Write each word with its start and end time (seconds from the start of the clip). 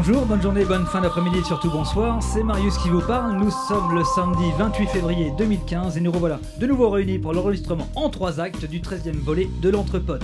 Bonjour, 0.00 0.26
bonne 0.26 0.40
journée, 0.40 0.64
bonne 0.64 0.86
fin 0.86 1.00
d'après-midi 1.00 1.42
surtout 1.44 1.72
bonsoir. 1.72 2.22
C'est 2.22 2.44
Marius 2.44 2.78
qui 2.78 2.88
vous 2.88 3.00
parle. 3.00 3.36
Nous 3.36 3.50
sommes 3.50 3.96
le 3.96 4.04
samedi 4.04 4.44
28 4.56 4.86
février 4.86 5.32
2015 5.36 5.96
et 5.96 6.00
nous 6.00 6.12
revoilà 6.12 6.38
de 6.60 6.66
nouveau 6.68 6.88
réunis 6.88 7.18
pour 7.18 7.32
l'enregistrement 7.32 7.88
en 7.96 8.08
trois 8.08 8.38
actes 8.38 8.64
du 8.64 8.78
13e 8.78 9.16
volet 9.16 9.48
de 9.60 9.68
l'Entrepode. 9.70 10.22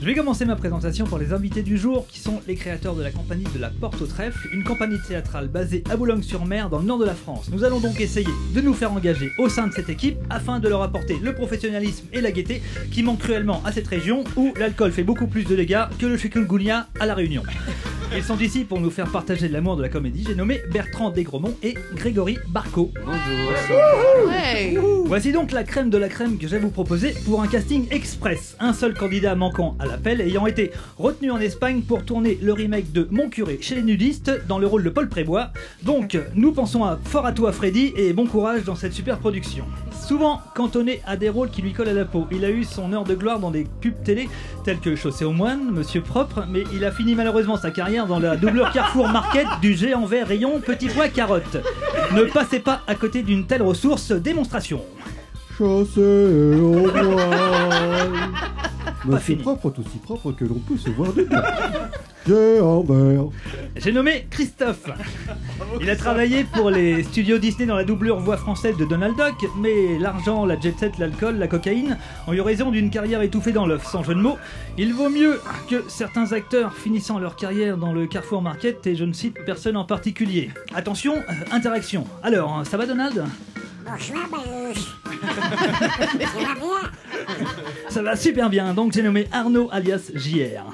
Je 0.00 0.06
vais 0.06 0.16
commencer 0.16 0.44
ma 0.44 0.56
présentation 0.56 1.06
par 1.06 1.20
les 1.20 1.32
invités 1.32 1.62
du 1.62 1.78
jour 1.78 2.08
qui 2.08 2.18
sont 2.18 2.40
les 2.48 2.56
créateurs 2.56 2.96
de 2.96 3.02
la 3.04 3.12
compagnie 3.12 3.44
de 3.54 3.60
la 3.60 3.70
Porte 3.70 4.02
au 4.02 4.06
Trèfle, 4.06 4.48
une 4.52 4.64
compagnie 4.64 4.98
théâtrale 5.06 5.46
basée 5.46 5.84
à 5.88 5.96
Boulogne-sur-Mer 5.96 6.68
dans 6.68 6.80
le 6.80 6.84
nord 6.84 6.98
de 6.98 7.04
la 7.04 7.14
France. 7.14 7.48
Nous 7.52 7.62
allons 7.62 7.78
donc 7.78 8.00
essayer 8.00 8.26
de 8.52 8.60
nous 8.60 8.74
faire 8.74 8.92
engager 8.92 9.30
au 9.38 9.48
sein 9.48 9.68
de 9.68 9.72
cette 9.72 9.88
équipe 9.88 10.18
afin 10.30 10.58
de 10.58 10.68
leur 10.68 10.82
apporter 10.82 11.16
le 11.22 11.32
professionnalisme 11.32 12.06
et 12.12 12.20
la 12.20 12.32
gaieté 12.32 12.60
qui 12.90 13.04
manquent 13.04 13.20
cruellement 13.20 13.62
à 13.64 13.70
cette 13.70 13.86
région 13.86 14.24
où 14.36 14.52
l'alcool 14.58 14.90
fait 14.90 15.04
beaucoup 15.04 15.28
plus 15.28 15.44
de 15.44 15.54
dégâts 15.54 15.84
que 16.00 16.06
le 16.06 16.16
chikungunya 16.16 16.88
à 16.98 17.06
la 17.06 17.14
Réunion. 17.14 17.44
Ils 18.12 18.24
sont 18.24 18.38
ici 18.38 18.64
pour 18.64 18.80
nous 18.80 18.90
faire 18.90 19.06
partager 19.06 19.46
de 19.48 19.52
l'amour 19.52 19.76
de 19.76 19.82
la 19.82 19.88
comédie. 19.88 20.24
J'ai 20.26 20.34
nommé 20.34 20.60
Bertrand 20.72 21.10
Desgromont 21.10 21.54
et 21.62 21.74
Grégory 21.94 22.38
Barco. 22.48 22.90
Voici 25.04 25.30
donc 25.30 25.52
la 25.52 25.62
crème 25.62 25.90
de 25.90 25.98
la 25.98 26.08
crème 26.08 26.36
que 26.36 26.48
je 26.48 26.56
vais 26.56 26.58
vous 26.58 26.70
proposer 26.70 27.14
pour 27.24 27.40
un 27.40 27.46
casting 27.46 27.86
express. 27.92 28.56
Un 28.58 28.72
seul 28.72 28.94
candidat 28.94 29.36
manquant 29.36 29.76
à 29.78 29.86
l'appel 29.86 30.20
ayant 30.20 30.48
été 30.48 30.72
retenu 30.98 31.30
en 31.30 31.38
Espagne 31.38 31.82
pour 31.82 32.04
tourner 32.04 32.36
le 32.42 32.52
remake 32.52 32.90
de 32.90 33.06
Mon 33.12 33.28
curé 33.28 33.58
chez 33.60 33.76
les 33.76 33.82
nudistes 33.82 34.32
dans 34.48 34.58
le 34.58 34.66
rôle 34.66 34.82
de 34.82 34.90
Paul 34.90 35.08
Prébois. 35.08 35.50
Donc, 35.84 36.18
nous 36.34 36.50
pensons 36.50 36.82
à 36.82 36.98
fort 37.04 37.26
à 37.26 37.32
toi 37.32 37.52
Freddy 37.52 37.92
et 37.96 38.12
bon 38.12 38.26
courage 38.26 38.64
dans 38.64 38.74
cette 38.74 38.92
super 38.92 39.18
production. 39.18 39.64
Souvent 39.92 40.40
cantonné 40.56 41.00
à 41.06 41.16
des 41.16 41.28
rôles 41.28 41.50
qui 41.50 41.62
lui 41.62 41.72
collent 41.72 41.88
à 41.88 41.94
la 41.94 42.04
peau, 42.04 42.26
il 42.32 42.44
a 42.44 42.50
eu 42.50 42.64
son 42.64 42.92
heure 42.92 43.04
de 43.04 43.14
gloire 43.14 43.38
dans 43.38 43.52
des 43.52 43.66
pubs 43.80 44.02
télé 44.02 44.28
tels 44.64 44.80
que 44.80 44.96
Chaussée 44.96 45.24
au 45.24 45.32
moine, 45.32 45.70
Monsieur 45.70 46.00
Propre, 46.00 46.44
mais 46.50 46.64
il 46.74 46.84
a 46.84 46.90
fini 46.90 47.14
malheureusement 47.14 47.56
sa 47.56 47.70
carrière 47.70 47.99
dans 48.06 48.18
la 48.18 48.36
doubleur 48.36 48.72
Carrefour 48.72 49.08
Market 49.08 49.46
du 49.60 49.74
géant 49.74 50.06
vert 50.06 50.26
rayon 50.26 50.60
Petit 50.60 50.88
Pois 50.88 51.08
Carotte. 51.08 51.58
Ne 52.12 52.22
passez 52.24 52.60
pas 52.60 52.80
à 52.86 52.94
côté 52.94 53.22
d'une 53.22 53.46
telle 53.46 53.62
ressource, 53.62 54.12
démonstration. 54.12 54.82
Chaussée 55.56 56.54
au. 56.60 56.88
Fini. 59.20 59.42
propre, 59.42 59.72
aussi 59.78 59.98
propre 59.98 60.32
que 60.32 60.44
l'on 60.44 60.58
peut 60.58 60.76
se 60.76 60.90
voir 60.90 61.10
vert. 61.12 61.42
J'ai 63.76 63.92
nommé 63.92 64.26
Christophe. 64.30 64.90
Il 65.80 65.88
a 65.88 65.96
travaillé 65.96 66.44
pour 66.44 66.70
les 66.70 67.02
studios 67.02 67.38
Disney 67.38 67.66
dans 67.66 67.76
la 67.76 67.84
doublure 67.84 68.20
voix 68.20 68.36
française 68.36 68.76
de 68.76 68.84
Donald 68.84 69.16
Duck, 69.16 69.50
mais 69.58 69.98
l'argent, 69.98 70.44
la 70.44 70.58
jet 70.60 70.78
set, 70.78 70.98
l'alcool, 70.98 71.38
la 71.38 71.48
cocaïne 71.48 71.98
ont 72.26 72.32
eu 72.32 72.40
raison 72.40 72.70
d'une 72.70 72.90
carrière 72.90 73.22
étouffée 73.22 73.52
dans 73.52 73.66
l'œuf, 73.66 73.86
sans 73.86 74.02
jeu 74.02 74.14
de 74.14 74.20
mots. 74.20 74.36
Il 74.76 74.92
vaut 74.92 75.08
mieux 75.08 75.40
que 75.68 75.82
certains 75.88 76.32
acteurs 76.32 76.74
finissant 76.74 77.18
leur 77.18 77.36
carrière 77.36 77.78
dans 77.78 77.92
le 77.92 78.06
Carrefour 78.06 78.42
Market 78.42 78.86
et 78.86 78.96
je 78.96 79.04
ne 79.04 79.12
cite 79.12 79.36
personne 79.46 79.76
en 79.76 79.84
particulier. 79.84 80.50
Attention, 80.74 81.16
euh, 81.16 81.32
interaction. 81.52 82.06
Alors, 82.22 82.66
ça 82.66 82.76
va 82.76 82.86
Donald? 82.86 83.24
Marius. 83.90 84.88
Ça 85.20 86.38
va 86.38 86.54
bien 86.54 86.90
Ça 87.88 88.02
va 88.02 88.16
super 88.16 88.50
bien, 88.50 88.74
donc 88.74 88.92
j'ai 88.92 89.02
nommé 89.02 89.26
Arnaud 89.32 89.68
alias 89.72 90.10
JR. 90.14 90.64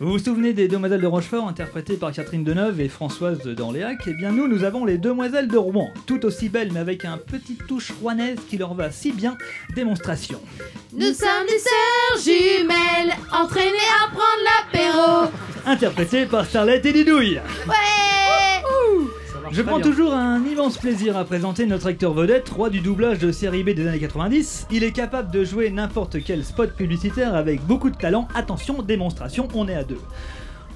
Vous 0.00 0.10
vous 0.10 0.18
souvenez 0.18 0.52
des 0.52 0.66
Demoiselles 0.66 1.00
de 1.00 1.06
Rochefort 1.06 1.46
interprétées 1.46 1.96
par 1.96 2.10
Catherine 2.10 2.42
Deneuve 2.42 2.80
et 2.80 2.88
Françoise 2.88 3.38
d'Orléac? 3.44 3.98
Eh 4.08 4.14
bien 4.14 4.32
nous, 4.32 4.48
nous 4.48 4.64
avons 4.64 4.84
les 4.84 4.98
Demoiselles 4.98 5.46
de 5.46 5.56
Rouen, 5.56 5.90
tout 6.06 6.26
aussi 6.26 6.48
belles 6.48 6.72
mais 6.72 6.80
avec 6.80 7.04
un 7.04 7.16
petit 7.16 7.56
touche 7.68 7.92
rouennaise 8.02 8.38
qui 8.50 8.58
leur 8.58 8.74
va 8.74 8.90
si 8.90 9.12
bien. 9.12 9.38
Démonstration. 9.74 10.40
Nous 10.92 11.12
sommes 11.12 11.46
des 11.48 11.58
sœurs 11.58 12.24
jumelles, 12.24 13.14
entraînées 13.32 13.70
à 14.02 14.10
prendre 14.10 14.42
l'apéro. 14.44 15.30
Interprétées 15.66 16.26
par 16.26 16.44
Starlet 16.44 16.82
et 16.84 16.92
Didouille. 16.92 17.40
Ouais 17.66 17.74
Je 19.50 19.62
prends 19.62 19.80
toujours 19.80 20.14
un 20.14 20.44
immense 20.44 20.78
plaisir 20.78 21.16
à 21.16 21.24
présenter 21.24 21.66
notre 21.66 21.86
acteur 21.86 22.12
vedette, 22.12 22.48
roi 22.48 22.70
du 22.70 22.80
doublage 22.80 23.18
de 23.18 23.30
série 23.30 23.62
B 23.62 23.70
des 23.70 23.86
années 23.86 23.98
90. 23.98 24.66
Il 24.70 24.84
est 24.84 24.92
capable 24.92 25.30
de 25.30 25.44
jouer 25.44 25.70
n'importe 25.70 26.22
quel 26.24 26.44
spot 26.44 26.74
publicitaire 26.74 27.34
avec 27.34 27.60
beaucoup 27.62 27.90
de 27.90 27.96
talent. 27.96 28.26
Attention, 28.34 28.82
démonstration, 28.82 29.48
on 29.54 29.68
est 29.68 29.74
à 29.74 29.84
deux. 29.84 30.00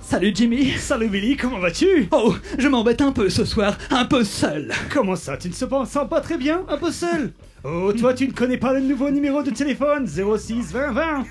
Salut 0.02 0.32
Jimmy 0.34 0.70
Salut 0.78 1.08
Billy, 1.08 1.36
comment 1.36 1.58
vas-tu? 1.58 2.08
Oh, 2.12 2.34
je 2.58 2.68
m'embête 2.68 3.00
un 3.00 3.12
peu 3.12 3.28
ce 3.28 3.44
soir, 3.44 3.76
un 3.90 4.04
peu 4.04 4.24
seul. 4.24 4.72
Comment 4.92 5.16
ça, 5.16 5.36
tu 5.36 5.48
ne 5.48 5.54
se 5.54 5.66
sens 5.66 6.08
pas 6.08 6.20
très 6.20 6.36
bien? 6.36 6.62
Un 6.68 6.78
peu 6.78 6.90
seul? 6.90 7.32
Oh, 7.64 7.92
toi 7.92 8.14
tu 8.14 8.26
ne 8.28 8.32
connais 8.32 8.58
pas 8.58 8.72
le 8.72 8.80
nouveau 8.80 9.10
numéro 9.10 9.42
de 9.42 9.50
téléphone 9.50 10.06
06 10.06 10.72
20 10.72 10.92
20 10.92 11.24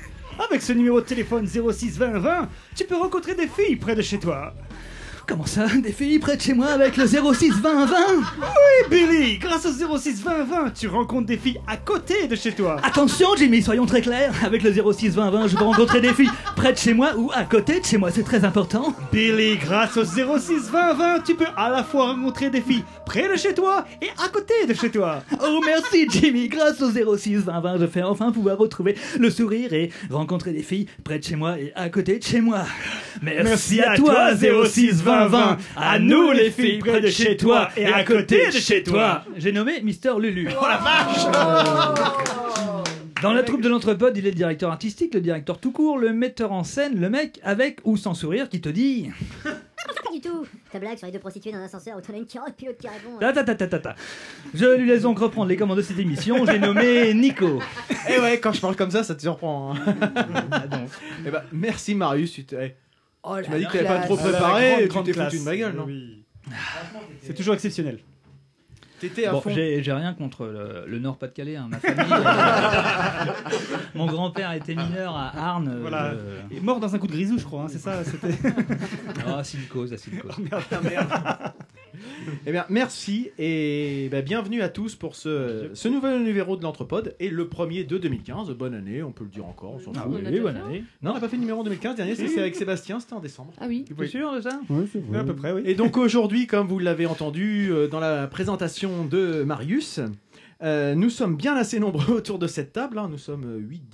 Avec 0.45 0.61
ce 0.61 0.73
numéro 0.73 1.01
de 1.01 1.05
téléphone 1.05 1.47
06 1.47 1.97
20 1.97 2.19
20, 2.19 2.49
tu 2.75 2.85
peux 2.85 2.97
rencontrer 2.97 3.35
des 3.35 3.47
filles 3.47 3.77
près 3.77 3.95
de 3.95 4.01
chez 4.01 4.19
toi. 4.19 4.53
Comment 5.27 5.45
ça 5.45 5.65
Des 5.83 5.91
filles 5.91 6.19
près 6.19 6.37
de 6.37 6.41
chez 6.41 6.53
moi 6.53 6.67
avec 6.67 6.95
le 6.95 7.05
06 7.05 7.19
20 7.61 7.85
20 7.85 7.95
Oui 8.39 8.89
Billy, 8.89 9.37
grâce 9.37 9.65
au 9.65 9.97
06 9.97 10.23
20 10.23 10.43
20, 10.45 10.71
tu 10.73 10.87
rencontres 10.87 11.25
des 11.25 11.35
filles 11.35 11.59
à 11.67 11.75
côté 11.75 12.27
de 12.27 12.35
chez 12.37 12.53
toi. 12.53 12.77
Attention 12.81 13.35
Jimmy, 13.37 13.61
soyons 13.61 13.85
très 13.85 13.99
clairs. 14.01 14.33
Avec 14.45 14.63
le 14.63 14.71
06 14.71 15.09
20 15.09 15.29
20, 15.29 15.47
je 15.47 15.57
peux 15.57 15.65
rencontrer 15.65 15.99
des 15.99 16.13
filles 16.13 16.31
près 16.55 16.71
de 16.71 16.77
chez 16.77 16.93
moi 16.93 17.09
ou 17.17 17.29
à 17.35 17.43
côté 17.43 17.81
de 17.81 17.85
chez 17.85 17.97
moi, 17.97 18.09
c'est 18.09 18.23
très 18.23 18.45
important. 18.45 18.95
Billy, 19.11 19.57
grâce 19.57 19.97
au 19.97 20.05
06 20.05 20.69
20 20.71 20.93
20, 20.93 21.19
tu 21.25 21.35
peux 21.35 21.45
à 21.57 21.69
la 21.71 21.83
fois 21.83 22.13
rencontrer 22.13 22.49
des 22.49 22.61
filles 22.61 22.85
près 23.05 23.27
de 23.27 23.35
chez 23.35 23.53
toi 23.53 23.83
et 24.01 24.09
à 24.23 24.29
côté 24.29 24.53
de 24.65 24.73
chez 24.73 24.89
toi. 24.89 25.23
Oh 25.43 25.59
merci 25.65 26.07
Jimmy, 26.09 26.47
grâce 26.47 26.81
au 26.81 27.17
06 27.17 27.35
20 27.39 27.59
20, 27.59 27.77
je 27.79 27.85
vais 27.85 28.03
enfin 28.03 28.31
pouvoir 28.31 28.57
retrouver 28.57 28.95
le 29.19 29.29
sourire 29.29 29.73
et 29.73 29.91
rencontrer 30.09 30.53
des 30.53 30.63
filles 30.63 30.87
près 31.03 31.19
de 31.19 31.23
chez 31.25 31.35
moi 31.35 31.59
et 31.59 31.73
à 31.75 31.89
côté 31.89 32.17
de 32.17 32.23
chez 32.23 32.39
moi. 32.39 32.63
Merci, 33.21 33.81
à, 33.81 33.95
toi 33.97 34.29
06 34.35 35.03
20 35.03 35.16
20, 35.25 35.57
à 35.75 35.97
nous 35.99 36.31
les 36.31 36.51
filles 36.51 36.77
près 36.79 37.01
de 37.01 37.07
chez 37.07 37.35
toi 37.37 37.69
et 37.75 37.85
à 37.85 38.03
côté 38.03 38.45
de 38.47 38.51
chez 38.51 38.83
toi. 38.83 39.23
J'ai 39.37 39.51
nommé 39.51 39.81
Mister 39.81 40.11
Lulu. 40.19 40.49
Oh 40.61 40.65
la 40.67 40.77
vache 40.77 41.25
Dans 43.23 43.33
la 43.33 43.41
troupe 43.41 43.61
de 43.61 43.69
l'entrepode, 43.69 44.15
il 44.15 44.27
est 44.27 44.29
le 44.29 44.35
directeur 44.35 44.69
artistique, 44.71 45.15
le 45.15 45.21
directeur 45.21 45.57
tout 45.59 45.71
court, 45.71 45.97
le 45.97 46.13
metteur 46.13 46.51
en 46.51 46.63
scène, 46.63 46.99
le 46.99 47.09
mec 47.09 47.39
avec 47.43 47.79
ou 47.83 47.97
sans 47.97 48.13
sourire 48.13 48.47
qui 48.47 48.61
te 48.61 48.69
dit 48.69 49.09
Pas 49.43 50.11
du 50.13 50.21
tout. 50.21 50.45
Ta 50.71 50.77
blague 50.79 50.97
sur 50.97 51.07
les 51.07 51.13
deux 51.13 51.19
prostituées 51.19 51.51
dans 51.51 51.57
un 51.57 51.63
ascenseur 51.63 51.97
où 51.97 52.01
t'en 52.01 52.13
as 52.13 52.17
une 52.17 52.25
qui 52.27 52.37
rentre 52.37 52.53
puis 52.55 52.67
l'autre 52.67 52.77
qui 52.79 52.87
répond. 52.87 53.17
Ta 53.19 53.33
ta 53.33 53.43
ta 53.43 53.55
ta 53.55 53.67
ta 53.67 53.79
ta. 53.79 53.95
Je 54.53 54.65
lui 54.77 54.87
laisse 54.87 55.01
donc 55.01 55.17
reprendre 55.17 55.47
les 55.47 55.55
commandes 55.55 55.77
de 55.77 55.81
cette 55.81 55.97
émission. 55.97 56.45
J'ai 56.45 56.59
nommé 56.59 57.13
Nico. 57.15 57.59
Eh 58.09 58.19
ouais, 58.19 58.39
quand 58.39 58.51
je 58.53 58.61
parle 58.61 58.75
comme 58.75 58.91
ça, 58.91 59.03
ça 59.03 59.15
te 59.15 59.21
surprend. 59.21 59.73
hein. 59.75 59.95
eh 61.25 61.31
ben, 61.31 61.41
merci 61.51 61.95
Marius. 61.95 62.33
Tu, 62.33 62.43
t'es- 62.45 62.75
Oh 63.29 63.35
tu 63.43 63.49
m'as 63.51 63.57
dit 63.59 63.65
que 63.65 63.71
t'avais 63.73 63.85
pas 63.85 63.99
trop 63.99 64.15
préparé 64.17 64.83
et 64.83 64.87
tu 64.87 65.03
t'es 65.03 65.13
foutu 65.13 65.39
de 65.39 65.43
ma 65.43 65.55
gueule, 65.57 65.73
non 65.75 65.83
Oui. 65.85 66.23
C'est 67.21 67.33
toujours 67.33 67.53
exceptionnel. 67.55 67.99
T'étais 68.99 69.27
à 69.27 69.31
Bon, 69.31 69.41
fond. 69.41 69.51
j'ai 69.53 69.79
rien 69.93 70.13
contre 70.15 70.45
le, 70.47 70.85
le 70.87 70.97
Nord-Pas-de-Calais, 70.97 71.55
hein, 71.55 71.67
ma 71.69 71.77
famille. 71.77 72.11
euh, 72.11 73.25
Mon 73.95 74.07
grand-père 74.07 74.51
était 74.53 74.73
mineur 74.73 75.15
à 75.15 75.37
Arnes. 75.37 75.77
Voilà. 75.81 76.05
euh, 76.05 76.39
Il 76.49 76.57
est 76.57 76.61
mort 76.61 76.79
dans 76.79 76.95
un 76.95 76.97
coup 76.97 77.05
de 77.05 77.11
grisou, 77.11 77.37
je 77.37 77.45
crois, 77.45 77.63
hein, 77.63 77.67
c'est 77.69 77.77
ça 77.77 78.03
c'était... 78.03 78.35
Ah, 79.27 79.43
silicose, 79.43 79.93
à 79.93 79.97
silicose. 79.97 80.31
Eh 82.45 82.51
bien, 82.51 82.65
merci 82.69 83.29
et 83.37 84.07
ben, 84.11 84.23
bienvenue 84.23 84.61
à 84.61 84.69
tous 84.69 84.95
pour 84.95 85.15
ce, 85.15 85.69
ce 85.73 85.87
nouvel 85.87 86.23
numéro 86.23 86.55
de 86.57 86.63
l'Entrepode 86.63 87.15
et 87.19 87.29
le 87.29 87.47
premier 87.47 87.83
de 87.83 87.97
2015. 87.97 88.51
Bonne 88.51 88.73
année, 88.73 89.03
on 89.03 89.11
peut 89.11 89.23
le 89.23 89.29
dire 89.29 89.45
encore, 89.45 89.73
on 89.75 89.79
s'en 89.79 89.93
fout. 89.93 90.01
Ah 90.03 90.07
oui, 90.09 90.25
a 90.25 90.29
déjà 90.29 90.43
bonne 90.43 90.57
année. 90.57 90.83
Non, 91.01 91.11
on 91.11 91.13
n'a 91.15 91.19
pas 91.19 91.29
fait 91.29 91.35
le 91.37 91.41
numéro 91.41 91.63
2015 91.63 91.95
dernier, 91.95 92.15
c'est 92.15 92.27
c'est 92.27 92.39
avec 92.39 92.55
Sébastien, 92.55 92.99
c'était 92.99 93.13
en 93.13 93.19
décembre. 93.19 93.53
Ah 93.59 93.65
oui. 93.67 93.85
Tu 93.85 94.03
es 94.03 94.07
sûr 94.07 94.33
de 94.35 94.41
ça 94.41 94.59
Ouais, 94.69 94.85
c'est 94.91 95.03
vrai. 95.03 95.19
à 95.19 95.23
peu 95.23 95.35
près, 95.35 95.51
oui. 95.53 95.61
Et 95.65 95.75
donc 95.75 95.97
aujourd'hui, 95.97 96.47
comme 96.47 96.67
vous 96.67 96.79
l'avez 96.79 97.05
entendu 97.05 97.69
euh, 97.71 97.87
dans 97.87 97.99
la 97.99 98.27
présentation 98.27 99.05
de 99.05 99.43
Marius, 99.43 99.99
euh, 100.63 100.95
nous 100.95 101.11
sommes 101.11 101.35
bien 101.35 101.55
assez 101.55 101.79
nombreux 101.79 102.13
autour 102.17 102.39
de 102.39 102.47
cette 102.47 102.73
table. 102.73 102.97
hein. 102.97 103.07
Nous 103.11 103.19
sommes 103.19 103.45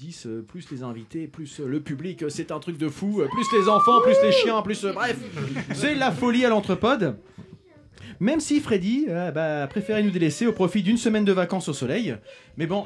8-10, 0.01 0.27
euh, 0.27 0.41
plus 0.41 0.71
les 0.71 0.81
invités, 0.83 1.27
plus 1.27 1.59
euh, 1.59 1.67
le 1.67 1.81
public. 1.81 2.23
C'est 2.29 2.51
un 2.51 2.59
truc 2.59 2.77
de 2.77 2.87
fou. 2.87 3.21
Plus 3.31 3.59
les 3.59 3.67
enfants, 3.67 4.01
plus 4.01 4.15
les 4.23 4.31
chiens, 4.31 4.61
plus... 4.61 4.85
euh, 4.85 4.93
bref, 4.93 5.17
c'est 5.73 5.95
la 5.95 6.11
folie 6.11 6.45
à 6.45 6.49
l'entrepode. 6.49 7.17
Même 8.19 8.39
si 8.39 8.59
Freddy 8.59 9.05
euh, 9.09 9.31
bah, 9.31 9.63
a 9.63 9.67
préféré 9.67 10.03
nous 10.03 10.11
délaisser 10.11 10.47
au 10.47 10.53
profit 10.53 10.83
d'une 10.83 10.97
semaine 10.97 11.25
de 11.25 11.31
vacances 11.31 11.69
au 11.69 11.73
soleil. 11.73 12.15
Mais 12.57 12.67
bon, 12.67 12.85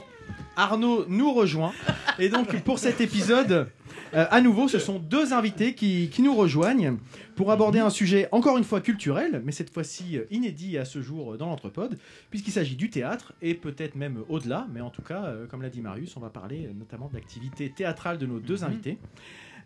Arnaud 0.55 1.05
nous 1.07 1.33
rejoint. 1.33 1.73
Et 2.19 2.29
donc 2.29 2.61
pour 2.61 2.79
cet 2.79 3.01
épisode, 3.01 3.67
euh, 4.13 4.25
à 4.29 4.41
nouveau, 4.41 4.67
ce 4.67 4.79
sont 4.79 4.99
deux 4.99 5.33
invités 5.33 5.73
qui, 5.73 6.09
qui 6.09 6.21
nous 6.21 6.35
rejoignent 6.35 6.97
pour 7.35 7.51
aborder 7.51 7.79
un 7.79 7.89
sujet 7.89 8.27
encore 8.31 8.57
une 8.57 8.63
fois 8.63 8.81
culturel, 8.81 9.41
mais 9.43 9.51
cette 9.51 9.71
fois-ci 9.71 10.17
euh, 10.17 10.25
inédit 10.31 10.77
à 10.77 10.85
ce 10.85 11.01
jour 11.01 11.37
dans 11.37 11.47
l'entrepode, 11.47 11.97
puisqu'il 12.29 12.51
s'agit 12.51 12.75
du 12.75 12.89
théâtre 12.89 13.33
et 13.41 13.53
peut-être 13.53 13.95
même 13.95 14.23
au-delà, 14.29 14.67
mais 14.73 14.81
en 14.81 14.89
tout 14.89 15.01
cas, 15.01 15.25
euh, 15.25 15.45
comme 15.47 15.61
l'a 15.61 15.69
dit 15.69 15.81
Marius, 15.81 16.15
on 16.15 16.19
va 16.19 16.29
parler 16.29 16.69
notamment 16.77 17.09
de 17.09 17.15
l'activité 17.15 17.69
théâtrale 17.69 18.17
de 18.17 18.25
nos 18.25 18.39
deux 18.39 18.63
invités. 18.63 18.97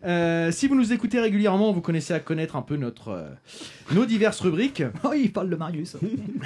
Euh, 0.04 0.50
si 0.50 0.66
vous 0.66 0.74
nous 0.74 0.92
écoutez 0.92 1.20
régulièrement, 1.20 1.72
vous 1.72 1.80
connaissez 1.80 2.12
à 2.12 2.20
connaître 2.20 2.56
un 2.56 2.62
peu 2.62 2.76
notre, 2.76 3.08
euh, 3.08 3.28
nos 3.92 4.04
diverses 4.04 4.40
rubriques. 4.40 4.82
Oh, 5.04 5.12
il 5.14 5.32
parle 5.32 5.50
de 5.50 5.56
Marius. 5.56 5.96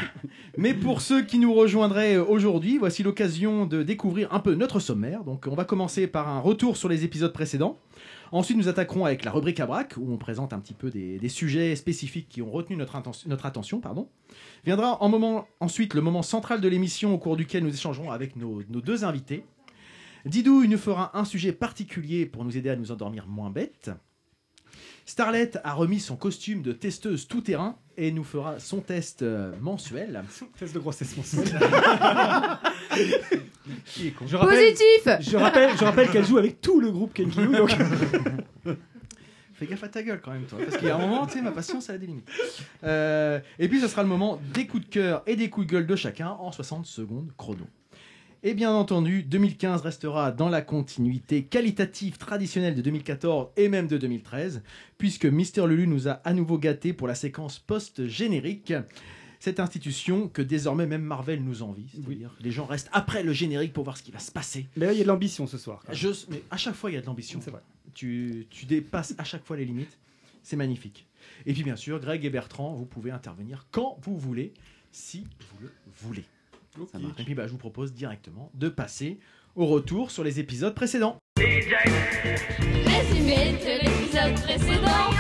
Mais 0.57 0.73
pour 0.73 1.01
ceux 1.01 1.23
qui 1.23 1.39
nous 1.39 1.53
rejoindraient 1.53 2.17
euh, 2.17 2.25
aujourd'hui, 2.25 2.79
voici 2.79 3.03
l'occasion 3.03 3.67
de 3.67 3.83
découvrir 3.83 4.33
un 4.33 4.41
peu 4.41 4.55
notre 4.55 4.81
sommaire. 4.81 5.25
Donc, 5.25 5.47
on 5.51 5.55
va 5.55 5.65
commencer 5.65 6.07
par 6.07 6.29
un 6.29 6.41
retour 6.41 6.77
sur 6.77 6.89
les 6.89 7.05
épisodes 7.05 7.33
précédents. 7.33 7.79
Ensuite, 8.33 8.57
nous 8.57 8.69
attaquerons 8.69 9.05
avec 9.05 9.25
la 9.25 9.31
rubrique 9.31 9.61
à 9.61 9.67
braque, 9.67 9.95
où 9.99 10.13
on 10.13 10.17
présente 10.17 10.53
un 10.53 10.59
petit 10.59 10.75
peu 10.75 10.91
des, 10.91 11.19
des 11.19 11.29
sujets 11.29 11.77
spécifiques 11.77 12.29
qui 12.29 12.43
ont 12.43 12.51
retenu 12.51 12.77
notre, 12.77 13.01
notre 13.27 13.47
attention. 13.47 13.81
Pardon. 13.81 14.09
Viendra 14.65 15.03
en 15.03 15.09
moment, 15.09 15.47
ensuite 15.61 15.95
le 15.95 16.01
moment 16.01 16.23
central 16.23 16.61
de 16.61 16.69
l'émission, 16.69 17.15
au 17.15 17.19
cours 17.19 17.37
duquel 17.37 17.63
nous 17.63 17.73
échangerons 17.73 18.11
avec 18.11 18.37
nos, 18.37 18.63
nos 18.69 18.81
deux 18.81 19.05
invités. 19.05 19.45
Didou, 20.27 20.65
il 20.65 20.71
nous 20.71 20.79
fera 20.79 21.17
un 21.17 21.25
sujet 21.25 21.53
particulier 21.53 22.27
pour 22.27 22.45
nous 22.45 22.57
aider 22.57 22.69
à 22.69 22.77
nous 22.77 22.91
endormir 22.91 23.29
moins 23.29 23.51
bêtes. 23.51 23.91
Starlet 25.05 25.53
a 25.63 25.73
remis 25.73 26.01
son 26.01 26.17
costume 26.17 26.63
de 26.63 26.73
testeuse 26.73 27.29
tout-terrain 27.29 27.79
et 27.97 28.11
nous 28.11 28.25
fera 28.25 28.59
son 28.59 28.81
test 28.81 29.23
euh, 29.23 29.53
mensuel. 29.61 30.25
Test 30.59 30.75
de 30.75 30.81
grossesse 30.81 31.17
mensuelle. 31.17 31.61
Qui 33.85 34.09
est 34.09 34.11
con. 34.11 34.27
Je 34.27 34.37
rappelle, 34.37 34.73
Positif 34.73 35.09
je 35.21 35.37
rappelle, 35.37 35.71
je 35.79 35.85
rappelle 35.85 36.11
qu'elle 36.11 36.27
joue 36.27 36.39
avec 36.39 36.61
tout 36.61 36.81
le 36.81 36.91
groupe 36.91 37.15
Kenkyu. 37.15 37.47
Donc... 37.47 37.77
Fais 39.55 39.67
gaffe 39.67 39.85
à 39.85 39.89
ta 39.89 40.03
gueule 40.03 40.21
quand 40.21 40.33
même, 40.33 40.45
toi. 40.45 40.59
Parce 40.63 40.77
qu'il 40.77 40.89
y 40.89 40.91
a 40.91 40.97
un 40.97 40.99
moment, 40.99 41.27
tu 41.27 41.35
sais, 41.35 41.41
ma 41.41 41.51
patience, 41.51 41.89
elle 41.89 41.95
a 41.95 41.99
des 41.99 42.07
limites. 42.09 42.29
Euh, 42.85 43.41
et 43.59 43.69
puis, 43.69 43.81
ce 43.81 43.89
sera 43.89 44.03
le 44.03 44.09
moment 44.09 44.39
des 44.53 44.67
coups 44.67 44.85
de 44.85 44.91
cœur 44.91 45.23
et 45.27 45.35
des 45.35 45.49
coups 45.49 45.67
de 45.67 45.73
gueule 45.73 45.87
de 45.87 45.97
chacun 45.97 46.29
en 46.29 46.53
60 46.53 46.85
secondes 46.85 47.33
chrono. 47.39 47.65
Et 48.43 48.55
bien 48.55 48.71
entendu, 48.71 49.23
2015 49.23 49.81
restera 49.81 50.31
dans 50.31 50.49
la 50.49 50.61
continuité 50.61 51.45
qualitative 51.45 52.19
traditionnelle 52.19 52.75
de 52.75 52.83
2014 52.83 53.49
et 53.57 53.69
même 53.69 53.89
de 53.89 53.97
2013, 53.97 54.63
puisque 54.99 55.25
Mister 55.25 55.67
Lulu 55.67 55.87
nous 55.87 56.07
a 56.07 56.13
à 56.25 56.33
nouveau 56.33 56.59
gâtés 56.59 56.93
pour 56.93 57.09
la 57.09 57.15
séquence 57.15 57.59
post-générique. 57.59 58.75
Cette 59.41 59.59
institution 59.59 60.29
que 60.29 60.43
désormais 60.43 60.87
même 60.87 61.03
Marvel 61.03 61.43
nous 61.43 61.63
envie. 61.63 61.89
C'est-à-dire 61.93 62.37
les 62.41 62.51
gens 62.51 62.67
restent 62.67 62.91
après 62.93 63.23
le 63.23 63.33
générique 63.33 63.73
pour 63.73 63.85
voir 63.85 63.97
ce 63.97 64.03
qui 64.03 64.11
va 64.11 64.19
se 64.19 64.31
passer. 64.31 64.67
Mais 64.77 64.87
là, 64.87 64.93
il 64.93 64.99
y 64.99 65.01
a 65.01 65.05
de 65.05 65.09
l'ambition 65.09 65.47
ce 65.47 65.59
soir. 65.59 65.83
Je, 65.91 66.09
mais 66.31 66.43
à 66.51 66.57
chaque 66.57 66.75
fois, 66.75 66.91
il 66.91 66.95
y 66.95 66.97
a 66.97 67.01
de 67.01 67.07
l'ambition. 67.07 67.41
C'est 67.43 67.51
vrai. 67.51 67.63
Tu, 67.95 68.47
tu 68.51 68.67
dépasses 68.67 69.15
à 69.19 69.25
chaque 69.25 69.45
fois 69.45 69.57
les 69.57 69.65
limites. 69.65 69.99
C'est 70.43 70.57
magnifique. 70.57 71.07
Et 71.47 71.53
puis, 71.53 71.63
bien 71.63 71.77
sûr, 71.77 72.01
Greg 72.01 72.25
et 72.25 72.31
Bertrand, 72.31 72.75
vous 72.75 72.87
pouvez 72.87 73.11
intervenir 73.11 73.67
quand 73.71 73.99
vous 74.03 74.17
voulez, 74.17 74.53
si 74.93 75.27
vous 75.51 75.63
le 75.63 75.73
voulez. 76.01 76.25
Ça 76.93 76.99
marche. 76.99 77.19
Et 77.21 77.25
puis, 77.25 77.35
bah, 77.35 77.47
je 77.47 77.53
vous 77.53 77.59
propose 77.59 77.93
directement 77.95 78.51
de 78.55 78.69
passer 78.69 79.19
au 79.55 79.67
retour 79.67 80.11
sur 80.11 80.25
les 80.25 80.41
épisodes 80.41 80.75
précédents. 80.75 81.17
Résumé 81.39 83.53
de 83.61 83.85
l'épisode 83.85 84.35
précédent. 84.43 85.11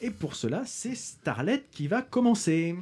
Et 0.00 0.10
pour 0.10 0.34
cela, 0.34 0.62
c'est 0.66 0.94
Starlet 0.94 1.64
qui 1.70 1.88
va 1.88 2.02
commencer. 2.02 2.76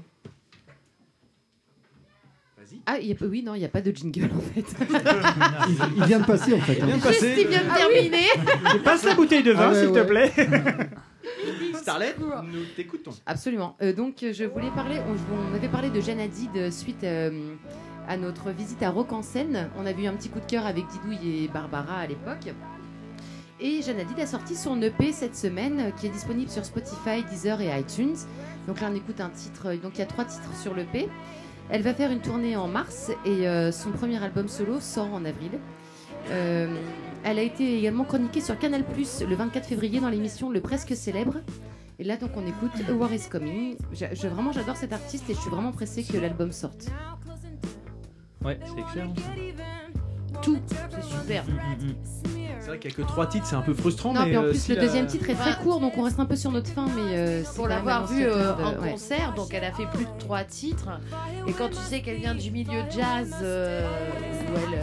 Ah, 2.87 2.99
il 2.99 3.09
y 3.09 3.13
a, 3.13 3.17
oui, 3.21 3.43
non, 3.43 3.55
il 3.55 3.59
n'y 3.61 3.65
a 3.65 3.69
pas 3.69 3.83
de 3.83 3.95
jingle 3.95 4.31
en 4.35 4.41
fait. 4.41 4.65
Il, 5.69 5.77
il 5.99 6.05
vient 6.05 6.21
de 6.21 6.25
passer 6.25 6.55
en 6.55 6.59
fait. 6.61 6.81
hein. 6.81 6.87
Bien 6.87 6.95
Juste, 6.97 7.07
il 7.07 7.21
passé. 7.21 7.45
vient 7.45 7.65
de 7.65 7.77
terminer. 7.77 8.27
Je 8.73 8.79
passe 8.79 9.05
la 9.05 9.15
bouteille 9.15 9.43
de 9.43 9.53
vin, 9.53 9.69
Ah 9.69 9.73
ouais, 9.73 9.85
s'il 9.85 9.93
te 9.93 10.03
plaît. 10.03 10.33
Starlet, 11.75 12.15
nous 12.19 12.65
t'écoutons. 12.77 13.13
Absolument. 13.27 13.77
Euh, 13.83 13.93
donc, 13.93 14.23
euh, 14.23 14.33
je 14.33 14.45
voulais 14.45 14.71
parler. 14.75 14.99
On, 15.09 15.53
on 15.53 15.55
avait 15.55 15.69
parlé 15.69 15.91
de 15.91 16.01
Jeanne 16.01 16.21
Hadid 16.21 16.71
suite 16.71 17.05
euh, 17.05 17.55
à 18.09 18.17
notre 18.17 18.51
visite 18.51 18.83
à 18.83 18.91
Rock 18.91 19.13
en 19.13 19.23
Seine. 19.23 19.71
On 19.79 19.87
avait 19.87 20.03
eu 20.03 20.07
un 20.07 20.15
petit 20.15 20.29
coup 20.29 20.41
de 20.41 20.47
cœur 20.47 20.67
avec 20.67 20.87
Didouille 20.89 21.45
et 21.45 21.49
Barbara 21.49 21.99
à 21.99 22.07
l'époque. 22.07 22.53
Et 23.61 23.81
Jeanne 23.83 24.01
Hadid 24.01 24.19
a 24.19 24.27
sorti 24.27 24.57
son 24.57 24.81
EP 24.83 25.13
cette 25.13 25.37
semaine, 25.37 25.93
qui 25.99 26.07
est 26.07 26.11
disponible 26.11 26.51
sur 26.51 26.65
Spotify, 26.65 27.23
Deezer 27.31 27.61
et 27.61 27.79
iTunes. 27.79 28.17
Donc 28.67 28.81
là, 28.81 28.89
on 28.91 28.95
écoute 28.95 29.21
un 29.21 29.31
titre. 29.31 29.75
Donc 29.75 29.93
il 29.95 29.99
y 30.01 30.03
a 30.03 30.07
trois 30.07 30.25
titres 30.25 30.55
sur 30.61 30.75
l'EP. 30.75 31.09
Elle 31.71 31.83
va 31.83 31.95
faire 31.95 32.11
une 32.11 32.21
tournée 32.21 32.57
en 32.57 32.69
mars 32.69 33.11
et 33.25 33.49
euh, 33.49 33.73
son 33.73 33.93
premier 33.93 34.23
album 34.23 34.49
solo 34.49 34.81
sort 34.81 35.13
en 35.15 35.25
avril. 35.25 35.53
Euh, 36.31 36.75
elle 37.25 37.39
a 37.39 37.43
été 37.43 37.79
également 37.79 38.05
chroniquée 38.05 38.41
sur 38.41 38.59
Canal 38.59 38.85
Plus 38.85 39.23
le 39.29 39.35
24 39.35 39.67
février 39.67 40.01
dans 40.01 40.09
l'émission 40.09 40.51
Le 40.51 40.61
Presque 40.61 40.95
Célèbre. 40.97 41.37
Et 41.99 42.05
là, 42.05 42.17
donc, 42.17 42.31
on 42.37 42.47
écoute 42.47 42.71
A 42.89 42.93
War 42.93 43.13
is 43.13 43.29
Coming. 43.31 43.77
Je- 43.93 44.27
vraiment, 44.29 44.51
j'adore 44.53 44.77
cet 44.77 44.93
artiste 44.93 45.29
et 45.31 45.35
je 45.35 45.39
suis 45.41 45.51
vraiment 45.51 45.73
pressée 45.73 46.03
que 46.03 46.17
l'album 46.17 46.51
sorte. 46.51 46.87
Ouais, 48.45 48.59
c'est 48.65 48.81
excellent. 48.81 49.13
Tout, 50.43 50.59
c'est 50.91 51.03
super. 51.05 51.45
C'est 52.61 52.67
vrai 52.69 52.79
qu'il 52.79 52.91
n'y 52.91 52.95
a 52.95 52.97
que 52.97 53.03
trois 53.03 53.27
titres, 53.27 53.47
c'est 53.47 53.55
un 53.57 53.61
peu 53.63 53.75
frustrant. 53.75 54.13
Non, 54.13 54.21
mais 54.23 54.27
puis 54.29 54.37
en 54.39 54.43
euh, 54.45 54.51
plus, 54.51 54.59
si 54.61 54.71
le 54.71 54.77
la- 54.77 54.83
deuxième 54.83 55.07
titre 55.07 55.29
est 55.31 55.35
très 55.35 55.51
Bah, 55.53 55.59
court, 55.63 55.81
donc 55.81 55.97
on 55.99 56.03
reste 56.03 56.19
un 56.21 56.27
peu 56.27 56.37
sur 56.37 56.51
notre 56.51 56.71
fin, 56.71 56.87
mais 56.87 57.17
euh, 57.17 57.43
Pour 57.55 57.69
l'avoir 57.69 58.07
vu 58.07 58.25
annonciateur 58.25 58.59
euh, 58.59 58.63
de- 58.73 58.79
en 58.79 58.83
ouais. 58.83 58.91
concert, 58.93 59.35
donc 59.35 59.53
elle 59.55 59.65
a 59.65 59.73
fait 59.73 59.87
plus 59.87 60.05
de 60.05 60.11
trois 60.19 60.45
titres. 60.45 60.89
Et 61.47 61.53
quand 61.53 61.69
tu 61.69 61.77
sais 61.77 62.01
qu'elle 62.03 62.19
vient 62.19 62.35
du 62.35 62.51
milieu 62.51 62.83
jazz, 62.91 63.35
euh, 63.43 63.87
où 64.49 64.57
elle. 64.73 64.79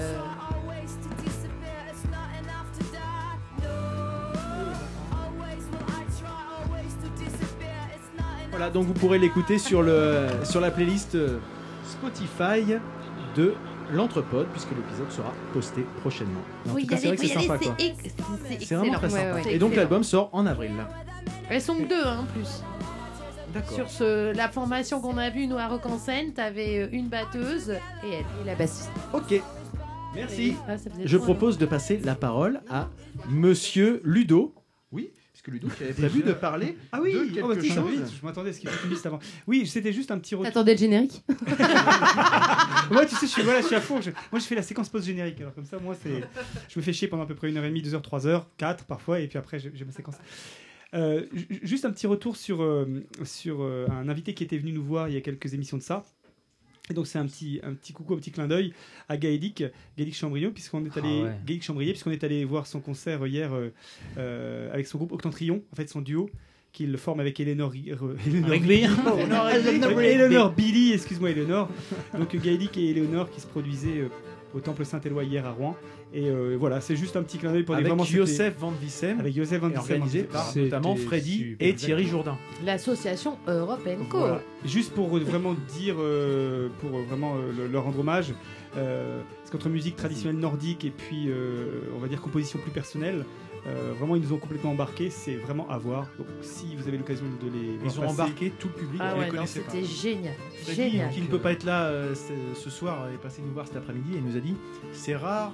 Voilà, 8.60 8.74
donc 8.74 8.88
vous 8.88 8.94
pourrez 8.94 9.20
l'écouter 9.20 9.58
sur, 9.58 9.82
le, 9.82 10.28
sur 10.44 10.60
la 10.60 10.70
playlist 10.70 11.16
euh, 11.16 11.38
Spotify 11.86 12.76
de 13.38 13.54
l'Entrepode, 13.94 14.48
puisque 14.48 14.72
l'épisode 14.72 15.10
sera 15.12 15.34
posté 15.54 15.86
prochainement. 16.02 16.42
En 16.66 16.72
Faut 16.74 16.80
tout 16.82 16.86
cas, 16.86 16.98
c'est 16.98 17.08
vrai 17.08 17.16
que 17.16 17.26
c'est 17.26 17.40
sympa, 17.40 17.58
c'est 18.60 18.76
vraiment 18.76 18.94
très 18.96 19.10
sympa. 19.10 19.36
ouais. 19.36 19.54
Et 19.54 19.60
donc 19.60 19.78
l'album 19.78 20.04
sort 20.04 20.30
en 20.34 20.46
avril. 20.46 20.72
Elles 21.50 21.62
sont 21.62 21.78
que 21.78 21.88
deux, 21.88 22.06
hein, 22.06 22.18
en 22.20 22.34
plus. 22.34 22.62
D'accord. 23.54 23.72
Sur 23.76 23.90
ce, 23.90 24.36
la 24.36 24.50
formation 24.50 25.00
qu'on 25.00 25.18
a 25.18 25.30
vue, 25.30 25.48
nous, 25.48 25.56
à 25.58 25.68
Rock 25.70 25.86
en 25.86 25.98
Seine, 25.98 26.34
t'avais 26.34 26.80
euh, 26.80 26.90
une 26.92 27.08
batteuse 27.08 27.70
et 27.70 28.12
elle. 28.12 28.26
Et 28.44 28.46
la 28.46 28.56
bassiste. 28.56 28.92
Ok. 29.14 29.42
Merci. 30.14 30.58
Ah, 30.68 30.74
Je 31.06 31.18
propose 31.18 31.58
de 31.58 31.66
passer 31.66 31.98
la 32.04 32.16
parole 32.16 32.60
à 32.70 32.90
Monsieur 33.30 34.02
Ludo. 34.04 34.54
Oui, 34.92 35.12
puisque 35.42 35.48
Ludo 35.54 35.74
qui 35.74 35.84
avait 35.84 35.94
prévu 35.94 36.22
de 36.22 36.34
parler 36.34 36.76
Ah 36.92 37.00
oui, 37.02 37.14
de 37.14 37.42
oh, 37.42 37.48
bah, 37.48 37.56
tiens, 37.60 37.76
chose. 37.76 37.90
vite, 37.92 38.12
je 38.20 38.26
m'attendais 38.26 38.50
à 38.50 38.54
ce 38.54 38.60
qu'il 38.60 38.70
faut 38.70 38.84
une 38.86 38.92
liste 38.92 39.06
avant. 39.06 39.20
Oui, 39.48 39.66
c'était 39.66 39.94
juste 39.94 40.12
un 40.12 40.18
petit 40.20 40.36
retour. 40.36 40.52
T'attendais 40.52 40.74
le 40.74 40.78
générique? 40.80 41.24
Moi, 42.92 43.06
tu 43.06 43.16
sais, 43.16 43.26
je 43.28 43.32
suis, 43.32 43.42
voilà, 43.44 43.62
je 43.62 43.68
suis 43.68 43.76
à 43.76 43.82
fond. 43.82 44.02
Je- 44.02 44.10
moi, 44.32 44.40
je 44.40 44.46
fais 44.46 44.56
la 44.56 44.62
séquence 44.64 44.90
post-générique. 44.90 45.40
Alors, 45.42 45.54
comme 45.54 45.66
ça, 45.66 45.78
moi, 45.80 45.96
c'est. 46.02 46.24
Je 46.68 46.80
me 46.80 46.84
fais 46.84 46.92
chier 46.94 47.08
pendant 47.08 47.24
à 47.24 47.26
peu 47.26 47.36
près 47.36 47.50
une 47.50 47.58
heure 47.58 47.64
et 47.64 47.70
demie, 47.70 47.82
deux 47.82 47.94
heures, 47.94 48.02
trois 48.02 48.26
heures, 48.28 48.48
quatre 48.58 48.84
parfois, 48.86 49.20
et 49.20 49.28
puis 49.28 49.38
après, 49.38 49.60
j'ai 49.60 49.86
ma 49.86 49.92
séquence. 49.92 50.16
Euh, 50.96 51.26
ju- 51.34 51.60
juste 51.62 51.86
un 51.86 51.92
petit 51.92 52.08
retour 52.08 52.36
sur, 52.36 52.64
euh, 52.64 53.06
sur 53.24 53.62
euh, 53.62 53.86
un 53.92 54.10
invité 54.10 54.34
qui 54.34 54.44
était 54.44 54.58
venu 54.58 54.72
nous 54.72 54.84
voir 54.84 55.08
il 55.08 55.14
y 55.14 55.18
a 55.18 55.22
quelques 55.22 55.54
émissions 55.54 55.78
de 55.78 55.84
ça. 55.84 56.04
Et 56.90 56.94
donc, 56.94 57.06
c'est 57.08 57.20
un 57.20 57.26
petit, 57.28 57.60
un 57.64 57.74
petit 57.74 57.94
coucou, 57.94 58.14
un 58.16 58.18
petit 58.18 58.32
clin 58.32 58.48
d'œil 58.48 58.74
à 59.08 59.18
Gaëdic 59.18 59.64
Chambrion, 60.14 60.52
puisqu'on 60.52 60.84
est 60.86 60.98
allé, 60.98 61.22
Ah 61.24 61.36
ouais. 61.48 61.60
Chambrier, 61.62 61.92
puisqu'on 61.92 62.12
est 62.12 62.24
allé 62.24 62.44
voir 62.46 62.66
son 62.66 62.80
concert 62.80 63.26
hier 63.28 63.54
euh, 63.54 63.72
euh, 64.18 64.74
avec 64.74 64.88
son 64.88 64.98
groupe 64.98 65.12
Octantrion, 65.12 65.62
en 65.72 65.76
fait, 65.76 65.88
son 65.88 66.02
duo, 66.02 66.30
qu'il 66.72 66.96
forme 66.98 67.20
avec 67.20 67.40
Eleanor. 67.40 67.74
euh, 67.74 68.16
Eleanor 68.28 68.50
Rigby. 68.50 68.74
Eleanor, 69.18 69.50
Eleanor 70.02 70.52
Billy, 70.54 70.94
excuse-moi 70.94 71.32
Eleanor. 71.32 71.70
Donc 72.18 72.36
Gaëlic 72.36 72.78
et 72.78 72.90
Eleanor 72.92 73.30
qui 73.32 73.42
se 73.42 73.48
produisaient 73.48 74.02
euh, 74.02 74.10
au 74.54 74.60
Temple 74.60 74.86
Saint-Éloi 74.86 75.24
hier 75.24 75.46
à 75.46 75.52
Rouen. 75.52 75.76
Et 76.14 76.28
euh, 76.30 76.56
voilà, 76.60 76.82
c'est 76.82 76.96
juste 76.96 77.16
un 77.16 77.22
petit 77.24 77.38
clin 77.38 77.52
d'œil 77.52 77.64
pour 77.64 77.76
dire 77.76 77.80
Avec 77.82 77.88
vraiment 77.90 78.04
c'était- 78.04 78.18
Joseph 78.18 78.56
Van 78.60 78.72
Vissem, 78.72 79.20
avec 79.20 79.36
Joseph 79.36 79.62
Van 79.62 79.68
et 79.68 79.74
Dissem, 79.74 79.82
organisé 79.82 80.24
par 80.24 80.52
notamment 80.58 80.96
Freddy 80.96 81.38
super, 81.38 81.68
et 81.68 81.74
Thierry 81.76 82.06
Jourdain. 82.08 82.38
L'association 82.66 83.38
European 83.48 83.98
Co. 84.10 84.20
Voilà. 84.20 84.42
Juste 84.66 84.94
pour 84.94 85.16
euh, 85.16 85.20
vraiment 85.20 85.56
dire, 85.78 85.96
euh, 86.00 86.70
pour 86.82 86.90
vraiment 87.02 87.36
euh, 87.36 87.52
le- 87.56 87.68
leur 87.68 87.84
rendre 87.84 88.00
hommage, 88.00 88.34
euh, 88.78 89.22
parce 89.40 89.52
qu'entre 89.52 89.70
musique 89.70 89.96
traditionnelle 89.96 90.40
nordique 90.40 90.84
et 90.86 90.92
puis, 90.92 91.26
euh, 91.30 91.82
on 91.96 92.00
va 92.00 92.08
dire, 92.08 92.20
composition 92.22 92.58
plus 92.60 92.72
personnelle, 92.72 93.26
euh, 93.68 93.94
vraiment, 93.98 94.16
ils 94.16 94.22
nous 94.22 94.34
ont 94.34 94.38
complètement 94.38 94.72
embarqués. 94.72 95.10
C'est 95.10 95.36
vraiment 95.36 95.70
à 95.70 95.78
voir. 95.78 96.08
Donc, 96.18 96.28
si 96.42 96.76
vous 96.76 96.88
avez 96.88 96.98
l'occasion 96.98 97.26
de 97.42 97.50
les 97.50 97.78
voir 97.78 97.94
Ils 97.94 98.00
ont 98.00 98.02
passer- 98.04 98.14
embarqué 98.14 98.50
tout 98.60 98.68
le 98.70 98.74
public. 98.74 99.02
Ah 99.04 99.18
ouais, 99.18 99.30
c'était 99.46 99.84
génial. 99.84 100.34
Freddy, 100.64 100.76
Génial. 100.92 101.10
qui 101.12 101.22
ne 101.22 101.28
peut 101.28 101.40
pas 101.40 101.52
être 101.52 101.64
là 101.64 101.86
euh, 101.88 102.16
ce- 102.56 102.70
soir, 102.70 103.10
est 103.10 103.18
passé 103.18 103.42
nous 103.46 103.52
voir 103.54 103.68
cet 103.68 103.76
après-midi 103.78 104.16
et 104.18 104.22
nous 104.22 104.38
a 104.38 104.40
dit 104.40 104.56
c'est 104.94 105.16
rare 105.16 105.52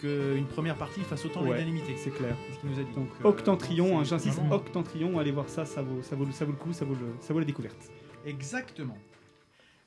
qu'une 0.00 0.44
première 0.46 0.76
partie 0.76 1.00
fasse 1.00 1.24
autant 1.24 1.42
Ouais. 1.42 1.52
l'unanimité. 1.58 1.94
c'est 1.96 2.10
clair. 2.10 2.36
C'est 2.46 2.54
ce 2.54 2.60
qu'il 2.60 2.70
nous 2.70 2.78
a 2.78 2.82
dit. 2.84 2.94
Donc, 2.94 3.08
euh, 3.24 3.28
Octantrion, 3.28 3.98
hein, 3.98 4.04
j'insiste, 4.04 4.40
Octantrion, 4.50 5.18
allez 5.18 5.32
voir 5.32 5.48
ça, 5.48 5.64
ça 5.64 5.82
vaut, 5.82 6.02
ça 6.02 6.14
vaut, 6.14 6.24
le- 6.24 6.32
ça 6.32 6.44
vaut 6.44 6.52
le 6.52 6.58
coup, 6.58 6.72
ça 6.72 6.84
vaut, 6.84 6.94
le, 6.94 7.06
ça 7.20 7.32
vaut 7.32 7.40
la 7.40 7.44
découverte. 7.44 7.90
Exactement. 8.24 8.96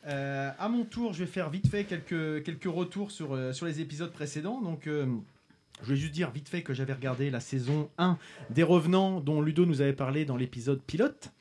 Euh, 0.08 0.50
à 0.58 0.68
mon 0.68 0.84
tour, 0.84 1.14
je 1.14 1.20
vais 1.20 1.30
faire 1.30 1.50
vite 1.50 1.68
fait 1.68 1.84
quelques, 1.86 2.44
quelques 2.44 2.66
retours 2.66 3.12
sur, 3.12 3.38
sur 3.54 3.66
les 3.68 3.80
épisodes 3.82 4.12
précédents. 4.12 4.60
Donc, 4.62 4.88
euh, 4.88 5.06
je 5.84 5.90
vais 5.90 5.96
juste 5.96 6.14
dire 6.14 6.32
vite 6.32 6.50
fait 6.50 6.62
que 6.64 6.74
j'avais 6.74 6.94
regardé 6.94 7.30
la 7.30 7.40
saison 7.40 7.90
1 7.98 8.18
des 8.50 8.64
Revenants, 8.64 9.20
dont 9.22 9.42
Ludo 9.42 9.66
nous 9.66 9.82
avait 9.82 9.94
parlé 9.94 10.26
dans 10.26 10.38
l'épisode 10.38 10.82
pilote. 10.82 11.32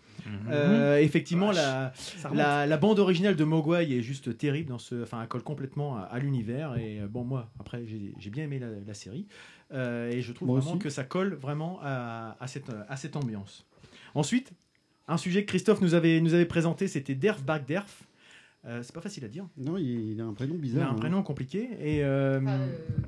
Euh, 0.51 0.99
effectivement, 0.99 1.51
la, 1.51 1.93
remonte. 2.23 2.37
la, 2.37 2.67
la 2.67 2.77
bande 2.77 2.99
originale 2.99 3.37
de 3.37 3.45
Mogwai 3.45 3.91
est 3.91 4.03
juste 4.03 4.37
terrible. 4.37 4.69
Dans 4.69 4.79
ce, 4.79 5.03
enfin, 5.03 5.23
elle 5.23 5.29
colle 5.29 5.43
complètement 5.43 5.97
à, 5.97 6.03
à 6.03 6.19
l'univers. 6.19 6.77
Et 6.77 7.01
euh, 7.01 7.09
bon, 7.09 7.25
moi, 7.25 7.51
après, 7.59 7.85
j'ai 7.87 8.31
bien 8.31 8.45
aimé 8.45 8.59
la, 8.59 8.69
la 8.87 8.95
série. 8.95 9.27
Euh, 9.73 10.11
et 10.11 10.21
je 10.21 10.33
trouve 10.33 10.49
Moi 10.49 10.59
vraiment 10.59 10.73
aussi. 10.73 10.81
que 10.81 10.91
ça 10.91 11.05
colle 11.05 11.35
vraiment 11.35 11.81
à, 11.83 12.37
à 12.39 12.47
cette, 12.49 12.71
à 12.89 12.97
cette 12.97 13.17
ambiance. 13.17 13.67
Ensuite, 14.15 14.53
un 15.09 15.17
sujet 15.17 15.45
que 15.45 15.49
Christophe 15.49 15.81
nous 15.81 15.95
avait, 15.95 16.21
nous 16.21 16.35
avait 16.35 16.47
présenté, 16.47 16.87
c'était 16.87 17.15
Derf 17.15 17.43
Back 17.43 17.67
Derf. 17.67 18.03
Euh, 18.67 18.81
c'est 18.83 18.95
pas 18.95 19.01
facile 19.01 19.25
à 19.25 19.29
dire. 19.29 19.47
Non, 19.57 19.79
il, 19.79 20.13
il 20.13 20.21
a 20.21 20.25
un 20.25 20.35
prénom 20.35 20.53
Il 20.55 20.59
a 20.59 20.61
bizarre. 20.61 20.91
un 20.91 20.95
hein. 20.95 20.99
prénom 20.99 21.23
compliqué. 21.23 21.71
Et 21.81 22.05
euh, 22.05 22.41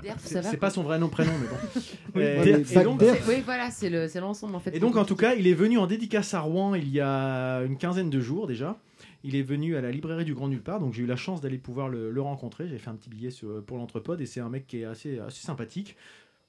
Derf, 0.03 0.17
c'est 0.19 0.35
ça 0.35 0.41
va 0.41 0.51
c'est 0.51 0.57
quoi. 0.57 0.69
pas 0.69 0.71
son 0.71 0.83
vrai 0.83 0.99
nom 0.99 1.09
prénom, 1.11 1.33
mais 1.41 1.47
bon. 1.47 1.57
Oui, 2.15 2.23
Euh, 2.23 2.35
voilà, 2.37 2.59
et 2.59 2.85
donc, 2.85 3.03
Oui, 3.29 3.43
voilà, 3.45 3.71
c'est 3.71 3.91
le- 3.91 4.09
c'est 4.09 4.21
l'ensemble 4.21 4.55
en 4.55 4.61
fait. 4.61 4.75
Et 4.75 4.79
donc, 4.81 4.97
en 4.97 5.05
tout 5.05 5.17
cas, 5.17 5.35
il 5.35 5.47
est 5.47 5.53
venu 5.55 5.77
en 5.77 5.87
dédicace 5.87 6.33
à 6.33 6.41
Rouen 6.41 6.75
il 6.75 6.89
y 6.89 7.01
a 7.01 7.59
une 7.65 7.77
quinzaine 7.77 8.09
de 8.09 8.19
jours 8.21 8.47
déjà. 8.47 8.79
Il 9.25 9.37
est 9.37 9.43
venu 9.43 9.77
à 9.77 9.81
la 9.83 9.91
librairie 9.91 10.25
du 10.25 10.35
Grand 10.35 10.49
Nulle 10.49 10.63
Part, 10.63 10.81
donc 10.81 10.95
j'ai 10.95 11.03
eu 11.03 11.07
la 11.07 11.17
chance 11.17 11.41
d'aller 11.43 11.59
pouvoir 11.59 11.89
le, 11.91 12.11
le 12.11 12.21
rencontrer. 12.23 12.67
J'ai 12.67 12.79
fait 12.79 12.89
un 12.91 12.95
petit 12.95 13.11
billet 13.11 13.31
sur- 13.31 13.63
pour 13.65 13.77
l'entrepode 13.77 14.21
et 14.23 14.27
c'est 14.27 14.41
un 14.41 14.49
mec 14.49 14.67
qui 14.67 14.79
est 14.81 14.85
assez, 14.85 15.19
assez 15.19 15.43
sympathique, 15.47 15.97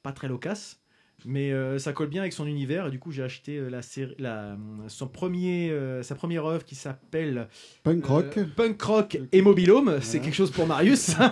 pas 0.02 0.14
très 0.14 0.28
loquace, 0.30 0.80
mais 1.26 1.52
euh, 1.52 1.78
ça 1.80 1.94
colle 1.94 2.08
bien 2.10 2.22
avec 2.22 2.34
son 2.34 2.46
univers. 2.48 2.88
Et 2.88 2.92
du 2.92 3.00
coup, 3.00 3.12
j'ai 3.12 3.24
acheté 3.24 3.58
euh, 3.58 3.70
la 3.70 3.82
série, 3.82 4.16
la, 4.20 4.58
son 4.88 5.08
premier, 5.08 5.70
euh, 5.72 6.04
sa 6.04 6.16
première 6.16 6.46
œuvre 6.46 6.64
qui 6.66 6.76
s'appelle 6.76 7.48
Punk 7.84 8.06
rock. 8.06 8.38
euh, 8.38 8.46
Punk 8.56 8.82
Rock 8.82 9.18
et 9.32 9.42
Mobilhome. 9.42 9.98
C'est 10.02 10.18
Voilà. 10.18 10.26
quelque 10.26 10.36
chose 10.36 10.52
pour 10.52 10.68
Marius. 10.68 11.16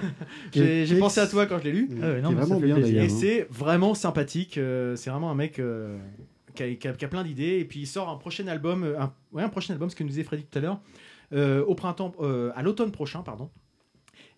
j'ai 0.52 0.98
pensé 0.98 1.20
à 1.20 1.26
toi 1.26 1.46
quand 1.46 1.58
je 1.58 1.64
l'ai 1.64 1.72
lu. 1.72 1.88
Ah 2.02 2.08
ouais, 2.10 2.20
non, 2.20 2.30
ça 2.30 2.34
vraiment 2.36 2.60
bien. 2.60 2.76
Et 2.78 3.08
c'est 3.08 3.46
vraiment 3.50 3.94
sympathique. 3.94 4.58
euh, 4.58 4.96
c'est 4.96 5.10
vraiment 5.10 5.30
un 5.30 5.34
mec 5.34 5.58
euh, 5.58 5.98
qui, 6.54 6.62
a, 6.62 6.74
qui 6.74 6.88
a- 6.88 6.92
qui 6.92 7.04
a 7.04 7.08
plein 7.08 7.22
d'idées. 7.24 7.58
Et 7.58 7.64
puis 7.64 7.80
il 7.80 7.86
sort 7.86 8.08
un 8.08 8.16
prochain 8.16 8.46
album, 8.48 8.84
euh, 8.84 9.00
un, 9.00 9.12
ouais, 9.32 9.42
un 9.42 9.48
prochain 9.48 9.72
album, 9.72 9.90
ce 9.90 9.96
que 9.96 10.02
nous 10.02 10.08
disait 10.10 10.24
Freddy 10.24 10.44
tout 10.44 10.58
à 10.58 10.62
l'heure, 10.62 10.80
euh, 11.32 11.64
au 11.64 11.74
printemps, 11.74 12.12
euh, 12.20 12.50
à 12.54 12.62
l'automne 12.62 12.90
prochain, 12.92 13.22
pardon. 13.22 13.50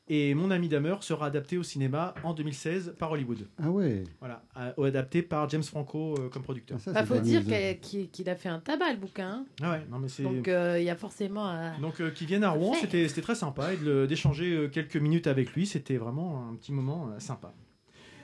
Et 0.09 0.35
Mon 0.35 0.51
ami 0.51 0.69
Damer 0.69 0.97
sera 1.03 1.27
adapté 1.27 1.57
au 1.57 1.63
cinéma 1.63 2.15
en 2.25 2.35
2016 2.35 2.97
par 2.99 3.13
Hollywood. 3.13 3.47
Ah 3.63 3.71
ouais. 3.71 4.03
Voilà, 4.19 4.43
euh, 4.59 4.85
adapté 4.85 5.23
par 5.23 5.49
James 5.49 5.63
Franco 5.63 6.17
euh, 6.19 6.29
comme 6.29 6.43
producteur. 6.43 6.77
Ah, 6.81 6.83
ça, 6.83 6.93
Bah, 6.93 7.05
faut 7.07 7.21
dire 7.21 7.47
qu'elle- 7.47 7.79
qu'il 7.79 8.29
a 8.29 8.35
fait 8.35 8.49
un 8.49 8.59
tabac 8.59 8.93
le 8.93 8.99
bouquin. 8.99 9.29
hein. 9.29 9.47
Ah 9.63 9.71
ouais, 9.73 9.83
non 9.91 10.01
mais 10.01 10.09
c'est. 10.09 10.25
Donc 10.25 10.49
euh, 10.49 10.77
il 10.81 10.85
y 10.85 10.91
a 10.91 10.97
forcément. 10.97 11.47
un- 11.47 11.79
Donc 11.79 12.01
euh, 12.01 12.11
qu'ils 12.11 12.27
viennent 12.27 12.43
à 12.45 12.51
Rouen, 12.51 12.75
c'était 12.75 13.07
c'était 13.07 13.23
très 13.23 13.37
sympa 13.37 13.71
et 13.75 14.07
d'échanger 14.09 14.53
euh, 14.53 14.69
quelques 14.69 14.97
minutes 14.97 15.29
avec 15.29 15.53
lui, 15.55 15.67
c'était 15.67 15.97
vraiment 15.99 16.49
un 16.51 16.55
petit 16.57 16.73
moment 16.73 17.09
euh, 17.11 17.21
sympa. 17.21 17.55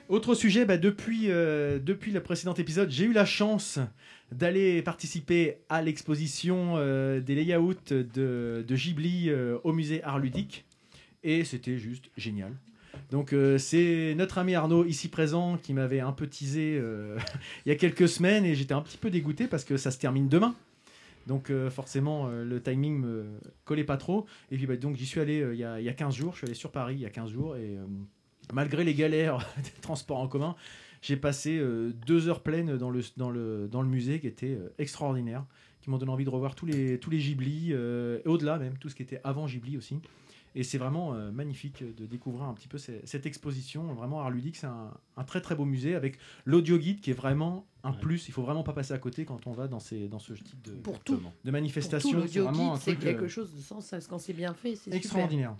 Autre 0.09 0.33
sujet, 0.33 0.65
bah, 0.65 0.77
depuis, 0.77 1.29
euh, 1.31 1.77
depuis 1.79 2.11
le 2.11 2.21
précédent 2.21 2.55
épisode, 2.55 2.89
j'ai 2.89 3.05
eu 3.05 3.13
la 3.13 3.25
chance 3.25 3.79
d'aller 4.31 4.81
participer 4.81 5.59
à 5.69 5.81
l'exposition 5.83 6.73
euh, 6.77 7.19
des 7.21 7.35
layouts 7.35 7.75
de, 7.89 8.63
de 8.67 8.75
Ghibli 8.75 9.29
euh, 9.29 9.59
au 9.63 9.71
musée 9.71 10.03
Art 10.03 10.17
Ludique 10.19 10.65
et 11.23 11.43
c'était 11.43 11.77
juste 11.77 12.09
génial. 12.17 12.53
Donc 13.11 13.33
euh, 13.33 13.57
c'est 13.57 14.13
notre 14.15 14.37
ami 14.37 14.55
Arnaud 14.55 14.85
ici 14.85 15.09
présent 15.09 15.57
qui 15.57 15.73
m'avait 15.73 15.99
un 15.99 16.11
peu 16.11 16.27
teasé 16.27 16.77
euh, 16.79 17.17
il 17.65 17.69
y 17.69 17.71
a 17.71 17.75
quelques 17.75 18.07
semaines 18.07 18.45
et 18.45 18.55
j'étais 18.55 18.73
un 18.73 18.81
petit 18.81 18.97
peu 18.97 19.09
dégoûté 19.09 19.47
parce 19.47 19.63
que 19.63 19.77
ça 19.77 19.91
se 19.91 19.97
termine 19.97 20.27
demain. 20.27 20.55
Donc 21.27 21.49
euh, 21.49 21.69
forcément 21.69 22.27
le 22.27 22.61
timing 22.61 22.99
me 22.99 23.25
collait 23.65 23.83
pas 23.83 23.97
trop. 23.97 24.25
Et 24.51 24.57
puis 24.57 24.67
bah, 24.67 24.77
donc 24.77 24.95
j'y 24.95 25.05
suis 25.05 25.19
allé 25.19 25.45
il 25.53 25.59
y, 25.59 25.63
a, 25.63 25.79
il 25.79 25.85
y 25.85 25.89
a 25.89 25.93
15 25.93 26.15
jours, 26.15 26.33
je 26.33 26.39
suis 26.39 26.45
allé 26.45 26.55
sur 26.55 26.71
Paris 26.71 26.95
il 26.95 27.01
y 27.01 27.05
a 27.05 27.09
15 27.09 27.31
jours 27.31 27.55
et 27.55 27.77
malgré 28.53 28.83
les 28.83 28.93
galères 28.93 29.47
des 29.57 29.81
transports 29.81 30.19
en 30.19 30.27
commun, 30.27 30.55
j'ai 31.01 31.15
passé 31.15 31.61
deux 32.05 32.27
heures 32.27 32.41
pleines 32.41 32.77
dans 32.77 32.89
le, 32.89 33.01
dans 33.17 33.29
le, 33.29 33.67
dans 33.71 33.81
le 33.81 33.87
musée 33.87 34.19
qui 34.19 34.27
était 34.27 34.57
extraordinaire, 34.77 35.45
qui 35.81 35.89
m'ont 35.89 35.97
donné 35.97 36.11
envie 36.11 36.25
de 36.25 36.29
revoir 36.29 36.55
tous 36.55 36.65
les, 36.65 36.99
tous 36.99 37.09
les 37.09 37.31
et 37.31 38.27
au-delà 38.27 38.57
même, 38.57 38.77
tout 38.77 38.89
ce 38.89 38.95
qui 38.95 39.03
était 39.03 39.21
avant 39.23 39.45
Ghibli 39.45 39.77
aussi. 39.77 39.99
Et 40.55 40.63
c'est 40.63 40.77
vraiment 40.77 41.13
euh, 41.13 41.31
magnifique 41.31 41.83
de 41.95 42.05
découvrir 42.05 42.43
un 42.45 42.53
petit 42.53 42.67
peu 42.67 42.77
ce- 42.77 42.91
cette 43.05 43.25
exposition. 43.25 43.93
Vraiment, 43.93 44.21
Art 44.21 44.31
Ludique, 44.31 44.55
c'est 44.57 44.67
un, 44.67 44.91
un 45.17 45.23
très 45.23 45.41
très 45.41 45.55
beau 45.55 45.65
musée 45.65 45.93
avec 45.95 46.17
l'audio 46.45 46.77
guide 46.77 47.01
qui 47.01 47.11
est 47.11 47.13
vraiment 47.13 47.67
un 47.83 47.93
plus. 47.93 48.27
Il 48.27 48.31
faut 48.31 48.41
vraiment 48.41 48.63
pas 48.63 48.73
passer 48.73 48.93
à 48.93 48.97
côté 48.97 49.25
quand 49.25 49.45
on 49.47 49.51
va 49.51 49.67
dans, 49.67 49.79
ces, 49.79 50.07
dans 50.07 50.19
ce 50.19 50.33
type 50.33 50.61
de, 50.63 50.71
Pour 50.71 50.99
tout. 50.99 51.15
de 51.15 51.21
Pour 51.21 51.51
manifestation. 51.51 52.09
tout, 52.09 52.15
C'est 52.15 52.21
l'audio 52.39 52.43
vraiment 52.45 52.73
guide, 52.73 52.81
truc, 52.81 52.99
quelque 52.99 53.25
euh, 53.25 53.29
chose 53.29 53.53
de 53.55 53.61
sens. 53.61 53.93
Quand 54.09 54.17
c'est 54.19 54.33
bien 54.33 54.53
fait, 54.53 54.71
c'est 54.75 54.83
super. 54.85 54.97
extraordinaire. 54.97 55.55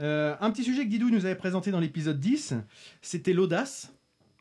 Euh, 0.00 0.34
un 0.40 0.50
petit 0.50 0.64
sujet 0.64 0.84
que 0.84 0.90
Didou 0.90 1.10
nous 1.10 1.26
avait 1.26 1.36
présenté 1.36 1.70
dans 1.70 1.78
l'épisode 1.80 2.18
10, 2.18 2.54
c'était 3.02 3.32
l'audace. 3.32 3.92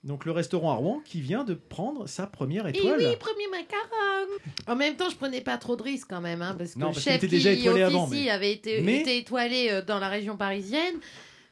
Donc 0.04 0.26
le 0.26 0.32
restaurant 0.32 0.72
à 0.72 0.76
Rouen 0.76 1.02
qui 1.06 1.22
vient 1.22 1.44
de 1.44 1.54
prendre 1.54 2.08
sa 2.08 2.26
première 2.26 2.66
Et 2.66 2.72
étoile. 2.72 2.98
oui, 3.00 3.16
premier 3.20 3.48
macaron. 3.52 4.40
En 4.68 4.76
même 4.76 4.96
temps, 4.96 5.10
je 5.10 5.16
prenais 5.16 5.42
pas 5.42 5.58
trop 5.58 5.76
de 5.76 5.84
risques 5.84 6.08
quand 6.10 6.22
même, 6.22 6.42
hein, 6.42 6.56
parce 6.58 6.74
que 6.74 6.80
Non, 6.80 6.88
le 6.88 6.94
parce 6.94 7.04
chef 7.04 7.16
était 7.18 7.28
qui 7.28 7.36
déjà 7.36 7.52
étoilé 7.52 7.84
avant, 7.84 8.08
mais- 8.08 8.30
avait 8.30 8.52
été, 8.52 8.82
Mais- 8.82 9.02
été 9.02 9.18
étoilé 9.18 9.70
euh, 9.70 9.82
dans 9.84 10.00
la 10.00 10.10
région 10.10 10.38
parisienne, 10.38 10.96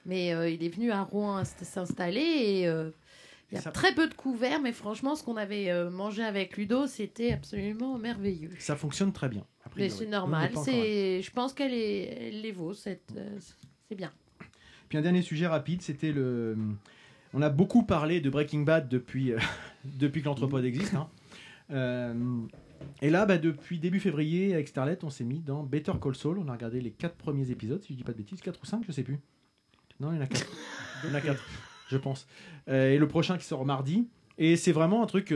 mais 0.06 0.34
euh, 0.34 0.50
il 0.50 0.64
est 0.64 0.70
venu 0.70 0.92
à 0.92 1.04
Rouen 1.04 1.42
inst- 1.44 1.64
s'installer 1.64 2.22
et 2.22 2.68
euh, 2.68 2.90
il 3.52 3.56
y 3.56 3.58
a 3.60 3.62
Ça- 3.62 3.72
très 3.72 3.94
peu 3.94 4.08
de 4.08 4.16
couverts, 4.16 4.60
mais 4.62 4.72
franchement, 4.72 5.16
ce 5.16 5.24
qu'on 5.24 5.38
avait 5.38 5.70
euh, 5.70 5.92
mangé 5.92 6.24
avec 6.24 6.58
Ludo, 6.58 6.88
c'était 6.88 7.34
absolument 7.34 8.00
merveilleux. 8.00 8.50
Ça 8.58 8.76
fonctionne 8.76 9.14
très 9.14 9.30
bien. 9.30 9.46
Mais 9.76 9.90
c'est 9.90 10.08
normal, 10.08 10.52
c'est, 10.66 11.22
je 11.22 11.30
pense 11.32 11.54
qu'elle 11.54 11.74
est, 11.76 12.32
les 12.32 12.52
vaut, 12.52 12.74
c'est 12.74 13.00
bien. 13.96 14.12
Puis 14.88 14.98
un 14.98 15.02
dernier 15.02 15.22
sujet 15.22 15.46
rapide, 15.46 15.84
c'était 15.84 16.12
le. 16.12 16.58
On 17.34 17.42
a 17.42 17.50
beaucoup 17.50 17.84
parlé 17.84 18.22
de 18.22 18.30
Breaking 18.30 18.62
Bad 18.62 18.88
depuis, 18.90 19.32
euh, 19.34 19.40
depuis 19.86 20.22
que 20.22 20.26
l'entrepode 20.26 20.66
existe. 20.66 20.94
hein. 20.96 21.08
Euh, 21.72 22.14
et 23.02 23.10
là, 23.10 23.26
bah, 23.26 23.38
depuis 23.38 23.78
début 23.80 24.00
février, 24.00 24.54
avec 24.54 24.68
Starlet, 24.68 24.98
on 25.04 25.10
s'est 25.10 25.24
mis 25.26 25.40
dans 25.40 25.64
Better 25.64 25.92
Call 26.02 26.16
Saul. 26.16 26.40
On 26.40 26.48
a 26.48 26.54
regardé 26.54 26.82
les 26.82 26.92
quatre 26.92 27.16
premiers 27.16 27.52
épisodes, 27.52 27.82
si 27.84 27.94
je 27.94 27.98
dis 27.98 28.04
pas 28.04 28.14
de 28.14 28.18
bêtises, 28.18 28.42
4 28.42 28.60
ou 28.62 28.66
5, 28.66 28.84
je 28.88 28.92
sais 28.92 29.04
plus. 29.04 29.20
Non, 30.00 30.12
il 30.12 30.16
y 30.16 30.20
en 30.20 30.22
a 30.22 30.28
4. 30.28 30.48
il 31.04 31.10
y 31.10 31.12
en 31.12 31.16
a 31.16 31.22
4, 31.22 31.40
je 31.90 31.98
pense. 31.98 32.28
Euh, 32.70 32.92
et 32.92 32.98
le 32.98 33.08
prochain 33.08 33.38
qui 33.38 33.46
sort 33.46 33.66
mardi. 33.66 34.08
Et 34.38 34.56
c'est 34.56 34.72
vraiment 34.72 35.04
un 35.04 35.06
truc. 35.06 35.34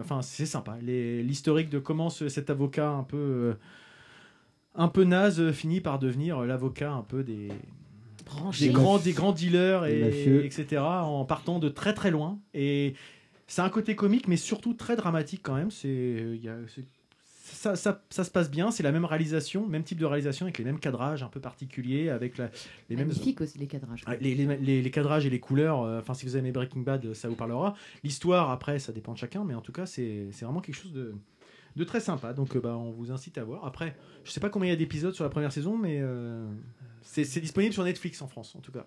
Enfin, 0.00 0.20
c'est 0.22 0.44
sympa. 0.46 0.76
L'historique 0.82 1.70
de 1.70 1.78
comment 1.78 2.10
ce- 2.10 2.28
cet 2.28 2.50
avocat 2.50 2.90
un 2.90 3.02
peu. 3.02 3.54
un 4.74 4.88
peu 4.88 5.04
naze 5.04 5.50
finit 5.52 5.80
par 5.80 5.98
devenir 5.98 6.42
l'avocat 6.42 6.92
un 6.92 7.02
peu 7.02 7.24
des. 7.24 7.48
Des 8.66 8.72
grands, 8.72 8.98
des 8.98 9.12
grands 9.12 9.32
dealers, 9.32 9.84
et, 9.86 10.00
etc., 10.44 10.82
en 10.82 11.24
partant 11.24 11.58
de 11.58 11.68
très 11.68 11.94
très 11.94 12.10
loin. 12.10 12.38
Et 12.54 12.94
c'est 13.46 13.62
un 13.62 13.68
côté 13.70 13.94
comique, 13.96 14.28
mais 14.28 14.36
surtout 14.36 14.74
très 14.74 14.96
dramatique 14.96 15.40
quand 15.42 15.54
même. 15.54 15.70
C'est, 15.70 15.88
euh, 15.88 16.34
il 16.36 16.42
y 16.44 16.48
a- 16.48 16.56
c'est- 16.74 16.84
ça, 17.44 17.76
ça, 17.76 18.02
ça 18.08 18.24
se 18.24 18.30
passe 18.30 18.50
bien, 18.50 18.70
c'est 18.70 18.82
la 18.82 18.92
même 18.92 19.04
réalisation, 19.04 19.66
même 19.66 19.82
type 19.84 19.98
de 19.98 20.06
réalisation, 20.06 20.46
avec 20.46 20.58
les 20.58 20.64
mêmes 20.64 20.78
cadrages 20.80 21.22
un 21.22 21.28
peu 21.28 21.38
particuliers, 21.40 22.08
avec 22.08 22.38
la- 22.38 22.50
les 22.88 22.96
mêmes. 22.96 23.08
Magnifique 23.08 23.40
aussi 23.42 23.58
les 23.58 23.66
cadrages. 23.66 24.02
Ah, 24.06 24.16
Les, 24.16 24.34
les- 24.34 24.56
les- 24.56 24.80
les 24.82 24.90
cadrages 24.90 25.26
et 25.26 25.30
les 25.30 25.38
couleurs, 25.40 25.82
euh, 25.82 25.98
enfin 26.00 26.14
si 26.14 26.24
vous 26.24 26.36
aimez 26.36 26.50
Breaking 26.50 26.80
Bad, 26.80 27.12
ça 27.14 27.28
vous 27.28 27.34
parlera. 27.34 27.74
L'histoire, 28.04 28.50
après, 28.50 28.78
ça 28.78 28.92
dépend 28.92 29.12
de 29.12 29.18
chacun, 29.18 29.44
mais 29.44 29.54
en 29.54 29.60
tout 29.60 29.72
cas, 29.72 29.86
c'est 29.86 30.28
c'est 30.32 30.44
vraiment 30.46 30.60
quelque 30.60 30.76
chose 30.76 30.92
de, 30.92 31.14
de 31.76 31.84
très 31.84 32.00
sympa. 32.00 32.32
Donc, 32.32 32.56
euh, 32.56 32.60
bah, 32.60 32.76
on 32.76 32.90
vous 32.90 33.12
incite 33.12 33.36
à 33.38 33.44
voir. 33.44 33.64
Après, 33.66 33.96
je 34.24 34.30
sais 34.30 34.40
pas 34.40 34.48
combien 34.48 34.68
il 34.68 34.72
y 34.72 34.74
a 34.74 34.78
d'épisodes 34.78 35.14
sur 35.14 35.24
la 35.24 35.30
première 35.30 35.52
saison, 35.52 35.76
mais 35.76 35.98
euh, 36.00 36.46
c'est 37.02 37.24
c'est 37.24 37.40
disponible 37.40 37.72
sur 37.72 37.84
Netflix 37.84 38.20
en 38.22 38.26
France, 38.28 38.54
en 38.56 38.60
tout 38.60 38.72
cas. 38.72 38.86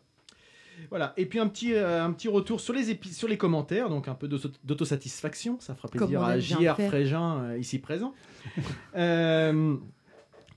Voilà. 0.90 1.14
Et 1.16 1.26
puis 1.26 1.40
un 1.40 1.48
petit, 1.48 1.74
euh, 1.74 2.04
un 2.04 2.12
petit 2.12 2.28
retour 2.28 2.60
sur 2.60 2.74
les, 2.74 2.92
épi- 2.94 3.14
sur 3.14 3.28
les 3.30 3.38
commentaires, 3.38 3.90
donc 3.90 4.08
un 4.10 4.14
peu 4.14 4.28
d'auto- 4.28 4.52
d'autosatisfaction. 4.66 5.58
Ça 5.62 5.74
fera 5.74 5.88
plaisir 5.88 6.22
à 6.22 6.38
JR. 6.40 6.76
Frégin, 6.88 7.38
euh, 7.44 7.58
ici 7.58 7.80
présent. 7.80 8.14
Euh, 8.96 9.76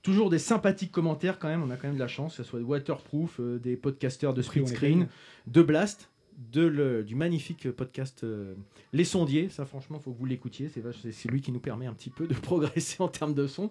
Toujours 0.01 0.29
des 0.29 0.39
sympathiques 0.39 0.93
commentaires 0.93 1.39
quand 1.39 1.49
même, 1.49 1.61
on 1.61 1.69
a 1.71 1.75
quand 1.75 1.87
même 1.87 1.95
de 1.97 1.99
la 1.99 2.07
chance, 2.07 2.37
que 2.37 2.43
ce 2.43 2.49
soit 2.49 2.59
de 2.59 2.63
Waterproof, 2.63 3.39
euh, 3.41 3.59
des 3.59 3.75
podcasteurs 3.75 4.33
de 4.33 4.41
Split 4.41 4.65
Screen, 4.65 5.07
de 5.47 5.61
Blast, 5.61 6.09
de 6.53 6.61
le, 6.65 7.03
du 7.03 7.15
magnifique 7.15 7.69
podcast 7.71 8.23
euh, 8.23 8.55
Les 8.93 9.03
Sondiers. 9.03 9.49
Ça, 9.49 9.65
franchement, 9.65 9.99
faut 9.99 10.13
que 10.13 10.17
vous 10.17 10.25
l'écoutiez. 10.25 10.69
C'est, 11.11 11.27
lui 11.29 11.41
qui 11.41 11.51
nous 11.51 11.59
permet 11.59 11.85
un 11.85 11.93
petit 11.93 12.09
peu 12.11 12.27
de 12.27 12.33
progresser 12.41 13.03
en 13.03 13.09
termes 13.09 13.33
de 13.33 13.45
son, 13.45 13.69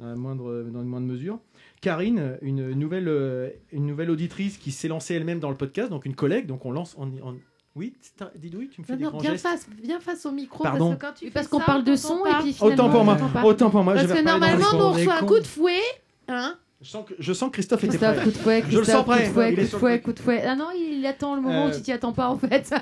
dans, 0.00 0.06
la 0.06 0.16
moindre, 0.16 0.64
dans 0.72 0.82
une 0.82 0.88
moindre 0.88 1.06
mesure. 1.06 1.38
Karine, 1.82 2.38
une 2.40 2.70
nouvelle, 2.72 3.08
euh, 3.08 3.50
une 3.72 3.86
nouvelle 3.86 4.10
auditrice 4.10 4.56
qui 4.56 4.70
s'est 4.72 4.88
lancée 4.88 5.14
elle-même 5.14 5.40
dans 5.40 5.50
le 5.50 5.56
podcast, 5.56 5.90
donc 5.90 6.06
une 6.06 6.14
collègue. 6.14 6.46
Donc 6.46 6.64
on 6.64 6.70
lance. 6.70 6.94
On, 6.98 7.08
on- 7.22 7.36
Oui, 7.74 7.92
Didouille, 8.36 8.68
tu 8.68 8.80
me 8.82 8.86
fais 8.86 8.92
Non, 8.92 8.98
des 8.98 9.04
non, 9.04 9.10
grands 9.10 9.20
bien 9.20 9.30
gestes. 9.32 9.46
face, 9.46 9.66
bien 9.82 9.98
face 10.00 10.24
au 10.24 10.30
micro, 10.30 10.62
Pardon. 10.62 10.90
parce 10.90 11.00
que 11.00 11.06
quand 11.06 11.12
tu 11.14 11.24
Oui, 11.24 11.30
fais 11.30 11.34
parce 11.34 11.48
qu'on 11.48 11.60
parle 11.60 11.84
de 11.84 11.96
son 11.96 12.14
on 12.22 12.26
et 12.26 12.30
parle- 12.30 12.42
puis 12.44 12.52
finalement, 12.52 12.74
Autant 12.84 12.90
pour 12.90 13.04
moi. 13.04 13.16
Autant 13.44 13.70
pour 13.70 13.82
moi. 13.84 13.94
Parce 13.94 14.08
je 14.08 14.12
que 14.14 14.22
normalement, 14.24 14.66
on 14.74 14.92
reçoit 14.92 15.14
un 15.20 15.26
coup 15.26 15.38
de 15.40 15.46
fouet, 15.46 15.80
hein 16.28 16.56
Je 16.82 16.88
sens 16.90 17.04
que, 17.06 17.14
je 17.18 17.32
sens 17.32 17.48
que 17.48 17.54
Christophe 17.54 17.82
était 17.84 17.96
Christophe, 17.98 18.14
prêt. 18.16 18.24
coup 18.24 18.30
de 18.30 18.36
fouet, 18.38 18.64
Je 18.68 18.78
le 18.78 18.84
sens 18.84 18.84
Christophe, 18.84 19.04
coup 19.04 19.10
prêt. 19.10 19.26
de 19.26 19.32
fouet, 19.32 19.54
coup 19.54 19.60
de 19.62 19.66
fouet, 19.78 20.00
coup 20.00 20.12
de 20.12 20.18
fouet. 20.20 20.42
Ah 20.46 20.54
non, 20.54 20.68
il 20.76 21.04
attend 21.06 21.34
le 21.34 21.40
moment 21.42 21.66
Euh, 21.66 21.70
où 21.70 21.74
tu 21.74 21.80
t'y 21.82 21.92
attends 21.92 22.12
pas 22.12 22.28
en 22.28 22.36
fait. 22.38 22.72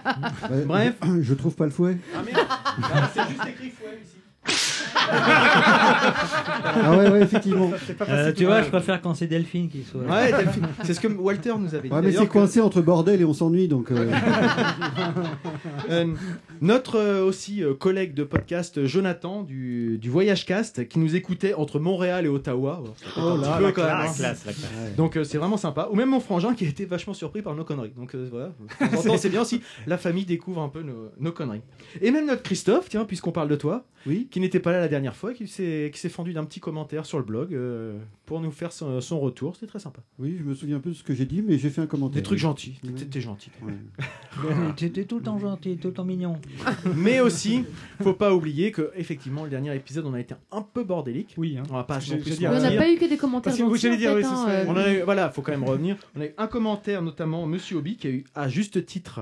Bref. 0.66 0.95
Je 1.23 1.35
trouve 1.35 1.54
pas 1.54 1.64
le 1.64 1.71
fouet. 1.71 1.97
Ah 2.14 2.23
merde 2.23 2.47
Ah, 2.49 3.11
C'est 3.14 3.28
juste 3.28 3.47
écrit 3.49 3.71
fouet 3.71 3.99
ici. 4.02 4.79
Ah 6.72 6.96
ouais, 6.96 7.10
ouais, 7.10 7.22
effectivement. 7.22 7.70
Euh, 8.08 8.32
tu 8.32 8.44
vois, 8.44 8.62
je 8.62 8.68
préfère 8.68 9.00
quand 9.00 9.14
c'est 9.14 9.26
Delphine 9.26 9.68
qui 9.68 9.82
soit. 9.82 10.02
Ouais, 10.02 10.30
Delphine. 10.32 10.66
C'est 10.84 10.94
ce 10.94 11.00
que 11.00 11.08
Walter 11.08 11.54
nous 11.58 11.75
avait 11.75 11.88
dit. 11.88 11.94
Ouais, 11.94 12.02
mais 12.02 12.12
c'est 12.12 12.26
que- 12.26 12.32
coincé 12.32 12.60
entre 12.60 12.80
bordel 12.80 13.20
et 13.20 13.25
on 13.25 13.32
s'ennuie, 13.32 13.68
donc. 13.68 13.90
euh, 13.90 14.10
Euh, 15.90 16.06
notre 16.60 16.96
euh, 16.99 17.25
aussi 17.25 17.62
euh, 17.64 17.75
collègue 17.75 18.14
de 18.14 18.22
podcast 18.22 18.84
Jonathan 18.87 19.42
du, 19.42 19.99
du 19.99 20.08
Voyage 20.08 20.46
Cast 20.46 20.87
qui 20.88 20.99
nous 20.99 21.16
écoutait 21.16 21.54
entre 21.54 21.78
Montréal 21.80 22.26
et 22.26 22.28
Ottawa. 22.28 22.82
Fait 22.96 23.20
un 23.20 23.38
petit 23.38 23.72
peu 23.75 23.82
hein. 23.82 24.06
Donc 24.96 25.16
euh, 25.16 25.25
c'est 25.25 25.38
vraiment 25.38 25.56
sympa. 25.56 25.88
Ou 25.90 25.96
même 25.96 26.10
mon 26.10 26.20
frangin 26.20 26.54
qui 26.54 26.64
a 26.64 26.68
été 26.68 26.84
vachement 26.84 27.14
surpris 27.14 27.42
par 27.42 27.54
nos 27.54 27.64
conneries. 27.64 27.92
Donc 27.96 28.14
euh, 28.14 28.28
voilà, 28.30 28.50
c'est 29.18 29.28
bien 29.30 29.44
si 29.44 29.62
la 29.87 29.99
famille 29.99 30.25
découvre 30.26 30.60
un 30.62 30.68
peu 30.68 30.82
nos, 30.82 31.10
nos 31.18 31.32
conneries. 31.32 31.62
Et 32.00 32.10
même 32.10 32.26
notre 32.26 32.42
Christophe, 32.42 32.88
tiens, 32.88 33.04
puisqu'on 33.04 33.32
parle 33.32 33.49
de 33.49 33.56
toi, 33.56 33.84
Oui. 34.06 34.28
qui 34.30 34.38
n'était 34.40 34.60
pas 34.60 34.70
là 34.73 34.81
la 34.81 34.89
dernière 34.89 35.17
fois, 35.17 35.33
qui 35.35 35.47
s'est 35.47 35.91
fendu 36.09 36.33
d'un 36.33 36.45
petit 36.45 36.61
commentaire 36.61 37.07
sur 37.07 37.19
le 37.19 37.25
blog 37.25 37.55
euh, 37.55 37.99
pour 38.27 38.41
nous 38.41 38.50
faire 38.50 38.73
son, 38.73 39.00
son 39.00 39.21
retour. 39.21 39.55
C'était 39.55 39.67
très 39.67 39.79
sympa. 39.79 40.00
Oui, 40.19 40.37
je 40.39 40.45
me 40.45 40.55
souviens 40.55 40.77
un 40.77 40.81
peu 40.81 40.91
de 40.91 40.95
ce 40.95 41.03
que 41.03 41.15
j'ai 41.15 41.27
dit, 41.27 41.43
mais 41.43 41.59
j'ai 41.59 41.71
fait 41.71 41.81
un 41.81 41.87
commentaire. 41.87 42.17
Des 42.17 42.23
trucs 42.23 42.39
gentils. 42.39 42.79
Ouais. 42.85 42.93
T'étais 42.93 43.21
gentil. 43.21 43.50
Ouais. 43.62 43.75
Tu 44.77 44.87
étais 44.87 45.05
tout 45.05 45.19
le 45.19 45.25
temps 45.25 45.39
gentil, 45.39 45.77
tout 45.77 45.89
le 45.89 45.95
temps 45.95 46.05
mignon. 46.05 46.39
Mais 46.97 47.21
aussi, 47.21 47.65
faut 48.00 48.15
pas 48.15 48.33
oublier 48.33 48.71
que 48.73 48.91
effectivement 48.97 49.45
le 49.45 49.50
dernier 49.50 49.75
épisode, 49.75 50.07
on 50.07 50.15
a 50.15 50.21
été 50.21 50.35
un 50.53 50.62
peu 50.62 50.85
bordélique. 50.85 51.35
Oui, 51.37 51.59
hein. 51.59 51.65
On 51.71 51.75
va 51.75 51.85
pas 51.85 51.99
non 51.99 52.19
plus 52.19 52.39
on 52.47 52.50
n'a 52.50 52.71
pas 52.73 52.91
eu 52.91 52.97
que 52.97 53.09
des 53.09 53.17
commentaires 53.17 53.53
Parce 53.53 53.59
que 53.59 53.65
vous 53.65 53.77
dire, 53.77 54.15
oui, 54.15 54.25
hein, 54.25 54.47
euh, 54.49 54.65
On 54.69 54.77
a 54.77 54.93
eu- 54.93 55.03
voilà, 55.03 55.31
faut 55.31 55.43
quand 55.43 55.53
même 55.53 55.65
revenir. 55.65 55.97
On 56.17 56.21
a 56.21 56.27
eu 56.27 56.35
un 56.39 56.47
commentaire, 56.47 57.03
notamment 57.03 57.47
Monsieur 57.47 57.77
Obi, 57.79 57.97
qui 57.97 58.07
a 58.07 58.11
eu 58.11 58.25
à 58.35 58.49
juste 58.49 58.85
titre 58.87 59.21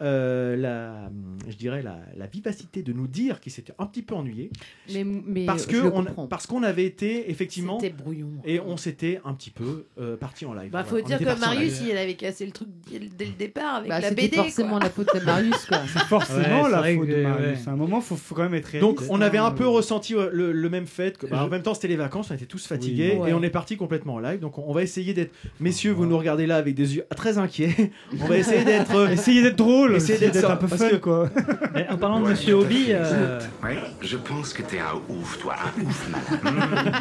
euh, 0.00 0.56
la, 0.56 1.10
je 1.48 1.56
dirais 1.56 1.82
la, 1.82 1.98
la 2.16 2.26
vivacité 2.26 2.82
de 2.82 2.92
nous 2.92 3.08
dire 3.08 3.40
qu'il 3.40 3.50
s'était 3.52 3.72
un 3.78 3.86
petit 3.86 4.02
peu 4.02 4.14
ennuyé 4.14 4.50
Mais, 4.92 5.04
mais 5.04 5.44
parce 5.46 5.64
je 5.64 5.68
que 5.68 5.76
le 5.76 5.86
on, 5.86 6.04
comprends. 6.04 6.26
parce 6.28 6.46
qu'on 6.46 6.62
avait 6.62 6.84
été 6.84 7.30
effectivement 7.30 7.78
brouillon. 7.98 8.30
et 8.44 8.60
on 8.60 8.76
s'était 8.76 9.20
un 9.24 9.34
petit 9.34 9.50
peu 9.50 9.86
euh, 10.00 10.16
parti 10.16 10.46
en 10.46 10.52
live. 10.54 10.70
Bah, 10.70 10.84
Voilà, 10.84 10.88
faut 10.88 10.96
on 11.04 11.16
dire 11.16 11.18
que 11.18 11.40
Marius, 11.40 11.80
il 11.88 11.96
avait 11.96 12.14
cassé 12.14 12.46
le 12.46 12.52
truc 12.52 12.68
dès 12.90 13.24
le 13.24 13.32
départ 13.32 13.76
avec 13.76 13.88
Bah, 13.88 14.00
la 14.00 14.10
BD. 14.12 14.36
forcément 14.36 14.70
quoi. 14.78 14.80
la 14.80 14.90
faute 14.90 15.08
de 15.14 15.24
Marius, 15.24 15.64
quoi. 15.66 15.78
Forcément, 16.08 16.38
Ouais, 16.62 16.64
c'est 16.64 16.70
la 16.70 16.82
faute 16.96 17.06
que, 17.08 17.12
de 17.14 17.22
Marius. 17.22 17.58
ouais. 17.60 17.68
À 17.68 17.70
un 17.72 17.76
moment, 17.76 18.00
faut, 18.00 18.16
faut 18.16 18.34
quand 18.34 18.42
même 18.44 18.54
être 18.54 18.66
réaliste. 18.66 18.88
Donc 19.00 19.02
on 19.10 19.20
avait 19.20 19.38
un 19.38 19.50
peu 19.50 19.66
ressenti 19.66 20.14
euh, 20.14 20.30
le, 20.32 20.52
le 20.52 20.70
même 20.70 20.86
fait 20.86 21.18
que 21.18 21.26
bah, 21.26 21.44
en 21.44 21.48
même 21.48 21.62
temps 21.62 21.74
c'était 21.74 21.88
les 21.88 21.96
vacances, 21.96 22.30
on 22.30 22.34
était 22.34 22.46
tous 22.46 22.66
fatigués 22.66 23.12
Oui. 23.14 23.20
Ouais. 23.22 23.30
et 23.30 23.34
on 23.34 23.42
est 23.42 23.50
parti 23.50 23.76
complètement 23.76 24.14
en 24.14 24.18
live. 24.20 24.38
Donc 24.40 24.58
on, 24.58 24.64
on 24.68 24.72
va 24.72 24.82
essayer 24.82 25.12
d'être 25.12 25.32
messieurs, 25.60 25.92
vous 25.92 26.06
nous 26.06 26.16
regardez 26.18 26.46
là 26.46 26.56
avec 26.56 26.74
des 26.74 26.94
yeux 26.96 27.04
très 27.16 27.38
inquiets. 27.38 27.74
On 28.20 28.26
va 28.26 28.36
essayer 28.38 28.64
d'être 28.64 28.94
euh, 28.94 29.08
Essayez 29.08 29.42
d'être 29.42 29.56
drôle, 29.56 29.87
Essayez 29.94 30.14
essayez 30.16 30.30
d'être 30.30 30.50
un 30.50 30.56
peu 30.56 30.66
fun, 30.68 30.88
que- 30.90 30.96
quoi. 30.96 31.28
En 31.90 31.96
parlant 31.96 32.20
de 32.20 32.28
Monsieur 32.28 32.54
Hobby, 32.54 32.86
euh, 32.90 33.40
Ouais, 33.62 33.78
je 34.02 34.16
pense 34.16 34.52
que 34.52 34.62
t'es 34.62 34.78
un 34.78 34.94
ouf, 35.08 35.38
toi, 35.38 35.54
un 35.78 35.82
ouf 35.84 36.10
malade. 36.44 36.94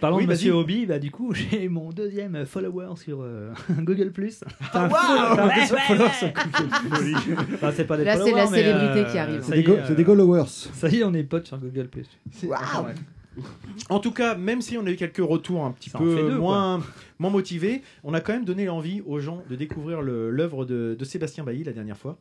parlant 0.00 0.16
Oui, 0.16 0.24
de. 0.26 0.30
Monsieur 0.30 0.52
Hobby, 0.54 0.86
bah 0.86 0.98
du 0.98 1.10
coup 1.10 1.32
j'ai 1.34 1.68
mon 1.68 1.90
deuxième 1.90 2.44
follower 2.46 2.88
sur 2.96 3.20
euh, 3.22 3.52
Google 3.80 4.10
Plus. 4.10 4.42
Ah, 4.44 4.68
T'as 4.72 4.80
un 4.84 5.48
Ouais, 5.48 5.60
ouais, 5.60 5.66
follower 5.86 6.04
ouais. 6.04 6.12
sur 6.12 6.28
Google. 6.90 7.54
Enfin, 7.54 7.72
c'est 7.76 7.84
pas 7.84 7.96
des 7.96 8.04
Là, 8.04 8.16
c'est 8.16 8.30
la 8.32 8.44
mais, 8.50 8.56
célébrité 8.62 9.00
euh, 9.00 9.04
qui 9.12 9.18
arrive. 9.18 9.42
C'est 9.42 9.94
des, 9.94 10.04
followers. 10.04 10.44
Ça 10.46 10.88
y 10.88 11.00
est, 11.00 11.04
on 11.04 11.14
est 11.14 11.22
potes 11.22 11.46
sur 11.46 11.58
Google 11.58 11.88
Plus. 11.88 12.06
En 13.88 13.98
tout 13.98 14.10
cas, 14.12 14.34
même 14.34 14.60
si 14.60 14.76
on 14.76 14.84
a 14.86 14.90
eu 14.90 14.96
quelques 14.96 15.16
retours 15.18 15.64
un 15.64 15.70
petit 15.72 15.88
Ça 15.90 15.98
en 15.98 16.02
fait 16.04 16.06
peu 16.22 16.30
deux, 16.30 16.36
moins, 16.38 16.80
moins 17.18 17.30
motivés, 17.30 17.82
on 18.04 18.12
a 18.12 18.20
quand 18.20 18.32
même 18.34 18.44
donné 18.44 18.66
l'envie 18.66 19.00
aux 19.06 19.20
gens 19.20 19.42
de 19.48 19.56
découvrir 19.56 20.02
l'œuvre 20.02 20.64
de, 20.66 20.94
de 20.98 21.04
Sébastien 21.04 21.42
Bailly 21.44 21.64
la 21.64 21.72
dernière 21.72 21.96
fois. 21.96 22.18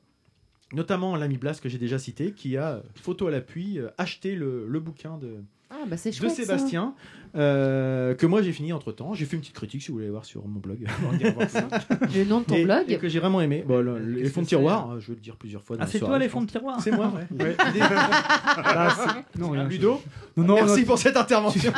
Notamment 0.73 1.15
l'ami 1.15 1.37
Blas 1.37 1.59
que 1.61 1.69
j'ai 1.69 1.77
déjà 1.77 1.99
cité, 1.99 2.31
qui 2.33 2.57
a, 2.57 2.81
photo 2.95 3.27
à 3.27 3.31
l'appui, 3.31 3.79
euh, 3.79 3.89
acheté 3.97 4.35
le, 4.35 4.67
le 4.67 4.79
bouquin 4.79 5.17
de, 5.17 5.43
Ah, 5.73 5.85
bah 5.87 5.95
c'est 5.97 6.09
de 6.09 6.15
chouette. 6.15 6.31
Sébastien, 6.31 6.93
euh, 7.35 8.13
que 8.13 8.25
moi 8.25 8.41
j'ai 8.41 8.51
fini 8.51 8.73
entre 8.73 8.91
temps. 8.91 9.13
J'ai 9.13 9.23
fait 9.25 9.37
une 9.37 9.41
petite 9.41 9.55
critique 9.55 9.81
si 9.81 9.87
vous 9.87 9.93
voulez 9.93 10.05
aller 10.05 10.11
voir 10.11 10.25
sur 10.25 10.45
mon 10.45 10.59
blog. 10.59 10.79
Le 12.13 12.23
nom 12.25 12.41
de 12.41 12.45
ton 12.45 12.55
et, 12.55 12.65
blog 12.65 12.83
et 12.89 12.97
que 12.97 13.07
j'ai 13.07 13.19
vraiment 13.19 13.39
aimé. 13.39 13.63
Bon, 13.65 13.81
le- 13.81 13.97
les 13.99 14.29
fonds 14.29 14.41
de 14.41 14.47
tiroir, 14.47 14.91
euh, 14.91 14.99
je 14.99 15.07
vais 15.07 15.13
le 15.15 15.21
dire 15.21 15.35
plusieurs 15.37 15.63
fois. 15.63 15.77
dans 15.77 15.83
Ah, 15.83 15.87
c'est 15.87 15.99
toi 15.99 16.19
les 16.19 16.27
fonds 16.27 16.41
de 16.41 16.51
tiroir 16.51 16.81
C'est 16.81 16.91
moi, 16.91 17.11
ouais. 17.39 17.55
Ah, 17.57 18.89
c'est- 19.33 19.39
non, 19.39 19.51
rien. 19.51 19.63
Ludo, 19.63 20.01
Non, 20.35 20.43
non, 20.43 20.55
merci 20.55 20.81
non, 20.81 20.85
pour 20.87 20.97
cette 20.97 21.15
intervention. 21.17 21.71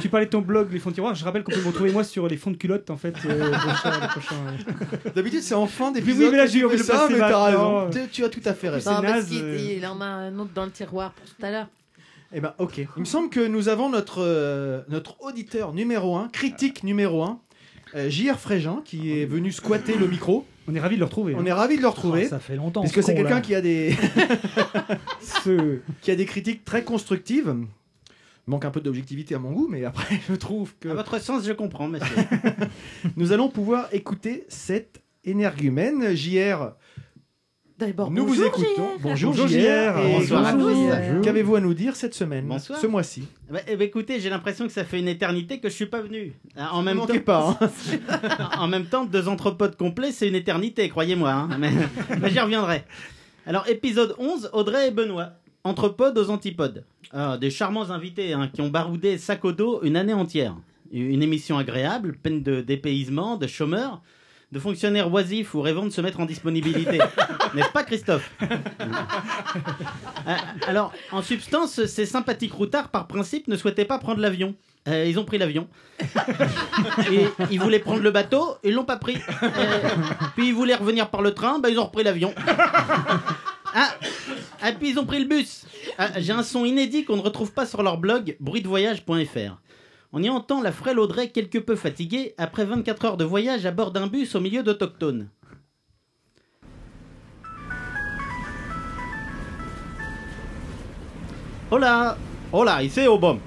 tu 0.00 0.08
parlais 0.08 0.26
de 0.26 0.30
ton 0.30 0.40
blog, 0.40 0.72
les 0.72 0.78
fonds 0.78 0.90
de 0.90 0.94
tiroir. 0.94 1.14
Je 1.16 1.24
rappelle 1.24 1.42
qu'on 1.42 1.52
peut 1.52 1.60
me 1.62 1.66
retrouver 1.66 1.90
moi 1.92 2.04
sur 2.04 2.28
les 2.28 2.36
fonds 2.36 2.52
de 2.52 2.56
culotte, 2.56 2.90
en 2.90 2.96
fait. 2.96 3.14
euh, 3.26 3.52
euh. 3.52 5.10
D'habitude, 5.14 5.42
c'est 5.42 5.54
en 5.54 5.66
fin 5.66 5.88
Oui, 5.88 5.94
d'épisode. 5.94 6.22
oui, 6.26 6.28
mais 6.30 6.36
là, 6.36 6.46
j'ai 6.46 6.62
de 6.62 6.76
ça, 6.76 6.92
passer 6.92 7.12
mais 7.14 7.18
t'as 7.18 7.28
maintenant. 7.50 7.86
raison. 7.86 8.06
Tu, 8.12 8.24
as 8.24 8.28
tout 8.28 8.40
à 8.44 8.54
fait 8.54 8.68
raison. 8.68 8.90
Euh. 9.02 9.58
il 9.76 9.84
en 9.86 10.00
a 10.00 10.04
un 10.04 10.38
autre 10.38 10.50
dans 10.54 10.64
le 10.64 10.70
tiroir 10.70 11.12
pour 11.12 11.24
tout 11.26 11.44
à 11.44 11.50
l'heure. 11.50 11.66
Eh 12.32 12.40
ben, 12.40 12.54
ok. 12.58 12.78
Il 12.78 13.00
me 13.00 13.04
semble 13.04 13.28
que 13.30 13.40
nous 13.44 13.68
avons 13.68 13.88
notre, 13.90 14.22
euh, 14.22 14.82
notre 14.88 15.20
auditeur 15.22 15.72
numéro 15.74 16.16
1, 16.16 16.28
critique 16.28 16.84
numéro 16.84 17.22
1, 17.24 17.40
JR 18.08 18.38
Frégin, 18.38 18.82
qui 18.84 19.18
est 19.18 19.26
venu 19.26 19.50
squatter 19.50 19.96
le 19.96 20.06
micro. 20.06 20.46
On 20.68 20.74
est 20.76 20.80
ravis 20.80 20.94
de 20.94 21.00
le 21.00 21.06
retrouver. 21.06 21.34
On 21.36 21.44
est 21.44 21.52
ravis 21.52 21.76
de 21.76 21.82
le 21.82 21.88
retrouver. 21.88 22.22
Oh, 22.26 22.28
Ça 22.30 22.38
fait 22.38 22.54
longtemps. 22.54 22.82
Puisque 22.82 22.96
ce 22.96 23.02
c'est 23.02 23.14
quelqu'un 23.16 23.40
qui 23.40 23.54
a 23.56 23.60
des 23.60 23.96
Ce- 25.20 25.78
qui 26.00 26.10
a 26.12 26.16
des 26.16 26.26
critiques 26.26 26.64
très 26.64 26.84
constructives. 26.84 27.54
Il 28.46 28.50
manque 28.50 28.64
un 28.64 28.70
peu 28.70 28.80
d'objectivité 28.80 29.34
à 29.34 29.38
mon 29.40 29.50
goût, 29.52 29.66
mais 29.68 29.84
après 29.84 30.20
je 30.28 30.34
trouve 30.34 30.72
que 30.78 30.88
À 30.88 30.94
votre 30.94 31.20
sens, 31.20 31.44
je 31.44 31.52
comprends, 31.52 31.88
monsieur. 31.88 32.16
nous 33.16 33.32
allons 33.32 33.48
pouvoir 33.48 33.88
écouter 33.92 34.44
cette 34.48 35.02
énergumène. 35.24 36.14
JR, 36.14 36.72
D'abord, 37.80 38.10
nous 38.10 38.26
vous 38.26 38.42
écoutons. 38.42 38.66
JR. 38.96 39.00
Bonjour, 39.00 39.30
Bonjour, 39.32 39.48
JR. 39.48 39.58
JR. 39.58 39.98
Et 39.98 40.12
Bonsoir 40.18 40.46
à 40.46 40.52
tous. 40.52 41.22
Qu'avez-vous 41.22 41.56
à 41.56 41.60
nous 41.60 41.72
dire 41.74 41.96
cette 41.96 42.14
semaine, 42.14 42.46
Bonsoir. 42.46 42.78
ce 42.78 42.86
mois-ci 42.86 43.24
Bah, 43.50 43.60
eh 43.66 43.74
ben, 43.76 43.86
écoutez, 43.88 44.20
j'ai 44.20 44.28
l'impression 44.28 44.66
que 44.66 44.72
ça 44.72 44.84
fait 44.84 44.98
une 44.98 45.08
éternité 45.08 45.60
que 45.60 45.68
je 45.68 45.74
suis 45.74 45.86
pas 45.86 46.02
venu. 46.02 46.32
Ah, 46.56 46.74
En 46.74 46.82
même 46.82 46.96
Ne 46.96 47.00
temps, 47.00 47.06
manquez 47.08 47.20
pas. 47.20 47.58
hein. 47.60 48.50
en 48.58 48.68
même 48.68 48.84
temps, 48.84 49.04
deux 49.06 49.28
anthropodes 49.28 49.76
complets, 49.76 50.12
c'est 50.12 50.28
une 50.28 50.34
éternité, 50.34 50.88
croyez-moi. 50.90 51.30
hein. 51.32 51.48
Mais, 51.58 51.70
mais 52.20 52.30
j'y 52.30 52.38
reviendrai. 52.40 52.84
Alors, 53.46 53.66
épisode 53.68 54.14
11, 54.18 54.50
Audrey 54.52 54.88
et 54.88 54.90
Benoît. 54.90 55.30
Anthropodes 55.64 56.16
aux 56.18 56.30
antipodes. 56.30 56.84
Ah, 57.12 57.38
des 57.38 57.50
charmants 57.50 57.90
invités 57.90 58.32
hein, 58.34 58.50
qui 58.52 58.60
ont 58.60 58.68
baroudé 58.68 59.16
sac 59.18 59.44
au 59.44 59.52
dos 59.52 59.80
une 59.82 59.96
année 59.96 60.14
entière. 60.14 60.54
Une 60.92 61.22
émission 61.22 61.56
agréable, 61.56 62.16
pleine 62.22 62.42
de 62.42 62.60
dépaysement, 62.62 63.36
de 63.36 63.46
chômeurs, 63.46 64.02
de 64.52 64.58
fonctionnaires 64.58 65.12
oisifs 65.12 65.54
ou 65.54 65.60
rêvant 65.60 65.84
de 65.84 65.90
se 65.90 66.00
mettre 66.00 66.20
en 66.20 66.26
disponibilité. 66.26 66.98
N'est-ce 67.54 67.70
pas, 67.70 67.84
Christophe? 67.84 68.30
Euh, 68.42 70.36
Alors, 70.66 70.92
en 71.12 71.22
substance, 71.22 71.84
ces 71.86 72.06
sympathiques 72.06 72.52
routards, 72.52 72.88
par 72.88 73.06
principe, 73.06 73.48
ne 73.48 73.56
souhaitaient 73.56 73.84
pas 73.84 73.98
prendre 73.98 74.20
l'avion. 74.20 74.54
Euh, 74.88 75.04
ils 75.06 75.18
ont 75.18 75.24
pris 75.24 75.38
l'avion. 75.38 75.68
Et 77.10 77.26
ils 77.50 77.60
voulaient 77.60 77.80
prendre 77.80 78.00
le 78.02 78.10
bateau, 78.10 78.56
ils 78.64 78.72
l'ont 78.74 78.84
pas 78.84 78.96
pris. 78.96 79.18
Euh, 79.42 79.48
puis 80.34 80.48
ils 80.48 80.54
voulaient 80.54 80.74
revenir 80.74 81.10
par 81.10 81.22
le 81.22 81.32
train, 81.34 81.58
bah 81.58 81.68
ils 81.68 81.78
ont 81.78 81.84
repris 81.84 82.04
l'avion. 82.04 82.34
Ah, 83.72 83.94
ah, 84.62 84.72
puis 84.72 84.90
ils 84.90 84.98
ont 84.98 85.06
pris 85.06 85.20
le 85.20 85.26
bus. 85.26 85.64
Ah, 85.96 86.08
J'ai 86.18 86.32
un 86.32 86.42
son 86.42 86.64
inédit 86.64 87.04
qu'on 87.04 87.16
ne 87.16 87.22
retrouve 87.22 87.52
pas 87.52 87.66
sur 87.66 87.84
leur 87.84 87.98
blog 87.98 88.36
bruitdevoyage.fr. 88.40 89.60
On 90.12 90.20
y 90.24 90.28
entend 90.28 90.60
la 90.60 90.72
frêle 90.72 90.98
Audrey 90.98 91.28
quelque 91.28 91.58
peu 91.58 91.76
fatiguée 91.76 92.34
après 92.36 92.64
24 92.64 93.04
heures 93.04 93.16
de 93.16 93.24
voyage 93.24 93.64
à 93.64 93.70
bord 93.70 93.92
d'un 93.92 94.08
bus 94.08 94.34
au 94.34 94.40
milieu 94.40 94.64
d'autochtones. 94.64 95.28
Hola 101.70 102.18
Hola, 102.52 102.82
ici 102.82 103.06
au 103.06 103.18
bom. 103.18 103.38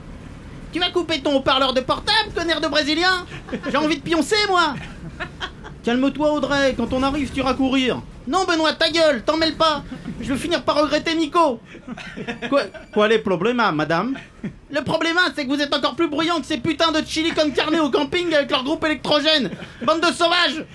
Tu 0.72 0.80
vas 0.80 0.90
couper 0.90 1.22
ton 1.22 1.36
haut-parleur 1.36 1.74
de 1.74 1.82
portable, 1.82 2.32
connard 2.34 2.62
de 2.62 2.70
brésilien? 2.70 3.26
J'ai 3.70 3.76
envie 3.76 3.98
de 3.98 4.02
pioncer, 4.02 4.38
moi 4.48 4.76
Calme-toi, 5.84 6.32
Audrey, 6.32 6.76
quand 6.78 6.94
on 6.94 7.04
arrive, 7.04 7.32
tu 7.32 7.40
iras 7.40 7.56
courir. 7.56 8.02
Non, 8.26 8.46
Benoît, 8.46 8.72
ta 8.72 8.90
gueule, 8.90 9.22
t'en 9.24 9.36
mêle 9.36 9.56
pas. 9.56 9.84
Je 10.22 10.32
vais 10.32 10.40
finir 10.40 10.64
par 10.64 10.82
regretter 10.82 11.14
Nico. 11.14 11.60
Quoi, 12.48 12.62
quoi 12.94 13.10
les 13.10 13.20
problèmes, 13.20 13.62
madame? 13.74 14.18
Le 14.72 14.82
problème, 14.82 15.18
c'est 15.36 15.46
que 15.46 15.50
vous 15.50 15.62
êtes 15.62 15.74
encore 15.74 15.96
plus 15.96 16.08
bruyant 16.08 16.40
que 16.40 16.46
ces 16.46 16.58
putains 16.58 16.94
de 16.94 17.06
chili 17.06 17.32
con 17.32 17.52
carne 17.52 17.76
au 17.82 17.90
camping 17.90 18.34
avec 18.34 18.50
leur 18.50 18.64
groupe 18.64 18.86
électrogène. 18.86 19.52
Bande 19.82 20.00
de 20.00 20.14
sauvages! 20.14 20.66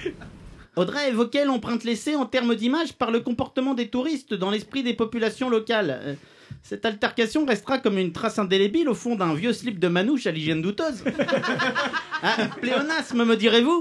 Audrey 0.76 1.08
évoquait 1.08 1.46
l'empreinte 1.46 1.84
laissée 1.84 2.14
en 2.14 2.26
termes 2.26 2.54
d'image 2.54 2.92
par 2.92 3.10
le 3.10 3.20
comportement 3.20 3.72
des 3.72 3.88
touristes 3.88 4.34
dans 4.34 4.50
l'esprit 4.50 4.82
des 4.82 4.94
populations 4.94 5.48
locales. 5.48 6.18
Cette 6.62 6.84
altercation 6.84 7.46
restera 7.46 7.78
comme 7.78 7.96
une 7.98 8.12
trace 8.12 8.38
indélébile 8.38 8.88
au 8.88 8.94
fond 8.94 9.14
d'un 9.16 9.32
vieux 9.34 9.52
slip 9.52 9.78
de 9.78 9.88
manouche 9.88 10.26
à 10.26 10.30
l'hygiène 10.30 10.62
douteuse. 10.62 11.02
Ah, 12.20 12.34
pléonasme, 12.60 13.24
me 13.24 13.36
direz-vous? 13.36 13.80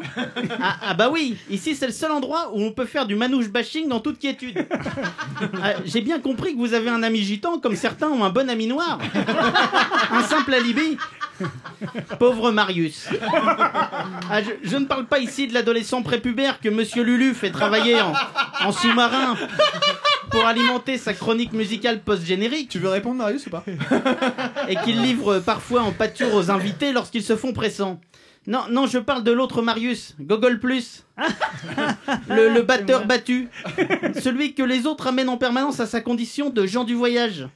Ah, 0.62 0.78
ah 0.90 0.94
bah 0.94 1.10
oui, 1.12 1.38
ici 1.50 1.74
c'est 1.76 1.88
le 1.88 1.92
seul 1.92 2.12
endroit 2.12 2.52
où 2.54 2.62
on 2.62 2.72
peut 2.72 2.86
faire 2.86 3.08
du 3.08 3.16
manouche 3.16 3.48
bashing 3.50 3.90
dans 3.90 4.00
toute 4.00 4.20
quiétude. 4.20 4.64
Ah, 5.64 5.74
J'ai 5.86 6.02
bien 6.02 6.20
compris 6.20 6.54
que 6.54 6.60
vous 6.60 6.76
avez 6.76 6.90
un 6.92 7.02
ami 7.02 7.24
gitan 7.24 7.58
comme 7.58 7.76
certains 7.76 8.10
ont 8.10 8.24
un 8.24 8.30
bon 8.30 8.48
ami 8.48 8.68
noir. 8.68 9.00
Un 10.12 10.22
simple 10.22 10.54
alibi. 10.54 10.98
Pauvre 12.20 12.52
Marius. 12.52 13.08
Ah, 14.30 14.44
je, 14.44 14.52
je 14.70 14.78
ne 14.78 14.86
parle 14.86 15.06
pas 15.08 15.18
ici 15.18 15.48
de 15.48 15.54
l'adolescent 15.56 16.04
prépubère 16.04 16.60
que 16.60 16.70
Monsieur 16.70 17.02
Lulu 17.04 17.34
fait 17.34 17.50
travailler 17.52 18.00
en, 18.02 18.14
en 18.66 18.72
sous-marin 18.72 19.36
pour 20.30 20.46
alimenter 20.46 20.98
sa 20.98 21.14
chronique 21.14 21.54
musicale 21.54 22.02
post-générique. 22.02 22.70
Tu 22.70 22.80
veux 22.80 22.90
répondre, 22.90 23.16
Marius, 23.16 23.48
ou 23.48 23.50
pas 23.50 23.64
Et 24.70 24.76
qu'il 24.78 25.02
livre 25.02 25.40
parfois 25.40 25.82
en 25.82 25.92
pâture 25.92 26.34
aux 26.34 26.52
invités 26.52 26.92
lorsqu'ils 26.92 27.24
se 27.24 27.36
font 27.36 27.54
pressants. 27.54 28.00
Non, 28.48 28.62
non, 28.70 28.88
je 28.88 28.98
parle 28.98 29.26
de 29.26 29.32
l'autre 29.32 29.62
Marius, 29.62 30.16
Gogol 30.22 30.60
Plus. 30.62 31.04
Le, 32.30 32.48
le 32.54 32.62
batteur 32.62 33.06
battu. 33.06 33.50
Celui 34.22 34.54
que 34.54 34.64
les 34.64 34.86
autres 34.86 35.08
amènent 35.08 35.28
en 35.28 35.36
permanence 35.36 35.82
à 35.82 35.86
sa 35.86 36.00
condition 36.00 36.50
de 36.50 36.66
gens 36.66 36.86
du 36.86 36.94
voyage. 36.94 37.50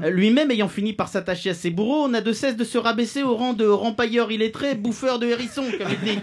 Lui-même 0.00 0.52
ayant 0.52 0.68
fini 0.68 0.92
par 0.92 1.08
s'attacher 1.08 1.50
à 1.50 1.54
ses 1.54 1.70
bourreaux, 1.70 2.06
n'a 2.08 2.20
de 2.20 2.32
cesse 2.32 2.56
de 2.56 2.62
se 2.62 2.78
rabaisser 2.78 3.24
au 3.24 3.34
rang 3.34 3.52
de 3.52 3.66
rempailleur 3.66 4.30
illettré, 4.30 4.76
bouffeur 4.76 5.18
de 5.18 5.26
hérissons, 5.26 5.66
comme 5.76 5.88
il 5.90 6.08
dit. 6.08 6.20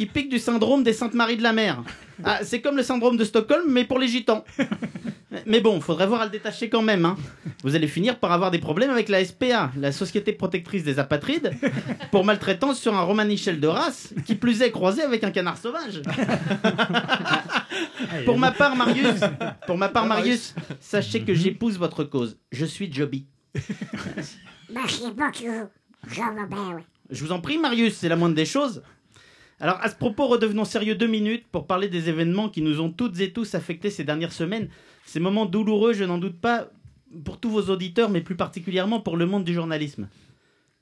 Typique 0.00 0.30
du 0.30 0.38
syndrome 0.38 0.82
des 0.82 0.94
Saintes 0.94 1.12
Maries 1.12 1.36
de 1.36 1.42
la 1.42 1.52
Mer. 1.52 1.84
Ah, 2.22 2.40
c'est 2.42 2.60
comme 2.60 2.76
le 2.76 2.82
syndrome 2.82 3.16
de 3.16 3.24
Stockholm, 3.24 3.64
mais 3.66 3.84
pour 3.84 3.98
les 3.98 4.06
gitans. 4.06 4.44
Mais 5.46 5.62
bon, 5.62 5.80
faudrait 5.80 6.06
voir 6.06 6.20
à 6.20 6.24
le 6.26 6.30
détacher 6.30 6.68
quand 6.68 6.82
même. 6.82 7.06
Hein. 7.06 7.16
Vous 7.62 7.74
allez 7.74 7.88
finir 7.88 8.18
par 8.18 8.30
avoir 8.30 8.50
des 8.50 8.58
problèmes 8.58 8.90
avec 8.90 9.08
la 9.08 9.24
SPA, 9.24 9.70
la 9.74 9.90
Société 9.90 10.34
Protectrice 10.34 10.84
des 10.84 10.98
Apatrides, 10.98 11.52
pour 12.10 12.26
maltraitance 12.26 12.78
sur 12.78 12.94
un 12.94 13.00
romanichel 13.00 13.58
de 13.58 13.66
race, 13.66 14.12
qui 14.26 14.34
plus 14.34 14.60
est 14.60 14.70
croisé 14.70 15.00
avec 15.00 15.24
un 15.24 15.30
canard 15.30 15.56
sauvage. 15.56 16.02
pour 18.26 18.36
ma 18.38 18.50
part, 18.50 18.76
Marius, 18.76 19.20
pour 19.66 19.78
ma 19.78 19.88
part, 19.88 20.04
Marius, 20.04 20.54
sachez 20.78 21.22
que 21.22 21.32
j'épouse 21.32 21.78
votre 21.78 22.04
cause. 22.04 22.36
Je 22.52 22.66
suis 22.66 22.92
Joby. 22.92 23.24
Merci 24.70 25.04
beaucoup. 25.16 25.70
Je 26.06 26.20
vais 26.20 26.46
bien, 26.50 26.76
oui. 26.76 26.82
Je 27.08 27.24
vous 27.24 27.32
en 27.32 27.40
prie, 27.40 27.56
Marius, 27.56 27.96
c'est 27.96 28.10
la 28.10 28.16
moindre 28.16 28.34
des 28.34 28.44
choses. 28.44 28.82
Alors, 29.60 29.78
à 29.82 29.90
ce 29.90 29.94
propos, 29.94 30.26
redevenons 30.26 30.64
sérieux 30.64 30.94
deux 30.94 31.06
minutes 31.06 31.46
pour 31.52 31.66
parler 31.66 31.88
des 31.88 32.08
événements 32.08 32.48
qui 32.48 32.62
nous 32.62 32.80
ont 32.80 32.90
toutes 32.90 33.20
et 33.20 33.30
tous 33.30 33.54
affectés 33.54 33.90
ces 33.90 34.04
dernières 34.04 34.32
semaines. 34.32 34.70
Ces 35.04 35.20
moments 35.20 35.44
douloureux, 35.44 35.92
je 35.92 36.04
n'en 36.04 36.16
doute 36.16 36.40
pas, 36.40 36.70
pour 37.24 37.38
tous 37.38 37.50
vos 37.50 37.64
auditeurs, 37.70 38.08
mais 38.08 38.22
plus 38.22 38.36
particulièrement 38.36 39.00
pour 39.00 39.18
le 39.18 39.26
monde 39.26 39.44
du 39.44 39.52
journalisme. 39.52 40.08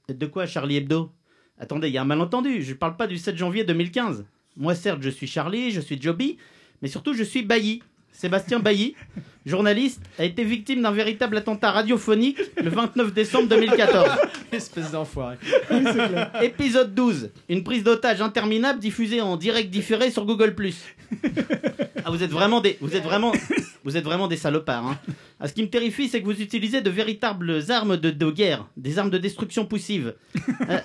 De 0.09 0.27
quoi, 0.27 0.47
Charlie 0.47 0.77
Hebdo? 0.77 1.11
Attendez, 1.59 1.88
il 1.88 1.95
y 1.95 1.99
a 1.99 2.03
un 2.03 2.07
malentendu, 2.07 2.62
je 2.62 2.71
ne 2.71 2.77
parle 2.77 2.97
pas 2.97 3.09
du 3.09 3.19
7 3.19 3.37
janvier 3.37 3.64
2015. 3.64 4.25
Moi, 4.57 4.77
certes, 4.77 5.03
je 5.03 5.11
suis 5.11 5.27
Charlie, 5.27 5.73
je 5.73 5.81
suis 5.81 6.01
Joby, 6.01 6.38
mais 6.81 6.88
surtout, 6.88 7.14
je 7.14 7.25
suis 7.25 7.43
Bailly. 7.43 7.83
Sébastien 8.12 8.59
Bailly, 8.59 8.94
journaliste, 9.47 10.03
a 10.18 10.25
été 10.25 10.42
victime 10.44 10.83
d'un 10.83 10.90
véritable 10.90 11.37
attentat 11.37 11.71
radiophonique 11.71 12.40
le 12.62 12.68
29 12.68 13.12
décembre 13.12 13.49
2014. 13.49 14.09
Espèce 14.53 14.90
d'enfoiré. 14.90 15.37
Épisode 16.42 16.94
12. 16.94 17.31
Une 17.49 17.62
prise 17.62 17.85
d'otage 17.85 18.21
interminable 18.21 18.81
diffusée 18.81 19.21
en 19.21 19.37
direct 19.37 19.71
différé 19.71 20.11
sur 20.11 20.25
Google+. 20.27 20.55
Ah, 22.05 22.11
vous 22.11 22.23
êtes 22.23 22.31
vraiment 22.31 22.61
des, 22.61 22.77
vous 22.81 22.94
êtes 22.97 23.05
vraiment, 23.05 23.33
vous 23.85 23.97
êtes 23.97 24.05
vraiment 24.05 24.29
des 24.29 24.37
salopards. 24.37 24.87
Hein. 24.87 24.99
Ah, 25.40 25.47
ce 25.47 25.53
qui 25.53 25.62
me 25.62 25.68
terrifie, 25.68 26.09
c'est 26.09 26.21
que 26.21 26.27
vous 26.27 26.40
utilisez 26.40 26.81
de 26.81 26.90
véritables 26.90 27.71
armes 27.71 27.97
de, 27.97 28.11
de 28.11 28.31
guerre, 28.31 28.66
des 28.77 28.99
armes 28.99 29.11
de 29.11 29.18
destruction 29.18 29.64
poussive. 29.64 30.14
Euh, 30.68 30.79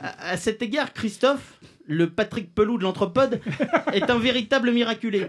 à, 0.00 0.30
à 0.30 0.36
cet 0.36 0.62
égard, 0.62 0.92
Christophe, 0.92 1.58
le 1.90 2.10
Patrick 2.10 2.54
Pelou 2.54 2.76
de 2.78 2.82
l'anthropode, 2.84 3.40
est 3.94 4.10
un 4.10 4.18
véritable 4.18 4.70
miraculé. 4.70 5.26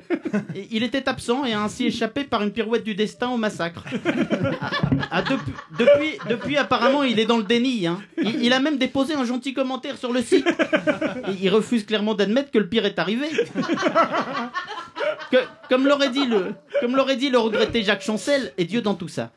Il 0.71 0.83
était 0.83 1.07
absent 1.09 1.45
et 1.45 1.53
a 1.53 1.61
ainsi 1.61 1.85
échappé 1.87 2.25
par 2.25 2.43
une 2.43 2.51
pirouette 2.51 2.83
du 2.83 2.95
destin 2.95 3.29
au 3.29 3.37
massacre. 3.37 3.85
Ah, 5.11 5.23
depuis, 5.23 5.53
depuis, 5.79 6.19
depuis, 6.29 6.57
apparemment, 6.57 7.03
il 7.03 7.19
est 7.19 7.25
dans 7.25 7.37
le 7.37 7.43
déni. 7.43 7.87
hein. 7.87 7.99
Il, 8.21 8.43
il 8.43 8.53
a 8.53 8.59
même 8.59 8.77
déposé 8.77 9.15
un 9.15 9.25
gentil 9.25 9.53
commentaire 9.55 9.97
sur 9.97 10.13
le 10.13 10.21
site. 10.21 10.45
Et 10.47 11.31
il 11.41 11.49
refuse 11.49 11.83
clairement 11.85 12.13
d'admettre 12.13 12.51
que 12.51 12.59
le 12.59 12.67
pire 12.69 12.85
est 12.85 12.99
arrivé. 12.99 13.25
Que- 15.31 15.37
comme 15.69 15.87
l'aurait 15.87 16.09
dit 16.09 16.25
le, 16.25 16.53
comme 16.81 16.95
l'aurait 16.95 17.15
dit 17.17 17.29
le 17.29 17.37
regretté 17.39 17.83
Jacques 17.83 18.01
Chancel, 18.03 18.53
et 18.57 18.65
Dieu 18.65 18.81
dans 18.81 18.93
tout 18.95 19.07
ça. 19.07 19.31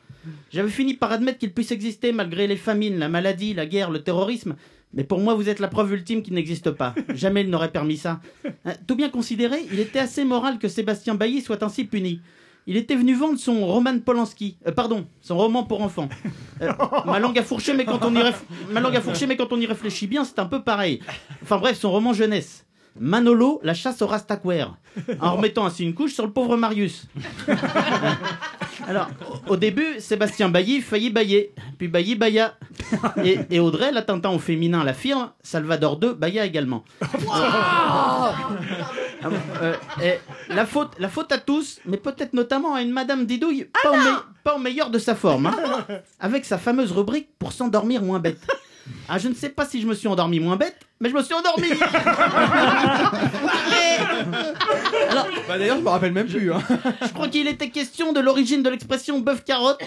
J'avais 0.53 0.71
fini 0.71 0.95
par 0.95 1.11
admettre 1.13 1.39
qu'il 1.39 1.53
puisse 1.53 1.71
exister 1.73 2.13
malgré 2.13 2.47
les 2.47 2.57
famines, 2.57 2.99
la 2.99 3.09
maladie, 3.09 3.55
la 3.55 3.67
guerre, 3.67 3.91
le 3.91 4.03
terrorisme. 4.03 4.55
Mais 4.95 5.05
pour 5.05 5.21
moi, 5.21 5.35
vous 5.35 5.49
êtes 5.49 5.59
la 5.59 5.69
preuve 5.69 5.93
ultime 5.93 6.23
qu'il 6.23 6.35
n'existe 6.35 6.71
pas. 6.71 6.95
Jamais 7.15 7.43
il 7.43 7.51
n'aurait 7.51 7.73
permis 7.73 7.97
ça. 7.97 8.21
Hein, 8.65 8.75
Tout 8.87 8.95
bien 8.95 9.09
considéré, 9.09 9.59
il 9.73 9.81
était 9.81 9.99
assez 9.99 10.25
moral 10.25 10.59
que 10.59 10.69
Sébastien 10.69 11.15
Bailly 11.15 11.41
soit 11.41 11.63
ainsi 11.63 11.85
puni. 11.85 12.21
Il 12.67 12.77
était 12.77 12.95
venu 12.95 13.15
vendre 13.15 13.39
son 13.39 13.67
Roman 13.67 13.99
Polanski, 13.99 14.57
euh, 14.69 14.73
pardon, 14.73 15.07
son 15.21 15.37
roman 15.37 15.65
pour 15.65 15.83
enfants. 15.83 16.09
Euh, 16.61 16.73
ma 17.07 17.19
langue 17.19 17.37
a 17.39 17.43
fourché, 17.43 17.75
mais 17.75 17.85
quand 17.85 18.05
on 18.05 18.15
y 18.15 18.23
ma 18.71 18.79
langue 18.79 18.95
a 18.95 19.01
fourché, 19.01 19.27
mais 19.27 19.37
quand 19.37 19.53
on 19.53 19.59
y 19.59 19.67
réfléchit 19.67 20.07
bien, 20.07 20.23
c'est 20.23 20.39
un 20.39 20.47
peu 20.47 20.63
pareil. 20.63 21.01
Enfin 21.43 21.59
bref, 21.59 21.77
son 21.77 21.91
roman 21.91 22.13
jeunesse. 22.13 22.65
Manolo, 22.99 23.61
la 23.63 23.75
chasse 23.75 24.03
au 24.03 24.07
Rastaquaire, 24.07 24.75
en 25.21 25.33
remettant 25.37 25.65
ainsi 25.67 25.85
une 25.85 25.95
couche 25.95 26.13
sur 26.15 26.27
le 26.27 26.33
pauvre 26.33 26.57
Marius. 26.57 27.07
Alors, 28.89 29.09
au 29.49 29.57
début, 29.57 30.01
Sébastien 30.01 30.49
Bailly 30.49 30.81
faillit 30.81 31.11
bailler, 31.11 31.55
puis 31.79 31.89
Bailly 31.89 32.17
bailla. 32.17 32.55
Et, 33.25 33.39
et 33.51 33.61
Audrey, 33.61 33.93
l'attentat 33.93 34.31
au 34.31 34.39
féminin, 34.39 34.83
l'affirme, 34.85 35.31
Salvador 35.43 35.99
II 36.03 36.15
bailla 36.15 36.45
également. 36.45 36.85
Ah 37.31 38.35
euh, 39.63 39.75
la, 40.49 40.67
faute, 40.67 40.91
la 40.99 41.09
faute 41.09 41.31
à 41.31 41.39
tous, 41.39 41.79
mais 41.87 41.97
peut-être 41.97 42.33
notamment 42.33 42.75
à 42.75 42.83
une 42.83 42.91
Madame 42.91 43.25
Didouille, 43.25 43.69
pas, 43.83 43.93
au, 43.93 43.97
me- 43.97 44.23
pas 44.43 44.57
au 44.57 44.59
meilleur 44.59 44.91
de 44.91 44.99
sa 44.99 45.15
forme, 45.15 45.47
hein, 45.47 45.57
avec 46.19 46.45
sa 46.45 46.59
fameuse 46.59 46.91
rubrique 46.91 47.29
pour 47.39 47.53
s'endormir 47.53 48.03
moins 48.03 48.19
bête. 48.19 48.41
Ah, 49.09 49.19
je 49.19 49.29
ne 49.29 49.35
sais 49.35 49.49
pas 49.51 49.67
si 49.67 49.81
je 49.81 49.87
me 49.87 49.95
suis 49.95 50.09
endormi 50.09 50.41
moins 50.41 50.57
bête, 50.57 50.77
mais 51.01 51.09
je 51.11 51.15
me 51.15 51.23
suis 51.23 51.35
endormi 51.35 51.69
Alors, 55.11 55.27
Bah 55.49 55.59
d'ailleurs, 55.59 55.79
je 55.79 55.83
me 55.83 55.89
rappelle 55.89 56.13
même 56.13 56.29
plus. 56.29 56.53
Hein. 56.53 56.63
je 57.03 57.13
crois 57.13 57.29
qu'il 57.29 57.47
était 57.49 57.71
question 57.71 58.13
de 58.13 58.21
l'origine 58.21 58.63
de 58.63 58.71
l'expression 58.71 59.21
bœuf 59.21 59.45
carotte, 59.45 59.81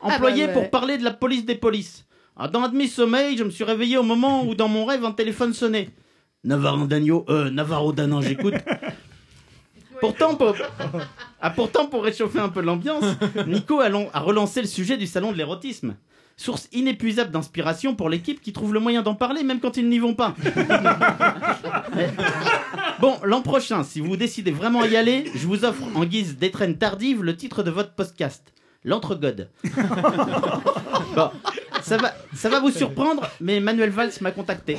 employée 0.00 0.44
Ah 0.44 0.46
bah 0.48 0.52
ouais. 0.54 0.60
pour 0.62 0.70
parler 0.70 0.98
de 0.98 1.04
la 1.04 1.12
police 1.12 1.44
des 1.44 1.54
polices. 1.54 2.04
Dans 2.52 2.60
un 2.62 2.68
demi-sommeil, 2.68 3.36
je 3.36 3.42
me 3.44 3.50
suis 3.50 3.64
réveillé 3.64 3.96
au 3.98 4.04
moment 4.04 4.44
où, 4.44 4.54
dans 4.54 4.68
mon 4.68 4.84
rêve, 4.84 5.04
un 5.04 5.10
téléphone 5.12 5.52
sonnait. 5.52 5.90
Navarro 6.44 6.86
Dagno, 6.86 7.24
euh, 7.28 7.50
Navarro 7.50 7.92
Danan, 7.92 8.20
j'écoute. 8.20 8.54
Pourtant 10.00 10.36
pour... 10.36 10.54
Ah, 11.40 11.50
pourtant, 11.50 11.86
pour 11.86 12.04
réchauffer 12.04 12.38
un 12.38 12.48
peu 12.48 12.60
l'ambiance, 12.60 13.04
Nico 13.46 13.80
a 13.80 14.20
relancé 14.20 14.60
le 14.60 14.68
sujet 14.68 14.96
du 14.96 15.06
salon 15.08 15.32
de 15.32 15.36
l'érotisme. 15.36 15.96
Source 16.38 16.68
inépuisable 16.72 17.32
d'inspiration 17.32 17.96
pour 17.96 18.08
l'équipe 18.08 18.40
qui 18.40 18.52
trouve 18.52 18.72
le 18.72 18.78
moyen 18.78 19.02
d'en 19.02 19.16
parler 19.16 19.42
même 19.42 19.58
quand 19.58 19.76
ils 19.76 19.88
n'y 19.88 19.98
vont 19.98 20.14
pas. 20.14 20.34
Bon, 23.00 23.16
l'an 23.22 23.42
prochain, 23.42 23.84
si 23.84 24.00
vous 24.00 24.16
décidez 24.16 24.50
vraiment 24.50 24.80
à 24.80 24.88
y 24.88 24.96
aller, 24.96 25.30
je 25.34 25.46
vous 25.46 25.64
offre 25.64 25.84
en 25.94 26.04
guise 26.04 26.36
d'étrenne 26.36 26.76
tardive 26.78 27.22
le 27.22 27.36
titre 27.36 27.62
de 27.62 27.70
votre 27.70 27.92
podcast. 27.92 28.52
L'Entregode. 28.84 29.50
Bon, 31.14 31.30
ça 31.80 31.96
va, 31.96 32.14
ça 32.34 32.48
va 32.48 32.60
vous 32.60 32.70
surprendre, 32.70 33.28
mais 33.40 33.60
Manuel 33.60 33.90
Valls 33.90 34.12
m'a 34.20 34.30
contacté. 34.30 34.78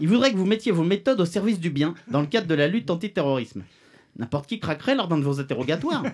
Il 0.00 0.08
voudrait 0.08 0.32
que 0.32 0.36
vous 0.36 0.46
mettiez 0.46 0.72
vos 0.72 0.82
méthodes 0.84 1.20
au 1.20 1.24
service 1.24 1.60
du 1.60 1.70
bien 1.70 1.94
dans 2.08 2.20
le 2.20 2.26
cadre 2.26 2.46
de 2.46 2.54
la 2.54 2.68
lutte 2.68 2.90
antiterrorisme. 2.90 3.62
N'importe 4.18 4.48
qui 4.48 4.58
craquerait 4.58 4.96
lors 4.96 5.06
d'un 5.06 5.18
de 5.18 5.22
vos 5.22 5.40
interrogatoires. 5.40 6.02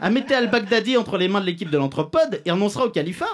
Ah, 0.00 0.10
mettez 0.10 0.34
Al-Baghdadi 0.34 0.96
entre 0.96 1.18
les 1.18 1.28
mains 1.28 1.40
de 1.40 1.46
l'équipe 1.46 1.70
de 1.70 1.78
l'anthropode 1.78 2.40
et 2.44 2.50
annoncera 2.50 2.86
au 2.86 2.90
califat. 2.90 3.26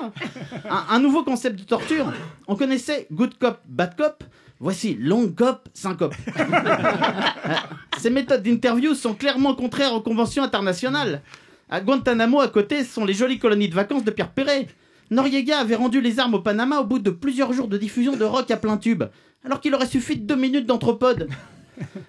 Un, 0.68 0.98
nouveau 0.98 1.24
concept 1.24 1.58
de 1.58 1.64
torture. 1.64 2.12
On 2.46 2.56
connaissait 2.56 3.06
Good 3.12 3.38
Cop, 3.38 3.60
Bad 3.68 3.96
Cop. 3.96 4.24
Voici 4.60 4.96
Long 4.98 5.28
Cop, 5.28 5.68
Syncope. 5.74 6.14
Ces 7.98 8.10
méthodes 8.10 8.42
d'interview 8.42 8.94
sont 8.94 9.14
clairement 9.14 9.54
contraires 9.54 9.92
aux 9.92 10.00
conventions 10.00 10.42
internationales. 10.42 11.22
À 11.68 11.80
Guantanamo, 11.80 12.40
à 12.40 12.48
côté, 12.48 12.84
sont 12.84 13.04
les 13.04 13.14
jolies 13.14 13.38
colonies 13.38 13.68
de 13.68 13.74
vacances 13.74 14.04
de 14.04 14.10
Pierre 14.10 14.30
Perret. 14.30 14.68
Noriega 15.10 15.58
avait 15.58 15.76
rendu 15.76 16.00
les 16.00 16.18
armes 16.18 16.34
au 16.34 16.40
Panama 16.40 16.78
au 16.78 16.84
bout 16.84 16.98
de 16.98 17.10
plusieurs 17.10 17.52
jours 17.52 17.68
de 17.68 17.76
diffusion 17.76 18.16
de 18.16 18.24
rock 18.24 18.50
à 18.50 18.56
plein 18.56 18.78
tube, 18.78 19.04
alors 19.44 19.60
qu'il 19.60 19.74
aurait 19.74 19.86
suffi 19.86 20.16
de 20.16 20.26
deux 20.26 20.36
minutes 20.36 20.66
d'anthropode. 20.66 21.28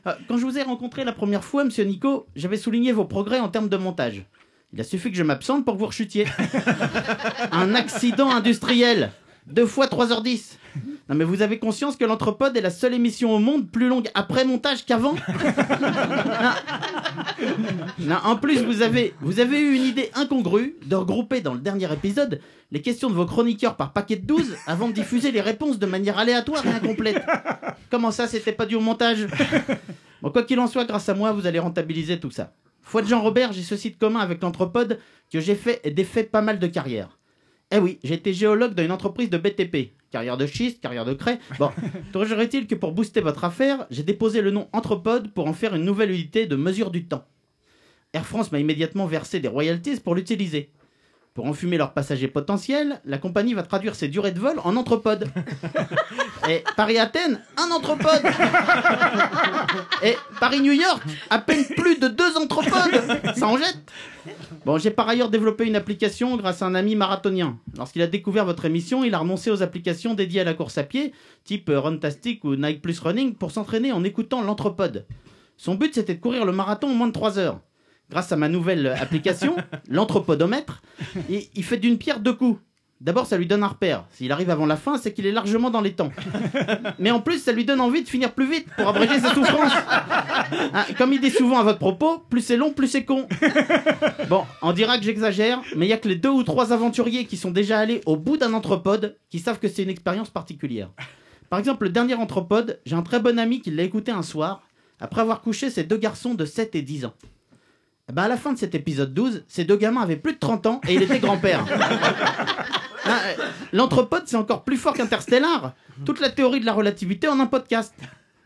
Euh, 0.07 0.13
Quand 0.27 0.37
je 0.37 0.45
vous 0.45 0.57
ai 0.57 0.63
rencontré 0.63 1.03
la 1.03 1.11
première 1.13 1.43
fois, 1.43 1.63
monsieur 1.63 1.83
Nico, 1.83 2.27
j'avais 2.35 2.57
souligné 2.57 2.91
vos 2.91 3.05
progrès 3.05 3.39
en 3.39 3.49
termes 3.49 3.69
de 3.69 3.77
montage. 3.77 4.25
Il 4.73 4.81
a 4.81 4.83
suffi 4.83 5.09
que 5.11 5.17
je 5.17 5.23
m'absente 5.23 5.63
pour 5.65 5.75
que 5.75 5.79
vous 5.79 5.85
rechutiez. 5.87 6.25
Un 7.51 7.75
accident 7.75 8.29
industriel. 8.29 9.11
Deux 9.47 9.65
fois 9.67 9.85
3h10. 9.85 10.53
Non 11.07 11.15
mais 11.15 11.23
vous 11.23 11.41
avez 11.43 11.59
conscience 11.59 11.95
que 11.95 12.03
l'Anthropode 12.03 12.57
est 12.57 12.61
la 12.61 12.71
seule 12.71 12.93
émission 12.95 13.31
au 13.33 13.37
monde 13.39 13.69
plus 13.69 13.87
longue 13.87 14.09
après 14.15 14.43
montage 14.43 14.85
qu'avant? 14.85 15.15
Non. 17.39 17.45
Non, 17.99 18.15
en 18.23 18.35
plus, 18.35 18.61
vous 18.63 18.81
avez, 18.81 19.13
vous 19.21 19.39
avez 19.39 19.59
eu 19.59 19.73
une 19.75 19.83
idée 19.83 20.09
incongrue 20.15 20.75
de 20.85 20.95
regrouper 20.95 21.41
dans 21.41 21.53
le 21.53 21.59
dernier 21.59 21.91
épisode 21.93 22.41
les 22.71 22.81
questions 22.81 23.09
de 23.09 23.15
vos 23.15 23.25
chroniqueurs 23.25 23.75
par 23.77 23.93
paquet 23.93 24.15
de 24.15 24.25
12 24.25 24.55
avant 24.67 24.89
de 24.89 24.93
diffuser 24.93 25.31
les 25.31 25.41
réponses 25.41 25.79
de 25.79 25.85
manière 25.85 26.17
aléatoire 26.17 26.65
et 26.65 26.69
incomplète. 26.69 27.23
Comment 27.91 28.11
ça, 28.11 28.27
c'était 28.27 28.51
pas 28.51 28.65
dû 28.65 28.75
au 28.75 28.81
montage 28.81 29.27
Bon, 30.21 30.31
quoi 30.31 30.43
qu'il 30.43 30.59
en 30.59 30.67
soit, 30.67 30.85
grâce 30.85 31.09
à 31.09 31.13
moi, 31.13 31.31
vous 31.31 31.45
allez 31.45 31.59
rentabiliser 31.59 32.19
tout 32.19 32.31
ça. 32.31 32.53
Foi 32.81 33.01
de 33.01 33.07
Jean-Robert, 33.07 33.53
j'ai 33.53 33.63
ceci 33.63 33.91
de 33.91 33.97
commun 33.97 34.19
avec 34.19 34.41
l'Anthropode 34.41 34.99
que 35.31 35.39
j'ai 35.39 35.55
fait 35.55 35.81
et 35.83 35.91
défait 35.91 36.23
pas 36.23 36.41
mal 36.41 36.59
de 36.59 36.67
carrières. 36.67 37.19
Eh 37.71 37.79
oui, 37.79 37.99
j'ai 38.03 38.13
été 38.13 38.33
géologue 38.33 38.73
dans 38.73 38.83
une 38.83 38.91
entreprise 38.91 39.29
de 39.29 39.37
BTP. 39.37 39.93
Carrière 40.11 40.37
de 40.37 40.45
schiste, 40.45 40.81
carrière 40.81 41.03
de 41.03 41.13
craie. 41.13 41.39
Bon, 41.59 41.71
trouverait-il 42.13 42.67
que 42.67 42.75
pour 42.75 42.91
booster 42.91 43.21
votre 43.21 43.43
affaire, 43.43 43.85
j'ai 43.89 44.03
déposé 44.03 44.41
le 44.41 44.51
nom 44.51 44.69
Anthropode 44.71 45.33
pour 45.33 45.47
en 45.47 45.53
faire 45.53 45.75
une 45.75 45.83
nouvelle 45.83 46.11
unité 46.11 46.45
de 46.45 46.55
mesure 46.55 46.91
du 46.91 47.05
temps. 47.05 47.25
Air 48.13 48.25
France 48.25 48.51
m'a 48.51 48.59
immédiatement 48.59 49.07
versé 49.07 49.39
des 49.39 49.47
royalties 49.47 49.99
pour 49.99 50.15
l'utiliser. 50.15 50.71
Pour 51.35 51.47
enfumer 51.47 51.77
leurs 51.77 51.91
passagers 51.91 52.29
potentiels, 52.29 53.01
la 53.03 53.17
compagnie 53.17 53.53
va 53.53 53.63
traduire 53.63 53.93
ses 53.93 54.07
durées 54.07 54.31
de 54.31 54.39
vol 54.39 54.55
en 54.63 54.77
entrepode. 54.77 55.27
Et 56.49 56.63
Paris-Athènes, 56.77 57.41
un 57.57 57.71
entrepode. 57.71 58.21
Et 60.01 60.15
Paris-New 60.39 60.71
York, 60.71 61.03
à 61.29 61.39
peine 61.39 61.65
plus 61.75 61.99
de 61.99 62.07
deux 62.07 62.37
entrepodes. 62.37 63.35
Ça 63.35 63.47
en 63.47 63.57
jette. 63.57 63.79
Bon, 64.65 64.77
j'ai 64.77 64.91
par 64.91 65.09
ailleurs 65.09 65.29
développé 65.29 65.65
une 65.65 65.75
application 65.75 66.37
grâce 66.37 66.61
à 66.61 66.67
un 66.67 66.75
ami 66.75 66.95
marathonien. 66.95 67.59
Lorsqu'il 67.77 68.01
a 68.01 68.07
découvert 68.07 68.45
votre 68.45 68.63
émission, 68.63 69.03
il 69.03 69.13
a 69.13 69.17
renoncé 69.17 69.51
aux 69.51 69.61
applications 69.61 70.13
dédiées 70.13 70.39
à 70.39 70.45
la 70.45 70.53
course 70.53 70.77
à 70.77 70.83
pied, 70.83 71.11
type 71.43 71.69
Runtastic 71.69 72.45
ou 72.45 72.55
Nike 72.55 72.81
Plus 72.81 72.97
Running, 73.01 73.35
pour 73.35 73.51
s'entraîner 73.51 73.91
en 73.91 74.05
écoutant 74.05 74.41
l'entrepode. 74.41 75.05
Son 75.57 75.75
but, 75.75 75.93
c'était 75.95 76.15
de 76.15 76.21
courir 76.21 76.45
le 76.45 76.53
marathon 76.53 76.87
en 76.87 76.93
moins 76.93 77.07
de 77.07 77.11
3 77.11 77.39
heures. 77.39 77.59
Grâce 78.09 78.31
à 78.31 78.35
ma 78.35 78.49
nouvelle 78.49 78.87
application, 78.87 79.55
l'anthropodomètre, 79.89 80.81
il, 81.29 81.43
il 81.55 81.63
fait 81.63 81.77
d'une 81.77 81.97
pierre 81.97 82.19
deux 82.19 82.33
coups. 82.33 82.59
D'abord, 83.01 83.25
ça 83.25 83.37
lui 83.37 83.45
donne 83.45 83.61
un 83.61 83.67
repère. 83.67 84.05
S'il 84.11 84.31
arrive 84.31 84.49
avant 84.49 84.65
la 84.65 84.77
fin, 84.77 84.97
c'est 84.97 85.13
qu'il 85.13 85.25
est 85.25 85.31
largement 85.31 85.69
dans 85.69 85.81
les 85.81 85.93
temps. 85.93 86.11
Mais 86.99 87.11
en 87.11 87.19
plus, 87.19 87.39
ça 87.39 87.51
lui 87.51 87.65
donne 87.65 87.81
envie 87.81 88.03
de 88.03 88.07
finir 88.07 88.31
plus 88.31 88.49
vite 88.49 88.67
pour 88.77 88.87
abréger 88.87 89.19
sa 89.19 89.33
souffrance. 89.33 89.71
Hein, 90.73 90.85
comme 90.97 91.11
il 91.11 91.19
dit 91.19 91.31
souvent 91.31 91.59
à 91.59 91.63
votre 91.63 91.79
propos, 91.79 92.19
plus 92.29 92.41
c'est 92.41 92.55
long, 92.55 92.71
plus 92.71 92.87
c'est 92.87 93.03
con. 93.03 93.27
Bon, 94.29 94.43
on 94.61 94.73
dira 94.73 94.97
que 94.97 95.03
j'exagère, 95.03 95.61
mais 95.75 95.87
il 95.87 95.89
y 95.89 95.93
a 95.93 95.97
que 95.97 96.07
les 96.07 96.15
deux 96.15 96.29
ou 96.29 96.43
trois 96.43 96.71
aventuriers 96.71 97.25
qui 97.25 97.35
sont 97.35 97.49
déjà 97.49 97.79
allés 97.79 98.01
au 98.05 98.15
bout 98.15 98.37
d'un 98.37 98.53
anthropode 98.53 99.17
qui 99.29 99.39
savent 99.39 99.59
que 99.59 99.67
c'est 99.67 99.83
une 99.83 99.89
expérience 99.89 100.29
particulière. 100.29 100.91
Par 101.49 101.57
exemple, 101.57 101.85
le 101.85 101.89
dernier 101.89 102.13
anthropode, 102.13 102.79
j'ai 102.85 102.95
un 102.95 103.01
très 103.01 103.19
bon 103.19 103.39
ami 103.39 103.61
qui 103.61 103.71
l'a 103.71 103.83
écouté 103.83 104.11
un 104.11 104.21
soir, 104.21 104.61
après 104.99 105.21
avoir 105.21 105.41
couché 105.41 105.69
ses 105.69 105.83
deux 105.83 105.97
garçons 105.97 106.35
de 106.35 106.45
7 106.45 106.75
et 106.75 106.81
10 106.83 107.05
ans. 107.05 107.13
Ben, 108.13 108.23
à 108.23 108.27
la 108.27 108.37
fin 108.37 108.53
de 108.53 108.57
cet 108.57 108.75
épisode 108.75 109.13
12, 109.15 109.45
ces 109.47 109.63
deux 109.63 109.77
gamins 109.77 110.01
avaient 110.01 110.15
plus 110.15 110.33
de 110.33 110.39
30 110.39 110.67
ans 110.67 110.81
et 110.87 110.93
il 110.93 111.01
était 111.01 111.19
grand-père. 111.19 111.65
Hein, 113.05 113.09
euh, 113.37 113.43
L'anthropode, 113.73 114.23
c'est 114.27 114.35
encore 114.35 114.63
plus 114.63 114.77
fort 114.77 114.93
qu'Interstellar. 114.93 115.73
Toute 116.05 116.19
la 116.19 116.29
théorie 116.29 116.59
de 116.59 116.65
la 116.65 116.73
relativité 116.73 117.27
en 117.27 117.39
un 117.39 117.47
podcast. 117.47 117.95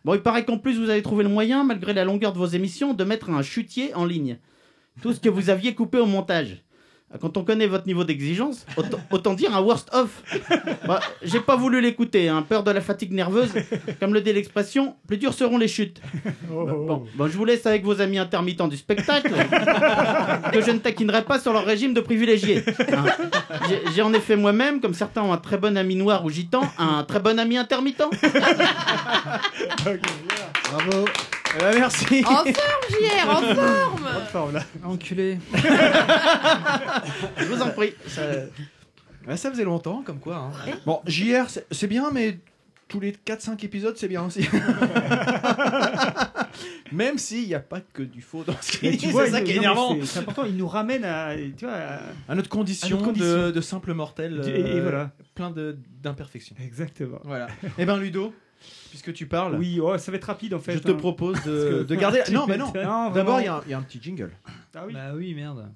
Bon, 0.05 0.13
il 0.13 0.21
paraît 0.21 0.45
qu'en 0.45 0.57
plus, 0.57 0.79
vous 0.79 0.89
avez 0.89 1.01
trouvé 1.01 1.23
le 1.23 1.29
moyen, 1.29 1.65
malgré 1.65 1.93
la 1.93 2.05
longueur 2.05 2.31
de 2.31 2.37
vos 2.37 2.45
émissions, 2.45 2.93
de 2.93 3.03
mettre 3.03 3.29
un 3.29 3.41
chutier 3.41 3.93
en 3.95 4.05
ligne. 4.05 4.37
Tout 5.01 5.11
ce 5.11 5.19
que 5.19 5.29
vous 5.29 5.49
aviez 5.49 5.75
coupé 5.75 5.97
au 5.97 6.05
montage. 6.05 6.63
Quand 7.19 7.37
on 7.37 7.43
connaît 7.43 7.65
votre 7.65 7.87
niveau 7.87 8.03
d'exigence, 8.03 8.67
autant, 8.77 8.99
autant 9.09 9.33
dire 9.33 9.55
un 9.55 9.61
worst 9.61 9.89
off. 9.93 10.21
Bah, 10.87 10.99
J'ai 11.23 11.39
pas 11.39 11.55
voulu 11.55 11.81
l'écouter, 11.81 12.29
hein, 12.29 12.43
peur 12.47 12.63
de 12.63 12.69
la 12.69 12.81
fatigue 12.81 13.13
nerveuse. 13.13 13.49
Comme 13.99 14.13
le 14.13 14.21
dit 14.21 14.31
l'expression, 14.31 14.95
plus 15.07 15.17
dures 15.17 15.33
seront 15.33 15.57
les 15.57 15.67
chutes. 15.67 15.99
Bon, 16.47 17.03
bon, 17.15 17.27
je 17.27 17.35
vous 17.35 17.45
laisse 17.45 17.65
avec 17.65 17.83
vos 17.83 17.99
amis 17.99 18.19
intermittents 18.19 18.67
du 18.67 18.77
spectacle, 18.77 19.29
que 20.53 20.61
je 20.61 20.69
ne 20.69 20.77
taquinerai 20.77 21.23
pas 21.23 21.39
sur 21.39 21.51
leur 21.51 21.65
régime 21.65 21.95
de 21.95 22.01
privilégiés. 22.01 22.63
Hein. 22.67 23.05
J'ai- 23.67 23.81
J'ai 23.95 24.01
en 24.03 24.13
effet 24.13 24.35
moi-même, 24.35 24.79
comme 24.79 24.93
certains 24.93 25.23
ont 25.23 25.33
un 25.33 25.37
très 25.37 25.57
bon 25.57 25.75
ami 25.77 25.95
noir 25.95 26.23
ou 26.25 26.29
gitan, 26.29 26.61
un 26.77 27.03
très 27.03 27.19
bon 27.19 27.39
ami 27.39 27.57
intermittent. 27.57 28.03
Bravo. 30.71 31.05
Eh 31.55 31.59
ben, 31.59 31.79
merci. 31.79 32.23
En 32.25 32.35
forme, 32.35 32.47
JR, 32.89 33.29
en 33.29 33.41
forme 33.55 34.07
Forme, 34.31 34.53
là. 34.53 34.63
Enculé. 34.83 35.37
Je 37.37 37.45
vous 37.45 37.61
en 37.61 37.69
prie. 37.71 37.93
Ça, 38.07 38.21
Ouais, 39.27 39.37
ça 39.37 39.51
faisait 39.51 39.63
longtemps, 39.65 40.01
comme 40.03 40.19
quoi. 40.19 40.37
hein. 40.37 40.51
Bon, 40.85 41.01
JR, 41.05 41.49
c'est- 41.49 41.65
c'est 41.71 41.87
bien, 41.87 42.09
mais 42.11 42.39
tous 42.87 42.99
les 42.99 43.11
4-5 43.11 43.63
épisodes, 43.63 43.95
c'est 43.97 44.07
bien 44.07 44.23
aussi. 44.23 44.47
Même 46.91 47.17
s'il 47.19 47.45
n'y 47.47 47.53
a 47.53 47.59
pas 47.59 47.81
que 47.81 48.01
du 48.01 48.21
faux 48.21 48.43
dans 48.43 48.55
ce 48.61 48.77
Mais 48.81 48.91
qu'il 48.91 48.99
tu 48.99 49.05
dit, 49.07 49.11
vois, 49.11 49.25
c'est 49.25 49.31
ça 49.31 49.39
il- 49.41 49.43
qui 49.43 49.51
est 49.51 49.55
non, 49.57 49.61
mais 49.61 49.65
énervant. 49.67 49.95
c'est- 49.99 50.05
C'est 50.07 50.19
important, 50.19 50.45
il 50.45 50.57
nous 50.57 50.67
ramène 50.67 51.03
à, 51.05 51.35
tu 51.35 51.65
vois, 51.65 51.75
à- 51.75 51.99
À 52.27 52.35
notre 52.35 52.49
condition, 52.49 52.87
À 52.87 52.91
notre 52.91 53.05
condition. 53.05 53.27
De, 53.47 53.51
de 53.51 53.61
simple 53.61 53.93
mortel. 53.93 54.41
Et- 54.45 54.49
et 54.49 54.63
euh, 54.77 54.81
voilà. 54.81 55.11
Plein 55.35 55.51
de- 55.51 55.77
d'imperfections. 56.01 56.55
Exactement. 56.63 57.19
Voilà. 57.23 57.47
Eh 57.77 57.85
ben 57.85 57.97
Ludo, 57.97 58.33
puisque 58.89 59.13
tu 59.13 59.25
parles, 59.27 59.55
Oui, 59.55 59.79
oh, 59.81 59.97
ça 59.97 60.11
va 60.11 60.17
être 60.17 60.25
rapide 60.25 60.53
en 60.53 60.59
fait. 60.59 60.73
je 60.73 60.79
te 60.79 60.91
hein. 60.91 60.95
propose 60.95 61.41
de, 61.43 61.83
de 61.83 61.95
garder. 61.95 62.21
Non, 62.31 62.45
mais 62.47 62.57
non. 62.57 62.67
Non, 62.67 63.11
D'abord, 63.11 63.11
vraiment. 63.11 63.39
il 63.39 63.45
y, 63.45 63.47
a 63.47 63.55
un- 63.55 63.61
il 63.65 63.71
y 63.71 63.73
a 63.73 63.77
un 63.77 63.81
petit 63.83 63.99
jingle. 64.01 64.31
Ah 64.75 64.83
oui. 64.85 64.93
Bah 64.93 65.11
oui, 65.15 65.33
merde. 65.33 65.67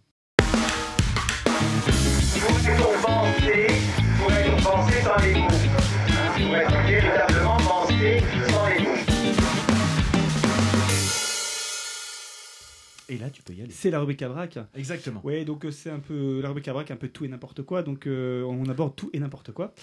Et 13.14 13.18
là, 13.18 13.30
tu 13.30 13.44
peux 13.44 13.54
y 13.54 13.62
aller. 13.62 13.72
C'est 13.72 13.92
la 13.92 14.00
rubrique 14.00 14.22
à 14.24 14.30
braque. 14.30 14.58
Exactement. 14.76 15.22
Ouais, 15.24 15.46
donc 15.46 15.66
euh, 15.66 15.72
c'est 15.72 15.90
un 15.90 16.00
peu 16.00 16.40
la 16.42 16.48
rubrique 16.48 16.68
à 16.68 16.74
braque, 16.74 16.90
un 16.92 16.96
peu 16.96 17.08
tout 17.10 17.26
et 17.26 17.28
n'importe 17.28 17.62
quoi. 17.64 17.84
Donc 17.84 18.08
euh, 18.08 18.44
on 18.44 18.68
aborde 18.70 18.96
tout 18.96 19.10
et 19.14 19.20
n'importe 19.20 19.52
quoi. 19.52 19.74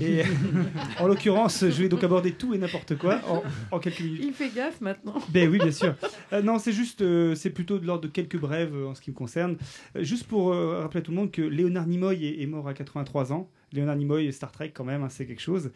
Et 0.00 0.22
en 1.00 1.06
l'occurrence, 1.06 1.60
je 1.60 1.82
vais 1.82 1.88
donc 1.88 2.04
aborder 2.04 2.32
tout 2.32 2.54
et 2.54 2.58
n'importe 2.58 2.96
quoi 2.96 3.20
en, 3.28 3.42
en 3.70 3.78
quelques 3.78 4.00
minutes. 4.00 4.22
Il 4.24 4.32
fait 4.32 4.50
gaffe 4.54 4.80
maintenant. 4.80 5.14
Ben 5.30 5.48
oui, 5.48 5.58
bien 5.58 5.72
sûr. 5.72 5.94
Euh, 6.32 6.42
non, 6.42 6.58
c'est 6.58 6.72
juste, 6.72 7.00
euh, 7.02 7.34
c'est 7.34 7.50
plutôt 7.50 7.78
de 7.78 7.86
l'ordre 7.86 8.02
de 8.02 8.08
quelques 8.08 8.38
brèves 8.38 8.74
euh, 8.74 8.88
en 8.88 8.94
ce 8.94 9.00
qui 9.00 9.10
me 9.10 9.16
concerne. 9.16 9.56
Euh, 9.96 10.02
juste 10.04 10.26
pour 10.26 10.52
euh, 10.52 10.80
rappeler 10.80 11.00
à 11.00 11.02
tout 11.02 11.10
le 11.10 11.16
monde 11.16 11.30
que 11.30 11.42
Léonard 11.42 11.86
Nimoy 11.86 12.24
est, 12.26 12.42
est 12.42 12.46
mort 12.46 12.68
à 12.68 12.74
83 12.74 13.32
ans. 13.32 13.48
Léonard 13.72 13.96
Nimoy, 13.96 14.32
Star 14.32 14.52
Trek 14.52 14.70
quand 14.74 14.84
même, 14.84 15.02
hein, 15.02 15.08
c'est 15.08 15.26
quelque 15.26 15.42
chose. 15.42 15.70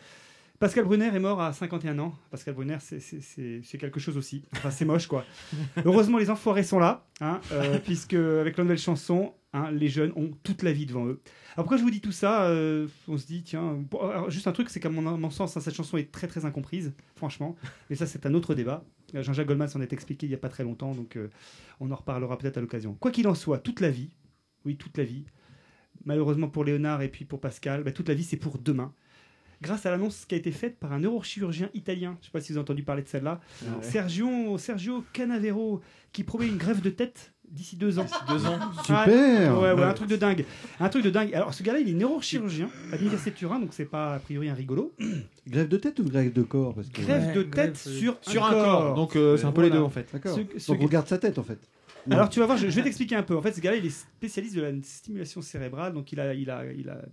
Pascal 0.59 0.85
Brunner 0.85 1.07
est 1.14 1.21
mort 1.21 1.40
à 1.40 1.53
51 1.53 1.99
ans. 2.01 2.14
Pascal 2.31 2.55
Brunner, 2.55 2.79
c'est- 2.81 3.79
quelque 3.79 4.01
chose 4.01 4.16
aussi. 4.16 4.44
Enfin, 4.53 4.71
c'est 4.71 4.85
moche, 4.85 5.07
quoi. 5.07 5.25
Heureusement, 5.85 6.18
les 6.18 6.31
enfoirés 6.31 6.64
sont 6.64 6.81
là, 6.81 7.07
hein, 7.21 7.40
euh, 7.53 7.79
puisque 7.79 8.14
avec 8.14 8.57
la 8.57 8.64
nouvelle 8.64 8.79
chanson, 8.79 9.35
hein, 9.53 9.71
les 9.71 9.88
jeunes 9.88 10.12
ont 10.16 10.31
toute 10.42 10.62
la 10.64 10.73
vie 10.73 10.85
devant 10.87 11.07
eux. 11.07 11.21
Alors 11.55 11.64
pourquoi 11.64 11.77
je 11.77 11.83
vous 11.83 11.90
dis 11.90 12.01
tout 12.01 12.12
ça 12.12 12.49
euh, 12.49 12.88
On 13.07 13.16
se 13.16 13.27
dit, 13.27 13.42
tiens, 13.44 13.75
bon, 13.90 14.01
alors, 14.01 14.31
juste 14.31 14.49
un 14.49 14.53
truc, 14.53 14.68
c'est 14.68 14.81
qu'à 14.81 14.90
mon, 14.90 15.03
mon 15.16 15.31
sens, 15.31 15.57
hein, 15.57 15.61
cette 15.61 15.75
chanson 15.75 15.97
est 15.97 16.11
très 16.11 16.27
très 16.27 16.44
incomprise, 16.44 16.92
franchement. 17.14 17.55
Mais 17.88 17.94
ça, 17.97 18.07
c'est 18.07 18.27
un 18.27 18.35
autre 18.35 18.55
débat. 18.55 18.85
Euh, 19.14 19.23
Jean-Jacques 19.23 19.47
Goldman 19.47 19.68
s'en 19.68 19.81
est 19.81 19.92
expliqué 19.92 20.27
il 20.27 20.31
n'y 20.31 20.35
a 20.35 20.38
pas 20.38 20.49
très 20.49 20.64
longtemps, 20.64 20.92
donc 20.92 21.16
euh, 21.16 21.29
on 21.79 21.90
en 21.92 21.97
reparlera 21.97 22.37
peut-être 22.37 22.59
à 22.59 22.61
l'occasion. 22.61 22.94
Quoi 22.99 23.12
qu'il 23.12 23.29
en 23.29 23.35
soit, 23.37 23.59
toute 23.59 23.81
la 23.81 23.90
vie, 23.90 24.11
oui, 24.64 24.77
toute 24.77 24.99
la 24.99 25.05
vie, 25.05 25.25
malheureusement 26.05 26.49
pour 26.49 26.64
Léonard 26.64 27.03
et 27.03 27.09
puis 27.09 27.25
pour 27.25 27.40
Pascal, 27.40 27.85
bah, 27.85 27.92
toute 27.92 28.09
la 28.09 28.14
vie, 28.14 28.25
c'est 28.25 28.37
pour 28.37 28.59
demain. 28.59 28.92
Grâce 29.61 29.87
à 29.87 29.90
l'annonce 29.90 30.25
qui 30.25 30.35
a 30.35 30.38
été 30.38 30.53
faite 30.53 30.79
par 30.79 30.92
un 30.92 31.01
neurochirurgien 31.01 31.68
italien, 31.75 32.12
je 32.21 32.21
ne 32.21 32.25
sais 32.27 32.31
pas 32.33 32.40
si 32.40 32.53
vous 32.53 32.59
avez 32.59 32.62
entendu 32.62 32.83
parler 32.85 33.03
de 33.03 33.09
celle-là, 33.09 33.40
Ah 33.64 33.68
Sergio, 33.83 34.57
Sergio 34.59 35.05
Canavero, 35.12 35.81
qui 36.12 36.23
promet 36.25 36.47
une 36.47 36.57
grève 36.59 36.81
de 36.81 36.90
tête 36.90 37.33
d'ici 37.51 37.77
deux 37.77 37.99
ans. 37.99 38.07
Deux 38.29 38.47
ans. 38.47 38.59
Super. 38.85 39.59
Ouais, 39.59 39.73
ouais, 39.73 39.83
un 39.83 39.94
truc 39.94 40.09
de 40.09 40.16
dingue. 40.16 40.44
Un 40.79 40.88
truc 40.88 41.03
de 41.03 41.11
dingue. 41.11 41.35
Alors, 41.35 41.55
ce 41.55 41.62
gars-là, 41.62 41.81
il 41.81 41.88
est 41.88 41.94
neurochirurgien 41.94 42.68
à 42.92 42.97
l'Université 42.97 43.31
de 43.31 43.37
Turin, 43.37 43.59
donc 43.59 43.71
c'est 43.73 43.85
pas 43.87 44.14
a 44.14 44.18
priori 44.21 44.49
un 44.49 44.55
rigolo. 44.55 44.94
Grève 45.49 45.68
de 45.68 45.77
tête 45.79 45.99
ou 45.99 46.05
grève 46.05 46.33
de 46.33 46.42
corps? 46.42 46.75
Parce 46.75 46.88
que... 46.88 47.01
Grève 47.03 47.35
de 47.35 47.42
tête 47.42 47.77
sur, 47.79 48.18
Sur 48.21 48.44
un 48.44 48.51
corps. 48.51 48.94
Donc, 48.94 49.16
euh, 49.16 49.37
c'est 49.38 49.47
un 49.47 49.53
peu 49.53 49.62
les 49.62 49.71
deux, 49.71 49.79
en 49.81 49.88
fait. 49.90 50.07
D'accord. 50.12 50.37
Ce- 50.37 50.59
ce- 50.61 50.71
Donc 50.73 50.83
on 50.83 50.87
garde 50.87 51.09
sa 51.09 51.16
tête 51.18 51.38
en 51.38 51.42
fait. 51.42 51.59
Alors 52.11 52.28
tu 52.28 52.40
vas 52.40 52.46
voir, 52.46 52.58
je, 52.58 52.66
vais 52.66 52.82
t'expliquer 52.82 53.16
un 53.16 53.22
peu. 53.22 53.37
En 53.37 53.42
fait, 53.42 53.52
ce 53.52 53.61
gars-là, 53.61 53.76
il 53.76 53.87
est 53.87 53.90
spécialiste 53.90 54.56
de 54.56 54.62
la 54.62 54.72
stimulation 54.82 55.42
cérébrale, 55.42 55.92
donc 55.92 56.12
il 56.12 56.20
a, 56.20 56.34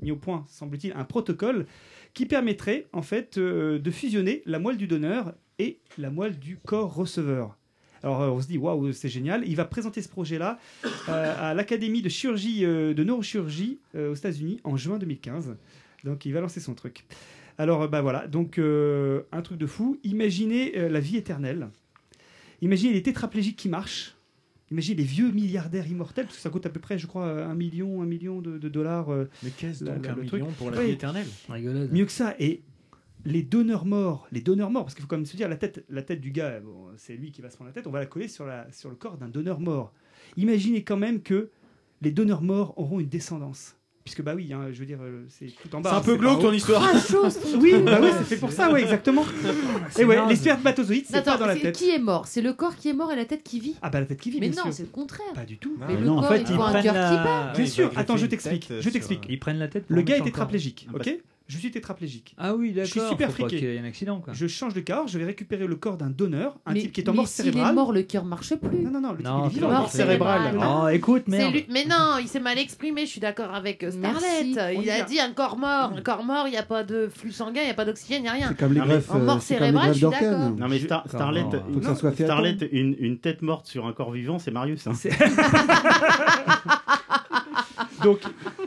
mis 0.01 0.11
au 0.11 0.15
point, 0.15 0.45
semble-t-il, 0.47 0.93
un 0.95 1.03
protocole 1.03 1.65
qui 2.13 2.25
permettrait 2.25 2.87
en 2.93 3.01
fait 3.01 3.37
euh, 3.37 3.77
de 3.79 3.91
fusionner 3.91 4.41
la 4.45 4.59
moelle 4.59 4.77
du 4.77 4.87
donneur 4.87 5.33
et 5.59 5.79
la 5.97 6.09
moelle 6.09 6.39
du 6.39 6.57
corps 6.57 6.93
receveur. 6.93 7.57
Alors 8.03 8.21
euh, 8.21 8.29
on 8.29 8.41
se 8.41 8.47
dit 8.47 8.57
waouh, 8.57 8.93
c'est 8.93 9.09
génial. 9.09 9.43
Il 9.45 9.55
va 9.55 9.65
présenter 9.65 10.01
ce 10.01 10.09
projet-là 10.09 10.59
euh, 11.09 11.35
à 11.39 11.53
l'Académie 11.53 12.01
de 12.01 12.09
chirurgie 12.09 12.61
de 12.61 13.03
neurochirurgie 13.03 13.79
aux 13.95 14.13
États-Unis 14.13 14.59
en 14.63 14.77
juin 14.77 14.97
2015. 14.97 15.57
Donc 16.03 16.25
il 16.25 16.33
va 16.33 16.39
lancer 16.39 16.59
son 16.59 16.73
truc. 16.73 17.05
Alors 17.57 17.87
bah 17.89 18.01
voilà, 18.01 18.27
donc 18.27 18.59
un 18.59 19.41
truc 19.41 19.57
de 19.57 19.65
fou. 19.65 19.97
Imaginez 20.03 20.89
la 20.89 20.99
vie 20.99 21.17
éternelle. 21.17 21.69
Imaginez 22.61 22.93
les 22.93 23.03
tétraplégiques 23.03 23.57
qui 23.57 23.69
marchent. 23.69 24.15
Imaginez 24.71 24.97
les 24.97 25.03
vieux 25.03 25.31
milliardaires 25.31 25.87
immortels, 25.87 26.25
parce 26.25 26.37
que 26.37 26.41
ça 26.41 26.49
coûte 26.49 26.65
à 26.65 26.69
peu 26.69 26.79
près, 26.79 26.97
je 26.97 27.05
crois, 27.07 27.43
un 27.45 27.53
million, 27.55 28.01
un 28.01 28.05
million 28.05 28.41
de, 28.41 28.57
de 28.57 28.69
dollars. 28.69 29.09
euh, 29.11 29.29
Mais 29.43 29.51
qu'est-ce 29.51 29.83
donc 29.83 30.03
la- 30.05 30.11
un 30.13 30.15
le 30.15 30.21
million 30.23 30.45
truc. 30.47 30.55
pour 30.57 30.71
la 30.71 30.81
vie 30.83 30.91
éternelle? 30.91 31.27
Rigolade. 31.49 31.91
Mieux 31.91 32.05
que 32.05 32.11
ça. 32.11 32.35
Et 32.39 32.63
les 33.25 33.43
donneurs 33.43 33.85
morts, 33.85 34.27
les 34.31 34.41
donneurs 34.41 34.71
morts, 34.71 34.83
parce 34.85 34.95
qu'il 34.95 35.01
faut 35.03 35.07
quand 35.07 35.17
même 35.17 35.25
se 35.25 35.37
dire, 35.37 35.47
la 35.49 35.55
tête, 35.57 35.85
la 35.89 36.01
tête 36.01 36.19
du 36.21 36.31
gars, 36.31 36.59
bon, 36.61 36.87
c'est 36.97 37.15
lui 37.15 37.31
qui 37.31 37.41
va 37.41 37.49
se 37.49 37.55
prendre 37.55 37.69
la 37.69 37.73
tête, 37.73 37.85
on 37.87 37.91
va 37.91 37.99
la 37.99 38.05
coller 38.07 38.27
sur, 38.27 38.45
la, 38.45 38.71
sur 38.71 38.89
le 38.89 38.95
corps 38.95 39.17
d'un 39.17 39.27
donneur 39.29 39.59
mort. 39.59 39.93
Imaginez 40.37 40.83
quand 40.83 40.97
même 40.97 41.21
que 41.21 41.49
les 42.01 42.11
donneurs 42.11 42.41
morts 42.41 42.73
auront 42.77 42.99
une 42.99 43.07
descendance. 43.09 43.75
Puisque, 44.05 44.21
bah 44.21 44.33
oui, 44.35 44.53
hein, 44.53 44.67
je 44.71 44.77
veux 44.79 44.85
dire, 44.85 44.99
euh, 45.01 45.25
c'est 45.29 45.47
tout 45.47 45.75
en 45.75 45.81
bas. 45.81 45.89
C'est 45.89 45.95
un 45.95 45.97
hein, 45.97 46.01
peu 46.03 46.15
glauque 46.15 46.39
ton 46.39 46.53
histoire. 46.53 46.87
Oui, 47.59 47.73
bah 47.83 47.97
oui, 47.99 48.09
c'est 48.19 48.23
fait 48.25 48.37
pour 48.37 48.51
ça, 48.51 48.71
ouais, 48.71 48.83
exactement. 48.83 49.25
C'est 49.89 50.03
Et 50.03 50.05
ouais, 50.05 50.19
les 50.29 50.35
spermatozoïdes, 50.35 51.05
c'est 51.09 51.25
pas 51.25 51.37
dans 51.37 51.47
la 51.47 51.55
c'est- 51.55 51.61
tête. 51.61 51.75
qui 51.75 51.89
est 51.89 51.97
mort? 51.97 52.27
C'est 52.27 52.43
le 52.43 52.53
corps 52.53 52.75
qui 52.75 52.89
est 52.89 52.93
mort 52.93 53.11
et 53.11 53.15
la 53.15 53.25
tête 53.25 53.41
qui 53.41 53.59
vit? 53.59 53.73
Ah 53.81 53.89
bah 53.89 53.99
la 54.01 54.05
tête 54.05 54.21
qui 54.21 54.29
vit, 54.29 54.39
Mais 54.39 54.49
bien 54.49 54.63
non, 54.63 54.71
c'est 54.71 54.83
le 54.83 54.89
contraire. 54.89 55.25
Pas 55.33 55.45
du 55.45 55.57
tout. 55.57 55.75
Mais 55.87 55.95
le 55.97 56.05
non, 56.05 56.19
en 56.19 56.21
fait, 56.23 56.41
il 56.41 56.41
ils 56.51 56.55
faut 56.55 56.61
un 56.61 56.69
prennent 56.69 56.83
cœur 56.83 56.93
qui 56.93 56.99
la- 57.15 57.23
bat. 57.23 57.51
Bien 57.55 57.63
il 57.63 57.67
sûr. 57.67 57.91
Attends, 57.95 58.17
je 58.17 58.27
t'explique. 58.27 58.69
Je 58.79 58.89
t'explique. 58.91 59.25
Ils 59.27 59.39
prennent 59.39 59.57
la 59.57 59.69
tête. 59.69 59.85
Le 59.87 60.01
gars 60.03 60.17
est 60.17 60.21
tétraplégique, 60.21 60.87
Ah, 60.93 60.97
ok? 60.97 61.17
Je 61.47 61.59
suis 61.59 61.69
tétraplégique. 61.69 62.33
Ah 62.39 62.55
oui, 62.55 62.73
Je 62.75 62.85
suis 62.85 62.95
d'accord, 62.95 63.11
super 63.11 63.31
friqué. 63.31 63.57
qu'il 63.57 63.69
y 63.69 63.75
ait 63.75 63.79
un 63.79 63.83
accident, 63.83 64.19
quoi. 64.19 64.33
Je 64.33 64.47
change 64.47 64.73
de 64.73 64.81
corps, 64.81 65.07
je 65.07 65.19
vais 65.19 65.25
récupérer 65.25 65.67
le 65.67 65.75
corps 65.75 65.95
d'un 65.95 66.09
donneur, 66.09 66.57
un 66.65 66.73
Mais- 66.73 66.79
type 66.81 66.91
qui 66.91 67.01
est 67.01 67.09
en 67.09 67.11
mais 67.11 67.17
mort 67.17 67.27
s'il 67.27 67.47
est 67.47 67.51
cérébrale. 67.51 67.75
mort, 67.75 67.93
le 67.93 68.01
cœur 68.01 68.25
marche 68.25 68.55
plus. 68.55 68.79
Non, 68.79 68.89
non, 68.89 69.01
non, 69.01 69.11
le 69.11 69.17
type, 69.17 69.27
Non, 69.27 69.43
il 69.43 69.45
est 69.45 69.49
vivant. 69.53 69.69
mort 69.71 69.91
cérébrale. 69.91 70.57
Oh, 70.59 70.87
écoute, 70.87 71.27
merde. 71.27 71.53
lui- 71.53 71.65
Mais 71.69 71.85
non, 71.85 72.17
il 72.19 72.27
s'est 72.27 72.39
mal 72.39 72.57
exprimé, 72.57 73.01
je 73.05 73.11
suis 73.11 73.21
d'accord 73.21 73.53
avec 73.53 73.83
euh, 73.83 73.91
Merci. 73.95 74.53
Starlet. 74.53 74.77
On 74.77 74.81
Il 74.81 74.89
a 74.89 75.03
dit 75.03 75.19
un 75.19 75.33
corps 75.33 75.57
mort, 75.59 75.93
un 75.95 76.01
corps 76.01 76.23
mort, 76.23 76.47
il 76.47 76.51
n'y 76.51 76.57
a 76.57 76.63
pas 76.63 76.83
de 76.83 77.07
flux 77.13 77.31
sanguin, 77.31 77.61
il 77.61 77.65
n'y 77.65 77.71
a 77.71 77.75
pas 77.75 77.85
d'oxygène, 77.85 78.21
il 78.21 78.23
n'y 78.23 78.29
a 78.29 78.33
rien. 78.33 78.47
C'est 78.49 78.57
comme 78.57 78.73
les 78.73 78.79
Non, 78.79 78.85
greffes, 78.87 79.11
en 79.11 79.19
mort 79.19 79.41
cérébrale, 79.41 79.89
je 79.93 79.99
suis 79.99 80.09
d'accord. 80.09 80.49
Non 80.57 80.67
mais 80.67 80.79
Star- 80.79 81.03
Starlet, 81.07 81.45
Faut 81.73 81.79
que 81.79 81.85
ça 81.85 81.93
soit 81.95 82.11
fait 82.11 82.23
à 82.23 82.27
Starlet, 82.27 82.57
une 82.71 83.19
tête 83.19 83.43
morte 83.43 83.67
sur 83.67 83.85
un 83.85 83.93
corps 83.93 84.11
vivant, 84.11 84.39
c'est 84.39 84.49
Marius. 84.51 84.87
Hein. 84.87 84.93
Donc, 88.03 88.19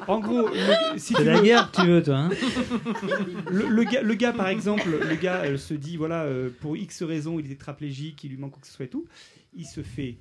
en 0.08 0.18
gros, 0.20 0.48
le- 0.48 0.98
si 0.98 1.14
C'est 1.14 1.24
la 1.24 1.36
veux- 1.36 1.42
guerre 1.42 1.70
que 1.70 1.80
tu 1.82 1.86
veux, 1.86 2.02
toi. 2.02 2.16
Hein 2.16 2.30
le, 3.50 3.68
le 3.68 3.84
gars, 3.84 4.02
le 4.02 4.14
gars, 4.14 4.32
par 4.32 4.48
exemple, 4.48 4.88
le 5.08 5.14
gars 5.16 5.42
euh, 5.44 5.56
se 5.56 5.74
dit 5.74 5.96
voilà, 5.96 6.22
euh, 6.24 6.50
pour 6.60 6.76
X 6.76 7.02
raisons, 7.02 7.38
il 7.38 7.46
est 7.46 7.50
tétraplégique, 7.50 8.24
il 8.24 8.30
lui 8.30 8.36
manque 8.38 8.52
quoi 8.52 8.60
que 8.60 8.66
ce 8.66 8.72
soit 8.74 8.86
et 8.86 8.88
tout. 8.88 9.06
Il 9.54 9.66
se 9.66 9.82
fait 9.82 10.16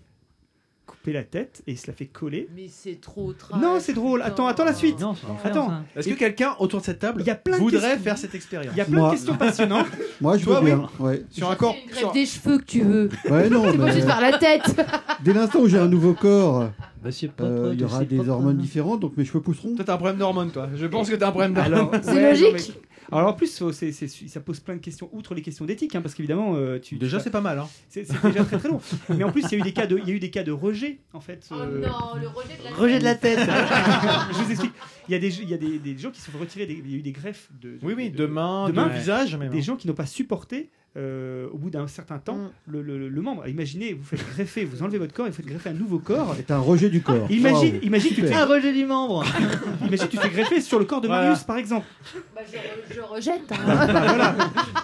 couper 0.87 1.13
la 1.13 1.23
tête 1.23 1.61
et 1.67 1.73
il 1.73 1.77
se 1.77 1.85
la 1.85 1.93
fait 1.93 2.05
coller. 2.07 2.49
Mais 2.55 2.67
c'est 2.71 2.99
trop 2.99 3.31
trash. 3.33 3.61
Non, 3.61 3.77
c'est 3.79 3.93
drôle. 3.93 4.21
Attends, 4.23 4.47
attends 4.47 4.65
la 4.65 4.73
suite. 4.73 4.99
Non, 4.99 5.13
c'est 5.13 5.27
l'enfer, 5.27 5.51
Attends. 5.51 5.67
ça. 5.69 5.83
Est-ce 5.95 6.09
que 6.09 6.13
quelqu'un 6.15 6.55
autour 6.59 6.79
de 6.79 6.85
cette 6.85 6.99
table 6.99 7.21
Il 7.21 7.27
y 7.27 7.29
a 7.29 7.35
plein 7.35 7.57
de 7.57 7.61
voudrait 7.61 7.81
questions. 7.81 8.03
faire 8.03 8.17
cette 8.17 8.33
expérience 8.33 8.73
Il 8.73 8.77
y 8.77 8.81
a 8.81 8.85
plein 8.85 8.97
Moi. 8.99 9.09
de 9.09 9.13
questions 9.15 9.35
passionnantes. 9.35 9.85
Moi, 10.21 10.37
je 10.37 10.45
Toi, 10.45 10.61
veux 10.61 10.65
oui. 10.65 10.75
bien. 10.75 10.89
Ouais. 10.99 11.23
Sur 11.29 11.51
un 11.51 11.55
corps. 11.55 11.75
Une 11.85 11.91
greffe 11.91 12.13
des 12.13 12.25
cheveux 12.25 12.57
que 12.57 12.63
tu 12.65 12.81
veux. 12.81 13.09
Ouais, 13.29 13.49
non, 13.49 13.63
C'est 13.71 13.77
pas 13.77 13.85
mais 13.85 13.91
juste 13.93 14.07
par 14.07 14.21
la 14.21 14.37
tête. 14.37 14.81
dès 15.23 15.33
l'instant 15.33 15.59
où 15.59 15.67
j'ai 15.67 15.77
un 15.77 15.87
nouveau 15.89 16.13
corps, 16.13 16.69
Bah, 17.03 17.09
euh, 17.41 17.71
il 17.73 17.81
y 17.81 17.83
aura 17.83 18.03
des 18.05 18.27
hormones 18.29 18.57
différentes, 18.57 19.01
donc 19.01 19.15
mes 19.17 19.25
cheveux 19.25 19.41
pousseront. 19.41 19.75
Toi, 19.75 19.85
t'as 19.85 19.93
un 19.93 19.97
problème 19.97 20.17
d'hormones, 20.17 20.51
toi. 20.51 20.69
Je 20.75 20.85
pense 20.87 21.09
que 21.09 21.15
t'as 21.15 21.27
un 21.27 21.31
problème 21.31 21.53
d'hormones. 21.53 22.01
C'est 22.01 22.29
logique. 22.31 22.73
Alors 23.11 23.29
en 23.29 23.33
plus, 23.33 23.57
faut- 23.57 23.71
c'est- 23.71 23.91
c'est- 23.91 24.07
ça 24.07 24.39
pose 24.41 24.59
plein 24.59 24.75
de 24.75 24.81
questions, 24.81 25.09
outre 25.13 25.33
les 25.33 25.41
questions 25.41 25.65
d'éthique, 25.65 25.95
hein, 25.95 26.01
parce 26.01 26.13
qu'évidemment, 26.13 26.55
euh, 26.55 26.77
tu 26.79 26.95
Déjà, 26.97 27.17
tu- 27.17 27.23
c'est 27.25 27.29
pas 27.29 27.41
mal. 27.41 27.57
Hein. 27.59 27.67
c'est 27.89 28.05
c'est 28.05 28.21
déjà 28.27 28.43
très 28.43 28.57
très 28.57 28.67
long. 28.69 28.81
Mais 29.09 29.23
en 29.23 29.31
plus, 29.31 29.43
il 29.43 29.51
y 29.53 29.55
a 29.55 29.57
eu 29.59 29.61
des 29.61 29.71
cas 29.73 29.87
de, 29.87 29.97
il 29.97 30.07
y 30.07 30.11
a 30.11 30.13
eu 30.13 30.19
des 30.19 30.29
cas 30.29 30.43
de 30.43 30.51
rejet, 30.51 30.99
en 31.13 31.21
fait. 31.21 31.47
Oh 31.51 31.55
euh, 31.55 31.79
non, 31.87 32.19
le 32.19 32.27
rejet 32.27 32.57
de 32.57 32.63
la 32.63 32.75
Rejet 32.75 32.99
de 32.99 33.03
la 33.05 33.15
tête. 33.15 33.39
Je 34.31 34.43
vous 34.43 34.51
explique. 34.51 34.73
Il 35.07 35.13
y 35.13 35.15
a 35.15 35.19
des, 35.19 35.39
il 35.41 35.49
y 35.49 35.53
a 35.53 35.57
des, 35.57 35.79
des 35.79 35.97
gens 35.97 36.11
qui 36.11 36.19
se 36.19 36.29
sont 36.31 36.37
retirés. 36.37 36.65
Des, 36.65 36.73
il 36.73 36.91
y 36.91 36.95
a 36.95 36.97
eu 36.97 37.01
des 37.01 37.11
greffes 37.13 37.49
de. 37.61 37.77
Oui, 37.81 37.93
oui, 37.95 38.09
de- 38.09 38.17
de 38.17 38.25
main, 38.25 38.67
de 38.67 38.73
main. 38.73 38.87
visage, 38.89 39.35
même. 39.37 39.49
Des 39.51 39.59
hein. 39.59 39.61
gens 39.61 39.75
qui 39.77 39.87
n'ont 39.87 39.93
pas 39.93 40.05
supporté. 40.05 40.69
Euh, 40.95 41.47
au 41.51 41.57
bout 41.57 41.69
d'un 41.69 41.87
certain 41.87 42.17
temps, 42.17 42.37
Mm. 42.37 42.51
le, 42.71 42.81
le- 42.81 43.09
le 43.09 43.21
membre. 43.21 43.47
Imaginez, 43.47 43.93
vous 43.93 44.03
faites 44.03 44.25
greffer, 44.33 44.65
vous 44.65 44.81
enlevez 44.81 44.97
votre 44.97 45.13
corps 45.13 45.27
et 45.27 45.29
vous 45.29 45.35
faites 45.35 45.45
greffer 45.45 45.69
un 45.69 45.73
nouveau 45.73 45.99
corps. 45.99 46.33
C'est 46.37 46.49
un 46.51 46.57
rejet 46.59 46.89
du 46.89 47.01
corps. 47.01 47.29
Imagine, 47.29 47.79
imagine, 47.83 48.13
tu 48.15 48.21
fais. 48.21 48.33
Un 48.33 48.45
rejet 48.45 48.73
du 48.73 48.85
membre 48.85 49.23
imagine, 49.85 50.07
tu 50.07 50.17
te 50.17 50.21
fais 50.21 50.29
greffer 50.29 50.61
sur 50.61 50.79
le 50.79 50.85
corps 50.85 51.01
de 51.01 51.07
Voilà. 51.07 51.23
Marius, 51.29 51.43
par 51.43 51.57
exemple. 51.57 51.85
Bah, 52.33 52.41
je, 52.51 52.95
je 52.95 53.01
rejette. 53.01 53.51
hein. 53.51 53.57
Bah, 53.65 53.85
voilà. 53.85 54.35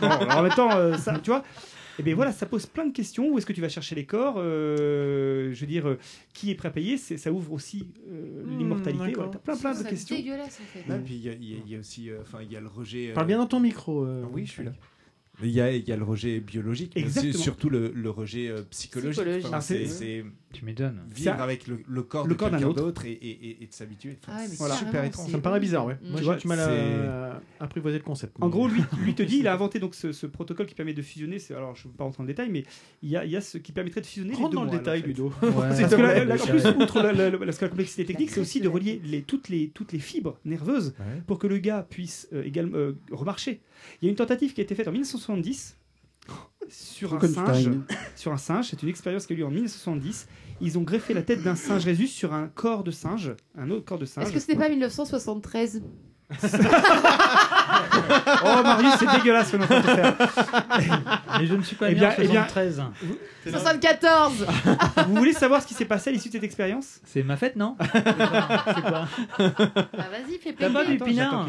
Bon, 0.02 0.08
alors 0.10 0.38
en 0.38 0.44
même 0.44 0.52
temps, 0.54 0.76
euh, 0.76 0.98
ça, 0.98 1.18
tu 1.20 1.30
vois. 1.32 1.44
Et 2.00 2.04
bien 2.04 2.16
voilà, 2.16 2.32
ça 2.32 2.48
pose 2.48 2.66
plein 2.66 2.86
de 2.88 2.92
questions. 2.92 3.30
Où 3.30 3.38
est-ce 3.38 3.46
que 3.46 3.54
tu 3.54 3.62
vas 3.62 3.70
chercher 3.70 3.94
les 3.96 4.06
corps? 4.06 4.36
Euh, 4.38 5.52
Je 5.54 5.60
veux 5.62 5.68
dire, 5.68 5.88
euh, 5.88 6.00
qui 6.34 6.50
est 6.52 6.56
prêt 6.56 6.70
à 6.70 6.72
payer? 6.72 6.98
C'est- 6.98 7.18
Ça 7.18 7.32
ouvre 7.32 7.54
aussi 7.54 7.88
euh, 8.12 8.44
Hmm, 8.44 8.58
l'immortalité. 8.58 9.14
T'as 9.14 9.38
plein 9.40 9.56
plein 9.58 9.72
de 9.74 9.78
C'est 9.78 9.90
questions. 9.90 10.16
dégueulasse 10.16 10.60
en 10.62 10.66
fait. 10.90 10.96
Et 10.96 11.00
puis 11.00 11.14
il 11.16 11.22
y, 11.24 11.30
a- 11.30 11.34
y 11.34 11.72
y 11.74 11.78
aussi, 11.78 12.10
euh, 12.10 12.18
enfin 12.22 12.40
il 12.42 12.52
y 12.52 12.56
a 12.58 12.60
le 12.62 12.68
rejet. 12.68 13.10
euh, 13.12 13.14
Parle 13.14 13.28
bien 13.28 13.38
dans 13.38 13.46
ton 13.48 13.60
micro. 13.60 14.04
euh. 14.06 14.24
Oui, 14.34 14.46
je 14.46 14.52
suis 14.52 14.64
là. 14.64 14.72
Il 15.44 15.52
y, 15.52 15.62
a, 15.62 15.72
il 15.72 15.88
y 15.88 15.92
a 15.92 15.98
le 15.98 16.04
rejet 16.04 16.40
biologique, 16.40 16.94
mais 16.96 17.10
surtout 17.34 17.70
le, 17.70 17.92
le 17.94 18.10
rejet 18.10 18.48
euh, 18.50 18.62
psychologique. 18.72 19.14
Psychologique. 19.14 19.46
Enfin, 19.48 19.62
c'est- 19.62 20.24
Tu 20.54 20.66
m'étonnes. 20.66 21.00
vivre 21.10 21.36
Ça- 21.36 21.44
avec 21.44 21.68
le, 21.68 21.80
le 21.88 22.04
corps 22.04 22.28
le 22.28 22.34
de 22.36 22.40
corps 22.40 22.52
d'un 22.52 22.62
autre. 22.64 22.82
d'autre 22.84 23.06
et, 23.06 23.12
et, 23.12 23.32
et- 23.50 23.64
et 23.64 23.68
de 23.68 23.74
s'habituer. 23.74 24.18
Enfin, 24.22 24.34
Ah 24.36 24.42
mais 24.44 24.48
c'est 24.50 24.58
Voilà. 24.58 24.76
super 24.76 24.92
carrément, 24.92 25.10
étrange. 25.10 25.32
Ça 25.32 25.38
me 25.38 25.42
paraît 25.42 25.60
bizarre, 25.60 25.86
ouais. 25.88 25.96
Mm. 25.96 25.98
Moi, 26.10 26.12
Tu 26.12 26.18
j'ai 26.20 26.24
vois, 26.26 26.36
du 26.36 26.48
mal 26.48 26.60
c'est- 26.60 27.08
à 27.08 27.42
apprivoiser 27.60 27.98
le 27.98 28.04
concept. 28.04 28.38
En 28.40 28.50
gros, 28.50 28.68
lui, 28.68 28.82
lui 29.04 29.16
te 29.16 29.24
dit, 29.24 29.38
il 29.40 29.48
a 29.48 29.54
inventé 29.56 29.80
donc 29.80 29.96
ce, 29.96 30.12
ce 30.12 30.28
protocole 30.28 30.68
qui 30.68 30.76
permet 30.76 30.94
de 30.94 31.02
fusionner. 31.02 31.40
c'est- 31.40 31.56
Alors, 31.56 31.76
je 31.76 31.88
ne 31.88 31.92
veux 31.92 31.98
pas 31.98 32.04
rentrer 32.04 32.18
dans 32.20 32.24
le 32.24 32.28
détail, 32.28 32.50
mais 32.52 32.64
il 33.02 33.10
y 33.10 33.18
a, 33.18 33.26
il 33.26 33.32
y 33.32 33.36
a 33.36 33.42
ce 33.42 33.58
qui 33.58 33.72
permettrait 33.72 34.02
de 34.02 34.06
fusionner 34.06 34.30
les 34.32 34.36
rentre 34.36 34.52
deux 34.52 34.56
dans 34.58 34.64
le 34.64 34.70
mois, 34.70 34.78
détail, 34.78 35.00
en 35.00 35.02
fait. 35.02 35.08
Ludo. 35.08 35.32
Ouais. 35.42 35.50
Parce 35.54 35.80
que 35.96 36.02
la- 36.02 36.24
la- 36.26 36.36
en 36.36 36.38
Chérie. 36.38 36.62
plus, 36.62 36.70
outre 36.84 37.02
la, 37.02 37.14
la- 37.14 37.30
la- 37.32 37.38
parce 37.40 37.58
que 37.58 37.66
la 37.66 37.70
complexité 37.70 38.06
technique, 38.06 38.30
c'est 38.30 38.40
aussi 38.42 38.62
de 38.62 38.68
relier 38.68 39.02
les, 39.04 39.24
toutes, 39.24 39.50
les, 39.50 39.70
toutes 39.70 39.92
les 39.92 40.00
fibres 40.00 40.38
nerveuses 40.46 40.94
pour 41.26 41.40
que 41.40 41.48
le 41.48 41.58
gars 41.58 41.86
puisse 41.90 42.28
euh, 42.34 42.44
également 42.44 42.78
euh, 42.78 42.96
remarcher. 43.12 43.62
Il 44.02 44.06
y 44.06 44.08
a 44.08 44.12
une 44.12 44.16
tentative 44.16 44.54
qui 44.54 44.62
a 44.62 44.64
été 44.64 44.76
faite 44.76 44.88
en 44.88 44.92
1970 44.92 45.78
sur 46.70 47.14
un 47.14 47.20
singe. 47.20 47.70
Sur 48.16 48.32
un 48.32 48.38
singe, 48.38 48.68
c'est 48.70 48.82
une 48.82 48.88
expérience 48.90 49.26
qui 49.28 49.34
a 49.34 49.36
eu 49.36 49.40
lieu 49.40 49.46
en 49.46 49.50
1970. 49.50 50.28
Ils 50.62 50.78
ont 50.78 50.84
greffé 50.84 51.14
la 51.14 51.22
tête 51.22 51.44
d'un 51.44 51.56
singe 51.56 51.84
Rhésus 51.84 52.08
sur 52.08 52.34
un 52.34 52.48
corps 52.48 52.84
de 52.86 52.92
singe, 52.92 53.34
un 53.58 53.70
autre 53.70 53.84
corps 53.84 53.98
de 54.00 54.06
singe. 54.06 54.24
Est-ce 54.26 54.34
que 54.34 54.40
c'était 54.40 54.56
pas 54.56 54.70
1973 54.70 55.82
Oh 58.46 58.62
Marius, 58.64 58.94
c'est 59.00 59.12
dégueulasse 59.12 59.52
ce 59.52 59.58
qu'on 59.58 59.64
est 59.64 59.66
en 59.66 59.68
train 59.68 59.82
de 59.82 59.86
faire. 59.86 60.16
Et 61.42 61.46
je 61.46 61.54
ne 61.54 61.62
suis 61.62 61.76
pas 61.76 61.92
Eh 61.92 61.96
bien, 61.96 62.10
bien, 62.10 62.16
eh 62.20 62.28
bien- 62.28 62.48
73. 62.48 62.82
74 63.50 64.46
Vous 65.08 65.16
voulez 65.16 65.34
savoir 65.34 65.62
ce 65.62 65.68
qui 65.68 65.74
s'est 65.74 65.86
passé 65.86 66.10
à 66.10 66.14
l'issue 66.14 66.30
de 66.30 66.34
cette 66.34 66.44
expérience? 66.44 67.00
C'est 67.06 67.24
ma 67.24 67.36
fête, 67.38 67.56
non? 67.56 67.76
C'est 67.82 68.02
quoi? 68.04 69.08
Bah, 69.38 70.08
vas-y, 70.12 70.40
fais 70.42 70.54
T'as 70.54 70.70
pas 70.70 70.86
du 70.86 70.98
pinard? 70.98 71.48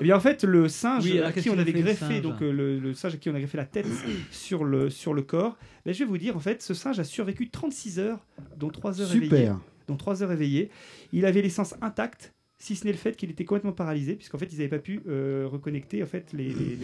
Eh 0.00 0.02
bien 0.04 0.16
en 0.16 0.20
fait 0.20 0.44
le 0.44 0.68
singe 0.68 1.04
Oui, 1.04 1.18
à 1.20 1.32
qui 1.32 1.48
on 1.50 1.58
avait 1.58 1.72
le 1.72 1.80
greffé 1.80 2.06
singe 2.06 2.20
donc 2.22 2.42
euh, 2.42 2.52
le, 2.52 2.78
le 2.78 2.94
singe 2.94 3.14
à 3.14 3.16
qui 3.16 3.28
on 3.30 3.34
a 3.34 3.38
greffé 3.38 3.56
la 3.56 3.64
tête 3.66 3.86
sur 4.30 4.64
le 4.64 4.90
sur 4.90 5.14
le 5.14 5.22
corps. 5.22 5.56
ben, 5.84 5.92
je 5.94 6.00
vais 6.00 6.04
vous 6.04 6.18
dire 6.18 6.36
en 6.36 6.40
fait 6.40 6.62
ce 6.62 6.74
singe 6.74 6.98
a 6.98 7.04
survécu 7.04 7.48
36 7.50 7.98
heures 7.98 8.24
dont 8.56 8.70
3 8.70 9.00
heures 9.00 9.12
éveillé. 9.14 9.30
Super. 9.30 9.60
dont 9.86 9.96
3 9.96 10.22
heures 10.22 10.32
éveillé. 10.32 10.70
Il 11.12 11.24
avait 11.26 11.42
les 11.42 11.50
sens 11.50 11.74
intacts, 11.80 12.32
si 12.60 12.74
ce 12.74 12.84
n'est 12.84 12.90
le 12.90 12.98
fait 12.98 13.16
qu'il 13.16 13.30
était 13.30 13.44
complètement 13.44 13.70
paralysé, 13.72 14.14
puisqu'en 14.14 14.36
fait, 14.36 14.48
ils 14.52 14.56
n'avaient 14.56 14.68
pas 14.68 14.78
pu 14.80 15.00
euh, 15.08 15.46
reconnecter 15.48 16.02
en 16.02 16.06
fait, 16.06 16.26
les, 16.32 16.44
les- 16.48 16.52
les- 16.54 16.78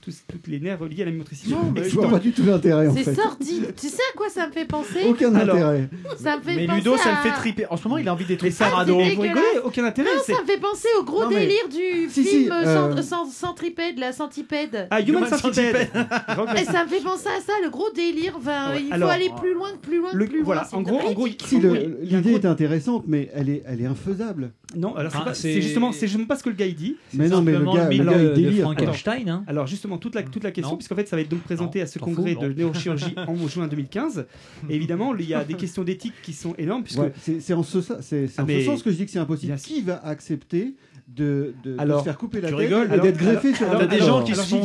tous, 0.00 0.22
toutes 0.26 0.46
les 0.46 0.60
nerfs 0.60 0.82
liés 0.84 1.02
à 1.02 1.04
la 1.04 1.12
motricité. 1.12 1.50
Non, 1.54 1.70
mais 1.74 1.84
je 1.86 1.94
vois 1.94 2.08
pas 2.08 2.18
du 2.18 2.32
tout 2.32 2.42
l'intérêt 2.42 2.88
en 2.88 2.94
C'est 2.94 3.14
sordide. 3.14 3.74
Tu 3.78 3.88
sais 3.88 4.00
à 4.14 4.16
quoi 4.16 4.30
ça 4.30 4.46
me 4.46 4.52
fait 4.52 4.64
penser 4.64 5.00
Aucun 5.06 5.34
Alors, 5.34 5.56
intérêt. 5.56 5.90
Ça 6.16 6.38
me 6.38 6.42
fait 6.42 6.56
Mais 6.56 6.66
penser 6.66 6.78
Ludo, 6.78 6.96
ça 6.96 7.10
le 7.10 7.16
fait 7.30 7.36
triper. 7.36 7.66
En 7.70 7.76
ce 7.76 7.86
moment, 7.86 7.98
il 7.98 8.08
a 8.08 8.14
envie 8.14 8.24
ça, 8.50 8.64
parado. 8.70 8.98
c'est 8.98 9.14
vous 9.14 9.20
rigolez 9.20 9.40
Aucun 9.62 9.84
intérêt 9.84 10.08
Non, 10.08 10.22
ça 10.26 10.40
me 10.42 10.46
fait 10.46 10.58
penser 10.60 10.88
au 10.98 11.04
gros 11.04 11.24
Non, 11.24 11.28
mais- 11.28 11.40
délire 11.46 11.68
du 11.68 12.08
Si, 12.10 12.24
si, 12.24 12.30
film 12.30 12.52
euh, 12.52 12.96
cent- 13.02 13.02
cent- 13.02 13.30
Centipède, 13.30 13.98
la 13.98 14.12
centipède. 14.12 14.88
Ah, 14.90 15.02
Human, 15.02 15.24
Human 15.26 15.38
Centipede. 15.38 15.88
Grand 16.28 16.54
Et 16.54 16.64
ça 16.64 16.84
me 16.84 16.88
fait 16.88 17.02
penser 17.02 17.28
à 17.28 17.40
ça, 17.42 17.52
le 17.62 17.68
gros 17.68 17.90
délire. 17.94 18.34
Enfin, 18.38 18.70
Ouais, 18.70 18.80
il 18.80 18.88
faut 18.88 18.94
alors, 18.94 19.10
aller 19.10 19.30
plus 19.38 19.52
loin, 19.52 19.68
plus 19.82 19.98
loin, 19.98 20.10
Le- 20.14 20.24
plus 20.26 20.36
loin. 20.36 20.44
voilà, 20.46 20.68
en 20.72 20.80
gros, 20.80 20.98
en 20.98 21.12
gros. 21.12 21.26
Si 21.44 21.58
l'idée 21.60 22.32
est 22.32 22.46
intéressante, 22.46 23.04
mais 23.06 23.28
elle 23.34 23.50
est, 23.50 23.62
elle 23.66 23.82
est 23.82 23.86
infaisable. 23.86 24.52
Non, 24.76 24.94
alors 24.96 25.12
c'est 25.12 25.18
Ah, 25.20 25.24
pas- 25.24 25.34
c'est- 25.34 25.54
c'est 25.54 25.60
justement, 25.62 25.92
c'est 25.92 26.06
justement 26.06 26.26
pas 26.26 26.36
ce 26.36 26.42
que 26.42 26.50
le 26.50 26.54
gars 26.56 26.66
il 26.66 26.74
dit. 26.74 26.96
Mais 27.14 27.28
non, 27.28 27.42
mais 27.42 27.52
le 27.52 27.64
gars, 27.64 27.88
le 27.90 28.04
gars 28.04 28.18
de- 28.18 28.34
il 28.36 28.42
délire. 28.44 28.62
Frankenstein. 28.64 29.28
hein. 29.28 29.44
Alors 29.46 29.66
justement 29.66 29.98
toute 29.98 30.14
la, 30.14 30.22
toute 30.22 30.42
la 30.44 30.50
question, 30.50 30.72
Non. 30.72 30.76
puisqu'en 30.76 30.96
fait 30.96 31.08
ça 31.08 31.16
va 31.16 31.22
être 31.22 31.28
donc 31.30 31.40
présenté 31.42 31.78
Non, 31.80 31.84
à 31.84 31.86
ce 31.86 31.98
congrès 31.98 32.34
fous, 32.34 32.40
de 32.40 32.52
neurochirurgie 32.52 33.14
en 33.28 33.48
juin 33.48 33.68
2015. 33.68 34.26
Et 34.68 34.74
évidemment, 34.74 35.14
il 35.14 35.26
y 35.28 35.34
a 35.34 35.44
des 35.44 35.54
questions 35.54 35.84
d'éthique 35.84 36.14
qui 36.22 36.32
sont 36.32 36.54
énormes, 36.58 36.82
puisque 36.84 37.00
Ouais, 37.00 37.12
c'est 37.20 37.40
c'est 37.40 37.54
en 37.54 37.62
ce, 37.62 37.80
c'est 37.80 38.00
c'est 38.02 38.30
Ah, 38.38 38.42
en 38.42 38.46
ce 38.46 38.52
mais- 38.52 38.64
sens 38.64 38.82
que 38.82 38.90
je 38.90 38.96
dis 38.96 39.04
que 39.04 39.10
c'est 39.10 39.18
impossible. 39.18 39.54
Qui 39.56 39.80
va 39.82 40.04
accepter 40.04 40.74
de, 41.06 41.54
de, 41.64 41.76
se 41.76 42.02
faire 42.02 42.16
couper 42.16 42.40
la 42.40 42.48
tu 42.48 42.54
tête 42.56 42.64
rigoles 42.64 42.86
et 42.86 42.98
d'être 43.00 43.20
Alors, 43.20 43.32
greffé 43.34 43.54
sur 43.54 43.66
alors, 43.68 43.80
la 43.82 43.86
T'as 43.86 43.94
des 43.96 44.02
gens 44.02 44.22
qui 44.24 44.34
se 44.34 44.42
sont 44.42 44.60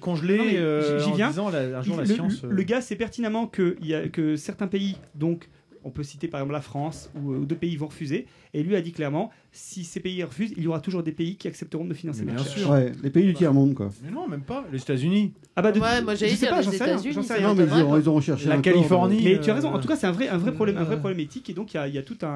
congelés 0.00 0.38
Non, 0.38 0.44
euh, 0.56 1.00
en 1.04 1.28
disant 1.28 1.48
la- 1.50 1.78
un 1.78 1.82
jour 1.82 1.96
la 1.96 2.02
le, 2.04 2.08
science. 2.14 2.42
le- 2.44 2.48
euh, 2.48 2.52
le 2.52 2.62
gars 2.62 2.80
sait 2.80 2.94
pertinemment 2.96 3.46
que, 3.48 3.76
il 3.80 3.88
y 3.88 3.94
a, 3.94 4.08
que 4.08 4.36
certains 4.36 4.68
pays, 4.68 4.96
donc 5.16 5.48
on 5.84 5.90
peut 5.90 6.02
citer 6.02 6.28
par 6.28 6.40
exemple 6.40 6.52
la 6.52 6.60
France 6.60 7.10
ou, 7.14 7.32
ou 7.34 7.44
deux 7.46 7.56
pays 7.56 7.76
vont 7.76 7.86
refuser. 7.86 8.26
Et 8.54 8.62
lui 8.62 8.76
a 8.76 8.80
dit 8.82 8.92
clairement, 8.92 9.30
si 9.52 9.84
ces 9.84 10.00
pays 10.00 10.22
refusent, 10.22 10.52
il 10.56 10.62
y 10.62 10.66
aura 10.66 10.80
toujours 10.80 11.02
des 11.02 11.12
pays 11.12 11.36
qui 11.36 11.48
accepteront 11.48 11.84
de 11.84 11.94
financer 11.94 12.20
Mais 12.24 12.32
la 12.32 12.32
bien 12.34 12.42
recherche. 12.42 12.60
sûr. 12.60 12.70
Ouais, 12.70 12.92
les 13.02 13.10
pays 13.10 13.24
du 13.26 13.34
tiers-monde, 13.34 13.74
quoi. 13.74 13.90
Mais 14.04 14.10
non, 14.10 14.28
même 14.28 14.42
pas. 14.42 14.64
Les 14.72 14.78
États-Unis. 14.80 15.32
Ah 15.56 15.62
bah 15.62 15.72
de, 15.72 15.80
Ouais, 15.80 16.02
moi, 16.02 16.14
j'allais 16.14 16.34
dire 16.34 16.50
pas, 16.50 16.58
les 16.58 16.62
j'en 16.64 16.70
sais 16.72 16.84
rien, 16.84 16.92
États-Unis, 16.94 17.14
j'en 17.14 17.22
sais 17.22 17.28
ça 17.28 17.34
rien. 17.34 17.48
Non, 17.48 17.54
mais 17.54 17.62
ils 17.62 17.66
m'étonnerait 17.66 17.82
ont, 17.88 17.90
pas. 17.92 17.98
ils 18.00 18.08
ont 18.10 18.14
recherché 18.14 18.48
La 18.48 18.54
corps, 18.56 18.62
Californie. 18.62 19.20
Mais 19.24 19.40
tu 19.40 19.48
as 19.50 19.52
euh, 19.52 19.56
raison. 19.56 19.72
En 19.72 19.78
tout 19.78 19.88
cas, 19.88 19.96
c'est 19.96 20.06
un 20.06 20.12
vrai, 20.12 20.28
un 20.28 20.38
vrai 20.38 20.52
problème, 20.52 20.76
un 20.76 20.84
vrai 20.84 20.96
euh, 20.96 20.98
problème 20.98 21.20
éthique, 21.20 21.48
et 21.50 21.54
donc 21.54 21.72
il 21.72 21.76
y 21.76 21.80
a, 21.80 21.88
il 21.88 21.94
y 21.94 21.98
a 21.98 22.02
tout 22.02 22.18
un, 22.22 22.26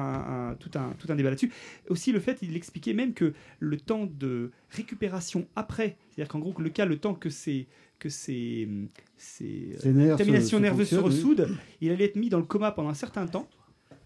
un- 0.51 0.55
tout 0.55 0.71
un, 0.75 0.93
tout 0.97 1.07
un 1.11 1.15
débat 1.15 1.29
là-dessus. 1.29 1.51
Aussi 1.89 2.11
le 2.11 2.19
fait, 2.19 2.37
il 2.41 2.55
expliquait 2.55 2.93
même 2.93 3.13
que 3.13 3.33
le 3.59 3.77
temps 3.77 4.07
de 4.11 4.51
récupération 4.69 5.45
après, 5.55 5.97
c'est-à-dire 6.09 6.31
qu'en 6.31 6.39
gros 6.39 6.53
le 6.59 6.69
cas, 6.69 6.85
le 6.85 6.97
temps 6.97 7.13
que 7.13 7.29
c'est 7.29 7.67
que 7.99 8.09
ces, 8.09 8.67
ces 9.17 9.75
Ces 9.79 9.91
nerfs 9.93 10.17
terminations 10.17 10.57
se- 10.57 10.57
se 10.57 10.61
nerveuses 10.61 10.89
se 10.89 10.95
oui. 10.95 11.01
ressoudent, 11.03 11.47
il 11.81 11.91
allait 11.91 12.05
être 12.05 12.15
mis 12.15 12.29
dans 12.29 12.39
le 12.39 12.45
coma 12.45 12.71
pendant 12.71 12.89
un 12.89 12.93
certain 12.93 13.25
temps 13.27 13.47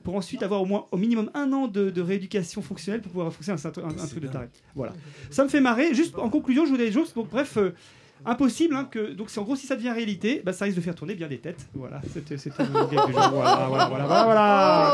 pour 0.04 0.15
ensuite 0.15 0.43
avoir 0.43 0.62
au 0.62 0.65
moins 0.65 0.86
au 0.91 0.97
minimum 0.97 1.30
un 1.34 1.52
an 1.54 1.67
de, 1.67 1.89
de 1.89 2.02
rééducation 2.02 2.62
fonctionnelle 2.62 3.02
pour 3.02 3.12
pouvoir 3.12 3.34
fonctionner 3.34 3.60
un, 3.62 3.84
un, 3.84 3.89
un 3.89 4.08
truc 4.08 4.23
de 4.23 4.28
taré. 4.28 4.47
Voilà. 4.75 4.93
Ça 5.30 5.43
me 5.43 5.49
fait 5.49 5.60
marrer. 5.62 5.93
Juste 5.93 6.17
en 6.17 6.30
conclusion, 6.30 6.65
je 6.65 6.71
vous 6.71 6.78
des. 6.78 7.13
Donc 7.15 7.30
bref. 7.30 7.58
euh, 7.58 7.71
Impossible, 8.25 8.75
hein, 8.75 8.84
que 8.84 9.13
donc 9.13 9.30
c'est 9.30 9.39
en 9.39 9.43
gros 9.43 9.56
si 9.56 9.65
ça 9.65 9.78
devient 9.78 9.91
réalité, 9.91 10.41
bah, 10.43 10.52
ça 10.52 10.65
risque 10.65 10.75
de 10.75 10.82
faire 10.82 10.93
tourner 10.93 11.15
bien 11.15 11.30
des 11.30 11.38
têtes. 11.38 11.69
Voilà, 11.73 12.02
c'était. 12.13 12.36
Voilà, 12.36 12.84
voilà, 13.32 13.67
voilà, 13.69 13.88
voilà, 13.88 14.23
voilà. 14.25 14.91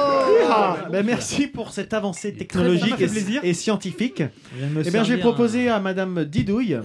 Ah, 0.48 0.88
ben 0.92 1.04
merci 1.04 1.48
pour 1.48 1.72
cette 1.72 1.92
avancée 1.96 2.36
technologique 2.36 2.94
et, 3.02 3.50
et 3.50 3.54
scientifique. 3.56 4.22
Me 4.22 4.84
Eh 4.86 4.92
bien, 4.92 5.04
je 5.04 5.14
vais 5.16 5.20
proposer 5.20 5.70
à 5.70 5.80
Madame 5.80 6.24
Didouille. 6.26 6.78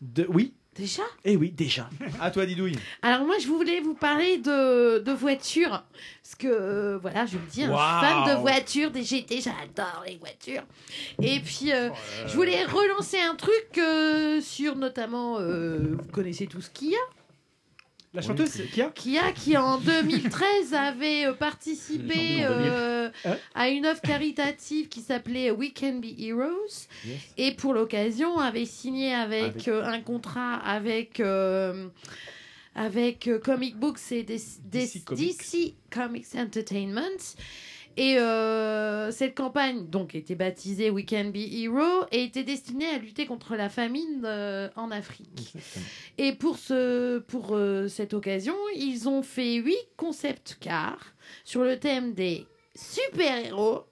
De... 0.00 0.26
Oui. 0.28 0.52
Déjà 0.74 1.02
Eh 1.24 1.36
oui, 1.36 1.50
déjà. 1.50 1.90
À 2.20 2.30
toi, 2.30 2.46
Didouille. 2.46 2.78
Alors 3.02 3.26
moi, 3.26 3.36
je 3.38 3.46
voulais 3.46 3.80
vous 3.80 3.92
parler 3.94 4.38
de, 4.38 5.00
de 5.00 5.12
voitures. 5.12 5.84
Parce 6.22 6.34
que, 6.38 6.46
euh, 6.48 6.98
voilà, 6.98 7.26
je 7.26 7.36
me 7.36 7.46
dis, 7.50 7.64
un 7.64 7.70
Waouh. 7.72 8.00
fan 8.00 8.34
de 8.34 8.40
voitures, 8.40 8.90
des 8.90 9.02
GT, 9.04 9.42
j'adore 9.42 10.02
les 10.06 10.16
voitures. 10.16 10.62
Et 11.20 11.40
puis, 11.40 11.72
euh, 11.72 11.90
je 12.26 12.34
voulais 12.34 12.64
relancer 12.64 13.20
un 13.20 13.34
truc 13.34 13.66
euh, 13.76 14.40
sur 14.40 14.76
notamment, 14.76 15.38
euh, 15.40 15.94
vous 15.98 16.10
connaissez 16.10 16.46
tous 16.46 16.70
Kia 16.70 16.98
La 18.14 18.20
chanteuse, 18.20 18.60
Kia 18.72 18.90
Kia 18.90 19.32
qui 19.32 19.56
en 19.56 19.78
2013 19.78 20.74
avait 20.74 21.26
euh, 21.26 21.32
participé 21.32 22.44
euh, 22.44 23.08
Hein 23.24 23.36
à 23.54 23.68
une 23.70 23.86
œuvre 23.86 24.00
caritative 24.02 24.88
qui 24.88 25.00
s'appelait 25.00 25.50
We 25.50 25.70
Can 25.78 25.94
Be 26.00 26.18
Heroes 26.20 26.86
et 27.38 27.52
pour 27.52 27.72
l'occasion 27.72 28.38
avait 28.38 28.66
signé 28.66 29.14
avec, 29.14 29.42
Avec- 29.42 29.68
euh, 29.68 29.84
un 29.84 30.00
contrat 30.00 30.56
avec 30.56 31.20
euh, 31.20 31.88
avec 32.74 33.28
euh, 33.28 33.38
Comic 33.38 33.76
Books 33.76 34.00
et 34.12 34.22
des, 34.22 34.40
des- 34.64 34.86
DC 34.86 35.04
Comics. 35.04 35.38
DC 35.38 35.74
Comics 35.90 36.26
Entertainment. 36.36 37.36
Et 37.96 38.18
euh, 38.18 39.10
cette 39.10 39.34
campagne, 39.34 39.86
donc, 39.86 40.14
était 40.14 40.34
baptisée 40.34 40.90
We 40.90 41.04
Can 41.06 41.26
Be 41.26 41.36
Hero 41.36 42.06
et 42.10 42.24
était 42.24 42.44
destinée 42.44 42.86
à 42.86 42.98
lutter 42.98 43.26
contre 43.26 43.54
la 43.56 43.68
famine 43.68 44.22
euh, 44.24 44.68
en 44.76 44.90
Afrique. 44.90 45.54
Et 46.18 46.32
pour, 46.32 46.58
ce, 46.58 47.18
pour 47.18 47.50
euh, 47.52 47.88
cette 47.88 48.14
occasion, 48.14 48.54
ils 48.76 49.08
ont 49.08 49.22
fait 49.22 49.54
huit 49.56 49.88
concept 49.96 50.56
cars 50.60 51.14
sur 51.44 51.62
le 51.64 51.78
thème 51.78 52.14
des 52.14 52.46
super-héros. 52.74 53.84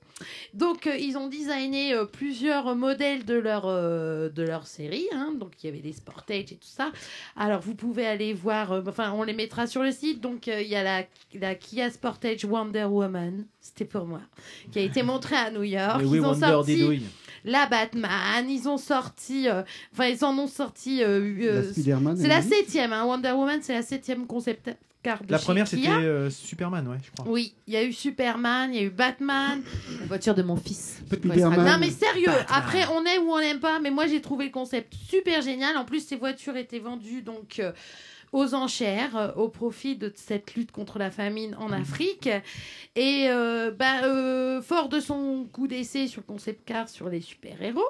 Donc, 0.55 0.87
euh, 0.87 0.97
ils 0.97 1.17
ont 1.17 1.29
designé 1.29 1.95
euh, 1.95 2.05
plusieurs 2.05 2.75
modèles 2.77 3.25
de 3.25 3.35
leur, 3.35 3.65
euh, 3.67 4.29
de 4.29 4.43
leur 4.43 4.67
série. 4.67 5.07
hein. 5.13 5.33
Donc, 5.39 5.53
il 5.63 5.67
y 5.67 5.69
avait 5.69 5.81
des 5.81 5.93
Sportage 5.93 6.53
et 6.53 6.57
tout 6.57 6.69
ça. 6.69 6.93
Alors, 7.37 7.61
vous 7.61 7.75
pouvez 7.75 8.07
aller 8.07 8.33
voir, 8.35 8.73
euh, 8.73 8.83
enfin, 8.87 9.13
on 9.13 9.23
les 9.23 9.33
mettra 9.35 9.67
sur 9.67 9.83
le 9.83 9.93
site. 9.93 10.21
Donc, 10.21 10.49
euh, 10.49 10.61
il 10.63 10.69
y 10.69 10.77
a 10.77 10.83
la, 10.83 11.05
la 11.35 11.55
Kia 11.55 11.91
Sportage 11.91 12.45
Wonder 12.45 12.85
Woman, 12.85 13.45
c'était 13.61 13.85
pour 13.85 14.07
moi, 14.07 14.21
qui 14.73 14.79
a 14.79 14.83
été 14.83 15.03
montrée 15.03 15.37
à 15.37 15.51
New 15.51 15.63
York. 15.65 15.97
Mais 16.01 16.07
oui, 16.07 16.19
ils 16.19 16.25
ont 16.25 16.29
Wonder 16.31 16.47
sorti 16.47 16.75
Didouille. 16.77 17.03
la 17.45 17.67
Batman, 17.67 18.49
ils 18.49 18.69
ont 18.69 18.77
sorti, 18.79 19.49
euh, 19.49 19.63
enfin, 19.93 20.07
ils 20.07 20.25
en 20.25 20.37
ont 20.39 20.47
sorti. 20.47 21.03
euh, 21.03 21.21
euh, 21.41 21.63
La 21.63 21.73
Spider-Man, 21.73 22.17
c'est 22.17 22.29
la 22.29 22.43
septième, 22.43 22.93
hein, 22.93 23.05
Wonder 23.05 23.33
Woman, 23.33 23.61
c'est 23.63 23.75
la 23.75 23.83
septième 23.83 24.27
concept 24.27 24.71
La 25.29 25.39
première, 25.39 25.67
c'était 25.67 25.89
euh, 25.89 26.29
Superman, 26.29 26.87
ouais, 26.89 26.99
je 27.03 27.11
crois. 27.11 27.25
Oui, 27.27 27.55
il 27.67 27.73
y 27.73 27.77
a 27.77 27.85
eu 27.85 27.93
Superman, 27.93 28.71
il 28.73 28.77
y 28.77 28.81
a 28.81 28.87
eu 28.87 28.91
Batman, 28.91 29.63
la 29.99 30.07
voiture 30.07 30.35
de 30.35 30.43
mon 30.43 30.57
fils. 30.57 31.03
Non 31.25 31.79
mais 31.79 31.91
sérieux, 31.91 32.27
Batman. 32.27 32.47
après 32.49 32.87
on 32.93 33.05
aime 33.07 33.23
ou 33.27 33.33
on 33.33 33.39
n'aime 33.39 33.61
pas, 33.61 33.79
mais 33.81 33.91
moi 33.91 34.07
j'ai 34.07 34.21
trouvé 34.21 34.47
le 34.47 34.51
concept 34.51 34.93
super 34.95 35.41
génial. 35.41 35.77
En 35.79 35.85
plus 35.87 36.07
ces 36.07 36.17
voitures 36.17 36.57
étaient 36.57 36.79
vendues 36.81 37.23
donc 37.23 37.61
euh, 37.61 37.73
aux 38.33 38.55
enchères 38.55 39.17
euh, 39.17 39.33
au 39.37 39.49
profit 39.49 39.97
de 39.97 40.13
cette 40.15 40.55
lutte 40.55 40.71
contre 40.71 40.99
la 40.99 41.11
famine 41.11 41.55
en 41.59 41.73
Afrique. 41.73 42.29
Et 42.95 43.27
euh, 43.29 43.71
bah, 43.71 44.05
euh, 44.05 44.61
fort 44.61 44.89
de 44.91 45.01
son 45.01 45.47
coup 45.51 45.67
d'essai 45.67 46.09
sur 46.09 46.21
le 46.21 46.27
concept 46.27 46.67
car 46.67 46.89
sur 46.89 47.09
les 47.09 47.21
super-héros, 47.23 47.83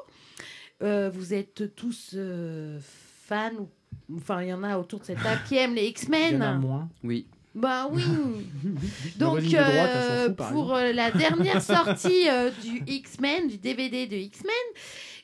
euh, 0.83 1.11
vous 1.13 1.35
êtes 1.35 1.75
tous 1.75 2.13
euh, 2.15 2.79
fans 3.27 3.51
ou 3.59 3.69
Enfin, 4.17 4.43
il 4.43 4.49
y 4.49 4.53
en 4.53 4.63
a 4.63 4.77
autour 4.79 5.01
de 5.01 5.05
cette 5.05 5.23
table 5.23 5.41
qui 5.49 5.57
aiment 5.57 5.75
les 5.75 5.87
X-Men. 5.87 6.31
Il 6.31 6.35
y 6.35 6.37
en 6.39 6.41
a 6.41 6.55
moins. 6.55 6.89
Oui. 7.05 7.27
Bah 7.55 7.89
oui. 7.91 8.03
Donc 9.19 9.41
de 9.41 9.49
droite, 9.49 9.69
euh, 9.69 10.27
fout, 10.29 10.37
pour 10.53 10.75
euh, 10.75 10.93
la 10.93 11.11
dernière 11.11 11.61
sortie 11.61 12.29
euh, 12.29 12.51
du 12.63 12.83
X-Men, 12.87 13.49
du 13.49 13.59
DVD 13.59 14.07
de 14.07 14.17
X-Men, 14.17 14.53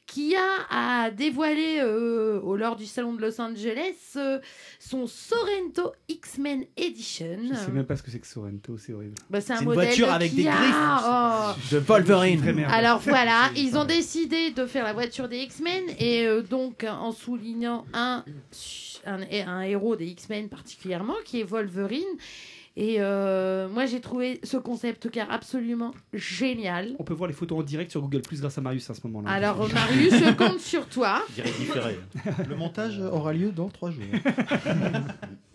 Kia 0.07 0.39
a 0.71 1.11
dévoilé 1.11 1.79
euh, 1.81 2.41
au 2.41 2.57
lors 2.57 2.77
du 2.77 2.87
salon 2.87 3.13
de 3.15 3.21
Los 3.21 3.41
Angeles 3.41 3.97
euh, 4.17 4.39
son 4.79 5.07
Sorento 5.07 5.93
X-Men 6.09 6.65
Edition. 6.77 7.39
Je 7.51 7.55
sais 7.57 7.73
même 7.73 7.85
pas 7.85 7.97
ce 7.97 8.03
que 8.03 8.11
c'est 8.11 8.21
que 8.21 8.27
Sorrento, 8.27 8.79
c'est 8.79 8.93
horrible. 8.93 9.15
Bah, 9.29 9.41
c'est 9.41 9.53
un 9.55 9.61
une 9.61 9.73
voiture 9.73 10.07
de 10.07 10.13
avec 10.13 10.35
des 10.35 10.45
griffes. 10.45 10.75
Oh. 11.05 11.51
De 11.73 11.79
Wolverine. 11.79 12.65
Alors 12.71 13.01
voilà, 13.01 13.51
ils 13.57 13.77
ont 13.77 13.85
décidé 13.85 14.53
de 14.53 14.65
faire 14.65 14.85
la 14.85 14.93
voiture 14.93 15.29
des 15.29 15.39
X-Men 15.39 15.85
et 15.99 16.27
euh, 16.27 16.43
donc 16.43 16.87
en 16.89 17.11
soulignant 17.13 17.85
un, 17.93 18.25
un, 19.07 19.21
un 19.47 19.63
héros 19.63 19.97
des 19.97 20.07
X-Men 20.07 20.49
particulièrement 20.49 21.17
qui 21.25 21.41
est 21.41 21.45
Wolverine. 21.45 22.05
Et 22.79 22.97
euh, 22.99 23.69
moi 23.69 23.87
j'ai 23.87 24.01
trouvé 24.01 24.39
ce 24.43 24.59
concept 24.59 25.11
car 25.11 25.31
absolument 25.31 25.93
génial. 26.13 26.95
On 26.99 27.05
peut 27.05 27.15
voir 27.15 27.27
les 27.27 27.35
photos 27.35 27.61
en 27.61 27.63
direct 27.63 27.91
sur 27.91 28.03
Google 28.03 28.21
Plus 28.21 28.41
grâce 28.41 28.59
à 28.59 28.61
Marius 28.61 28.91
à 28.91 28.95
ce 28.95 29.01
moment-là. 29.05 29.31
Alors 29.31 29.67
Marius, 29.73 30.13
je 30.13 30.33
compte 30.33 30.61
sur 30.61 30.87
toi. 30.87 31.23
Le 32.49 32.55
montage 32.55 33.01
aura 33.01 33.33
lieu 33.33 33.51
dans 33.51 33.69
trois 33.69 33.91
jours. 33.91 34.05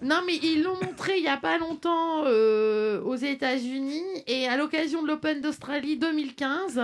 Non, 0.03 0.21
mais 0.25 0.35
ils 0.41 0.63
l'ont 0.63 0.77
montré 0.83 1.19
il 1.19 1.23
y 1.23 1.27
a 1.27 1.37
pas 1.37 1.59
longtemps 1.59 2.23
euh, 2.25 2.99
aux 3.03 3.15
États-Unis 3.15 4.01
et 4.25 4.47
à 4.47 4.57
l'occasion 4.57 5.03
de 5.03 5.07
l'Open 5.07 5.41
d'Australie 5.41 5.95
2015, 5.97 6.81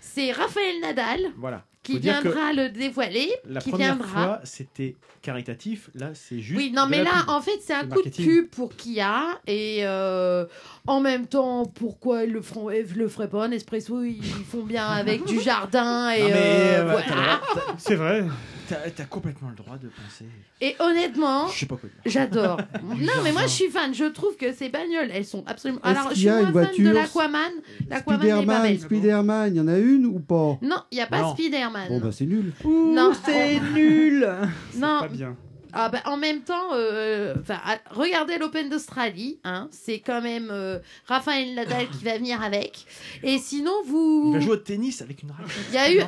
c'est 0.00 0.32
Raphaël 0.32 0.80
Nadal 0.80 1.20
Voilà. 1.36 1.62
Qui 1.84 1.98
viendra 2.00 2.52
le 2.52 2.70
dévoiler, 2.70 3.30
La 3.48 3.60
qui 3.60 3.70
première 3.70 3.94
viendra. 3.94 4.08
fois, 4.08 4.40
c'était 4.42 4.96
caritatif. 5.22 5.90
Là, 5.94 6.10
c'est 6.14 6.40
juste. 6.40 6.58
Oui, 6.58 6.72
non, 6.74 6.86
mais 6.88 7.04
là, 7.04 7.10
pub. 7.20 7.28
en 7.30 7.40
fait, 7.40 7.58
c'est 7.62 7.74
un 7.74 7.86
coup 7.86 8.02
de 8.02 8.08
pub 8.10 8.48
pour 8.48 8.74
Kia. 8.74 9.22
Et 9.46 9.80
euh, 9.82 10.46
en 10.86 11.00
même 11.00 11.26
temps, 11.26 11.64
pourquoi 11.66 12.24
ils 12.24 12.32
le, 12.32 12.42
feront, 12.42 12.70
ils 12.70 12.92
le 12.96 13.08
feraient 13.08 13.28
pas? 13.28 13.46
Nespresso, 13.48 14.02
ils 14.02 14.22
font 14.50 14.62
bien 14.64 14.86
avec 14.88 15.24
du 15.24 15.40
jardin. 15.42 16.10
Et 16.10 16.22
euh, 16.22 16.34
euh, 16.34 16.84
voilà. 16.90 17.40
C'est 17.78 17.94
vrai. 17.96 18.24
T'as 18.68 19.04
complètement 19.04 19.50
le 19.50 19.56
droit 19.56 19.76
de 19.76 19.88
penser. 19.88 20.26
Et 20.60 20.74
honnêtement, 20.78 21.48
Je 21.48 21.58
sais 21.60 21.66
pas 21.66 21.76
quoi 21.76 21.88
dire. 21.88 22.00
j'adore. 22.06 22.58
Non, 22.82 23.12
mais 23.22 23.32
moi, 23.32 23.42
je 23.42 23.48
suis 23.48 23.68
fan. 23.68 23.92
Je 23.94 24.04
trouve 24.04 24.36
que 24.36 24.52
ces 24.52 24.68
bagnoles, 24.68 25.10
elles 25.12 25.24
sont 25.24 25.44
absolument. 25.46 25.80
Alors, 25.82 26.10
je 26.10 26.14
suis 26.14 26.24
y 26.24 26.28
a 26.28 26.40
moins 26.40 26.46
une 26.48 26.52
fan 26.52 26.54
de 26.54 26.68
voiture 26.68 26.92
l'Aquaman. 26.92 27.52
L'Aquaman 27.88 28.20
n'est 28.20 28.26
pas 28.26 28.36
Spider-Man, 28.36 28.62
belle. 28.62 28.80
Spider-Man, 28.80 29.54
il 29.54 29.56
y 29.56 29.60
en 29.60 29.68
a 29.68 29.78
une 29.78 30.06
ou 30.06 30.20
pas? 30.20 30.58
Non, 30.62 30.76
il 30.90 30.96
n'y 30.96 31.00
a 31.00 31.06
pas. 31.06 31.32
Spider-Man. 31.32 31.88
Bon, 31.88 32.00
bah 32.00 32.10
c'est 32.12 32.26
nul. 32.26 32.52
non, 32.64 33.12
c'est 33.24 33.60
nul. 33.74 34.28
Non. 34.76 35.00
Pas 35.00 35.08
bien. 35.08 35.36
Ah 35.76 35.88
bah, 35.88 35.98
en 36.04 36.16
même 36.16 36.42
temps, 36.42 36.68
euh, 36.74 37.34
enfin, 37.40 37.58
à- 37.64 37.78
regardez 37.90 38.38
l'Open 38.38 38.68
d'Australie, 38.68 39.38
hein, 39.42 39.68
c'est 39.72 39.98
quand 39.98 40.22
même 40.22 40.48
euh, 40.52 40.78
Raphaël 41.06 41.52
Nadal 41.54 41.88
qui 41.88 42.04
va 42.04 42.16
venir 42.16 42.40
avec. 42.42 42.86
Et 43.24 43.38
sinon, 43.38 43.72
vous. 43.84 44.26
Il 44.28 44.38
va 44.38 44.40
jouer 44.40 44.52
au 44.52 44.56
tennis 44.56 45.02
avec 45.02 45.22
une 45.24 45.30
raquette. 45.32 45.52
Il 45.70 45.74
y 45.74 45.78
a 45.78 45.92
eu. 45.92 45.98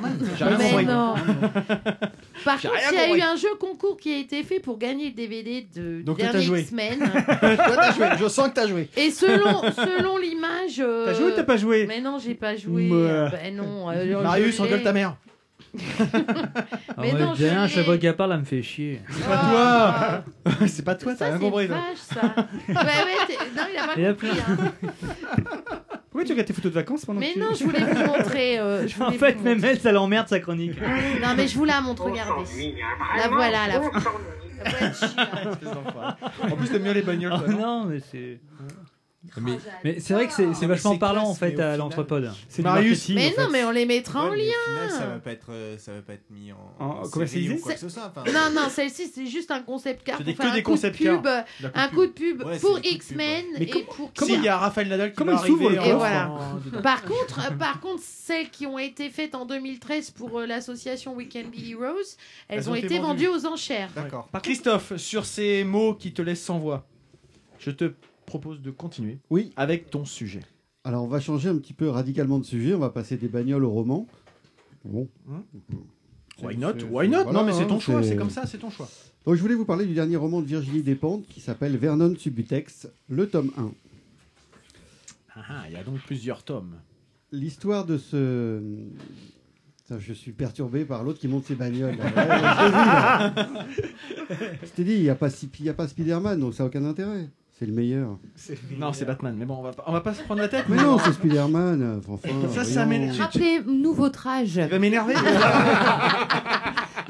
Mais 0.59 0.83
non. 0.85 1.15
Par 2.45 2.61
contre, 2.61 2.75
il 2.93 2.95
y 2.95 2.99
a 2.99 3.17
eu 3.17 3.21
un 3.23 3.37
jeu 3.37 3.49
concours 3.59 3.97
qui 3.97 4.13
a 4.13 4.19
été 4.19 4.43
fait 4.45 4.61
pour 4.61 4.79
gagner 4.79 5.07
le 5.07 5.15
DVD 5.15 5.67
de 5.75 6.03
Donc, 6.03 6.19
t'as 6.33 6.41
joué. 6.41 6.65
Je 8.19 8.29
sens 8.29 8.49
que 8.49 8.55
t'as 8.55 8.67
joué. 8.69 8.89
Et 8.97 9.11
selon, 9.11 9.63
selon 9.73 10.17
l'image. 10.19 10.79
euh, 10.81 11.07
T'as 11.07 11.15
joué 11.15 11.25
ou 11.27 11.31
t'as 11.35 11.43
pas 11.45 11.57
joué? 11.57 11.87
Mais 11.87 12.01
non, 12.01 12.19
j'ai 12.19 12.35
pas 12.35 12.55
joué. 12.57 12.89
Ben 12.89 13.57
non. 13.57 13.91
euh, 13.91 14.23
Marius, 14.23 14.61
engueule 14.61 14.83
ta 14.83 14.93
mère. 14.93 15.17
Mais 16.99 17.13
non, 17.13 17.35
chaque 17.35 17.85
fois 17.85 17.99
qu'elle 17.99 18.17
parle, 18.17 18.33
elle 18.33 18.41
me 18.41 18.45
fait 18.45 18.63
chier. 18.63 19.01
C'est 19.11 19.25
pas 19.27 19.37
toi 19.37 20.25
C'est 20.67 20.85
pas 20.85 20.95
toi, 20.95 21.13
t'as 21.13 21.19
Ça, 21.19 21.25
rien 21.27 21.35
c'est 21.39 21.41
compris. 21.51 21.67
toi. 21.69 21.77
vache, 21.77 21.97
ça. 21.99 22.23
ouais, 22.69 22.75
ouais, 22.75 23.27
t'es- 23.27 23.39
non, 23.57 23.63
il 23.73 23.79
a 23.79 23.87
pas 23.87 23.93
Il 23.97 24.07
compris. 24.09 24.29
plein. 24.29 24.65
hein. 24.65 24.73
Pourquoi 26.11 26.25
tu 26.25 26.33
regardes 26.33 26.47
tes 26.49 26.55
photos 26.55 26.73
de 26.73 26.77
vacances 26.77 27.05
pendant 27.05 27.21
Mais 27.21 27.29
que 27.29 27.33
tu- 27.35 27.41
non, 27.41 27.49
je 27.55 27.65
voulais 27.65 27.81
vous 27.85 28.05
montrer. 28.07 28.59
euh, 28.59 28.89
je 28.89 29.03
En 29.03 29.11
fait, 29.13 29.39
même 29.43 29.63
elle, 29.65 29.79
ça 29.79 29.93
l'emmerde 29.93 30.29
sa 30.29 30.41
chronique. 30.41 30.81
Non, 30.81 31.35
mais 31.37 31.47
je 31.47 31.57
vous 31.59 31.65
la 31.67 31.81
montre, 31.83 32.05
regardez. 32.05 32.75
La 33.19 33.29
voilà, 33.29 33.67
la, 33.69 33.79
d'enfoiré. 35.63 36.15
En 36.51 36.57
plus, 36.57 36.69
t'aimes 36.71 36.83
bien 36.83 36.95
les 36.95 37.03
bagnoles. 37.03 37.35
Oh 37.47 37.51
non, 37.53 37.85
mais 37.85 38.01
c'est. 38.01 38.41
Mais 39.41 39.59
Mais 39.85 40.01
c'est 40.01 40.15
vrai 40.15 40.27
que 40.27 40.33
c'est 40.33 40.55
c'est 40.55 40.67
vachement 40.67 40.93
c'est 40.93 40.99
parlant 40.99 41.21
classe, 41.23 41.31
en 41.31 41.35
fait 41.35 41.47
mais 41.49 41.53
à 41.55 41.57
final- 41.73 41.79
l'entrepode. 41.79 42.33
C'est 42.49 42.63
Marius. 42.63 43.09
Mais 43.11 43.31
non, 43.37 43.47
fait. 43.47 43.51
mais 43.53 43.65
on 43.65 43.71
les 43.71 43.87
mettra 43.87 44.25
en 44.27 44.31
Ouais, 44.31 44.37
mais 44.37 44.45
lien. 44.47 44.53
au 44.67 44.71
final, 44.87 44.91
ça 44.91 45.07
va 45.07 45.19
pas 45.19 45.33
être, 45.33 45.47
euh, 45.51 45.77
ça 45.79 45.93
va 45.93 46.03
pas 46.03 46.13
être 46.15 46.31
mis 46.31 46.53
en, 46.53 46.57
En- 46.79 46.85
en 46.87 46.97
série 47.05 47.11
commercialisé 47.11 47.55
ou 47.55 47.59
quoi 47.59 47.73
que 47.75 47.81
ce 47.81 47.89
soit. 47.89 48.13
enfin. 48.17 48.25
Non, 48.33 48.51
non, 48.55 48.69
celle-ci, 48.69 49.11
c'est 49.15 49.27
juste 49.27 49.51
un 49.51 49.61
concept 49.63 50.05
car 50.05 50.17
C'est 50.19 50.25
pour 50.25 50.33
des- 50.33 50.37
faire 50.37 50.47
que 50.47 50.51
un 50.51 50.55
des 50.55 50.63
coup 50.63 50.77
de 50.77 50.89
pub, 50.91 51.27
un 51.75 51.89
coup 51.89 52.07
de 52.07 52.13
pub 52.13 52.43
Ouais, 52.43 52.59
pour 52.59 52.79
X-Men 52.83 53.45
Mais 53.59 53.65
et 53.65 53.71
com- 53.71 53.83
pour 54.15 54.27
Si, 54.27 54.35
il 54.35 54.43
y 54.43 54.49
a 54.49 54.57
Raphaël 54.59 54.89
Nadal 54.89 55.11
qui 55.11 55.17
Comment 55.17 55.39
s'ouvre, 55.39 55.67
arriver. 55.69 55.91
le 55.91 55.95
voilà. 55.97 56.31
dedans. 56.65 56.83
Par 56.83 57.03
contre, 57.05 57.41
euh, 57.51 57.55
par 57.57 57.81
contre, 57.81 58.03
celles 58.05 58.51
qui 58.51 58.67
ont 58.67 58.79
été 58.79 59.11
faites 59.11 59.35
en 59.35 59.45
2013 59.47 60.11
pour 60.11 60.39
euh, 60.41 60.47
l'association 60.47 61.15
We 61.15 61.29
Can 61.33 61.49
Be 61.51 61.71
Heroes, 61.71 62.17
elles, 62.49 62.69
ont, 62.71 62.75
été 62.75 62.99
vendues 62.99 63.29
aux 63.29 63.47
enchères. 63.47 63.91
D'accord. 63.95 64.29
Christophe, 64.43 64.97
sur 64.97 65.25
ces 65.27 65.65
mots 65.65 65.95
qui 65.95 66.13
te 66.13 66.23
laissent 66.23 66.43
sans 66.43 66.59
voix, 66.59 66.87
je 67.59 67.71
te 67.71 67.93
propose 68.27 68.61
de 68.61 68.71
continuer 68.71 69.19
Oui. 69.31 69.53
avec 69.57 69.91
ton 69.91 70.05
sujet. 70.05 70.41
Alors, 70.85 71.03
on 71.05 71.09
va 71.09 71.21
changer 71.21 71.49
un 71.49 71.57
petit 71.59 71.73
peu 71.73 71.89
radicalement 71.89 72.39
de 72.39 72.45
sujet. 72.45 72.75
On 72.75 72.79
va 72.79 72.91
passer 72.91 73.17
des 73.17 73.29
bagnoles 73.29 73.65
au 73.65 73.71
roman. 73.71 74.07
Bon. 74.85 75.09
Why 76.43 76.57
not 76.57 76.75
Why 76.91 77.09
not 77.09 77.25
voilà, 77.25 77.33
Non, 77.33 77.45
mais 77.45 77.53
c'est 77.53 77.63
hein, 77.63 77.67
ton 77.67 77.81
choix, 77.81 78.03
c'est- 78.03 78.17
comme 78.17 78.31
ça, 78.31 78.47
c'est 78.47 78.59
ton 78.59 78.71
choix. 78.71 78.89
Donc, 79.25 79.35
je 79.35 79.41
voulais 79.41 79.55
vous 79.55 79.65
parler 79.65 79.87
du 79.87 79.95
dernier 79.95 80.17
roman 80.17 80.41
de 80.43 80.47
Virginie 80.47 80.83
Despentes 80.83 81.27
qui 81.27 81.41
s'appelle 81.41 81.77
Vernon 81.77 82.15
Subutex, 82.17 82.89
le 83.09 83.29
tome 83.29 83.51
1. 83.57 83.73
Ah, 85.35 85.41
ah, 85.49 85.65
il 85.69 85.73
y 85.73 85.77
a 85.77 85.83
donc 85.83 85.99
plusieurs 86.01 86.45
tomes. 86.45 86.77
L'histoire 87.33 87.85
de 87.85 87.99
ce, 87.99 88.61
Putain, 89.87 89.99
je 90.01 90.13
suis 90.13 90.33
perturbé 90.33 90.85
par 90.85 91.05
l'autre 91.05 91.21
qui 91.21 91.29
monte 91.29 91.45
ses 91.45 91.55
bagnoles. 91.55 91.97
là. 92.17 93.33
Je 94.63 94.69
t'ai 94.75 94.83
dit, 94.85 94.95
il 94.95 95.03
n'y 95.03 95.09
a 95.09 95.15
pas, 95.15 95.29
pas 95.77 95.89
Spider-Man, 95.89 96.41
donc 96.41 96.55
ça 96.55 96.65
n'a 96.65 96.69
aucun 96.69 96.85
intérêt. 96.85 97.29
C'est 97.59 97.65
le 97.67 97.73
meilleur. 97.73 98.19
Non, 98.79 98.93
c'est 98.93 99.07
Batman. 99.07 99.35
Mais 99.39 99.47
bon, 99.47 99.57
on 99.59 99.63
va 99.63 99.73
pas, 99.73 99.85
on 99.87 99.93
va 99.93 100.03
pas 100.03 100.13
se 100.13 100.23
prendre 100.23 100.43
la 100.43 100.49
tête. 100.49 100.67
Mais 100.69 100.77
non, 100.77 100.99
c'est 100.99 101.13
Spider-Man. 101.13 101.83
euh, 101.83 102.01
Enfin, 102.07 102.29
Ça, 102.53 102.65
ça. 102.65 102.87
Rappelez-nous 103.19 103.95
votre 103.95 104.27
âge. 104.27 104.57
Il 104.57 104.67
va 104.69 104.79
m'énerver. 104.79 105.15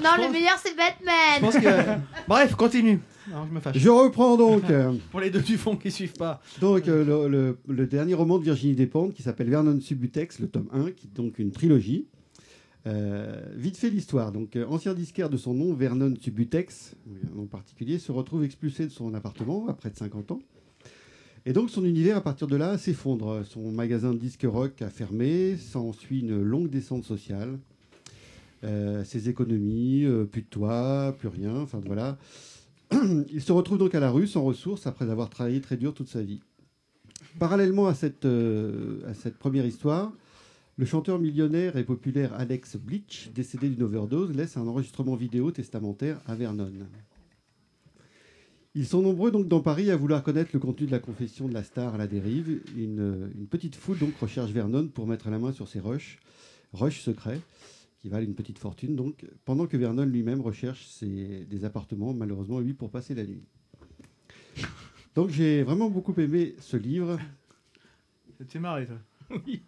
Non, 0.03 0.11
le 0.27 0.31
meilleur 0.31 0.57
c'est 0.63 0.77
Batman. 0.77 1.15
Je 1.37 1.41
pense 1.41 1.57
que. 1.57 2.29
Bref, 2.29 2.55
continue. 2.55 3.01
Non, 3.31 3.47
je 3.49 3.55
me 3.55 3.61
fâche. 3.61 3.77
Je 3.79 3.89
reprends 3.89 4.37
donc. 4.37 4.69
euh, 4.71 4.93
Pour 5.11 5.21
les 5.21 5.31
deux 5.31 5.41
du 5.41 5.57
fond 5.57 5.75
qui 5.75 5.91
suivent 5.91 6.13
pas. 6.13 6.43
Donc, 6.61 6.87
euh, 6.87 7.03
le, 7.03 7.29
le- 7.29 7.59
le 7.67 7.87
dernier 7.87 8.13
roman 8.15 8.39
de 8.39 8.45
Virginie 8.45 8.75
Despentes 8.75 9.15
qui 9.15 9.23
s'appelle 9.23 9.49
Vernon 9.49 9.81
Subutex, 9.81 10.39
le 10.41 10.49
tome 10.49 10.69
1, 10.73 10.91
qui 10.91 11.07
est 11.07 11.17
donc 11.17 11.39
une 11.39 11.51
trilogie. 11.51 12.07
Euh, 12.87 13.41
vite 13.55 13.77
fait 13.77 13.91
l'histoire. 13.91 14.33
Donc, 14.33 14.55
euh, 14.55 14.65
ancien 14.69 14.95
disquaire 14.95 15.29
de 15.29 15.37
son 15.37 15.55
nom, 15.55 15.75
Vernon 15.75 16.15
Subutex, 16.21 16.95
nom 17.35 17.47
particulier, 17.47 17.99
se 17.99 18.13
retrouve 18.13 18.45
expulsé 18.45 18.85
de 18.85 18.93
son 18.93 19.13
appartement 19.15 19.67
à 19.69 19.75
près 19.75 19.91
de 19.91 19.97
50 19.97 20.31
ans. 20.31 20.41
Et 21.47 21.53
donc, 21.53 21.71
son 21.71 21.85
univers, 21.85 22.17
à 22.17 22.21
partir 22.21 22.47
de 22.47 22.57
là, 22.57 22.79
s'effondre. 22.79 23.45
Son 23.45 23.73
magasin 23.73 24.13
de 24.13 24.19
disques 24.19 24.47
rock 24.47 24.83
a 24.83 24.91
fermé, 24.91 25.57
s'ensuit 25.57 26.21
une 26.21 26.41
longue 26.41 26.71
descente 26.71 27.05
sociale. 27.05 27.59
Euh, 28.65 29.05
ses 29.05 29.29
économies, 29.29 30.07
plus 30.31 30.43
de 30.43 30.47
toit, 30.47 31.15
plus 31.19 31.29
rien, 31.29 31.57
enfin 31.57 31.81
voilà. 31.85 32.19
Il 33.33 33.43
se 33.43 33.53
retrouve 33.53 33.79
donc 33.79 33.95
à 33.95 34.01
la 34.01 34.11
rue 34.11 34.27
sans 34.27 34.43
ressources 34.43 34.87
après 34.87 35.11
avoir 35.11 35.29
travaillé 35.29 35.61
très 35.61 35.77
dur 35.77 35.93
toute 35.93 36.09
sa 36.09 36.23
vie. 36.23 36.41
Parallèlement 37.39 37.87
à 37.87 37.95
cette 37.95 38.27
première 39.39 39.67
histoire, 39.67 40.13
le 40.79 40.85
chanteur 40.85 41.19
millionnaire 41.19 41.77
et 41.77 41.85
populaire 41.85 42.35
Alex 42.35 42.77
Bleach, 42.77 43.31
décédé 43.35 43.69
d'une 43.71 43.83
overdose, 43.83 44.35
laisse 44.35 44.57
un 44.57 44.67
enregistrement 44.67 45.17
vidéo 45.17 45.51
testamentaire 45.51 46.21
à 46.27 46.35
Vernon. 46.35 46.71
Ils 48.75 48.87
sont 48.87 49.01
nombreux 49.01 49.31
donc 49.31 49.49
dans 49.49 49.61
Paris 49.61 49.91
à 49.91 49.97
vouloir 49.97 50.23
connaître 50.23 50.51
le 50.53 50.61
contenu 50.61 50.87
de 50.87 50.91
la 50.93 50.99
confession 50.99 51.49
de 51.49 51.55
la 51.55 51.63
star 51.63 51.95
à 51.95 51.99
la 51.99 52.07
dérive. 52.07 52.61
Une, 52.77 53.47
petite 53.49 53.75
foule 53.75 53.99
donc 53.99 54.15
recherche 54.19 54.51
Vernon 54.51 54.89
pour 54.89 55.07
mettre 55.07 55.31
la 55.31 55.39
main 55.39 55.51
sur 55.53 55.67
ses 55.67 55.81
rushs, 55.81 56.19
rushs 56.75 57.01
secrets, 57.01 57.41
qui 58.01 58.11
valent 58.11 58.27
une 58.27 58.35
petite 58.35 58.59
fortune 58.59 58.95
donc, 58.95 59.25
pendant 59.47 59.67
que 59.67 59.79
Vernon 59.79 60.05
lui-même 60.05 60.43
recherche 60.43 60.87
ses- 60.89 61.47
des 61.49 61.65
appartements, 61.65 62.13
malheureusement 62.13 62.61
lui, 62.61 62.75
pour 62.75 62.91
passer 62.91 63.15
la 63.15 63.25
nuit. 63.25 63.45
Donc 65.15 65.31
j'ai 65.31 65.63
vraiment 65.63 65.89
beaucoup 65.89 66.13
aimé 66.21 66.55
ce 66.61 66.77
livre. 66.77 67.19
Ça 68.37 68.45
te 68.45 68.51
fait 68.53 68.59
marrer, 68.61 68.85
toi. 68.85 68.97
Oui. 69.31 69.61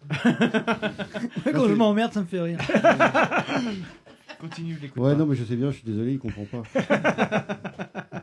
Quand 1.52 1.68
je 1.68 1.74
m'emmerde, 1.74 2.12
ça 2.12 2.20
me 2.20 2.26
fait 2.26 2.40
rire. 2.40 2.58
Continue, 4.40 4.74
je 4.76 4.82
l'écoute. 4.82 5.02
Ouais, 5.02 5.12
pas. 5.12 5.18
non, 5.18 5.26
mais 5.26 5.34
je 5.34 5.44
sais 5.44 5.56
bien, 5.56 5.70
je 5.70 5.76
suis 5.76 5.84
désolé, 5.84 6.12
il 6.12 6.18
comprend 6.18 6.44
pas. 6.44 6.62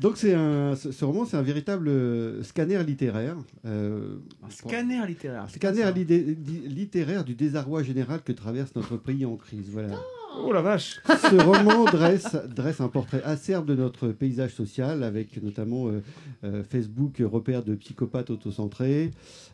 Donc 0.00 0.16
c'est 0.16 0.34
un, 0.34 0.74
ce, 0.76 0.90
ce 0.92 1.04
roman, 1.04 1.24
c'est 1.24 1.36
un 1.36 1.42
véritable 1.42 1.88
euh, 1.88 2.42
scanner 2.42 2.82
littéraire. 2.82 3.36
euh, 3.64 4.16
Un 4.44 4.50
scanner 4.50 5.06
littéraire. 5.06 5.48
Scanner 5.50 5.84
littéraire 5.92 7.24
du 7.24 7.34
désarroi 7.34 7.82
général 7.82 8.22
que 8.22 8.32
traverse 8.32 8.74
notre 8.74 8.96
pays 8.96 9.24
en 9.24 9.36
crise. 9.36 9.68
Voilà. 9.70 9.94
Oh 10.42 10.52
la 10.52 10.62
vache 10.62 11.00
Ce 11.06 11.34
roman 11.42 11.84
dresse, 11.84 12.36
dresse 12.54 12.80
un 12.80 12.88
portrait 12.88 13.22
acerbe 13.22 13.66
de 13.66 13.74
notre 13.74 14.08
paysage 14.08 14.52
social, 14.52 15.02
avec 15.02 15.42
notamment 15.42 15.88
euh, 15.88 16.02
euh, 16.44 16.64
Facebook, 16.64 17.22
repère 17.24 17.62
de 17.62 17.74
psychopathes 17.74 18.30
autocentrés, 18.30 19.10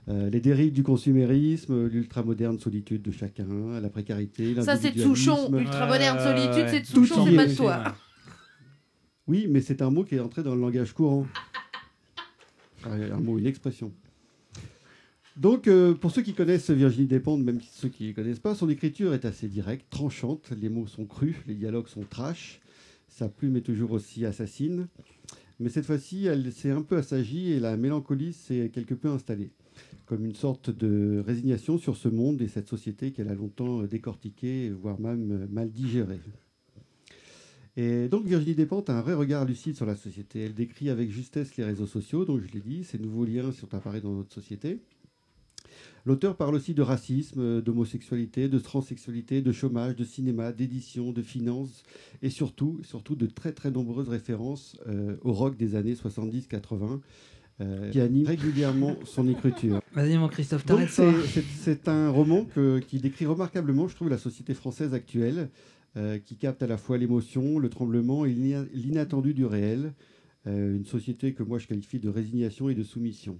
euh, 0.08 0.30
les 0.30 0.40
dérives 0.40 0.72
du 0.72 0.82
consumérisme, 0.82 1.86
l'ultramoderne 1.86 2.58
solitude 2.58 3.02
de 3.02 3.10
chacun, 3.10 3.80
la 3.80 3.88
précarité, 3.88 4.54
Ça 4.62 4.76
c'est 4.76 4.92
de 4.92 5.00
Souchon. 5.00 5.50
l'individualisme. 5.50 5.60
Ultra-moderne 5.60 6.18
solitude, 6.18 6.64
c'est 6.68 6.80
de 6.80 6.86
Tout 6.86 7.06
Souchon, 7.06 7.26
y 7.26 7.30
c'est 7.30 7.36
pas 7.36 7.46
de 7.46 7.54
toi. 7.54 7.82
Oui, 9.26 9.46
mais 9.48 9.60
c'est 9.60 9.82
un 9.82 9.90
mot 9.90 10.02
qui 10.04 10.16
est 10.16 10.20
entré 10.20 10.42
dans 10.42 10.54
le 10.54 10.60
langage 10.60 10.92
courant. 10.92 11.26
Ouais, 12.86 13.10
Un 13.10 13.20
mot, 13.20 13.38
une 13.38 13.46
expression. 13.46 13.92
Donc, 15.40 15.68
euh, 15.68 15.94
pour 15.94 16.10
ceux 16.10 16.20
qui 16.20 16.34
connaissent 16.34 16.68
Virginie 16.68 17.06
Despentes, 17.06 17.40
même 17.40 17.62
ceux 17.62 17.88
qui 17.88 18.08
ne 18.08 18.12
connaissent 18.12 18.40
pas, 18.40 18.54
son 18.54 18.68
écriture 18.68 19.14
est 19.14 19.24
assez 19.24 19.48
directe, 19.48 19.86
tranchante. 19.88 20.50
Les 20.50 20.68
mots 20.68 20.86
sont 20.86 21.06
crus, 21.06 21.34
les 21.46 21.54
dialogues 21.54 21.88
sont 21.88 22.02
trash. 22.02 22.60
Sa 23.08 23.30
plume 23.30 23.56
est 23.56 23.62
toujours 23.62 23.92
aussi 23.92 24.26
assassine. 24.26 24.86
Mais 25.58 25.70
cette 25.70 25.86
fois-ci, 25.86 26.26
elle 26.26 26.52
s'est 26.52 26.70
un 26.70 26.82
peu 26.82 26.98
assagie 26.98 27.52
et 27.52 27.58
la 27.58 27.78
mélancolie 27.78 28.34
s'est 28.34 28.70
quelque 28.70 28.92
peu 28.92 29.08
installée. 29.08 29.50
Comme 30.04 30.26
une 30.26 30.34
sorte 30.34 30.68
de 30.68 31.24
résignation 31.26 31.78
sur 31.78 31.96
ce 31.96 32.08
monde 32.08 32.42
et 32.42 32.48
cette 32.48 32.68
société 32.68 33.10
qu'elle 33.12 33.28
a 33.28 33.34
longtemps 33.34 33.84
décortiquée, 33.84 34.68
voire 34.68 35.00
même 35.00 35.48
mal 35.50 35.70
digérée. 35.70 36.20
Et 37.78 38.08
donc 38.08 38.26
Virginie 38.26 38.54
Despentes 38.54 38.90
a 38.90 38.98
un 38.98 39.00
vrai 39.00 39.14
regard 39.14 39.46
lucide 39.46 39.74
sur 39.74 39.86
la 39.86 39.96
société. 39.96 40.40
Elle 40.40 40.54
décrit 40.54 40.90
avec 40.90 41.10
justesse 41.10 41.56
les 41.56 41.64
réseaux 41.64 41.86
sociaux, 41.86 42.26
donc 42.26 42.42
je 42.46 42.52
l'ai 42.52 42.60
dit, 42.60 42.84
ces 42.84 42.98
nouveaux 42.98 43.24
liens 43.24 43.52
sont 43.52 43.72
apparus 43.74 44.02
dans 44.02 44.12
notre 44.12 44.34
société. 44.34 44.80
L'auteur 46.06 46.36
parle 46.36 46.54
aussi 46.54 46.74
de 46.74 46.82
racisme, 46.82 47.60
d'homosexualité, 47.60 48.48
de 48.48 48.58
transsexualité, 48.58 49.42
de 49.42 49.52
chômage, 49.52 49.96
de 49.96 50.04
cinéma, 50.04 50.52
d'édition, 50.52 51.12
de 51.12 51.22
finances 51.22 51.82
et 52.22 52.30
surtout, 52.30 52.80
surtout 52.82 53.16
de 53.16 53.26
très 53.26 53.52
très 53.52 53.70
nombreuses 53.70 54.08
références 54.08 54.76
euh, 54.88 55.16
au 55.22 55.32
rock 55.32 55.56
des 55.56 55.74
années 55.74 55.94
70-80 55.94 57.00
euh, 57.60 57.90
qui 57.90 58.00
animent 58.00 58.26
régulièrement 58.26 58.96
son 59.04 59.28
écriture. 59.28 59.80
Vas-y, 59.94 60.16
mon 60.16 60.28
Christophe, 60.28 60.64
t'arrêtes 60.64 60.88
c'est- 60.88 61.88
un 61.88 62.08
roman 62.10 62.44
que- 62.46 62.78
qui 62.78 62.98
décrit 62.98 63.26
remarquablement, 63.26 63.86
je 63.88 63.94
trouve, 63.96 64.08
la 64.08 64.16
société 64.18 64.54
française 64.54 64.94
actuelle, 64.94 65.50
euh, 65.96 66.18
qui 66.18 66.36
capte 66.36 66.62
à 66.62 66.66
la 66.66 66.78
fois 66.78 66.96
l'émotion, 66.96 67.58
le 67.58 67.68
tremblement 67.68 68.24
et 68.24 68.32
l'ina- 68.32 68.64
l'inattendu 68.72 69.34
du 69.34 69.44
réel. 69.44 69.92
Une 70.46 70.86
société 70.86 71.34
que 71.34 71.42
moi 71.42 71.58
je 71.58 71.66
qualifie 71.66 71.98
de 71.98 72.08
résignation 72.08 72.70
et 72.70 72.74
de 72.74 72.82
soumission. 72.82 73.38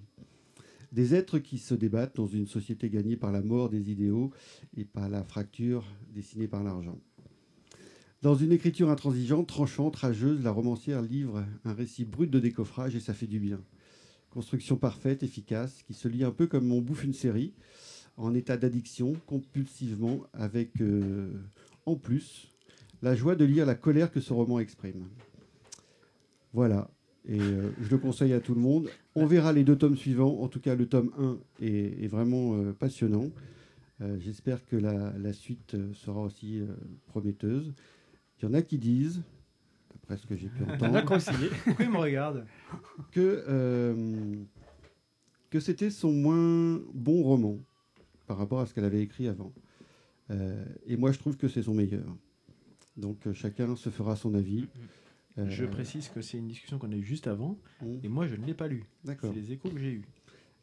Des 0.93 1.15
êtres 1.15 1.39
qui 1.39 1.59
se 1.59 1.75
débattent 1.75 2.17
dans 2.17 2.27
une 2.27 2.47
société 2.47 2.91
gagnée 2.91 3.17
par 3.17 3.31
la 3.31 3.43
mort 3.43 3.69
des 3.69 3.91
idéaux 3.91 4.33
et 4.77 4.85
par 4.85 5.09
la 5.09 5.23
fracture 5.23 5.85
dessinée 6.13 6.49
par 6.49 6.65
l'argent. 6.65 6.99
Dans 8.23 8.35
une 8.35 8.53
écriture 8.53 8.91
intransigeante, 8.91 9.47
tranchante, 9.47 9.97
rageuse, 9.97 10.43
la 10.43 10.51
romancière 10.51 11.01
livre 11.01 11.45
un 11.65 11.73
récit 11.73 12.05
brut 12.05 12.31
de 12.31 12.39
décoffrage 12.39 12.95
et 12.97 13.01
ça 13.01 13.15
fait 13.15 13.27
du 13.27 13.39
bien. 13.39 13.61
Construction 14.31 14.77
parfaite, 14.77 15.23
efficace, 15.23 15.83
qui 15.85 15.95
se 15.95 16.07
lit 16.07 16.25
un 16.25 16.31
peu 16.31 16.47
comme 16.47 16.71
on 16.71 16.83
bouffe 16.83 17.05
une 17.05 17.15
série, 17.15 17.55
en 18.17 18.35
état 18.35 18.57
d'addiction, 18.57 19.15
compulsivement, 19.27 20.21
avec 20.33 20.81
euh, 20.83 21.33
en 21.87 21.97
plus 21.97 22.53
la 23.01 23.15
joie 23.15 23.37
de 23.37 23.45
lire 23.45 23.65
la 23.65 23.75
colère 23.75 24.13
que 24.13 24.21
ce 24.21 24.33
roman 24.33 24.59
exprime. 24.59 25.09
Voilà, 26.53 26.91
et 27.29 27.41
euh, 27.41 27.71
je 27.81 27.91
le 27.91 27.99
conseille 27.99 28.33
à 28.33 28.41
tout 28.41 28.55
le 28.55 28.61
monde. 28.61 28.89
On 29.15 29.27
verra 29.27 29.53
les 29.53 29.65
deux 29.65 29.77
tomes 29.77 29.97
suivants, 29.97 30.41
en 30.41 30.49
tout 30.49 30.61
cas 30.61 30.75
le 30.75 30.87
tome 30.87 31.11
1 31.19 31.39
est, 31.61 32.05
est 32.05 32.09
vraiment 32.09 32.55
euh, 32.55 32.73
passionnant. 32.73 33.31
Euh, 34.01 34.19
J'espère 34.19 34.65
que 34.65 34.77
la, 34.77 35.13
la 35.19 35.33
suite 35.33 35.77
sera 35.93 36.23
aussi 36.23 36.63
prometteuse. 37.09 37.75
Il 38.39 38.47
y 38.47 38.49
en 38.49 38.55
a 38.55 38.63
qui 38.63 38.79
disent, 38.79 39.23
d'après 39.93 40.17
ce 40.17 40.27
que 40.27 40.37
j'ai 40.37 40.49
pu 40.49 40.63
entendre. 40.69 41.05
Pourquoi 41.65 41.85
il 41.85 41.91
me 41.91 41.99
regarde 41.99 42.47
que, 43.13 43.45
que 45.51 45.61
c'était 45.61 45.91
son 45.91 46.13
moins 46.13 46.81
bon 46.95 47.23
roman 47.23 47.59
par 48.27 48.39
rapport 48.39 48.61
à 48.61 48.67
ce 48.67 48.73
qu'elle 48.73 48.85
avait 48.87 49.03
écrit 49.03 49.29
avant. 49.29 49.53
Et 50.87 50.97
moi, 50.97 51.13
je 51.13 51.19
trouve 51.19 51.37
que 51.37 51.49
c'est 51.49 51.65
son 51.65 51.75
meilleur. 51.75 52.07
Donc, 52.97 53.31
chacun 53.35 53.77
se 53.77 53.91
fera 53.91 54.17
son 54.17 54.35
avis. 54.35 54.67
Euh, 55.41 55.47
Je 55.51 55.65
précise 55.65 56.09
que 56.09 56.21
c'est 56.21 56.39
une 56.39 56.49
discussion 56.49 56.79
qu'on 56.79 56.91
a 56.93 56.97
eue 56.97 57.03
juste 57.05 57.27
avant, 57.27 57.59
et 58.03 58.09
moi 58.09 58.27
je 58.27 58.37
ne 58.37 58.45
l'ai 58.47 58.55
pas 58.55 58.69
lu. 58.69 58.85
D'accord. 59.05 59.33
C'est 59.35 59.41
les 59.41 59.53
échos 59.53 59.69
que 59.71 59.79
j'ai 59.79 59.93
eus. 59.93 60.03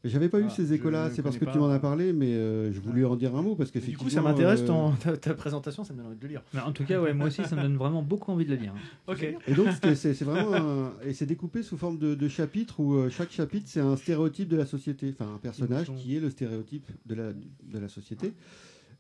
J'avais 0.04 0.30
pas 0.30 0.40
eu 0.40 0.46
Ah, 0.46 0.50
ces 0.52 0.74
échos-là, 0.74 1.10
c'est 1.12 1.24
parce 1.24 1.38
que 1.40 1.46
tu 1.46 1.58
m'en 1.58 1.70
as 1.70 1.80
parlé, 1.80 2.14
mais 2.14 2.28
euh, 2.34 2.72
je 2.72 2.80
voulais 2.80 3.04
en 3.04 3.16
dire 3.16 3.36
un 3.36 3.42
mot 3.42 3.56
parce 3.56 3.72
Du 3.72 3.98
coup, 3.98 4.10
ça 4.10 4.22
m'intéresse 4.22 4.62
euh, 4.62 4.68
ton- 4.68 4.92
ta, 4.94 5.18
ta 5.18 5.34
présentation, 5.34 5.84
ça 5.84 5.92
me 5.94 5.98
donne 5.98 6.08
envie 6.08 6.16
de 6.18 6.22
le 6.22 6.28
lire. 6.30 6.44
Mais 6.54 6.60
en 6.62 6.72
tout 6.72 6.86
cas, 6.86 7.02
ouais, 7.02 7.14
moi 7.16 7.28
aussi, 7.28 7.44
ça 7.44 7.56
me 7.56 7.64
donne 7.64 7.76
vraiment 7.78 8.04
beaucoup 8.04 8.32
envie 8.32 8.46
de 8.46 8.52
le 8.52 8.62
lire. 8.62 8.74
Ok. 9.08 9.24
Et 9.48 9.54
donc, 9.54 9.70
c'est 9.96 10.22
vraiment. 10.22 10.54
un- 10.54 10.94
et 11.04 11.14
c'est 11.14 11.26
découpé 11.26 11.64
sous 11.64 11.78
forme 11.78 11.98
de, 11.98 12.14
de 12.14 12.28
chapitres 12.28 12.80
où 12.80 12.94
euh, 12.94 13.10
chaque 13.10 13.32
chapitre, 13.32 13.66
c'est 13.68 13.80
un 13.82 13.98
stéréotype 13.98 14.48
de 14.48 14.56
la 14.56 14.68
société. 14.68 15.14
Enfin, 15.20 15.34
un 15.34 15.40
personnage 15.40 15.92
qui 15.98 16.16
est 16.16 16.20
le 16.20 16.30
stéréotype 16.30 16.86
de 17.08 17.16
la, 17.16 17.34
de 17.34 17.80
la 17.80 17.90
société. 17.90 18.34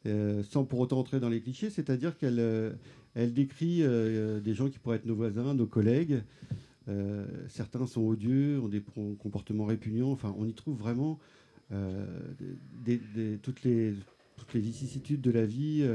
Euh, 0.06 0.44
sans 0.44 0.64
pour 0.64 0.80
autant 0.80 1.00
entrer 1.00 1.20
dans 1.20 1.30
les 1.30 1.42
clichés, 1.42 1.70
c'est-à-dire 1.70 2.18
qu'elle 2.18 2.40
euh, 2.40 2.72
elle 3.16 3.34
décrit 3.34 3.82
euh, 3.82 4.40
des 4.40 4.54
gens 4.54 4.70
qui 4.70 4.78
pourraient 4.80 4.98
être 4.98 5.06
nos 5.06 5.16
voisins, 5.16 5.54
nos 5.54 5.68
collègues. 5.68 6.22
Certains 7.50 7.86
sont 7.86 8.02
odieux, 8.02 8.62
ont 8.62 8.70
des 8.70 8.82
comportements 9.20 9.66
répugnants. 9.66 10.12
Enfin, 10.12 10.34
on 10.38 10.46
y 10.46 10.54
trouve 10.54 10.78
vraiment 10.78 11.20
toutes, 13.44 13.64
les, 13.66 13.94
toutes 14.38 14.54
les 14.54 14.60
vicissitudes 14.62 15.20
de 15.20 15.32
la 15.32 15.46
vie 15.46 15.86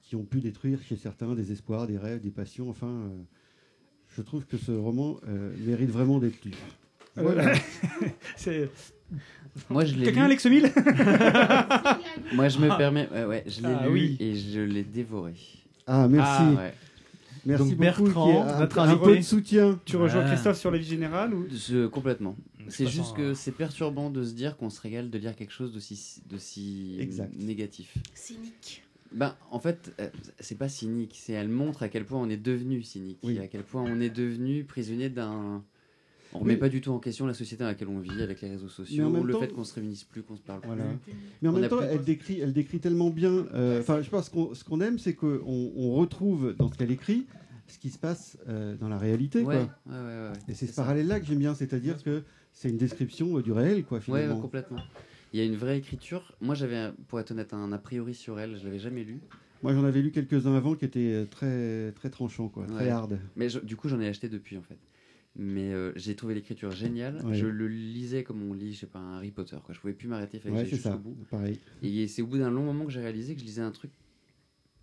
qui 0.00 0.16
ont 0.16 0.24
pu 0.24 0.40
détruire 0.40 0.80
chez 0.82 0.96
certains 0.96 1.34
des 1.34 1.52
espoirs, 1.52 1.86
des 1.86 1.98
rêves, 1.98 2.22
des 2.22 2.30
passions. 2.30 2.70
Enfin, 2.70 3.10
je 4.08 4.22
trouve 4.22 4.46
que 4.46 4.56
ce 4.56 4.72
roman 4.72 5.20
mérite 5.66 5.90
vraiment 5.90 6.18
d'être 6.18 6.42
lu. 6.46 6.54
Voilà. 7.16 7.52
C'est- 8.36 8.70
Moi, 9.68 9.84
je 9.84 9.94
l'ai 9.96 10.04
Quelqu'un, 10.06 10.20
lu. 10.20 10.26
Alex 10.26 10.46
Mille 10.46 10.72
Moi, 12.34 12.48
je 12.48 12.58
me 12.58 12.76
permets. 12.76 13.08
ouais, 13.12 13.24
ouais, 13.24 13.44
je 13.46 13.60
l'ai 13.62 13.68
Ah 13.80 13.86
lu 13.86 13.92
oui. 13.92 14.16
et 14.20 14.34
je 14.36 14.60
l'ai 14.60 14.84
dévoré. 14.84 15.34
Ah, 15.86 16.06
merci. 16.08 16.42
Ah, 16.42 16.52
ouais. 16.62 16.74
Merci 17.46 17.62
Donc, 17.70 17.78
beaucoup. 17.78 18.02
Bertrand, 18.04 18.42
un- 18.46 18.60
notre 18.60 18.78
un 18.78 18.88
invité. 18.88 19.04
peu 19.04 19.16
de 19.16 19.22
soutien. 19.22 19.80
Tu 19.84 19.96
rejoins. 19.96 20.24
Christophe 20.26 20.58
sur 20.58 20.70
la 20.70 20.78
vie 20.78 20.84
générale 20.86 21.34
ou 21.34 21.46
Je- 21.50 21.86
complètement. 21.86 22.36
C'est 22.68 22.86
juste 22.86 23.16
que 23.16 23.34
c'est 23.34 23.50
perturbant 23.52 24.10
de 24.10 24.22
se 24.22 24.32
dire 24.32 24.56
qu'on 24.56 24.70
se 24.70 24.80
régale 24.80 25.10
de 25.10 25.18
lire 25.18 25.34
quelque 25.34 25.52
chose 25.52 25.72
d'aussi 25.72 26.22
d'aussi 26.30 26.96
Exact. 27.00 27.34
négatif. 27.36 27.94
Cynique. 28.14 28.84
Ben, 29.12 29.34
en 29.50 29.58
fait, 29.58 29.92
euh, 30.00 30.08
c'est 30.38 30.56
pas 30.56 30.68
cynique, 30.68 31.18
c'est 31.20 31.32
elle 31.32 31.48
montre 31.48 31.82
à 31.82 31.88
quel 31.88 32.04
point 32.04 32.20
on 32.20 32.28
est 32.30 32.36
devenu 32.36 32.82
cynique, 32.84 33.18
Oui. 33.24 33.40
à 33.40 33.48
quel 33.48 33.64
point 33.64 33.82
on 33.82 33.98
est 34.00 34.10
devenu 34.10 34.62
prisonnier 34.62 35.08
d'un. 35.08 35.64
On 36.32 36.38
remet 36.38 36.54
Oui. 36.54 36.60
pas 36.60 36.68
du 36.68 36.80
tout 36.80 36.90
en 36.92 36.98
question 37.00 37.26
la 37.26 37.34
société 37.34 37.64
dans 37.64 37.68
laquelle 37.70 37.88
on 37.88 37.98
vit, 37.98 38.22
avec 38.22 38.40
les 38.40 38.50
réseaux 38.50 38.68
sociaux, 38.68 39.10
le 39.24 39.32
temps- 39.32 39.40
fait 39.40 39.48
qu'on 39.48 39.64
se 39.64 39.74
réunisse 39.74 40.04
plus, 40.04 40.22
qu'on 40.22 40.36
se 40.36 40.42
parle 40.42 40.60
Voilà. 40.64 40.84
plus. 40.84 41.12
Mais 41.42 41.48
en 41.48 41.54
On 41.54 41.58
même 41.58 41.68
temps, 41.68 41.78
plus- 41.78 41.86
elle 41.86 42.04
décrit, 42.04 42.40
elle 42.40 42.52
décrit 42.52 42.78
tellement 42.78 43.10
bien. 43.10 43.46
euh, 43.52 43.80
Enfin, 43.80 44.00
je 44.00 44.08
pense 44.10 44.28
qu'on 44.28 44.54
ce 44.54 44.62
qu'on 44.62 44.80
aime, 44.80 44.98
c'est 44.98 45.14
qu'on 45.14 45.40
on 45.76 45.92
retrouve 45.94 46.54
dans 46.56 46.70
ce 46.70 46.76
qu'elle 46.78 46.92
écrit 46.92 47.26
ce 47.66 47.78
qui 47.78 47.90
se 47.90 47.98
passe 47.98 48.38
euh, 48.48 48.76
dans 48.76 48.88
la 48.88 48.98
réalité. 48.98 49.42
Ouais, 49.42 49.56
quoi. 49.56 49.94
ouais, 49.94 50.00
ouais, 50.00 50.28
ouais, 50.30 50.32
Et 50.48 50.54
c'est 50.54 50.66
ce 50.66 50.74
parallèle-là 50.74 51.18
que 51.20 51.26
j'aime 51.26 51.38
bien, 51.38 51.54
c'est-à-dire 51.54 52.02
que 52.02 52.22
c'est 52.52 52.68
une 52.68 52.76
description 52.78 53.36
euh, 53.38 53.42
du 53.42 53.50
réel, 53.52 53.84
quoi, 53.84 54.00
finalement. 54.00 54.34
ouais, 54.36 54.40
complètement. 54.40 54.78
Il 55.32 55.38
y 55.38 55.42
a 55.42 55.46
une 55.46 55.56
vraie 55.56 55.78
écriture. 55.78 56.32
Moi, 56.40 56.54
j'avais, 56.56 56.76
un- 56.76 56.94
pour 57.08 57.18
être 57.20 57.30
honnête, 57.32 57.52
un 57.54 57.70
a 57.72 57.78
priori 57.78 58.14
sur 58.14 58.38
elle. 58.40 58.56
Je 58.58 58.64
l'avais 58.64 58.80
jamais 58.80 59.04
lu. 59.04 59.20
Moi, 59.62 59.74
j'en 59.74 59.84
avais 59.84 60.00
lu 60.02 60.10
quelques-uns 60.10 60.54
avant 60.54 60.74
qui 60.74 60.84
étaient 60.86 61.26
très, 61.30 61.92
très 61.92 62.08
tranchants, 62.10 62.48
quoi, 62.48 62.66
très 62.66 62.88
hard. 62.88 63.18
Mais 63.36 63.48
je- 63.48 63.58
du 63.60 63.76
coup, 63.76 63.88
j'en 63.88 64.00
ai 64.00 64.08
acheté 64.08 64.28
depuis, 64.28 64.56
en 64.56 64.62
fait. 64.62 64.78
Mais 65.36 65.72
euh, 65.72 65.92
j'ai 65.96 66.16
trouvé 66.16 66.34
l'écriture 66.34 66.70
géniale. 66.72 67.22
Ouais. 67.24 67.34
Je 67.34 67.46
le 67.46 67.68
lisais 67.68 68.24
comme 68.24 68.42
on 68.42 68.52
lit, 68.52 68.74
je 68.74 68.80
sais 68.80 68.86
pas, 68.86 68.98
un 68.98 69.16
Harry 69.16 69.30
Potter. 69.30 69.56
Quoi. 69.64 69.74
Je 69.74 69.80
pouvais 69.80 69.92
plus 69.92 70.08
m'arrêter, 70.08 70.38
il 70.38 70.40
fallait 70.40 70.56
Ouais, 70.56 70.64
que 70.64 70.70
jusqu'au 70.70 70.98
bout. 70.98 71.16
pareil. 71.30 71.58
Et 71.82 72.08
c'est 72.08 72.20
au 72.22 72.26
bout 72.26 72.38
d'un 72.38 72.50
long 72.50 72.64
moment 72.64 72.84
que 72.84 72.90
j'ai 72.90 73.00
réalisé 73.00 73.34
que 73.34 73.40
je 73.40 73.46
lisais 73.46 73.62
un 73.62 73.70
truc 73.70 73.90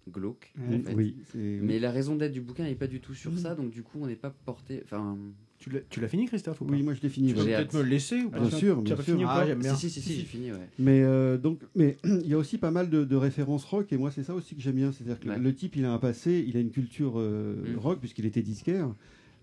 glauque. 0.09 0.53
en 0.57 0.71
Oui, 0.71 0.81
fait. 0.83 0.93
oui, 0.95 1.15
c'est- 1.31 1.59
Mais 1.61 1.79
la 1.79 1.91
raison 1.91 2.15
d'être 2.15 2.31
du 2.31 2.39
bouquin 2.39 2.63
n'est 2.63 2.75
pas 2.75 2.87
du 2.87 3.01
tout 3.01 3.13
sur 3.13 3.37
ça, 3.37 3.55
donc 3.55 3.71
du 3.71 3.83
coup, 3.83 3.99
on 4.01 4.07
n'est 4.07 4.15
pas 4.15 4.29
porté. 4.29 4.81
Enfin, 4.85 5.17
Tu 5.59 5.69
l'as- 5.99 6.07
fini, 6.07 6.27
Christophe 6.27 6.61
ou 6.61 6.65
pas? 6.65 6.71
Oui, 6.73 6.81
moi 6.83 6.93
je 6.93 7.01
l'ai 7.01 7.09
fini. 7.09 7.29
Tu 7.29 7.33
peux 7.33 7.41
ouais. 7.41 7.47
peut-être 7.55 7.73
me 7.73 7.81
le 7.81 7.89
laisser 7.89 8.21
ou 8.21 8.29
pas 8.29 8.39
Bien 8.39 8.49
sûr, 8.57 8.81
bien 8.81 8.95
sûr. 8.95 9.03
fini 9.03 9.23
ou 9.25 9.27
pas 9.27 9.41
Ah, 9.41 9.45
j'aime 9.47 9.59
bien. 9.59 9.75
Si, 9.75 9.89
si, 9.89 9.99
si, 10.01 10.07
si, 10.13 10.19
j'ai 10.19 10.25
fini, 10.25 10.51
ouais. 10.53 10.69
Mais 10.79 11.01
euh, 11.03 11.37
donc, 11.37 11.59
mais 11.75 11.97
il 12.05 12.27
y 12.27 12.33
a 12.33 12.37
aussi 12.37 12.57
pas 12.57 12.71
mal 12.71 12.89
de, 12.89 13.03
de 13.03 13.15
références 13.17 13.65
rock 13.65 13.91
et 13.91 13.97
moi 13.97 14.11
c'est 14.11 14.23
ça 14.23 14.33
aussi 14.33 14.55
que 14.55 14.61
j'aime 14.61 14.75
bien, 14.75 14.91
c'est-à-dire 14.93 15.19
que 15.19 15.27
Ouais. 15.27 15.37
le 15.37 15.53
type 15.53 15.75
il 15.75 15.83
a 15.83 15.91
un 15.91 15.97
passé, 15.99 16.45
il 16.47 16.55
a 16.55 16.61
une 16.61 16.69
culture 16.71 17.15
euh, 17.17 17.73
Mm. 17.73 17.79
rock 17.79 17.99
puisqu'il 17.99 18.25
était 18.25 18.43
disquaire 18.43 18.93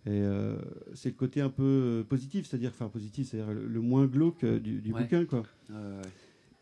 et 0.06 0.10
euh, 0.10 0.56
c'est 0.94 1.08
le 1.10 1.14
côté 1.14 1.40
un 1.40 1.48
peu 1.50 1.62
euh, 1.62 2.02
positif, 2.04 2.46
c'est-à-dire 2.46 2.70
enfin 2.74 2.88
positif, 2.88 3.28
c'est-à-dire 3.28 3.52
le, 3.54 3.66
le 3.66 3.80
moins 3.80 4.06
glauque 4.06 4.44
euh, 4.44 4.58
du, 4.60 4.80
du 4.80 4.92
Ouais. 4.92 5.02
bouquin 5.02 5.24
quoi. 5.24 5.40
Ouais, 5.70 5.74
ouais, 5.76 5.80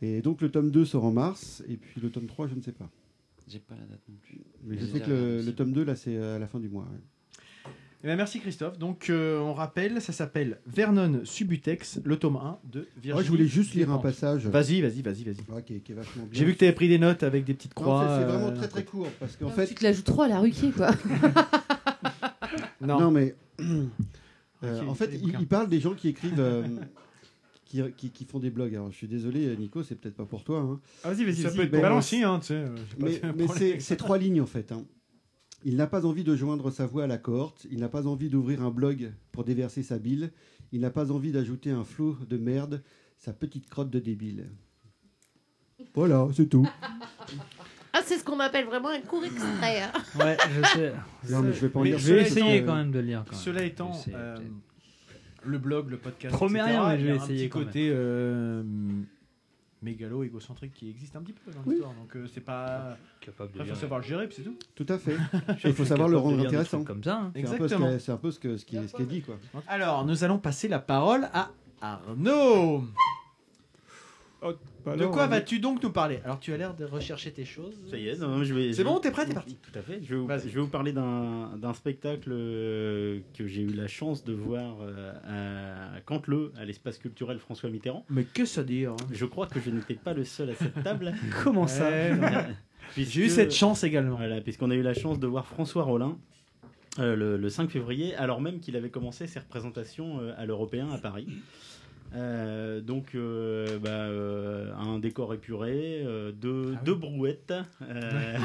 ouais. 0.02 0.08
Et 0.08 0.22
donc 0.22 0.40
le 0.40 0.50
tome 0.50 0.70
2 0.70 0.84
sort 0.84 1.04
en 1.04 1.12
mars 1.12 1.62
et 1.68 1.76
puis 1.76 2.00
le 2.00 2.10
tome 2.10 2.26
3 2.26 2.48
je 2.48 2.54
ne 2.54 2.60
sais 2.60 2.72
pas. 2.72 2.88
J'ai 3.48 3.58
pas 3.58 3.74
la 3.74 3.84
date 3.86 4.00
non 4.08 4.14
plus. 4.22 4.38
Mais 4.64 4.78
je 4.78 4.86
sais 4.86 5.00
que 5.00 5.42
le, 5.44 5.52
tome 5.52 5.72
2 5.72 5.84
là 5.84 5.96
c'est 5.96 6.16
à 6.16 6.38
la 6.38 6.46
fin 6.46 6.60
du 6.60 6.68
mois. 6.68 6.84
ouais. 6.84 7.70
Eh 8.04 8.08
ben, 8.08 8.16
merci 8.16 8.40
Christophe. 8.40 8.78
Donc 8.78 9.10
euh, 9.10 9.38
on 9.38 9.54
rappelle, 9.54 10.00
ça 10.02 10.12
s'appelle 10.12 10.58
Vernon 10.66 11.20
Subutex, 11.24 12.00
le 12.04 12.16
tome 12.16 12.34
1 12.36 12.58
de 12.64 12.88
Virginie. 12.96 13.12
Ouais, 13.16 13.24
je 13.24 13.28
voulais 13.30 13.46
juste 13.46 13.74
lire 13.74 13.92
un 13.92 13.98
passage. 13.98 14.44
Vas-y, 14.48 14.80
vas-y, 14.80 15.02
vas-y, 15.02 15.22
vas-y. 15.22 15.54
Ouais, 15.54 15.62
qui, 15.62 15.74
est, 15.76 15.80
qui 15.80 15.92
est 15.92 15.94
vachement 15.94 16.24
bien. 16.24 16.32
J'ai 16.32 16.44
vu 16.44 16.54
que 16.54 16.58
tu 16.58 16.64
avais 16.64 16.74
pris 16.74 16.88
des 16.88 16.98
notes 16.98 17.22
avec 17.22 17.44
des 17.44 17.54
petites 17.54 17.74
croix. 17.74 18.04
c'est- 18.18 18.24
vraiment 18.24 18.48
euh, 18.48 18.56
très 18.56 18.66
très 18.66 18.84
court 18.84 19.06
parce 19.20 19.36
qu'en 19.36 19.46
Non, 19.46 19.52
fait 19.52 19.68
Tu 19.68 19.74
te 19.76 19.84
la 19.84 19.92
joues 19.92 20.02
trop 20.02 20.22
à 20.22 20.28
la 20.28 20.40
Ruquier, 20.40 20.72
quoi. 20.72 20.90
Non. 22.82 22.98
Non, 23.00 23.10
mais 23.10 23.34
euh, 23.60 24.80
Ok, 24.82 24.88
en 24.88 24.94
fait, 24.94 25.10
il, 25.22 25.46
parle 25.46 25.68
des 25.68 25.80
gens 25.80 25.94
qui 25.94 26.08
écrivent, 26.08 26.38
euh, 26.40 26.66
qui, 27.64 27.80
qui- 27.96 28.10
qui 28.10 28.24
font 28.24 28.38
des 28.40 28.50
blogs. 28.50 28.74
Alors, 28.74 28.90
je 28.90 28.96
suis 28.96 29.08
désolé, 29.08 29.56
Nico, 29.56 29.82
c'est 29.82 29.94
peut-être 29.94 30.16
pas 30.16 30.26
pour 30.26 30.44
toi. 30.44 30.60
hein. 30.60 30.80
Ah, 31.04 31.12
vas-y, 31.12 31.24
vas-y, 31.24 31.36
Ça 31.42 31.50
peut 31.50 31.62
être 31.62 31.96
aussi, 31.96 32.22
hein, 32.22 32.38
tu 32.40 32.48
sais. 32.48 32.54
euh, 32.54 32.76
Mais, 32.98 33.80
c'est 33.80 33.96
trois 33.96 34.18
lignes 34.18 34.40
en 34.40 34.46
fait. 34.46 34.72
hein. 34.72 34.84
Il 35.64 35.76
n'a 35.76 35.86
pas 35.86 36.04
envie 36.04 36.24
de 36.24 36.34
joindre 36.34 36.70
sa 36.72 36.86
voix 36.86 37.04
à 37.04 37.06
la 37.06 37.18
cohorte. 37.18 37.66
Il 37.70 37.78
n'a 37.78 37.88
pas 37.88 38.08
envie 38.08 38.28
d'ouvrir 38.28 38.62
un 38.62 38.70
blog 38.70 39.12
pour 39.30 39.44
déverser 39.44 39.84
sa 39.84 39.98
bile. 40.00 40.32
Il 40.72 40.80
n'a 40.80 40.90
pas 40.90 41.12
envie 41.12 41.30
d'ajouter 41.30 41.70
un 41.70 41.84
flot 41.84 42.16
de 42.28 42.36
merde, 42.36 42.82
sa 43.16 43.32
petite 43.32 43.68
crotte 43.70 43.90
de 43.90 44.00
débile. 44.00 44.50
Voilà, 45.94 46.28
c'est 46.34 46.46
tout. 46.48 46.66
Ah, 47.94 48.00
c'est 48.04 48.18
ce 48.18 48.24
qu'on 48.24 48.40
appelle 48.40 48.64
vraiment 48.66 48.88
un 48.88 49.00
court 49.00 49.24
extrait. 49.24 49.82
hein. 49.82 49.92
Ouais, 50.18 50.36
je 50.50 50.66
sais. 50.78 50.92
Non, 51.30 51.42
mais 51.42 51.52
je 51.52 51.60
vais 51.60 51.68
pas 51.68 51.80
en 51.80 51.82
lire. 51.82 51.98
Je 51.98 52.14
vais 52.14 52.22
essayer 52.22 52.64
quand 52.64 52.74
même 52.76 52.90
de 52.90 52.98
le 53.00 53.04
lire. 53.06 53.24
Quand 53.26 53.32
même. 53.32 53.40
Cela 53.40 53.62
étant, 53.64 53.92
euh, 54.14 54.36
le 55.44 55.58
blog, 55.58 55.90
le 55.90 55.98
podcast, 55.98 56.34
Promets 56.34 56.62
rien, 56.62 56.88
mais 56.88 56.96
je 56.98 57.00
il 57.02 57.06
y 57.06 57.10
a 57.10 57.12
vais 57.14 57.18
un 57.20 57.22
essayer 57.24 57.38
petit 57.44 57.48
quand 57.50 57.58
même. 57.58 57.66
côté 57.68 57.90
euh, 57.92 58.62
mégalo, 59.82 60.22
égocentrique 60.22 60.72
qui 60.72 60.88
existe 60.88 61.16
un 61.16 61.20
petit 61.22 61.32
peu 61.34 61.50
dans 61.52 61.62
l'histoire. 61.70 61.92
Donc 61.94 62.16
euh, 62.16 62.26
c'est 62.32 62.40
pas. 62.40 62.96
Capable 63.20 63.50
Après, 63.60 63.66
faut 63.74 63.80
savoir 63.80 64.00
le 64.00 64.06
gérer, 64.06 64.26
puis 64.26 64.36
c'est 64.36 64.42
tout. 64.44 64.56
Tout 64.74 64.86
à 64.92 64.98
fait. 64.98 65.16
Il 65.64 65.74
faut 65.74 65.84
savoir 65.84 66.08
le 66.08 66.16
rendre 66.16 66.44
intéressant. 66.46 66.84
Comme 66.84 67.04
ça. 67.04 67.16
hein. 67.16 67.32
C'est 67.34 67.40
un 67.40 67.42
peu 67.42 67.48
ce 67.48 67.54
Exactement. 67.64 67.88
qu'elle- 67.90 68.00
c'est 68.00 68.12
un 68.12 68.16
peu 68.16 68.30
ce 68.30 68.38
que- 68.40 68.56
ce 68.56 68.64
qui 68.64 68.76
est 68.76 68.86
ce 68.88 68.94
qui 68.96 69.02
est 69.02 69.06
dit 69.06 69.22
quoi. 69.22 69.36
Alors, 69.68 70.04
nous 70.06 70.24
allons 70.24 70.38
passer 70.38 70.66
la 70.68 70.78
parole 70.78 71.28
à 71.34 71.50
Arnaud. 71.80 72.84
Oh, 74.44 74.52
bah 74.84 74.96
de 74.96 75.06
quoi 75.06 75.26
vas-tu 75.26 75.58
donc 75.58 75.82
nous 75.82 75.90
parler? 75.90 76.20
Alors, 76.24 76.40
tu 76.40 76.52
as 76.52 76.56
l'air 76.56 76.74
de 76.74 76.84
rechercher 76.84 77.30
tes 77.32 77.44
choses. 77.44 77.74
Ça 77.90 77.96
y 77.96 78.08
est, 78.08 78.18
non, 78.18 78.42
je 78.44 78.52
vais. 78.54 78.72
C'est 78.72 78.84
bon, 78.84 78.98
t'es 78.98 79.10
prêt, 79.10 79.26
t'es 79.26 79.34
parti. 79.34 79.56
Tout 79.56 79.78
à 79.78 79.82
fait. 79.82 80.00
Je 80.02 80.14
vais 80.14 80.20
vous, 80.20 80.26
Vas-y. 80.26 80.48
je 80.48 80.54
vais 80.54 80.60
vous 80.60 80.66
parler 80.68 80.92
d'un 80.92 81.56
d'un 81.56 81.72
spectacle 81.74 82.30
euh, 82.32 83.20
que 83.36 83.46
j'ai 83.46 83.62
eu 83.62 83.72
la 83.72 83.86
chance 83.86 84.24
de 84.24 84.32
voir 84.32 84.76
euh, 84.82 85.94
à 85.96 86.00
Canteleu, 86.02 86.52
à 86.58 86.64
l'espace 86.64 86.98
culturel 86.98 87.38
François 87.38 87.70
Mitterrand. 87.70 88.04
Mais 88.10 88.24
que 88.24 88.44
ça 88.44 88.62
dire 88.64 88.92
hein? 88.92 88.96
Je 89.12 89.24
crois 89.24 89.46
que 89.46 89.60
je 89.60 89.70
n'étais 89.70 89.94
pas 89.94 90.14
le 90.14 90.24
seul 90.24 90.50
à 90.50 90.54
cette 90.54 90.82
table. 90.84 91.14
Comment 91.44 91.66
ça? 91.66 91.88
Ouais, 91.88 92.12
J'ai 92.96 93.24
eu 93.26 93.28
cette 93.28 93.52
chance 93.54 93.84
également. 93.84 94.16
Voilà, 94.16 94.40
puisqu'on 94.40 94.70
a 94.70 94.74
eu 94.74 94.82
la 94.82 94.94
chance 94.94 95.18
de 95.18 95.26
voir 95.26 95.46
François 95.46 95.82
Rollin. 95.84 96.18
euh, 96.98 97.16
le, 97.16 97.36
le 97.38 97.48
5 97.48 97.70
février, 97.70 98.14
alors 98.16 98.40
même 98.40 98.60
qu'il 98.60 98.76
avait 98.76 98.90
commencé 98.90 99.26
ses 99.26 99.38
représentations 99.38 100.20
euh, 100.20 100.34
à 100.36 100.44
l'Européen 100.44 100.90
à 100.90 100.98
Paris. 100.98 101.26
Euh, 102.14 102.80
donc, 102.80 103.14
euh, 103.14 103.78
bah, 103.78 103.90
euh, 103.90 104.72
un 104.74 104.98
décor 104.98 105.32
épuré, 105.34 106.02
euh, 106.04 106.32
deux, 106.32 106.76
deux 106.84 106.94
brouettes 106.94 107.54
euh, 107.82 108.38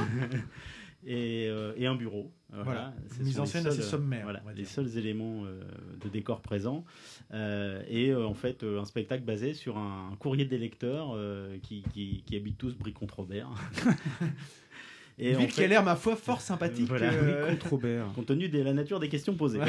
et, 1.05 1.47
euh, 1.49 1.73
et 1.75 1.85
un 1.85 1.95
bureau. 1.95 2.31
Voilà, 2.49 2.93
une 3.19 3.25
mise 3.25 3.39
en 3.39 3.43
les 3.43 3.49
scène 3.49 3.67
assez 3.67 3.81
sommaire, 3.81 4.23
Voilà, 4.23 4.41
les 4.55 4.63
seuls 4.63 4.97
éléments 4.97 5.43
euh, 5.45 5.61
de 6.01 6.07
décor 6.07 6.39
présents. 6.41 6.85
Euh, 7.33 7.83
et 7.89 8.09
euh, 8.09 8.25
en 8.25 8.33
fait, 8.33 8.63
euh, 8.63 8.79
un 8.79 8.85
spectacle 8.85 9.23
basé 9.23 9.53
sur 9.53 9.77
un 9.77 10.15
courrier 10.19 10.45
des 10.45 10.57
lecteurs 10.57 11.11
euh, 11.15 11.57
qui, 11.61 11.83
qui, 11.93 12.23
qui 12.25 12.35
habitent 12.37 12.57
tous 12.57 12.75
Brie-contre-Robert. 12.77 13.49
Une 15.19 15.35
ville 15.35 15.51
qui 15.51 15.63
a 15.63 15.67
l'air, 15.67 15.83
ma 15.83 15.95
foi, 15.95 16.15
fort 16.15 16.41
sympathique, 16.41 16.89
euh. 16.91 17.41
Brie-contre-Robert. 17.47 18.13
Compte 18.15 18.27
tenu 18.27 18.49
de 18.49 18.61
la 18.61 18.73
nature 18.73 18.99
des 18.99 19.09
questions 19.09 19.35
posées. 19.35 19.59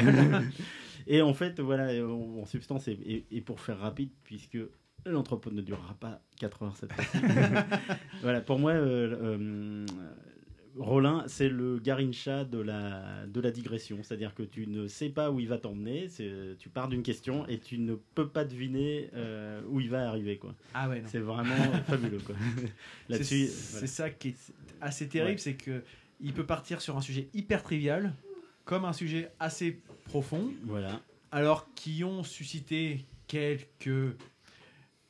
Et 1.09 1.21
en 1.21 1.33
fait, 1.33 1.59
voilà, 1.59 1.87
en, 2.05 2.39
en 2.41 2.45
substance, 2.45 2.87
et, 2.87 2.93
et- 2.93 3.25
et 3.31 3.41
pour 3.41 3.59
faire 3.59 3.79
rapide, 3.79 4.11
puisque 4.23 4.57
l'entrepôt 5.05 5.51
ne 5.51 5.61
durera 5.61 5.93
pas 5.95 6.21
4 6.39 6.63
heures 6.63 6.77
cette 6.77 6.93
fois-ci. 6.93 7.17
voilà, 8.21 8.39
pour 8.41 8.59
moi, 8.59 8.71
euh, 8.71 9.15
euh, 9.21 9.85
Rollin, 10.77 11.23
c'est 11.27 11.49
le 11.49 11.79
Garincha 11.79 12.45
de 12.45 12.59
la, 12.59 13.25
de 13.27 13.41
la 13.41 13.51
digression. 13.51 13.97
C'est-à-dire 14.03 14.33
que 14.33 14.43
tu 14.43 14.67
ne 14.67 14.87
sais 14.87 15.09
pas 15.09 15.31
où 15.31 15.39
il 15.39 15.47
va 15.47 15.57
t'emmener, 15.57 16.07
tu 16.57 16.69
pars 16.69 16.87
d'une 16.87 17.03
question 17.03 17.45
et 17.47 17.57
tu 17.59 17.79
ne 17.79 17.95
peux 17.95 18.29
pas 18.29 18.45
deviner 18.45 19.09
euh, 19.13 19.61
où 19.67 19.81
il 19.81 19.89
va 19.89 20.07
arriver. 20.07 20.37
Quoi. 20.37 20.55
Ah 20.73 20.87
ouais. 20.87 21.01
C'est 21.07 21.19
vraiment 21.19 21.55
fabuleux. 21.87 22.19
Quoi. 22.25 22.35
C'est 22.57 22.71
Là-dessus, 23.09 23.47
c'est 23.47 23.71
voilà. 23.71 23.87
ça 23.87 24.09
qui 24.11 24.29
est 24.29 24.53
assez 24.79 25.07
terrible, 25.09 25.31
Ouais. 25.31 25.37
c'est 25.37 25.55
que 25.55 25.83
il 26.21 26.33
peut 26.33 26.45
partir 26.45 26.81
sur 26.81 26.97
un 26.97 27.01
sujet 27.01 27.29
hyper 27.33 27.63
trivial, 27.63 28.13
comme 28.69 28.85
un 28.85 28.93
sujet 28.93 29.31
assez 29.39 29.81
profond. 30.05 30.51
Voilà. 30.65 31.01
Alors 31.31 31.73
qui 31.73 32.03
ont 32.03 32.21
suscité 32.21 33.03
quelques, 33.25 34.15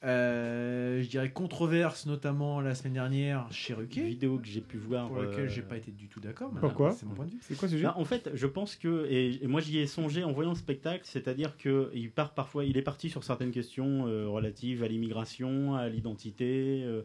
euh, 0.05 1.01
je 1.03 1.09
dirais, 1.09 1.29
controverses, 1.29 2.05
notamment 2.05 2.61
la 2.61 2.73
semaine 2.73 2.93
dernière 2.93 3.51
chez 3.51 3.73
Ruquier. 3.73 4.03
Vidéo 4.03 4.37
que 4.37 4.47
j'ai 4.47 4.61
pu 4.61 4.77
voir. 4.77 5.09
Pour 5.09 5.21
lesquelles 5.21 5.39
euh, 5.41 5.49
j'ai 5.49 5.61
pas 5.61 5.75
été 5.75 5.91
du 5.91 6.07
tout 6.07 6.21
d'accord. 6.21 6.53
mais 6.53 6.61
Pourquoi 6.61 6.93
C'est 6.93 7.05
mon 7.05 7.15
point 7.15 7.25
de 7.25 7.31
vue. 7.31 7.39
C'est 7.41 7.57
quoi 7.57 7.67
ce 7.67 7.73
sujet 7.73 7.83
Bah, 7.83 7.95
en 7.97 8.05
fait, 8.05 8.29
je 8.33 8.47
pense 8.47 8.77
que, 8.77 9.05
et, 9.09 9.43
et 9.43 9.47
moi 9.47 9.59
j'y 9.59 9.77
ai 9.79 9.87
songé 9.87 10.23
en 10.23 10.31
voyant 10.31 10.51
le 10.51 10.55
spectacle, 10.55 11.01
c'est-à-dire 11.03 11.57
qu'il 11.57 12.11
part 12.11 12.33
parfois, 12.33 12.63
il 12.63 12.77
est 12.77 12.81
parti 12.81 13.09
sur 13.09 13.25
certaines 13.25 13.51
questions 13.51 14.07
euh, 14.07 14.25
relatives 14.29 14.83
à 14.83 14.87
l'immigration, 14.87 15.75
à 15.75 15.89
l'identité, 15.89 16.81
euh, 16.85 17.01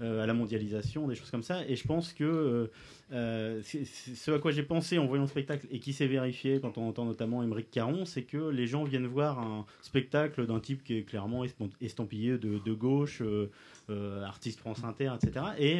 euh, 0.00 0.22
à 0.22 0.26
la 0.26 0.34
mondialisation, 0.34 1.08
des 1.08 1.16
choses 1.16 1.32
comme 1.32 1.42
ça. 1.42 1.66
Et 1.66 1.74
je 1.74 1.84
pense 1.84 2.12
que 2.12 2.22
euh, 2.22 2.70
euh, 3.12 3.62
ce 3.62 4.30
à 4.32 4.38
quoi 4.38 4.50
j'ai 4.50 4.62
pensé 4.64 4.98
en 4.98 5.06
voyant 5.06 5.22
le 5.24 5.28
spectacle 5.28 5.66
et 5.70 5.78
qui 5.78 5.92
s'est 5.92 6.06
vérifié 6.08 6.58
quand 6.60 6.76
on 6.78 6.88
entend 6.88 7.04
notamment 7.04 7.42
Émeric 7.42 7.70
Caron, 7.70 8.04
c'est 8.04 8.22
que 8.22 8.48
les 8.50 8.66
gens 8.66 8.84
viennent 8.84 9.06
voir 9.06 9.38
un 9.38 9.64
spectacle 9.82 10.46
d'un 10.46 10.58
type 10.60 10.82
qui 10.82 10.96
est 10.98 11.02
clairement 11.02 11.44
estamp- 11.44 11.70
estampillé 11.80 12.38
de, 12.38 12.58
de 12.58 12.72
gauche, 12.72 13.22
euh, 13.22 13.50
euh, 13.90 14.24
artiste 14.24 14.58
France 14.60 14.82
Inter, 14.84 15.12
etc. 15.20 15.44
Et 15.58 15.78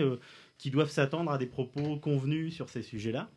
qui 0.59 0.71
doivent 0.71 0.91
s'attendre 0.91 1.31
à 1.33 1.39
des 1.39 1.47
propos 1.47 1.97
convenus 1.97 2.55
sur 2.55 2.69
ces 2.69 2.83
sujets-là. 2.83 3.29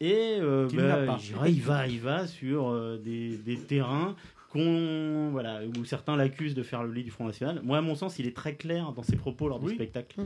Et 0.00 0.38
bah, 0.40 1.18
je 1.20 1.32
dirais, 1.32 1.52
il 1.52 1.60
va, 1.62 1.86
il 1.86 2.00
va 2.00 2.26
sur 2.26 2.98
des, 2.98 3.36
des 3.36 3.56
terrains 3.56 4.16
voilà 4.54 5.60
où 5.64 5.84
certains 5.84 6.16
l'accusent 6.16 6.54
de 6.54 6.62
faire 6.62 6.82
le 6.82 6.92
lit 6.92 7.04
du 7.04 7.10
Front 7.10 7.24
National. 7.26 7.60
Moi, 7.62 7.78
à 7.78 7.80
mon 7.80 7.94
sens, 7.94 8.18
il 8.18 8.26
est 8.26 8.36
très 8.36 8.54
clair 8.54 8.92
dans 8.92 9.02
ses 9.02 9.16
propos 9.16 9.48
lors 9.48 9.58
du 9.58 9.66
Oui. 9.68 9.74
spectacle. 9.74 10.20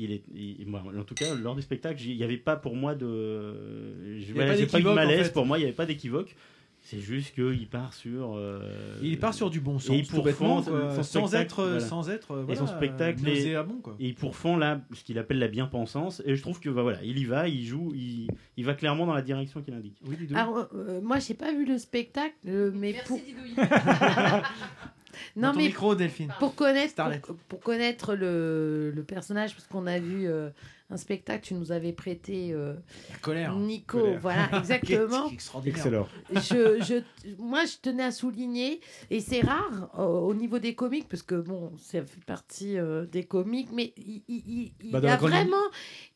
Il 0.00 0.12
est, 0.12 0.22
il- 0.34 0.66
moi, 0.66 0.82
en 0.98 1.02
tout 1.02 1.14
cas, 1.14 1.34
lors 1.34 1.56
du 1.56 1.62
spectacle, 1.62 2.00
il 2.02 2.16
n'y 2.16 2.22
avait 2.22 2.36
pas 2.36 2.56
pour 2.56 2.76
moi 2.76 2.94
de, 2.94 4.18
je- 4.20 4.24
avait 4.24 4.32
voilà, 4.32 4.50
pas 4.52 4.56
j'ai 4.56 4.66
pas 4.66 4.78
eu 4.78 4.82
de 4.82 4.86
d'équivoque, 4.86 4.92
en 4.92 4.94
malaise. 4.94 5.26
fait. 5.26 5.32
Pour 5.32 5.44
moi, 5.46 5.58
il 5.58 5.62
n'y 5.62 5.66
avait 5.66 5.74
pas 5.76 5.86
d'équivoque. 5.86 6.34
C'est 6.80 7.00
juste 7.00 7.34
qu'il 7.34 7.68
part 7.68 7.92
sur. 7.92 8.36
euh, 8.36 8.60
Il 9.02 9.18
part 9.18 9.34
sur 9.34 9.50
du 9.50 9.58
bon 9.60 9.80
sens, 9.80 9.90
Et 9.96 9.98
il 9.98 10.06
pourfend 10.06 10.62
sans 11.02 11.34
être- 11.34 11.62
voilà. 11.64 11.80
sans 11.80 12.08
être, 12.08 12.30
euh, 12.30 12.46
et 12.48 12.54
son 12.54 12.68
spectacle 12.68 13.20
euh, 13.28 13.32
est- 13.34 13.82
quoi. 13.82 13.96
Et 13.98 14.06
il 14.06 14.14
pourfend 14.14 14.56
là 14.56 14.80
ce 14.94 15.02
qu'il 15.02 15.18
appelle 15.18 15.40
la 15.40 15.48
bien-pensance. 15.48 16.22
Et 16.24 16.36
je 16.36 16.40
trouve 16.40 16.60
que 16.60 16.70
bah, 16.70 16.82
voilà, 16.82 17.02
il 17.02 17.18
y 17.18 17.24
va, 17.24 17.48
il 17.48 17.64
joue, 17.66 17.92
il, 17.96 18.28
il 18.56 18.64
va 18.64 18.74
clairement 18.74 19.04
dans 19.06 19.12
la 19.14 19.22
direction 19.22 19.60
qu'il 19.60 19.74
indique. 19.74 19.96
Alors, 20.34 20.68
euh, 20.72 21.00
moi, 21.02 21.18
j'ai 21.18 21.34
pas 21.34 21.52
vu 21.52 21.66
le 21.66 21.76
spectacle, 21.78 22.36
euh, 22.46 22.70
mais 22.72 22.94
pour. 23.06 23.20
Dans 25.36 25.52
ton 25.52 25.58
micro, 25.58 25.94
Delphine. 25.94 26.32
Pour 26.38 26.54
connaître, 26.54 26.94
pour, 27.20 27.36
pour 27.36 27.60
connaître 27.60 28.14
le, 28.14 28.90
le 28.94 29.02
personnage, 29.04 29.54
parce 29.54 29.66
qu'on 29.66 29.86
a 29.86 29.98
vu 29.98 30.26
euh, 30.26 30.50
un 30.90 30.96
spectacle, 30.96 31.42
tu 31.44 31.54
nous 31.54 31.70
avais 31.70 31.92
prêté 31.92 32.50
euh, 32.52 32.74
colère. 33.20 33.54
Nico, 33.54 33.98
Colère. 34.00 34.20
voilà, 34.20 34.48
exactement. 34.58 35.28
Excellent. 35.66 36.08
je, 36.32 36.82
je, 36.82 37.02
moi, 37.38 37.64
je 37.66 37.76
tenais 37.82 38.04
à 38.04 38.10
souligner, 38.10 38.80
et 39.10 39.20
c'est 39.20 39.40
rare 39.42 39.90
euh, 39.98 40.02
au 40.04 40.32
niveau 40.34 40.58
des 40.58 40.74
comiques, 40.74 41.08
parce 41.08 41.22
que 41.22 41.34
bon, 41.34 41.72
ça 41.78 42.00
fait 42.02 42.24
partie 42.24 42.78
euh, 42.78 43.04
des 43.04 43.24
comiques, 43.24 43.68
mais 43.72 43.92
il, 43.98 44.22
il- 44.28 44.44
il- 44.46 44.72
il 44.82 44.90
Bah, 44.92 44.98
a 44.98 45.02
ligne. 45.02 45.16
vraiment, 45.28 45.56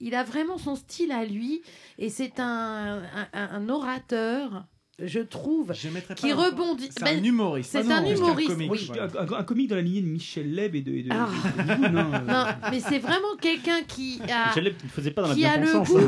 il 0.00 0.14
a 0.14 0.24
vraiment 0.24 0.56
son 0.58 0.74
style 0.76 1.12
à 1.12 1.24
lui, 1.26 1.62
et 1.98 2.08
c'est 2.08 2.40
un, 2.40 3.02
un, 3.02 3.28
un 3.34 3.68
orateur. 3.68 4.64
Je 4.98 5.20
trouve 5.20 5.72
qui 6.16 6.28
pas- 6.30 6.34
rebondit. 6.34 6.90
c'est 6.96 7.02
Ben, 7.02 7.18
un 7.18 7.24
humoriste. 7.24 7.70
C'est 7.72 7.78
Ah 7.90 7.96
un 7.96 8.00
non, 8.02 8.08
plus 8.08 8.14
qu'un 8.18 8.24
humoriste. 8.24 8.48
comique, 8.50 8.70
oui. 8.70 8.90
un, 9.18 9.32
un 9.38 9.42
comique 9.42 9.68
dans 9.70 9.76
la 9.76 9.82
lignée 9.82 10.02
de 10.02 10.06
Michel 10.06 10.54
Leb 10.54 10.74
et 10.74 10.82
de. 10.82 10.92
et 10.92 11.02
de- 11.04 11.08
Ah. 11.12 11.28
et 11.58 11.62
de 11.62 11.74
Guillaume, 11.76 11.96
hein. 12.14 12.24
Non, 12.28 12.70
mais 12.70 12.80
c'est 12.80 12.98
vraiment 12.98 13.36
quelqu'un 13.40 13.82
qui 13.88 14.20
a, 14.30 14.48
Michel 14.48 14.64
Leb, 14.64 14.74
il 14.84 14.90
faisait 14.90 15.10
pas 15.10 15.22
dans 15.22 15.28
la 15.28 15.34
qui 15.34 15.44
a 15.46 15.56
le 15.56 15.80
goût, 15.80 15.98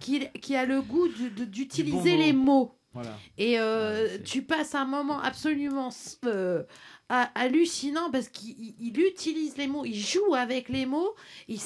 qui, 0.00 0.26
qui 0.40 0.56
a 0.56 0.66
le 0.66 0.82
goût 0.82 1.08
d'utiliser 1.46 2.12
bon 2.12 2.18
les 2.18 2.32
mots. 2.32 2.72
Voilà. 2.92 3.10
Et 3.38 3.60
euh, 3.60 4.18
tu 4.24 4.42
passes 4.42 4.74
un 4.74 4.86
moment 4.86 5.20
absolument 5.20 5.90
euh, 6.24 6.62
hallucinant 7.08 8.10
parce 8.10 8.28
qu'il 8.28 8.50
il- 8.58 8.74
il 8.80 9.00
utilise 9.00 9.56
les 9.56 9.66
mots, 9.66 9.84
il 9.84 9.94
joue 9.98 10.34
avec 10.34 10.68
les 10.68 10.86
mots, 10.86 11.14
il, 11.48 11.60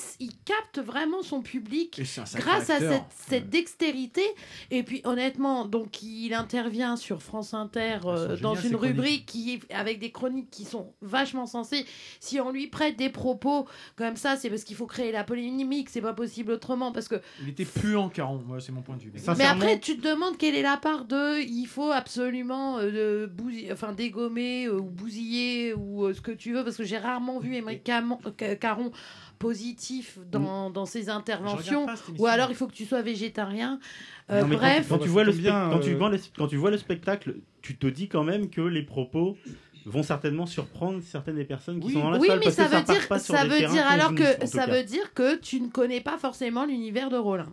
capte 0.44 0.78
vraiment 0.80 1.22
son 1.22 1.40
public 1.42 2.00
grâce 2.34 2.70
à 2.70 2.78
cette, 2.78 3.02
cette 3.28 3.48
dextérité. 3.50 4.22
Et 4.70 4.82
puis 4.82 5.00
honnêtement, 5.04 5.64
donc 5.64 6.02
il 6.02 6.34
intervient 6.34 6.96
sur 6.96 7.22
France 7.22 7.54
Inter 7.54 7.98
euh, 8.04 8.36
dans 8.38 8.54
une 8.54 8.72
chroniques. 8.72 8.80
rubrique 8.96 9.26
qui 9.26 9.60
avec 9.70 9.98
des 9.98 10.10
chroniques 10.10 10.50
qui 10.50 10.64
sont 10.64 10.92
vachement 11.00 11.46
sensées. 11.46 11.86
Si 12.20 12.40
on 12.40 12.50
lui 12.50 12.66
prête 12.66 12.96
des 12.96 13.10
propos 13.10 13.66
comme 13.96 14.16
ça, 14.16 14.36
c'est 14.36 14.50
parce 14.50 14.64
qu'il 14.64 14.76
faut 14.76 14.86
créer 14.86 15.12
la 15.12 15.24
polémique, 15.24 15.88
c'est 15.88 16.00
pas 16.00 16.14
possible 16.14 16.52
autrement 16.52 16.92
parce 16.92 17.08
que 17.08 17.16
Il 17.42 17.48
était 17.48 17.64
puant, 17.64 18.08
Caron. 18.08 18.44
C'est 18.60 18.72
mon 18.72 18.82
point 18.82 18.96
de 18.96 19.02
vue. 19.02 19.12
mais 19.38 19.44
après, 19.44 19.78
tu 19.80 19.96
te 19.96 20.06
demandes 20.06 20.36
quelle 20.36 20.54
est 20.54 20.62
la 20.62 20.76
part 20.76 21.04
de 21.04 21.40
il 21.42 21.66
faut 21.66 21.90
absolument 21.90 22.78
euh, 22.78 23.26
bousiller- 23.26 23.72
enfin, 23.72 23.92
dégommer 23.92 24.66
euh, 24.66 24.78
ou 24.78 24.84
bousiller 24.90 25.29
ou 25.76 26.04
euh, 26.06 26.14
ce 26.14 26.20
que 26.20 26.30
tu 26.32 26.52
veux, 26.52 26.64
parce 26.64 26.76
que 26.76 26.84
j'ai 26.84 26.98
rarement 26.98 27.38
vu 27.38 27.54
Émeric 27.54 27.82
Caron 27.84 28.92
positif 29.38 30.18
dans, 30.30 30.70
dans 30.70 30.86
ses 30.86 31.08
interventions, 31.08 31.86
ou 32.18 32.26
alors 32.26 32.50
il 32.50 32.56
faut 32.56 32.66
que 32.66 32.74
tu 32.74 32.84
sois 32.84 33.02
végétarien. 33.02 33.80
Euh, 34.30 34.42
Non, 34.42 34.46
mais 34.48 34.54
quand- 34.56 34.60
bref, 34.60 34.86
quand, 34.88 34.98
tu 34.98 35.08
vois 35.08 35.24
le 35.24 35.32
Comme 35.32 35.40
bien, 35.40 35.52
spec- 35.52 35.72
quand, 35.72 35.80
tu 35.80 35.90
euh, 35.90 35.96
vois 35.96 36.10
le, 36.10 36.18
quand 36.36 36.46
tu 36.46 36.56
vois 36.56 36.70
le 36.70 36.76
spectacle, 36.78 37.36
tu 37.62 37.76
te 37.76 37.86
dis 37.86 38.08
quand 38.08 38.22
même 38.24 38.50
que 38.50 38.60
les 38.60 38.82
propos 38.82 39.36
vont 39.86 40.02
certainement 40.02 40.44
surprendre 40.44 41.00
certaines 41.02 41.36
des 41.36 41.44
personnes 41.44 41.80
qui 41.80 41.92
sont 41.92 42.00
dans 42.00 42.10
la 42.10 42.18
oui, 42.18 42.28
salle 42.28 42.38
mais 42.38 42.44
parce 42.44 42.56
ça 42.56 42.64
que 42.66 42.76
veut 42.76 42.82
dire, 42.82 43.08
pas 43.08 43.18
ça 43.18 43.44
veut 43.44 43.58
dire 43.66 43.86
alors 43.88 44.14
que 44.14 44.46
ça 44.46 44.66
cas. 44.66 44.72
veut 44.72 44.84
dire 44.84 45.14
que 45.14 45.36
tu 45.36 45.58
ne 45.60 45.68
connais 45.68 46.02
pas 46.02 46.18
forcément 46.18 46.66
l'univers 46.66 47.08
de 47.08 47.16
Rollin. 47.16 47.52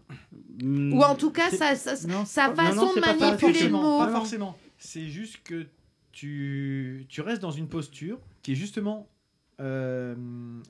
Mm, 0.61 0.93
Ou 0.93 1.01
en 1.03 1.15
tout 1.15 1.32
cas, 1.32 1.49
sa, 1.51 1.75
sa, 1.75 2.05
Non, 2.07 2.25
sa 2.25 2.53
façon 2.53 2.88
non, 2.88 2.93
de 2.95 2.99
manipuler 2.99 3.63
le 3.63 3.69
mot. 3.69 3.99
Pas 3.99 4.09
forcément. 4.11 4.57
C'est 4.78 5.05
juste 5.07 5.38
que 5.45 5.65
tu, 6.22 7.05
tu 7.09 7.22
restes 7.22 7.43
dans 7.43 7.51
une 7.51 7.68
posture 7.70 8.20
qui 8.41 8.53
est 8.53 8.55
justement, 8.55 9.07
euh, 9.59 10.15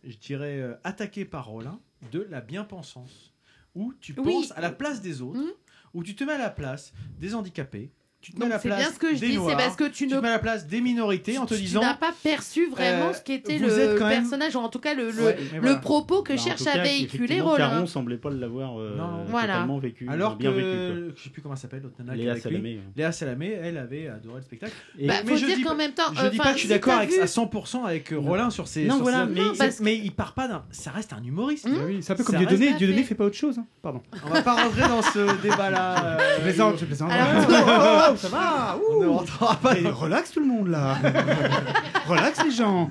je 0.03 0.17
dirais, 0.17 0.59
euh, 0.59 0.75
attaquée 0.83 1.23
par 1.23 1.45
Rollin 1.47 1.79
de 2.11 2.27
la 2.29 2.41
bien-pensance. 2.41 3.33
Où 3.73 3.93
tu 4.01 4.13
Oui. 4.17 4.23
penses 4.23 4.51
à 4.57 4.61
la 4.61 4.71
place 4.71 5.01
des 5.01 5.21
autres, 5.21 5.39
Mhm. 5.39 5.51
où 5.93 6.03
tu 6.03 6.15
te 6.15 6.23
mets 6.25 6.33
à 6.33 6.37
la 6.37 6.49
place 6.49 6.91
des 7.17 7.33
handicapés, 7.33 7.91
tu 8.27 8.33
te 8.33 8.39
mets 8.39 8.45
Donc, 8.47 8.51
à 8.51 8.55
la 8.55 8.61
c'est 8.61 8.67
place 8.67 8.79
bien 8.81 8.91
ce 8.91 8.99
que 8.99 9.15
je 9.15 9.19
des 9.21 9.27
dis, 9.27 9.33
c'est 9.33 9.39
Noirs, 9.39 9.55
parce 9.57 9.75
que 9.77 9.85
tu 9.85 10.05
ne- 10.07 10.19
mets 10.19 10.27
à 10.27 10.31
la 10.31 10.39
place 10.39 10.67
des 10.67 10.81
minorités 10.81 11.37
en 11.37 11.45
te 11.45 11.53
tu 11.53 11.61
disant... 11.61 11.79
n'as 11.79 11.93
pas 11.93 12.13
perçu 12.23 12.67
vraiment 12.69 13.09
euh, 13.09 13.13
ce 13.13 13.21
qu'était 13.21 13.57
le 13.57 13.67
même- 13.67 13.97
personnage, 13.97 14.53
ou 14.57 14.59
en 14.59 14.67
tout 14.67 14.79
cas 14.79 14.93
le, 14.93 15.11
le, 15.11 15.23
Ouais, 15.23 15.79
propos 15.81 16.23
que 16.23 16.33
Bah, 16.33 16.39
cherche 16.39 16.67
à 16.67 16.81
véhiculer 16.81 17.39
Rollin. 17.39 17.69
Caron 17.69 17.87
semblait 17.87 18.17
pas 18.17 18.29
l'avoir 18.29 18.77
euh, 18.81 18.97
Non, 18.97 19.07
non. 19.07 19.23
Voilà. 19.27 19.53
totalement 19.53 19.77
vécu, 19.79 20.07
Alors 20.09 20.35
bien 20.35 20.51
que, 20.51 20.55
vécu. 20.55 21.13
je 21.15 21.23
sais 21.23 21.29
plus 21.29 21.41
comment 21.41 21.55
elle 21.55 21.61
s'appelle, 21.61 21.81
l'autre 21.83 21.95
nana 21.99 22.13
qui 22.15 22.19
Léa 22.23 22.33
lui. 22.33 22.41
Salamé, 22.41 22.69
ouais. 22.75 22.81
Léa 22.97 23.11
Salamé, 23.13 23.57
elle 23.63 23.77
avait 23.77 24.07
adoré 24.09 24.35
le 24.39 24.43
spectacle. 24.43 24.73
Et- 24.99 25.07
Bah, 25.07 25.13
mais 25.23 25.31
faut 25.31 25.37
je 25.37 25.45
dire 25.45 25.55
dis, 25.55 25.63
qu'en 25.63 25.75
même 25.75 25.93
temps, 25.93 26.11
je 26.13 26.25
euh, 26.25 26.29
dis 26.29 26.37
pas 26.37 26.47
que 26.51 26.55
je 26.55 26.59
suis 26.59 26.67
d'accord 26.69 26.95
à 26.95 27.05
100% 27.05 27.85
avec 27.85 28.11
euh, 28.11 28.17
Rollin 28.19 28.49
sur 28.49 28.67
ses. 28.67 28.83
Non, 28.85 28.97
voilà, 29.01 29.25
mais- 29.25 29.95
il 29.97 30.11
part 30.11 30.33
pas 30.33 30.47
d'un. 30.49 30.65
Ça 30.71 30.91
reste 30.91 31.13
un 31.13 31.23
humoriste. 31.23 31.65
Mmh. 31.67 31.73
Ah 31.79 31.83
oui, 31.85 31.99
c'est 32.01 32.11
un 32.11 32.15
peu 32.17 32.23
comme 32.25 32.35
Dieudonné. 32.37 32.73
Dieudonné 32.73 33.03
fait 33.03 33.15
pas 33.15 33.23
autre 33.25 33.35
chose. 33.37 33.57
hein. 33.57 33.65
Pardon. 33.81 34.01
On 34.25 34.29
va 34.29 34.41
pas 34.41 34.55
rentrer 34.55 34.81
dans 34.81 35.01
ce 35.01 35.41
débat-là. 35.41 36.17
Je 36.37 36.41
plaisante, 36.41 36.77
je 36.79 36.85
plaisante. 36.85 37.11
Alors, 37.11 38.16
ça 38.17 38.27
va 38.29 38.79
On 38.89 38.95
ouh. 39.03 39.13
rentrera 39.13 39.55
pas 39.57 39.73
Relax 39.73 40.31
tout 40.31 40.39
le 40.39 40.45
monde 40.47 40.67
là. 40.67 40.95
Relax 42.07 42.43
les 42.43 42.51
gens. 42.51 42.89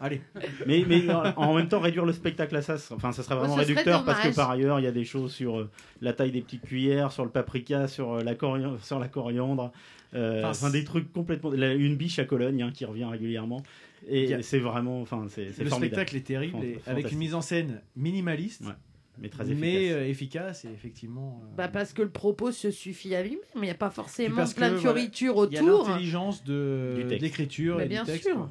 Allez. 0.00 0.20
Mais, 0.66 0.84
mais 0.88 1.04
en 1.36 1.54
même 1.54 1.68
temps, 1.68 1.80
réduire 1.80 2.04
le 2.04 2.12
spectacle 2.12 2.54
à 2.56 2.62
ça, 2.62 2.76
enfin, 2.94 3.12
ça 3.12 3.22
serait 3.22 3.34
vraiment 3.36 3.54
serait 3.54 3.64
réducteur 3.66 4.04
parce 4.04 4.20
que 4.20 4.34
par 4.34 4.50
ailleurs, 4.50 4.80
il 4.80 4.84
y 4.84 4.88
a 4.88 4.92
des 4.92 5.04
choses 5.04 5.32
sur 5.32 5.58
euh, 5.60 5.70
la 6.00 6.12
taille 6.12 6.30
des 6.32 6.40
petites 6.40 6.62
cuillères, 6.62 7.12
sur 7.12 7.24
le 7.24 7.30
paprika, 7.30 7.88
sur, 7.88 8.14
euh, 8.14 8.22
la, 8.22 8.34
corian- 8.34 8.78
sur 8.82 8.98
la 8.98 9.08
coriandre, 9.08 9.72
euh, 10.14 10.42
Enfin, 10.44 10.70
des 10.70 10.84
trucs 10.84 11.12
complètement. 11.12 11.50
la- 11.50 11.74
une 11.74 11.96
biche 11.96 12.18
à 12.18 12.24
Cologne 12.24 12.62
hein, 12.62 12.70
qui 12.72 12.84
revient 12.84 13.04
régulièrement. 13.06 13.62
Et 14.08 14.34
a- 14.34 14.42
c'est 14.42 14.58
vraiment. 14.58 15.00
Enfin, 15.02 15.24
c'est 15.28 15.46
Le 15.46 15.52
formidable. 15.52 15.76
spectacle 15.86 16.16
est 16.16 16.20
terrible, 16.26 16.58
et 16.64 16.78
avec 16.86 17.10
une 17.12 17.18
mise 17.18 17.34
en 17.34 17.40
scène 17.40 17.80
minimaliste, 17.96 18.62
Ouais, 18.62 18.72
mais 19.18 19.28
très 19.28 19.44
efficace. 19.50 19.60
mais 19.60 19.92
euh, 19.92 20.06
efficace 20.08 20.64
et 20.64 20.70
effectivement. 20.72 21.42
euh, 21.44 21.54
Bah 21.56 21.68
parce 21.68 21.92
que 21.92 22.02
le 22.02 22.10
propos 22.10 22.52
se 22.52 22.70
suffit 22.70 23.14
à 23.14 23.22
lui-même, 23.22 23.38
il 23.56 23.60
n'y 23.62 23.70
a 23.70 23.74
pas 23.74 23.90
forcément 23.90 24.36
parce 24.36 24.54
plein 24.54 24.70
que, 24.70 24.74
de 24.74 24.78
voilà, 24.80 24.96
fioritures 24.98 25.46
Il 25.50 25.54
y 25.54 25.58
a 25.58 25.62
autour. 25.62 25.88
l'intelligence 25.88 26.44
de 26.44 27.06
d'écriture 27.20 27.76
Mais 27.78 27.86
et 27.86 27.88
bien 27.88 28.04
du 28.04 28.10
texte. 28.10 28.28
sûr. 28.28 28.38
ouais. 28.40 28.46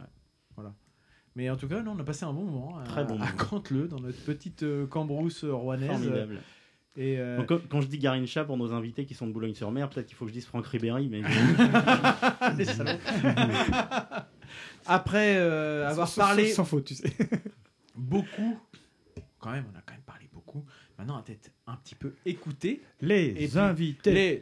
Voilà. 0.55 0.73
Mais 1.35 1.49
en 1.49 1.55
tout 1.57 1.67
cas, 1.67 1.81
non, 1.81 1.93
on 1.97 1.99
a 1.99 2.03
passé 2.03 2.25
un 2.25 2.33
bon 2.33 2.43
moment 2.43 2.77
à, 2.77 2.83
Très 2.83 3.03
bon 3.05 3.15
à 3.15 3.25
moment. 3.25 3.31
Canteleu, 3.49 3.87
dans 3.87 3.99
notre 3.99 4.23
petite 4.23 4.63
euh, 4.63 4.85
cambrousse 4.87 5.43
rouennaise. 5.43 5.89
Formidable. 5.89 6.39
Et 6.95 7.17
euh, 7.17 7.37
Donc, 7.37 7.47
quand, 7.47 7.57
quand 7.69 7.81
je 7.81 7.87
dis 7.87 7.97
Garincha 7.97 8.45
pour 8.45 8.55
nos 8.55 8.71
invités 8.71 9.05
qui 9.05 9.15
sont 9.15 9.25
de 9.25 9.31
Boulogne-sur-Mer, 9.33 9.89
peut-être 9.89 10.05
qu'il 10.05 10.15
faut 10.15 10.25
que 10.25 10.29
je 10.29 10.35
dise 10.35 10.45
Franck 10.45 10.67
Ribéry, 10.67 11.09
mais. 11.09 11.21
Après 14.85 15.37
euh, 15.37 15.87
avoir 15.89 16.07
Sans- 16.07 16.21
parlé 16.21 16.49
Sans, 16.49 16.57
sans 16.57 16.65
faute, 16.65 16.85
tu 16.85 16.95
sais. 16.95 17.11
beaucoup, 17.95 18.57
quand 19.39 19.51
même, 19.51 19.65
on 19.73 19.77
a 19.77 19.81
quand 19.85 19.93
même 19.93 20.03
parlé 20.05 20.29
beaucoup. 20.33 20.65
Maintenant, 21.03 21.15
on 21.15 21.17
va 21.17 21.23
peut-être 21.23 21.51
un 21.67 21.75
petit 21.75 21.95
peu 21.95 22.13
écouter 22.25 22.81
Les 23.01 23.57
invités. 23.57 24.13
les 24.13 24.41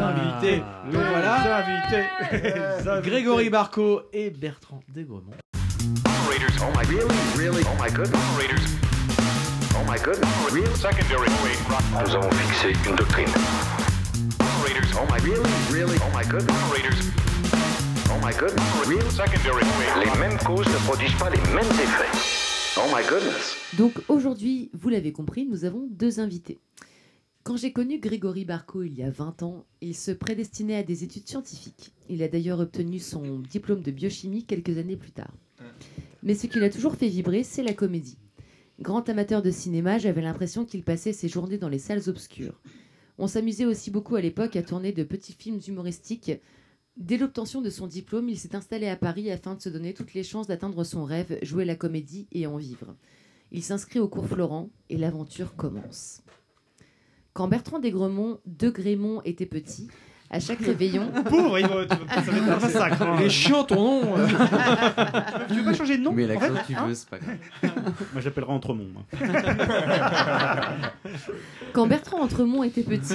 invités. 0.00 0.62
Ah. 0.64 0.82
Donc 0.90 0.94
voilà. 0.94 1.58
invités. 1.58 2.04
Les 2.32 2.88
invités. 2.88 3.10
Grégory 3.10 3.50
Barco 3.50 4.00
et 4.10 4.30
Bertrand 4.30 4.80
Desgremont. 4.88 5.32
Oh 5.36 6.08
oh 6.08 6.32
oh. 6.32 6.86
Nous 12.00 12.14
avons 12.16 12.30
fixé 12.30 12.72
une 12.88 12.96
doctrine. 12.96 13.28
Operators, 14.40 15.02
oh 15.02 15.06
my 15.12 15.18
really, 15.20 15.50
really, 15.70 15.98
oh 16.00 16.16
my 16.16 16.24
goodness. 16.24 16.56
Operators, 16.64 17.10
oh 18.08 18.18
my 18.24 18.32
goodness. 18.32 18.86
Real 18.86 19.10
secondary. 19.10 19.66
Les 20.02 20.18
mêmes 20.18 20.38
causes 20.38 20.66
ne 20.66 20.78
produisent 20.86 21.18
pas 21.18 21.28
les 21.28 21.42
mêmes 21.52 21.70
effets. 21.72 22.49
Oh 22.76 22.86
my 22.94 23.02
goodness. 23.08 23.56
Donc 23.76 23.94
aujourd'hui, 24.08 24.70
vous 24.74 24.90
l'avez 24.90 25.10
compris, 25.10 25.44
nous 25.44 25.64
avons 25.64 25.88
deux 25.90 26.20
invités. 26.20 26.58
Quand 27.42 27.56
j'ai 27.56 27.72
connu 27.72 27.98
Grégory 27.98 28.44
Barco 28.44 28.84
il 28.84 28.94
y 28.94 29.02
a 29.02 29.10
20 29.10 29.42
ans, 29.42 29.64
il 29.80 29.96
se 29.96 30.12
prédestinait 30.12 30.76
à 30.76 30.82
des 30.84 31.02
études 31.02 31.26
scientifiques. 31.26 31.92
Il 32.08 32.22
a 32.22 32.28
d'ailleurs 32.28 32.60
obtenu 32.60 33.00
son 33.00 33.40
diplôme 33.40 33.82
de 33.82 33.90
biochimie 33.90 34.44
quelques 34.44 34.78
années 34.78 34.96
plus 34.96 35.10
tard. 35.10 35.34
Mais 36.22 36.34
ce 36.34 36.46
qui 36.46 36.60
l'a 36.60 36.70
toujours 36.70 36.94
fait 36.94 37.08
vibrer, 37.08 37.42
c'est 37.42 37.64
la 37.64 37.74
comédie. 37.74 38.18
Grand 38.80 39.08
amateur 39.08 39.42
de 39.42 39.50
cinéma, 39.50 39.98
j'avais 39.98 40.22
l'impression 40.22 40.64
qu'il 40.64 40.84
passait 40.84 41.12
ses 41.12 41.28
journées 41.28 41.58
dans 41.58 41.68
les 41.68 41.80
salles 41.80 42.08
obscures. 42.08 42.60
On 43.18 43.26
s'amusait 43.26 43.66
aussi 43.66 43.90
beaucoup 43.90 44.14
à 44.14 44.20
l'époque 44.20 44.54
à 44.54 44.62
tourner 44.62 44.92
de 44.92 45.02
petits 45.02 45.34
films 45.36 45.60
humoristiques. 45.66 46.32
Dès 46.96 47.16
l'obtention 47.16 47.62
de 47.62 47.70
son 47.70 47.86
diplôme, 47.86 48.28
il 48.28 48.38
s'est 48.38 48.54
installé 48.54 48.88
à 48.88 48.96
Paris 48.96 49.30
afin 49.30 49.54
de 49.54 49.60
se 49.60 49.68
donner 49.68 49.94
toutes 49.94 50.14
les 50.14 50.22
chances 50.22 50.46
d'atteindre 50.46 50.84
son 50.84 51.04
rêve, 51.04 51.38
jouer 51.42 51.64
la 51.64 51.76
comédie 51.76 52.28
et 52.32 52.46
en 52.46 52.56
vivre. 52.56 52.96
Il 53.52 53.62
s'inscrit 53.62 53.98
au 54.00 54.08
cours 54.08 54.26
Florent 54.26 54.70
et 54.88 54.96
l'aventure 54.96 55.56
commence. 55.56 56.22
Quand 57.32 57.48
Bertrand 57.48 57.78
Desgremont 57.78 58.38
de 58.46 58.70
Grémont 58.70 59.22
était 59.24 59.46
petit, 59.46 59.88
À 60.32 60.38
chaque 60.38 60.60
réveillon. 60.60 61.10
Pauvre, 61.28 61.58
il 61.58 61.66
va- 61.66 61.88
ça 61.88 61.96
va 62.20 62.36
être 62.36 62.48
un 62.48 62.60
massacre. 62.60 63.02
hein. 63.02 63.16
Il 63.18 63.26
est 63.26 63.30
chiant 63.30 63.64
ton 63.64 63.74
nom. 64.04 64.16
euh. 64.16 64.26
tu 65.48 65.54
veux 65.54 65.64
pas 65.64 65.74
changer 65.74 65.98
de 65.98 66.02
nom 66.04 66.12
Mais 66.12 66.24
en 66.24 66.28
l'accent 66.28 66.54
fait 66.54 66.62
tu 66.68 66.74
Hein 66.78 66.86
veux, 66.86 66.94
c'est 66.94 67.08
pas 67.08 67.18
grave. 67.18 67.36
Moi, 68.12 68.22
j'appellerai 68.22 68.52
Entremont. 68.52 68.86
moi. 68.92 69.02
Quand 71.72 71.86
Bertrand 71.86 72.20
Entremont 72.22 72.62
était 72.64 72.82
petit, 72.82 73.14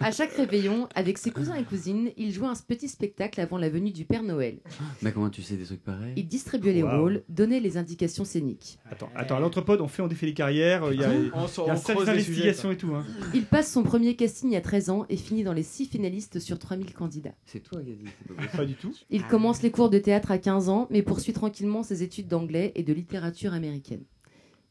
à 0.00 0.10
chaque 0.10 0.32
réveillon, 0.32 0.88
avec 0.94 1.18
ses 1.18 1.30
cousins 1.30 1.54
et 1.54 1.64
cousines, 1.64 2.10
il 2.16 2.32
jouait 2.32 2.46
un 2.48 2.54
petit 2.66 2.88
spectacle 2.88 3.40
avant 3.40 3.58
la 3.58 3.68
venue 3.68 3.90
du 3.90 4.04
Père 4.04 4.22
Noël. 4.22 4.58
Mais 5.02 5.12
comment 5.12 5.28
tu 5.30 5.42
sais 5.42 5.56
des 5.56 5.64
trucs 5.64 5.82
pareils 5.84 6.14
Il 6.16 6.26
distribuait 6.28 6.72
les 6.72 6.82
rôles, 6.82 7.22
donnait 7.28 7.60
les 7.60 7.76
indications 7.76 8.24
scéniques. 8.24 8.78
Attends, 8.90 9.10
attends, 9.14 9.36
à 9.36 9.40
l'entrepode, 9.40 9.80
on 9.80 9.88
fait, 9.88 10.02
on 10.02 10.08
défait 10.08 10.26
les 10.26 10.34
carrières, 10.34 10.82
il 10.92 11.00
y 11.00 11.04
a, 11.04 11.12
il 11.12 11.30
On 11.34 11.46
y 11.66 11.70
a 11.70 11.74
on 11.74 11.78
creuse 11.78 12.08
les 12.10 12.22
sujets, 12.22 12.50
et 12.50 12.76
tout. 12.76 12.94
hein. 12.94 13.04
Il 13.34 13.44
passe 13.44 13.70
son 13.70 13.82
premier 13.82 14.16
casting 14.16 14.56
a 14.56 14.60
13 14.60 14.90
ans 14.90 15.04
et 15.08 15.16
finit 15.16 15.44
dans 15.44 15.52
les 15.52 15.62
6 15.86 15.88
finalistes 15.88 16.40
sur 16.40 16.58
3000 16.58 16.92
candidats. 16.92 17.34
C'est 17.44 17.60
toi 17.60 17.80
qui 17.80 17.92
as 17.92 17.94
dit. 17.94 18.04
c'est 18.40 18.56
pas 18.56 18.64
du 18.64 18.74
tout. 18.74 18.92
Il 19.10 19.24
commence 19.26 19.62
les 19.62 19.70
cours 19.70 19.88
de 19.88 19.98
théâtre 19.98 20.32
à 20.32 20.38
15 20.38 20.68
ans, 20.68 20.88
mais 20.90 21.02
poursuit 21.02 21.32
tranquillement 21.32 21.82
ses 21.82 22.02
études 22.02 22.28
d'anglais 22.28 22.72
et 22.74 22.82
de 22.82 22.92
littérature 22.92 23.52
américaine. 23.52 24.02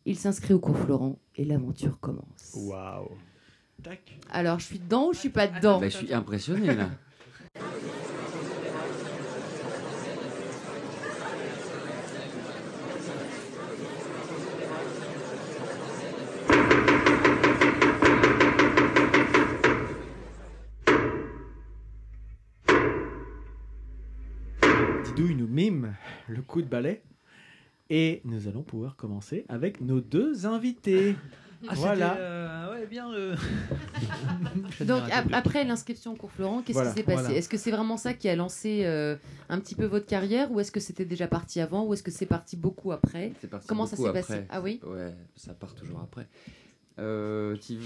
Il 0.05 0.18
s'inscrit 0.18 0.53
au 0.53 0.59
cours 0.59 0.78
Florent 0.78 1.18
et 1.36 1.45
l'aventure 1.45 1.99
commence. 1.99 2.53
Waouh. 2.55 3.09
Tac. 3.82 4.20
Alors, 4.30 4.59
je 4.59 4.66
suis 4.66 4.80
dedans 4.80 5.09
ou 5.09 5.13
je 5.13 5.20
suis 5.20 5.30
pas 5.30 5.47
dedans? 5.47 5.80
Bah, 5.80 5.89
je 5.89 5.97
suis 5.97 6.13
impressionné 6.13 6.76
là. 6.76 6.89
Didou, 25.05 25.28
il 25.30 25.38
nous 25.38 25.45
mime 25.56 25.95
le 26.28 26.41
coup 26.41 26.62
de 26.62 26.68
balai. 26.68 27.01
Et 27.89 28.22
nous 28.26 28.47
allons 28.47 28.64
pouvoir 28.64 28.95
commencer 28.95 29.45
avec 29.47 29.80
nos 29.80 30.01
deux 30.01 30.45
invités. 30.47 31.16
Ah, 31.68 31.74
voilà. 31.76 32.16
euh, 32.18 32.74
ouais, 32.74 32.86
bien. 32.88 33.12
euh, 33.14 33.36
Donc, 34.86 35.03
ap- 35.12 35.28
après 35.32 35.64
l'inscription 35.64 36.14
au 36.14 36.16
cours 36.16 36.32
Florent, 36.32 36.62
qu'est-ce 36.62 36.74
Voilà, 36.74 36.89
qui 36.91 36.97
s'est 36.97 37.03
passé? 37.03 37.22
voilà. 37.22 37.38
Est-ce 37.38 37.47
que 37.49 37.58
c'est 37.58 37.72
vraiment 37.72 37.95
ça 37.97 38.14
qui 38.14 38.28
a 38.28 38.36
lancé 38.36 38.82
euh, 38.86 39.16
un 39.49 39.60
petit 39.60 39.76
peu 39.76 39.86
votre 39.86 40.08
carrière 40.08 40.51
ou 40.51 40.60
est-ce 40.60 40.72
que 40.72 40.80
c'était 40.80 41.06
déjà 41.06 41.28
parti 41.28 41.62
avant 41.62 41.86
ou 41.86 41.93
est-ce 41.93 42.03
que 42.03 42.12
c'est 42.12 42.26
parti 42.26 42.58
beaucoup 42.58 42.91
après? 42.91 43.32
C'est 43.39 43.49
parti 43.49 43.68
Comment 43.68 43.86
ça 43.86 43.95
s'est 43.95 44.12
passé? 44.14 44.41
Ah 44.49 44.62
oui? 44.62 44.80
Ouais, 44.84 45.14
ça 45.36 45.53
part 45.53 45.74
toujours 45.76 45.99
après. 46.01 46.28
Euh, 46.99 47.56
tu- 47.58 47.78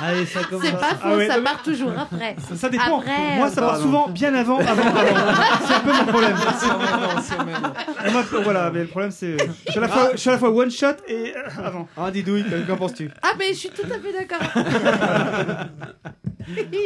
Allez, 0.00 0.26
ça 0.26 0.44
commence. 0.44 0.64
C'est 0.64 0.72
pas 0.72 0.94
faux, 0.94 1.00
Ah 1.04 1.16
ouais, 1.16 1.28
ça 1.28 1.40
part 1.40 1.62
toujours 1.62 1.92
après. 1.98 2.36
Ça, 2.48 2.56
ça 2.56 2.68
dépend. 2.68 2.98
Après, 2.98 3.16
Pour 3.16 3.36
moi, 3.36 3.50
ça 3.50 3.62
euh, 3.62 3.66
part 3.66 3.78
souvent 3.78 4.08
bien 4.08 4.34
avant. 4.34 4.58
avant, 4.58 4.82
avant. 4.82 5.66
c'est 5.66 5.74
un 5.74 5.80
peu 5.80 5.92
mon 5.92 6.04
problème. 6.06 6.36
Maintenant, 8.12 8.42
voilà, 8.42 8.70
mais 8.70 8.80
le 8.80 8.86
problème, 8.86 9.10
c'est. 9.10 9.36
Je 9.66 9.70
suis 9.70 9.78
à 9.78 9.82
la 9.82 9.88
fois, 9.88 10.10
je 10.12 10.16
suis 10.16 10.28
à 10.30 10.32
la 10.32 10.38
fois 10.38 10.50
one 10.50 10.70
shot 10.70 10.86
et 11.08 11.34
euh, 11.36 11.64
avant. 11.64 11.88
Ah, 11.96 12.10
Didouille, 12.10 12.44
qu'en 12.66 12.76
penses-tu? 12.76 13.10
Ah, 13.22 13.32
mais 13.38 13.48
je 13.48 13.58
suis 13.58 13.70
tout 13.70 13.86
à 13.86 13.98
fait 13.98 14.12
d'accord. 14.12 14.64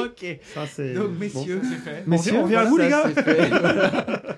Ok. 0.01 0.39
Ça, 0.55 0.61
c'est. 0.71 0.93
Donc, 0.93 1.19
messieurs, 1.19 1.63
c'est 1.65 1.91
fait. 1.91 2.05
Bon, 2.07 2.17
on 2.17 2.43
revient 2.43 2.57
à 2.57 2.65
vous, 2.65 2.77
les 2.77 2.89
gars. 2.91 3.05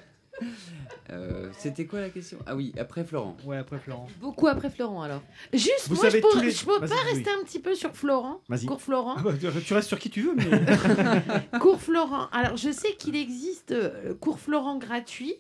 Euh, 1.11 1.51
C'était 1.57 1.87
quoi 1.87 2.01
la 2.01 2.11
question? 2.11 2.39
Ah 2.47 2.55
oui, 2.55 2.73
après 2.79 3.03
Florent. 3.05 3.37
Ouais, 3.45 3.57
après 3.57 3.79
Florent. 3.79 4.07
Beaucoup 4.21 4.47
après 4.47 4.69
Florent 4.69 5.01
alors. 5.03 5.23
Juste, 5.55 5.89
Vous 5.89 5.95
moi, 5.95 6.05
savez 6.05 6.19
je 6.19 6.23
peux, 6.23 6.33
tous 6.33 6.41
les- 6.41 6.51
je 6.51 6.65
peux 6.67 6.79
Vas-y, 6.79 6.89
pas 6.91 6.95
oui. 7.07 7.13
rester 7.15 7.31
un 7.31 7.45
petit 7.45 7.59
peu 7.61 7.75
sur 7.75 7.97
Florent. 7.97 8.43
Vas-y. 8.49 8.67
Cours 8.67 8.83
Florent. 8.83 9.15
Ah 9.17 9.23
bah, 9.23 9.33
tu- 9.33 9.63
tu 9.65 9.75
restes 9.75 9.89
sur 9.89 9.99
qui 9.99 10.11
tu 10.11 10.23
veux, 10.23 10.35
mais. 10.35 10.45
Cours 11.61 11.81
Florent. 11.81 12.29
Alors, 12.31 12.57
je 12.59 12.71
sais 12.71 12.93
qu'il 12.97 13.17
existe 13.17 13.73
euh, 13.73 14.15
cours 14.15 14.39
Florent 14.39 14.77
gratuit 14.79 15.35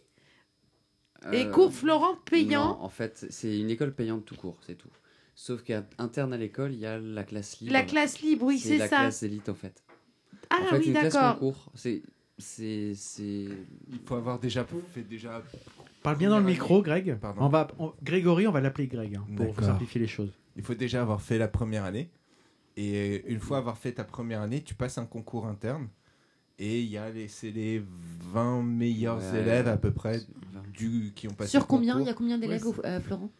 et 1.32 1.44
Euh, 1.46 1.50
cours 1.50 1.72
Florent 1.74 2.16
payant. 2.24 2.78
Non, 2.78 2.82
en 2.84 2.88
fait, 2.88 3.26
c'est 3.28 3.58
une 3.58 3.70
école 3.70 3.92
payante 3.92 4.24
tout 4.24 4.36
court, 4.36 4.58
c'est 4.66 4.76
tout. 4.76 4.88
Sauf 5.34 5.62
qu'interne 5.62 6.32
à 6.32 6.36
l'école, 6.36 6.72
il 6.72 6.80
y 6.80 6.86
a 6.86 6.98
la 6.98 7.24
classe 7.24 7.60
libre. 7.60 7.72
La 7.72 7.82
classe 7.82 8.20
libre, 8.22 8.46
oui, 8.46 8.58
c'est 8.58 8.78
la 8.78 8.88
ça. 8.88 8.96
classe 9.00 9.22
élite 9.22 9.48
en 9.48 9.54
fait. 9.54 9.82
Ah 10.50 10.56
en 10.62 10.66
fait, 10.66 10.78
oui, 10.78 10.86
une 10.86 10.92
classe 10.94 11.12
d'accord. 11.12 11.34
concours, 11.38 11.70
c'est 11.74 12.02
c'est 12.38 12.94
c'est 12.94 13.46
Il 13.90 13.98
faut 14.04 14.14
avoir 14.14 14.38
déjà 14.38 14.64
fait 14.92 15.02
déjà. 15.02 15.42
Parle 16.02 16.16
bien 16.18 16.30
dans 16.30 16.38
le 16.38 16.44
micro, 16.46 16.80
Greg. 16.82 17.16
Pardon. 17.20 17.42
On 17.42 17.48
va, 17.48 17.66
on- 17.78 17.92
Grégory, 18.02 18.46
on 18.46 18.52
va 18.52 18.60
l'appeler 18.60 18.86
Greg 18.86 19.16
hein, 19.16 19.26
pour 19.36 19.54
simplifier 19.60 20.00
les 20.00 20.06
choses. 20.06 20.30
Il 20.56 20.62
faut 20.62 20.74
déjà 20.74 21.02
avoir 21.02 21.20
fait 21.20 21.38
la 21.38 21.48
première 21.48 21.84
année. 21.84 22.10
Et 22.76 23.24
une 23.30 23.40
fois 23.40 23.58
avoir 23.58 23.76
fait 23.76 23.92
ta 23.92 24.04
première 24.04 24.40
année, 24.40 24.62
tu 24.62 24.74
passes 24.74 24.98
un 24.98 25.04
concours 25.06 25.46
interne. 25.46 25.88
Et 26.60 26.80
il 26.80 26.88
y 26.88 26.96
a 26.96 27.10
les, 27.10 27.26
c'est 27.28 27.50
les 27.50 27.82
20 28.32 28.62
meilleurs 28.62 29.18
Ouais, 29.32 29.40
élèves 29.40 29.68
à 29.68 29.76
peu 29.76 29.90
près 29.92 30.20
c'est 30.20 30.26
20. 30.52 30.62
du, 30.72 31.12
qui 31.14 31.26
ont 31.28 31.32
passé 31.34 31.50
Sur 31.50 31.66
combien? 31.66 32.00
Il 32.00 32.06
y 32.06 32.08
a 32.08 32.14
combien 32.14 32.38
d'élèves 32.38 32.64
Ouais, 32.66 32.84
à 32.86 33.00
Florent? 33.00 33.30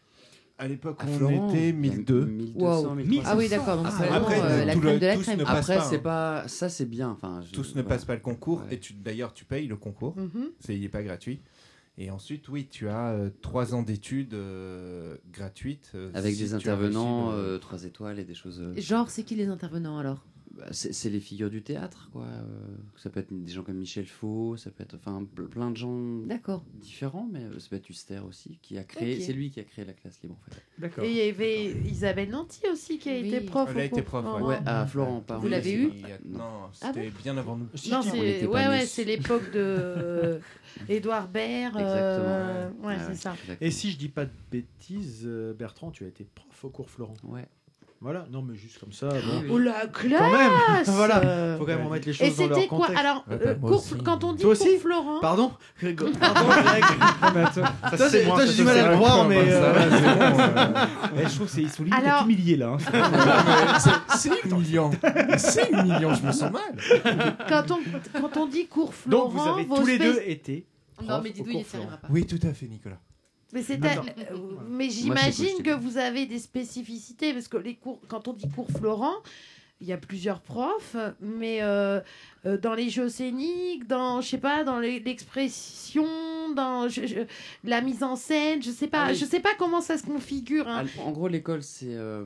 À 0.59 0.67
l'époque, 0.67 0.99
on 1.03 1.07
Florent, 1.07 1.49
était 1.49 1.69
il 1.69 1.85
y 1.85 1.89
a 1.89 1.93
1002. 1.95 2.25
1200, 2.25 2.59
Wow. 2.89 2.95
1300. 2.95 3.29
Ah 3.31 3.37
oui, 3.37 3.47
d'accord. 3.49 3.77
Donc 3.77 3.87
c'est 3.97 4.07
Après, 4.09 4.35
vraiment 4.39 4.45
euh, 4.45 4.65
la 4.65 4.73
tout 4.73 4.79
le- 4.81 4.85
crème 4.87 4.99
de 4.99 5.05
la 5.05 5.15
crème. 5.17 5.39
Après, 5.47 5.75
pas, 5.77 5.81
c'est 5.83 5.95
hein. 5.95 5.99
pas 5.99 6.47
ça, 6.49 6.67
c'est 6.69 6.85
bien. 6.85 7.09
Enfin, 7.11 7.39
je- 7.45 7.51
Tous 7.51 7.69
ne 7.69 7.73
voilà. 7.81 7.87
passent 7.87 8.03
pas 8.05 8.15
le 8.15 8.21
concours. 8.21 8.59
Ouais. 8.67 8.75
Et 8.75 8.79
tu, 8.79 8.91
d'ailleurs, 8.93 9.33
tu 9.33 9.45
payes 9.45 9.67
le 9.67 9.77
concours. 9.77 10.17
Mhm. 10.17 10.49
C'est, 10.59 10.75
il 10.75 10.81
n'est 10.81 10.89
pas 10.89 11.01
gratuit. 11.01 11.39
Et 11.97 12.11
ensuite, 12.11 12.47
oui, 12.49 12.67
tu 12.69 12.87
as 12.89 13.11
euh, 13.11 13.29
trois 13.41 13.73
ans 13.73 13.83
d'études 13.83 14.33
euh, 14.33 15.15
gratuites. 15.31 15.91
euh, 15.95 16.11
Avec 16.13 16.33
si 16.35 16.41
des 16.41 16.53
intervenants, 16.53 17.31
le- 17.31 17.37
euh, 17.37 17.57
trois 17.57 17.85
étoiles 17.85 18.19
et 18.19 18.25
des 18.25 18.35
choses. 18.35 18.59
euh, 18.61 18.73
Genre, 18.79 19.09
c'est 19.09 19.23
qui 19.23 19.35
les 19.35 19.47
intervenants 19.47 19.97
alors? 19.97 20.25
C'est 20.71 20.93
c'est 20.93 21.09
les 21.09 21.19
figures 21.19 21.49
du 21.49 21.61
théâtre, 21.61 22.09
quoi. 22.11 22.23
euh, 22.23 22.43
ça 22.97 23.09
peut 23.09 23.19
être 23.19 23.31
des 23.31 23.51
gens 23.51 23.63
comme 23.63 23.77
Michel 23.77 24.05
Faux, 24.07 24.57
ça 24.57 24.71
peut 24.71 24.83
être 24.83 24.95
enfin 24.95 25.23
ple- 25.35 25.47
plein 25.47 25.71
de 25.71 25.77
gens 25.77 26.19
D'accord. 26.25 26.63
différents, 26.81 27.29
mais 27.31 27.43
euh, 27.43 27.59
ça 27.59 27.69
peut 27.69 27.75
être 27.77 27.89
Huster 27.89 28.19
aussi, 28.27 28.57
qui 28.61 28.77
a 28.77 28.83
créé. 28.83 29.19
C'est 29.21 29.33
lui 29.33 29.51
qui 29.51 29.59
a 29.59 29.63
créé 29.63 29.85
la 29.85 29.93
classe 29.93 30.19
libre, 30.21 30.35
en 30.39 30.51
fait. 30.53 30.61
D'accord. 30.77 31.03
Et 31.03 31.11
il 31.11 31.17
y 31.17 31.29
avait 31.29 31.71
Isabelle 31.87 32.29
Nanty 32.29 32.61
aussi 32.71 32.97
qui 32.99 33.09
a 33.09 33.13
Oui. 33.13 33.27
été 33.27 33.41
prof. 33.41 33.69
Elle 33.73 33.79
a 33.81 33.85
été 33.85 34.01
prof. 34.01 34.25
Ouais, 34.41 34.59
à 34.65 34.85
Florent, 34.85 35.21
pas 35.21 35.37
Vous 35.37 35.47
l'avez 35.47 35.73
eu 35.73 35.91
Non. 36.25 36.41
Ah 36.81 36.91
c'était 36.93 37.09
bien 37.23 37.37
avant 37.37 37.55
nous. 37.55 37.65
Non, 37.89 37.99
on 37.99 38.01
c'est 38.01 38.45
ouais, 38.45 38.67
ouais, 38.67 38.85
c'est 38.85 39.03
l'époque 39.05 39.51
de 39.53 40.39
Édouard 40.89 41.27
Baird. 41.29 41.75
euh, 41.77 41.79
Exactement. 42.71 42.87
ouais, 42.87 42.95
Ah 42.99 43.05
c'est 43.07 43.15
ça. 43.15 43.31
exactement. 43.33 43.57
Et 43.67 43.71
si 43.71 43.91
je 43.91 43.97
dis 43.97 44.09
pas 44.09 44.25
de 44.25 44.31
bêtises, 44.51 45.23
euh, 45.25 45.53
Bertrand, 45.53 45.91
tu 45.91 46.03
as 46.05 46.07
été 46.07 46.23
prof 46.25 46.65
au 46.65 46.69
cours 46.69 46.89
Florent. 46.89 47.13
Ouais. 47.23 47.47
Voilà, 48.01 48.25
non, 48.31 48.41
mais 48.41 48.55
juste 48.55 48.79
comme 48.79 48.93
ça. 48.93 49.09
bon. 49.09 49.15
Oui, 49.17 49.39
oui. 49.43 49.47
Oh 49.51 49.57
la 49.57 49.85
classe 49.87 50.19
Quand 50.21 50.31
même 50.31 50.51
Voilà, 50.85 51.57
faut 51.57 51.65
quand 51.65 51.75
même 51.75 51.85
remettre 51.85 52.07
les 52.07 52.11
Et 52.13 52.27
choses 52.27 52.37
dans 52.37 52.47
leur 52.47 52.55
c'était 52.55 52.67
quoi 52.69 52.77
contexte. 52.79 52.99
Alors, 53.05 53.25
euh, 53.29 53.53
bah, 53.55 53.67
cours- 53.67 53.83
quand 54.05 54.23
on 54.23 54.31
dit 54.33 54.41
Toi 54.43 54.55
cours 54.55 54.65
aussi 54.67 54.77
Florent, 54.77 55.19
Pardon 55.19 55.51
Pardon, 55.81 56.11
Greg. 56.63 56.83
Ah, 57.21 57.51
ça, 57.91 57.97
Toi, 57.97 58.09
c'est 58.09 58.25
moi, 58.25 58.45
j'ai 58.45 58.53
du 58.53 58.63
mal 58.63 58.77
à 58.79 58.91
le 58.91 58.95
croire, 58.95 59.27
mais, 59.27 59.37
euh, 59.39 59.73
bon, 59.73 60.39
euh. 60.39 60.85
Eh, 61.17 61.27
je 61.27 61.35
trouve 61.35 61.47
que 61.47 61.51
c'est 61.53 61.61
ils 61.61 61.69
sont 61.69 61.83
limite 61.83 61.99
Alors- 62.05 62.23
humiliés 62.23 62.55
là. 62.55 62.77
hein. 62.79 63.79
C'est- 64.17 64.47
humiliant. 64.49 64.91
C'est 65.37 65.69
humiliant, 65.69 66.13
je 66.15 66.25
me 66.25 66.31
sens 66.31 66.51
mal. 66.53 67.41
quand 67.49 67.71
on, 67.71 67.79
quand 68.21 68.37
on 68.37 68.45
dit 68.47 68.67
cours 68.67 68.93
Donc 69.07 69.31
Florent, 69.31 69.43
vous 69.43 69.49
avez 69.49 69.65
vos 69.65 69.75
tous 69.77 69.85
les 69.87 69.97
deux 69.99 70.21
été. 70.25 70.65
Non, 71.01 71.19
mais 71.21 71.29
au 71.31 71.33
Didou, 71.33 71.51
cours 71.51 71.61
il 71.61 71.65
s'y 71.65 71.75
arrivera 71.75 71.97
pas. 71.97 72.07
Oui, 72.09 72.25
tout 72.25 72.39
à 72.47 72.53
fait, 72.53 72.67
Nicolas. 72.67 72.97
Mais, 73.53 73.63
c'est 73.63 73.83
euh, 73.83 74.01
mais 74.69 74.89
c'est 74.89 75.01
j'imagine 75.01 75.63
que 75.63 75.71
vous 75.75 75.97
avez 75.97 76.25
des 76.27 76.37
spécificités 76.39 77.33
parce 77.33 77.47
que 77.47 77.57
les 77.57 77.75
cours, 77.75 77.99
quand 78.07 78.27
on 78.27 78.33
dit 78.33 78.47
cours 78.49 78.69
Florent, 78.69 79.15
il 79.81 79.87
y 79.87 79.93
a 79.93 79.97
plusieurs 79.97 80.41
profs, 80.41 80.95
mais 81.21 81.61
euh, 81.63 81.99
euh, 82.45 82.57
dans 82.57 82.73
les 82.75 82.89
jeux 82.89 83.09
scéniques, 83.09 83.87
dans 83.87 84.19
je 84.21 84.27
sais 84.29 84.37
pas, 84.37 84.63
dans 84.63 84.79
l'expression, 84.79 86.05
dans 86.53 86.89
je- 86.89 87.07
je- 87.07 87.19
la 87.63 87.81
mise 87.81 88.03
en 88.03 88.15
scène, 88.15 88.61
je 88.61 88.71
sais 88.71 88.87
pas, 88.87 89.05
Ah 89.05 89.09
oui. 89.11 89.15
je 89.15 89.25
sais 89.25 89.39
pas 89.39 89.55
comment 89.57 89.81
ça 89.81 89.97
se 89.97 90.05
configure. 90.05 90.67
hein. 90.67 90.85
En 90.99 91.11
gros, 91.11 91.27
l'école, 91.27 91.63
c'est. 91.63 91.95
euh, 91.95 92.23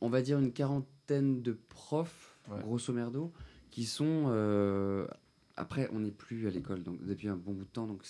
on 0.00 0.08
va 0.08 0.22
dire 0.22 0.38
une 0.38 0.52
quarantaine 0.52 1.42
de 1.42 1.58
profs, 1.68 2.38
Ouais. 2.50 2.60
grosso 2.62 2.92
merdo, 2.92 3.32
qui 3.70 3.84
sont. 3.84 4.24
euh, 4.28 5.06
après, 5.56 5.88
on 5.92 6.00
n'est 6.00 6.10
plus 6.10 6.46
à 6.46 6.50
l'école 6.50 6.82
donc, 6.82 7.04
depuis 7.04 7.28
un 7.28 7.36
bon 7.36 7.52
bout 7.52 7.64
de 7.64 7.68
temps, 7.70 7.86
donc 7.86 8.00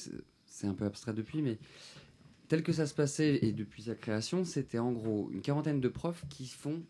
c'est- 0.52 0.66
un 0.66 0.74
peu 0.74 0.84
abstrait 0.84 1.14
depuis, 1.14 1.42
mais 1.42 1.58
tel 2.48 2.62
que 2.62 2.72
ça 2.72 2.86
se 2.86 2.94
passait 2.94 3.38
et 3.42 3.52
depuis 3.52 3.84
sa 3.84 3.94
création, 3.94 4.44
c'était 4.44 4.78
en 4.78 4.92
gros 4.92 5.30
une 5.32 5.40
quarantaine 5.40 5.80
de 5.80 5.88
profs 5.88 6.24
qui 6.28 6.46
font 6.46 6.82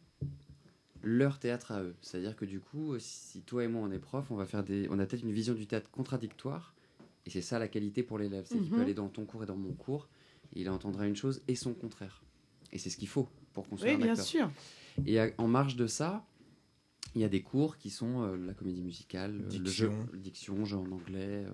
leur 1.03 1.39
théâtre 1.39 1.73
à 1.73 1.83
eux. 1.83 1.95
C'est-à-dire 2.01 2.37
que 2.37 2.45
du 2.45 2.61
coup, 2.61 2.95
si 2.99 3.41
toi 3.43 3.65
et 3.65 3.69
moi 3.69 3.83
on 3.83 3.91
est 3.93 3.99
profs, 3.99 4.31
on 4.31 4.37
va 4.37 4.47
faire 4.47 4.63
des, 4.65 4.87
on 4.91 4.99
a 4.99 5.07
peut-être 5.07 5.23
une 5.25 5.33
vision 5.33 5.55
du 5.55 5.67
théâtre 5.67 5.91
contradictoire, 5.91 6.75
et 7.27 7.31
c'est 7.31 7.43
ça 7.43 7.59
la 7.59 7.69
qualité 7.69 8.03
pour 8.03 8.19
l'élève, 8.19 8.45
c'est 8.49 8.59
qu'il 8.59 8.71
Mhm. 8.71 8.77
peut 8.77 8.83
aller 8.83 8.95
dans 8.95 9.09
ton 9.09 9.25
cours 9.25 9.43
et 9.43 9.47
dans 9.47 9.57
mon 9.57 9.73
cours, 9.73 10.09
et 10.55 10.61
il 10.61 10.69
entendra 10.71 11.07
une 11.07 11.17
chose 11.17 11.43
et 11.49 11.55
son 11.57 11.75
contraire. 11.75 12.23
Et 12.73 12.79
c'est 12.79 12.91
ce 12.91 12.97
qu'il 12.97 13.09
faut 13.09 13.29
pour 13.53 13.69
construire 13.69 13.95
Oui, 13.97 14.01
un 14.03 14.05
bien 14.05 14.13
acteur. 14.13 14.27
sûr. 14.27 14.51
Et 15.07 15.19
à- 15.21 15.31
en 15.39 15.47
marge 15.49 15.77
de 15.77 15.87
ça, 15.87 16.25
il 17.15 17.21
y 17.21 17.25
a 17.25 17.29
des 17.29 17.43
cours 17.43 17.77
qui 17.79 17.91
sont 17.91 18.23
euh, 18.23 18.37
la 18.37 18.55
comédie 18.55 18.83
musicale, 18.83 19.33
euh, 19.35 19.59
le 19.59 19.71
jeu, 19.71 19.89
Diction. 19.89 20.07
diction, 20.15 20.65
jeu 20.65 20.77
en 20.79 20.91
anglais, 20.91 21.45
euh, 21.47 21.51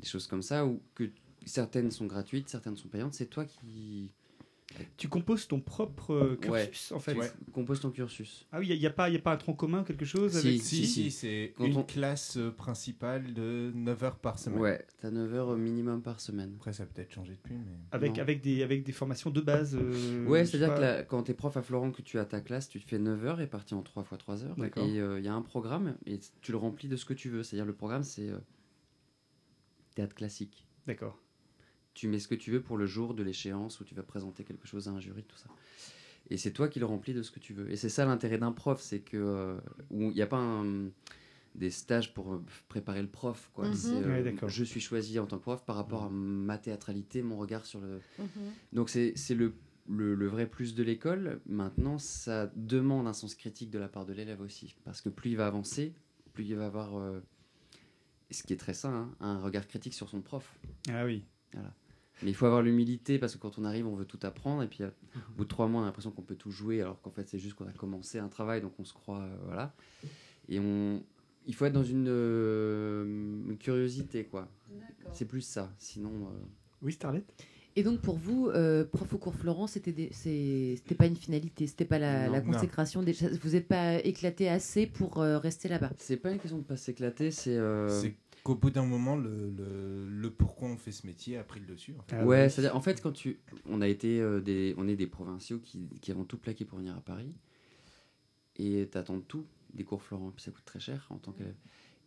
des 0.00 0.06
choses 0.06 0.26
comme 0.26 0.42
ça, 0.42 0.66
où 0.66 0.80
que 0.94 1.10
certaines 1.48 1.90
sont 1.90 2.06
gratuites, 2.06 2.48
certaines 2.48 2.76
sont 2.76 2.88
payantes. 2.88 3.14
C'est 3.14 3.26
toi 3.26 3.44
qui, 3.44 4.12
Tu 4.98 5.08
composes 5.08 5.48
ton 5.48 5.60
propre 5.60 6.12
euh, 6.12 6.36
cursus, 6.36 6.90
Ouais, 6.90 6.96
en 6.96 7.00
fait. 7.00 7.14
tu 7.14 7.50
composes 7.52 7.80
ton 7.80 7.90
cursus. 7.90 8.46
Ah 8.52 8.58
oui, 8.58 8.66
il 8.68 8.78
n'y 8.78 8.84
a, 8.86 8.90
pas- 8.90 9.08
y 9.08 9.16
a 9.16 9.18
pas 9.18 9.32
un 9.32 9.38
tronc 9.38 9.54
commun, 9.54 9.82
quelque 9.82 10.04
chose 10.04 10.38
Si, 10.38 10.46
avec... 10.46 10.60
Si, 10.60 10.86
si, 10.86 11.10
c'est 11.10 11.54
Quand 11.56 11.64
une 11.64 11.78
on- 11.78 11.82
classe 11.82 12.36
euh, 12.36 12.50
principale 12.50 13.32
de 13.32 13.72
9 13.74 14.02
heures 14.04 14.18
par 14.18 14.38
semaine. 14.38 14.60
Ouais, 14.60 14.86
t'as 15.00 15.10
9 15.10 15.32
heures 15.34 15.56
minimum 15.56 16.02
par 16.02 16.20
semaine. 16.20 16.52
Après, 16.56 16.74
ça 16.74 16.82
a 16.82 16.86
peut-être 16.86 17.10
changé 17.14 17.32
depuis, 17.32 17.54
mais. 17.56 17.78
Avec, 17.92 18.16
Non. 18.16 18.20
avec, 18.20 18.42
des, 18.42 18.62
avec 18.62 18.84
des 18.84 18.92
formations 18.92 19.30
de 19.30 19.40
base. 19.40 19.74
euh, 19.74 20.26
Ouais, 20.26 20.44
c'est-à-dire 20.44 20.68
pas. 20.68 20.76
que 20.76 20.80
la- 20.82 21.02
quand 21.02 21.22
tu 21.22 21.30
es 21.30 21.34
prof 21.34 21.56
à 21.56 21.62
Florent, 21.62 21.90
que 21.90 22.02
tu 22.02 22.18
as 22.18 22.26
ta 22.26 22.42
classe, 22.42 22.68
tu 22.68 22.78
te 22.78 22.86
fais 22.86 22.98
9 22.98 23.24
heures 23.24 23.38
réparties 23.38 23.72
en 23.74 23.82
3 23.82 24.04
fois 24.04 24.18
3 24.18 24.44
heures. 24.44 24.58
Et 24.58 24.60
D'accord. 24.60 24.86
il 24.86 24.94
y 25.24 25.28
a 25.28 25.32
un 25.34 25.42
programme 25.42 25.96
et 26.04 26.20
tu 26.42 26.52
le 26.52 26.58
remplis 26.58 26.88
de 26.88 26.96
ce 26.96 27.06
que 27.06 27.14
tu 27.14 27.30
veux. 27.30 27.42
C'est-à-dire 27.42 27.64
le 27.64 27.72
programme, 27.74 28.02
c'est 28.04 28.28
euh, 28.28 28.36
théâtre 29.94 30.14
classique. 30.14 30.66
D'accord. 30.86 31.18
Tu 31.98 32.06
mets 32.06 32.20
ce 32.20 32.28
que 32.28 32.36
tu 32.36 32.52
veux 32.52 32.62
pour 32.62 32.76
le 32.76 32.86
jour 32.86 33.12
de 33.12 33.24
l'échéance 33.24 33.80
où 33.80 33.84
tu 33.84 33.92
vas 33.96 34.04
présenter 34.04 34.44
quelque 34.44 34.68
chose 34.68 34.86
à 34.86 34.92
un 34.92 35.00
jury, 35.00 35.24
tout 35.24 35.36
ça. 35.36 35.48
Et 36.30 36.36
c'est 36.36 36.52
toi 36.52 36.68
qui 36.68 36.78
le 36.78 36.86
remplis 36.86 37.12
de 37.12 37.22
ce 37.22 37.32
que 37.32 37.40
tu 37.40 37.52
veux. 37.54 37.68
Et 37.72 37.76
c'est 37.76 37.88
ça 37.88 38.04
l'intérêt 38.06 38.38
d'un 38.38 38.52
prof, 38.52 38.80
c'est 38.80 39.00
que 39.00 39.16
euh, 39.16 39.56
où 39.90 40.02
il 40.02 40.14
n'y 40.14 40.22
a 40.22 40.28
pas 40.28 40.36
un- 40.38 40.90
des 41.56 41.70
stages 41.70 42.14
pour 42.14 42.34
euh, 42.34 42.44
préparer 42.68 43.02
le 43.02 43.08
prof. 43.08 43.50
Quoi. 43.52 43.66
Mhm. 43.66 43.74
Euh, 43.94 44.22
Ouais, 44.22 44.48
je 44.48 44.62
suis 44.62 44.80
choisi 44.80 45.18
en 45.18 45.26
tant 45.26 45.38
que 45.38 45.42
prof 45.42 45.64
par 45.64 45.74
rapport 45.74 46.04
à 46.04 46.08
ma 46.08 46.56
théâtralité, 46.56 47.20
mon 47.22 47.36
regard 47.36 47.66
sur 47.66 47.80
le. 47.80 48.00
Mhm. 48.20 48.26
Donc 48.74 48.90
c'est 48.90 49.12
c'est 49.16 49.34
le, 49.34 49.54
le, 49.88 50.14
le 50.14 50.26
vrai 50.28 50.46
plus 50.46 50.76
de 50.76 50.84
l'école. 50.84 51.40
Maintenant, 51.46 51.98
ça 51.98 52.52
demande 52.54 53.08
un 53.08 53.12
sens 53.12 53.34
critique 53.34 53.70
de 53.70 53.78
la 53.80 53.88
part 53.88 54.06
de 54.06 54.12
l'élève 54.12 54.40
aussi. 54.40 54.76
Parce 54.84 55.00
que 55.00 55.08
plus 55.08 55.30
il 55.30 55.36
va 55.36 55.48
avancer, 55.48 55.94
plus 56.32 56.44
il 56.44 56.54
va 56.54 56.66
avoir, 56.66 56.96
euh, 56.96 57.18
ce 58.30 58.44
qui 58.44 58.52
est 58.52 58.56
très 58.56 58.74
sain, 58.74 58.94
hein, 58.94 59.16
un 59.18 59.40
regard 59.40 59.66
critique 59.66 59.94
sur 59.94 60.08
son 60.08 60.20
prof. 60.20 60.54
Ah 60.90 61.04
oui. 61.04 61.24
Voilà. 61.54 61.74
Mais 62.22 62.30
il 62.30 62.34
faut 62.34 62.46
avoir 62.46 62.62
l'humilité 62.62 63.18
parce 63.18 63.34
que 63.34 63.38
quand 63.40 63.58
on 63.58 63.64
arrive, 63.64 63.86
on 63.86 63.94
veut 63.94 64.04
tout 64.04 64.18
apprendre. 64.22 64.62
Et 64.62 64.66
puis 64.66 64.82
euh, 64.82 64.88
au 65.16 65.38
bout 65.38 65.44
de 65.44 65.48
trois 65.48 65.68
mois, 65.68 65.80
on 65.80 65.84
a 65.84 65.86
l'impression 65.86 66.10
qu'on 66.10 66.22
peut 66.22 66.34
tout 66.36 66.50
jouer 66.50 66.80
alors 66.82 67.00
qu'en 67.00 67.10
fait, 67.10 67.28
c'est 67.28 67.38
juste 67.38 67.54
qu'on 67.54 67.66
a 67.68 67.72
commencé 67.72 68.18
un 68.18 68.28
travail, 68.28 68.60
donc 68.60 68.72
on 68.78 68.84
se 68.84 68.92
croit. 68.92 69.20
euh, 69.20 69.36
voilà. 69.46 69.74
Et 70.48 70.58
on. 70.60 71.02
Il 71.46 71.54
faut 71.54 71.64
être 71.64 71.72
dans 71.72 71.82
une, 71.84 72.08
euh, 72.08 73.04
une 73.48 73.56
curiosité, 73.58 74.24
quoi. 74.24 74.48
C'est 75.12 75.24
plus 75.24 75.40
ça. 75.40 75.72
Sinon. 75.78 76.10
euh, 76.10 76.44
Oui, 76.82 76.92
Starlet 76.92 77.24
Et 77.76 77.82
donc 77.82 78.00
pour 78.00 78.16
vous, 78.18 78.48
euh, 78.48 78.84
prof 78.84 79.14
au 79.14 79.18
cours 79.18 79.34
Florent, 79.34 79.66
c'était 79.66 80.10
c'était 80.12 80.94
pas 80.94 81.06
une 81.06 81.16
finalité, 81.16 81.66
c'était 81.66 81.84
pas 81.86 81.98
la, 81.98 82.26
Non. 82.26 82.32
la 82.32 82.40
Non. 82.42 82.52
consécration. 82.52 83.02
Des, 83.02 83.12
vous 83.12 83.50
n'êtes 83.50 83.66
pas 83.68 83.94
éclaté 84.04 84.48
assez 84.48 84.86
pour 84.86 85.22
euh, 85.22 85.38
rester 85.38 85.68
là-bas? 85.68 85.90
C'est 85.96 86.16
pas 86.18 86.32
une 86.32 86.38
question 86.38 86.58
de 86.58 86.64
pas 86.64 86.76
s'éclater, 86.76 87.30
c'est. 87.30 87.56
euh, 87.56 87.88
C'est 87.88 88.14
qu'au 88.48 88.54
bout 88.54 88.70
d'un 88.70 88.86
moment, 88.86 89.14
le, 89.14 89.50
le, 89.50 90.08
le 90.08 90.30
pourquoi 90.30 90.68
on 90.68 90.78
fait 90.78 90.90
ce 90.90 91.06
métier 91.06 91.36
a 91.36 91.44
pris 91.44 91.60
le 91.60 91.66
dessus. 91.66 91.94
En 91.98 92.02
fait. 92.02 92.16
Ah 92.16 92.24
ouais, 92.24 92.48
c'est-à-dire, 92.48 92.74
en 92.74 92.80
fait, 92.80 93.02
quand 93.02 93.12
tu. 93.12 93.40
On 93.66 93.82
a 93.82 93.88
été 93.88 94.20
euh, 94.20 94.40
des. 94.40 94.74
On 94.78 94.88
est 94.88 94.96
des 94.96 95.06
provinciaux 95.06 95.58
qui, 95.58 95.86
qui 96.00 96.10
avons 96.10 96.24
tout 96.24 96.38
plaqué 96.38 96.64
pour 96.64 96.78
venir 96.78 96.96
à 96.96 97.00
Paris. 97.02 97.34
Et 98.56 98.88
t'attends 98.90 99.20
tout, 99.20 99.44
des 99.74 99.84
cours 99.84 100.02
Florent, 100.02 100.32
puis 100.34 100.42
ça 100.42 100.50
coûte 100.50 100.64
très 100.64 100.80
cher 100.80 101.06
en 101.10 101.18
tant 101.18 101.32
qu'élève. 101.32 101.54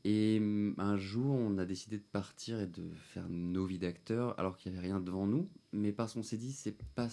Et 0.03 0.39
hum, 0.41 0.73
un 0.79 0.97
jour, 0.97 1.35
on 1.35 1.59
a 1.59 1.65
décidé 1.65 1.97
de 1.97 2.03
partir 2.11 2.59
et 2.59 2.65
de 2.65 2.89
faire 2.95 3.29
nos 3.29 3.67
vies 3.67 3.77
d'acteurs, 3.77 4.37
alors 4.39 4.57
qu'il 4.57 4.71
n'y 4.71 4.79
avait 4.79 4.87
rien 4.87 4.99
devant 4.99 5.27
nous. 5.27 5.47
Mais 5.73 5.91
parce 5.91 6.15
qu'on 6.15 6.23
s'est 6.23 6.37
dit, 6.37 6.51
c'est 6.51 6.75
pas. 6.95 7.07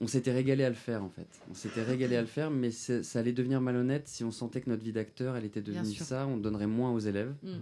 On 0.00 0.08
s'était 0.08 0.32
régalé 0.32 0.64
à 0.64 0.68
le 0.68 0.74
faire, 0.74 1.04
en 1.04 1.10
fait. 1.10 1.28
On 1.48 1.54
s'était 1.54 1.84
régalé 1.84 2.16
à 2.16 2.22
le 2.22 2.26
faire, 2.26 2.50
mais 2.50 2.72
ça 2.72 3.20
allait 3.20 3.32
devenir 3.32 3.60
malhonnête 3.60 4.08
si 4.08 4.24
on 4.24 4.32
sentait 4.32 4.62
que 4.62 4.68
notre 4.68 4.82
vie 4.82 4.92
d'acteur, 4.92 5.36
elle 5.36 5.44
était 5.44 5.62
devenue 5.62 5.94
ça. 5.94 6.26
On 6.26 6.38
donnerait 6.38 6.66
moins 6.66 6.90
aux 6.90 6.98
élèves. 6.98 7.36
Mm. 7.44 7.58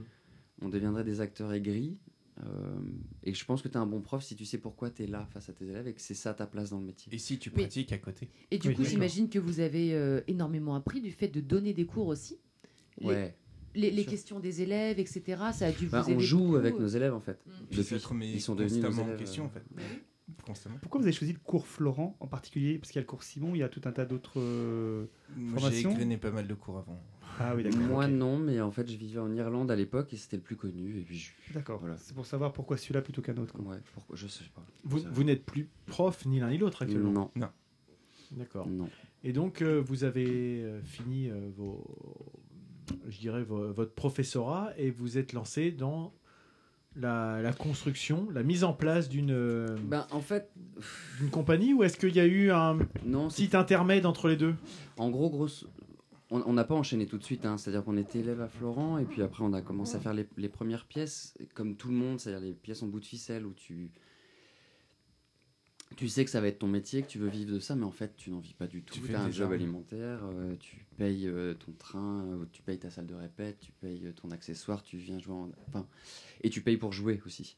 On 0.62 0.68
deviendrait 0.68 1.04
des 1.04 1.20
acteurs 1.20 1.52
aigris. 1.52 1.96
Euh, 2.40 2.44
et 3.24 3.34
je 3.34 3.44
pense 3.44 3.62
que 3.62 3.68
tu 3.68 3.74
es 3.74 3.78
un 3.78 3.86
bon 3.86 4.00
prof 4.00 4.22
si 4.22 4.36
tu 4.36 4.44
sais 4.44 4.58
pourquoi 4.58 4.90
tu 4.90 5.02
es 5.02 5.06
là 5.08 5.26
face 5.32 5.48
à 5.48 5.52
tes 5.52 5.64
élèves 5.64 5.88
et 5.88 5.92
que 5.92 6.00
c'est 6.00 6.14
ça 6.14 6.34
ta 6.34 6.46
place 6.46 6.70
dans 6.70 6.78
le 6.78 6.86
métier. 6.86 7.12
Et 7.12 7.18
si 7.18 7.36
tu 7.38 7.50
Mais- 7.50 7.62
pratiques 7.62 7.92
à 7.92 7.98
côté 7.98 8.28
Et 8.52 8.58
du 8.58 8.68
Oui, 8.68 8.74
coup, 8.74 8.84
j'imagine 8.84 9.28
que 9.28 9.40
vous 9.40 9.58
avez 9.60 9.92
euh, 9.94 10.20
énormément 10.28 10.76
appris 10.76 11.00
du 11.00 11.10
fait 11.10 11.26
de 11.28 11.40
donner 11.40 11.74
des 11.74 11.84
cours 11.86 12.06
aussi. 12.06 12.38
Les- 13.00 13.06
Ouais. 13.06 13.34
Les, 13.74 14.04
questions 14.04 14.40
des 14.40 14.62
élèves, 14.62 14.98
etc. 14.98 15.22
Ça 15.52 15.66
a 15.66 15.72
dû 15.72 15.86
Bah, 15.86 16.00
vous 16.00 16.10
on 16.10 16.14
aider 16.14 16.24
joue 16.24 16.38
beaucoup. 16.38 16.56
avec 16.56 16.78
nos 16.78 16.88
élèves 16.88 17.14
en 17.14 17.20
fait. 17.20 17.38
Mm. 17.46 17.76
Remet 18.04 18.30
ils 18.32 18.40
sont 18.40 18.54
devenus 18.56 18.82
nos 18.82 18.88
constamment 18.88 19.12
en 19.12 19.16
question, 19.16 19.44
euh, 19.44 19.46
en 19.46 19.50
fait. 19.50 19.62
Constamment. 20.44 20.76
Pourquoi 20.82 21.00
vous 21.00 21.06
avez 21.06 21.12
choisi 21.16 21.32
le 21.32 21.38
cours 21.38 21.66
Florent 21.66 22.16
en 22.20 22.26
particulier? 22.26 22.78
Parce 22.78 22.90
qu'il 22.90 22.96
y 22.96 23.00
a 23.00 23.02
le 23.02 23.06
cours 23.06 23.22
Simon, 23.22 23.54
il 23.54 23.58
y 23.58 23.62
a 23.62 23.68
tout 23.68 23.80
un 23.84 23.92
tas 23.92 24.04
d'autres 24.04 24.38
euh, 24.40 25.06
Moi, 25.36 25.54
j'ai 25.56 25.60
formations. 25.60 25.90
égrené 25.92 26.16
pas 26.16 26.30
mal 26.30 26.46
de 26.46 26.54
cours 26.54 26.78
avant. 26.78 27.00
Ah 27.40 27.54
oui, 27.54 27.62
d'accord. 27.62 27.80
Moi 27.80 28.08
non, 28.08 28.36
mais 28.38 28.60
en 28.60 28.70
fait 28.70 28.90
je 28.90 28.96
vivais 28.96 29.20
en 29.20 29.32
Irlande 29.32 29.70
à 29.70 29.76
l'époque 29.76 30.12
et 30.12 30.16
c'était 30.16 30.36
le 30.36 30.42
plus 30.42 30.56
connu. 30.56 30.98
Et 30.98 31.02
puis 31.02 31.16
je- 31.18 31.32
D'accord. 31.54 31.78
Voilà. 31.80 31.96
C'est 31.98 32.14
pour 32.14 32.26
savoir 32.26 32.52
pourquoi 32.52 32.76
celui-là 32.76 33.00
plutôt 33.02 33.22
qu'un 33.22 33.36
autre. 33.36 33.52
quoi. 33.54 33.64
Ouais, 33.64 33.78
pourquoi 33.94 34.16
Je 34.16 34.26
sais 34.26 34.44
pas. 34.54 34.64
Vous, 34.84 35.00
vous 35.10 35.24
n'êtes 35.24 35.44
plus 35.44 35.68
prof 35.86 36.24
ni 36.26 36.40
l'un 36.40 36.50
ni 36.50 36.58
l'autre 36.58 36.82
actuellement? 36.82 37.12
Non. 37.12 37.30
Non. 37.36 37.48
D'accord. 38.32 38.66
Non. 38.68 38.88
Et 39.24 39.32
donc, 39.32 39.62
euh, 39.62 39.80
vous 39.80 40.04
avez 40.04 40.26
euh, 40.62 40.82
fini 40.82 41.28
euh, 41.30 41.48
vos, 41.56 41.84
je 43.08 43.18
dirais, 43.18 43.42
vo- 43.42 43.72
votre 43.72 43.92
professorat 43.94 44.72
et 44.76 44.90
vous 44.90 45.16
êtes 45.18 45.32
lancé 45.32 45.70
dans 45.72 46.12
la, 46.96 47.40
la 47.42 47.52
construction, 47.52 48.28
la 48.30 48.42
mise 48.42 48.64
en 48.64 48.72
place 48.72 49.08
d'une 49.08 49.30
euh, 49.30 49.76
Ben 49.84 50.06
en 50.10 50.20
fait, 50.20 50.50
d'une 51.18 51.30
compagnie 51.30 51.72
ou 51.74 51.82
est-ce 51.82 51.96
qu'il 51.96 52.14
y 52.14 52.20
a 52.20 52.26
eu 52.26 52.50
un 52.50 52.78
non. 53.04 53.28
petit 53.28 53.56
intermède 53.56 54.06
entre 54.06 54.28
les 54.28 54.36
deux? 54.36 54.54
En 54.96 55.10
gros, 55.10 55.30
grosse. 55.30 55.66
On 56.30 56.42
on 56.44 56.52
n'a 56.52 56.64
pas 56.64 56.74
enchaîné 56.74 57.06
tout 57.06 57.16
de 57.18 57.24
suite, 57.24 57.46
hein. 57.46 57.56
c'est-à-dire 57.56 57.84
qu'on 57.84 57.96
était 57.96 58.18
élève 58.18 58.40
à 58.40 58.48
Florent 58.48 58.98
et 58.98 59.04
puis 59.04 59.22
après 59.22 59.44
on 59.44 59.52
a 59.54 59.62
commencé 59.62 59.96
à 59.96 60.00
faire 60.00 60.12
les, 60.12 60.26
les 60.36 60.48
premières 60.48 60.84
pièces, 60.84 61.34
comme 61.54 61.74
tout 61.76 61.88
le 61.88 61.94
monde, 61.94 62.20
c'est-à-dire 62.20 62.46
les 62.46 62.52
pièces 62.52 62.82
en 62.82 62.86
bout 62.86 63.00
de 63.00 63.06
ficelle 63.06 63.46
où 63.46 63.52
tu. 63.52 63.90
Tu 65.98 66.08
sais 66.08 66.24
que 66.24 66.30
ça 66.30 66.40
va 66.40 66.46
être 66.46 66.60
ton 66.60 66.68
métier, 66.68 67.02
que 67.02 67.08
tu 67.08 67.18
veux 67.18 67.28
vivre 67.28 67.52
de 67.52 67.58
ça, 67.58 67.74
mais 67.74 67.84
en 67.84 67.90
fait 67.90 68.14
tu 68.16 68.30
n'en 68.30 68.38
vis 68.38 68.54
pas 68.54 68.68
du 68.68 68.82
tout. 68.82 68.94
Tu 68.94 69.00
Tu 69.00 69.06
fais 69.08 69.14
as 69.16 69.20
un 69.22 69.30
job 69.32 69.50
alimentaire, 69.50 70.20
euh, 70.32 70.54
tu 70.60 70.86
payes 70.96 71.26
euh, 71.26 71.54
ton 71.54 71.72
train, 71.72 72.24
euh, 72.24 72.44
tu 72.52 72.62
payes 72.62 72.78
ta 72.78 72.88
salle 72.88 73.06
de 73.06 73.14
répète, 73.16 73.58
tu 73.58 73.72
payes 73.72 74.06
euh, 74.06 74.12
ton 74.12 74.30
accessoire, 74.30 74.84
tu 74.84 74.96
viens 74.96 75.18
jouer 75.18 75.34
en. 75.34 75.50
Enfin, 75.66 75.86
et 76.42 76.50
tu 76.50 76.60
payes 76.60 76.76
pour 76.76 76.92
jouer 76.92 77.20
aussi. 77.26 77.56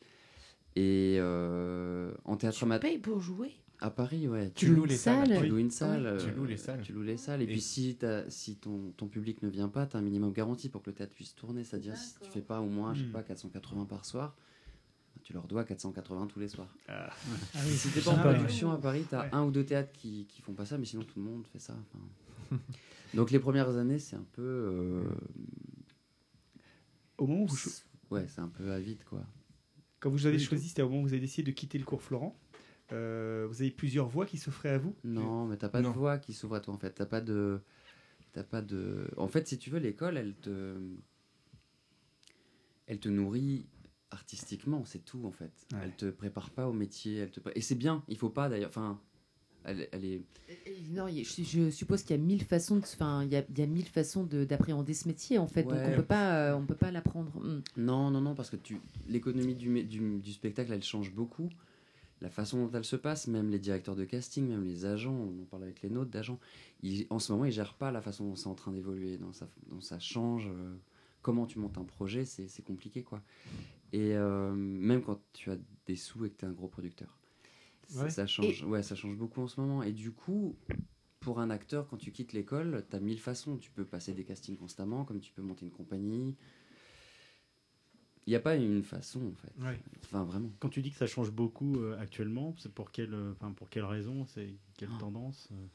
Et 0.75 1.17
euh, 1.19 2.13
en 2.25 2.37
théâtre 2.37 2.57
Tu 2.57 2.65
amateur. 2.65 2.89
payes 2.91 2.99
pour 2.99 3.21
jouer? 3.21 3.53
À 3.83 3.91
Paris, 3.91 4.29
ouais. 4.29 4.51
Tu 4.55 4.67
loues 4.75 4.85
les 4.85 4.97
salle. 4.97 5.27
salles. 5.29 5.43
Tu 5.43 5.49
loues 5.49 5.59
une 5.59 5.71
salle. 5.71 6.17
Oui. 6.19 6.25
Tu 6.25 6.31
loues 6.35 6.45
les 6.45 6.57
salles. 6.57 6.81
Tu 6.83 6.93
loues 6.93 7.03
les 7.03 7.17
salles. 7.17 7.41
Et, 7.41 7.45
Et- 7.45 7.49
puis 7.49 7.61
si, 7.63 7.97
t'as- 7.97 8.29
si 8.31 8.57
ton, 8.57 8.93
ton 8.97 9.07
public 9.09 9.43
ne 9.43 9.49
vient 9.49 9.69
pas, 9.69 9.87
tu 9.87 9.97
as 9.97 10.01
un 10.01 10.03
minimum 10.03 10.33
garanti 10.33 10.69
pour 10.69 10.83
que 10.83 10.91
le 10.91 10.95
théâtre 10.97 11.15
puisse 11.15 11.35
tourner. 11.35 11.65
C'est-à-dire 11.65 11.97
si 11.97 12.15
tu 12.21 12.31
fais 12.31 12.43
pas 12.43 12.61
au 12.61 12.69
moins, 12.69 12.93
je 12.95 13.01
sais 13.03 13.07
Hmm. 13.09 13.13
pas, 13.13 13.23
480 13.23 13.87
par 13.87 14.05
soir, 14.05 14.37
tu 15.23 15.33
leur 15.33 15.47
dois 15.47 15.65
480 15.65 16.27
tous 16.29 16.41
les 16.41 16.49
soirs. 16.49 16.75
Ah. 16.89 17.11
Et 17.67 17.71
si 17.71 17.89
t'es 17.91 18.01
pas 18.01 18.11
en 18.13 18.19
production 18.19 18.71
à 18.73 18.79
Paris, 18.79 19.05
tu 19.09 19.15
as 19.15 19.21
Ouais. 19.23 19.29
un 19.33 19.45
ou 19.45 19.51
deux 19.51 19.65
théâtres 19.65 19.93
qui, 19.93 20.27
qui 20.27 20.41
font 20.43 20.55
pas 20.55 20.65
ça, 20.67 20.79
mais 20.79 20.85
sinon 20.85 21.03
tout 21.05 21.19
le 21.19 21.25
monde 21.25 21.47
fait 21.47 21.59
ça. 21.59 21.75
Enfin, 21.95 22.59
Donc 23.15 23.31
les 23.31 23.39
premières 23.41 23.69
années, 23.77 23.99
c'est 23.99 24.17
un 24.17 24.27
peu... 24.33 24.43
euh, 24.43 25.05
Au 27.19 27.27
moment 27.27 27.45
où 27.45 28.15
Ouais, 28.15 28.27
c'est 28.29 28.41
un 28.41 28.49
peu 28.49 28.73
avide, 28.73 29.05
quoi. 29.05 29.25
quand 30.01 30.11
vous 30.11 30.27
avez 30.27 30.37
Oui, 30.37 30.43
choisi, 30.43 30.69
c'était 30.69 30.83
au 30.83 30.89
moment 30.89 31.01
où 31.03 31.07
vous 31.07 31.13
avez 31.13 31.21
décidé 31.21 31.51
de 31.51 31.55
quitter 31.57 31.79
le 31.79 31.85
cours 31.85 32.03
Florent. 32.03 32.39
Euh, 32.93 33.47
vous 33.49 33.63
avez 33.63 33.71
plusieurs 33.71 34.09
voies 34.09 34.27
qui 34.27 34.37
s'offraient 34.37 34.71
à 34.71 34.79
vous? 34.79 34.97
Non, 35.05 35.47
mais 35.47 35.57
t'as 35.57 35.69
pas 35.69 35.81
Non. 35.81 35.91
de 35.91 35.95
voix 35.95 36.19
qui 36.19 36.33
s'ouvre 36.33 36.57
à 36.57 36.61
toi 36.61 36.75
en 36.75 36.79
fait. 36.79 36.91
T'as 36.91 37.07
pas 37.07 37.21
de, 37.21 37.61
t'as 38.33 38.43
pas 38.43 38.63
de. 38.63 39.09
En 39.17 39.29
fait, 39.29 39.47
si 39.47 39.59
tu 39.59 39.71
veux, 39.71 39.79
l'école, 39.79 40.17
elle 40.17 40.35
te, 40.35 40.77
elle 42.87 42.99
te 42.99 43.09
nourrit 43.09 43.67
artistiquement, 44.11 44.85
c'est 44.85 45.05
tout 45.05 45.25
en 45.25 45.31
fait. 45.33 45.53
Ouais. 45.73 45.79
Elle 45.85 45.97
te 45.97 46.07
prépare 46.11 46.51
pas 46.51 46.69
au 46.69 46.73
métier, 46.73 47.17
elle 47.19 47.31
te. 47.31 47.41
Et 47.55 47.61
c'est 47.61 47.75
bien. 47.75 48.03
Il 48.09 48.17
faut 48.17 48.31
pas 48.31 48.49
d'ailleurs. 48.49 48.71
Enfin, 48.71 49.01
elle, 49.65 49.89
elle 49.93 50.05
est. 50.05 50.23
Non, 50.91 51.07
je, 51.09 51.43
je 51.43 51.71
suppose 51.71 52.03
qu'il 52.03 52.17
y 52.17 52.19
a 52.19 52.23
mille 52.23 52.43
façons, 52.43 52.77
de, 52.77 52.83
enfin, 52.83 53.25
il 53.25 53.31
y 53.33 53.37
a, 53.37 53.45
il 53.49 53.59
y 53.59 53.63
a 53.63 53.67
mille 53.67 53.87
façons 53.89 54.25
de- 54.25 54.45
d'appréhender 54.45 54.95
ce 54.95 55.07
métier 55.07 55.39
en 55.39 55.47
fait. 55.47 55.63
Donc 55.65 55.73
on 55.75 55.97
peut 55.97 56.03
pas, 56.05 56.35
euh, 56.51 56.55
on 56.57 56.65
peut 56.67 56.75
pas 56.75 56.91
l'apprendre. 56.91 57.31
Mm. 57.41 57.63
Non, 57.77 58.11
non, 58.11 58.21
non, 58.21 58.35
parce 58.35 58.51
que 58.51 58.57
tu, 58.57 58.79
l'économie 59.07 59.55
du, 59.55 59.85
du, 59.85 60.19
du 60.19 60.33
spectacle, 60.33 60.73
elle 60.73 60.83
change 60.83 61.13
beaucoup. 61.13 61.49
La 62.23 62.29
façon 62.29 62.67
dont 62.67 62.71
elle 62.77 62.85
se 62.85 62.97
passe, 62.97 63.29
même 63.29 63.49
les 63.51 63.59
directeurs 63.59 63.97
de 63.97 64.05
casting, 64.05 64.47
même 64.47 64.65
les 64.65 64.85
agents, 64.85 65.15
on 65.15 65.41
en 65.43 65.45
parle 65.47 65.63
avec 65.63 65.81
les 65.83 65.89
nôtres 65.89 66.11
d'agents, 66.11 66.39
ils- 66.83 67.07
en 67.09 67.19
ce 67.19 67.33
moment, 67.33 67.47
ils 67.47 67.53
gèrent 67.53 67.73
pas 67.75 67.91
la 67.91 68.03
façon 68.03 68.25
dont 68.29 68.37
c'est 68.37 68.49
en 68.49 68.55
train 68.55 68.73
d'évoluer, 68.73 69.17
dont 69.17 69.33
ça, 69.33 69.49
dont 69.71 69.81
ça 69.81 69.99
change. 69.99 70.47
euh, 70.49 70.75
comment 71.23 71.47
tu 71.47 71.59
montes 71.59 71.77
un 71.79 71.85
projet, 71.85 72.25
c'est 72.25 72.49
c'est 72.49 72.63
compliqué, 72.63 73.03
quoi. 73.03 73.23
Et 73.93 74.15
euh, 74.15 74.53
même 74.53 75.03
quand 75.03 75.21
tu 75.33 75.51
as 75.51 75.57
des 75.87 75.97
sous 75.97 76.25
et 76.25 76.31
que 76.31 76.37
tu 76.37 76.45
es 76.45 76.49
un 76.49 76.53
gros 76.53 76.69
producteur. 76.69 77.19
Ça, 77.89 78.05
Ouais. 78.05 78.11
ça 78.11 78.27
change, 78.27 78.63
ouais, 78.65 78.83
ça 78.85 78.95
change 78.95 79.17
beaucoup 79.17 79.41
en 79.41 79.49
ce 79.49 79.61
moment. 79.61 79.83
Et 79.83 79.93
du 79.93 80.13
coup, 80.13 80.57
pour 81.19 81.41
un 81.41 81.51
acteur, 81.51 81.89
quand 81.89 81.97
tu 81.97 82.13
quittes 82.13 82.33
l'école, 82.33 82.87
tu 82.89 82.97
as 82.97 83.01
mille 83.01 83.19
façons. 83.19 83.57
Tu 83.57 83.71
peux 83.71 83.85
passer 83.85 84.15
des 84.15 84.25
castings 84.25 84.57
constamment, 84.57 85.05
comme 85.05 85.21
tu 85.21 85.33
peux 85.33 85.43
monter 85.43 85.65
une 85.65 85.73
compagnie. 85.73 86.37
Il 88.27 88.31
n'y 88.31 88.37
a 88.37 88.41
pas 88.41 88.55
une 88.55 88.83
façon, 88.85 89.27
en 89.27 89.35
fait. 89.35 89.53
Ouais. 89.61 89.81
Enfin, 90.05 90.25
vraiment. 90.25 90.53
Quand 90.61 90.69
tu 90.69 90.83
dis 90.83 90.91
que 90.93 90.97
ça 90.99 91.07
change 91.07 91.33
beaucoup 91.33 91.81
euh, 91.81 91.99
actuellement, 91.99 92.55
c'est 92.59 92.73
pour 92.73 92.93
quelle, 92.93 93.15
euh, 93.15 93.33
enfin, 93.33 93.53
pour 93.53 93.69
quelle 93.71 93.85
raison? 93.85 94.25
C'est 94.27 94.55
quelle 94.77 94.91
tendance 94.99 95.49
euh? 95.53 95.67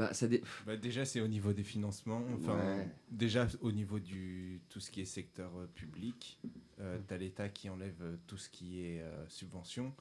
Bah, 0.00 0.14
ça 0.14 0.26
dé- 0.28 0.42
Bah, 0.66 0.76
déjà, 0.76 1.04
c'est 1.04 1.20
au 1.20 1.28
niveau 1.28 1.52
des 1.52 1.62
financements. 1.64 2.24
Enfin, 2.34 2.56
Ouais. 2.56 2.88
déjà 3.10 3.46
au 3.60 3.70
niveau 3.70 3.98
du 3.98 4.60
tout 4.70 4.80
ce 4.80 4.90
qui 4.90 5.00
est 5.02 5.04
secteur 5.04 5.50
euh, 5.58 5.66
public, 5.74 6.38
euh, 6.80 6.98
t'as 7.06 7.18
l'État 7.18 7.48
qui 7.50 7.68
enlève 7.68 8.00
euh, 8.00 8.16
tout 8.26 8.38
ce 8.38 8.48
qui 8.48 8.80
est 8.80 9.02
euh, 9.02 9.28
subvention, 9.28 9.94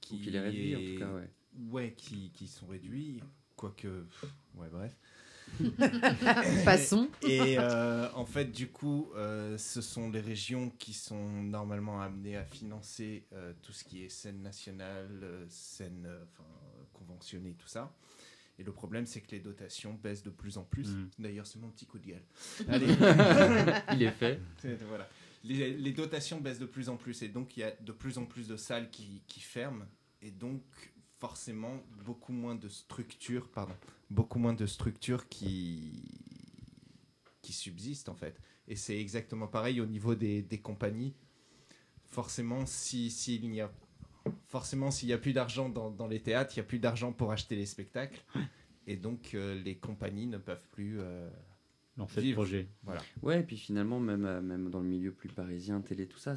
qui 0.00 0.20
qui 0.20 0.30
les 0.30 0.38
réduit, 0.38 0.76
en 0.76 0.78
est- 0.80 0.84
tout 0.94 0.98
cas, 1.00 1.12
ouais. 1.14 1.30
Ouais, 1.70 1.92
qui, 1.96 2.30
qui 2.30 2.46
sont 2.46 2.66
réduits, 2.66 3.20
quoique. 3.56 3.88
pff, 4.04 4.24
Ouais, 4.54 4.68
bref. 4.70 4.96
Passons. 6.64 7.08
Et 7.22 7.56
euh, 7.58 8.08
en 8.14 8.24
fait, 8.24 8.46
du 8.46 8.68
coup, 8.68 9.10
euh, 9.16 9.58
ce 9.58 9.80
sont 9.80 10.10
les 10.10 10.20
régions 10.20 10.70
qui 10.78 10.92
sont 10.92 11.42
normalement 11.42 12.00
amenées 12.00 12.36
à 12.36 12.44
financer 12.44 13.24
euh, 13.32 13.52
tout 13.62 13.72
ce 13.72 13.84
qui 13.84 14.04
est 14.04 14.08
scène 14.08 14.40
nationale, 14.42 15.44
scène 15.48 16.08
enfin, 16.32 16.48
conventionnée, 16.92 17.54
tout 17.58 17.68
ça. 17.68 17.92
Et 18.58 18.64
le 18.64 18.72
problème, 18.72 19.06
c'est 19.06 19.20
que 19.20 19.30
les 19.30 19.40
dotations 19.40 19.94
baissent 19.94 20.22
de 20.22 20.30
plus 20.30 20.58
en 20.58 20.64
plus. 20.64 20.88
Mhm. 20.88 21.10
D'ailleurs, 21.18 21.46
c'est 21.46 21.58
mon 21.58 21.70
petit 21.70 21.86
coup 21.86 21.98
de 21.98 22.06
gueule. 22.06 22.24
Il 23.94 24.02
est 24.02 24.10
fait. 24.12 24.40
Voilà. 24.88 25.08
Les, 25.44 25.76
les 25.76 25.92
dotations 25.92 26.40
baissent 26.40 26.60
de 26.60 26.66
plus 26.66 26.88
en 26.88 26.96
plus 26.96 27.22
et 27.22 27.28
donc 27.28 27.56
il 27.56 27.60
y 27.60 27.62
a 27.64 27.72
de 27.72 27.90
plus 27.90 28.16
en 28.16 28.26
plus 28.26 28.46
de 28.46 28.56
salles 28.56 28.88
qui, 28.90 29.24
qui 29.26 29.40
ferment 29.40 29.84
et 30.20 30.30
donc 30.30 30.62
forcément 31.18 31.82
beaucoup 32.04 32.32
moins 32.32 32.54
de 32.54 32.68
structures, 32.68 33.48
pardon, 33.50 33.74
beaucoup 34.08 34.38
moins 34.38 34.54
de 34.54 34.66
structures 34.66 35.28
qui 35.28 36.04
qui 37.42 37.52
subsistent 37.52 38.08
en 38.08 38.14
fait. 38.14 38.40
Et 38.68 38.76
c'est 38.76 38.96
exactement 38.96 39.48
pareil 39.48 39.80
au 39.80 39.86
niveau 39.86 40.14
des, 40.14 40.42
des 40.42 40.58
compagnies. 40.58 41.12
Forcément, 42.06 42.64
si 42.64 43.10
s'il 43.10 43.50
n'y 43.50 43.60
a 43.60 43.72
forcément 44.52 44.90
s'il 44.90 45.08
n'y 45.08 45.14
a 45.14 45.18
plus 45.18 45.32
d'argent 45.32 45.68
dans, 45.70 45.90
dans 45.90 46.06
les 46.06 46.20
théâtres, 46.20 46.52
il 46.54 46.60
n'y 46.60 46.64
a 46.66 46.68
plus 46.68 46.78
d'argent 46.78 47.12
pour 47.12 47.32
acheter 47.32 47.56
les 47.56 47.64
spectacles 47.66 48.22
et 48.86 48.96
donc 48.96 49.30
euh, 49.34 49.54
les 49.62 49.76
compagnies 49.76 50.26
ne 50.26 50.36
peuvent 50.38 50.68
plus 50.72 51.00
euh, 51.00 51.28
Lancer 51.96 52.16
le 52.16 52.22
vivre. 52.22 52.36
projet. 52.42 52.68
Voilà. 52.84 53.00
Ouais, 53.22 53.40
et 53.40 53.42
puis 53.42 53.56
finalement, 53.56 53.98
même, 53.98 54.24
euh, 54.26 54.40
même 54.42 54.68
dans 54.70 54.80
le 54.80 54.86
milieu 54.88 55.10
plus 55.12 55.28
parisien, 55.30 55.80
télé, 55.80 56.06
tout 56.06 56.18
ça, 56.18 56.34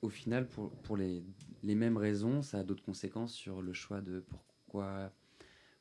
au 0.00 0.08
final, 0.08 0.48
pour, 0.48 0.70
pour 0.82 0.96
les, 0.96 1.22
les 1.62 1.74
mêmes 1.74 1.96
raisons, 1.98 2.40
ça 2.42 2.60
a 2.60 2.62
d'autres 2.64 2.84
conséquences 2.84 3.34
sur 3.34 3.60
le 3.60 3.72
choix 3.74 4.00
de 4.00 4.20
pourquoi, 4.20 5.12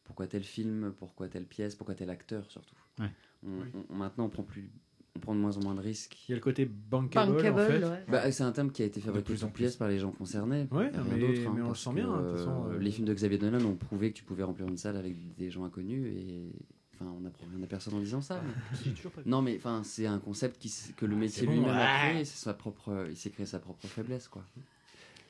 pourquoi 0.04 0.28
tel 0.28 0.44
film, 0.44 0.94
pourquoi 0.98 1.30
telle 1.30 1.46
pièce, 1.46 1.76
pourquoi 1.76 1.96
tel 1.96 2.10
acteur 2.10 2.52
surtout. 2.52 2.76
Ouais. 3.00 3.12
On- 3.46 3.64
on- 3.90 3.96
maintenant, 3.96 4.26
on 4.26 4.30
prend, 4.30 4.44
plus, 4.44 4.70
on 5.18 5.20
prend 5.20 5.36
de 5.36 5.40
moins 5.40 5.58
en 5.58 5.62
moins 5.62 5.76
de 5.76 5.82
risques. 5.82 6.16
Il 6.28 6.32
y 6.32 6.34
a 6.34 6.36
le 6.38 6.42
côté 6.42 6.66
bankable, 6.66 7.36
en 7.38 7.40
fait. 7.58 7.82
Bah, 8.08 8.32
c'est 8.32 8.44
un 8.44 8.52
terme 8.52 8.72
qui 8.72 8.84
a 8.84 8.86
été 8.86 9.00
De 9.00 9.06
fabriqué 9.06 9.26
plus 9.26 9.36
en 9.44 9.48
sur 9.48 9.52
pièce 9.52 9.76
par 9.76 9.88
les 9.90 10.00
gens 10.00 10.12
concernés. 10.12 10.68
Ouais, 10.72 10.92
a 10.94 11.04
mais- 11.04 11.20
d'autre, 11.20 11.40
hein, 11.48 11.54
mais 11.56 11.62
on 11.64 11.70
le 11.70 11.76
sent 11.76 11.90
que, 11.90 11.96
bien, 11.96 12.10
hein, 12.12 12.22
de 12.22 12.26
euh, 12.28 12.38
façon, 12.38 12.66
euh. 12.72 12.78
Les 12.80 12.92
films 12.92 13.08
de 13.08 13.14
Xavier 13.14 13.38
Dolan 13.38 13.66
ont 13.66 13.76
prouvé 13.76 14.12
que 14.12 14.18
tu 14.18 14.24
pouvais 14.24 14.44
remplir 14.44 14.68
une 14.68 14.78
salle 14.78 14.96
avec 14.98 15.16
des 15.36 15.50
gens 15.50 15.66
inconnus 15.66 16.06
et. 16.16 16.52
Enfin, 17.00 17.12
on 17.16 17.20
n'apprend 17.22 17.46
rien 17.54 17.64
à 17.64 17.68
personne 17.68 17.94
en 17.94 18.00
disant 18.00 18.22
ça. 18.22 18.42
mais- 18.44 18.92
vu. 18.92 18.96
Non, 19.28 19.42
mais 19.44 19.56
enfin, 19.58 19.82
c'est 19.84 20.08
un 20.08 20.18
concept 20.20 20.58
qui, 20.60 20.74
que 20.96 21.06
le 21.06 21.16
métier 21.16 21.42
c'est 21.42 21.46
bon, 21.46 21.52
lui-même 21.54 21.70
a 21.70 21.78
ouais. 22.06 22.10
créé. 22.12 22.26
C'est 22.26 22.44
sa 22.44 22.54
propre, 22.56 23.06
il 23.10 23.16
s'est 23.16 23.30
créé 23.30 23.46
sa 23.46 23.60
propre 23.60 23.86
faiblesse, 23.88 24.28
quoi. 24.28 24.44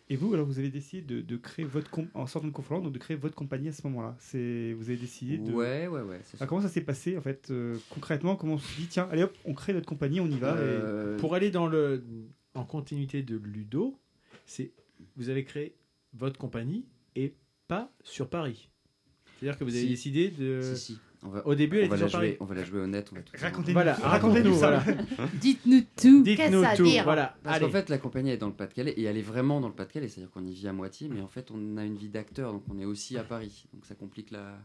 Et 0.09 0.15
vous, 0.15 0.33
alors, 0.33 0.45
vous 0.45 0.57
avez 0.59 0.69
décidé 0.69 1.01
de, 1.01 1.19
de 1.21 1.35
créer 1.35 1.65
votre 1.65 1.89
com- 1.91 2.07
en 2.13 2.27
sortant 2.27 2.47
de 2.47 2.53
Conflans, 2.53 2.79
donc 2.81 2.93
de 2.93 2.97
créer 2.97 3.17
votre 3.17 3.35
compagnie 3.35 3.67
à 3.67 3.73
ce 3.73 3.85
moment-là. 3.87 4.15
C'est 4.19 4.71
vous 4.73 4.85
avez 4.89 4.97
décidé 4.97 5.37
de. 5.37 5.51
Ouais, 5.51 5.87
ouais, 5.87 6.01
ouais, 6.01 6.21
Ah, 6.39 6.45
comment 6.47 6.61
ça 6.61 6.69
s'est 6.69 6.81
passé 6.81 7.17
en 7.17 7.21
fait 7.21 7.51
euh, 7.51 7.77
concrètement? 7.89 8.35
Comment 8.37 8.53
on 8.53 8.57
se 8.57 8.75
dit 8.79 8.87
tiens, 8.87 9.09
allez 9.11 9.23
hop, 9.23 9.35
on 9.43 9.53
crée 9.53 9.73
notre 9.73 9.85
compagnie, 9.87 10.21
on 10.21 10.27
y 10.27 10.37
va. 10.37 10.55
Euh, 10.55 11.15
et... 11.15 11.19
Pour 11.19 11.35
aller 11.35 11.51
dans 11.51 11.67
le, 11.67 12.03
en 12.53 12.63
continuité 12.63 13.21
de 13.21 13.35
Ludo, 13.37 13.99
c'est 14.45 14.71
vous 15.17 15.27
avez 15.29 15.43
créé 15.43 15.75
votre 16.13 16.39
compagnie 16.39 16.85
et 17.17 17.33
pas 17.67 17.91
sur 18.03 18.29
Paris. 18.29 18.69
C'est-à-dire 19.39 19.59
que 19.59 19.65
vous 19.65 19.71
avez 19.75 19.81
Si. 19.83 19.89
décidé 19.89 20.29
de. 20.29 20.61
Si, 20.73 20.77
si. 20.93 20.99
On 21.23 21.29
va- 21.29 21.45
Au 21.47 21.55
début, 21.55 21.79
elle 21.79 21.85
on 21.85 21.89
va 21.89 21.95
était 21.95 22.03
la 22.05 22.09
sur 22.09 22.19
Paris. 22.19 22.27
jouer, 22.29 22.37
on 22.39 22.45
va 22.45 22.55
la 22.55 22.63
jouer 22.63 22.79
honnête. 22.79 23.09
On 23.11 23.15
va 23.15 23.21
tout 23.21 23.33
Racontez-nous. 23.39 23.73
Voilà, 23.73 23.93
racontez-nous. 23.95 24.55
ça. 24.55 24.79
Voilà. 24.79 25.29
Dites-nous 25.41 25.81
tout. 25.81 26.23
Dites-nous 26.23 26.35
Qu'est-ce 26.35 26.63
à 26.63 26.75
tout. 26.75 26.83
dire 26.83 27.03
Voilà. 27.03 27.35
Parce 27.43 27.55
Allez. 27.57 27.65
qu'en 27.65 27.71
fait, 27.71 27.89
la 27.89 27.97
compagnie 27.97 28.29
est 28.31 28.37
dans 28.37 28.47
le 28.47 28.53
Pas-de-Calais 28.53 28.91
et 28.91 29.03
elle 29.03 29.17
est 29.17 29.21
vraiment 29.23 29.59
dans 29.59 29.67
le 29.67 29.73
Pas-de-Calais, 29.73 30.07
c'est-à-dire 30.07 30.31
qu'on 30.31 30.45
y 30.45 30.53
vit 30.53 30.67
à 30.67 30.73
moitié, 30.73 31.09
mais 31.09 31.21
en 31.21 31.27
fait, 31.27 31.49
on 31.51 31.77
a 31.77 31.83
une 31.85 31.95
vie 31.95 32.09
d'acteur, 32.09 32.53
donc 32.53 32.63
on 32.69 32.77
est 32.79 32.85
aussi 32.85 33.17
à 33.17 33.23
Paris. 33.23 33.65
Donc 33.73 33.85
ça 33.85 33.95
complique 33.95 34.29
la. 34.31 34.57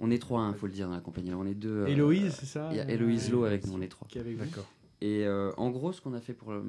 On 0.00 0.10
est 0.10 0.18
trois, 0.18 0.50
il 0.54 0.58
faut 0.58 0.66
le 0.66 0.72
dire, 0.72 0.88
dans 0.88 0.94
la 0.94 1.00
compagnie. 1.00 1.32
On 1.34 1.46
est 1.46 1.54
deux. 1.54 1.70
euh, 1.82 1.86
Héloïse, 1.86 2.34
c'est 2.38 2.46
ça 2.46 2.68
Il 2.70 2.76
y 2.76 2.80
a 2.80 2.90
Héloïse 2.90 3.30
Lowe 3.30 3.44
avec 3.44 3.66
nous, 3.66 3.74
on 3.74 3.80
est 3.80 3.88
trois. 3.88 4.06
Qui 4.08 4.18
est 4.18 4.22
avec 4.22 4.36
vous. 4.36 4.44
D'accord. 4.44 4.66
Et 5.02 5.26
euh, 5.26 5.52
en 5.58 5.70
gros, 5.70 5.92
ce 5.92 6.00
qu'on 6.00 6.14
a 6.14 6.20
fait 6.20 6.32
pour, 6.34 6.52
euh, 6.52 6.62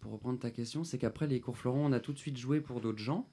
pour 0.00 0.12
reprendre 0.12 0.38
ta 0.38 0.50
question, 0.50 0.84
c'est 0.84 0.98
qu'après 0.98 1.26
les 1.26 1.40
cours 1.40 1.56
Florent, 1.56 1.80
on 1.84 1.92
a 1.92 2.00
tout 2.00 2.12
de 2.12 2.18
suite 2.18 2.36
joué 2.36 2.60
pour 2.60 2.80
d'autres 2.80 2.98
gens. 2.98 3.26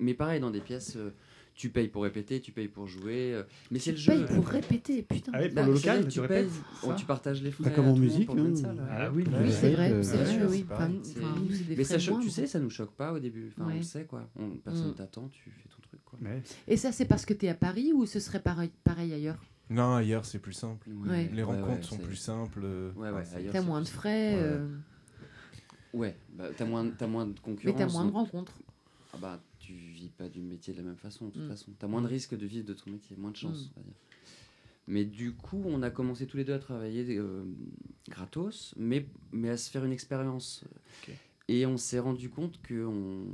Mais 0.00 0.14
pareil, 0.14 0.40
dans 0.40 0.50
des 0.50 0.60
pièces, 0.60 0.96
euh, 0.96 1.10
tu 1.54 1.70
payes 1.70 1.88
pour 1.88 2.02
répéter, 2.02 2.40
tu 2.40 2.50
payes 2.52 2.68
pour 2.68 2.86
jouer. 2.88 3.32
euh, 3.34 3.42
mais 3.70 3.78
c'est 3.78 3.92
le 3.92 3.96
jeu. 3.96 4.12
Paye 4.12 4.26
pour 4.34 4.46
répéter, 4.48 5.02
putain. 5.02 5.30
Ah 5.34 5.38
pour 5.42 5.54
Bah, 5.54 5.62
le 5.66 5.72
local, 5.72 6.08
tu 6.08 6.20
tu 6.20 6.26
payes, 6.28 6.48
tu 6.96 7.04
partages 7.06 7.42
les 7.42 7.50
frais. 7.52 7.72
Comme 7.72 7.86
en 7.88 7.96
musique, 7.96 8.28
hein. 8.30 8.56
salle. 8.56 8.86
Ah 8.90 9.10
oui, 9.14 9.24
Oui, 9.26 9.52
c'est 9.52 9.70
vrai, 9.72 10.02
c'est 10.02 10.16
vrai, 10.16 10.26
sûr, 10.38 10.46
oui. 10.50 10.66
Enfin, 10.70 10.88
des 10.88 11.76
Mais 11.76 11.84
ça, 11.84 11.98
choque- 11.98 12.22
tu 12.22 12.30
sais, 12.30 12.46
ça 12.46 12.58
nous 12.58 12.70
choque 12.70 12.92
pas 12.94 13.12
au 13.12 13.18
début. 13.20 13.52
Enfin, 13.56 13.70
on 13.72 13.76
le 13.76 13.82
sait, 13.82 14.04
quoi. 14.04 14.28
On- 14.36 14.50
personne 14.56 14.90
Mm. 14.90 14.94
t'attend, 14.94 15.28
tu 15.28 15.50
fais 15.50 15.68
ton 15.68 15.80
truc, 15.82 16.00
quoi. 16.04 16.18
Ouais. 16.22 16.42
Et 16.66 16.76
ça, 16.76 16.90
c'est 16.92 17.04
parce 17.04 17.24
que 17.24 17.34
tu 17.34 17.46
es 17.46 17.48
à 17.50 17.54
Paris 17.54 17.92
ou 17.92 18.04
ce 18.04 18.18
serait 18.18 18.40
pareil, 18.40 18.70
pareil 18.82 19.12
ailleurs? 19.12 19.38
Non, 19.70 19.94
ailleurs 19.94 20.26
c'est 20.26 20.40
plus 20.40 20.52
simple. 20.52 20.88
Ouais. 21.06 21.30
Les 21.32 21.42
rencontres 21.42 21.84
sont 21.88 21.96
plus 21.98 22.16
simples. 22.16 22.60
euh, 22.64 22.90
Ouais, 22.94 23.08
ouais, 23.08 23.14
enfin, 23.14 23.24
c'est- 23.24 23.36
ailleurs, 23.36 23.52
T'as 23.52 23.62
moins 23.62 23.80
de 23.80 23.86
frais. 23.88 24.34
Ouais. 24.34 24.40
euh, 24.42 24.68
Ouais, 25.92 26.16
bah, 26.36 26.46
t'as 26.56 26.64
moins, 26.64 26.88
t'as 26.90 27.06
moins 27.06 27.24
de 27.26 27.30
Mais 27.32 27.40
concurrence. 27.40 27.78
t'as 27.78 27.86
moins 27.86 28.04
de 28.04 28.10
donc- 28.10 28.16
rencontres. 28.16 28.52
Ah 29.12 29.16
bah, 29.20 29.40
tu 29.66 29.72
vis 29.74 30.08
pas 30.08 30.28
du 30.28 30.40
métier 30.42 30.72
de 30.74 30.78
la 30.78 30.84
même 30.84 30.96
façon, 30.96 31.26
de 31.26 31.30
toute 31.32 31.44
Mm. 31.44 31.48
façon. 31.48 31.72
T'as 31.78 31.86
moins 31.86 32.02
de 32.02 32.06
risques 32.06 32.36
de 32.36 32.46
vivre 32.46 32.66
de 32.66 32.74
ton 32.74 32.90
métier, 32.90 33.16
moins 33.16 33.30
de 33.30 33.36
chance, 33.36 33.66
Mm. 33.66 33.70
on 33.76 33.80
va 33.80 33.86
dire. 33.86 33.94
Mais 34.86 35.04
du 35.06 35.32
coup, 35.32 35.62
on 35.64 35.82
a 35.82 35.90
commencé 35.90 36.26
tous 36.26 36.36
les 36.36 36.44
deux 36.44 36.52
à 36.52 36.58
travailler 36.58 37.16
euh, 37.18 37.44
gratos, 38.08 38.74
mais, 38.76 39.06
mais 39.32 39.48
à 39.50 39.56
se 39.56 39.70
faire 39.70 39.84
une 39.84 39.92
expérience. 39.92 40.62
Et 41.48 41.64
on 41.66 41.76
s'est 41.78 41.98
rendu 42.00 42.28
compte 42.30 42.60
qu'on 42.66 43.24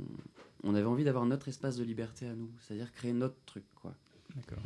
on 0.63 0.75
avait 0.75 0.85
envie 0.85 1.03
d'avoir 1.03 1.25
notre 1.25 1.47
espace 1.49 1.75
de 1.77 1.83
liberté 1.83 2.25
à 2.27 2.35
nous, 2.35 2.49
c'est-à-dire 2.59 2.91
créer 2.93 3.13
notre 3.13 3.35
truc, 3.45 3.63
quoi. 3.75 3.95
D'accord. 4.35 4.59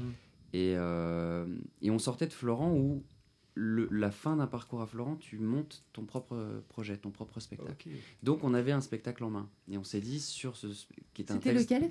Et, 0.53 0.74
euh, 0.78 1.47
et 1.82 1.89
on 1.91 1.99
sortait 1.99 2.28
de 2.28 2.34
Florent 2.34 2.74
où 2.76 3.03
le- 3.56 3.88
la 3.89 4.12
fin 4.12 4.36
d'un 4.36 4.47
parcours 4.47 4.82
à 4.82 4.86
Florent, 4.88 5.16
tu 5.16 5.39
montes 5.39 5.84
ton 5.93 6.03
propre 6.03 6.62
projet, 6.70 6.97
ton 6.97 7.10
propre 7.12 7.39
spectacle. 7.39 7.89
Donc 8.22 8.43
on 8.43 8.53
avait 8.53 8.74
un 8.74 8.82
spectacle 8.82 9.24
en 9.24 9.30
main. 9.32 9.49
Et 9.72 9.78
on 9.78 9.84
s'est 9.84 10.01
dit 10.01 10.20
sur 10.20 10.56
ce 10.58 10.68
qui 11.14 11.22
est 11.24 11.32
un 11.32 11.36
C'était 11.36 11.53
lequel? 11.53 11.89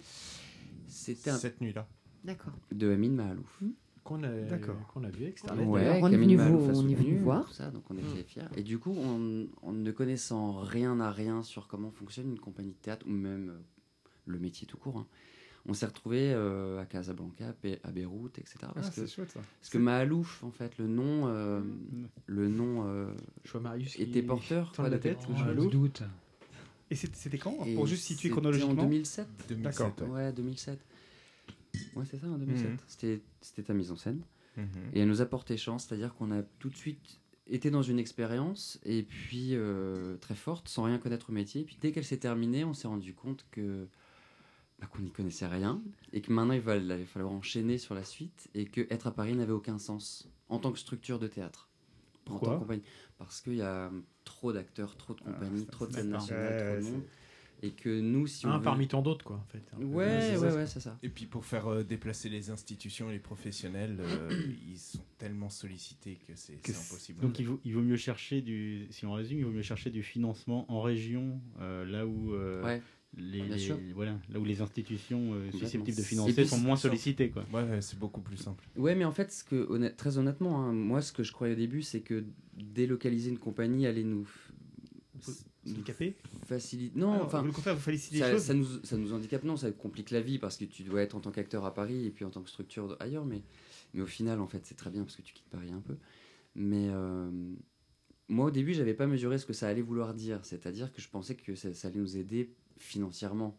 C'était 0.87 1.31
un 1.31 1.39
Cette 1.39 1.61
nuit-là. 1.61 1.89
D'accord. 2.25 2.53
de 2.73 2.91
Amine 2.93 3.15
Mahalouf. 3.15 3.61
Qu'on 4.03 4.23
a, 4.23 4.29
D'accord. 4.29 4.77
qu'on 4.93 5.03
a 5.05 5.09
vu 5.11 5.33
Starlet. 5.37 5.65
Ouais, 5.65 5.99
on 6.03 6.13
est 6.13 6.17
venu 6.17 6.37
Mahalouf 6.37 6.63
vous- 6.63 6.71
a 6.79 6.83
on 6.83 6.89
est 6.89 6.95
venu 6.95 7.17
voir. 7.17 7.47
tout 7.47 7.53
ça, 7.55 7.71
donc 7.71 7.85
on 7.91 7.97
était 7.97 8.23
fiers. 8.25 8.43
Et 8.57 8.63
du 8.63 8.79
coup, 8.79 8.93
on, 8.95 9.47
en 9.63 9.73
ne 9.73 9.91
connaissant 9.93 10.59
rien 10.61 11.01
à 11.01 11.11
rien 11.11 11.43
sur 11.43 11.67
comment 11.69 11.91
fonctionne 11.91 12.29
une 12.31 12.39
compagnie 12.39 12.73
de 12.73 12.77
théâtre, 12.83 13.07
ou 13.09 13.13
même 13.13 13.49
euh, 13.49 13.59
le 14.27 14.39
métier 14.39 14.67
tout 14.67 14.77
court, 14.77 14.99
hein, 14.99 15.07
on 15.67 15.73
s'est 15.75 15.87
retrouvé 15.87 16.33
à 16.35 16.85
Casablanca, 16.87 17.49
à 17.49 17.53
Be- 17.67 17.79
à 17.85 17.91
Beyrouth, 17.91 18.39
etc. 18.39 18.57
Parce 18.75 18.89
Ah, 18.89 18.91
que, 18.91 19.07
c'est 19.07 19.15
chouette 19.15 19.31
ça. 19.31 19.41
parce 19.61 19.71
que 19.71 19.79
Mahalouf, 19.79 20.43
en 20.45 20.51
fait, 20.51 20.77
le 20.79 20.87
nom, 20.87 21.27
euh, 21.29 21.61
le 22.27 22.49
nom 22.49 22.87
euh, 22.87 23.07
Je 23.45 23.53
vois 23.53 23.61
Marius 23.63 23.99
était 23.99 24.23
porteur 24.23 24.73
quoi, 24.73 24.89
la 24.89 24.97
de 24.97 25.03
tête. 25.03 25.19
Je 25.37 25.69
doute. 25.69 26.03
Et 26.91 26.97
c'était 26.97 27.39
quand 27.39 27.65
Et 27.65 27.75
Pour 27.75 27.87
juste 27.87 28.05
situer 28.05 28.29
c'était 28.29 28.33
chronologiquement. 28.33 28.73
En 28.83 28.87
2007. 28.87 29.27
2007, 29.49 29.63
D'accord. 29.89 30.09
ouais. 30.11 30.25
Ouais, 30.27 30.33
2007. 30.33 30.79
Ouais, 31.97 32.05
c'est 32.11 32.19
ça, 32.19 32.27
en 32.29 32.39
2007. 32.39 32.71
Mhm. 32.71 32.77
C'était 32.87 33.23
C'était 33.41 33.63
ta 33.63 33.75
mise 33.75 33.91
en 33.91 33.97
scène. 33.97 34.21
Mhm. 34.57 34.67
Et 34.93 35.01
elle 35.01 35.09
nous 35.09 35.21
a 35.23 35.27
porté 35.27 35.57
chance, 35.57 35.87
c'est-à-dire 35.87 36.15
qu'on 36.15 36.31
a 36.31 36.43
tout 36.43 36.69
de 36.69 36.77
suite 36.77 37.21
été 37.47 37.71
dans 37.71 37.83
une 37.83 37.99
expérience, 37.99 38.79
et 38.85 39.03
puis 39.03 39.51
euh, 39.55 40.17
très 40.19 40.35
forte, 40.35 40.69
sans 40.69 40.85
rien 40.85 40.99
connaître 40.99 41.31
au 41.31 41.33
métier. 41.33 41.63
Et 41.63 41.65
puis 41.65 41.77
dès 41.81 41.91
qu'elle 41.91 42.05
s'est 42.05 42.19
terminée, 42.19 42.65
on 42.65 42.73
s'est 42.75 42.87
rendu 42.89 43.13
compte 43.15 43.45
que 43.51 43.89
qu'on 44.93 45.01
n'y 45.03 45.11
connaissait 45.11 45.47
rien, 45.47 45.83
et 46.13 46.21
que 46.21 46.33
maintenant 46.33 46.55
il 46.55 46.61
va, 46.61 46.77
il 46.77 47.07
falloir 47.07 47.33
enchaîner 47.33 47.79
sur 47.79 47.95
la 47.95 48.05
suite, 48.05 48.49
et 48.55 48.67
que 48.67 48.83
être 48.91 49.07
à 49.07 49.11
Paris 49.13 49.35
n'avait 49.35 49.53
aucun 49.53 49.79
sens 49.79 50.29
en 50.49 50.59
tant 50.59 50.73
que 50.73 50.79
structure 50.79 51.19
de 51.19 51.27
théâtre. 51.27 51.69
En 52.27 52.39
tant 52.39 52.55
que 52.55 52.59
compagnie. 52.61 52.83
Parce 53.19 53.41
qu'il 53.43 53.57
y 53.57 53.63
a 53.63 53.91
trop 54.25 54.53
d'acteurs, 54.53 54.97
trop 54.97 55.15
de 55.15 55.21
compagnies, 55.21 55.67
trop 55.67 55.87
de 55.87 55.93
scènes 55.93 56.09
nationales, 56.09 56.53
Ouais, 56.53 56.57
trop 56.67 56.77
de 56.77 56.93
monde. 56.93 57.03
Et 57.63 57.71
que 57.71 58.01
nous, 58.01 58.27
si 58.27 58.45
on 58.47 58.51
Un 58.51 58.59
veut- 58.59 58.65
parmi 58.65 58.89
tant 58.89 59.01
d'autres, 59.01 59.25
quoi, 59.25 59.37
en 59.37 59.45
fait. 59.45 59.63
Ouais, 59.79 60.37
ouais, 60.37 60.53
ouais, 60.53 60.67
c'est 60.67 60.81
ça. 60.81 60.99
Et 61.03 61.09
puis 61.09 61.27
pour 61.27 61.45
faire 61.47 61.67
euh, 61.67 61.83
déplacer 61.83 62.29
les 62.29 62.51
institutions 62.51 63.09
et 63.11 63.15
les 63.15 63.19
professionnels, 63.21 63.99
euh, 64.01 64.29
ils 64.69 64.79
sont 64.79 65.05
tellement 65.19 65.49
sollicités 65.51 66.19
que 66.27 66.35
c'est 66.35 66.55
impossible. 66.71 67.21
Donc 67.21 67.39
il 67.39 67.47
vaut, 67.47 67.61
il 67.65 67.75
vaut 67.75 67.81
mieux 67.83 67.97
chercher 67.97 68.43
du, 68.43 68.87
si 68.91 69.07
on 69.07 69.13
résume, 69.13 69.39
il 69.39 69.45
vaut 69.45 69.51
mieux 69.53 69.63
chercher 69.63 69.91
du 69.91 70.03
financement 70.03 70.71
en 70.71 70.83
région, 70.83 71.41
euh, 71.61 71.85
là 71.87 72.07
où 72.07 72.35
euh, 72.35 72.63
Ouais. 72.65 72.83
Les, 73.17 73.93
voilà, 73.95 74.19
là 74.33 74.39
où 74.41 74.45
les 74.45 74.61
institutions 74.61 75.35
euh, 75.35 75.51
susceptibles 75.53 75.97
de 75.97 76.03
financer 76.03 76.33
puis, 76.33 76.47
sont 76.47 76.59
moins 76.59 76.77
sollicitées, 76.77 77.31
quoi. 77.31 77.45
Ouais, 77.53 77.81
c'est 77.81 77.99
beaucoup 77.99 78.21
plus 78.21 78.37
simple. 78.37 78.65
Ouais, 78.77 78.95
mais 78.95 79.05
en 79.05 79.13
fait, 79.13 79.33
ce 79.33 79.45
que, 79.45 79.67
honnête- 79.71 79.97
très 79.97 80.19
honnêtement, 80.19 80.61
hein, 80.65 80.73
moi, 80.73 81.01
ce 81.03 81.13
que 81.13 81.23
je 81.23 81.33
croyais 81.33 81.55
au 81.55 81.57
début, 81.57 81.83
c'est 81.83 82.01
que 82.01 82.25
délocaliser 82.57 83.31
une 83.31 83.39
compagnie 83.39 83.87
allait 83.87 84.05
nous. 84.05 84.29
Handicaper 85.67 86.15
Facilite. 86.45 86.95
Non, 86.95 87.15
Ah, 87.15 87.23
enfin. 87.25 87.41
vous 87.43 87.51
vous 87.51 87.61
facilitez 87.63 88.17
les 88.17 88.21
ça, 88.21 88.33
choses 88.33 88.43
ça 88.43 88.53
nous, 88.55 88.67
ça 88.85 88.97
nous 88.99 89.15
handicape, 89.15 89.45
non, 89.45 89.57
ça 89.57 89.71
complique 89.73 90.11
la 90.11 90.21
vie 90.21 90.39
parce 90.39 90.59
que 90.59 90.67
tu 90.67 90.83
dois 90.83 91.01
être 91.01 91.15
en 91.15 91.21
tant 91.21 91.31
qu'acteur 91.31 91.65
à 91.65 91.73
Paris 91.73 92.05
et 92.05 92.11
puis 92.11 92.25
en 92.27 92.31
tant 92.31 92.43
que 92.43 92.51
structure 92.51 92.97
ailleurs, 93.01 93.25
mais, 93.25 93.41
mais 93.95 94.03
au 94.03 94.07
final, 94.07 94.41
en 94.41 94.47
fait, 94.47 94.61
c'est 94.67 94.75
très 94.75 94.91
bien 94.91 95.05
parce 95.05 95.17
que 95.17 95.23
tu 95.23 95.33
quittes 95.33 95.49
Paris 95.49 95.71
un 95.73 95.81
peu. 95.81 95.97
Mais 96.55 96.89
euh, 96.91 97.31
moi, 98.29 98.47
au 98.47 98.51
début, 98.51 98.75
j'avais 98.75 98.93
pas 98.93 99.07
mesuré 99.07 99.39
ce 99.39 99.47
que 99.47 99.55
ça 99.55 99.67
allait 99.69 99.81
vouloir 99.81 100.13
dire, 100.13 100.41
c'est-à-dire 100.45 100.93
que 100.93 101.01
je 101.01 101.09
pensais 101.09 101.35
que 101.35 101.55
ça, 101.55 101.73
ça 101.73 101.89
allait 101.89 101.99
nous 102.01 102.19
aider 102.19 102.51
financièrement. 102.79 103.57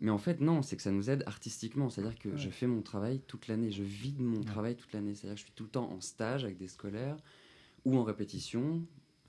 Mais 0.00 0.10
en 0.10 0.18
fait, 0.18 0.40
non, 0.40 0.62
c'est 0.62 0.76
que 0.76 0.82
ça 0.82 0.90
nous 0.90 1.10
aide 1.10 1.22
artistiquement. 1.26 1.90
C'est-à-dire 1.90 2.18
que 2.18 2.30
Ouais. 2.30 2.36
je 2.38 2.48
fais 2.50 2.66
mon 2.66 2.80
travail 2.82 3.20
toute 3.26 3.48
l'année, 3.48 3.70
je 3.70 3.82
vis 3.82 4.12
de 4.12 4.22
mon 4.22 4.42
travail 4.42 4.74
toute 4.76 4.92
l'année. 4.92 5.14
C'est-à-dire 5.14 5.34
que 5.34 5.40
je 5.40 5.44
suis 5.44 5.52
tout 5.54 5.64
le 5.64 5.70
temps 5.70 5.90
en 5.90 6.00
stage 6.00 6.44
avec 6.44 6.56
des 6.56 6.68
scolaires, 6.68 7.16
ou 7.84 7.96
en 7.98 8.02
répétition, 8.04 8.82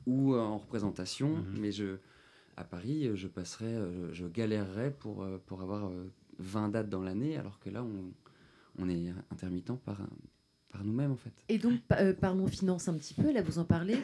ou 0.05 0.33
euh, 0.33 0.39
en 0.39 0.57
représentation. 0.57 1.37
Mhm. 1.37 1.57
Mais 1.59 1.71
je, 1.73 1.97
à 2.55 2.63
Paris, 2.63 3.07
euh, 3.07 3.15
je 3.15 3.27
passerai, 3.27 3.65
euh, 3.65 4.13
je 4.13 4.25
galérerais 4.27 4.91
pour, 4.91 5.25
pour 5.45 5.61
avoir 5.61 5.89
euh, 5.89 6.09
20 6.39 6.69
dates 6.69 6.89
dans 6.89 7.03
l'année, 7.03 7.35
alors 7.37 7.59
que 7.59 7.69
là, 7.69 7.83
on, 7.83 8.13
on 8.79 8.87
est 8.89 9.13
intermittent 9.29 9.73
par, 9.83 9.99
par 10.71 10.83
nous-mêmes, 10.83 11.11
en 11.11 11.15
fait. 11.17 11.31
Et 11.49 11.57
donc, 11.57 11.79
euh, 11.93 12.13
parlons 12.13 12.47
finance 12.47 12.87
un 12.87 12.93
petit 12.95 13.13
peu, 13.13 13.31
là 13.31 13.41
vous 13.41 13.59
en 13.59 13.65
parlez. 13.65 13.97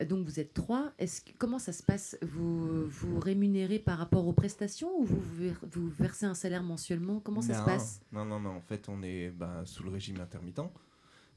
Euh, 0.00 0.04
Donc 0.04 0.24
vous 0.26 0.40
êtes 0.40 0.52
trois. 0.54 0.90
Est-ce 0.98 1.20
que- 1.20 1.30
comment 1.38 1.58
ça 1.60 1.72
se 1.72 1.82
passe? 1.82 2.16
Vous, 2.22 2.86
vous 2.88 3.20
rémunérez 3.20 3.78
par 3.78 3.98
rapport 3.98 4.26
aux 4.26 4.32
prestations 4.32 4.90
ou 4.98 5.04
vous, 5.04 5.20
vous 5.20 5.36
ver- 5.36 5.60
vous 5.70 5.88
versez 6.00 6.26
un 6.26 6.34
salaire 6.34 6.62
mensuellement? 6.64 7.20
Comment 7.20 7.40
ça 7.42 7.54
se 7.54 7.64
passe? 7.64 8.00
Non, 8.12 8.24
non, 8.24 8.40
non. 8.40 8.50
En 8.56 8.60
fait, 8.60 8.88
on 8.88 9.02
est 9.02 9.30
bah, 9.30 9.62
sous 9.66 9.84
le 9.84 9.90
régime 9.90 10.20
intermittent. 10.20 10.60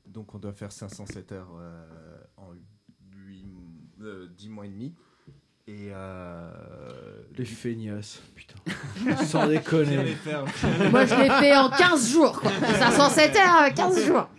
Donc, 0.08 0.34
on 0.34 0.40
doit 0.40 0.54
faire 0.54 0.72
507 0.72 1.32
heures 1.34 1.52
euh, 1.60 2.18
en 2.38 2.52
huit- 3.28 3.46
euh, 4.02 4.28
10 4.36 4.50
mois 4.50 4.66
et 4.66 4.70
demi. 4.70 4.94
Et. 5.68 5.90
Euh, 5.92 7.22
Les 7.38 7.44
feignasses, 7.46 8.22
putain. 8.36 8.56
Sans 9.26 9.48
déconner. 9.48 10.06
Faire- 10.16 10.46
Moi, 10.92 11.06
je 11.06 11.14
l'ai 11.16 11.30
fait 11.30 11.56
en 11.58 11.70
15 11.70 12.10
jours, 12.10 12.40
quoi. 12.40 12.50
507 12.52 13.36
heures, 13.36 13.74
15 13.76 14.06
jours. 14.06 14.30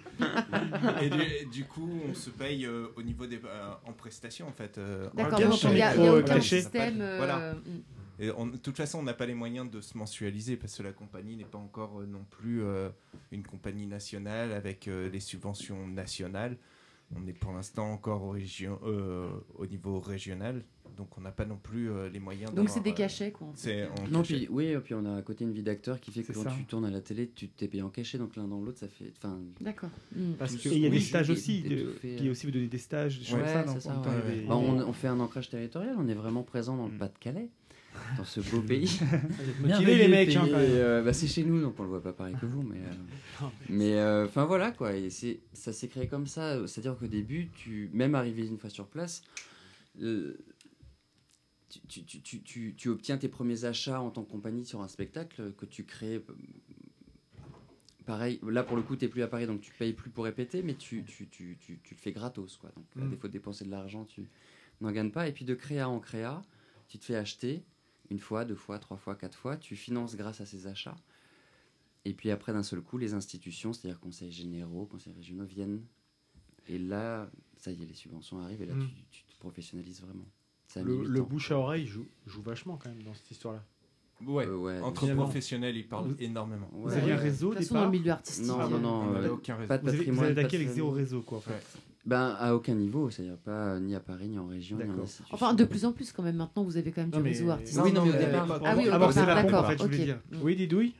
Et 1.02 1.44
du, 1.46 1.64
coup, 1.64 1.88
on 2.08 2.14
se 2.14 2.30
paye 2.30 2.66
euh, 2.66 2.86
au 2.96 3.02
niveau 3.02 3.26
des 3.26 3.36
euh, 3.44 3.70
en 3.86 3.92
prestation 3.92 4.46
en 4.48 4.52
fait. 4.52 4.78
euh, 4.78 5.08
D'accord, 5.14 5.40
il 5.40 5.76
y 5.78 5.82
a- 5.82 5.96
y 5.96 6.06
a 6.06 6.14
aucun 6.14 6.40
système, 6.40 6.96
Voilà. 7.16 7.54
mm. 7.54 7.82
Et 8.20 8.30
on- 8.32 8.46
de 8.48 8.56
toute 8.56 8.76
façon, 8.76 8.98
on 8.98 9.02
n'a 9.04 9.14
pas 9.14 9.26
les 9.26 9.34
moyens 9.34 9.70
de 9.70 9.80
se 9.80 9.96
mensualiser 9.96 10.56
parce 10.56 10.76
que 10.76 10.82
la 10.82 10.92
compagnie 10.92 11.36
n'est 11.36 11.44
pas 11.44 11.58
encore 11.58 12.00
non 12.02 12.24
plus 12.30 12.62
une 13.30 13.44
compagnie 13.44 13.86
nationale 13.86 14.52
avec 14.52 14.86
les 14.86 15.20
subventions 15.20 15.86
nationales. 15.86 16.56
On 17.16 17.26
est 17.26 17.32
pour 17.32 17.52
l'instant 17.52 17.90
encore 17.92 18.22
au, 18.24 18.30
région, 18.30 18.78
euh, 18.84 19.28
au 19.56 19.66
niveau 19.66 19.98
régional, 19.98 20.62
donc 20.96 21.16
on 21.16 21.22
n'a 21.22 21.32
pas 21.32 21.46
non 21.46 21.56
plus 21.56 21.90
euh, 21.90 22.10
les 22.10 22.18
moyens. 22.18 22.52
Donc 22.52 22.68
c'est 22.68 22.82
des 22.82 22.90
euh, 22.90 22.94
cachets, 22.94 23.30
quoi, 23.32 23.46
Non, 24.10 24.20
cachet. 24.20 24.34
puis, 24.36 24.48
oui, 24.50 24.66
et 24.66 24.78
puis 24.78 24.92
on 24.92 25.06
a 25.06 25.16
à 25.16 25.22
côté 25.22 25.44
une 25.44 25.52
vie 25.52 25.62
d'acteur 25.62 26.00
qui 26.00 26.10
fait 26.12 26.22
que 26.22 26.32
quand 26.34 26.42
ça. 26.42 26.52
tu 26.56 26.64
tournes 26.66 26.84
à 26.84 26.90
la 26.90 27.00
télé, 27.00 27.30
tu 27.34 27.48
t'es 27.48 27.66
payé 27.66 27.82
en 27.82 27.88
cachet, 27.88 28.18
donc 28.18 28.36
l'un 28.36 28.46
dans 28.46 28.60
l'autre, 28.60 28.78
ça 28.80 28.88
fait. 28.88 29.10
Enfin, 29.16 29.38
D'accord. 29.60 29.88
Mm. 30.14 30.32
Parce 30.38 30.54
que- 30.56 30.68
il 30.68 30.80
y 30.80 30.86
a 30.86 30.90
des 30.90 30.96
oui, 30.96 31.02
stages 31.02 31.30
aussi, 31.30 31.64
qui 32.18 32.28
aussi 32.28 32.44
vous 32.44 32.52
donnez 32.52 32.66
des 32.68 32.76
stages, 32.78 33.20
Ouais, 33.32 33.42
ça, 33.42 33.66
ça, 33.80 34.02
ouais, 34.02 34.34
des- 34.34 34.46
Bah, 34.46 34.56
on, 34.56 34.78
on 34.80 34.92
fait 34.92 35.08
un 35.08 35.18
ancrage 35.20 35.48
territorial, 35.48 35.94
on 35.98 36.08
est 36.08 36.14
vraiment 36.14 36.42
présent 36.42 36.76
dans 36.76 36.88
le 36.88 36.92
Mm. 36.94 36.98
Pas-de-Calais, 36.98 37.48
dans 38.16 38.24
ce 38.24 38.40
beau 38.40 38.60
pays. 38.62 38.98
motivés, 39.60 39.96
les 39.96 40.08
mecs, 40.08 40.34
hein, 40.36 40.46
euh, 40.52 41.02
bah, 41.02 41.12
c'est 41.12 41.26
chez 41.26 41.44
nous, 41.44 41.60
donc 41.60 41.78
on 41.78 41.82
le 41.82 41.88
voit 41.88 42.02
pas 42.02 42.12
pareil 42.12 42.34
que 42.40 42.46
vous, 42.46 42.62
mais. 42.62 42.78
euh, 42.78 43.46
mais 43.68 43.94
euh, 43.98 44.24
enfin 44.26 44.44
voilà 44.44 44.70
quoi, 44.72 44.94
et 44.94 45.10
c'est 45.10 45.40
ça 45.52 45.72
s'est 45.72 45.88
créé 45.88 46.06
comme 46.08 46.26
ça. 46.26 46.66
C'est-à-dire 46.66 46.96
qu'au 46.98 47.06
début, 47.06 47.48
tu 47.56 47.90
même 47.92 48.14
arrivé 48.14 48.46
une 48.46 48.58
fois 48.58 48.70
sur 48.70 48.86
place. 48.86 49.22
euh, 50.00 50.38
tu, 51.70 51.80
tu, 51.86 52.04
tu, 52.04 52.20
tu, 52.22 52.40
tu- 52.42 52.74
tu 52.76 52.88
obtiens 52.88 53.18
tes 53.18 53.28
premiers 53.28 53.64
achats 53.66 54.00
en 54.00 54.10
tant 54.10 54.24
que 54.24 54.30
compagnie 54.30 54.64
sur 54.64 54.80
un 54.80 54.88
spectacle 54.88 55.52
que 55.58 55.66
tu 55.66 55.84
crées 55.84 56.22
pareil, 58.06 58.40
là 58.48 58.62
pour 58.62 58.76
le 58.76 58.82
coup, 58.82 58.96
tu 58.96 59.04
n'es 59.04 59.10
plus 59.10 59.22
à 59.22 59.28
Paris, 59.28 59.46
donc 59.46 59.60
tu 59.60 59.72
payes 59.74 59.92
plus 59.92 60.08
pour 60.10 60.24
répéter, 60.24 60.62
mais 60.62 60.74
tu, 60.74 61.04
tu, 61.04 61.26
tu, 61.28 61.58
tu, 61.60 61.78
tu 61.82 61.94
le 61.94 61.98
fais 62.00 62.12
gratos. 62.12 62.56
Quoi. 62.56 62.70
Donc, 62.74 62.86
à 62.96 63.04
Mm. 63.04 63.10
défaut 63.10 63.28
de 63.28 63.32
dépenser 63.34 63.64
de 63.66 63.70
l'argent, 63.70 64.06
tu 64.06 64.22
n'en 64.80 64.90
gagnes 64.92 65.10
pas. 65.10 65.28
Et 65.28 65.32
puis 65.32 65.44
de 65.44 65.54
créa 65.54 65.88
en 65.90 66.00
créa, 66.00 66.42
tu 66.88 66.98
te 66.98 67.04
fais 67.04 67.16
acheter 67.16 67.62
une 68.10 68.18
fois, 68.18 68.44
deux 68.44 68.54
fois, 68.54 68.78
trois 68.78 68.96
fois, 68.96 69.14
quatre 69.14 69.36
fois, 69.36 69.56
tu 69.56 69.76
finances 69.76 70.16
grâce 70.16 70.40
à 70.40 70.46
ces 70.46 70.66
achats. 70.66 70.96
Et 72.04 72.14
puis 72.14 72.30
après, 72.30 72.52
d'un 72.52 72.62
seul 72.62 72.80
coup, 72.80 72.96
les 72.98 73.14
institutions, 73.14 73.72
c'est-à-dire 73.72 74.00
conseils 74.00 74.32
généraux, 74.32 74.86
conseils 74.86 75.12
régionaux, 75.14 75.44
viennent. 75.44 75.82
Et 76.68 76.78
là, 76.78 77.30
ça 77.56 77.70
y 77.72 77.82
est, 77.82 77.86
les 77.86 77.94
subventions 77.94 78.40
arrivent, 78.40 78.62
et 78.62 78.66
là, 78.66 78.74
Mm. 78.74 78.86
tu, 79.10 79.22
tu 79.26 79.34
te 79.34 79.38
professionnalises 79.38 80.00
vraiment. 80.00 80.26
Ça 80.68 80.82
Le, 80.82 81.22
bouche 81.22 81.50
à 81.50 81.58
oreille 81.58 81.86
joue, 81.86 82.06
joue 82.26 82.42
vachement 82.42 82.76
quand 82.76 82.90
même 82.90 83.02
dans 83.02 83.14
cette 83.14 83.30
histoire-là. 83.30 83.64
Ouais, 84.26 84.46
Euh, 84.46 84.56
ouais, 84.56 84.80
entre 84.80 85.06
professionnels, 85.14 85.76
ils 85.76 85.86
parlent 85.88 86.14
énormément. 86.18 86.68
Vous 86.72 86.92
aviez 86.92 87.12
un 87.12 87.16
réseau 87.16 87.48
au 87.48 87.50
De 87.50 87.58
toute 87.58 87.62
façon, 87.68 87.74
dans 87.74 87.84
le 87.84 87.90
milieu 87.90 88.10
artistique, 88.12 88.46
Non, 88.46 88.68
non, 88.68 88.78
non, 88.80 89.14
euh, 89.14 89.30
aucun 89.30 89.54
réseau. 89.56 89.68
pas 89.68 89.78
de 89.78 89.82
Vous 89.82 89.88
avez- 89.90 89.98
vous 89.98 90.04
patrimoine. 90.04 90.30
avez 90.30 90.40
attaqué 90.40 90.56
avec 90.56 90.68
zéro 90.68 90.90
réseau, 90.90 91.22
quoi, 91.22 91.38
en 91.38 91.40
fait. 91.40 91.78
Ben, 92.08 92.34
à 92.40 92.54
aucun 92.54 92.74
niveau, 92.74 93.10
c'est-à-dire 93.10 93.36
pas 93.36 93.50
euh, 93.74 93.80
ni 93.80 93.94
à 93.94 94.00
Paris, 94.00 94.28
ni 94.28 94.38
en 94.38 94.46
région, 94.46 94.78
ni 94.78 94.84
en 94.84 94.86
D'accord. 94.86 95.04
institution. 95.04 95.34
Enfin, 95.34 95.52
de 95.52 95.64
plus 95.64 95.84
en 95.84 95.92
plus 95.92 96.10
quand 96.10 96.22
même. 96.22 96.36
Maintenant, 96.36 96.62
vous 96.64 96.78
avez 96.78 96.90
quand 96.90 97.02
même 97.02 97.10
Non, 97.10 97.18
du 97.18 97.24
réseau 97.28 97.50
artistique. 97.50 97.82
Oui, 97.84 97.92
non, 97.92 98.02
mais 98.06 98.10
au 98.14 98.18
départ, 98.18 98.60
Ah 98.64 98.74
oui, 98.78 98.88
au 98.88 98.92
départ, 98.92 99.12
d'accord. 99.14 99.66
fait, 99.66 99.76
je 99.78 99.82
voulais 99.82 99.98
ok. 99.98 100.04
dire. 100.04 100.18
Mm. 100.32 100.36
Oui, 100.42 100.56
Didouille 100.56 100.94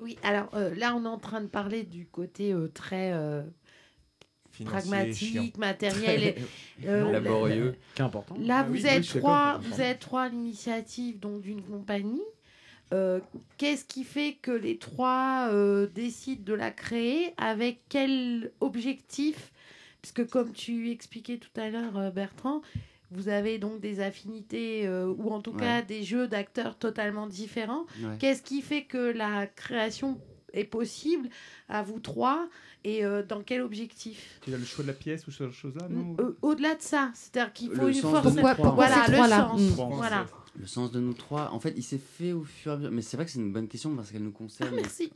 Oui, 0.00 0.16
alors 0.22 0.48
euh, 0.54 0.72
là, 0.76 0.94
on 0.94 1.04
est 1.04 1.08
en 1.08 1.18
train 1.18 1.40
de 1.40 1.48
parler 1.48 1.82
du 1.82 2.06
côté 2.06 2.52
euh, 2.52 2.68
très 2.68 3.12
euh, 3.12 3.42
pragmatique, 4.64 5.58
matériel. 5.58 6.22
et, 6.22 6.36
euh, 6.86 7.10
laborieux. 7.10 7.74
Là, 7.98 8.10
Ah 8.50 8.62
vous 8.62 8.74
oui, 8.74 8.86
êtes 8.86 9.04
trois, 9.18 9.58
vous 9.58 9.80
êtes 9.80 9.98
trois 10.00 10.22
à 10.22 10.28
l'initiative 10.28 11.18
donc 11.18 11.40
d'une 11.40 11.62
compagnie. 11.62 12.22
Euh, 12.94 13.18
Qu'est-ce 13.58 13.84
qui 13.84 14.04
fait 14.04 14.34
que 14.40 14.52
les 14.52 14.78
trois 14.78 15.48
euh, 15.50 15.88
décident 15.92 16.44
de 16.44 16.54
la 16.54 16.70
créer? 16.70 17.34
Avec 17.36 17.80
quel 17.88 18.52
objectif 18.60 19.50
Puisque 20.06 20.30
comme 20.30 20.52
tu 20.52 20.90
expliquais 20.92 21.38
tout 21.38 21.60
à 21.60 21.68
l'heure, 21.68 21.96
euh, 21.96 22.10
Bertrand, 22.10 22.62
vous 23.10 23.28
avez 23.28 23.58
donc 23.58 23.80
des 23.80 23.98
affinités 23.98 24.86
euh, 24.86 25.12
ou 25.18 25.30
en 25.32 25.40
tout 25.40 25.50
Ouais. 25.52 25.58
cas 25.60 25.82
des 25.82 26.04
jeux 26.04 26.28
d'acteurs 26.28 26.76
totalement 26.78 27.26
différents. 27.26 27.86
Ouais. 28.00 28.16
Qu'est-ce 28.20 28.42
qui 28.42 28.62
fait 28.62 28.84
que 28.84 28.98
la 28.98 29.48
création 29.48 30.20
est 30.52 30.62
possible 30.64 31.28
à 31.68 31.82
vous 31.82 31.98
trois 31.98 32.48
et 32.84 33.04
euh, 33.04 33.24
dans 33.24 33.42
quel 33.42 33.62
objectif? 33.62 34.38
Tu 34.42 34.54
as 34.54 34.58
le 34.58 34.64
choix 34.64 34.84
de 34.84 34.88
la 34.88 34.94
pièce 34.94 35.26
ou 35.26 35.32
ce 35.32 35.38
genre 35.42 35.48
de 35.48 35.52
choses-là, 35.56 35.88
non? 35.90 36.14
Euh, 36.20 36.36
Au-delà 36.40 36.76
de 36.76 36.82
ça, 36.82 37.10
c'est-à-dire 37.14 37.52
qu'il 37.52 37.70
faut 37.72 37.82
Le 37.82 37.88
une 37.92 38.00
force. 38.00 38.22
Pourquoi- 38.22 38.54
pourquoi 38.54 38.72
voilà 38.86 39.06
le 39.08 39.16
sens. 39.28 39.60
Voilà. 39.90 40.26
Le 40.58 40.66
sens 40.66 40.90
de 40.90 41.00
nous 41.00 41.12
trois, 41.12 41.50
en 41.52 41.60
fait, 41.60 41.74
il 41.76 41.82
s'est 41.82 41.98
fait 42.00 42.32
au 42.32 42.42
fur 42.42 42.72
et 42.72 42.74
à 42.74 42.78
mesure. 42.78 42.90
Mais 42.92 43.02
c'est 43.02 43.16
vrai 43.18 43.26
que 43.26 43.32
c'est 43.32 43.38
une 43.38 43.52
bonne 43.52 43.68
question 43.68 43.94
parce 43.94 44.10
qu'elle 44.10 44.22
nous 44.22 44.30
concerne. 44.32 44.74
Merci. 44.74 45.12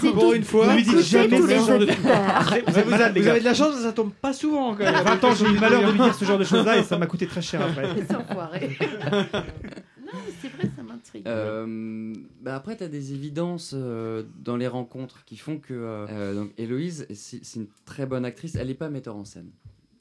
C'est 0.00 0.12
Pour 0.12 0.32
une 0.32 0.44
fois, 0.44 0.68
Ne 0.68 0.76
lui 0.76 0.82
dites 0.82 0.94
que 0.94 1.02
jamais 1.02 1.40
ce 1.42 1.46
genre 1.48 1.78
de. 1.78 1.84
Vous 1.86 2.08
avez- 2.08 2.62
vous 2.84 2.94
avez- 2.94 3.20
Vous 3.20 3.28
avez 3.28 3.40
de 3.40 3.44
la 3.44 3.54
chance, 3.54 3.76
ça 3.76 3.92
tombe 3.92 4.12
pas 4.14 4.32
souvent 4.32 4.72
quand 4.74 4.80
Il 4.80 4.84
y 4.84 4.88
a 4.88 4.92
même. 4.92 5.04
20 5.04 5.24
ans, 5.24 5.34
j'ai 5.34 5.44
eu 5.46 5.52
le 5.54 5.60
malheur 5.60 5.82
de 5.86 5.90
lui 5.92 5.98
dire 6.00 6.14
ce 6.14 6.24
genre 6.24 6.38
de 6.38 6.44
choses-là 6.44 6.78
et 6.78 6.82
ça 6.84 6.96
m'a 6.96 7.06
coûté 7.06 7.26
très 7.26 7.42
cher 7.42 7.60
après. 7.62 7.94
Les 7.96 8.14
enfoirés. 8.16 8.78
non, 8.80 10.12
mais 10.26 10.32
c'est 10.40 10.48
vrai, 10.48 10.70
ça 10.74 10.82
m'intrigue. 10.82 11.24
Euh, 11.28 12.14
bah 12.40 12.56
après, 12.56 12.76
tu 12.78 12.84
as 12.84 12.88
des 12.88 13.12
évidences 13.12 13.72
euh, 13.76 14.22
dans 14.42 14.56
les 14.56 14.68
rencontres 14.68 15.24
qui 15.26 15.36
font 15.36 15.58
que. 15.58 15.74
euh, 15.74 16.34
donc, 16.34 16.50
Héloïse, 16.56 17.06
c'est 17.14 17.44
c'est 17.44 17.60
une 17.60 17.68
très 17.84 18.06
bonne 18.06 18.24
actrice. 18.24 18.54
Elle 18.54 18.68
n'est 18.68 18.74
pas 18.74 18.88
metteur 18.88 19.16
en 19.16 19.24
scène. 19.26 19.50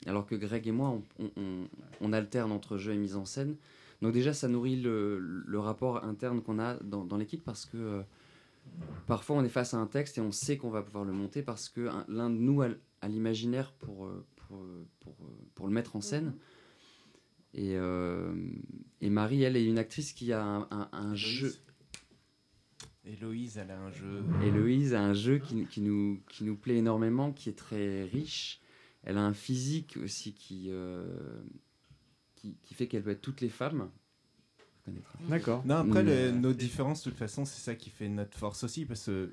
Alors 0.06 0.26
que 0.26 0.36
Greg 0.36 0.66
et 0.66 0.72
moi, 0.72 0.98
on, 1.20 1.26
on- 1.26 1.32
on- 1.42 1.68
on 2.00 2.14
alterne 2.14 2.54
entre 2.54 2.78
jeu 2.78 2.94
et 2.94 2.98
mise 2.98 3.18
en 3.18 3.26
scène. 3.26 3.56
Donc, 4.02 4.14
déjà, 4.14 4.34
ça 4.34 4.48
nourrit 4.48 4.80
le, 4.82 5.20
le 5.20 5.60
rapport 5.60 6.04
interne 6.04 6.42
qu'on 6.42 6.60
a 6.60 6.76
dans, 6.84 7.04
dans 7.06 7.18
l'équipe 7.18 7.44
parce 7.44 7.66
que. 7.66 7.78
euh, 7.78 8.02
Parfois, 9.08 9.38
on 9.38 9.46
est 9.46 9.50
face 9.50 9.74
à 9.74 9.78
un 9.78 9.88
texte 9.88 10.18
et 10.18 10.22
on 10.22 10.34
sait 10.34 10.58
qu'on 10.58 10.70
va 10.70 10.82
pouvoir 10.84 11.06
le 11.06 11.14
monter 11.14 11.42
parce 11.42 11.70
que 11.70 11.88
un- 11.88 12.06
l'un 12.10 12.30
de 12.30 12.36
nous 12.36 12.62
a, 12.62 12.68
a 13.02 13.08
l'imaginaire 13.08 13.72
pour, 13.72 14.06
euh, 14.06 14.26
pour, 14.36 14.58
euh, 14.62 14.86
pour, 15.00 15.16
pour 15.56 15.68
le 15.68 15.74
mettre 15.74 15.96
en 15.96 16.02
scène. 16.02 16.34
Et, 17.54 17.78
euh, 17.78 18.36
et 19.00 19.10
Marie, 19.10 19.42
elle, 19.44 19.56
est 19.56 19.66
une 19.66 19.78
actrice 19.80 20.12
qui 20.12 20.34
a 20.34 20.44
un, 20.44 20.68
un- 20.70 20.90
un 20.92 21.16
jeu. 21.16 21.56
Héloïse, 23.06 23.58
elle 23.58 23.72
a 23.72 23.80
un 23.80 23.90
jeu. 23.92 24.22
Héloïse 24.44 24.94
a 24.94 25.02
un 25.02 25.14
jeu 25.14 25.38
qui, 25.40 25.66
qui 25.66 25.80
nous, 25.82 26.20
qui 26.30 26.44
nous 26.44 26.58
plaît 26.58 26.76
énormément, 26.78 27.32
qui 27.32 27.48
est 27.50 27.58
très 27.58 28.04
riche. 28.04 28.60
Elle 29.04 29.18
a 29.18 29.24
un 29.26 29.34
physique 29.34 29.98
aussi 30.04 30.34
qui, 30.34 30.66
euh, 30.72 31.06
qui, 32.38 32.56
qui 32.64 32.74
fait 32.74 32.88
qu'elle 32.88 33.04
peut 33.04 33.10
être 33.12 33.22
toutes 33.22 33.42
les 33.42 33.50
femmes. 33.50 33.90
D'accord. 35.28 35.66
Non, 35.66 35.76
après, 35.76 36.02
le- 36.02 36.12
euh, 36.12 36.32
nos 36.32 36.54
différences, 36.54 37.04
de 37.04 37.10
toute 37.10 37.20
façon, 37.20 37.44
c'est 37.44 37.60
ça 37.60 37.76
qui 37.76 37.90
fait 37.90 38.08
notre 38.08 38.38
force 38.38 38.64
aussi, 38.64 38.86
parce 38.86 39.06
que 39.08 39.30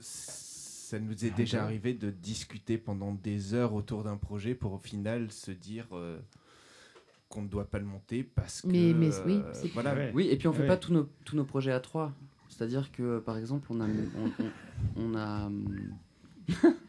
ça 0.00 0.98
nous 0.98 1.24
est 1.24 1.30
déjà 1.30 1.62
arrivé 1.62 1.94
de 1.94 2.10
discuter 2.10 2.76
pendant 2.78 3.12
des 3.12 3.54
heures 3.54 3.74
autour 3.74 4.02
d'un 4.02 4.16
projet 4.16 4.54
pour 4.56 4.72
au 4.72 4.78
final 4.78 5.30
se 5.30 5.50
dire 5.52 5.86
euh, 5.92 6.18
qu'on 7.28 7.42
ne 7.42 7.48
doit 7.48 7.68
pas 7.70 7.78
le 7.78 7.84
monter 7.84 8.24
parce 8.24 8.62
que. 8.62 8.66
Mais- 8.68 8.92
mais 8.92 9.10
oui, 9.24 9.40
euh, 9.44 9.50
c'est- 9.52 9.68
voilà. 9.68 9.94
Ouais. 9.94 10.10
Oui, 10.14 10.28
et 10.28 10.36
puis 10.36 10.48
on 10.48 10.52
fait 10.52 10.62
Ouais. 10.62 10.66
pas 10.68 10.76
tous 10.76 10.92
nos, 10.92 11.08
tous 11.24 11.36
nos 11.36 11.44
projets 11.44 11.72
à 11.72 11.78
trois. 11.80 12.12
C'est-à-dire 12.48 12.90
que, 12.90 13.18
par 13.20 13.36
exemple, 13.36 13.66
on 13.70 13.80
a... 13.80 13.86
On, 13.86 14.44
on- 14.44 14.52
on 14.96 15.14
a 15.16 15.50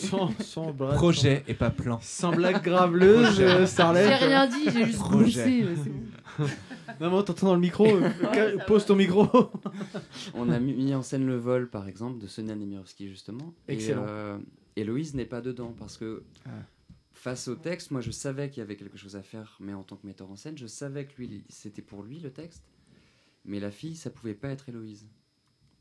Sans, 0.00 0.30
sans 0.40 0.72
blague. 0.72 0.94
Projet 0.94 1.44
et 1.48 1.54
pas 1.54 1.70
plan. 1.70 1.98
Sans 2.02 2.32
blague 2.32 2.62
graveleuse, 2.62 3.40
euh, 3.40 3.66
Starlet. 3.66 4.06
J'ai 4.18 4.26
rien 4.26 4.46
dit, 4.46 4.64
j'ai 4.72 4.84
juste 4.86 4.98
Projet. 4.98 5.64
c'est 5.84 5.90
bon. 5.90 6.46
Non, 7.00 7.16
mais 7.16 7.22
t'entends 7.24 7.48
dans 7.48 7.54
le 7.54 7.60
micro. 7.60 7.86
euh, 7.86 8.58
pose 8.66 8.86
ton 8.86 8.96
micro. 8.96 9.26
On 10.34 10.48
a 10.50 10.58
mis 10.58 10.94
en 10.94 11.02
scène 11.02 11.26
le 11.26 11.36
vol, 11.36 11.68
par 11.68 11.86
exemple, 11.86 12.18
de 12.18 12.26
Sonia 12.26 12.54
Nemirovsky, 12.56 13.08
justement. 13.08 13.52
Excellent. 13.68 14.02
Et 14.04 14.08
euh, 14.08 14.38
Héloïse 14.76 15.14
n'est 15.14 15.26
pas 15.26 15.40
dedans 15.40 15.74
parce 15.78 15.96
que 15.96 16.22
Ah. 16.46 16.50
face 17.12 17.46
au 17.48 17.54
texte, 17.56 17.90
moi 17.90 18.00
je 18.00 18.10
savais 18.10 18.48
qu'il 18.48 18.58
y 18.60 18.62
avait 18.62 18.76
quelque 18.76 18.96
chose 18.96 19.16
à 19.16 19.22
faire, 19.22 19.56
mais 19.60 19.74
en 19.74 19.82
tant 19.82 19.96
que 19.96 20.06
metteur 20.06 20.30
en 20.30 20.36
scène, 20.36 20.56
je 20.56 20.66
savais 20.66 21.04
que 21.06 21.12
lui, 21.18 21.44
c'était 21.48 21.82
pour 21.82 22.02
lui 22.02 22.18
le 22.20 22.30
texte, 22.30 22.64
mais 23.44 23.60
la 23.60 23.70
fille, 23.70 23.94
ça 23.96 24.10
pouvait 24.10 24.34
pas 24.34 24.48
être 24.48 24.68
Héloïse. 24.68 25.06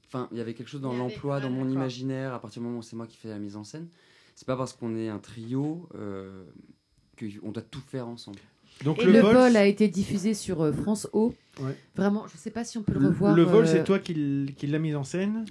Enfin, 0.08 0.30
il 0.32 0.38
y 0.38 0.42
avait 0.42 0.54
quelque 0.54 0.70
chose 0.70 0.82
dans 0.82 0.94
l'emploi, 0.94 1.40
dans 1.40 1.50
mon 1.50 1.70
imaginaire, 1.70 2.34
à 2.34 2.40
partir 2.40 2.62
du 2.62 2.68
moment 2.68 2.80
où 2.80 2.84
c'est 2.84 2.96
moi 2.96 3.08
qui 3.08 3.18
fais 3.18 3.28
la 3.30 3.40
mise 3.40 3.56
en 3.58 3.64
scène. 3.64 3.88
C'est 4.36 4.46
pas 4.48 4.56
parce 4.56 4.74
qu'on 4.74 4.96
est 4.96 5.10
un 5.10 5.20
trio 5.20 5.90
euh, 5.96 6.44
qu'on 7.20 7.52
doit 7.52 7.64
tout 7.64 7.82
faire 7.88 8.08
ensemble. 8.08 8.40
Donc 8.84 9.00
Et 9.02 9.06
le, 9.06 9.12
le, 9.14 9.20
vol, 9.22 9.34
vol, 9.36 9.58
a 9.58 9.66
été 9.66 9.88
diffusé 9.88 10.36
sur 10.36 10.62
euh, 10.62 10.72
France 10.72 11.08
O. 11.12 11.34
Ouais. 11.60 11.76
Vraiment, 11.96 12.26
je 12.32 12.38
sais 12.38 12.52
pas 12.52 12.64
si 12.64 12.78
on 12.78 12.84
peut 12.84 12.94
le 12.94 13.00
le, 13.00 13.08
revoir. 13.08 13.34
le 13.36 13.42
vol, 13.42 13.66
euh, 13.66 13.68
c'est 13.68 13.84
toi 13.84 13.98
qui, 13.98 14.14
l'as 14.14 14.78
mis 14.80 14.94
en 14.94 15.04
scène 15.04 15.46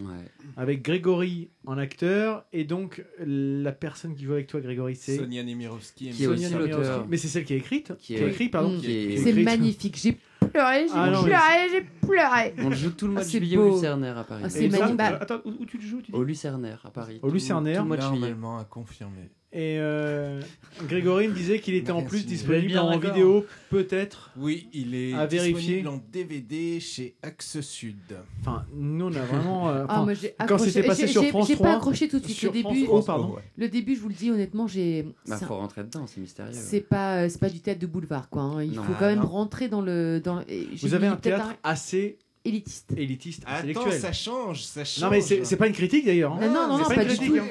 avec 0.56 0.82
Grégory 0.82 1.48
en 1.66 1.76
acteur 1.76 2.44
et 2.52 2.62
donc 2.64 3.04
la 3.18 3.72
personne 3.72 4.14
qui 4.14 4.22
joue 4.24 4.34
avec 4.34 4.46
toi, 4.46 4.60
Grégory, 4.60 4.94
c'est 4.94 5.16
Sonia 5.16 5.42
Nemirovski. 5.42 6.10
Qui 6.10 6.22
est 6.22 6.26
Sonia 6.26 6.46
aussi 6.48 6.56
l'auteur. 6.56 7.06
Mais 7.08 7.16
c'est 7.16 7.26
celle 7.26 7.44
qui 7.44 7.54
a 7.54 7.56
écrite, 7.56 7.92
Qui 7.98 8.14
est- 8.14 8.28
écrit, 8.28 8.48
pardon, 8.48 8.76
Mm. 8.76 8.80
qui 8.80 9.16
a 9.16 9.22
C'est 9.22 9.32
magnifique. 9.42 9.98
J'ai 10.00 10.16
pleuré, 10.56 10.86
j'ai 10.88 10.92
Ah 10.94 11.10
non, 11.10 11.22
mais 11.22 11.28
pleuré, 11.28 11.68
j'ai 11.70 11.80
pleuré. 12.06 12.54
On 12.64 12.68
le 12.70 12.74
joue 12.76 12.90
tout 12.90 13.06
le 13.06 13.12
mois 13.12 13.20
Ah, 13.20 13.24
de 13.24 13.30
c'est 13.30 13.38
juillet 13.38 13.56
beau. 13.56 13.70
au 13.70 13.74
Lucernaire 13.74 14.18
à 14.18 14.24
Paris. 14.24 14.42
Ah, 14.44 14.48
c'est 14.50 14.68
magnifique. 14.68 14.96
Bah, 14.96 15.18
Attends, 15.20 15.40
où, 15.44 15.50
où 15.60 15.66
tu 15.66 15.76
le 15.78 15.82
joues 15.82 16.02
tu 16.02 16.12
dis 16.12 16.16
Au 16.18 16.22
Lucernaire 16.22 16.80
à 16.84 16.90
Paris. 16.90 17.18
Au 17.22 17.28
Tout- 17.28 17.34
Lucernaire. 17.34 17.76
tout 17.76 17.82
le 17.82 17.88
mois 17.88 17.96
de 17.96 18.02
juillet. 18.02 18.20
Normalement 18.30 18.58
à 18.58 18.64
confirmer. 18.64 19.30
Et 19.52 19.78
euh, 19.78 20.40
Grégory 20.86 21.28
me 21.28 21.32
disait 21.34 21.60
qu'il 21.60 21.74
était 21.74 21.92
en 21.92 22.00
Merci. 22.00 22.08
plus 22.10 22.26
disponible 22.26 22.76
en 22.78 22.90
d'accord 22.90 23.12
vidéo, 23.14 23.46
peut-être. 23.70 24.30
Oui, 24.36 24.68
il 24.74 24.94
est 24.94 25.14
à 25.14 25.24
vérifier. 25.26 25.76
disponible 25.76 25.88
en 25.88 26.02
DVD 26.12 26.78
chez 26.80 27.14
Axe 27.22 27.60
Sud. 27.60 27.96
Enfin, 28.40 28.66
nous 28.74 29.06
on 29.06 29.14
a 29.14 29.20
vraiment. 29.20 29.70
euh, 29.70 29.84
Ah, 29.88 29.92
enfin, 29.94 30.04
moi, 30.04 30.14
j'ai 30.14 30.34
quand 30.38 30.56
accroché- 30.56 30.64
c'était 30.70 30.86
passé 30.86 31.06
j'ai- 31.06 31.12
sur 31.12 31.22
j'ai- 31.22 31.28
France 31.30 31.46
J'ai 31.48 31.54
3, 31.54 31.68
pas 31.68 31.76
accroché 31.76 32.08
tout 32.08 32.18
de 32.18 32.24
suite. 32.24 32.36
sur 32.36 32.52
Le 32.52 32.60
France 32.60 32.74
début, 32.74 32.86
3, 32.86 33.04
pardon. 33.04 33.36
le 33.56 33.68
début, 33.68 33.94
je 33.94 34.00
vous 34.00 34.08
le 34.08 34.14
dis 34.14 34.30
honnêtement, 34.30 34.66
j'ai. 34.66 35.06
Bah, 35.26 35.36
c'est 35.38 35.46
faut 35.46 35.56
rentrer 35.56 35.84
dedans, 35.84 36.06
c'est 36.06 36.20
mystérieux. 36.20 36.52
C'est 36.52 36.80
pas, 36.80 37.22
euh, 37.22 37.28
c'est 37.30 37.38
pas 37.40 37.48
du 37.48 37.60
théâtre 37.60 37.80
de 37.80 37.86
boulevard, 37.86 38.28
quoi. 38.28 38.42
hein. 38.42 38.62
Il 38.62 38.72
Non. 38.72 38.82
faut 38.82 38.92
Ah, 38.94 38.98
quand 38.98 39.06
même 39.06 39.20
non. 39.20 39.26
rentrer 39.26 39.68
dans 39.68 39.80
le. 39.80 40.20
Dans, 40.22 40.40
et 40.40 40.66
j'ai 40.74 40.86
Vous 40.88 40.94
avez 40.94 41.06
mis 41.06 41.12
un 41.12 41.16
peut-être 41.16 41.36
théâtre 41.36 41.54
assez 41.62 42.18
élitiste. 42.44 42.92
élitiste, 42.96 43.42
Attends, 43.46 43.58
intellectuel. 43.60 43.92
ça 44.00 44.12
change, 44.12 44.64
ça 44.64 44.84
change. 44.84 45.02
Non 45.04 45.10
mais 45.10 45.20
c'est 45.22 45.44
c'est 45.46 45.56
pas 45.56 45.66
une 45.68 45.72
critique 45.72 46.04
d'ailleurs. 46.04 46.32
hein. 46.34 46.40
Ah, 46.42 46.48
non, 46.48 46.52
non, 46.68 46.76
C'est 46.78 46.82
non, 46.82 46.88
une 46.90 46.94
pas 46.96 47.04
du 47.04 47.08
critique, 47.16 47.28
tout. 47.34 47.38
hein. 47.40 47.48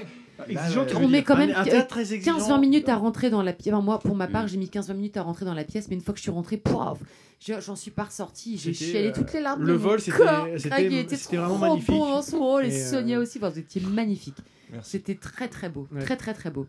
Exigeant, 0.48 0.86
veux 0.86 0.96
On 0.98 1.08
met 1.08 1.24
quand 1.24 1.38
même 1.38 1.52
Un- 1.52 1.62
un 1.62 1.64
théâtre 1.64 1.88
très 1.88 2.14
exigeant. 2.14 2.38
15-20 2.38 2.60
minutes 2.60 2.90
à 2.90 2.96
rentrer 2.96 3.30
dans 3.30 3.42
la 3.42 3.54
pièce. 3.54 3.74
Enfin, 3.74 3.84
moi, 3.84 4.00
pour 4.00 4.16
ma 4.16 4.28
Mm. 4.28 4.32
part, 4.32 4.48
j'ai 4.48 4.58
mis 4.58 4.70
15-20 4.70 4.94
minutes 4.96 5.18
à 5.18 5.24
rentrer 5.24 5.46
dans 5.46 5.54
la 5.54 5.64
pièce, 5.64 5.88
mais 5.90 5.96
une 5.96 6.02
fois 6.02 6.14
que 6.14 6.18
je 6.20 6.24
suis 6.24 6.32
rentrée, 6.32 6.58
pouf, 6.58 7.00
j'en 7.40 7.76
suis 7.76 7.92
pas 7.92 8.04
ressortie. 8.04 8.58
J'ai 8.58 8.74
chialé 8.74 9.10
euh, 9.10 9.14
toutes 9.14 9.34
les 9.34 9.42
larmes. 9.42 9.62
le 9.62 9.68
de 9.68 9.78
mon 9.78 9.78
vol, 9.84 10.00
c'était- 10.00 11.38
vraiment 11.38 11.58
magnifique. 11.58 11.88
bon 11.90 12.10
dans 12.10 12.22
son 12.22 12.40
rôle, 12.40 12.66
et, 12.66 12.70
Et, 12.76 12.82
euh, 12.82 12.90
Sonia 12.92 13.20
aussi. 13.20 13.38
Enfin, 13.38 13.50
vous 13.50 13.60
étiez 13.60 13.82
magnifique. 13.82 14.38
C'était 14.82 15.16
très 15.16 15.48
très 15.48 15.70
beau, 15.70 15.88
Ouais. 15.94 16.02
très 16.02 16.18
très 16.18 16.34
très 16.34 16.52
beau. 16.52 16.68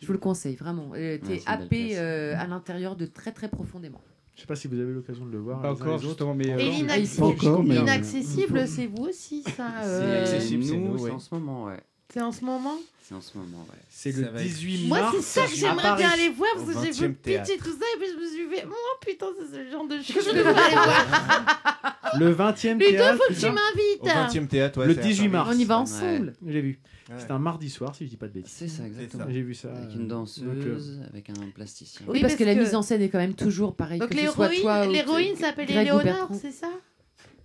Je 0.00 0.06
vous 0.06 0.12
le 0.12 0.18
conseille 0.18 0.56
vraiment. 0.56 0.90
Euh, 0.96 1.18
T'es 1.24 1.40
happé 1.46 1.90
euh, 1.98 2.34
à 2.36 2.46
l'intérieur 2.48 2.96
de 2.96 3.06
très 3.06 3.30
très 3.32 3.48
profondément. 3.48 4.00
Je 4.34 4.40
sais 4.40 4.46
pas 4.48 4.56
si 4.56 4.66
vous 4.66 4.80
avez 4.80 4.92
l'occasion 4.92 5.24
de 5.24 5.30
le 5.30 5.38
voir. 5.38 5.62
Pas 5.62 5.70
encore, 5.72 5.98
justement, 5.98 6.34
mais. 6.34 6.50
euh, 6.52 6.58
Et 6.58 6.68
l'inaccessible, 6.70 7.62
l'inaccessible, 7.68 8.66
c'est 8.66 8.86
vous 8.86 9.04
aussi, 9.04 9.44
ça. 9.56 9.68
euh, 9.84 10.24
C'est 10.26 10.34
accessible, 10.34 10.64
c'est 10.64 10.76
nous, 10.76 11.06
en 11.08 11.18
ce 11.20 11.34
moment, 11.34 11.64
ouais. 11.66 11.80
C'est 12.14 12.20
en 12.22 12.30
ce 12.30 12.44
moment 12.44 12.76
C'est 13.02 13.14
en 13.16 13.20
ce 13.20 13.36
moment, 13.36 13.66
ouais. 13.68 13.78
C'est 13.90 14.12
le 14.16 14.28
va 14.28 14.40
être- 14.40 14.46
18 14.46 14.86
Moi, 14.86 15.00
mars. 15.00 15.16
c'est 15.16 15.40
ça 15.40 15.46
que 15.48 15.56
j'aimerais 15.56 15.96
bien 15.96 16.10
aller 16.10 16.28
voir 16.28 16.48
parce 16.54 16.66
que 16.68 16.72
j'ai 16.84 16.90
vu 16.92 16.92
20e 16.92 17.08
le 17.08 17.14
pitch 17.14 17.50
et 17.50 17.56
tout 17.58 17.64
ça, 17.72 17.84
et 17.94 17.98
puis 17.98 18.06
je 18.08 18.22
me 18.22 18.28
suis 18.28 18.56
fait, 18.56 18.64
oh 18.70 18.96
putain, 19.04 19.26
c'est 19.36 19.56
ce 19.64 19.70
genre 19.70 19.86
de 19.88 19.96
choses 20.02 20.14
que 20.14 20.20
je 20.22 20.30
devrais 20.38 20.62
aller 20.62 20.74
voir. 20.74 22.00
Le 22.20 22.32
20e 22.32 22.74
Ludo, 22.78 22.90
théâtre. 22.90 23.16
faut 23.18 23.22
que 23.24 23.28
tu 23.34 23.34
putain. 23.40 23.50
Au 23.50 23.52
m'invites. 23.54 24.36
20e 24.44 24.46
théâtre, 24.46 24.78
ouais, 24.78 24.86
Le 24.86 24.94
c'est 24.94 25.00
à 25.00 25.02
18 25.02 25.16
Paris. 25.22 25.28
mars. 25.32 25.50
On 25.52 25.58
y 25.58 25.64
va 25.64 25.78
ensemble. 25.80 26.32
J'ai 26.46 26.60
vu. 26.60 26.80
Ouais. 27.10 27.14
C'était 27.18 27.32
un 27.32 27.38
mardi 27.40 27.68
soir, 27.68 27.94
si 27.96 28.04
je 28.04 28.10
dis 28.10 28.16
pas 28.16 28.28
de 28.28 28.32
bêtises. 28.32 28.52
C'est 28.56 28.68
ça, 28.68 28.86
exactement. 28.86 29.24
J'ai 29.28 29.42
vu 29.42 29.54
ça. 29.54 29.74
Avec 29.74 29.90
euh, 29.90 29.94
une 29.98 30.06
donc, 30.08 30.28
euh, 30.38 30.44
danseuse, 30.62 31.00
avec 31.10 31.28
un 31.30 31.34
plasticien. 31.52 32.02
Oui, 32.06 32.12
Oui, 32.14 32.20
parce, 32.20 32.34
parce 32.34 32.38
que 32.38 32.44
la 32.44 32.54
mise 32.54 32.74
en 32.76 32.82
scène 32.82 33.02
est 33.02 33.08
quand 33.08 33.18
même 33.18 33.34
toujours 33.34 33.74
pareille. 33.74 33.98
Donc 33.98 34.14
l'héroïne, 34.14 35.34
s'appelle 35.36 35.66
Bertrand. 35.66 36.38
c'est 36.40 36.52
ça? 36.52 36.68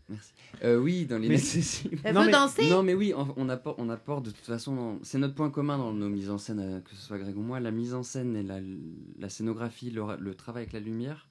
Merci. 0.10 0.34
Euh, 0.64 0.78
oui, 0.80 1.06
dans 1.06 1.20
Mais- 1.20 1.28
l'inaccessible. 1.28 2.00
Elle 2.04 2.16
Non, 2.16 2.22
veut 2.22 2.26
mais- 2.28 2.32
danser 2.32 2.70
Non, 2.70 2.82
mais 2.84 2.94
oui, 2.96 3.14
on, 3.16 3.28
on 3.38 3.48
apporte, 3.50 3.80
on 3.80 3.90
apporte 3.90 4.26
de 4.26 4.32
toute 4.32 4.46
façon. 4.46 4.76
dans- 4.76 5.00
C'est 5.04 5.20
notre 5.20 5.36
point 5.36 5.50
commun 5.52 5.78
dans 5.78 5.94
nos 5.94 6.10
mises 6.10 6.30
en 6.32 6.38
scène, 6.38 6.60
euh, 6.60 6.80
que 6.82 6.90
ce 6.96 6.98
soit 7.06 7.18
Greg 7.20 7.38
ou 7.38 7.42
moi. 7.42 7.60
La 7.60 7.72
mise 7.72 7.94
en 7.94 8.02
scène 8.04 8.36
et 8.36 8.44
la, 8.44 8.60
la 9.20 9.30
scénographie, 9.30 9.92
le, 9.92 10.02
le 10.20 10.34
travail 10.36 10.64
avec 10.64 10.74
la 10.74 10.80
lumière, 10.80 11.28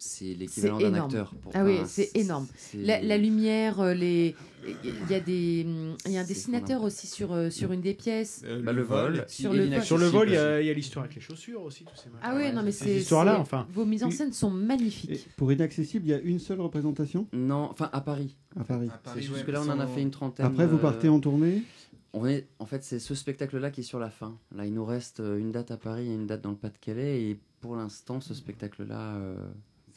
c'est 0.00 0.34
l'équivalent 0.34 0.78
d'un 0.78 0.94
acteur. 0.94 1.34
Pour 1.42 1.52
Ah 1.54 1.64
oui, 1.64 1.78
c'est 1.86 2.10
énorme. 2.16 2.46
La, 2.74 3.00
la 3.00 3.16
lumière, 3.18 3.80
euh, 3.80 3.94
les... 3.94 4.34
il 4.66 5.10
y 5.10 5.14
a 5.14 5.20
des, 5.20 5.66
il 6.06 6.12
y 6.12 6.16
a 6.16 6.20
un 6.20 6.24
dessinateur 6.24 6.82
aussi 6.82 7.06
sur, 7.06 7.32
euh, 7.32 7.50
sur 7.50 7.72
une 7.72 7.80
des 7.80 7.94
pièces. 7.94 8.42
Euh, 8.44 8.62
Bah, 8.62 8.72
le 8.72 8.82
vol. 8.82 9.24
Sur 9.28 9.52
et 9.52 9.56
le 9.56 9.60
vol. 9.62 9.68
l'inaccessible 9.70 9.86
Sur 9.86 9.98
le 9.98 10.06
vol, 10.10 10.28
il 10.30 10.34
y 10.66 10.70
a, 10.70 10.72
l'histoire 10.74 11.04
avec 11.04 11.14
les 11.16 11.20
chaussures 11.22 11.62
aussi. 11.62 11.84
Tous 11.84 11.96
ces 11.96 12.08
Ah 12.22 12.34
oui, 12.36 12.52
non 12.52 12.62
mais 12.62 12.72
ces 12.72 12.84
c'est 12.84 12.96
histoires-là, 12.96 13.34
c'est- 13.34 13.40
enfin. 13.40 13.66
Vos 13.72 13.84
mises 13.84 14.04
en 14.04 14.10
scène 14.10 14.32
sont 14.32 14.50
Et 14.50 14.54
magnifiques. 14.66 15.28
pour 15.36 15.52
Inaccessible, 15.52 16.06
il 16.06 16.10
y 16.10 16.14
a 16.14 16.18
une 16.20 16.38
seule 16.38 16.60
représentation? 16.60 17.26
Non, 17.32 17.68
enfin 17.70 17.88
à 17.92 18.00
Paris. 18.00 18.36
à 18.58 18.64
Paris. 18.64 18.88
À 18.92 18.98
Paris, 18.98 19.22
C'est 19.22 19.28
ouais, 19.30 19.36
jusque 19.36 19.48
là, 19.48 19.62
on 19.62 19.68
en 19.70 19.80
a 19.80 19.86
fait 19.86 20.02
une 20.02 20.10
trentaine. 20.10 20.46
Après, 20.46 20.66
vous 20.66 20.78
partez 20.78 21.08
en 21.08 21.20
tournée? 21.20 21.62
On 22.12 22.26
est, 22.26 22.48
en 22.58 22.66
fait, 22.66 22.82
c'est 22.82 22.98
ce 22.98 23.14
spectacle-là 23.14 23.70
qui 23.70 23.82
est 23.82 23.84
sur 23.84 24.00
la 24.00 24.10
fin. 24.10 24.36
Là, 24.56 24.66
il 24.66 24.74
nous 24.74 24.84
reste 24.84 25.20
une 25.20 25.52
date 25.52 25.70
à 25.70 25.76
Paris 25.76 26.08
et 26.10 26.14
une 26.14 26.26
date 26.26 26.40
dans 26.42 26.50
le 26.50 26.56
Pas-de-Calais. 26.56 27.22
Et 27.22 27.38
pour 27.60 27.76
l'instant, 27.76 28.20
ce 28.20 28.34
spectacle-là 28.34 29.14
euh, 29.14 29.36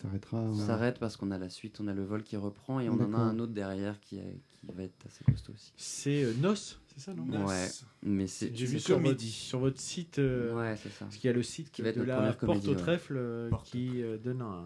s'arrêtera. 0.04 0.38
euh, 0.38 0.54
s'arrête 0.54 1.00
parce 1.00 1.18
qu'on 1.18 1.32
a 1.32 1.38
la 1.38 1.50
suite, 1.50 1.80
on 1.82 1.88
a 1.88 1.94
le 1.94 2.04
vol 2.04 2.24
qui 2.24 2.38
reprend 2.38 2.80
et 2.80 2.90
on 2.90 2.94
en 2.94 3.14
a 3.14 3.18
un 3.18 3.40
autre 3.40 3.54
derrière 3.54 4.00
qui, 4.00 4.18
est- 4.20 4.42
qui 4.52 4.68
va 4.74 4.84
être 4.84 5.06
assez 5.06 5.24
costaud 5.24 5.54
aussi. 5.54 5.74
C'est 5.76 6.24
euh, 6.24 6.34
Nos, 6.42 6.56
c'est 6.56 7.00
ça, 7.00 7.14
non? 7.14 7.26
Noce. 7.26 7.50
Ouais, 7.50 8.10
mais 8.10 8.28
c'est 8.28 8.56
J'ai 8.56 8.66
vu 8.66 8.80
sur 8.80 8.98
votre, 8.98 9.06
comédie. 9.08 9.32
sur 9.32 9.60
votre 9.60 9.80
site. 9.80 10.20
euh, 10.20 10.54
Ouais, 10.56 10.76
c'est 10.78 10.90
ça. 10.90 11.06
Parce 11.06 11.18
qu'il 11.18 11.28
y 11.28 11.32
a 11.32 11.36
le 11.36 11.44
site 11.44 11.72
Qui 11.72 11.82
va 11.82 11.90
être 11.90 11.98
de 11.98 12.04
la 12.04 12.16
première 12.16 12.38
Porte 12.38 12.48
comédie, 12.50 12.68
au 12.70 12.72
ouais. 12.74 12.78
trèfle 12.78 13.16
euh, 13.18 13.50
Porte. 13.50 13.66
qui 13.70 14.02
euh, 14.04 14.18
donne 14.18 14.42
un 14.42 14.66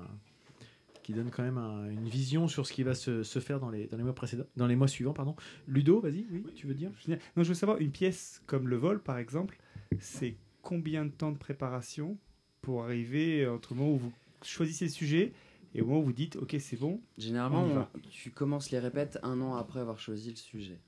qui 1.04 1.14
donne 1.14 1.32
quand 1.32 1.44
même 1.44 1.58
un- 1.58 1.90
une 1.90 2.10
vision 2.10 2.50
sur 2.50 2.68
ce 2.68 2.74
qui 2.74 2.84
va 2.84 2.94
se, 2.94 3.24
se 3.24 3.40
faire 3.40 3.62
dans 3.62 3.70
les, 3.70 3.88
dans 3.88 3.96
les 3.96 4.04
mois 4.04 4.14
précédents, 4.14 4.44
dans 4.58 4.68
les 4.68 4.76
mois 4.76 4.90
suivants, 4.90 5.14
pardon. 5.14 5.38
Ludo, 5.66 6.02
vas-y, 6.02 6.26
oui, 6.30 6.44
tu 6.54 6.68
veux 6.68 6.74
dire? 6.74 6.92
Je 7.00 7.12
Non, 7.12 7.18
je 7.44 7.44
veux 7.48 7.54
savoir, 7.54 7.78
une 7.78 7.92
pièce 7.92 8.42
comme 8.46 8.68
Le 8.68 8.76
Vol, 8.76 9.02
par 9.02 9.18
exemple, 9.18 9.58
c'est 10.02 10.36
combien 10.62 11.06
de 11.06 11.10
temps 11.12 11.32
de 11.32 11.38
préparation 11.38 12.18
pour 12.62 12.84
arriver 12.84 13.48
entre 13.48 13.74
le 13.74 13.80
moment 13.80 13.94
où 13.94 13.98
vous 13.98 14.12
choisissez 14.44 14.86
le 14.86 14.92
sujet 14.92 15.34
et 15.74 15.82
au 15.82 15.86
moment 15.86 16.00
où 16.00 16.04
vous 16.06 16.14
dites, 16.14 16.36
ok, 16.38 16.56
c'est 16.60 16.78
bon 16.78 17.02
Généralement, 17.18 17.64
On 17.64 17.70
y 17.70 17.74
va. 17.74 17.92
on- 17.96 18.00
tu 18.10 18.32
commences 18.32 18.72
les 18.72 18.80
répètes 18.80 19.20
un 19.24 19.40
an 19.42 19.56
après 19.56 19.80
avoir 19.80 20.00
choisi 20.00 20.30
le 20.30 20.36
sujet. 20.36 20.80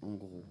En 0.00 0.14
gros, 0.14 0.44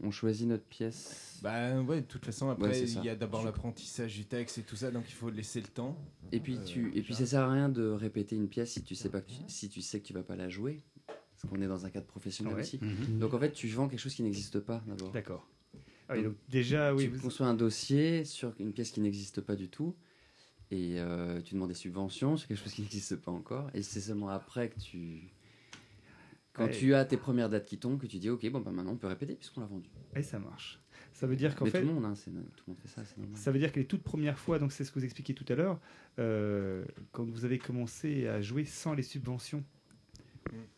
on 0.00 0.10
choisit 0.10 0.46
notre 0.46 0.64
pièce. 0.64 1.40
Bah 1.42 1.80
ouais, 1.82 2.00
de 2.02 2.06
toute 2.06 2.24
façon, 2.24 2.48
après, 2.50 2.68
Ouais, 2.68 2.80
il 2.82 3.04
y 3.04 3.08
a 3.08 3.16
d'abord 3.16 3.44
l'apprentissage 3.44 4.14
du 4.14 4.24
texte 4.26 4.58
et 4.58 4.62
tout 4.62 4.76
ça, 4.76 4.90
donc 4.90 5.04
il 5.08 5.14
faut 5.14 5.30
laisser 5.30 5.60
le 5.60 5.66
temps. 5.66 5.96
Et 6.30 6.38
puis, 6.40 6.56
Euh, 6.56 6.64
tu, 6.64 6.92
et 6.96 7.02
puis 7.02 7.14
ça 7.14 7.26
sert 7.26 7.40
à 7.42 7.52
rien 7.52 7.68
de 7.68 7.84
répéter 7.88 8.36
une 8.36 8.48
pièce 8.48 8.72
si 8.72 8.82
tu 8.84 8.94
sais 8.94 9.08
pas 9.08 9.20
que 9.20 9.30
tu- 9.30 9.42
si 9.48 9.68
tu 9.68 9.80
sais 9.82 10.00
que 10.00 10.06
tu 10.06 10.12
vas 10.12 10.22
pas 10.22 10.36
la 10.36 10.48
jouer. 10.48 10.84
Parce 11.06 11.52
qu'on 11.52 11.60
est 11.62 11.68
dans 11.68 11.86
un 11.86 11.90
cadre 11.90 12.06
professionnel 12.06 12.54
Ouais. 12.54 12.60
aussi. 12.62 12.78
Mhm. 12.82 13.18
Donc 13.20 13.32
en 13.32 13.38
fait, 13.38 13.52
tu 13.52 13.68
vends 13.68 13.88
quelque 13.88 14.00
chose 14.00 14.14
qui 14.14 14.22
n'existe 14.24 14.58
pas 14.60 14.82
d'abord. 14.86 15.10
D'accord. 15.12 15.48
Ah 16.08 16.14
oui, 16.16 16.22
donc 16.24 16.34
déjà, 16.48 16.94
oui. 16.94 17.04
tu 17.04 17.10
vous- 17.10 17.20
conçois 17.22 17.46
un 17.46 17.54
dossier 17.54 18.24
sur 18.24 18.52
une 18.58 18.72
pièce 18.72 18.90
qui 18.90 19.00
n'existe 19.00 19.40
pas 19.40 19.54
du 19.56 19.68
tout 19.68 19.94
et 20.70 20.98
euh, 21.00 21.40
tu 21.40 21.54
demandes 21.54 21.68
des 21.68 21.74
subventions 21.74 22.36
sur 22.36 22.48
quelque 22.48 22.62
chose 22.62 22.72
qui 22.72 22.82
n'existe 22.82 23.16
pas 23.16 23.30
encore. 23.30 23.70
Et 23.74 23.82
c'est 23.82 24.00
seulement 24.00 24.28
après 24.28 24.68
que 24.70 24.78
tu. 24.80 25.22
Quand 26.52 26.64
Ouais. 26.64 26.70
tu 26.72 26.92
as 26.94 27.04
tes 27.04 27.16
premières 27.16 27.48
dates 27.48 27.66
qui 27.66 27.78
tombent, 27.78 28.00
que 28.00 28.06
tu 28.06 28.18
dis 28.18 28.28
ok, 28.30 28.48
bon, 28.50 28.60
bah 28.60 28.72
maintenant 28.72 28.92
on 28.92 28.96
peut 28.96 29.06
répéter 29.06 29.34
puisqu'on 29.36 29.60
l'a 29.60 29.66
vendu. 29.66 29.88
Et 30.16 30.22
ça 30.22 30.38
marche. 30.40 30.80
Ça 31.12 31.26
veut 31.28 31.36
dire 31.36 31.54
qu'en 31.54 31.66
fait, 31.66 31.80
tout 31.80 31.86
le 31.86 31.92
monde, 31.94 32.04
hein, 32.04 32.14
c'est- 32.16 32.30
tout 32.30 32.64
le 32.66 32.72
monde 32.72 32.78
fait 32.78 32.88
ça, 32.88 33.04
c'est 33.04 33.16
normal. 33.18 33.36
ça 33.36 33.50
veut 33.52 33.58
dire 33.60 33.70
que 33.72 33.78
les 33.78 33.86
toutes 33.86 34.02
premières 34.02 34.38
fois, 34.38 34.58
donc 34.58 34.72
c'est 34.72 34.82
ce 34.84 34.90
que 34.90 34.98
vous 34.98 35.04
expliquiez 35.04 35.34
tout 35.34 35.44
à 35.48 35.54
l'heure, 35.54 35.80
euh, 36.18 36.84
quand 37.12 37.24
vous 37.24 37.44
avez 37.44 37.58
commencé 37.58 38.26
à 38.26 38.40
jouer 38.40 38.64
sans 38.64 38.94
les 38.94 39.02
subventions. 39.04 39.64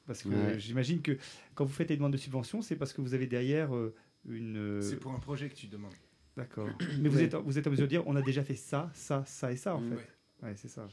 Parce 0.06 0.22
que 0.22 0.28
Ouais. 0.28 0.58
j'imagine 0.58 1.00
que 1.00 1.16
quand 1.54 1.64
vous 1.64 1.72
faites 1.72 1.88
des 1.88 1.96
demandes 1.96 2.12
de 2.12 2.16
subventions, 2.18 2.60
c'est 2.60 2.76
parce 2.76 2.92
que 2.92 3.00
vous 3.00 3.14
avez 3.14 3.26
derrière 3.26 3.74
euh, 3.74 3.94
une. 4.28 4.56
euh, 4.56 4.80
C'est 4.82 4.96
pour 4.98 5.12
un 5.12 5.18
projet 5.20 5.48
que 5.48 5.54
tu 5.54 5.68
demandes. 5.68 5.94
D'accord. 6.36 6.68
Mais 7.00 7.08
vous 7.08 7.18
Ouais. 7.18 7.24
êtes, 7.24 7.34
vous 7.34 7.58
êtes 7.58 7.66
en 7.66 7.70
mesure 7.70 7.84
de 7.86 7.88
dire, 7.90 8.06
on 8.06 8.16
a 8.16 8.22
déjà 8.22 8.42
fait 8.44 8.54
ça, 8.56 8.90
ça, 8.94 9.24
ça 9.26 9.52
et 9.52 9.56
ça 9.56 9.74
en 9.74 9.80
Mm. 9.80 9.96
fait. 9.96 10.46
Ouais, 10.46 10.54
c'est 10.56 10.68
ça. 10.68 10.88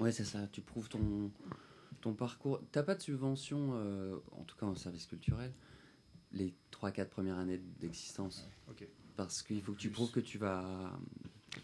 Ouais, 0.00 0.12
c'est 0.12 0.24
ça. 0.24 0.46
Tu 0.52 0.60
prouves 0.60 0.88
ton, 0.88 1.30
ton 2.00 2.14
parcours. 2.14 2.60
T'as 2.72 2.82
pas 2.82 2.94
de 2.94 3.02
subvention, 3.02 3.70
euh, 3.74 4.16
en 4.32 4.44
tout 4.44 4.56
cas 4.56 4.66
en 4.66 4.74
service 4.74 5.06
culturel, 5.06 5.52
les 6.32 6.54
3-4 6.70 7.08
premières 7.10 7.38
années 7.38 7.60
d'existence? 7.80 8.48
Ok. 8.68 8.86
Parce 9.16 9.42
qu'il 9.42 9.60
faut 9.62 9.72
que 9.72 9.78
tu 9.78 9.90
prouves 9.90 10.10
que 10.10 10.20
tu 10.20 10.38
vas. 10.38 10.64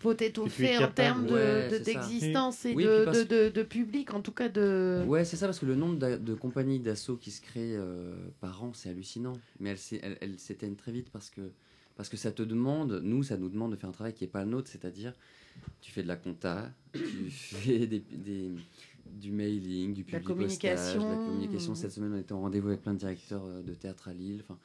Faut 0.00 0.12
t'étoffer 0.12 0.76
en 0.76 0.90
termes 0.92 1.26
de- 1.26 1.32
Ouais, 1.32 1.68
de- 1.70 1.78
d'existence 1.82 2.66
et 2.66 2.74
Oui, 2.74 2.84
de, 2.84 3.04
parce- 3.06 3.26
de, 3.26 3.44
de- 3.46 3.48
de 3.48 3.62
public, 3.62 4.12
en 4.12 4.20
tout 4.20 4.32
cas 4.32 4.50
de. 4.50 5.02
Ouais, 5.06 5.24
c'est 5.24 5.36
ça, 5.36 5.46
parce 5.46 5.58
que 5.58 5.64
le 5.66 5.74
nombre 5.74 5.96
de 5.98 6.34
compagnies 6.34 6.78
d'assaut 6.78 7.16
qui 7.16 7.30
se 7.30 7.40
créent 7.40 7.74
euh, 7.74 8.14
par 8.40 8.62
an, 8.62 8.72
c'est 8.74 8.90
hallucinant. 8.90 9.32
Mais 9.60 9.74
elles 10.20 10.38
s'éteignent 10.38 10.76
très 10.76 10.92
vite 10.92 11.08
parce 11.10 11.30
que, 11.30 11.50
parce 11.98 12.08
que 12.08 12.16
ça 12.16 12.30
te 12.32 12.42
demande, 12.42 13.00
nous, 13.02 13.22
ça 13.24 13.36
nous 13.36 13.48
demande 13.50 13.72
de 13.72 13.76
faire 13.76 13.90
un 13.90 13.92
travail 13.92 14.14
qui 14.14 14.22
n'est 14.24 14.30
pas 14.30 14.44
le 14.44 14.50
nôtre, 14.50 14.70
c'est-à-dire 14.70 15.12
tu 15.80 15.90
fais 15.90 16.02
de 16.04 16.08
la 16.08 16.16
compta, 16.16 16.72
tu 16.92 17.00
fais 17.30 17.86
des, 17.86 17.98
des- 18.00 18.52
du 19.10 19.32
mailing, 19.32 19.92
du 19.94 20.04
La 20.12 20.20
public 20.20 20.46
postage, 20.46 20.94
de 20.94 20.98
la 21.00 21.04
communication. 21.16 21.24
communication. 21.24 21.74
Cette 21.74 21.90
semaine, 21.92 22.12
on 22.14 22.18
était 22.18 22.32
en 22.32 22.40
rendez-vous 22.40 22.68
avec 22.68 22.82
plein 22.82 22.94
de 22.94 22.98
directeurs 22.98 23.44
euh, 23.44 23.62
de 23.62 23.74
théâtre 23.74 24.06
à 24.08 24.12
Lille. 24.14 24.40
Enfin, 24.44 24.58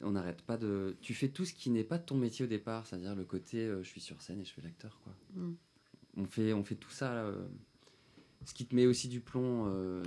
on 0.00 0.10
n'arrête 0.10 0.42
pas 0.42 0.56
de. 0.56 0.96
Tu 1.00 1.14
fais 1.14 1.28
tout 1.28 1.44
ce 1.44 1.54
qui 1.54 1.70
n'est 1.70 1.84
pas 1.84 1.98
de 1.98 2.04
ton 2.04 2.16
métier 2.16 2.44
au 2.44 2.48
départ, 2.48 2.86
c'est-à-dire 2.86 3.14
le 3.14 3.24
côté 3.24 3.58
euh, 3.58 3.82
je 3.84 3.88
suis 3.88 4.00
sur 4.00 4.20
scène 4.20 4.40
et 4.40 4.44
je 4.44 4.52
fais 4.52 4.62
l'acteur. 4.62 4.98
quoi. 5.04 5.12
Mm. 5.36 5.52
On, 6.16 6.24
fait, 6.26 6.52
on 6.54 6.64
fait 6.64 6.74
tout 6.74 6.90
ça. 6.90 7.12
euh, 7.12 7.46
ce 8.46 8.52
qui 8.52 8.66
te 8.66 8.74
met 8.74 8.86
aussi 8.86 9.08
du 9.08 9.20
plomb. 9.20 9.66
euh, 9.68 10.02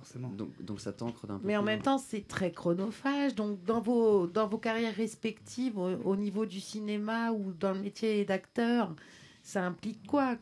Forcément. 0.00 0.30
Donc, 0.30 0.62
donc 0.62 0.80
ça 0.80 0.92
t'ancre 0.92 1.26
d'un 1.26 1.38
peu. 1.38 1.46
Mais 1.46 1.56
en 1.58 1.62
même 1.62 1.82
temps, 1.82 1.98
c'est 1.98 2.26
très 2.26 2.52
chronophage. 2.52 3.34
Donc, 3.34 3.62
dans 3.64 3.80
vos, 3.80 4.26
dans 4.26 4.48
vos 4.48 4.58
carrières 4.58 4.94
respectives, 4.94 5.76
au, 5.76 5.90
au 6.04 6.16
niveau 6.16 6.46
du 6.46 6.58
cinéma 6.58 7.32
ou 7.32 7.52
dans 7.52 7.74
le 7.74 7.80
métier 7.80 8.24
d'acteur, 8.24 8.94
ça 9.42 9.64
implique 9.66 10.06
quoi? 10.06 10.38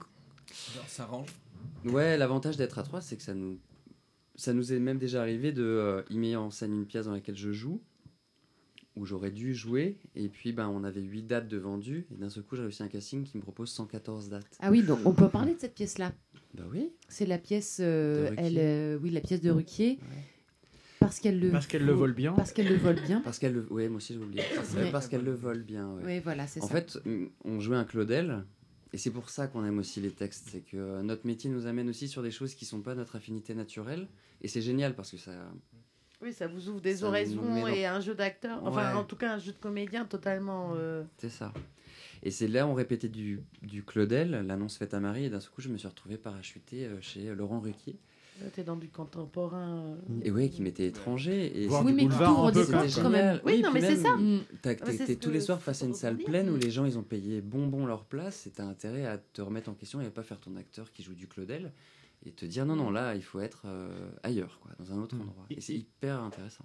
Ça 0.86 1.04
range. 1.06 1.28
Ouais, 1.84 2.16
l'avantage 2.16 2.56
d'être 2.56 2.78
à 2.78 2.82
trois, 2.82 3.00
c'est 3.00 3.16
que 3.16 3.22
ça 3.22 3.34
nous, 3.34 3.58
ça 4.36 4.52
nous 4.52 4.72
est 4.72 4.78
même 4.78 4.98
déjà 4.98 5.20
arrivé 5.20 5.52
de 5.52 5.62
euh, 5.62 6.02
y 6.10 6.18
mettre 6.18 6.40
en 6.40 6.50
scène 6.50 6.72
une 6.72 6.86
pièce 6.86 7.06
dans 7.06 7.12
laquelle 7.12 7.36
je 7.36 7.52
joue, 7.52 7.82
où 8.96 9.04
j'aurais 9.04 9.30
dû 9.30 9.54
jouer, 9.54 9.98
et 10.14 10.28
puis 10.28 10.52
ben 10.52 10.68
on 10.68 10.82
avait 10.84 11.00
8 11.00 11.22
dates 11.24 11.48
de 11.48 11.56
vendues, 11.56 12.06
et 12.12 12.16
d'un 12.16 12.30
seul 12.30 12.42
coup 12.42 12.56
j'ai 12.56 12.62
réussi 12.62 12.82
un 12.82 12.88
casting 12.88 13.24
qui 13.24 13.36
me 13.36 13.42
propose 13.42 13.70
114 13.70 14.28
dates. 14.28 14.46
Ah 14.60 14.70
oui, 14.70 14.82
donc 14.82 15.00
on 15.04 15.12
peut 15.12 15.28
parler 15.28 15.54
de 15.54 15.60
cette 15.60 15.74
pièce-là? 15.74 16.12
Bah 16.58 16.64
oui. 16.72 16.92
C'est 17.08 17.26
la 17.26 17.38
pièce, 17.38 17.78
euh, 17.80 18.24
De 18.24 18.28
Ruquier. 18.30 18.44
elle, 18.46 18.58
euh, 18.58 18.98
oui, 19.02 19.10
la 19.10 19.20
pièce 19.20 19.40
de 19.40 19.50
Ruquier. 19.50 19.98
Parce 21.00 21.20
qu'elle 21.20 21.38
le. 21.38 21.50
Parce 21.50 21.66
qu'elle 21.66 21.84
le 21.84 21.92
vole 21.92 22.12
bien. 22.12 22.32
Parce 22.32 22.52
qu'elle 22.52 22.68
le 22.68 22.76
vole 22.76 23.00
bien. 23.00 23.20
Parce 23.20 23.38
qu'elle 23.38 23.52
le, 23.54 23.66
ouais, 23.72 23.88
moi 23.88 23.98
aussi 23.98 24.14
j'ai 24.14 24.20
oublié. 24.20 24.42
Parce, 24.56 24.74
Ouais. 24.74 24.90
parce 24.90 25.06
qu'elle 25.08 25.22
le 25.24 25.34
vole 25.34 25.62
bien. 25.62 25.88
Ouais, 26.02 26.20
voilà, 26.20 26.46
c'est 26.46 26.60
En 26.62 26.66
ça. 26.66 26.74
fait, 26.74 26.98
mm, 27.04 27.26
on 27.44 27.60
jouait 27.60 27.76
un 27.76 27.84
Claudel, 27.84 28.44
et 28.92 28.98
c'est 28.98 29.10
pour 29.12 29.30
ça 29.30 29.46
qu'on 29.46 29.64
aime 29.64 29.78
aussi 29.78 30.00
les 30.00 30.10
textes, 30.10 30.48
c'est 30.50 30.60
que 30.60 30.76
euh, 30.76 31.02
notre 31.02 31.26
métier 31.26 31.48
nous 31.50 31.66
amène 31.66 31.88
aussi 31.88 32.08
sur 32.08 32.22
des 32.22 32.32
choses 32.32 32.54
qui 32.54 32.64
sont 32.64 32.80
pas 32.80 32.94
notre 32.96 33.14
affinité 33.16 33.54
naturelle, 33.54 34.08
et 34.42 34.48
c'est 34.48 34.62
génial 34.62 34.94
parce 34.96 35.12
que 35.12 35.18
ça, 35.18 35.32
Oui, 36.20 36.32
ça 36.32 36.48
vous 36.48 36.68
ouvre 36.68 36.80
des 36.80 37.04
horizons 37.04 37.68
et 37.68 37.86
un 37.86 38.00
jeu 38.00 38.16
d'acteur. 38.16 38.58
Enfin, 38.64 38.92
Ouais. 38.92 38.98
en 38.98 39.04
tout 39.04 39.14
cas, 39.14 39.34
un 39.34 39.38
jeu 39.38 39.52
de 39.52 39.58
comédien 39.58 40.04
totalement. 40.04 40.72
euh, 40.76 41.04
C'est 41.18 41.30
ça. 41.30 41.52
Et 42.22 42.30
c'est 42.30 42.48
là 42.48 42.66
on 42.66 42.74
répétait 42.74 43.08
du, 43.08 43.40
du 43.62 43.82
Claudel, 43.84 44.30
l'annonce 44.46 44.76
faite 44.76 44.94
à 44.94 45.00
Marie, 45.00 45.24
et 45.24 45.30
d'un 45.30 45.40
seul 45.40 45.50
coup 45.50 45.60
je 45.60 45.68
me 45.68 45.78
suis 45.78 45.88
retrouvé 45.88 46.16
parachuté 46.16 46.86
euh, 46.86 47.00
chez 47.00 47.34
Laurent 47.34 47.60
Ruquier. 47.60 47.96
Là, 48.40 48.46
t'es 48.54 48.62
dans 48.62 48.76
du 48.76 48.88
contemporain. 48.88 49.96
euh. 50.10 50.20
Et 50.22 50.30
oui, 50.30 50.48
qui 50.48 50.62
m'était 50.62 50.86
étranger. 50.86 51.60
Et 51.60 51.66
Voir 51.66 51.84
Oui, 51.84 51.92
mais 51.92 52.02
boulevard 52.04 52.44
un 52.46 52.52
peu, 52.52 52.64
quand 52.94 53.10
même. 53.10 53.40
Oui, 53.44 53.60
non, 53.62 53.72
mais 53.72 53.80
c'est 53.80 53.96
ça. 53.96 54.16
Mm. 54.16 54.42
T'es 54.62 54.76
tous 55.16 55.28
que- 55.28 55.34
les 55.34 55.40
soirs 55.40 55.60
face 55.60 55.82
à 55.82 55.86
une 55.86 55.94
salle 55.94 56.16
dire, 56.16 56.26
pleine 56.26 56.48
où 56.48 56.56
les 56.56 56.70
gens 56.70 56.84
ils 56.84 56.96
ont 56.98 57.02
payé 57.02 57.40
bonbon 57.40 57.84
leur 57.84 58.04
place 58.04 58.46
et 58.46 58.50
t'as 58.50 58.64
intérêt 58.64 59.06
à 59.06 59.18
te 59.18 59.42
remettre 59.42 59.68
en 59.70 59.74
question 59.74 60.00
et 60.00 60.06
à 60.06 60.10
pas 60.10 60.22
faire 60.22 60.38
ton 60.38 60.54
acteur 60.54 60.92
qui 60.92 61.02
joue 61.02 61.14
du 61.14 61.26
Claudel 61.26 61.72
et 62.24 62.30
te 62.30 62.44
dire 62.46 62.64
non, 62.64 62.76
non, 62.76 62.90
là 62.90 63.16
il 63.16 63.22
faut 63.24 63.40
être 63.40 63.62
euh, 63.66 63.88
ailleurs, 64.22 64.60
quoi, 64.62 64.70
dans 64.78 64.92
un 64.92 65.02
autre 65.02 65.16
endroit. 65.16 65.46
Et 65.50 65.60
c'est 65.60 65.74
hyper 65.74 66.20
intéressant. 66.20 66.64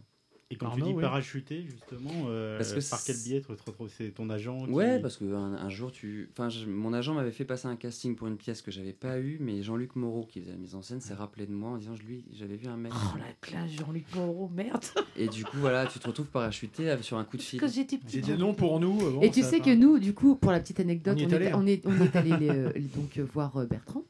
Et 0.54 0.56
quand 0.56 0.68
Arnaud, 0.68 0.86
tu 0.86 0.92
dis 0.92 0.96
oui. 0.98 1.02
parachuter, 1.02 1.66
justement, 1.66 2.12
euh, 2.28 2.58
Parce 2.58 2.74
que 2.74 2.90
par 2.90 3.04
quel 3.04 3.18
biais 3.18 3.42
tu 3.42 3.48
te 3.48 3.52
retrouves 3.52 3.90
C'est 3.96 4.10
ton 4.12 4.30
agent 4.30 4.66
qui- 4.66 4.72
Ouais, 4.72 5.00
parce 5.00 5.18
que 5.18 5.26
un, 5.34 5.70
jour, 5.70 5.92
tu, 5.92 6.30
enfin, 6.32 6.50
je- 6.50 6.66
mon 6.66 6.94
agent 6.94 7.14
m'avait 7.14 7.32
fait 7.32 7.46
passer 7.46 7.68
un 7.68 7.76
casting 7.76 8.16
pour 8.16 8.28
une 8.28 8.38
pièce 8.38 8.62
que 8.62 8.72
j'avais 8.72 8.94
pas 8.94 9.20
eu, 9.20 9.38
mais 9.40 9.62
Jean-Luc 9.64 9.96
Moreau, 9.96 10.26
qui 10.26 10.40
faisait 10.40 10.52
la 10.52 10.58
mise 10.58 10.76
en 10.76 10.82
scène, 10.82 11.02
s'est 11.02 11.14
rappelé 11.14 11.46
de 11.48 11.52
moi 11.54 11.72
en 11.72 11.78
disant, 11.78 11.96
je 11.96 12.04
lui, 12.04 12.24
j'avais 12.34 12.56
vu 12.56 12.68
un 12.68 12.78
mec. 12.78 12.92
Oh 12.96 13.18
la 13.18 13.34
classe, 13.42 13.72
Jean-Luc 13.72 14.06
Moreau, 14.16 14.50
merde. 14.54 14.84
Et 15.18 15.28
du 15.28 15.44
coup, 15.44 15.58
voilà, 15.58 15.86
tu 15.88 16.00
te 16.00 16.08
retrouves 16.08 16.28
parachuté 16.28 16.94
sur 17.02 17.18
un 17.18 17.24
coup 17.24 17.38
de 17.38 17.42
fil. 17.42 17.60
Quand 17.60 17.68
j'étais 17.72 17.98
petite. 17.98 18.10
J'ai 18.12 18.22
dit 18.22 18.40
non 18.40 18.54
pour 18.54 18.80
nous. 18.80 19.00
euh, 19.06 19.12
bon, 19.12 19.22
Et 19.22 19.32
tu 19.32 19.42
sais 19.42 19.60
que 19.60 19.74
nous, 19.74 20.00
du 20.00 20.14
coup, 20.14 20.36
pour 20.36 20.52
la 20.52 20.60
petite 20.60 20.80
anecdote, 20.80 21.18
On 21.20 21.30
est 21.30 21.34
allé, 21.34 21.52
on, 21.54 21.66
est, 21.66 21.86
on 21.86 22.00
est 22.02 22.16
allé 22.16 22.30
les, 22.40 22.80
donc 22.82 23.18
euh, 23.18 23.26
voir 23.34 23.56
euh, 23.58 23.66
Bertrand. 23.66 24.04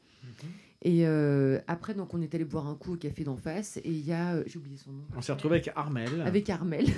Et 0.84 1.06
euh, 1.06 1.58
après, 1.66 1.94
donc, 1.94 2.12
on 2.14 2.20
est 2.20 2.34
allé 2.34 2.44
boire 2.44 2.66
un 2.68 2.74
coup 2.74 2.92
au 2.94 2.96
café 2.96 3.24
d'en 3.24 3.36
face. 3.36 3.78
Et 3.78 3.88
il 3.90 4.06
y 4.06 4.12
a, 4.12 4.34
euh, 4.34 4.44
j'ai 4.46 4.58
oublié 4.58 4.76
son 4.76 4.92
nom. 4.92 5.04
On 5.16 5.22
s'est 5.22 5.32
retrouvé 5.32 5.56
avec 5.56 5.70
Armel. 5.74 6.08
Avec 6.26 6.50
Armel. 6.50 6.86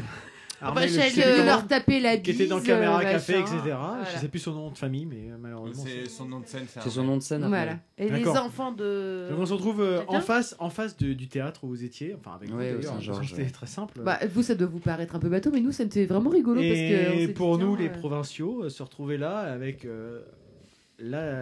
Armel, 0.63 0.89
Enfin, 0.89 1.03
plus 1.11 1.23
euh, 1.23 1.45
leur 1.45 1.67
taper 1.67 2.01
la 2.01 2.17
Qui 2.17 2.31
était 2.31 2.47
dans 2.47 2.57
bise, 2.57 2.67
Caméra 2.67 3.01
euh, 3.01 3.03
Café, 3.03 3.41
machin. 3.41 3.57
etc. 3.59 3.61
Voilà. 3.79 4.05
Je 4.15 4.19
sais 4.21 4.29
plus 4.29 4.39
son 4.39 4.53
nom 4.53 4.71
de 4.71 4.79
famille, 4.79 5.05
mais 5.05 5.29
malheureusement. 5.39 5.85
C'est 5.87 6.09
son 6.09 6.25
nom 6.25 6.41
de 6.41 6.47
scène. 6.47 6.65
C'est 6.67 6.89
son 6.89 7.05
nom 7.05 7.19
de 7.19 7.23
scène. 7.23 7.47
Voilà. 7.47 7.79
Et 7.99 8.09
les 8.09 8.27
enfants 8.27 8.73
de. 8.73 9.27
Donc 9.31 9.39
on 9.41 9.45
se 9.47 9.53
retrouve 9.53 9.83
euh, 9.83 10.01
en 10.09 10.21
face, 10.23 10.57
en 10.59 10.71
face 10.71 10.97
de- 10.97 11.13
du 11.13 11.29
théâtre 11.29 11.65
où 11.65 11.69
vous 11.69 11.85
étiez, 11.85 12.17
enfin 12.19 12.37
avec 12.37 12.55
Ouais, 12.55 12.75
Saint-Georges, 12.81 13.29
c'était 13.29 13.43
ouais. 13.43 13.51
très 13.51 13.67
simple. 13.67 14.01
Bah, 14.03 14.19
vous, 14.33 14.43
ça 14.43 14.55
doit 14.55 14.67
vous 14.67 14.79
paraître 14.79 15.15
un 15.15 15.19
peu 15.19 15.29
bateau, 15.29 15.51
mais 15.53 15.61
nous, 15.61 15.73
c'était 15.73 16.07
vraiment 16.07 16.31
rigolo. 16.31 16.61
parce 16.63 16.73
que 16.73 17.19
Et 17.19 17.29
pour 17.29 17.59
tiens, 17.59 17.67
nous, 17.67 17.77
les 17.77 17.89
euh, 17.89 17.93
provinciaux, 17.93 18.71
se 18.71 18.83
retrouver 18.83 19.19
là 19.19 19.37
avec 19.41 19.85
euh, 19.85 20.23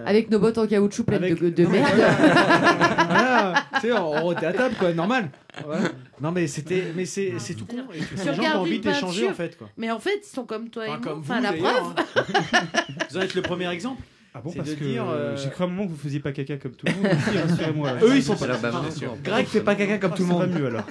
Avec 0.06 0.30
nos 0.30 0.38
bottes 0.40 0.58
en 0.58 0.66
caoutchouc 0.66 1.04
pleines 1.04 1.22
Avec- 1.22 1.40
de, 1.40 1.48
de 1.50 1.62
Non, 1.62 1.70
merde. 1.70 1.86
voilà, 1.94 3.54
tu 3.74 3.80
sais, 3.82 3.92
on 3.92 4.32
était 4.32 4.46
à 4.46 4.52
table, 4.52 4.74
quoi, 4.78 4.92
normal. 4.92 5.30
Voilà. 5.64 5.88
Non, 6.20 6.32
mais 6.32 6.46
c'était, 6.48 6.84
mais 6.96 7.04
c'est, 7.04 7.34
c'est 7.38 7.54
tout 7.54 7.64
con. 7.66 7.76
Et 7.94 8.00
des 8.00 8.34
gens 8.34 8.42
ont 8.58 8.60
envie 8.62 8.80
d'échanger 8.80 9.28
en 9.28 9.34
fait, 9.34 9.56
quoi. 9.56 9.68
Mais 9.76 9.90
en 9.90 10.00
fait, 10.00 10.20
ils 10.24 10.34
sont 10.34 10.44
comme 10.44 10.70
toi 10.70 10.86
et 10.86 10.90
Enfin, 10.90 10.98
moi. 10.98 11.08
comme 11.12 11.20
Enfin, 11.20 11.40
la 11.40 11.52
preuve. 11.52 11.94
hein. 11.96 12.62
Vous 13.10 13.16
en 13.16 13.20
êtes 13.20 13.34
le 13.34 13.42
premier 13.42 13.70
exemple. 13.70 14.02
Ah 14.36 14.40
bon, 14.42 14.50
C'est 14.50 14.56
parce 14.58 14.70
de 14.70 14.74
que 14.74 14.84
dire, 14.84 15.04
euh, 15.08 15.36
j'ai 15.36 15.48
cru 15.48 15.62
à 15.62 15.66
un 15.68 15.70
moment 15.70 15.84
que 15.86 15.90
vous 15.92 15.96
faisiez 15.96 16.18
pas 16.18 16.32
caca 16.32 16.56
comme 16.56 16.72
tout 16.72 16.86
le 16.86 16.92
monde. 16.94 17.06
aussi, 17.28 17.38
Rassurez-moi. 17.38 17.92
là. 17.92 18.00
Eux, 18.02 18.16
ils 18.16 18.22
sont 18.22 18.36
C'est 18.36 18.48
pas. 18.48 18.90
sûr. 18.90 19.16
Greg 19.22 19.46
fait 19.46 19.60
pas 19.60 19.76
caca 19.76 19.98
comme 19.98 20.10
Ah, 20.12 20.16
tout 20.16 20.22
le 20.24 20.28
monde. 20.28 20.50
mieux 20.50 20.66
alors. 20.66 20.84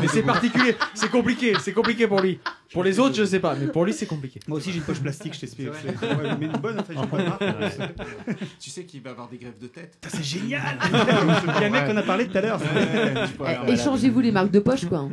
Mais 0.00 0.08
c'est 0.08 0.22
particulier, 0.22 0.74
c'est 0.94 1.10
compliqué, 1.10 1.52
c'est 1.60 1.72
compliqué 1.72 2.06
pour 2.06 2.22
lui. 2.22 2.40
Pour 2.72 2.82
les 2.84 2.98
autres, 2.98 3.14
je 3.14 3.24
sais 3.24 3.40
pas, 3.40 3.54
mais 3.56 3.66
pour 3.66 3.84
lui, 3.84 3.92
c'est 3.92 4.06
compliqué. 4.06 4.40
Moi 4.48 4.56
aussi 4.56 4.70
j'ai 4.72 4.78
une 4.78 4.84
poche 4.84 5.00
plastique, 5.00 5.34
je 5.34 5.40
t'explique. 5.40 5.68
C'est. 5.82 6.06
Ouais, 6.06 6.34
mais 6.40 6.46
une 6.46 6.52
bonne 6.52 6.80
en 6.80 6.82
fait, 6.82 6.94
pas. 6.94 7.38
Tu 8.58 8.70
sais 8.70 8.84
qu'il 8.84 9.02
va 9.02 9.10
avoir 9.10 9.28
des 9.28 9.36
greffes 9.36 9.58
de 9.60 9.66
tête. 9.66 9.98
C'est 10.08 10.24
génial 10.24 10.62
Il 10.90 11.60
y 11.60 11.64
a 11.64 11.66
un 11.66 11.70
mec 11.70 11.86
qu'on 11.86 11.96
a 11.96 12.02
parlé 12.02 12.26
tout 12.26 12.38
à 12.38 12.40
l'heure. 12.40 12.60
Eh, 13.68 13.72
Échangez-vous 13.72 14.20
les 14.20 14.32
marques 14.32 14.50
de 14.50 14.60
poche, 14.60 14.86
quoi. 14.86 14.98
hein. 15.00 15.10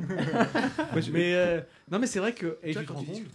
Mais 1.12 1.34
euh, 1.36 1.60
non, 1.92 2.00
mais 2.00 2.08
c'est 2.08 2.20
vrai 2.20 2.32
que. 2.34 2.58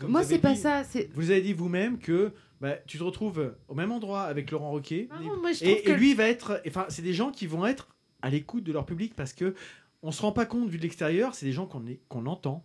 Moi, 0.08 0.22
c'est 0.22 0.38
pas 0.38 0.54
ça. 0.54 0.82
C'est 0.88 1.10
Vous 1.14 1.30
avez 1.30 1.42
dit 1.42 1.52
vous-même 1.52 1.98
que 1.98 2.32
bah, 2.60 2.76
tu 2.86 2.98
te 2.98 3.02
retrouves 3.02 3.54
au 3.68 3.74
même 3.74 3.90
endroit 3.92 4.22
avec 4.22 4.50
Laurent 4.50 4.70
Roquet. 4.70 5.08
Ah 5.10 5.20
non, 5.22 5.40
moi, 5.40 5.50
et, 5.60 5.82
que- 5.82 5.90
et 5.90 5.96
lui 5.96 6.14
va 6.14 6.28
être. 6.28 6.60
Enfin, 6.66 6.86
c'est 6.88 7.02
des 7.02 7.14
gens 7.14 7.30
qui 7.30 7.46
vont 7.46 7.66
être 7.66 7.88
à 8.22 8.30
l'écoute 8.30 8.64
de 8.64 8.72
leur 8.72 8.84
public 8.86 9.14
parce 9.16 9.32
que 9.32 9.54
on 10.02 10.12
se 10.12 10.22
rend 10.22 10.32
pas 10.32 10.46
compte 10.46 10.68
vu 10.68 10.76
de 10.78 10.82
l'extérieur. 10.82 11.34
C'est 11.34 11.46
des 11.46 11.52
gens 11.52 11.66
qu'on 11.66 11.86
est- 11.86 12.00
qu'on 12.08 12.26
entend, 12.26 12.64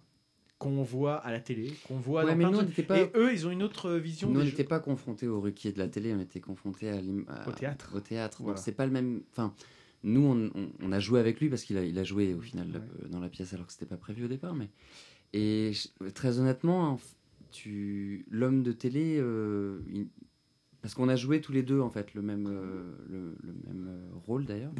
qu'on 0.57 0.83
voit 0.83 1.15
à 1.17 1.31
la 1.31 1.39
télé, 1.39 1.73
qu'on 1.87 1.97
voit 1.97 2.23
Ouais, 2.23 2.31
dans 2.31 2.37
mais 2.37 2.43
plein 2.45 2.51
nous, 2.53 2.61
de 2.63 2.71
on 2.77 2.83
pas- 2.83 2.99
Et 2.99 3.11
eux, 3.15 3.33
ils 3.33 3.45
ont 3.47 3.51
une 3.51 3.63
autre 3.63 3.91
vision. 3.93 4.29
Nous, 4.29 4.39
on 4.39 4.43
n'était 4.43 4.63
pas 4.63 4.79
confrontés 4.79 5.27
au 5.27 5.39
Ruquier 5.41 5.71
de 5.71 5.79
la 5.79 5.87
télé, 5.87 6.13
on 6.13 6.19
était 6.19 6.39
confrontés 6.41 6.89
à 6.89 7.01
l'im- 7.01 7.25
à- 7.27 7.47
Au 7.47 7.51
théâtre. 7.51 7.91
Au 7.95 7.99
théâtre. 7.99 8.37
Voilà. 8.41 8.55
Donc 8.55 8.63
c'est 8.63 8.71
pas 8.73 8.85
le 8.85 8.91
même. 8.91 9.21
Enfin, 9.31 9.53
nous, 10.03 10.21
on, 10.25 10.51
on- 10.59 10.69
on 10.81 10.91
a 10.91 10.99
joué 10.99 11.19
avec 11.19 11.39
lui 11.39 11.49
parce 11.49 11.63
qu'il 11.63 11.77
a, 11.77 11.83
il 11.83 11.97
a 11.99 12.03
joué 12.03 12.33
au 12.33 12.41
final 12.41 12.67
euh, 12.75 13.07
dans 13.07 13.19
la 13.19 13.29
pièce 13.29 13.53
alors 13.53 13.65
que 13.65 13.71
c'était 13.73 13.85
pas 13.85 13.97
prévu 13.97 14.25
au 14.25 14.27
départ. 14.29 14.53
Mais 14.55 14.69
et 15.33 15.71
très 16.13 16.39
honnêtement, 16.39 16.99
tu 17.55 18.25
l'homme 18.29 18.63
de 18.63 18.71
télé, 18.71 19.17
euh, 19.19 19.79
il- 19.93 20.07
parce 20.81 20.93
qu'on 20.93 21.09
a 21.09 21.15
joué 21.15 21.41
tous 21.41 21.51
les 21.51 21.63
deux 21.63 21.79
en 21.79 21.89
fait 21.89 22.13
le 22.13 22.21
même 22.21 22.47
euh, 22.47 22.95
le, 23.09 23.35
le 23.41 23.53
même 23.65 23.87
euh, 23.89 23.99
rôle 24.27 24.45
d'ailleurs. 24.45 24.71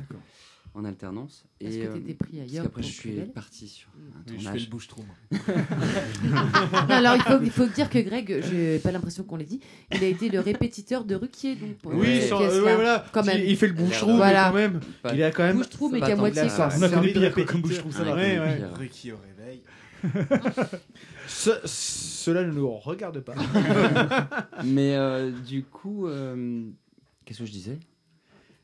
En 0.77 0.83
alternance. 0.83 1.45
Parce 1.61 1.73
et 1.73 1.79
que 1.79 1.85
euh, 1.87 1.93
t'étais 1.93 2.13
pris 2.15 2.37
parce 2.37 2.49
ailleurs 2.51 2.63
qu'après, 2.65 2.81
pour 2.81 2.89
je 2.91 2.93
suis 2.95 3.11
parti 3.33 3.67
sur 3.69 3.87
un 3.91 4.19
Oui, 4.19 4.23
je 4.27 4.31
fais 4.33 4.43
tournage. 4.43 4.65
le 4.65 4.69
bouche-trou. 4.71 5.03
moi. 5.07 5.39
Non, 6.89 6.95
alors 6.95 7.15
il 7.15 7.21
faut, 7.21 7.41
il 7.43 7.49
faut 7.49 7.65
dire 7.67 7.89
que 7.89 7.99
Greg, 7.99 8.43
j'ai 8.51 8.79
pas 8.79 8.91
l'impression 8.91 9.23
qu'on 9.23 9.37
l'ait 9.37 9.45
dit, 9.45 9.61
il 9.93 10.03
a 10.03 10.07
été 10.07 10.27
le 10.27 10.41
répétiteur 10.41 11.05
de 11.05 11.15
Ruquier. 11.15 11.55
Donc, 11.55 11.77
Oui, 11.85 12.21
sans- 12.27 12.41
euh, 12.41 12.61
ouais, 12.61 12.75
voilà. 12.75 13.05
Quand 13.13 13.23
même. 13.23 13.39
Il, 13.39 13.51
il 13.51 13.55
fait 13.57 13.67
le 13.67 13.73
bouche-trou, 13.73 14.17
Voilà. 14.17 14.47
mais 14.47 14.49
quand 14.51 14.55
même. 14.73 14.79
Pas- 15.01 15.13
Il 15.15 15.23
a 15.23 15.31
quand 15.31 15.43
même. 15.43 15.57
Bouche-trou, 15.57 15.89
mais 15.89 15.99
pas 16.01 16.07
qu'à 16.07 16.15
moitié. 16.17 16.49
ça. 16.49 16.69
On 16.77 16.81
a 16.81 16.89
connu 16.89 17.13
pire 17.13 17.21
comme 17.33 17.45
répétiteur. 17.45 17.61
bouche-trou, 17.61 17.91
ça. 17.93 18.03
Ricky 18.77 19.11
au 19.13 19.17
réveil. 19.17 19.61
Ce- 21.27 21.59
cela 21.65 22.43
ne 22.43 22.51
nous 22.51 22.69
regarde 22.77 23.19
pas. 23.21 23.35
Mais 24.63 24.95
euh, 24.95 25.31
du 25.31 25.63
coup, 25.63 26.07
euh, 26.07 26.63
qu'est-ce 27.25 27.39
que 27.39 27.45
je 27.45 27.51
disais? 27.51 27.79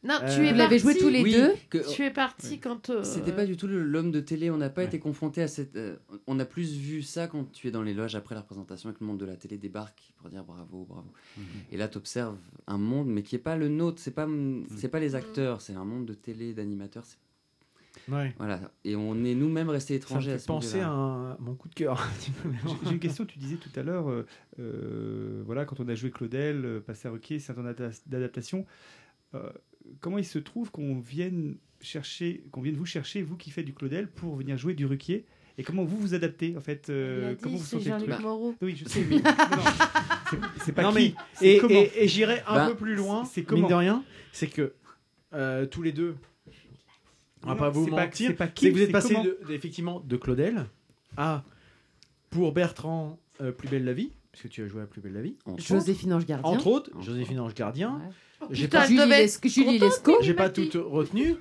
Non, 0.04 0.16
Euh, 0.24 0.36
tu 0.36 0.48
es 0.48 0.52
Vous 0.52 0.58
l'avez 0.58 0.80
joué 0.80 0.98
tous 0.98 1.10
les 1.10 1.22
Oui, 1.22 1.34
deux. 1.34 1.54
que- 1.70 1.88
Tu 1.94 2.04
es 2.04 2.10
parti 2.10 2.60
quand. 2.60 2.90
euh, 2.90 3.04
C'était 3.04 3.32
pas 3.32 3.46
du 3.46 3.56
tout 3.56 3.68
l'homme 3.68 4.10
de 4.12 4.20
télé, 4.20 4.50
on 4.50 4.58
n'a 4.58 4.72
pas 4.72 4.82
Ouais. 4.82 4.88
été 4.88 4.98
confronté 5.00 5.44
à 5.44 5.48
cette. 5.48 5.76
euh, 5.76 5.96
on 6.26 6.40
a 6.40 6.46
plus 6.46 6.74
vu 6.76 7.04
ça 7.04 7.28
quand 7.28 7.52
tu 7.52 7.68
es 7.68 7.72
dans 7.72 7.84
les 7.84 7.94
loges 7.94 8.16
après 8.16 8.34
la 8.34 8.42
représentation 8.42 8.90
et 8.90 8.94
que 8.94 8.98
le 9.02 9.06
monde 9.06 9.20
de 9.20 9.26
la 9.26 9.36
télé 9.36 9.60
débarque 9.60 10.14
pour 10.18 10.30
dire 10.30 10.44
bravo, 10.44 10.86
bravo. 10.90 11.08
Et 11.72 11.78
là, 11.78 11.88
tu 11.88 12.00
observes 12.00 12.38
un 12.66 12.80
monde, 12.80 13.10
mais 13.10 13.22
qui 13.22 13.36
est 13.36 13.40
pas 13.40 13.56
le 13.56 13.68
nôtre, 13.68 14.00
c'est 14.02 14.10
pas, 14.16 14.28
c'est 14.76 14.90
pas 14.90 15.00
les 15.00 15.14
acteurs, 15.14 15.62
c'est 15.62 15.76
un 15.76 15.86
monde 15.86 16.08
de 16.08 16.16
télé, 16.16 16.54
d'animateurs. 16.56 17.06
c'est- 17.06 17.18
Ouais. 18.10 18.34
Voilà. 18.38 18.60
Et 18.84 18.96
on 18.96 19.24
est 19.24 19.36
nous-mêmes 19.36 19.70
restés 19.70 19.94
Ça 19.94 20.00
me 20.00 20.02
étrangers 20.02 20.32
à 20.32 20.34
fait 20.36 20.40
ce 20.42 20.48
penser 20.48 20.80
à 20.80 20.90
un- 20.90 21.38
mon 21.40 21.56
coup 21.56 21.70
de 21.70 21.74
cœur. 21.76 22.08
J'ai- 22.86 22.92
une 22.92 23.00
question, 23.00 23.26
tu 23.26 23.38
disais 23.40 23.58
tout 23.58 23.70
à 23.80 23.84
l'heure, 23.84 24.10
euh, 24.10 24.26
euh, 24.60 25.44
voilà, 25.46 25.66
quand 25.66 25.80
on 25.80 25.88
a 25.88 25.96
joué 25.96 26.12
Claudel, 26.12 26.66
euh, 26.66 26.80
Passé 26.80 27.08
à 27.08 27.12
Ruquier, 27.12 27.40
c'est 27.40 27.58
un 27.58 27.66
ada- 27.66 27.90
d'adaptation. 28.08 28.66
Euh, 29.36 29.50
comment 30.00 30.18
il 30.18 30.26
se 30.26 30.40
trouve 30.40 30.72
qu'on 30.72 31.00
vienne 31.00 31.56
chercher, 31.80 32.44
qu'on 32.52 32.62
vienne 32.62 32.76
vous 32.76 32.86
chercher, 32.86 33.22
vous 33.22 33.38
qui 33.38 33.50
faites 33.52 33.66
du 33.66 33.74
Claudel, 33.74 34.08
pour 34.08 34.36
venir 34.36 34.58
jouer 34.58 34.74
du 34.74 34.86
Ruquier? 34.86 35.26
Et 35.58 35.64
comment 35.64 35.84
vous 35.84 35.98
vous 35.98 36.14
adaptez 36.14 36.56
en 36.58 36.62
fait 36.62 36.90
euh, 36.90 37.34
dit, 37.36 37.42
Comment 37.44 37.58
vous 37.58 37.64
sentez 37.64 37.84
Jean-Luc 37.90 38.20
Moreau. 38.20 38.56
Oui, 38.62 38.76
je 38.76 38.88
sais, 38.90 39.06
mais 39.10 39.16
non, 39.22 39.22
non, 39.22 40.40
c'est- 40.64 40.72
pas 40.72 40.84
Non, 40.84 40.90
qui, 40.94 41.14
mais 41.42 41.48
et, 41.48 41.58
et- 41.58 42.04
et 42.04 42.08
j'irai 42.08 42.42
un 42.48 42.56
Bah, 42.56 42.68
peu 42.70 42.76
plus 42.76 42.96
loin, 42.96 43.26
c'est 43.26 43.50
mine 43.52 43.68
de 43.68 43.74
rien, 43.74 44.04
c'est 44.32 44.48
que 44.48 44.74
euh, 45.34 45.66
tous 45.66 45.82
les 45.82 45.92
deux, 45.92 46.16
on 47.44 47.48
va 47.48 47.54
Non, 47.54 47.60
pas 47.60 47.70
vous 47.70 47.88
mentir, 47.88 48.30
c'est 48.30 48.34
pas 48.36 48.48
qui, 48.48 48.66
c'est 48.66 48.72
que 48.72 48.78
vous 48.78 48.82
êtes 48.84 48.92
passé 48.92 49.16
de, 49.16 49.40
effectivement 49.50 50.00
de 50.06 50.16
Claudel 50.18 50.66
à 51.18 51.44
pour 52.30 52.52
Bertrand 52.54 53.18
euh, 53.42 53.52
Plus 53.52 53.68
belle 53.68 53.84
la 53.86 53.94
vie, 53.94 54.12
parce 54.32 54.44
que 54.44 54.48
tu 54.48 54.64
as 54.64 54.68
joué 54.68 54.82
à 54.82 54.86
Plus 54.86 55.02
belle 55.02 55.14
la 55.14 55.22
vie. 55.22 55.36
Entre 55.46 55.62
Joséphine 55.62 56.14
Ange 56.14 56.26
Gardien. 56.26 56.50
Entre 56.50 56.68
autres, 56.68 56.92
Joséphine 57.02 57.40
Ange 57.40 57.54
Gardien. 57.56 58.00
J'ai 58.52 58.66
putain, 58.66 58.80
pas, 58.82 58.88
Julie 58.88 58.98
contente, 58.98 59.82
Lescaut. 59.82 60.18
J'ai 60.22 60.34
pas 60.34 60.50
Mélanie. 60.50 60.70
tout 60.70 60.90
retenu. 60.90 61.36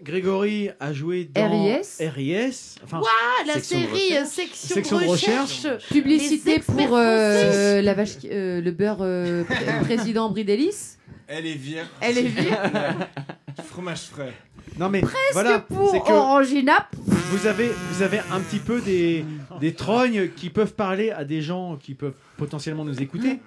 Grégory 0.00 0.70
a 0.78 0.92
joué 0.92 1.24
dans 1.24 1.50
RIS. 1.50 1.98
RIS. 2.00 2.76
Enfin, 2.84 3.00
la 3.46 3.58
série 3.60 3.84
recherche. 3.86 4.12
euh, 4.12 4.24
section, 4.24 4.74
Section 4.76 5.00
de 5.00 5.04
recherche. 5.06 5.66
Publicité 5.88 6.60
pour 6.60 6.94
euh, 6.94 7.82
la 7.82 7.94
vache, 7.94 8.10
euh, 8.26 8.60
le 8.60 8.70
beurre 8.70 8.98
euh, 9.00 9.42
pr- 9.48 9.80
président 9.82 10.30
Bridelis. 10.30 10.97
Elle 11.28 11.46
est 11.46 11.54
vire. 11.54 11.86
Elle 12.00 12.18
est 12.18 12.22
vire. 12.22 12.58
Fromage 13.64 14.06
frais. 14.06 14.32
Non 14.78 14.88
mais 14.88 15.00
Presque 15.00 15.16
voilà, 15.32 15.58
pour 15.58 15.90
c'est 15.90 16.00
que 16.00 16.10
Orangina. 16.12 16.88
vous 16.94 17.46
avez 17.46 17.68
vous 17.90 18.02
avez 18.02 18.18
un 18.30 18.40
petit 18.40 18.58
peu 18.60 18.80
des 18.80 19.24
des 19.60 19.74
trognes 19.74 20.30
qui 20.36 20.50
peuvent 20.50 20.74
parler 20.74 21.10
à 21.10 21.24
des 21.24 21.42
gens 21.42 21.76
qui 21.76 21.94
peuvent 21.94 22.14
potentiellement 22.36 22.84
nous 22.84 23.00
écouter. 23.02 23.40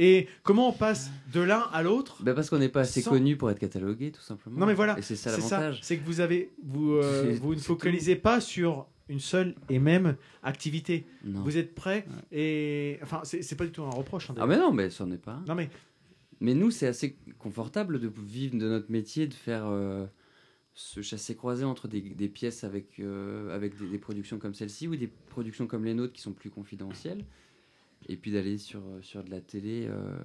Et 0.00 0.28
comment 0.44 0.68
on 0.68 0.72
passe 0.72 1.10
de 1.32 1.40
l'un 1.40 1.64
à 1.72 1.82
l'autre 1.82 2.16
Bah 2.22 2.32
parce 2.32 2.48
qu'on 2.50 2.58
n'est 2.58 2.68
pas 2.68 2.80
assez 2.82 3.00
Sans- 3.02 3.10
connu 3.10 3.36
pour 3.36 3.50
être 3.50 3.58
catalogué, 3.58 4.12
tout 4.12 4.20
simplement. 4.22 4.58
Non 4.58 4.66
mais 4.66 4.74
voilà, 4.74 4.96
Et 4.98 5.02
c'est 5.02 5.16
ça 5.16 5.30
c'est 5.30 5.36
l'avantage. 5.36 5.80
C'est 5.82 5.96
que 5.98 6.06
vous 6.06 6.20
avez 6.20 6.50
vous 6.64 6.92
euh, 6.94 7.36
vous 7.40 7.54
ne 7.54 7.60
focalisez 7.60 8.14
pas 8.16 8.40
sur 8.40 8.86
une 9.08 9.20
seule 9.20 9.54
et 9.68 9.78
même 9.78 10.16
activité. 10.42 11.06
Non. 11.24 11.40
Vous 11.42 11.56
êtes 11.58 11.74
prêts 11.74 12.06
et 12.32 12.98
enfin 13.02 13.20
c'est 13.24 13.42
c'est 13.42 13.56
pas 13.56 13.64
du 13.64 13.72
tout 13.72 13.82
un 13.82 13.90
reproche. 13.90 14.30
hein, 14.30 14.34
Ah 14.40 14.46
mais 14.46 14.56
non, 14.56 14.72
mais 14.72 14.88
ça 14.90 15.04
n'en 15.04 15.12
est 15.12 15.18
pas. 15.22 15.40
Non 15.46 15.54
mais 15.54 15.68
Mais 16.40 16.54
nous, 16.54 16.70
c'est 16.70 16.86
assez 16.86 17.16
confortable 17.38 17.98
de 18.00 18.10
vivre 18.24 18.56
de 18.56 18.68
notre 18.68 18.90
métier, 18.92 19.26
de 19.26 19.34
faire 19.34 19.66
euh, 19.66 20.06
ce 20.74 21.02
chassé-croisé 21.02 21.64
entre 21.64 21.88
des, 21.88 22.00
des 22.00 22.28
pièces 22.28 22.62
avec, 22.64 23.00
euh, 23.00 23.54
avec 23.54 23.76
des, 23.78 23.88
des 23.88 23.98
productions 23.98 24.38
comme 24.38 24.54
celle-ci 24.54 24.86
ou 24.86 24.94
des 24.96 25.08
productions 25.08 25.66
comme 25.66 25.84
les 25.84 25.94
nôtres 25.94 26.12
qui 26.12 26.20
sont 26.22 26.32
plus 26.32 26.50
confidentielles. 26.50 27.24
Et 28.08 28.16
puis 28.16 28.30
d'aller 28.30 28.58
sur, 28.58 28.80
sur 29.02 29.24
de 29.24 29.30
la 29.30 29.40
télé 29.40 29.86
euh, 29.88 30.16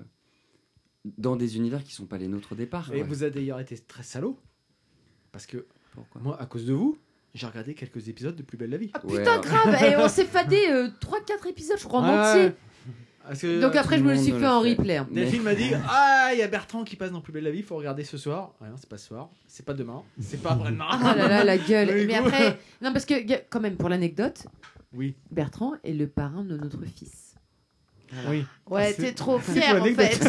dans 1.18 1.36
des 1.36 1.58
univers 1.58 1.84
qui 1.84 1.92
sont 1.94 2.06
pas 2.06 2.18
les 2.20 2.28
nôtres 2.28 2.52
au 2.52 2.56
départ. 2.56 2.94
Et 2.94 3.00
quoi. 3.00 3.08
vous 3.08 3.24
avez 3.24 3.32
d'ailleurs 3.32 3.60
été 3.60 3.76
très 3.78 4.04
salaud. 4.04 4.38
Parce 5.32 5.48
que 5.48 5.66
Pourquoi? 5.94 6.22
moi, 6.22 6.40
à 6.40 6.46
cause 6.46 6.66
de 6.68 6.74
vous, 6.74 7.00
j'ai 7.34 7.48
regardé 7.48 7.74
quelques 7.74 8.08
épisodes 8.08 8.36
de 8.36 8.44
Plus 8.44 8.58
belle 8.58 8.70
la 8.70 8.78
vie. 8.78 8.92
Ouais, 9.04 9.18
Putain, 9.18 9.32
alors- 9.40 9.42
grave. 9.42 9.84
Et 9.84 9.96
on 9.98 10.08
s'est 10.08 10.26
fadé 10.26 10.58
3-4 11.02 11.48
épisodes, 11.50 11.80
je 11.80 11.84
crois, 11.86 12.02
en 12.02 12.04
Ouais. 12.08 12.30
entier. 12.46 12.56
Que, 13.40 13.62
Donc 13.62 13.76
après, 13.78 13.98
je 13.98 14.04
me 14.04 14.12
le 14.14 14.18
suis 14.20 14.34
fait 14.34 14.46
en 14.48 14.60
replay. 14.60 14.98
hein. 14.98 15.08
Delphine 15.12 15.44
m'a 15.44 15.56
dit 15.56 15.72
Ah, 15.90 16.30
il 16.34 16.40
y 16.40 16.42
a 16.42 16.48
Bertrand 16.48 16.84
qui 16.84 16.96
passe 16.98 17.12
dans 17.12 17.22
Plus 17.22 17.32
belle 17.32 17.46
la 17.46 17.52
vie, 17.52 17.62
faut 17.62 17.76
regarder 17.78 18.04
ce 18.04 18.18
soir. 18.18 18.52
Rien, 18.60 18.74
c'est 18.78 18.90
pas 18.90 18.98
ce 18.98 19.08
soir, 19.08 19.30
c'est 19.48 19.66
pas 19.66 19.74
demain, 19.74 20.04
c'est 20.20 20.42
pas 20.42 20.52
après-demain. 20.52 20.86
Ah 20.90 21.16
là 21.18 21.28
là, 21.28 21.44
la 21.44 21.58
gueule. 21.58 22.06
Mais 22.08 22.16
après, 22.16 22.60
non, 22.82 22.92
parce 22.92 23.06
que, 23.06 23.14
quand 23.50 23.60
même, 23.62 23.78
pour 23.78 23.88
l'anecdote, 23.90 24.44
Oui. 24.94 25.16
Bertrand 25.32 25.74
est 25.84 25.94
le 25.94 26.08
parrain 26.08 26.44
de 26.44 26.58
notre 26.58 26.84
fils. 26.86 27.36
Oui. 28.30 28.46
Ouais, 28.70 28.94
t'es 28.94 29.14
trop 29.14 29.40
fier 29.40 29.82
en 29.82 29.86
fait. 29.86 30.20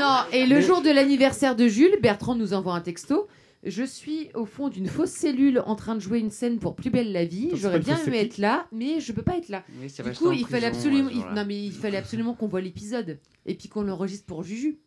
non, 0.00 0.18
et 0.32 0.46
le 0.46 0.56
Mais- 0.56 0.62
jour 0.62 0.80
de 0.82 0.90
l'anniversaire 0.90 1.54
de 1.56 1.66
Jules, 1.68 1.96
Bertrand 2.00 2.34
nous 2.34 2.54
envoie 2.54 2.74
un 2.74 2.80
texto. 2.80 3.28
Je 3.62 3.82
suis 3.82 4.30
au 4.34 4.46
fond 4.46 4.68
d'une 4.70 4.86
fausse 4.86 5.10
cellule 5.10 5.62
en 5.66 5.74
train 5.76 5.94
de 5.94 6.00
jouer 6.00 6.18
une 6.18 6.30
scène 6.30 6.58
pour 6.58 6.74
Plus 6.74 6.88
belle 6.88 7.12
la 7.12 7.26
vie. 7.26 7.50
J'aurais 7.54 7.78
bien 7.80 7.98
aimé 8.06 8.18
être 8.20 8.38
là, 8.38 8.66
mais 8.72 9.00
je 9.00 9.12
peux 9.12 9.20
pas 9.22 9.36
être 9.36 9.50
là. 9.50 9.64
Oui, 9.82 9.88
Du 10.02 10.10
coup, 10.12 10.32
il 10.32 10.46
fallait 10.46 10.66
absolument, 10.66 11.10
il- 11.10 11.18
non 11.34 11.44
mais 11.46 11.62
il 11.62 11.72
fallait 11.72 11.98
absolument 11.98 12.32
qu'on 12.34 12.48
voit 12.48 12.62
l'épisode 12.62 13.18
et 13.44 13.54
puis 13.54 13.68
qu'on 13.68 13.82
l'enregistre 13.82 14.24
pour 14.26 14.42
Juju. 14.44 14.78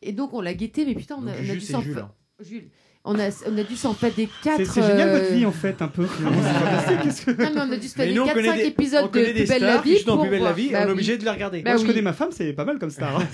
Et 0.00 0.12
donc 0.12 0.32
on 0.32 0.40
l'a 0.40 0.54
guetté, 0.54 0.86
mais 0.86 0.94
putain, 0.94 1.16
on 1.22 1.26
a, 1.26 1.32
on 1.32 1.42
dû 1.54 1.60
s'en 1.60 1.80
Jules, 1.82 1.98
hein. 1.98 2.10
Jules. 2.40 2.68
On 3.06 3.18
a, 3.18 3.28
on 3.46 3.58
a 3.58 3.62
dû 3.64 3.76
s'en 3.76 3.92
faire 3.92 4.14
des 4.14 4.30
quatre. 4.42 4.56
C'est 4.56 4.64
c'est 4.64 4.82
génial 4.82 5.10
votre 5.10 5.30
euh, 5.30 5.34
vie 5.36 5.44
en 5.44 5.52
fait, 5.52 5.82
un 5.82 5.88
peu. 5.88 6.06
finalement, 6.06 6.40
c'est 6.42 6.52
fantastique. 6.58 7.00
Qu'est-ce 7.02 7.26
que- 7.26 7.42
Non, 7.42 7.50
mais 7.54 7.60
on 7.68 7.72
a 7.72 7.76
dû 7.76 7.86
se 7.88 7.94
faire 7.94 8.06
Mais 8.06 8.12
des 8.12 8.16
nous, 8.18 8.22
on 8.22 8.26
4-5 8.28 8.32
connaît 8.32 8.56
des, 8.56 8.62
épisodes 8.64 9.00
on 9.02 9.06
de 9.08 9.10
Plus 9.12 9.46
belle 9.46 9.60
la 9.62 9.80
vie. 9.82 10.02
pour 10.06 10.20
Plus 10.22 10.30
belle 10.30 10.38
la 10.38 10.44
voir. 10.46 10.54
vie, 10.54 10.70
Bah 10.70 10.78
on 10.78 10.82
est 10.82 10.86
oui. 10.86 10.92
obligé 10.92 11.18
de 11.18 11.24
les 11.24 11.30
regarder. 11.30 11.60
Bah 11.60 11.72
Moi, 11.74 11.82
je 11.82 11.86
connais 11.86 12.00
ma 12.00 12.14
femme, 12.14 12.30
c'est 12.32 12.54
pas 12.54 12.64
mal 12.64 12.78
comme 12.78 12.88
star. 12.88 13.20
hein. 13.20 13.26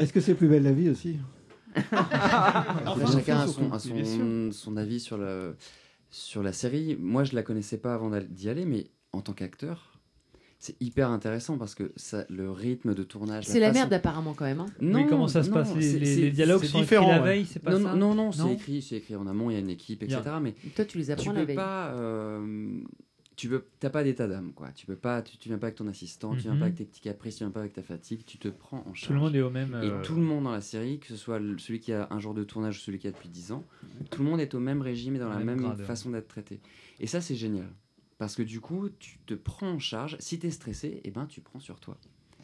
Est-ce 0.00 0.12
que 0.12 0.20
c'est 0.20 0.34
plus 0.34 0.48
belle 0.48 0.64
la 0.64 0.72
vie 0.72 0.90
aussi? 0.90 1.16
Chacun 3.12 3.38
a 3.40 3.46
son, 3.46 3.72
a 3.72 3.78
Bien 3.78 4.04
son, 4.04 4.50
son 4.52 4.76
avis 4.76 5.00
sur, 5.00 5.18
le, 5.18 5.56
sur 6.10 6.42
la 6.42 6.52
série. 6.52 6.96
Moi, 7.00 7.24
je 7.24 7.34
la 7.34 7.42
connaissais 7.42 7.78
pas 7.78 7.94
avant 7.94 8.10
d'y 8.28 8.48
aller, 8.48 8.64
mais 8.64 8.86
en 9.12 9.20
tant 9.20 9.32
qu'acteur, 9.32 9.98
c'est 10.60 10.74
hyper 10.82 11.10
intéressant 11.10 11.56
parce 11.56 11.74
que 11.76 11.92
ça, 11.96 12.24
le 12.28 12.50
rythme 12.50 12.94
de 12.94 13.04
tournage. 13.04 13.44
C'est 13.46 13.60
la 13.60 13.68
façon- 13.68 13.78
merde 13.80 13.92
apparemment 13.92 14.34
quand 14.34 14.44
même. 14.44 14.60
hein. 14.60 14.66
Non, 14.80 15.00
Oui, 15.02 15.06
comment 15.08 15.28
ça 15.28 15.42
se 15.44 15.50
non, 15.50 15.54
passe 15.54 15.74
les, 15.76 15.98
les- 16.00 16.16
les 16.16 16.30
dialogues 16.32 16.62
c'est 16.62 16.66
sont 16.68 16.82
écrits 16.82 16.96
la 16.96 17.20
veille, 17.20 17.46
c'est 17.46 17.60
pas 17.62 17.70
non, 17.78 17.86
ça 17.90 17.94
non, 17.94 18.14
non, 18.14 18.32
c'est 18.32 18.42
Non 18.42 18.52
écrit, 18.54 18.82
c'est 18.82 18.96
écrit 18.96 19.14
en 19.14 19.26
amont, 19.28 19.50
il 19.50 19.54
y 19.54 19.56
a 19.56 19.60
une 19.60 19.70
équipe, 19.70 20.02
etc. 20.02 20.20
Mais 20.42 20.54
Toi, 20.74 20.84
tu 20.84 20.98
les 20.98 21.04
tu 21.06 21.12
apprends 21.12 21.32
la 21.32 21.40
peux 21.40 21.46
veille. 21.46 21.56
pas, 21.56 21.92
euh, 21.94 22.80
tu 23.38 23.48
peux, 23.48 23.64
t'as 23.78 23.88
pas 23.88 24.02
d'état 24.02 24.26
d'âme, 24.26 24.52
quoi. 24.52 24.72
Tu 24.72 24.84
peux 24.84 24.96
pas, 24.96 25.22
tu, 25.22 25.38
tu 25.38 25.48
viens 25.48 25.58
pas 25.58 25.68
avec 25.68 25.76
ton 25.76 25.86
assistant, 25.86 26.34
tu 26.34 26.42
viens 26.42 26.54
Mhm. 26.54 26.58
pas 26.58 26.64
avec 26.66 26.76
tes 26.76 26.84
petits 26.84 27.00
caprices, 27.00 27.36
tu 27.36 27.44
viens 27.44 27.52
pas 27.52 27.60
avec 27.60 27.72
ta 27.72 27.82
fatigue, 27.82 28.24
tu 28.26 28.36
te 28.36 28.48
prends 28.48 28.78
en 28.86 28.94
charge. 28.94 29.06
Tout 29.06 29.12
le 29.12 29.20
monde 29.20 29.34
est 29.36 29.40
au 29.40 29.48
même. 29.50 29.70
Et 29.82 29.86
euh, 29.90 30.02
tout 30.02 30.16
le 30.16 30.22
monde 30.22 30.44
dans 30.44 30.50
la 30.50 30.60
série, 30.60 30.98
que 30.98 31.06
ce 31.06 31.16
soit 31.16 31.40
celui 31.58 31.78
qui 31.80 31.92
a 31.92 32.08
un 32.10 32.18
jour 32.18 32.34
de 32.34 32.42
tournage 32.42 32.76
ou 32.78 32.80
celui 32.80 32.98
qui 32.98 33.06
a 33.06 33.12
depuis 33.12 33.28
10 33.28 33.52
ans, 33.52 33.64
tout 34.10 34.22
le 34.24 34.28
monde 34.28 34.40
est 34.40 34.54
au 34.54 34.60
même 34.60 34.82
régime 34.82 35.14
et 35.16 35.18
dans 35.20 35.28
la 35.28 35.38
Même 35.38 35.60
grade, 35.60 35.82
façon 35.82 36.10
d'être 36.10 36.28
traité. 36.28 36.60
Et 36.98 37.06
ça, 37.06 37.20
c'est 37.20 37.36
génial. 37.36 37.72
Parce 38.18 38.34
que 38.34 38.42
du 38.42 38.60
coup, 38.60 38.88
tu 38.98 39.18
te 39.26 39.34
prends 39.34 39.70
en 39.70 39.78
charge. 39.78 40.16
Si 40.18 40.38
tu 40.40 40.48
es 40.48 40.50
stressé, 40.50 41.00
eh 41.04 41.10
ben, 41.12 41.26
tu 41.26 41.40
prends 41.40 41.60
sur 41.60 41.78
toi. 41.78 41.96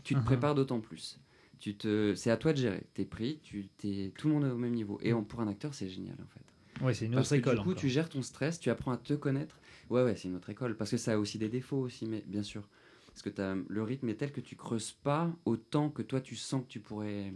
Tu 0.05 0.15
te 0.15 0.21
Mhm. 0.21 0.25
prépares 0.25 0.55
d'autant 0.55 0.79
plus. 0.81 1.19
Tu 1.59 1.75
te... 1.77 2.15
C'est 2.15 2.31
à 2.31 2.37
toi 2.37 2.53
de 2.53 2.59
gérer. 2.59 2.85
Tu 2.95 3.03
es 3.03 3.05
pris, 3.05 3.41
tu... 3.43 3.67
t'es- 3.79 4.13
tout 4.17 4.29
le 4.29 4.35
monde 4.35 4.45
est 4.45 4.51
au 4.51 4.57
même 4.59 4.75
niveau. 4.75 5.01
Et 5.03 5.13
en- 5.13 5.25
pour 5.25 5.41
un 5.41 5.49
acteur, 5.49 5.75
c'est 5.75 5.89
génial 5.89 6.15
en 6.23 6.29
fait. 6.29 6.85
Ouais, 6.85 6.95
c'est 6.95 7.07
une 7.07 7.15
Parce 7.15 7.27
autre 7.29 7.37
que 7.37 7.41
école. 7.41 7.57
du 7.57 7.63
coup, 7.63 7.71
encore. 7.71 7.81
tu 7.81 7.89
gères 7.89 8.09
ton 8.09 8.23
stress, 8.23 8.61
tu 8.61 8.71
apprends 8.71 8.93
à 8.93 8.97
te 8.97 9.15
connaître. 9.15 9.59
Ouais, 9.91 10.03
ouais, 10.03 10.17
c'est 10.17 10.29
une 10.29 10.37
autre 10.37 10.51
école. 10.51 10.77
Parce 10.77 10.91
que 10.91 10.97
ça 10.97 11.15
a 11.15 11.19
aussi 11.19 11.39
des 11.39 11.49
défauts 11.49 11.79
aussi, 11.81 12.07
mais 12.07 12.23
bien 12.27 12.43
sûr. 12.43 12.69
Parce 13.09 13.23
que 13.23 13.31
t'as- 13.31 13.57
le 13.69 13.83
rythme 13.83 14.09
est 14.09 14.15
tel 14.17 14.33
que 14.33 14.41
tu 14.41 14.57
creuses 14.57 14.93
pas 14.93 15.35
autant 15.45 15.89
que 15.91 16.03
toi 16.03 16.21
tu 16.21 16.35
sens 16.37 16.63
que 16.63 16.69
tu 16.69 16.81
pourrais 16.81 17.33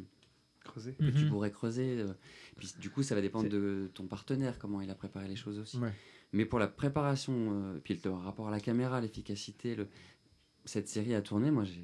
Creuser. 0.64 0.94
que 0.94 1.10
tu 1.10 1.24
Mhm. 1.24 1.28
pourrais 1.30 1.50
creuser. 1.50 2.00
euh, 2.00 2.12
Puis 2.56 2.74
du 2.80 2.90
coup, 2.90 3.02
ça 3.02 3.14
va 3.14 3.20
dépendre 3.22 3.48
de 3.48 3.88
ton 3.94 4.06
partenaire, 4.06 4.58
comment 4.58 4.80
il 4.80 4.90
a 4.90 4.94
préparé 4.94 5.28
les 5.28 5.36
choses 5.36 5.58
aussi. 5.58 5.78
Ouais. 5.78 5.92
Mais 6.32 6.44
pour 6.44 6.58
la 6.58 6.66
préparation, 6.66 7.34
euh, 7.74 7.78
puis 7.82 7.98
le 8.04 8.10
rapport 8.10 8.48
à 8.48 8.50
la 8.50 8.60
caméra, 8.60 9.00
l'efficacité, 9.00 9.76
le... 9.76 9.86
cette 10.64 10.88
série 10.88 11.14
à 11.14 11.22
tourner, 11.22 11.50
moi 11.50 11.64
j'ai. 11.64 11.82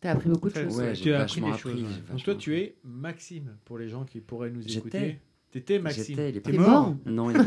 T'as 0.00 0.12
appris 0.12 0.28
beaucoup 0.30 0.48
de 0.48 0.54
choses. 0.54 0.78
Ouais, 0.78 0.92
tu 0.92 1.04
j'ai 1.04 1.14
as 1.14 1.22
appris 1.22 1.40
des 1.40 1.46
choses, 1.58 1.72
appris. 1.72 1.82
ouais. 1.84 1.88
j'ai 2.06 2.12
Donc 2.12 2.22
toi, 2.22 2.34
tu 2.36 2.56
es 2.56 2.76
Maxime 2.84 3.56
pour 3.64 3.76
les 3.78 3.88
gens 3.88 4.04
qui 4.04 4.20
pourraient 4.20 4.50
nous 4.50 4.62
écouter. 4.76 5.18
T'étais 5.52 5.80
Maxime. 5.80 6.04
J'étais, 6.16 6.30
il 6.30 6.40
T'es 6.42 6.52
mort 6.58 6.94
Non, 7.06 7.28
il 7.30 7.36
est. 7.36 7.40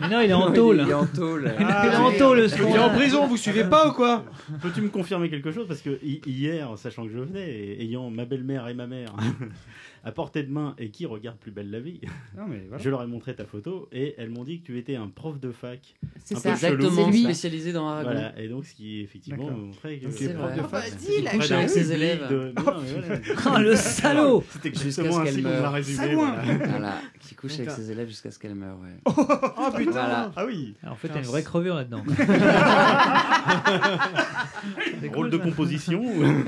Mais 0.00 0.08
non, 0.08 0.20
il 0.20 0.30
est 0.30 0.32
en 0.32 0.50
tôle. 0.52 0.80
Il 0.84 0.90
est 0.90 0.94
en 0.94 1.06
tôle. 1.06 1.52
Ah, 1.58 1.84
Il 1.86 1.92
est 1.92 1.96
en 1.96 2.10
tôle, 2.18 2.50
ce 2.50 2.56
Il 2.56 2.74
est 2.74 2.78
en 2.78 2.90
prison, 2.90 3.26
vous 3.28 3.36
suivez 3.36 3.64
pas 3.64 3.86
ou 3.88 3.92
quoi 3.92 4.24
Peux-tu 4.60 4.80
me 4.80 4.88
confirmer 4.88 5.30
quelque 5.30 5.52
chose? 5.52 5.68
Parce 5.68 5.80
que 5.80 5.98
hi- 6.02 6.20
hier, 6.26 6.76
sachant 6.76 7.04
que 7.06 7.12
je 7.12 7.18
venais, 7.20 7.48
et 7.50 7.82
ayant 7.84 8.10
ma 8.10 8.24
belle-mère 8.24 8.66
et 8.68 8.74
ma 8.74 8.86
mère 8.88 9.14
à 10.08 10.12
portée 10.12 10.42
de 10.42 10.50
main 10.50 10.74
et 10.78 10.90
qui 10.90 11.04
regardent 11.04 11.38
plus 11.38 11.50
belle 11.50 11.70
la 11.70 11.80
vie, 11.80 12.00
Non, 12.36 12.46
mais 12.48 12.64
voilà. 12.66 12.82
je 12.82 12.88
leur 12.88 13.02
ai 13.02 13.06
montré 13.06 13.34
ta 13.34 13.44
photo 13.44 13.88
et 13.92 14.14
elles 14.16 14.30
m'ont 14.30 14.44
dit 14.44 14.60
que 14.60 14.66
tu 14.66 14.78
étais 14.78 14.96
un 14.96 15.08
prof 15.08 15.38
de 15.38 15.50
fac. 15.52 15.94
C'est 16.24 16.36
ça. 16.36 16.52
Exactement, 16.52 17.10
lui. 17.10 17.24
spécialisé 17.24 17.72
dans 17.72 17.88
Aragon. 17.88 18.10
Voilà, 18.12 18.38
et 18.40 18.48
donc 18.48 18.64
ce 18.64 18.74
qui 18.74 19.00
effectivement 19.00 19.50
montrait 19.50 19.98
que 19.98 20.10
c'est 20.10 20.24
es 20.24 20.34
prof 20.34 20.54
de 20.54 20.60
Ah 20.60 20.68
fac. 20.68 20.90
bah, 20.90 20.96
dis, 20.98 21.22
la 21.22 21.30
couche 21.32 21.38
Près 21.40 21.48
d'un 21.48 21.56
avec 21.58 21.70
ses 21.70 21.92
élèves. 21.92 22.28
de- 22.30 22.52
Non, 22.56 22.62
voilà. 22.64 23.20
Ah, 23.54 23.58
le 23.60 23.76
salaud 23.76 24.44
C'était 24.50 24.74
ce 24.74 24.86
ainsi 24.88 25.02
qu'elle 25.02 25.10
qu'on 25.42 25.48
l'a 25.50 25.60
meure. 25.60 25.72
résumé. 25.72 26.14
Voilà. 26.14 26.42
Voilà, 26.68 27.00
qui 27.20 27.34
couche 27.34 27.54
avec 27.58 27.70
ses 27.70 27.90
élèves 27.90 28.08
jusqu'à 28.08 28.30
ce 28.30 28.38
qu'elle 28.38 28.54
meure. 28.54 28.78
Ouais. 28.80 28.96
Oh 29.06 29.70
putain 29.76 29.90
Voilà. 29.90 30.32
Ah 30.36 30.46
oui, 30.46 30.74
En 30.86 30.94
fait, 30.94 31.08
t'as 31.08 31.18
une 31.18 31.24
vraie 31.26 31.42
crevure 31.42 31.74
là-dedans. 31.74 32.02
Rôle 35.14 35.30
de 35.30 35.36
composition. 35.36 36.02
ou- 36.02 36.44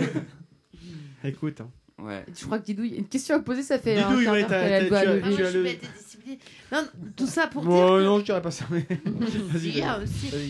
Écoute, 1.28 1.60
hein. 1.60 1.70
Ouais. 2.02 2.24
Je 2.34 2.44
crois 2.44 2.58
que 2.58 2.64
Didouille, 2.64 2.94
une 2.96 3.08
question 3.08 3.36
à 3.36 3.40
poser, 3.40 3.62
ça 3.62 3.78
fait 3.78 3.98
un 3.98 4.08
Didouille, 4.08 4.24
quart 4.24 4.32
ouais, 4.34 4.46
t'as- 4.46 4.88
doit 4.88 5.04
lever. 5.04 5.36
tu 5.36 5.42
as 5.44 5.50
je 5.50 5.58
disciplinée. 5.98 6.38
Non, 6.72 6.84
tout 7.16 7.26
ça 7.26 7.46
pour 7.46 7.62
dire 7.62 7.70
Bon, 7.70 7.98
que- 7.98 8.02
non, 8.04 8.18
je 8.20 8.24
dirais 8.24 8.42
pas 8.42 8.50
ça, 8.50 8.64
mais. 8.70 8.86
Si, 9.28 9.38
Vas-y, 9.38 9.82
ah. 9.82 9.98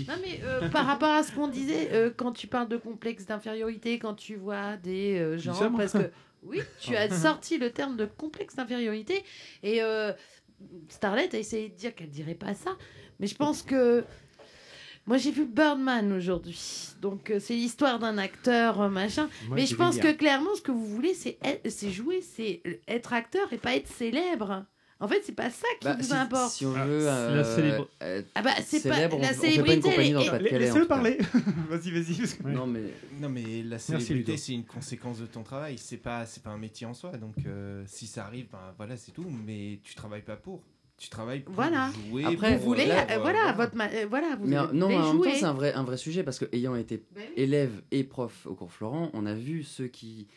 Non 0.08 0.14
mais 0.22 0.40
euh, 0.44 0.68
par 0.68 0.86
rapport 0.86 1.10
à 1.12 1.22
ce 1.22 1.32
qu'on 1.32 1.48
disait, 1.48 1.88
euh, 1.92 2.10
quand 2.16 2.32
tu 2.32 2.46
parles 2.46 2.68
de 2.68 2.76
complexe 2.76 3.26
d'infériorité, 3.26 3.98
quand 3.98 4.14
tu 4.14 4.36
vois 4.36 4.76
des 4.76 5.18
euh, 5.18 5.38
gens, 5.38 5.54
ça, 5.54 5.70
parce 5.76 5.92
que 5.92 6.10
oui, 6.42 6.60
tu 6.80 6.94
as 6.96 7.10
sorti 7.10 7.58
le 7.58 7.70
terme 7.70 7.96
de 7.96 8.04
complexe 8.06 8.56
d'infériorité 8.56 9.22
et 9.62 9.82
euh, 9.82 10.12
Starlet 10.88 11.34
a 11.34 11.38
essayé 11.38 11.68
de 11.70 11.74
dire 11.74 11.94
qu'elle 11.94 12.10
dirait 12.10 12.34
pas 12.34 12.54
ça, 12.54 12.70
mais 13.18 13.26
je 13.26 13.34
pense 13.34 13.62
que 13.62 14.04
moi 15.10 15.18
j'ai 15.18 15.32
vu 15.32 15.44
Birdman 15.44 16.12
aujourd'hui, 16.12 16.56
donc 17.02 17.30
euh, 17.32 17.40
c'est 17.40 17.54
l'histoire 17.54 17.98
d'un 17.98 18.16
acteur 18.16 18.80
euh, 18.80 18.88
machin, 18.88 19.28
Moi, 19.48 19.56
mais 19.56 19.66
je 19.66 19.74
pense 19.74 19.98
que 19.98 20.12
clairement 20.12 20.54
ce 20.54 20.62
que 20.62 20.70
vous 20.70 20.86
voulez 20.86 21.14
c'est 21.14 21.36
être- 21.42 21.68
c'est 21.68 21.90
jouer, 21.90 22.20
c'est 22.22 22.62
être 22.86 23.12
acteur 23.12 23.52
et 23.52 23.58
pas 23.58 23.74
être 23.74 23.88
célèbre. 23.88 24.64
En 25.02 25.08
fait, 25.08 25.22
c'est 25.24 25.34
pas 25.34 25.48
ça 25.48 25.66
qui 25.80 25.86
Bah, 25.86 25.96
vous 25.98 26.04
si, 26.04 26.12
importe. 26.12 26.50
si 26.52 26.66
on 26.66 26.74
Ah, 26.76 26.84
veut. 26.84 27.04
la 27.06 27.10
euh, 27.16 27.56
célèbre- 27.56 27.88
euh, 28.02 28.22
Ah 28.34 28.42
bah 28.42 28.50
c'est 28.62 28.86
pas 28.86 28.94
célèbre, 28.96 29.16
on- 29.16 29.20
la 29.22 29.28
on 29.28 29.32
fait 29.32 29.62
pas 29.62 29.72
une 29.74 29.82
célébrité. 29.82 30.58
Laissez-le 30.58 30.86
parler. 30.86 31.18
vas-y, 31.70 31.90
vas-y. 31.90 32.52
Non, 32.54 32.66
mais. 32.66 32.82
Non 33.18 33.30
mais 33.30 33.62
la 33.64 33.78
célébrité 33.80 34.36
c'est 34.36 34.52
une 34.52 34.64
conséquence 34.66 35.18
de 35.18 35.26
ton 35.26 35.42
travail, 35.42 35.76
c'est 35.78 35.96
pas 35.96 36.24
c'est 36.26 36.42
pas 36.42 36.50
un 36.50 36.58
métier 36.58 36.86
en 36.86 36.92
soi 36.94 37.16
donc 37.16 37.34
euh, 37.46 37.82
si 37.88 38.06
ça 38.06 38.26
arrive 38.26 38.46
ben 38.52 38.58
voilà 38.76 38.96
c'est 38.96 39.12
tout 39.12 39.26
mais 39.46 39.80
tu 39.82 39.94
travailles 39.94 40.20
pas 40.22 40.36
pour, 40.36 40.62
Tu 41.00 41.08
travailles 41.08 41.40
pour 41.40 41.54
Voilà. 41.54 41.90
jouer. 42.10 42.24
Après, 42.26 42.56
vous 42.58 42.62
voulez, 42.62 42.82
euh, 42.90 43.18
voilà, 43.18 43.52
votre, 43.56 43.74
ma- 43.74 43.88
euh, 43.90 44.06
voilà, 44.08 44.36
vous 44.36 44.46
Mais 44.46 44.56
non, 44.74 44.86
en 44.94 45.14
même 45.14 45.22
temps, 45.22 45.34
c'est 45.34 45.44
un 45.46 45.54
vrai, 45.54 45.72
un 45.72 45.82
vrai 45.82 45.96
sujet 45.96 46.22
parce 46.22 46.38
que, 46.38 46.44
ayant 46.52 46.76
été 46.76 47.02
élève 47.36 47.82
et 47.90 48.04
prof 48.04 48.46
au 48.46 48.54
cours 48.54 48.70
Florent, 48.70 49.10
on 49.14 49.24
a 49.24 49.32
vu 49.32 49.62
ceux 49.64 49.86
qui 49.88 50.28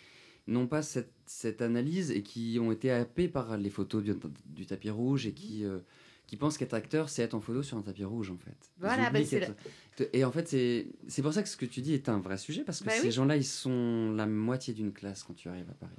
n'ont 0.48 0.65
pas 0.68 0.81
cette, 0.81 1.11
cette 1.26 1.61
analyse 1.61 2.11
et 2.11 2.23
qui 2.23 2.57
ont 2.61 2.72
été 2.72 2.91
happés 2.91 3.27
par 3.27 3.57
les 3.57 3.69
photos 3.69 4.02
du, 4.03 4.14
du 4.45 4.65
tapis 4.65 4.90
rouge 4.90 5.27
et 5.27 5.34
qui, 5.34 5.65
euh, 5.65 5.80
qui 6.27 6.38
pensent 6.38 6.57
qu'être 6.57 6.73
acteur, 6.73 7.10
c'est 7.10 7.23
être 7.23 7.34
en 7.34 7.41
photo 7.41 7.61
sur 7.61 7.77
un 7.77 7.81
tapis 7.81 8.06
rouge, 8.06 8.31
en 8.31 8.38
fait. 8.38 8.56
Voilà, 8.80 9.10
bah, 9.10 9.19
c'est 9.26 9.41
qu'être- 9.41 10.10
Et 10.15 10.23
en 10.23 10.31
fait, 10.31 10.48
c'est 10.48 10.88
c'est 11.10 11.22
pour 11.22 11.34
ça 11.34 11.44
que 11.44 11.49
ce 11.49 11.57
que 11.57 11.65
tu 11.65 11.81
dis 11.81 11.94
est 11.94 12.07
un 12.07 12.19
vrai 12.19 12.38
sujet 12.38 12.64
parce 12.64 12.80
que 12.80 12.85
Bah 12.85 12.91
ces 12.94 13.07
oui. 13.07 13.11
gens-là, 13.11 13.35
ils 13.35 13.44
sont 13.45 14.14
la 14.15 14.26
moitié 14.27 14.73
d'une 14.73 14.94
classe 14.94 15.23
quand 15.23 15.34
tu 15.34 15.49
arrives 15.49 15.69
à 15.69 15.73
Paris. 15.73 15.91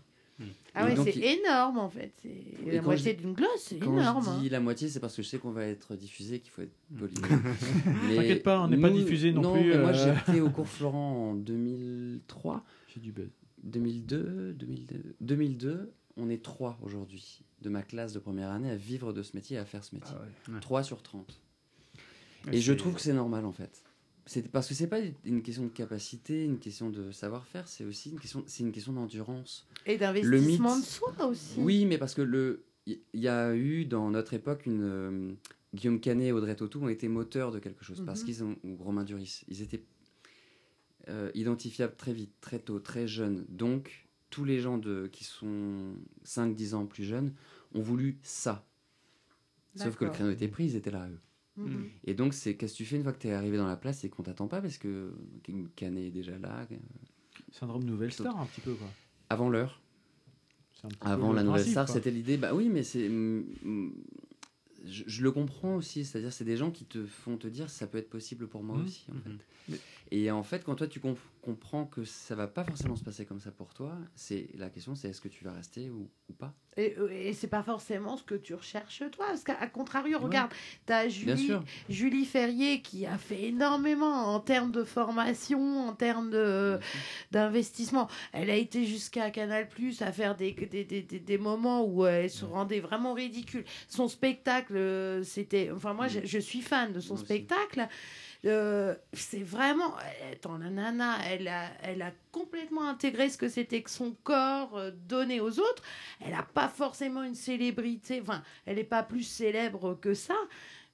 Ah 0.75 0.91
Et 0.91 0.99
ouais, 0.99 1.05
c'est 1.05 1.17
il- 1.17 1.25
énorme 1.25 1.79
en 1.79 1.89
fait. 1.89 2.13
Et 2.25 2.73
la 2.73 2.79
quand 2.81 2.87
moitié 2.87 3.15
d'une 3.15 3.35
glosse, 3.35 3.49
c'est 3.59 3.79
Quand 3.79 3.93
énorme. 3.97 4.25
je 4.25 4.41
dis 4.41 4.47
hein. 4.47 4.51
la 4.51 4.61
moitié, 4.61 4.89
c'est 4.89 4.99
parce 4.99 5.15
que 5.15 5.23
je 5.23 5.29
sais 5.29 5.39
qu'on 5.39 5.53
va 5.53 5.65
être 5.67 5.95
diffusé, 5.95 6.41
qu'il 6.41 6.51
faut 6.51 6.63
être 6.63 6.75
poli. 6.99 7.15
T'inquiète 8.17 8.43
pas, 8.43 8.61
on 8.61 8.69
n'est 8.69 8.77
pas 8.81 8.91
diffusé 8.91 9.33
non 9.33 9.53
plus, 9.55 9.71
mais 9.71 9.79
moi, 9.79 9.91
euh. 9.91 10.17
j'étais 10.27 10.41
au 10.41 10.51
cours 10.51 10.67
Florent 10.69 11.31
en 11.31 11.35
2003. 11.35 12.65
J'ai 12.93 13.01
du 13.01 13.13
buzz. 13.13 13.31
2002, 13.63 14.53
2002, 14.59 15.17
2002, 15.21 15.93
on 16.17 16.29
est 16.29 16.43
trois 16.43 16.79
aujourd'hui 16.83 17.41
de 17.63 17.69
ma 17.71 17.83
classe 17.83 18.13
de 18.13 18.19
première 18.19 18.51
année 18.51 18.71
à 18.71 18.77
vivre 18.77 19.13
de 19.13 19.23
ce 19.23 19.37
métier, 19.37 19.57
à 19.57 19.65
faire 19.65 19.85
ce 19.85 19.95
métier. 19.95 20.15
Ouais. 20.49 20.61
3 20.61 20.83
sur 20.83 21.03
30. 21.03 21.41
Ouais, 22.47 22.57
Et 22.57 22.61
je 22.61 22.73
trouve 22.75 22.95
que 22.95 23.01
c'est 23.01 23.15
normal 23.15 23.47
en 23.47 23.53
fait. 23.53 23.84
C'est 24.27 24.51
parce 24.51 24.69
que 24.69 24.75
c'est 24.75 24.87
pas 24.87 25.01
une 25.25 25.43
question 25.43 25.65
de 25.65 25.69
capacité, 25.71 26.45
une 26.45 26.59
question 26.59 26.89
de 26.89 27.11
savoir-faire, 27.13 27.69
c'est 27.69 27.85
aussi 27.85 28.11
une 28.11 28.19
question, 28.19 28.43
c'est 28.47 28.63
une 28.63 28.73
question 28.73 28.93
d'endurance. 28.95 29.67
Et 29.85 29.99
d'investissement 29.99 30.77
mythe- 30.77 30.81
de 30.81 30.87
soi 30.87 31.27
aussi. 31.27 31.59
Oui, 31.59 31.85
mais 31.85 31.99
parce 31.99 32.15
que 32.15 32.23
le, 32.23 32.65
il 32.87 32.99
y, 33.13 33.29
a 33.29 33.55
eu 33.55 33.85
dans 33.85 34.09
notre 34.11 34.33
époque 34.33 34.65
une 34.67 34.83
euh, 34.83 35.33
Guillaume 35.75 36.01
Canet 36.01 36.29
et 36.29 36.33
Audrey 36.33 36.57
Tautou 36.57 36.83
ont 36.83 36.89
été 36.89 37.09
moteurs 37.09 37.53
de 37.53 37.59
quelque 37.59 37.85
chose 37.85 38.03
parce 38.07 38.21
Mhm. 38.21 38.27
qu'ils 38.27 38.45
ont 38.45 38.57
ou 38.65 38.77
Romain 38.77 39.05
Duris, 39.05 39.43
ils 39.49 39.61
étaient 39.61 39.83
euh, 41.09 41.31
identifiables 41.35 41.95
très 41.97 42.15
vite, 42.15 42.33
très 42.41 42.59
tôt, 42.61 42.79
très 42.81 43.07
jeunes. 43.07 43.45
Donc 43.51 44.09
tous 44.31 44.45
les 44.47 44.59
gens 44.61 44.79
de 44.79 45.07
qui 45.13 45.25
sont 45.25 45.95
5-10 46.25 46.75
ans 46.75 46.87
plus 46.87 47.05
jeunes 47.05 47.35
ont 47.75 47.83
voulu 47.83 48.19
ça. 48.23 48.67
Sauf 49.77 49.97
que 49.97 50.05
le 50.07 50.11
créneau 50.13 50.31
était 50.31 50.49
pris, 50.49 50.65
ils 50.67 50.77
étaient 50.77 50.91
là 50.93 51.09
eux. 51.11 51.19
Mhm. 51.57 51.89
Et 52.05 52.15
donc 52.15 52.35
c'est 52.35 52.57
qu'est-ce 52.57 52.73
que 52.73 52.79
tu 52.79 52.85
fais 52.85 52.97
une 52.97 53.03
fois 53.05 53.13
que 53.13 53.19
tu 53.21 53.29
es 53.29 53.33
arrivé 53.33 53.57
dans 53.57 53.67
la 53.67 53.77
place 53.77 54.03
et 54.05 54.09
qu'on 54.09 54.23
t'attend 54.23 54.49
pas 54.49 54.61
parce 54.61 54.77
que 54.79 55.13
Guillaume 55.45 55.69
Canet 55.77 56.05
est 56.07 56.11
déjà 56.11 56.37
là. 56.39 56.67
Syndrome 57.53 57.85
nouvelle 57.85 58.13
star, 58.13 58.37
un 58.39 58.47
petit 58.47 58.61
peu, 58.61 58.75
quoi. 58.75 58.93
Avant 59.31 59.49
l'heure. 59.49 59.81
Avant 61.01 61.33
la 61.33 61.43
le 61.43 61.47
nouvelle 61.47 61.63
principe, 61.63 61.71
star, 61.73 61.89
c'était 61.89 62.11
l'idée. 62.11 62.37
Bah 62.37 62.55
oui, 62.55 62.69
mais 62.69 62.83
c'est. 62.83 63.09
mm, 63.09 63.93
Je, 64.87 65.05
je 65.07 65.23
le 65.23 65.31
comprends 65.33 65.77
aussi, 65.77 66.05
c'est-à-dire 66.05 66.33
c'est 66.33 66.45
des 66.45 66.57
gens 66.57 66.71
qui 66.71 66.85
te 66.85 67.07
font 67.07 67.37
te 67.39 67.47
dire 67.49 67.71
ça 67.71 67.87
peut 67.87 67.99
être 67.99 68.11
possible 68.11 68.49
pour 68.49 68.63
moi 68.63 68.77
Mhm. 68.79 68.85
aussi 68.85 69.07
en 69.11 69.15
fait. 69.21 69.79
Et 70.11 70.31
en 70.31 70.43
fait, 70.43 70.65
quand 70.65 70.75
toi 70.75 70.87
tu 70.87 71.01
comp- 71.01 71.19
comprends 71.43 71.87
que 71.87 72.05
ça 72.05 72.35
va 72.35 72.47
pas 72.47 72.63
forcément 72.65 72.95
se 72.97 73.03
passer 73.05 73.25
comme 73.27 73.41
ça 73.41 73.51
pour 73.51 73.73
toi, 73.75 73.97
c'est 74.15 74.49
la 74.55 74.71
question 74.71 74.95
c'est 74.95 75.09
est-ce 75.09 75.21
que 75.21 75.29
tu 75.29 75.45
vas 75.45 75.53
rester 75.53 75.91
ou, 75.91 76.11
ou 76.29 76.33
pas? 76.33 76.55
Et, 76.77 76.97
et 77.13 77.33
c'est 77.33 77.47
pas 77.49 77.63
forcément 77.63 78.17
ce 78.17 78.25
que 78.25 78.35
tu 78.35 78.53
recherches 78.55 79.03
toi. 79.13 79.27
Parce 79.29 79.45
qu'à 79.45 79.67
contrario, 79.69 80.19
regarde, 80.19 80.53
t'as 80.87 81.07
Bien 81.07 81.37
Julie. 81.37 81.53
Julie 81.89 82.25
Ferrier 82.25 82.83
qui 82.83 83.07
a 83.07 83.17
fait 83.17 83.45
énormément 83.45 84.35
en 84.35 84.41
termes 84.41 84.73
de 84.73 84.83
formation, 84.83 85.87
en 85.89 85.93
termes 85.93 86.33
d'investissement. 87.31 88.09
Elle 88.33 88.51
a 88.51 88.57
été 88.57 88.87
jusqu'à 88.87 89.31
Canal 89.31 89.69
Plus 89.69 90.03
à 90.03 90.13
faire 90.13 90.37
des, 90.37 90.53
des, 90.53 90.85
des, 90.85 91.03
des, 91.03 91.21
des 91.21 91.39
moments 91.39 91.85
où 91.85 92.05
elle 92.07 92.31
se 92.31 92.45
rendait 92.45 92.81
vraiment 92.81 93.15
ridicule. 93.15 93.65
Son 93.89 94.09
spectacle, 94.09 94.77
euh, 94.77 95.23
c'était. 95.23 95.71
Enfin, 95.71 95.95
moi, 95.95 96.09
je, 96.09 96.21
je 96.25 96.39
suis 96.39 96.61
fan 96.61 96.93
de 96.93 97.01
son 97.01 97.17
spectacle. 97.17 97.87
Euh, 98.45 98.95
c'est 99.13 99.43
vraiment. 99.43 99.95
Attends, 100.33 100.59
la 100.59 100.71
nana, 100.71 101.17
elle 101.27 101.49
a, 101.49 101.69
elle 101.83 102.03
a 102.03 102.13
complètement 102.31 102.87
intégré 102.89 103.29
ce 103.29 103.39
que 103.39 103.49
c'était 103.49 103.83
que 103.83 103.91
son 103.91 104.15
corps 104.23 104.77
euh, 104.77 104.91
donné 105.09 105.41
aux 105.41 105.59
autres. 105.59 105.83
Elle 106.21 106.33
n'a 106.33 106.43
pas 106.43 106.69
forcément 106.69 107.23
une 107.23 107.35
célébrité. 107.35 108.21
Enfin, 108.21 108.43
elle 108.67 108.77
n'est 108.77 108.85
pas 108.85 109.03
plus 109.03 109.23
célèbre 109.23 109.99
que 110.01 110.15
ça. 110.15 110.37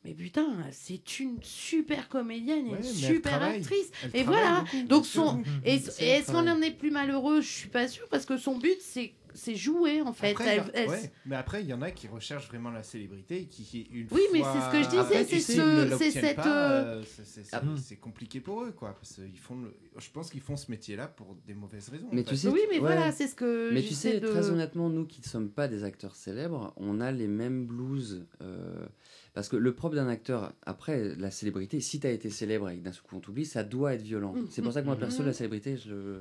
Mais 0.05 0.15
putain, 0.15 0.57
c'est 0.73 1.21
une 1.21 1.37
super 1.43 2.09
comédienne 2.09 2.67
et 2.69 2.71
Ouais, 2.71 2.77
une 2.79 2.83
super 2.85 3.43
actrice. 3.43 3.91
Elle 4.05 4.21
et 4.21 4.23
voilà. 4.25 4.61
beaucoup, 4.73 4.87
Donc 4.89 5.07
son 5.07 5.43
et, 5.65 5.75
et 6.01 6.05
est-ce 6.09 6.33
qu'on 6.33 6.49
en 6.49 6.63
est 6.63 6.71
plus 6.71 6.91
malheureux? 6.91 7.43
Je 7.43 7.49
suis 7.49 7.69
pas 7.69 7.87
sûre 7.87 8.07
parce 8.11 8.25
que 8.25 8.37
son 8.39 8.57
but 8.59 8.79
c'est 8.81 9.13
c'est 9.33 9.55
jouer 9.55 10.01
en 10.03 10.13
fait. 10.13 10.33
Après, 10.33 10.57
Elle- 10.57 10.65
il 10.75 10.75
y 10.75 10.77
a- 10.79 10.83
elle- 10.83 10.89
ouais, 10.89 11.13
mais 11.25 11.37
après, 11.37 11.63
il 11.63 11.69
y 11.69 11.73
en 11.73 11.83
a 11.83 11.93
qui 11.93 12.09
recherchent 12.09 12.49
vraiment 12.49 12.71
la 12.71 12.83
célébrité 12.83 13.43
et 13.43 13.47
qui, 13.47 13.83
une 13.93 14.09
Oui, 14.11 14.23
mais 14.33 14.41
c'est 14.41 14.61
ce 14.61 14.73
que 14.73 14.83
je 14.83 14.89
disais, 14.89 15.25
c'est 15.25 15.39
ce- 15.39 15.97
c'est 15.99 16.11
cette, 16.11 16.39
euh, 16.41 17.01
euh, 17.01 17.03
c'est- 17.25 17.43
Ah. 17.53 17.63
C'est 17.81 17.95
compliqué 17.97 18.41
pour 18.41 18.63
eux, 18.65 18.73
quoi. 18.73 18.93
Parce 18.95 19.15
qu'ils 19.15 19.39
font 19.39 19.55
le- 19.57 19.77
Je 19.99 20.11
pense 20.11 20.31
qu'ils 20.31 20.41
font 20.41 20.57
ce 20.57 20.69
métier-là 20.69 21.07
pour 21.07 21.37
des 21.47 21.55
mauvaises 21.55 21.91
raisons. 21.91 22.09
Mais 22.11 22.25
tu 22.25 22.37
sais, 22.37 22.49
Oui, 22.49 22.59
mais 22.71 22.77
ouais. 22.77 22.81
voilà, 22.81 23.13
c'est 23.13 23.29
ce 23.29 23.37
que 23.37 23.71
Mais 23.73 23.83
tu 23.83 23.95
sais, 23.95 24.19
de- 24.19 24.27
très 24.27 24.51
honnêtement, 24.51 24.89
nous 24.89 25.05
qui 25.07 25.21
ne 25.21 25.27
sommes 25.27 25.51
pas 25.51 25.69
des 25.69 25.85
acteurs 25.85 26.17
célèbres, 26.17 26.73
on 26.77 27.01
a 27.01 27.13
les 27.13 27.29
mêmes 27.29 27.67
blues. 27.67 28.27
euh, 28.43 28.87
parce 29.35 29.49
que 29.49 29.57
le 29.57 29.75
propre 29.75 29.95
d'un 29.97 30.09
acteur, 30.09 30.53
après 30.67 31.15
la 31.17 31.31
célébrité, 31.31 31.81
si 31.81 32.01
tu 32.01 32.07
as 32.07 32.11
été 32.11 32.31
célèbre 32.31 32.69
et 32.71 32.79
que 32.79 32.83
d'un 32.85 32.93
seul 32.93 33.03
coup 33.03 33.17
on 33.17 33.21
t'oublie, 33.21 33.47
ça 33.47 33.63
doit 33.65 33.95
être 33.95 34.03
violent. 34.03 34.33
Mhm. 34.35 34.47
C'est 34.51 34.63
pour 34.63 34.73
ça 34.73 34.81
que 34.83 34.87
moi, 34.87 34.97
perso, 34.97 35.21
Mhm. 35.23 35.27
la 35.27 35.33
célébrité, 35.33 35.77
je... 35.77 36.21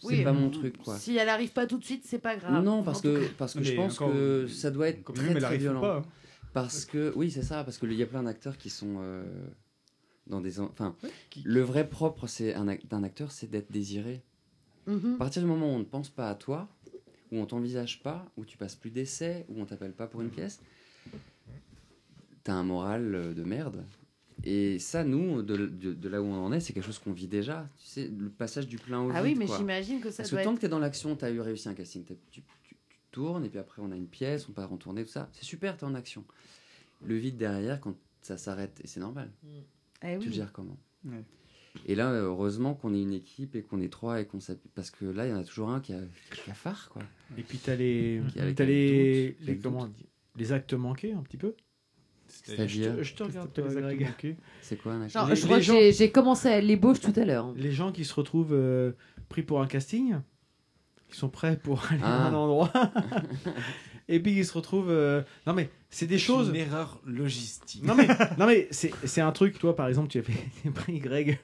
c'est 0.00 0.06
Oui, 0.06 0.22
pas 0.24 0.32
mon 0.32 0.50
truc, 0.50 0.78
quoi. 0.78 0.96
Si 0.98 1.16
elle 1.16 1.28
arrive 1.28 1.52
pas 1.52 1.66
tout 1.66 1.78
de 1.78 1.84
suite, 1.84 2.04
c'est 2.06 2.18
pas 2.20 2.36
grave. 2.36 2.62
Non, 2.64 2.82
parce 2.82 3.00
que, 3.02 3.28
parce 3.36 3.54
que 3.54 3.58
Mais 3.58 3.64
je 3.64 3.74
pense 3.74 4.00
encore, 4.00 4.12
que 4.14 4.46
ça 4.46 4.70
doit 4.70 4.88
être 4.88 5.02
très, 5.12 5.34
même, 5.34 5.58
violent. 5.58 5.80
pas, 5.80 5.96
hein. 5.98 6.02
Parce 6.52 6.84
que, 6.84 7.12
oui, 7.16 7.30
c'est 7.30 7.42
ça, 7.42 7.62
parce 7.64 7.78
qu'il 7.78 7.92
y 7.92 8.02
a 8.02 8.06
plein 8.06 8.22
d'acteurs 8.22 8.56
qui 8.56 8.70
sont 8.70 8.96
euh, 9.00 9.22
dans 10.26 10.40
des. 10.40 10.60
en- 10.60 10.66
Enfin, 10.66 10.96
le 11.44 11.60
vrai 11.60 11.88
propre 11.88 12.26
c'est 12.26 12.54
un 12.54 12.66
ac- 12.68 12.86
d'un 12.88 13.02
acteur, 13.04 13.32
c'est 13.32 13.48
d'être 13.50 13.70
désiré. 13.70 14.22
Mhm. 14.86 15.14
À 15.14 15.18
partir 15.18 15.42
du 15.42 15.48
moment 15.48 15.66
où 15.66 15.74
on 15.76 15.78
ne 15.80 15.84
pense 15.84 16.08
pas 16.08 16.30
à 16.30 16.34
toi, 16.34 16.68
où 17.30 17.38
on 17.38 17.44
t'envisage 17.46 18.02
pas, 18.02 18.24
où 18.38 18.44
tu 18.46 18.56
passes 18.56 18.74
plus 18.76 18.90
d'essais, 18.90 19.44
où 19.50 19.60
on 19.60 19.66
t'appelle 19.66 19.92
pas 19.92 20.06
pour 20.06 20.22
une 20.22 20.30
pièce, 20.30 20.60
t'as 22.48 22.54
un 22.54 22.62
moral 22.64 23.14
euh, 23.14 23.34
de 23.34 23.44
merde. 23.44 23.84
Et 24.42 24.78
ça, 24.78 25.04
nous, 25.04 25.42
de, 25.42 25.66
de- 25.66 25.92
de 25.92 26.08
là 26.08 26.22
où 26.22 26.24
on 26.24 26.46
en 26.46 26.50
est, 26.52 26.60
c'est 26.60 26.72
quelque 26.72 26.86
chose 26.86 26.98
qu'on 26.98 27.12
vit 27.12 27.26
déjà. 27.26 27.68
Tu 27.78 27.86
sais, 27.86 28.08
le 28.08 28.30
passage 28.30 28.66
du 28.66 28.78
plein 28.78 29.00
au 29.02 29.10
Ah 29.12 29.22
oui, 29.22 29.34
mais 29.36 29.44
quoi. 29.46 29.58
j'imagine 29.58 30.00
que 30.00 30.10
ça 30.10 30.18
Parce 30.22 30.30
doit 30.30 30.38
que 30.40 30.44
tant 30.44 30.50
être- 30.52 30.56
que 30.56 30.60
tu 30.60 30.66
es 30.66 30.68
dans 30.70 30.78
l'action, 30.78 31.14
tu 31.14 31.24
as 31.26 31.30
eu 31.30 31.40
réussi 31.40 31.68
un 31.68 31.74
casting, 31.74 32.04
t'as- 32.04 32.14
tu, 32.30 32.40
tu- 32.40 32.74
tu 32.88 32.96
tournes, 33.10 33.44
et 33.44 33.50
puis 33.50 33.58
après 33.58 33.82
on 33.82 33.90
a 33.90 33.96
une 33.96 34.06
pièce, 34.06 34.48
on 34.48 34.52
part 34.52 34.72
en 34.72 34.76
tournée, 34.78 35.04
tout 35.04 35.10
ça. 35.10 35.28
C'est 35.34 35.44
super, 35.44 35.76
tu 35.76 35.84
es 35.84 35.88
en 35.88 35.94
action. 35.94 36.24
Le 37.04 37.16
vide 37.16 37.36
derrière, 37.36 37.80
quand 37.80 37.94
ça 38.22 38.38
s'arrête, 38.38 38.80
et 38.82 38.86
c'est 38.86 39.00
normal. 39.00 39.30
Eh 40.02 40.18
Tu 40.18 40.28
oui. 40.28 40.32
gères 40.32 40.52
comment 40.52 40.78
Ouais. 41.04 41.24
Et 41.86 41.94
là, 41.94 42.10
heureusement 42.12 42.74
qu'on 42.74 42.94
est 42.94 43.02
une 43.02 43.12
équipe 43.12 43.54
et 43.56 43.62
qu'on 43.62 43.80
est 43.80 43.92
trois 43.92 44.20
et 44.20 44.26
qu'on 44.26 44.40
s'appuie. 44.40 44.70
Parce 44.74 44.90
que 44.90 45.04
là, 45.04 45.26
il 45.26 45.30
y 45.30 45.32
en 45.32 45.36
a 45.38 45.44
toujours 45.44 45.68
un 45.68 45.80
qui 45.80 45.92
a, 45.92 46.00
qui 46.44 46.50
a 46.50 46.54
phare, 46.54 46.88
quoi. 46.90 47.02
Et 47.36 47.42
puis 47.42 47.58
t'as 47.58 47.76
les, 47.76 48.20
t'as 48.56 48.64
les, 48.64 49.36
les, 49.40 49.58
comment 49.58 49.88
les 50.36 50.52
actes 50.52 50.72
manqués 50.74 51.12
un 51.12 51.22
petit 51.22 51.36
peu. 51.36 51.54
C'est-à-dire 52.28 52.92
Je 52.94 52.98
te, 52.98 53.02
je 53.02 53.14
te 53.14 53.22
regarde, 53.24 53.50
C'est 54.62 54.76
quoi 54.76 54.92
un 54.92 54.98
Non, 54.98 55.26
Les- 55.26 55.36
je 55.36 55.44
crois 55.44 55.58
que 55.58 55.62
j'ai- 55.92 56.10
commencé 56.10 56.48
à 56.48 56.60
l'ébauche 56.60 57.00
tout 57.00 57.12
à 57.16 57.24
l'heure. 57.24 57.52
Les 57.56 57.72
gens 57.72 57.90
qui 57.92 58.04
se 58.04 58.14
retrouvent 58.14 58.52
euh, 58.54 58.92
pris 59.28 59.42
pour 59.42 59.60
un 59.62 59.66
casting, 59.66 60.16
qui 61.08 61.16
sont 61.16 61.28
prêts 61.28 61.56
pour 61.56 61.84
aller 61.90 62.02
à 62.02 62.26
Ah. 62.26 62.28
un 62.28 62.34
endroit, 62.34 62.70
et 64.08 64.20
puis 64.20 64.32
ils 64.32 64.44
se 64.44 64.52
retrouvent. 64.52 64.90
euh, 64.90 65.22
Non 65.46 65.54
mais 65.54 65.70
c'est 65.90 66.06
des 66.06 66.18
C'est 66.18 66.24
choses. 66.24 66.48
une 66.50 66.56
erreur 66.56 67.00
logistique. 67.06 67.82
Non 67.82 67.94
mais, 67.94 68.06
non 68.38 68.46
mais 68.46 68.68
c'est 68.70 68.92
c'est 69.04 69.20
un 69.22 69.32
truc, 69.32 69.58
toi 69.58 69.74
par 69.74 69.88
exemple, 69.88 70.08
tu 70.08 70.18
as 70.18 70.22
fait 70.22 70.70
pris 70.74 70.98
Greg 71.00 71.38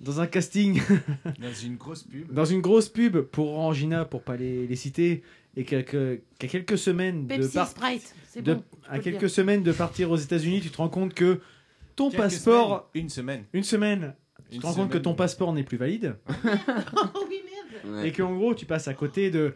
dans 0.00 0.20
un 0.20 0.26
casting, 0.26 0.80
Dans 1.40 1.52
une 1.54 1.76
grosse 1.76 2.02
pub. 2.02 2.32
dans 2.32 2.44
une 2.44 2.60
grosse 2.60 2.88
pub 2.88 3.18
pour 3.18 3.48
Orangina, 3.52 4.04
pour 4.04 4.22
pas 4.22 4.36
les, 4.36 4.66
les 4.66 4.76
citer, 4.76 5.22
et 5.56 5.64
quelques, 5.64 6.20
qu'à 6.38 6.48
quelques 6.48 6.76
semaines 6.78 7.26
de 7.26 7.36
Pepsi, 7.36 7.54
par- 7.54 7.68
Sprite, 7.68 8.14
c'est 8.28 8.42
de- 8.42 8.54
bon, 8.54 8.64
à 8.88 8.98
quelques 8.98 9.20
dire. 9.20 9.30
semaines 9.30 9.62
de 9.62 9.72
partir 9.72 10.10
aux 10.10 10.16
États-Unis, 10.16 10.60
tu 10.60 10.70
te 10.70 10.76
rends 10.76 10.88
compte 10.90 11.14
que 11.14 11.40
ton 11.94 12.10
Quelques 12.10 12.22
passeport, 12.22 12.90
semaines, 12.92 13.04
une 13.04 13.08
semaine, 13.10 13.44
une 13.54 13.62
semaine, 13.64 14.14
tu 14.50 14.56
Une 14.56 14.60
te 14.60 14.66
rends 14.66 14.74
compte 14.74 14.90
que 14.90 14.98
ton 14.98 15.14
passeport 15.14 15.52
n'est 15.54 15.64
plus 15.64 15.78
valide, 15.78 16.16
oh 16.28 17.24
oui, 17.28 17.40
merde. 17.84 18.04
et 18.04 18.12
qu'en 18.12 18.34
gros 18.34 18.54
tu 18.54 18.66
passes 18.66 18.86
à 18.88 18.94
côté 18.94 19.30
de. 19.30 19.54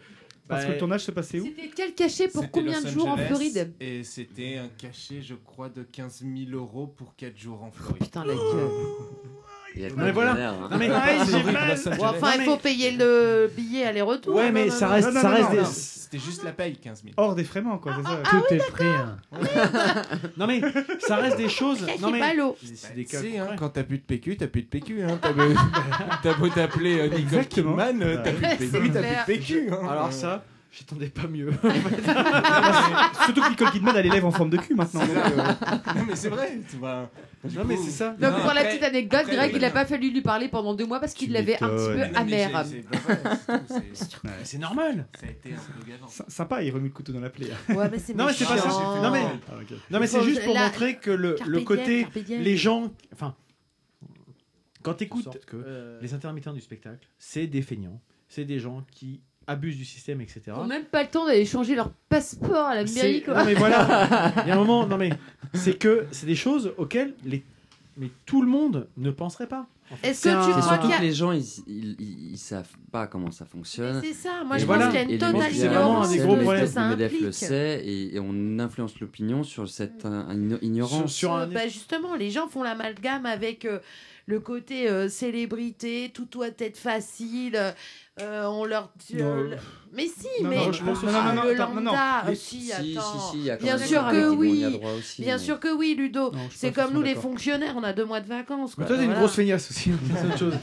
Parce 0.48 0.62
bah, 0.62 0.66
que 0.68 0.72
le 0.72 0.78
tournage 0.78 1.02
se 1.04 1.12
passait 1.12 1.38
où 1.38 1.44
C'était 1.44 1.70
quel 1.76 1.94
cachet 1.94 2.26
pour 2.26 2.50
combien 2.50 2.80
de 2.82 2.88
jours 2.88 3.06
en 3.06 3.16
Floride 3.16 3.72
Et 3.78 4.02
c'était 4.02 4.56
un 4.56 4.66
cachet, 4.68 5.22
je 5.22 5.34
crois, 5.36 5.68
de 5.68 5.84
15 5.84 6.24
000 6.48 6.50
euros 6.58 6.88
pour 6.88 7.14
4 7.14 7.38
jours 7.38 7.62
en 7.62 7.70
Floride. 7.70 8.02
Putain, 8.02 8.24
la 8.24 8.34
gueule. 8.34 8.40
Il 9.76 9.82
y 9.82 9.86
a 9.86 9.88
Non, 9.90 9.96
pas 9.96 10.02
mais 10.04 10.12
voilà. 10.12 10.32
galère, 10.32 10.52
hein. 10.54 10.68
Non 10.70 10.76
mais 10.78 10.90
Ouais. 10.90 10.96
Bon, 11.96 12.04
enfin, 12.06 12.32
il 12.38 12.44
faut 12.44 12.56
payer 12.56 12.90
le 12.92 13.50
billet 13.56 13.84
aller-retour. 13.84 14.34
Ouais, 14.34 14.50
mais 14.50 14.68
ça 14.70 14.88
reste, 14.88 15.12
ça 15.12 15.28
reste 15.30 15.50
des. 15.52 15.64
C'était 15.64 16.24
juste 16.24 16.42
la 16.42 16.50
paye, 16.50 16.76
15 16.76 17.02
000. 17.04 17.14
Hors 17.16 17.36
des 17.36 17.44
frais, 17.44 17.62
quoi, 17.80 17.92
c'est 17.96 18.02
ça 18.02 18.18
Tout 18.30 18.42
est 18.54 18.70
pris. 18.72 18.84
hein. 18.84 19.16
Non 20.36 20.48
mais 20.48 20.60
ça 20.98 21.16
reste 21.16 21.36
des 21.36 21.48
choses. 21.48 21.86
Non 22.00 22.10
mais 22.10 22.18
pas 22.18 22.34
l'eau. 22.34 22.56
c'est- 22.62 22.94
des 22.96 23.04
tu 23.04 23.12
cas 23.12 23.20
sais, 23.22 23.38
hein, 23.38 23.46
quand 23.56 23.68
t'as 23.68 23.84
plus 23.84 23.98
de 23.98 24.02
PQ, 24.02 24.36
t'as 24.36 24.48
plus 24.48 24.62
de 24.62 24.66
PQ. 24.66 25.02
Hein. 25.04 25.18
T'as 26.22 26.34
beau, 26.34 26.48
t'appeler 26.48 26.98
euh, 26.98 27.08
Nicole. 27.16 27.46
Kidman, 27.46 28.02
euh, 28.02 28.16
t'as 28.24 28.32
plus 28.32 28.42
de 28.66 28.70
PQ, 28.72 28.90
t'as 28.92 29.02
plus 29.02 29.34
de 29.34 29.38
PQ. 29.38 29.70
hein. 29.72 29.88
Alors 29.88 30.12
ça, 30.12 30.42
J'attendais 30.72 31.08
pas 31.08 31.26
mieux. 31.26 31.50
Surtout 33.24 33.40
que 33.42 33.50
Nicole 33.50 33.70
Kidman 33.72 33.96
a 33.96 34.02
les 34.02 34.08
lèvres 34.08 34.28
en 34.28 34.30
forme 34.30 34.50
de 34.50 34.56
cul 34.56 34.74
maintenant. 34.74 35.00
donc, 35.00 35.16
euh, 35.16 35.36
non, 35.96 36.04
mais 36.06 36.14
c'est 36.14 36.28
vrai. 36.28 36.60
tu 36.70 36.76
vois. 36.76 37.10
Du 37.44 37.56
Non, 37.56 37.64
mais 37.64 37.74
coup- 37.74 37.82
c'est 37.84 37.90
ça. 37.90 38.10
Donc, 38.10 38.32
Non, 38.32 38.40
pour 38.40 38.52
la 38.52 38.64
petite 38.64 38.82
anecdote, 38.84 39.20
après, 39.22 39.34
Greg, 39.36 39.52
il 39.54 39.60
n'a 39.60 39.70
pas 39.70 39.84
fallu 39.84 40.10
lui 40.10 40.20
parler 40.22 40.48
pendant 40.48 40.74
deux 40.74 40.86
mois 40.86 41.00
parce 41.00 41.12
qu'il 41.14 41.32
l'avait 41.32 41.60
un 41.62 41.68
petit 41.68 41.86
peu 41.86 41.94
Mais 41.96 42.08
non, 42.12 42.24
mais 42.24 42.42
amer. 42.44 42.64
c'est- 42.66 42.70
c'est- 42.70 42.98
voilà, 43.04 43.36
c'est 43.94 44.08
tout, 44.08 44.18
c'est- 44.22 44.44
C'est 44.44 44.58
normal. 44.58 45.06
Ça 45.18 45.26
a 45.26 45.30
été 45.30 45.52
un 45.54 45.56
peu 45.56 45.90
gavant. 45.90 46.06
sy- 46.06 46.22
Sympa, 46.28 46.62
il 46.62 46.70
remue 46.72 46.88
le 46.88 46.94
couteau 46.94 47.12
dans 47.12 47.20
la 47.20 47.30
plaie. 47.30 47.48
Ouais, 47.70 47.88
mais 47.90 47.98
c'est 47.98 48.14
Non 48.14 48.26
mais 48.26 48.32
c'est 48.32 48.44
pas 48.44 48.58
ça. 48.58 48.68
Non 48.68 49.10
mais, 49.10 49.22
Ah, 49.48 49.54
ok. 49.60 49.76
non 49.90 49.98
mais 50.00 50.06
c'est 50.06 50.22
juste 50.22 50.44
pour 50.44 50.54
la- 50.54 50.66
montrer 50.66 50.96
que 50.98 51.10
le, 51.10 51.32
Carpe 51.34 51.48
le 51.48 51.56
diem, 51.58 51.66
côté, 51.66 52.02
carpe 52.02 52.18
diem. 52.18 52.42
les 52.42 52.56
gens, 52.56 52.90
enfin, 53.12 53.34
quand 54.82 54.94
t'écoutes 54.94 55.36
Euh, 55.54 55.98
les 56.00 56.14
intermittents 56.14 56.52
du 56.52 56.60
spectacle, 56.60 57.08
c'est 57.18 57.46
des 57.48 57.62
feignants, 57.62 58.00
c'est 58.28 58.44
des 58.44 58.58
gens 58.60 58.84
qui 58.92 59.20
abusent 59.50 59.76
du 59.76 59.84
système, 59.84 60.20
etc. 60.20 60.40
Ils 60.48 60.52
n'ont 60.54 60.66
même 60.66 60.84
pas 60.84 61.02
le 61.02 61.08
temps 61.08 61.26
d'aller 61.26 61.44
changer 61.46 61.74
leur 61.74 61.90
passeport 62.08 62.66
à 62.66 62.74
la 62.74 62.86
C'est- 62.86 63.02
mairie. 63.02 63.22
quoi. 63.22 63.38
Non 63.38 63.44
mais 63.44 63.54
voilà, 63.54 64.32
il 64.44 64.48
y 64.48 64.50
a 64.50 64.54
un 64.54 64.58
moment, 64.58 64.86
non 64.86 64.96
mais 64.96 65.10
c'est 65.54 65.78
que 65.78 66.06
c'est 66.12 66.26
des 66.26 66.34
choses 66.36 66.72
auxquelles 66.78 67.14
les, 67.24 67.42
mais 67.96 68.08
tout 68.26 68.42
le 68.42 68.48
monde 68.48 68.88
ne 68.96 69.10
penserait 69.10 69.46
pas. 69.48 69.66
en 69.92 69.96
fait. 69.96 70.08
Est-ce 70.10 70.20
C'est 70.22 70.28
que 70.30 70.34
tu 70.34 70.40
un- 70.40 70.44
C'est 70.44 70.50
crois 70.60 70.62
surtout 70.78 70.92
a- 70.92 70.96
que 70.98 71.02
les 71.02 71.12
gens, 71.12 71.32
ils, 71.32 71.44
ils, 71.66 71.96
ils- 71.98 72.30
ils 72.32 72.38
savent 72.38 72.68
pas 72.92 73.08
comment 73.08 73.32
ça 73.32 73.44
fonctionne. 73.44 74.00
C'est 74.04 74.12
ça, 74.14 74.44
moi 74.46 74.56
Et 74.56 74.60
je 74.60 74.66
voilà. 74.66 74.84
pense 74.86 74.94
qu'il 74.94 75.00
y 75.02 75.04
a 75.04 75.12
une 75.14 75.18
totale 75.18 75.50
médias, 75.50 75.68
vraiment 75.68 75.80
un 76.00 76.04
ignorance 76.04 76.10
des 76.10 76.18
de 76.18 76.22
gros 76.24 76.36
ce 76.36 76.42
problèmes. 76.42 76.62
que 76.64 76.70
ça 76.70 76.82
Le 76.84 76.88
MEDEF 76.90 77.20
le 77.20 77.32
sait 77.32 77.82
et, 77.84 78.14
et 78.14 78.20
on 78.20 78.58
influence 78.60 79.00
l'opinion 79.00 79.42
sur 79.42 79.68
cette 79.68 80.04
euh, 80.04 80.22
igno- 80.32 80.58
ignorance. 80.62 81.10
Sur- 81.12 81.30
sur 81.30 81.32
un- 81.34 81.48
Bah, 81.48 81.66
justement, 81.66 82.14
les 82.14 82.30
gens 82.30 82.46
font 82.46 82.62
l'amalgame 82.62 83.26
avec 83.26 83.64
euh, 83.64 83.80
le 84.30 84.40
côté 84.40 84.88
euh, 84.88 85.08
célébrité, 85.08 86.10
tout 86.14 86.24
doit 86.26 86.48
être 86.58 86.78
facile. 86.78 87.74
euh, 88.20 88.44
on 88.46 88.64
leur 88.66 88.90
dit, 89.08 89.16
Non. 89.16 89.36
euh, 89.38 89.50
le- 89.50 89.56
Mais 89.92 90.06
si, 90.06 90.26
Non, 90.42 90.50
mais 90.50 90.56
non, 90.56 90.72
je 90.72 90.84
pense- 90.84 90.98
ah, 91.02 91.10
non, 91.10 91.22
non, 91.22 91.34
non, 91.34 91.44
le 91.48 91.54
lambda, 91.54 92.26
euh, 92.28 92.34
si, 92.34 92.70
attends. 92.72 93.32
Bien 93.60 93.76
sûr 93.78 94.06
que 94.10 94.28
oui. 94.28 94.64
aussi, 94.98 95.22
Bien 95.22 95.36
mais- 95.38 95.42
sûr 95.42 95.58
que 95.58 95.74
oui, 95.74 95.94
Ludo. 95.98 96.30
C'est 96.54 96.70
comme 96.72 96.92
nous 96.92 97.02
les 97.02 97.14
fonctionnaires, 97.16 97.74
on 97.76 97.82
a 97.82 97.92
deux 97.92 98.04
mois 98.04 98.20
de 98.20 98.28
vacances. 98.28 98.76
Mais 98.78 98.84
toi 98.86 98.96
t'es 98.96 99.02
une 99.02 99.08
Voilà. 99.10 99.20
grosse 99.20 99.34
feignasse 99.36 99.70
aussi, 99.70 99.90
c'est 100.16 100.26
autre 100.26 100.38
chose. 100.38 100.54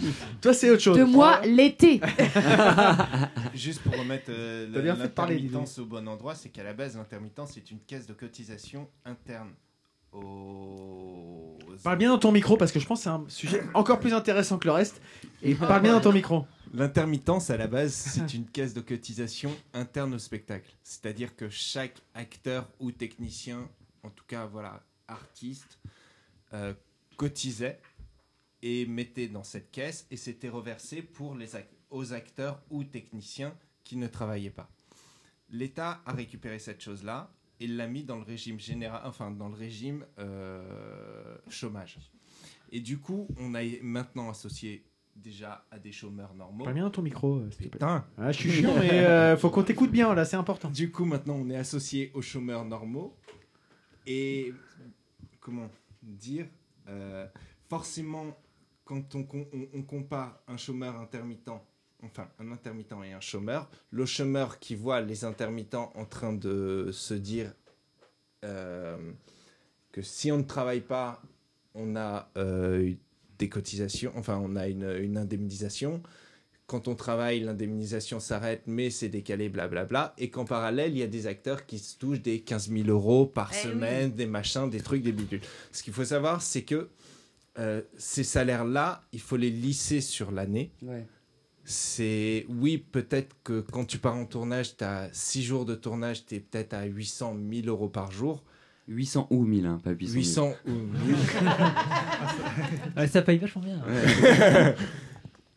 Toi 0.41 0.53
c'est 0.53 0.69
autre 0.69 0.81
chose. 0.81 0.97
De 0.97 1.03
moi, 1.03 1.41
l'été. 1.45 1.99
Juste 3.53 3.81
pour 3.81 3.97
remettre 3.97 4.29
euh, 4.29 4.67
l'intermittence 4.95 5.79
au 5.79 5.85
bon 5.85 6.07
endroit, 6.07 6.35
c'est 6.35 6.49
qu'à 6.49 6.63
la 6.63 6.73
base, 6.73 6.95
l'intermittence 6.95 7.51
c'est 7.55 7.71
une 7.71 7.79
caisse 7.79 8.07
de 8.07 8.13
cotisation 8.13 8.87
interne 9.05 9.49
aux. 10.23 11.57
Parle 11.83 11.97
bien 11.99 12.09
dans 12.09 12.17
ton 12.17 12.31
micro 12.31 12.57
parce 12.57 12.71
que 12.71 12.79
je 12.79 12.85
pense 12.87 12.99
que 12.99 13.03
c'est 13.03 13.09
un 13.09 13.23
sujet 13.27 13.61
encore 13.73 13.99
plus 13.99 14.13
intéressant 14.13 14.57
que 14.57 14.67
le 14.67 14.73
reste. 14.73 15.01
Et 15.41 15.55
parle 15.55 15.81
bien 15.83 15.93
dans 15.93 16.01
ton 16.01 16.11
micro. 16.11 16.45
L'intermittence, 16.73 17.49
à 17.49 17.57
la 17.57 17.67
base, 17.67 17.93
c'est 17.93 18.33
une 18.33 18.45
caisse 18.45 18.73
de 18.73 18.81
cotisation 18.81 19.55
interne 19.73 20.13
au 20.15 20.19
spectacle. 20.19 20.69
C'est-à-dire 20.83 21.35
que 21.35 21.49
chaque 21.49 21.95
acteur 22.13 22.67
ou 22.79 22.91
technicien, 22.91 23.69
en 24.03 24.09
tout 24.09 24.25
cas, 24.27 24.45
voilà, 24.47 24.83
artiste, 25.07 25.79
euh, 26.53 26.73
cotisait 27.15 27.79
et 28.61 28.85
mettait 28.85 29.27
dans 29.27 29.43
cette 29.43 29.71
caisse 29.71 30.07
et 30.11 30.17
c'était 30.17 30.49
reversé 30.49 31.01
pour 31.01 31.35
les 31.35 31.53
ac- 31.55 31.67
aux 31.89 32.11
acteurs 32.11 32.59
ou 32.69 32.83
techniciens 32.83 33.53
qui 33.83 33.95
ne 33.95 34.07
travaillaient 34.07 34.49
pas. 34.49 34.69
L'État 35.49 36.01
a 36.05 36.11
récupéré 36.11 36.59
cette 36.59 36.81
chose-là 36.81 37.31
et 37.59 37.67
l'a 37.67 37.87
mis 37.87 38.03
dans 38.03 38.17
le 38.17 38.23
régime 38.23 38.59
général, 38.59 39.01
enfin 39.05 39.31
dans 39.31 39.47
le 39.49 39.55
régime 39.55 40.05
euh, 40.19 41.37
chômage. 41.49 41.97
Et 42.71 42.79
du 42.81 42.97
coup, 42.99 43.27
on 43.39 43.55
a 43.55 43.61
maintenant 43.81 44.29
associé 44.29 44.83
déjà 45.15 45.65
à 45.71 45.79
des 45.79 45.91
chômeurs 45.91 46.33
normaux. 46.35 46.63
Parle 46.65 46.75
bien 46.75 46.89
ton 46.91 47.01
micro. 47.01 47.37
euh. 47.37 47.49
Putain. 47.57 48.05
Ah, 48.17 48.31
je 48.31 48.37
suis 48.39 48.51
chiant 48.51 48.75
mais 48.79 48.91
euh, 49.05 49.35
faut 49.37 49.49
qu'on 49.49 49.63
t'écoute 49.63 49.89
bien 49.91 50.13
là, 50.13 50.25
c'est 50.25 50.35
important. 50.35 50.69
Du 50.69 50.91
coup, 50.91 51.05
maintenant, 51.05 51.35
on 51.35 51.49
est 51.49 51.55
associé 51.55 52.11
aux 52.13 52.21
chômeurs 52.21 52.65
normaux. 52.65 53.15
Et 54.05 54.53
comment 55.39 55.69
dire 56.01 56.45
euh, 56.87 57.25
Forcément, 57.69 58.37
quand 58.85 59.15
on, 59.15 59.23
com- 59.23 59.45
on- 59.53 59.67
on 59.73 59.81
compare 59.83 60.39
un 60.47 60.55
chômeur 60.57 60.97
intermittent, 60.99 61.49
enfin 62.03 62.29
un 62.39 62.51
intermittent 62.51 62.93
et 63.05 63.13
un 63.13 63.19
chômeur, 63.19 63.69
le 63.91 64.05
chômeur 64.05 64.59
qui 64.59 64.75
voit 64.75 65.01
les 65.01 65.25
intermittents 65.25 65.91
en 65.95 66.05
train 66.05 66.33
de 66.33 66.89
se 66.91 67.13
dire 67.13 67.53
euh, 68.45 68.97
que 69.91 70.01
si 70.01 70.31
on 70.31 70.37
ne 70.37 70.43
travaille 70.43 70.81
pas, 70.81 71.21
on 71.73 71.95
a 71.95 72.29
euh, 72.37 72.93
des 73.39 73.49
cotisations, 73.49 74.11
enfin 74.15 74.39
on 74.41 74.55
a 74.55 74.67
une, 74.67 74.89
une 75.01 75.17
indemnisation. 75.17 76.01
Quand 76.67 76.89
on 76.89 76.95
travaille, 76.95 77.39
l'indemnisation 77.39 78.19
s'arrête, 78.19 78.63
mais 78.67 78.89
c'est 78.89 79.07
décalé, 79.07 79.47
blablabla. 79.47 80.13
Et 80.17 80.29
qu'en 80.29 80.43
parallèle, 80.43 80.91
il 80.91 80.97
y 80.97 81.03
a 81.03 81.07
des 81.07 81.25
acteurs 81.25 81.65
qui 81.65 81.79
se 81.79 81.97
touchent 81.97 82.21
des 82.21 82.41
15 82.41 82.69
000 82.69 82.89
euros 82.89 83.25
par 83.25 83.51
Eh 83.53 83.67
semaine, 83.67 84.11
des 84.11 84.25
machins, 84.25 84.69
des 84.69 84.81
trucs, 84.81 85.01
des 85.01 85.13
bidules. 85.13 85.39
Ce 85.71 85.81
qu'il 85.81 85.93
faut 85.93 86.03
savoir, 86.03 86.41
c'est 86.41 86.63
que 86.63 86.89
euh, 87.57 87.81
ces 87.97 88.25
salaires-là, 88.25 89.01
il 89.13 89.21
faut 89.21 89.37
les 89.37 89.49
lisser 89.49 90.01
sur 90.01 90.29
l'année. 90.29 90.71
Ouais. 90.81 91.05
C'est 91.69 92.45
oui, 92.47 92.77
peut-être 92.77 93.35
que 93.43 93.59
quand 93.59 93.83
tu 93.83 93.97
pars 93.97 94.15
en 94.15 94.25
tournage, 94.25 94.77
tu 94.77 94.85
as 94.85 95.09
6 95.11 95.43
jours 95.43 95.65
de 95.65 95.75
tournage, 95.75 96.25
tu 96.25 96.35
es 96.35 96.39
peut-être 96.39 96.73
à 96.73 96.85
800 96.85 97.33
1000 97.33 97.67
euros 97.67 97.89
par 97.89 98.09
jour. 98.09 98.41
800 98.87 99.27
ou 99.31 99.43
1000, 99.43 99.65
hein, 99.65 99.81
pas 99.83 99.91
800. 99.91 100.13
800 100.15 100.53
ou 100.65 100.71
1000. 100.71 101.15
Ouais, 102.95 103.07
ça 103.11 103.21
paye 103.21 103.37
vachement 103.37 103.61
bien. 103.61 103.81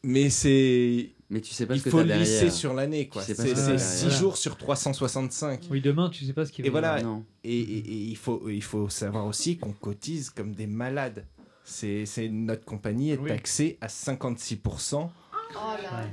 Mais 0.02 0.30
c'est. 0.30 1.10
Mais 1.28 1.40
tu 1.40 1.54
sais 1.54 1.64
pas 1.66 1.74
Il 1.74 1.78
ce 1.78 1.84
que 1.84 1.90
faut 1.90 1.98
t'as 1.98 2.02
le 2.02 2.08
derrière. 2.08 2.26
lisser 2.26 2.50
sur 2.50 2.74
l'année, 2.74 3.06
quoi. 3.06 3.22
Tu 3.22 3.28
sais 3.28 3.34
C'est 3.36 3.42
ce 3.42 3.48
que 3.50 3.54
t'as 3.54 3.78
c'est 3.78 4.00
derrière. 4.00 4.10
6 4.12 4.18
jours 4.18 4.36
sur 4.36 4.56
365. 4.56 5.68
Oui, 5.70 5.80
demain, 5.80 6.08
tu 6.10 6.24
sais 6.24 6.32
pas 6.32 6.44
ce 6.44 6.50
qui 6.50 6.62
va 6.62 6.66
Et 6.66 6.70
voilà. 6.72 7.00
Non. 7.02 7.24
Et, 7.44 7.56
et- 7.56 7.78
et 7.78 7.94
il, 8.08 8.16
faut, 8.16 8.48
il 8.48 8.64
faut 8.64 8.88
savoir 8.88 9.26
aussi 9.26 9.58
qu'on 9.58 9.72
cotise 9.72 10.30
comme 10.30 10.56
des 10.56 10.66
malades. 10.66 11.24
C'est 11.62 12.04
c'est- 12.06 12.28
notre 12.28 12.64
compagnie 12.64 13.12
est 13.12 13.18
Oui. 13.18 13.28
taxée 13.28 13.78
à 13.80 13.86
56% 13.86 15.08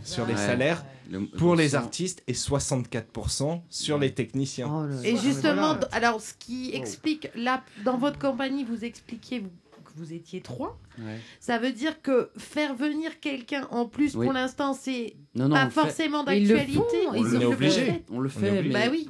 sur 0.04 0.26
les 0.26 0.34
Ouais. 0.34 0.40
salaires 0.40 0.84
Le- 1.10 1.26
pour 1.26 1.56
le 1.56 1.62
les 1.64 1.76
artistes 1.76 2.24
et 2.28 2.34
64% 2.34 3.62
sur 3.70 3.98
les 3.98 4.14
techniciens. 4.14 4.70
Oh. 4.72 5.04
Et 5.04 5.16
justement, 5.18 5.76
alors 5.92 6.20
ce 6.22 6.34
qui 6.34 6.74
explique, 6.76 7.30
là, 7.36 7.64
dans 7.86 7.98
votre 7.98 8.20
compagnie, 8.20 8.64
vous 8.64 8.84
expliquiez 8.84 9.40
vous- 9.40 9.50
que 9.50 9.67
vous 9.98 10.14
étiez 10.14 10.42
trois. 10.42 10.80
Ouais. 11.00 11.18
Ça 11.40 11.58
veut 11.60 11.72
dire 11.72 12.02
que 12.02 12.30
faire 12.38 12.76
venir 12.76 13.20
quelqu'un 13.20 13.68
en 13.72 13.86
plus, 13.86 14.16
Oui. 14.16 14.26
pour 14.26 14.34
l'instant, 14.34 14.74
c'est 14.74 15.16
Non, 15.36 15.50
non, 15.50 15.56
on 15.56 15.60
pas 15.60 15.66
fait. 15.66 15.72
forcément 15.82 16.26
Ils 16.28 16.48
le 16.48 16.56
d'actualité. 16.56 16.78
font, 16.78 17.14
Ils 17.14 17.20
On 17.20 17.24
le 17.24 17.36
est 17.36 17.42
font. 17.42 17.52
obligé. 17.54 18.04
On 18.10 18.20
le 18.20 18.30
On 18.30 18.30
est 18.30 18.30
fait, 18.42 18.64
mais... 18.64 18.70
Bah 18.70 18.80
oui. 18.92 19.10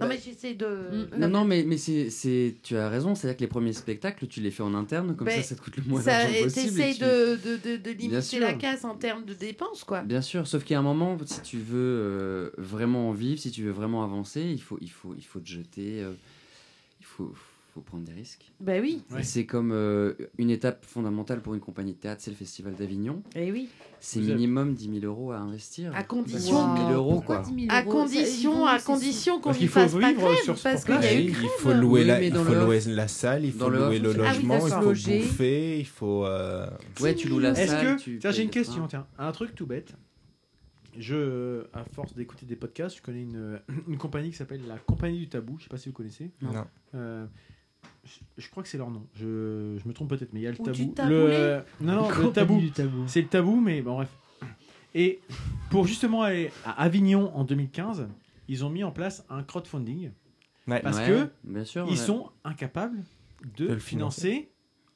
Non, 0.00 0.06
mais 0.08 0.18
j'essaie 0.24 0.54
de. 0.54 1.08
Non, 1.18 1.28
non, 1.28 1.44
mais, 1.44 1.64
mais 1.64 1.76
c'est, 1.78 2.10
c'est, 2.10 2.54
tu 2.62 2.76
as 2.76 2.88
raison, 2.88 3.14
c'est-à-dire 3.14 3.36
que 3.36 3.42
les 3.42 3.46
premiers 3.48 3.72
spectacles, 3.72 4.26
tu 4.26 4.40
les 4.40 4.50
fais 4.50 4.62
en 4.62 4.74
interne, 4.74 5.16
comme 5.16 5.26
Ben, 5.26 5.36
ça, 5.42 5.48
ça 5.50 5.54
te 5.56 5.60
coûte 5.62 5.76
le 5.76 5.84
moins 5.84 6.02
d'argent 6.02 6.42
possible. 6.42 6.82
tu- 6.94 7.00
de, 7.00 7.36
de, 7.36 7.56
de, 7.56 7.76
de 7.76 7.92
Bien 7.92 7.92
limiter 7.94 8.20
sûr. 8.22 8.40
la 8.40 8.52
casse 8.54 8.84
en 8.84 8.94
termes 8.94 9.24
de 9.24 9.34
dépenses, 9.34 9.84
quoi. 9.84 10.02
Bien 10.02 10.20
sûr, 10.22 10.46
sauf 10.46 10.64
qu'il 10.64 10.74
y 10.74 10.76
a 10.76 10.80
un 10.80 10.82
moment, 10.82 11.16
si 11.24 11.40
tu 11.42 11.58
veux 11.58 11.76
euh, 11.78 12.50
vraiment 12.58 13.08
en 13.08 13.12
vivre, 13.12 13.40
si 13.40 13.50
tu 13.50 13.62
veux 13.62 13.70
vraiment 13.72 14.02
avancer, 14.04 14.42
il 14.42 14.60
faut, 14.60 14.78
il 14.80 14.90
faut, 14.90 15.14
il 15.16 15.24
faut 15.24 15.40
te 15.40 15.48
jeter, 15.48 16.02
euh, 16.02 16.12
il 17.00 17.06
faut, 17.06 17.32
faut 17.76 17.82
prendre 17.82 18.04
des 18.04 18.12
risques. 18.14 18.50
Bah 18.58 18.72
oui. 18.80 19.02
C'est 19.22 19.44
comme 19.44 19.70
euh, 19.70 20.14
une 20.38 20.48
étape 20.48 20.82
fondamentale 20.86 21.42
pour 21.42 21.52
une 21.52 21.60
compagnie 21.60 21.92
de 21.92 21.98
théâtre, 21.98 22.22
c'est 22.22 22.30
le 22.30 22.36
Festival 22.36 22.74
d'Avignon. 22.74 23.22
Et 23.34 23.52
oui. 23.52 23.68
C'est 24.00 24.20
minimum 24.20 24.72
10 24.72 25.00
000 25.00 25.04
euros 25.04 25.32
à 25.32 25.38
investir. 25.38 25.94
À 25.94 26.02
condition 26.02 26.56
Wow. 26.56 26.74
que- 26.74 26.80
10 26.80 26.86
000 26.86 26.92
euros, 26.94 27.20
quoi. 27.20 27.38
10 27.40 27.54
000 27.54 27.66
À 27.68 27.82
euros? 27.82 27.90
condition, 27.92 28.66
à 28.66 28.78
condition 28.80 29.40
qu'on 29.40 29.50
ne 29.50 29.54
qu'il 29.56 29.68
faut 29.68 29.80
fasse 29.80 29.92
pas 29.94 30.36
sur 30.42 30.56
ce 30.56 30.62
parce 30.62 30.84
qu'il 30.86 30.94
y 30.94 30.98
a 30.98 31.12
il 31.12 31.34
faut 31.34 31.74
louer, 31.74 32.00
Oui, 32.00 32.06
la, 32.06 32.22
il 32.22 32.34
faut 32.34 32.54
louer 32.54 32.80
la 32.86 33.08
salle, 33.08 33.44
il 33.44 33.52
faut 33.52 33.68
le 33.68 33.78
louer 33.78 33.98
le 33.98 34.12
c'est- 34.14 34.20
Ah 34.20 34.32
oui, 34.32 34.36
logement, 34.46 34.66
il 34.66 34.72
faut 34.72 34.80
Loger. 34.80 35.18
bouffer, 35.20 35.78
il 35.80 35.86
faut. 35.86 36.24
euh, 36.24 36.66
Ouais, 37.02 37.14
tu 37.14 37.28
loues 37.28 37.40
la 37.40 37.54
salle. 37.54 37.96
que 37.96 38.00
tu 38.02 38.18
tiens, 38.18 38.30
j'ai 38.30 38.42
une 38.42 38.50
question, 38.50 38.86
train. 38.86 38.88
tiens, 38.88 39.06
un 39.18 39.32
truc 39.32 39.54
tout 39.54 39.66
bête. 39.66 39.92
Je, 40.98 41.64
à 41.74 41.84
force 41.84 42.14
d'écouter 42.14 42.46
des 42.46 42.56
podcasts, 42.56 42.96
je 42.96 43.02
connais 43.02 43.20
une, 43.22 43.60
une 43.86 43.98
compagnie 43.98 44.30
qui 44.30 44.36
s'appelle 44.36 44.62
la 44.66 44.78
Compagnie 44.78 45.18
du 45.18 45.28
Tabou. 45.28 45.56
Je 45.58 45.64
sais 45.64 45.68
pas 45.68 45.76
si 45.76 45.90
vous 45.90 45.94
connaissez. 45.94 46.30
Non. 46.40 46.52
Non. 46.54 46.64
Euh, 46.94 47.26
je, 48.38 48.48
crois 48.50 48.62
que 48.62 48.68
c'est 48.68 48.78
leur 48.78 48.90
nom. 48.90 49.06
Je, 49.14 49.76
je 49.82 49.88
me 49.88 49.92
trompe 49.92 50.10
peut-être, 50.10 50.32
mais 50.32 50.40
il 50.40 50.42
y 50.44 50.46
a 50.46 50.50
le 50.52 50.60
Ou 50.60 50.64
tabou. 50.64 50.76
du 50.76 50.92
le, 51.08 51.60
non, 51.80 51.94
non, 51.94 52.08
le 52.08 52.30
tabou. 52.30 52.60
C'est 53.06 53.22
le 53.22 53.28
tabou, 53.28 53.60
mais 53.60 53.82
bon, 53.82 53.94
bref. 53.96 54.08
Et 54.94 55.20
pour 55.70 55.86
justement 55.86 56.22
aller 56.22 56.50
à 56.64 56.82
Avignon 56.82 57.30
en 57.36 57.44
2015, 57.44 58.08
ils 58.48 58.64
ont 58.64 58.70
mis 58.70 58.84
en 58.84 58.92
place 58.92 59.24
un 59.28 59.42
crowdfunding 59.42 60.10
Ouais. 60.68 60.80
parce 60.80 60.98
Ouais, 60.98 61.06
que 61.06 61.28
bien 61.44 61.64
sûr, 61.64 61.84
ils 61.86 61.90
ouais. 61.90 61.96
sont 61.96 62.30
incapables 62.44 63.04
de, 63.56 63.66
De 63.68 63.72
le 63.74 63.78
financer 63.78 64.48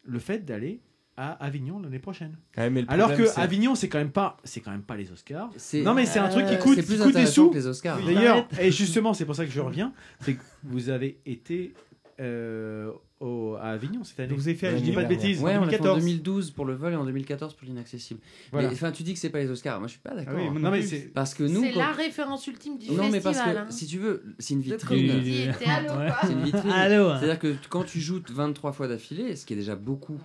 le 0.05 0.19
fait 0.19 0.45
d'aller 0.45 0.81
à 1.17 1.33
Avignon 1.45 1.79
l'année 1.81 1.99
prochaine. 2.01 2.37
Ouais, 2.57 2.71
mais 2.71 2.83
le 2.83 2.91
Alors 2.91 3.15
que 3.15 3.39
Avignon, 3.39 3.75
c'est 3.77 3.89
quand 3.89 3.99
même 3.99 4.11
pas, 4.11 4.39
c'est 4.43 4.61
quand 4.61 4.71
même 4.73 4.83
pas 4.83 4.97
les 4.97 5.13
Oscars. 5.13 5.51
Non 5.75 5.95
mais 5.95 6.07
c'est 6.07 6.19
un 6.19 6.29
truc 6.29 6.47
qui 6.47 6.55
Euh, 6.55 6.59
coûte, 6.59 6.75
c'est 6.77 6.81
qui 6.83 6.89
plus 6.89 6.99
coûte 7.03 7.15
des 7.15 7.27
sous. 7.27 7.51
que 7.51 7.55
les 7.57 7.67
Oscars. 7.67 8.03
D'ailleurs, 8.05 8.49
et 8.59 8.71
justement, 8.73 9.13
c'est 9.15 9.27
pour 9.27 9.37
ça 9.37 9.45
que 9.45 9.51
je 9.53 9.61
reviens, 9.61 9.93
c'est 10.21 10.35
que 10.35 10.43
vous 10.65 10.89
avez 10.89 11.21
été 11.27 11.75
euh, 12.21 12.93
au- 13.21 13.57
à 13.59 13.69
Avignon 13.71 14.05
cette 14.05 14.21
année. 14.21 14.35
Vous 14.35 14.47
avez 14.49 14.57
fait 14.57 14.77
Je 14.79 14.83
dis 14.83 14.93
pas 14.93 15.03
de 15.05 15.09
bêtises. 15.09 15.41
Ouais, 15.43 15.57
en 15.57 15.63
on 15.63 15.65
l'a 15.65 15.71
fait 15.71 15.81
en 15.81 15.97
2014. 15.97 16.05
2012 16.05 16.51
pour 16.53 16.65
le 16.67 16.75
vol 16.75 16.93
et 16.93 16.97
en 16.97 17.05
2014 17.05 17.55
pour 17.55 17.67
l'inaccessible. 17.67 18.21
Voilà. 18.53 18.69
Mais 18.69 18.75
enfin, 18.75 18.93
tu 18.93 19.03
dis 19.03 19.15
que 19.15 19.19
c'est 19.19 19.31
pas 19.31 19.39
les 19.41 19.51
Oscars. 19.51 19.79
Moi, 19.79 19.87
je 19.89 19.93
suis 19.93 20.01
pas 20.01 20.15
d'accord. 20.15 20.35
Ah 20.37 20.39
oui, 20.41 20.45
moi 20.51 20.55
non 20.55 20.61
Non, 20.61 20.71
mais 20.71 20.83
c'est- 20.83 21.11
Parce 21.13 21.35
que 21.35 21.43
nous, 21.45 21.63
C'est 21.63 21.73
quand- 21.73 21.79
la 21.81 21.93
référence 21.93 22.47
ultime 22.47 22.79
du 22.79 22.91
non, 22.93 23.09
mais 23.11 23.21
festival. 23.21 23.35
parce 23.35 23.55
que 23.55 23.59
hein. 23.59 23.67
si 23.71 23.87
tu 23.87 23.99
veux, 23.99 24.23
c'est 24.39 24.55
une 24.55 24.61
De 24.61 24.65
vitrine. 24.67 25.11
C'est 26.23 26.33
une 26.33 26.43
vitrine. 26.45 26.71
C'est-à-dire 26.71 27.39
que 27.39 27.55
quand 27.69 27.85
tu 27.85 28.01
joues 28.01 28.21
23 28.31 28.73
fois 28.73 28.87
d'affilée, 28.89 29.35
ce 29.37 29.47
qui 29.47 29.55
est 29.55 29.57
déjà 29.57 29.77
beaucoup 29.77 30.19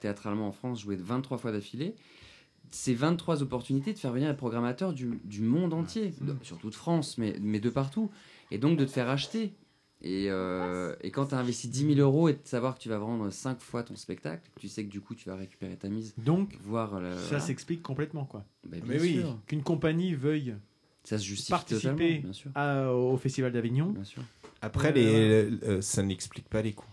théâtralement 0.00 0.48
en 0.48 0.52
France, 0.52 0.80
jouer 0.82 0.96
23 0.96 1.38
fois 1.38 1.52
d'affilée, 1.52 1.94
c'est 2.70 2.94
23 2.94 3.42
opportunités 3.42 3.92
de 3.92 3.98
faire 3.98 4.12
venir 4.12 4.28
les 4.28 4.36
programmateurs 4.36 4.92
du, 4.92 5.20
du 5.24 5.40
monde 5.42 5.72
entier, 5.72 6.12
de- 6.20 6.34
surtout 6.42 6.70
de 6.70 6.74
France, 6.74 7.18
mais, 7.18 7.36
mais 7.40 7.60
de 7.60 7.70
partout. 7.70 8.10
Et 8.50 8.58
donc 8.58 8.76
de 8.78 8.84
te 8.84 8.90
faire 8.90 9.08
acheter. 9.08 9.54
Et, 10.06 10.26
euh, 10.28 10.94
et 11.00 11.10
quand 11.10 11.26
tu 11.28 11.34
as 11.34 11.38
investi 11.38 11.66
10 11.68 11.94
000 11.94 11.98
euros 12.00 12.28
et 12.28 12.34
de 12.34 12.38
savoir 12.44 12.74
que 12.74 12.80
tu 12.80 12.90
vas 12.90 12.98
vendre 12.98 13.30
5 13.30 13.58
fois 13.60 13.82
ton 13.82 13.96
spectacle, 13.96 14.50
tu 14.60 14.68
sais 14.68 14.84
que 14.84 14.90
du 14.90 15.00
coup 15.00 15.14
tu 15.14 15.30
vas 15.30 15.34
récupérer 15.36 15.76
ta 15.76 15.88
mise. 15.88 16.14
Donc, 16.18 16.58
voir 16.62 17.00
le- 17.00 17.14
ça 17.14 17.20
voilà. 17.22 17.40
s'explique 17.40 17.82
complètement 17.82 18.26
quoi. 18.26 18.44
Bah, 18.64 18.76
bien 18.76 18.84
mais 18.86 19.00
oui, 19.00 19.22
qu'une 19.46 19.62
compagnie 19.62 20.14
veuille 20.14 20.56
Ça 21.04 21.16
se 21.18 21.24
justifie 21.24 21.50
participer 21.52 21.90
totalement, 21.90 22.20
bien 22.20 22.32
sûr. 22.34 22.50
à- 22.54 22.92
au 22.92 23.16
Festival 23.16 23.50
d'Avignon. 23.50 23.92
Bien 23.92 24.04
sûr. 24.04 24.22
Après, 24.60 24.92
Euh, 24.96 25.48
les, 25.50 25.66
euh, 25.68 25.80
ça 25.80 26.02
n'explique 26.02 26.48
pas 26.50 26.60
les 26.60 26.72
coûts. 26.74 26.84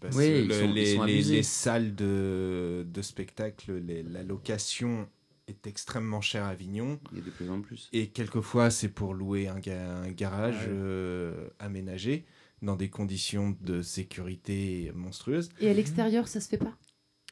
Parce 0.00 0.16
Oui, 0.16 0.24
que 0.28 0.38
ils 0.42 0.48
le- 0.48 0.54
sont- 0.54 0.64
ils 0.64 0.74
les, 1.06 1.22
les- 1.22 1.42
salles 1.42 1.94
de, 1.94 2.86
de 2.88 3.02
spectacle, 3.02 3.74
les- 3.86 4.02
la 4.02 4.22
location 4.22 5.06
est 5.50 5.66
extrêmement 5.66 6.20
chère 6.20 6.44
à 6.44 6.48
Avignon. 6.48 6.98
Et 7.16 7.20
de 7.20 7.30
plus 7.30 7.50
en 7.50 7.60
plus. 7.60 7.88
Et 7.92 8.08
quelquefois, 8.08 8.70
c'est 8.70 8.88
pour 8.88 9.14
louer 9.14 9.48
un, 9.48 9.58
ga- 9.60 9.96
un 9.98 10.10
garage 10.10 10.66
Ouais. 10.66 10.68
euh, 10.72 11.48
aménagé 11.58 12.24
dans 12.62 12.76
des 12.76 12.88
conditions 12.90 13.56
de 13.60 13.82
sécurité 13.82 14.92
monstrueuses. 14.94 15.48
Et 15.60 15.70
à 15.70 15.74
l'extérieur, 15.74 16.28
ça 16.28 16.40
se 16.40 16.48
fait 16.48 16.58
pas? 16.58 16.74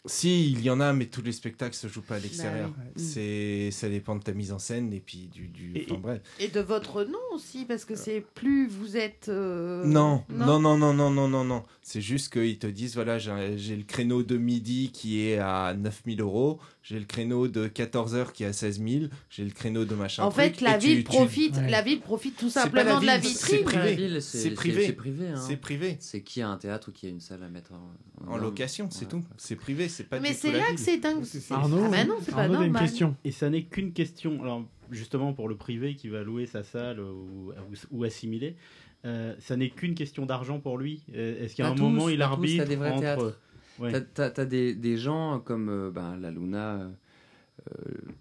Si, 0.06 0.52
il 0.52 0.62
y 0.62 0.70
en 0.70 0.80
a, 0.80 0.92
mais 0.92 1.06
tous 1.06 1.22
les 1.22 1.32
spectacles 1.32 1.74
se 1.74 1.88
jouent 1.88 2.02
pas 2.02 2.16
à 2.16 2.18
l'extérieur. 2.18 2.70
Bah 2.70 2.76
oui. 2.96 3.02
C'est, 3.02 3.70
ça 3.72 3.88
dépend 3.88 4.16
de 4.16 4.22
ta 4.22 4.32
mise 4.32 4.52
en 4.52 4.58
scène 4.58 4.92
et 4.92 5.00
puis 5.00 5.28
du, 5.32 5.48
du 5.48 5.84
enfin, 5.90 6.00
bref. 6.00 6.20
Et 6.40 6.48
de 6.48 6.60
votre 6.60 7.04
nom 7.04 7.18
aussi, 7.34 7.64
parce 7.64 7.84
que 7.84 7.94
c'est 7.96 8.20
plus 8.34 8.68
vous 8.68 8.96
êtes. 8.96 9.28
euh, 9.28 9.84
Non, 9.84 10.24
non, 10.30 10.58
non, 10.60 10.78
non, 10.78 10.94
non, 10.94 11.10
non, 11.10 11.28
non, 11.28 11.44
non. 11.44 11.62
C'est 11.82 12.00
juste 12.00 12.32
qu'ils 12.32 12.58
te 12.58 12.66
disent 12.66 12.94
voilà, 12.94 13.18
j'ai 13.18 13.76
le 13.76 13.82
créneau 13.84 14.22
de 14.22 14.36
midi 14.36 14.90
qui 14.92 15.20
est 15.22 15.38
à 15.38 15.74
9000 15.74 16.20
euros, 16.20 16.60
j'ai 16.82 16.98
le 16.98 17.04
créneau 17.06 17.48
de 17.48 17.66
14h 17.66 18.32
qui 18.32 18.44
est 18.44 18.46
à 18.46 18.52
16 18.52 18.80
000, 18.86 19.04
j'ai 19.30 19.44
le 19.44 19.50
créneau 19.50 19.84
de 19.84 19.94
machin. 19.94 20.22
En 20.24 20.30
fait, 20.30 20.50
truc, 20.50 20.60
la 20.62 20.78
tu- 20.78 20.86
ville 20.86 20.98
tu- 20.98 21.04
profite, 21.04 21.56
la 21.68 21.82
ville 21.82 22.00
profite 22.00 22.36
tout 22.36 22.50
simplement 22.50 23.00
de 23.00 23.06
la 23.06 23.18
ville, 23.18 23.30
vitrine. 23.30 23.58
C'est 23.58 23.62
privé. 23.64 24.20
C'est 24.20 24.50
privé. 24.52 24.86
C'est 24.86 24.92
privé. 24.92 25.28
hein. 25.28 25.44
C'est 25.46 25.56
privé. 25.56 25.96
C'est 26.00 26.22
qui 26.22 26.40
a 26.42 26.48
un 26.48 26.56
théâtre 26.56 26.90
ou 26.90 26.92
qui 26.92 27.06
a 27.06 27.10
une 27.10 27.20
salle 27.20 27.42
à 27.42 27.48
mettre 27.48 27.72
en, 27.72 28.32
En 28.32 28.36
location, 28.36 28.88
c'est 28.90 29.08
tout. 29.08 29.24
C'est 29.38 29.56
privé, 29.56 29.87
c'est 29.88 30.04
pas 30.04 30.20
Mais 30.20 30.32
c'est 30.32 30.52
là 30.52 30.72
que 30.72 30.80
c'est 30.80 30.98
dingue. 30.98 31.24
Arnaud, 31.50 31.82
Ah 31.86 31.88
bah 31.90 32.04
non, 32.04 32.14
c'est 32.20 32.32
pas 32.34 32.48
normal. 32.48 32.88
Et 33.24 33.32
ça 33.32 33.50
n'est 33.50 33.64
qu'une 33.64 33.92
question. 33.92 34.42
Alors, 34.42 34.64
justement, 34.90 35.32
pour 35.32 35.48
le 35.48 35.56
privé 35.56 35.94
qui 35.94 36.08
va 36.08 36.22
louer 36.22 36.46
sa 36.46 36.62
salle 36.62 37.00
ou, 37.00 37.50
ou, 37.50 37.52
ou 37.90 38.04
assimiler, 38.04 38.56
euh, 39.04 39.34
ça 39.38 39.56
n'est 39.56 39.70
qu'une 39.70 39.94
question 39.94 40.26
d'argent 40.26 40.60
pour 40.60 40.78
lui. 40.78 41.02
Euh, 41.14 41.44
Est-ce 41.44 41.56
qu'à 41.56 41.68
un 41.68 41.74
tous, 41.74 41.82
moment, 41.82 42.08
il 42.08 42.16
tous, 42.16 42.22
arbitre 42.22 42.62
t'as 42.64 42.68
des 42.68 42.76
vrais 42.76 42.90
entre... 42.90 43.36
Ouais. 43.78 43.92
T'as- 44.14 44.44
des, 44.44 44.74
des 44.74 44.96
gens 44.96 45.38
comme 45.38 45.68
euh, 45.68 45.90
ben, 45.92 46.16
la 46.16 46.32
Luna, 46.32 46.80
euh, 46.80 46.90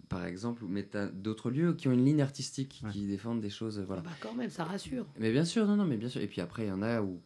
par 0.08 0.26
exemple, 0.26 0.64
mais 0.68 0.84
t'as 0.84 1.08
d'autres 1.08 1.50
lieux 1.50 1.74
qui 1.74 1.88
ont 1.88 1.94
une 1.94 2.06
ligne 2.06 2.22
artistique, 2.22 2.84
qui 2.92 3.08
défendent 3.08 3.42
des 3.42 3.50
choses. 3.50 3.80
Voilà. 3.88 4.04
Bah 4.04 4.12
quand 4.22 4.36
même, 4.36 4.52
ça 4.52 4.66
rassure. 4.66 5.08
Mais 5.20 5.32
bien 5.32 5.46
sûr, 5.46 5.66
non, 5.66 5.76
non, 5.76 5.86
mais 5.86 5.98
bien 5.98 6.10
sûr. 6.10 6.22
Et 6.22 6.28
puis 6.28 6.42
après, 6.42 6.66
il 6.66 6.70
y 6.70 6.72
en 6.72 6.84
a 6.84 7.02
où. 7.02 7.20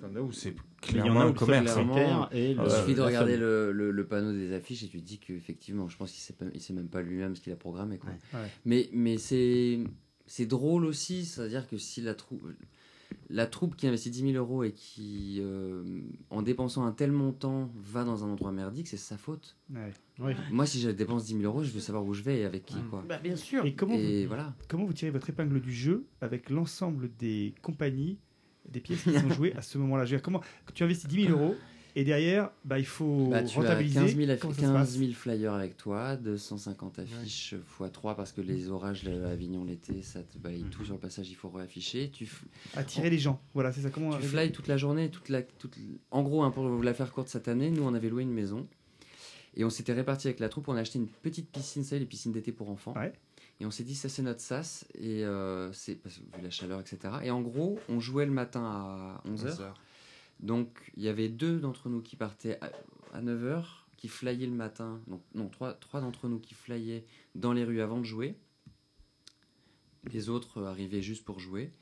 Il 0.00 0.06
y 0.06 0.10
en 0.10 0.16
a 0.16 0.20
où 0.20 0.30
c'est 0.32 0.54
il 0.92 1.00
où 1.00 1.04
le 1.04 1.32
commerce, 1.32 1.72
Clairement, 1.72 2.28
et 2.32 2.50
il 2.52 2.56
le- 2.58 2.68
suffit 2.68 2.94
de 2.94 3.00
regarder 3.00 3.36
le, 3.36 3.72
le- 3.72 3.90
le 3.90 4.06
panneau 4.06 4.32
des 4.32 4.52
affiches 4.52 4.82
et 4.82 4.88
tu 4.88 5.00
te 5.00 5.06
dis 5.06 5.18
qu'effectivement, 5.18 5.88
je 5.88 5.96
pense 5.96 6.10
qu'il 6.12 6.20
sait, 6.20 6.34
pas- 6.34 6.44
il 6.54 6.60
sait 6.60 6.74
même 6.74 6.88
pas 6.88 7.00
lui-même 7.02 7.34
ce 7.34 7.40
qu'il 7.40 7.52
a 7.52 7.56
programmé. 7.56 7.98
Quoi. 7.98 8.10
Ouais. 8.34 8.40
Ouais. 8.40 8.48
Mais, 8.66 8.88
mais 8.92 9.16
c'est, 9.18 9.80
c'est 10.26 10.46
drôle 10.46 10.84
aussi, 10.84 11.24
c'est-à-dire 11.24 11.66
que 11.66 11.78
si 11.78 12.02
la 12.02 12.14
troupe, 12.14 12.42
la 13.30 13.46
troupe 13.46 13.74
qui 13.76 13.86
investit 13.86 14.10
10 14.10 14.32
000 14.32 14.34
euros 14.34 14.64
et 14.64 14.72
qui, 14.72 15.38
euh, 15.40 16.00
en 16.30 16.42
dépensant 16.42 16.84
un 16.84 16.92
tel 16.92 17.10
montant, 17.10 17.72
va 17.76 18.04
dans 18.04 18.24
un 18.24 18.28
endroit 18.28 18.52
merdique, 18.52 18.88
c'est 18.88 18.96
sa 18.96 19.16
faute. 19.16 19.56
Ouais. 20.20 20.34
Moi, 20.50 20.66
si 20.66 20.80
je 20.80 20.90
dépense 20.90 21.24
10 21.24 21.38
000 21.38 21.44
euros, 21.44 21.64
je 21.64 21.70
veux 21.70 21.80
savoir 21.80 22.04
où 22.04 22.12
je 22.14 22.22
vais 22.22 22.40
et 22.40 22.44
avec 22.44 22.64
qui. 22.66 22.76
Quoi. 22.90 23.04
Bah 23.08 23.18
bien 23.18 23.36
sûr. 23.36 23.64
Et 23.64 23.74
comment, 23.74 23.94
Et 23.94 24.22
vous, 24.22 24.28
voilà. 24.28 24.54
comment 24.68 24.84
vous 24.84 24.92
tirez 24.92 25.10
votre 25.10 25.30
épingle 25.30 25.60
du 25.60 25.72
jeu 25.72 26.04
avec 26.20 26.50
l'ensemble 26.50 27.10
des 27.18 27.54
compagnies, 27.62 28.18
des 28.70 28.80
pièces 28.80 29.02
qui 29.02 29.12
sont 29.18 29.30
jouées 29.30 29.54
à 29.56 29.62
ce 29.62 29.78
moment-là 29.78 30.04
Je 30.04 30.10
veux 30.12 30.16
dire, 30.16 30.22
comment, 30.22 30.40
Tu 30.74 30.82
investis 30.84 31.08
10 31.08 31.26
000 31.26 31.38
euros 31.38 31.54
et 31.98 32.04
derrière, 32.04 32.50
bah, 32.64 32.78
il 32.78 32.84
faut 32.84 33.28
Bah, 33.30 33.42
tu 33.42 33.58
as 33.58 33.62
rentabiliser. 33.62 34.00
15 34.00 34.16
000, 34.16 34.30
affi- 34.30 34.38
Comment 34.38 34.52
ça 34.52 34.60
se 34.60 34.66
15 34.66 34.72
passe 34.74 34.98
000 34.98 35.12
flyers 35.12 35.54
avec 35.54 35.78
toi, 35.78 36.16
250 36.16 36.98
affiches 36.98 37.52
x 37.52 37.90
3 37.92 38.14
parce 38.16 38.32
que 38.32 38.42
les 38.42 38.68
orages 38.68 39.08
à 39.08 39.30
Avignon 39.30 39.64
l'été, 39.64 40.02
ça 40.02 40.22
te 40.22 40.36
balaye 40.36 40.64
tout 40.64 40.84
sur 40.84 40.92
le 40.92 41.00
passage, 41.00 41.30
il 41.30 41.36
faut 41.36 41.48
réafficher. 41.48 42.10
Tu 42.12 42.24
f- 42.24 42.42
Attirer 42.74 43.08
les 43.08 43.18
gens. 43.18 43.40
Voilà, 43.54 43.72
c'est 43.72 43.80
ça. 43.80 43.88
Comment 43.88 44.10
tu 44.18 44.26
fly 44.26 44.52
toute 44.52 44.68
la 44.68 44.76
journée, 44.76 45.10
toute 45.10 45.30
la, 45.30 45.40
toute... 45.42 45.74
en 46.10 46.22
gros, 46.22 46.42
hein, 46.42 46.50
pour 46.50 46.68
vous 46.68 46.82
la 46.82 46.92
faire 46.92 47.10
courte 47.12 47.28
cette 47.28 47.48
année, 47.48 47.70
nous 47.70 47.82
on 47.84 47.94
avait 47.94 48.10
loué 48.10 48.24
une 48.24 48.32
maison 48.32 48.66
et 49.56 49.64
on 49.64 49.70
s'était 49.70 49.94
réparti 49.94 50.26
avec 50.28 50.38
la 50.38 50.50
troupe. 50.50 50.68
On 50.68 50.76
a 50.76 50.80
acheté 50.80 50.98
une 50.98 51.08
petite 51.08 51.48
piscine, 51.50 51.82
ça, 51.82 51.98
les 51.98 52.04
piscines 52.04 52.32
d'été 52.32 52.52
pour 52.52 52.68
enfants. 52.68 52.92
Et 53.58 53.66
on 53.66 53.70
s'est 53.70 53.84
dit 53.84 53.94
ça 53.94 54.08
c'est 54.08 54.22
notre 54.22 54.40
sas 54.40 54.86
et 54.94 55.24
euh, 55.24 55.72
c'est 55.72 55.94
parce 55.94 56.16
que 56.16 56.36
vu 56.36 56.42
la 56.42 56.50
chaleur 56.50 56.80
etc. 56.80 57.14
Et 57.22 57.30
en 57.30 57.40
gros, 57.40 57.78
on 57.88 58.00
jouait 58.00 58.26
le 58.26 58.32
matin 58.32 58.62
à 58.64 59.22
11h. 59.26 59.30
11 59.30 59.60
heures. 59.60 59.80
Donc 60.40 60.92
il 60.96 61.02
y 61.02 61.08
avait 61.08 61.28
deux 61.28 61.58
d'entre 61.58 61.88
nous 61.88 62.02
qui 62.02 62.16
partaient 62.16 62.58
à, 63.12 63.22
9h, 63.22 63.64
qui 63.96 64.08
flyaient 64.08 64.46
le 64.46 64.52
matin. 64.52 65.00
Donc, 65.06 65.22
non, 65.34 65.48
trois, 65.48 65.72
trois 65.72 66.02
d'entre 66.02 66.28
nous 66.28 66.38
qui 66.38 66.52
flyaient 66.52 67.06
dans 67.34 67.54
les 67.54 67.64
rues 67.64 67.80
avant 67.80 67.98
de 67.98 68.04
jouer. 68.04 68.38
Les 70.12 70.28
autres 70.28 70.64
arrivaient 70.64 71.02
juste 71.02 71.24
pour 71.24 71.40
jouer. 71.40 71.72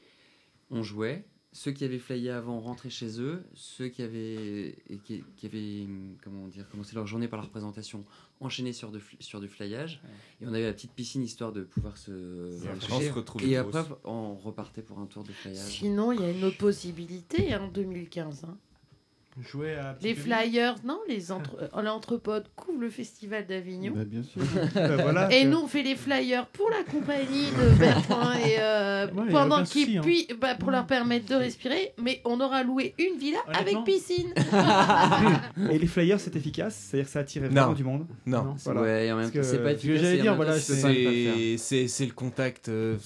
On 0.71 0.83
jouait. 0.83 1.27
Ceux 1.57 1.71
qui 1.71 1.85
avaient 1.85 2.01
flyé 2.01 2.31
avant 2.31 2.59
rentraient 2.59 2.91
chez 2.91 3.21
eux. 3.21 3.45
Ceux 3.55 3.87
qui 3.89 4.03
avaient, 4.03 4.75
et 4.91 4.99
qui, 5.05 5.23
qui 5.37 5.47
avaient 5.47 5.87
comment 6.23 6.49
dire, 6.49 6.69
commencé 6.69 6.97
leur 6.97 7.07
journée 7.07 7.29
par 7.29 7.39
la 7.39 7.45
représentation 7.45 8.05
enchaînaient 8.41 8.73
sur, 8.73 8.91
de, 8.91 9.01
sur 9.21 9.41
du 9.41 9.47
flyage. 9.47 10.03
Et 10.41 10.47
on 10.47 10.53
avait 10.53 10.65
la 10.67 10.73
petite 10.73 10.91
piscine 10.91 11.23
histoire 11.23 11.53
de 11.53 11.63
pouvoir 11.63 11.97
se 11.97 12.11
Et 12.11 12.57
après, 12.69 12.69
rafraîchir. 12.75 12.97
on 12.97 13.01
se 13.01 13.13
retrouve 13.13 13.45
Et 13.45 13.57
après, 13.57 13.85
on 14.03 14.35
repartait 14.35 14.83
pour 14.83 14.99
un 14.99 15.07
tour 15.07 15.23
de 15.23 15.31
flyage. 15.31 15.57
Sinon, 15.59 16.11
il 16.11 16.21
y 16.21 16.25
a 16.25 16.31
une 16.33 16.43
autre 16.43 16.59
possibilité 16.59 17.55
en 17.55 17.69
2015. 17.69 18.45
hein. 18.45 18.59
Jouer 19.51 19.75
à 19.75 19.97
Les 20.01 20.15
flyers, 20.15 20.77
non, 20.85 21.01
les 21.09 21.33
entre... 21.33 21.57
euh, 21.61 21.83
l'entrepode 21.83 22.45
couvre 22.55 22.81
le 22.81 22.89
festival 22.89 23.45
d'Avignon. 23.47 23.93
Bah, 23.97 24.05
bien 24.05 24.23
sûr. 24.23 24.41
Bah, 24.75 24.97
voilà, 25.03 25.33
et 25.35 25.45
nous, 25.45 25.59
on 25.59 25.67
fait 25.67 25.83
les 25.83 25.97
flyers 25.97 26.47
pour 26.47 26.71
la 26.71 26.85
compagnie 26.85 27.47
de 27.51 27.79
Bertrand 27.79 28.33
et 28.35 28.57
euh, 28.61 29.07
Ouais, 29.11 29.31
pendant 29.33 29.65
qu'ils 29.65 29.99
hein. 29.99 30.03
puissent, 30.03 30.29
bah, 30.41 30.55
pour 30.55 30.71
leur 30.71 30.87
permettre 30.87 31.27
de 31.27 31.35
respirer, 31.35 31.93
mais 32.01 32.21
on 32.25 32.41
aura 32.41 32.63
loué 32.63 32.95
une 32.99 33.19
villa 33.19 33.39
avec 33.53 33.77
piscine. 33.85 34.33
Et 35.71 35.79
les 35.79 35.87
flyers, 35.87 36.21
c'est 36.21 36.37
efficace? 36.37 36.75
C'est-à-dire 36.91 37.07
que 37.07 37.13
ça 37.13 37.19
attire 37.21 37.43
vraiment 37.43 37.67
Non. 37.69 37.73
du 37.73 37.85
monde? 37.85 38.07
Non. 38.27 38.55
Voilà. 38.65 38.81
Ouais, 38.83 39.13
en 39.13 39.17
même 39.17 39.31
Parce 39.33 39.47
temps, 39.47 39.53
c'est 39.53 39.63
pas 39.63 39.73
efficace. 39.73 40.01
j'allais 40.01 40.23
dire, 40.23 40.37
voilà. 40.37 40.59
C'est 40.59 42.07
le 42.07 42.13
contact. 42.13 42.69
euh, 42.69 42.97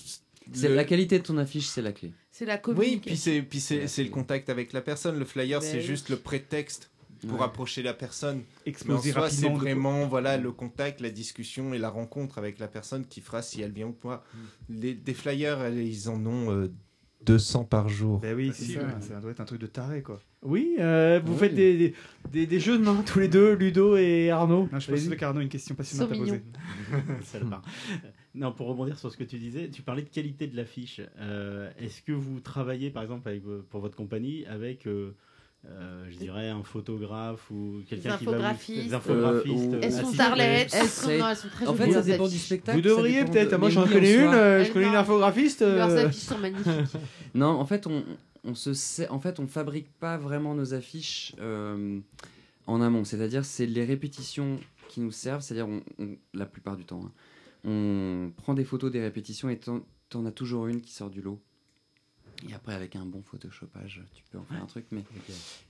le- 0.62 0.74
la 0.74 0.84
qualité 0.84 1.18
de 1.18 1.24
ton 1.24 1.38
affiche, 1.38 1.66
c'est 1.66 1.82
la 1.82 1.92
clé. 1.92 2.12
C'est 2.38 2.44
la 2.44 2.54
Oui, 2.54 2.60
communication. 2.62 3.00
puis 3.04 3.16
c'est 3.16 3.42
puis 3.42 3.60
c'est 3.60 3.88
c'est 3.88 4.04
le 4.04 4.10
contact 4.10 4.48
avec 4.48 4.72
la 4.72 4.80
personne. 4.80 5.18
Le 5.18 5.24
flyer, 5.24 5.60
c'est 5.60 5.78
oui. 5.78 5.82
juste 5.82 6.08
le 6.08 6.16
prétexte 6.16 6.88
pour 7.26 7.40
Ouais. 7.40 7.44
approcher 7.44 7.82
la 7.82 7.94
personne. 7.94 8.42
Exposer 8.64 9.10
Mais 9.10 9.16
en 9.16 9.20
soi, 9.22 9.30
c'est 9.30 9.48
vraiment 9.48 10.06
voilà 10.06 10.36
le 10.36 10.52
contact, 10.52 11.00
la 11.00 11.10
discussion 11.10 11.74
et 11.74 11.78
la 11.78 11.90
rencontre 11.90 12.38
avec 12.38 12.60
la 12.60 12.68
personne 12.68 13.04
qui 13.06 13.20
fera 13.22 13.42
si 13.42 13.60
elle 13.60 13.72
vient 13.72 13.88
ou 13.88 13.92
pas. 13.92 14.24
Mm. 14.32 14.38
Les, 14.80 14.94
des 14.94 15.14
flyers, 15.14 15.60
elles, 15.62 15.78
ils 15.84 16.08
en 16.08 16.24
ont 16.26 16.52
euh, 16.52 16.70
200 17.26 17.64
par 17.64 17.88
jour. 17.88 18.20
Ben 18.20 18.36
oui, 18.36 18.52
c'est 18.54 18.66
Facile, 18.66 18.74
ça. 18.82 18.86
ouais. 18.86 18.92
Ça 19.16 19.20
doit 19.20 19.30
être 19.32 19.40
un 19.40 19.44
truc 19.44 19.60
de 19.60 19.66
taré, 19.66 20.02
quoi. 20.02 20.20
Oui, 20.42 20.76
euh, 20.78 21.20
vous 21.24 21.32
Oui. 21.32 21.38
faites 21.40 21.54
des, 21.56 21.76
des, 21.76 21.94
des, 22.30 22.46
des 22.46 22.60
jeux 22.60 22.78
de 22.78 22.84
main 22.84 23.02
tous 23.04 23.18
les 23.18 23.26
deux, 23.26 23.54
Ludo 23.54 23.96
et 23.96 24.30
Arnaud. 24.30 24.68
Non, 24.70 24.78
je 24.78 24.88
pense 24.92 25.08
que 25.08 25.24
Arnaud 25.24 25.40
a 25.40 25.42
une 25.42 25.48
question 25.48 25.74
passionnante 25.74 26.12
à 26.12 26.16
poser. 26.16 26.42
Non, 28.34 28.52
pour 28.52 28.66
rebondir 28.68 28.98
sur 28.98 29.10
ce 29.10 29.16
que 29.16 29.24
tu 29.24 29.38
disais, 29.38 29.68
tu 29.68 29.82
parlais 29.82 30.02
de 30.02 30.08
qualité 30.08 30.46
de 30.46 30.56
l'affiche. 30.56 31.00
Euh, 31.18 31.70
Est-ce 31.78 32.02
que 32.02 32.12
vous 32.12 32.40
travaillez, 32.40 32.90
par 32.90 33.02
exemple, 33.02 33.28
avec, 33.28 33.42
vo- 33.42 33.62
pour 33.70 33.80
votre 33.80 33.96
compagnie, 33.96 34.44
avec, 34.46 34.86
euh, 34.86 35.12
euh, 35.66 36.06
je 36.10 36.16
dirais, 36.18 36.48
un 36.50 36.62
photographe 36.62 37.50
ou 37.50 37.80
quelqu'un 37.88 38.16
qui 38.16 38.26
va. 38.26 38.32
Des 38.86 38.94
infographistes. 38.94 39.72
Euh, 39.74 39.80
Elles 39.82 39.92
euh, 39.94 40.00
sont 40.02 40.12
starlettes, 40.12 40.70
elles 40.74 40.88
sont, 40.88 41.18
non, 41.18 41.28
elles 41.30 41.36
sont 41.36 41.48
très 41.48 41.66
En 41.66 41.74
fait, 41.74 41.90
ça 41.92 42.02
dépend 42.02 42.28
du 42.28 42.38
spectacle. 42.38 42.78
Vous 42.78 42.82
devriez 42.84 43.24
peut-être. 43.24 43.50
de- 43.52 43.56
Moi, 43.56 43.70
j'en 43.70 43.86
connais 43.88 44.14
une. 44.14 44.20
euh, 44.34 44.64
je 44.64 44.72
connais 44.72 44.86
une 44.88 44.94
infographiste. 44.94 45.62
Leurs 45.62 45.88
euh, 45.90 46.06
affiches 46.06 46.22
sont 46.22 46.38
magnifiques. 46.38 46.66
Non, 47.34 47.48
en 47.48 47.64
fait, 47.66 47.86
on, 47.86 48.04
on 48.44 48.54
se 48.54 48.72
sait, 48.74 49.08
en 49.08 49.18
fait, 49.20 49.40
on 49.40 49.46
fabrique 49.46 49.88
pas 49.98 50.16
vraiment 50.16 50.54
nos 50.54 50.74
affiches 50.74 51.34
euh, 51.40 51.98
en 52.66 52.80
amont. 52.82 53.04
C'est-à-dire, 53.04 53.44
c'est 53.44 53.66
les 53.66 53.84
répétitions 53.84 54.60
qui 54.88 55.00
nous 55.00 55.12
servent. 55.12 55.40
C'est-à-dire, 55.42 55.66
on- 55.68 55.82
on- 55.98 56.16
la 56.34 56.46
plupart 56.46 56.76
du 56.76 56.84
temps, 56.84 57.02
hein, 57.04 57.12
on 57.64 58.32
prend 58.36 58.54
des 58.54 58.64
photos 58.64 58.90
des 58.92 59.00
répétitions 59.00 59.48
et 59.48 59.58
t'en 59.58 59.84
t'en 60.08 60.24
as 60.24 60.32
toujours 60.32 60.66
une 60.68 60.80
qui 60.80 60.92
sort 60.92 61.10
du 61.10 61.20
lot. 61.20 61.40
Et 62.48 62.54
après, 62.54 62.72
avec 62.72 62.94
un 62.96 63.04
bon 63.04 63.20
photoshopage, 63.22 64.00
tu 64.14 64.22
peux 64.30 64.38
en 64.38 64.44
faire 64.44 64.62
un 64.62 64.66
truc. 64.66 64.86
Mais, 64.92 65.04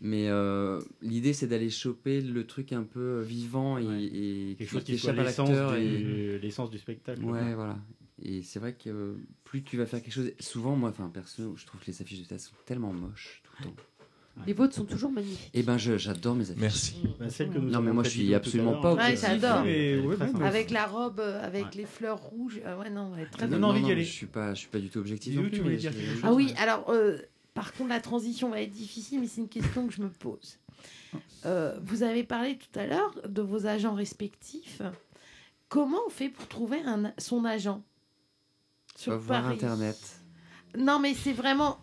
mais 0.00 0.28
euh, 0.28 0.80
l'idée, 1.00 1.32
c'est 1.32 1.46
d'aller 1.46 1.70
choper 1.70 2.20
le 2.20 2.46
truc 2.46 2.72
un 2.72 2.82
peu 2.84 3.20
vivant 3.22 3.78
et, 3.78 3.84
et 3.84 4.54
Quelque 4.58 4.68
chose 4.68 4.84
qui 4.84 4.92
échappe 4.94 5.18
à 5.18 5.24
l'essence 5.24 5.48
l'acteur. 5.48 5.72
du, 5.72 5.82
et- 5.82 6.38
l'essence 6.38 6.70
du 6.70 6.78
spectacle. 6.78 7.24
Ouais, 7.24 7.54
voilà. 7.54 7.78
Et 8.22 8.42
c'est 8.42 8.58
vrai 8.58 8.74
que 8.74 9.16
plus 9.44 9.62
tu 9.64 9.76
vas 9.78 9.86
faire 9.86 10.02
quelque 10.02 10.12
chose. 10.12 10.30
Souvent, 10.40 10.76
moi, 10.76 10.90
enfin, 10.90 11.08
perso, 11.08 11.56
je 11.56 11.64
trouve 11.66 11.80
que 11.80 11.86
les 11.86 12.02
affiches 12.02 12.20
de 12.20 12.24
théâtre 12.26 12.44
sont 12.44 12.54
tellement 12.66 12.92
moches 12.92 13.40
tout 13.44 13.52
le 13.60 13.64
temps. 13.70 13.76
Les 14.46 14.52
vôtres 14.54 14.74
sont 14.74 14.84
toujours 14.84 15.10
magnifiques. 15.10 15.50
Et 15.54 15.62
ben, 15.62 15.76
j'adore 15.76 16.34
mes 16.34 16.44
affiches. 16.50 16.60
Merci. 16.60 16.94
Bah, 17.18 17.28
celle 17.28 17.50
que 17.50 17.58
nous 17.58 17.70
non, 17.70 17.80
mais 17.82 17.92
moi, 17.92 18.02
je 18.04 18.08
suis 18.10 18.34
absolument 18.34 18.80
pas 18.80 18.94
Ouais, 18.94 19.00
objectif. 19.02 19.28
j'adore. 19.28 19.62
Mais, 19.64 19.98
ouais, 20.00 20.16
sympa. 20.16 20.44
Avec 20.46 20.70
la 20.70 20.86
robe, 20.86 21.20
euh, 21.20 21.44
avec 21.44 21.74
les 21.74 21.84
fleurs 21.84 22.20
rouges. 22.20 22.60
euh, 22.64 22.78
ouais, 22.78 22.88
non, 22.90 23.12
ouais, 23.12 23.26
très 23.26 23.42
Non, 23.46 23.50
bien. 23.50 23.58
non, 23.58 23.68
envie 23.68 23.82
d'y 23.82 23.92
aller. 23.92 24.04
Je 24.04 24.12
suis 24.12 24.26
pas, 24.26 24.54
je 24.54 24.60
suis 24.60 24.68
pas 24.68 24.78
du 24.78 24.88
tout 24.88 24.98
objectif. 25.00 25.34
Non 25.34 25.42
plus, 25.42 25.50
tu 25.50 25.56
voulais 25.60 25.70
mais 25.74 25.76
dire 25.80 25.92
je- 25.92 25.98
quelque 25.98 26.12
chose 26.14 26.20
Ah 26.24 26.32
oui, 26.32 26.54
alors, 26.58 26.88
euh, 26.90 27.18
par 27.54 27.72
contre, 27.74 27.90
la 27.90 28.00
transition 28.00 28.50
va 28.50 28.62
être 28.62 28.70
difficile, 28.72 29.20
mais 29.20 29.26
c'est 29.26 29.40
une 29.42 29.48
question 29.48 29.86
que 29.86 29.92
je 29.92 30.00
me 30.02 30.08
pose. 30.08 30.58
Euh, 31.46 31.78
vous 31.84 32.02
avez 32.02 32.24
parlé 32.24 32.56
tout 32.58 32.78
à 32.78 32.86
l'heure 32.86 33.14
de 33.28 33.42
vos 33.42 33.66
agents 33.66 33.94
respectifs. 33.94 34.80
Comment 35.68 35.98
on 36.06 36.10
fait 36.10 36.28
pour 36.30 36.46
trouver 36.48 36.78
un, 36.86 37.12
son 37.18 37.44
agent? 37.44 37.82
Paris 39.28 39.54
Internet. 39.54 39.98
Non, 40.76 40.98
mais 40.98 41.14
c'est 41.14 41.32
vraiment 41.32 41.78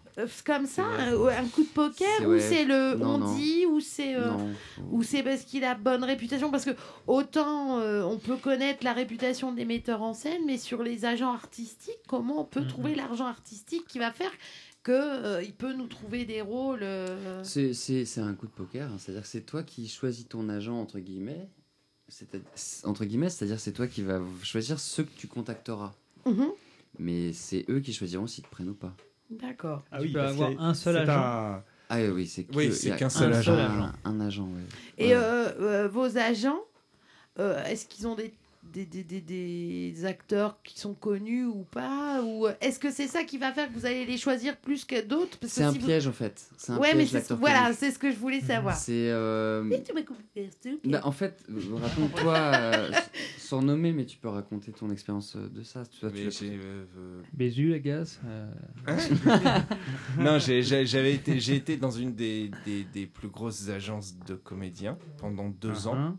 comme 0.46 0.66
ça, 0.66 0.86
euh, 1.00 1.28
un 1.30 1.48
coup 1.48 1.64
de 1.64 1.70
poker, 1.70 2.08
ou 2.24 2.32
ouais. 2.32 2.40
c'est 2.40 2.64
le 2.66 2.96
Non, 2.96 3.16
on 3.16 3.18
non. 3.20 3.36
dit, 3.36 3.66
ou 3.66 3.80
c'est 3.80 4.16
euh, 4.16 4.32
ou 4.92 5.04
c'est 5.04 5.24
parce 5.24 5.44
qu'il 5.44 5.64
a 5.64 5.76
bonne 5.76 6.04
réputation 6.04 6.52
Parce 6.52 6.66
que 6.66 6.76
autant 7.08 7.80
euh, 7.80 8.04
on 8.04 8.18
peut 8.18 8.38
connaître 8.38 8.84
la 8.84 8.94
réputation 8.94 9.52
des 9.52 9.66
metteurs 9.66 10.02
en 10.02 10.14
scène, 10.14 10.42
mais 10.46 10.58
sur 10.58 10.84
les 10.84 11.06
agents 11.06 11.34
artistiques, 11.34 12.00
comment 12.08 12.42
on 12.42 12.46
peut 12.46 12.62
Mhm. 12.62 12.68
trouver 12.68 12.96
l'argent 12.96 13.26
artistique 13.26 13.86
qui 13.88 14.00
va 14.00 14.12
faire 14.12 14.32
que 14.84 14.92
euh, 14.94 15.42
il 15.44 15.54
peut 15.54 15.74
nous 15.74 15.88
trouver 15.88 16.26
des 16.26 16.42
rôles 16.42 16.80
euh, 16.84 17.44
C'est- 17.44 18.18
un 18.20 18.34
coup 18.36 18.46
de 18.46 18.52
poker, 18.52 18.88
hein. 18.92 18.98
c'est-à-dire 19.00 19.24
que 19.24 19.28
c'est 19.28 19.42
toi 19.46 19.64
qui 19.64 19.88
choisis 19.88 20.28
ton 20.28 20.48
agent, 20.48 20.80
entre 20.80 21.00
guillemets. 21.00 21.50
Entre 22.84 23.04
guillemets, 23.06 23.30
c'est-à-dire 23.32 23.60
c'est 23.60 23.72
toi 23.72 23.88
qui 23.88 24.04
vas 24.04 24.22
choisir 24.44 24.80
ceux 24.80 25.04
que 25.04 25.16
tu 25.18 25.28
contacteras. 25.28 25.94
Mhm. 26.26 26.50
Mais 27.00 27.34
c'est 27.34 27.66
eux 27.70 27.80
qui 27.80 27.94
choisiront 27.94 28.28
s'ils 28.28 28.44
te 28.44 28.50
prennent 28.50 28.70
ou 28.70 28.76
pas. 28.76 28.96
D'accord. 29.30 29.84
Ah 29.92 29.98
Tu 30.00 30.04
oui, 30.08 30.14
peux 30.14 30.22
avoir 30.22 30.52
un 30.60 30.74
seul 30.74 30.96
c'est 30.96 31.02
agent. 31.10 31.22
un- 31.24 31.64
Ah 31.90 31.98
oui, 32.12 32.28
c'est 32.28 32.46
Oui, 32.56 32.72
qu'un 32.98 33.10
seul 33.10 33.34
un 33.34 33.38
agent. 33.38 33.90
Un 34.04 34.20
agent, 34.20 34.44
ouais. 34.44 34.62
Et 34.98 35.08
Ouais. 35.10 35.14
euh, 35.16 35.52
euh, 35.60 35.88
vos 35.88 36.18
agents, 36.18 36.60
euh, 37.40 37.64
est-ce 37.66 37.86
qu'ils 37.86 38.08
ont 38.08 38.16
des, 38.16 38.34
des, 38.84 39.04
des, 39.04 39.22
des- 39.22 39.92
des 39.92 40.06
acteurs 40.06 40.60
qui 40.64 40.78
sont 40.80 40.94
connus 40.94 41.46
ou 41.46 41.64
pas 41.72 42.22
Ou 42.24 42.48
est-ce 42.60 42.78
que 42.80 42.92
c'est 42.92 43.08
ça 43.08 43.24
qui 43.24 43.38
va 43.38 43.54
faire 43.54 43.70
que 43.70 43.74
vous 43.74 43.86
allez 43.86 44.06
les 44.06 44.18
choisir 44.18 44.58
plus 44.58 44.84
que 44.84 45.02
d'autres? 45.06 45.38
C'est 45.44 45.64
un 45.64 45.72
si 45.72 45.80
vous- 45.80 45.86
piège 45.86 46.08
en 46.08 46.12
fait. 46.12 46.46
C'est 46.58 46.74
un 46.74 46.78
Ouais, 46.78 46.90
mais 46.94 47.00
piège, 47.00 47.08
c'est 47.10 47.14
l'acteur 47.20 47.38
voilà, 47.38 47.74
c'est 47.74 47.92
ce 47.92 48.00
que 48.00 48.12
je 48.12 48.18
voulais 48.18 48.42
savoir. 48.42 48.76
C'est. 48.76 49.10
euh. 49.10 49.64
Bah, 50.86 51.02
en 51.04 51.12
fait, 51.12 51.42
raconte-toi, 51.74 52.34
euh, 52.54 52.92
sans 53.38 53.62
nommer, 53.62 53.94
mais 53.94 54.06
tu 54.06 54.18
peux 54.18 54.28
raconter 54.30 54.72
ton 54.72 54.90
expérience 54.92 55.36
euh, 55.36 55.48
de 55.50 55.64
ça. 55.64 55.84
Tu 55.86 56.06
Mais 56.06 56.30
Bézu, 57.34 57.70
la 57.70 57.80
gaz. 57.80 58.20
euh, 58.26 58.52
non, 60.20 60.38
j'avais 60.40 61.14
été, 61.14 61.40
j'ai 61.40 61.56
été 61.56 61.78
dans 61.78 61.92
une 61.92 62.14
des, 62.14 62.52
des, 62.66 62.84
des 62.84 63.06
plus 63.06 63.30
grosses 63.30 63.70
agences 63.70 64.16
de 64.28 64.36
comédiens 64.36 64.98
pendant 65.18 65.50
deux 65.50 65.88
ans. 65.88 66.18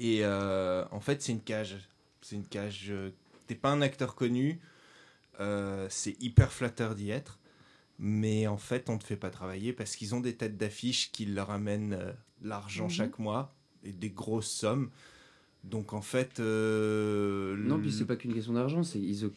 Et 0.00 0.20
euh, 0.22 0.84
en 0.90 1.00
fait, 1.00 1.22
c'est 1.22 1.32
une 1.32 1.40
cage. 1.42 1.76
C'est 2.22 2.36
une 2.36 2.46
cage. 2.46 2.86
euh, 2.90 3.10
T'es 3.46 3.54
pas 3.54 3.70
un 3.70 3.80
acteur 3.82 4.14
connu. 4.14 4.60
euh, 5.40 5.86
c'est 5.90 6.16
hyper 6.22 6.52
flatteur 6.52 6.94
d'y 6.94 7.10
être. 7.10 7.38
Mais 7.98 8.46
en 8.46 8.56
fait, 8.58 8.90
on 8.90 8.98
te 8.98 9.04
fait 9.04 9.16
pas 9.16 9.30
travailler 9.30 9.72
parce 9.72 9.96
qu'ils 9.96 10.14
ont 10.14 10.20
des 10.20 10.34
têtes 10.34 10.56
d'affiche 10.56 11.10
qui 11.12 11.26
leur 11.26 11.50
amènent 11.50 11.94
euh, 11.94 12.12
l'argent 12.42 12.84
Mhm. 12.84 12.90
chaque 12.90 13.18
mois 13.18 13.54
et 13.84 13.92
des 13.92 14.10
grosses 14.10 14.50
sommes. 14.50 14.90
Donc 15.64 15.92
en 15.92 16.00
fait. 16.02 16.40
euh, 16.40 17.56
Non, 17.58 17.78
puis 17.80 17.92
c'est 17.92 18.04
pas 18.04 18.16
qu'une 18.16 18.34
question 18.34 18.52
d'argent, 18.54 18.82
c'est 18.82 18.98
ils 19.00 19.30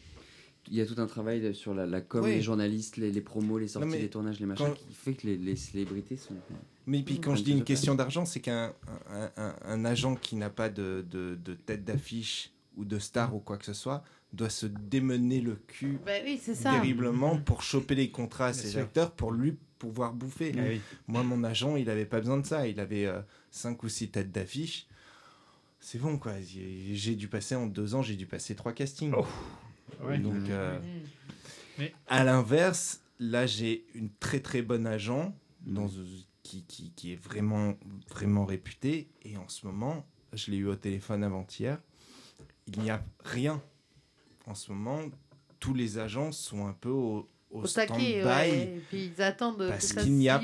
il 0.70 0.76
y 0.76 0.80
a 0.80 0.86
tout 0.86 0.94
un 0.98 1.06
travail 1.06 1.54
sur 1.54 1.74
la, 1.74 1.84
la 1.86 2.00
com, 2.00 2.24
Oui. 2.24 2.30
les 2.30 2.42
journalistes, 2.42 2.96
les, 2.96 3.10
les 3.10 3.20
promos, 3.20 3.58
les 3.58 3.68
sorties, 3.68 3.98
les 3.98 4.08
tournages, 4.08 4.38
les 4.40 4.46
machins, 4.46 4.66
quand- 4.68 4.74
qui 4.74 4.92
fait 4.94 5.14
que 5.14 5.26
les, 5.26 5.36
les 5.36 5.56
célébrités 5.56 6.16
sont. 6.16 6.34
Mais 6.86 7.02
puis 7.02 7.20
quand 7.20 7.34
je 7.34 7.42
dis 7.42 7.52
une 7.52 7.64
question 7.64 7.94
d'argent, 7.94 8.24
c'est 8.24 8.40
qu'un 8.40 8.72
un, 9.10 9.30
un- 9.36 9.54
un 9.64 9.84
agent 9.84 10.14
qui 10.16 10.36
n'a 10.36 10.48
pas 10.50 10.68
de, 10.68 11.04
de, 11.10 11.34
de 11.34 11.54
tête 11.54 11.84
d'affiche 11.84 12.52
ou 12.76 12.84
de 12.84 12.98
star 12.98 13.34
ou 13.34 13.40
quoi 13.40 13.58
que 13.58 13.64
ce 13.64 13.74
soit 13.74 14.02
doit 14.32 14.48
se 14.48 14.66
démener 14.66 15.40
le 15.40 15.56
cul 15.66 15.98
Bah 16.06 16.12
oui, 16.24 16.38
c'est 16.40 16.54
ça. 16.54 16.70
terriblement 16.70 17.36
pour 17.36 17.62
choper 17.62 17.96
les 17.96 18.10
contrats 18.10 18.46
à 18.46 18.52
Bien 18.52 18.60
ses 18.62 18.68
sûr. 18.68 18.80
acteurs 18.82 19.10
pour 19.10 19.32
lui 19.32 19.56
pouvoir 19.78 20.12
bouffer. 20.14 20.52
Ah 20.56 20.62
oui. 20.68 20.80
Moi, 21.08 21.24
mon 21.24 21.42
agent, 21.42 21.74
il 21.76 21.90
avait 21.90 22.04
pas 22.06 22.20
besoin 22.20 22.38
de 22.38 22.46
ça. 22.46 22.68
Il 22.68 22.78
avait 22.78 23.06
euh, 23.06 23.20
cinq 23.50 23.82
ou 23.82 23.88
six 23.88 24.08
têtes 24.08 24.30
d'affiche. 24.30 24.86
C'est 25.80 25.98
bon, 25.98 26.16
quoi. 26.18 26.34
J'ai 26.92 27.16
dû 27.16 27.26
passer 27.26 27.56
en 27.56 27.66
deux 27.66 27.94
ans, 27.96 28.02
j'ai 28.02 28.14
dû 28.14 28.26
passer 28.26 28.54
trois 28.54 28.72
castings. 28.72 29.12
Ouais. 30.02 30.18
Donc, 30.18 30.48
euh, 30.48 30.78
Mais- 31.78 31.92
à 32.08 32.24
l'inverse, 32.24 33.00
là, 33.18 33.46
j'ai 33.46 33.84
une 33.94 34.10
très 34.20 34.40
très 34.40 34.62
bonne 34.62 34.86
agent 34.86 35.34
dans, 35.66 35.86
Mmh. 35.86 36.24
qui, 36.42 36.62
qui, 36.64 36.90
qui 36.96 37.12
est 37.12 37.22
vraiment, 37.22 37.74
vraiment 38.08 38.44
réputée. 38.44 39.08
Et 39.22 39.36
en 39.36 39.48
ce 39.48 39.66
moment, 39.66 40.04
je 40.32 40.50
l'ai 40.50 40.56
eu 40.58 40.66
au 40.66 40.76
téléphone 40.76 41.22
avant-hier, 41.24 41.78
il 42.66 42.80
n'y 42.80 42.90
a 42.90 43.02
rien. 43.24 43.62
En 44.46 44.54
ce 44.54 44.72
moment, 44.72 45.00
tous 45.58 45.74
les 45.74 45.98
agents 45.98 46.32
sont 46.32 46.66
un 46.66 46.72
peu 46.72 46.88
au, 46.88 47.28
au 47.50 47.62
Au 47.62 47.66
stand-by. 47.66 47.88
taquet, 47.88 48.24
ouais, 48.24 48.62
et 48.76 48.80
puis 48.88 49.12
ils 49.16 49.22
attendent 49.22 49.58
Parce 49.68 49.88
que 49.88 49.94
ça 49.96 50.02
qu'il 50.02 50.14
n'y 50.14 50.28
a 50.28 50.38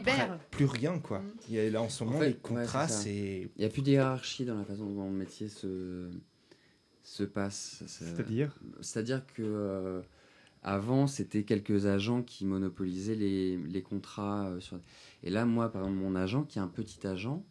plus 0.50 0.64
rien, 0.66 0.98
quoi. 0.98 1.22
Il 1.48 1.54
y 1.54 1.58
a, 1.60 1.70
là, 1.70 1.80
en 1.82 1.88
ce 1.88 2.04
moment, 2.04 2.18
fait, 2.18 2.28
les 2.28 2.34
contrats, 2.34 2.88
c'est. 2.88 3.48
Il 3.56 3.58
n'y 3.60 3.64
a 3.64 3.68
plus 3.68 3.82
de 3.82 3.90
hiérarchie 3.92 4.44
dans 4.44 4.56
la 4.58 4.64
façon 4.64 4.86
dont 4.86 5.04
le 5.10 5.16
métier 5.16 5.48
se, 5.48 6.10
se 7.06 7.22
passe. 7.22 7.84
C'est-à-dire 7.86 8.58
C'est-à-dire 8.80 9.24
que 9.26 9.42
euh, 9.42 10.02
avant, 10.62 11.06
c'était 11.06 11.44
quelques 11.44 11.86
agents 11.86 12.22
qui 12.22 12.44
monopolisaient 12.44 13.14
les, 13.14 13.56
les 13.56 13.82
contrats. 13.82 14.48
euh, 14.48 14.60
sur... 14.60 14.80
Et 15.22 15.30
là, 15.30 15.46
moi, 15.46 15.70
par 15.70 15.82
exemple, 15.82 16.00
mon 16.00 16.16
agent, 16.16 16.42
qui 16.42 16.58
est 16.58 16.62
un 16.62 16.68
petit 16.68 17.06
agent, 17.06 17.44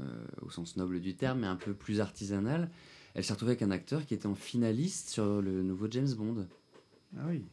euh, 0.00 0.24
au 0.42 0.50
sens 0.50 0.76
noble 0.76 1.00
du 1.00 1.14
terme, 1.14 1.40
mais 1.40 1.46
un 1.46 1.56
peu 1.56 1.72
plus 1.72 2.00
artisanal, 2.00 2.70
elle 3.14 3.24
s'est 3.24 3.32
retrouvée 3.32 3.52
avec 3.52 3.62
un 3.62 3.70
acteur 3.70 4.04
qui 4.04 4.14
était 4.14 4.26
en 4.26 4.34
finaliste 4.34 5.08
sur 5.08 5.40
le 5.40 5.62
nouveau 5.62 5.86
James 5.90 6.12
Bond. 6.12 6.48
Ah 7.16 7.24
oui. 7.28 7.44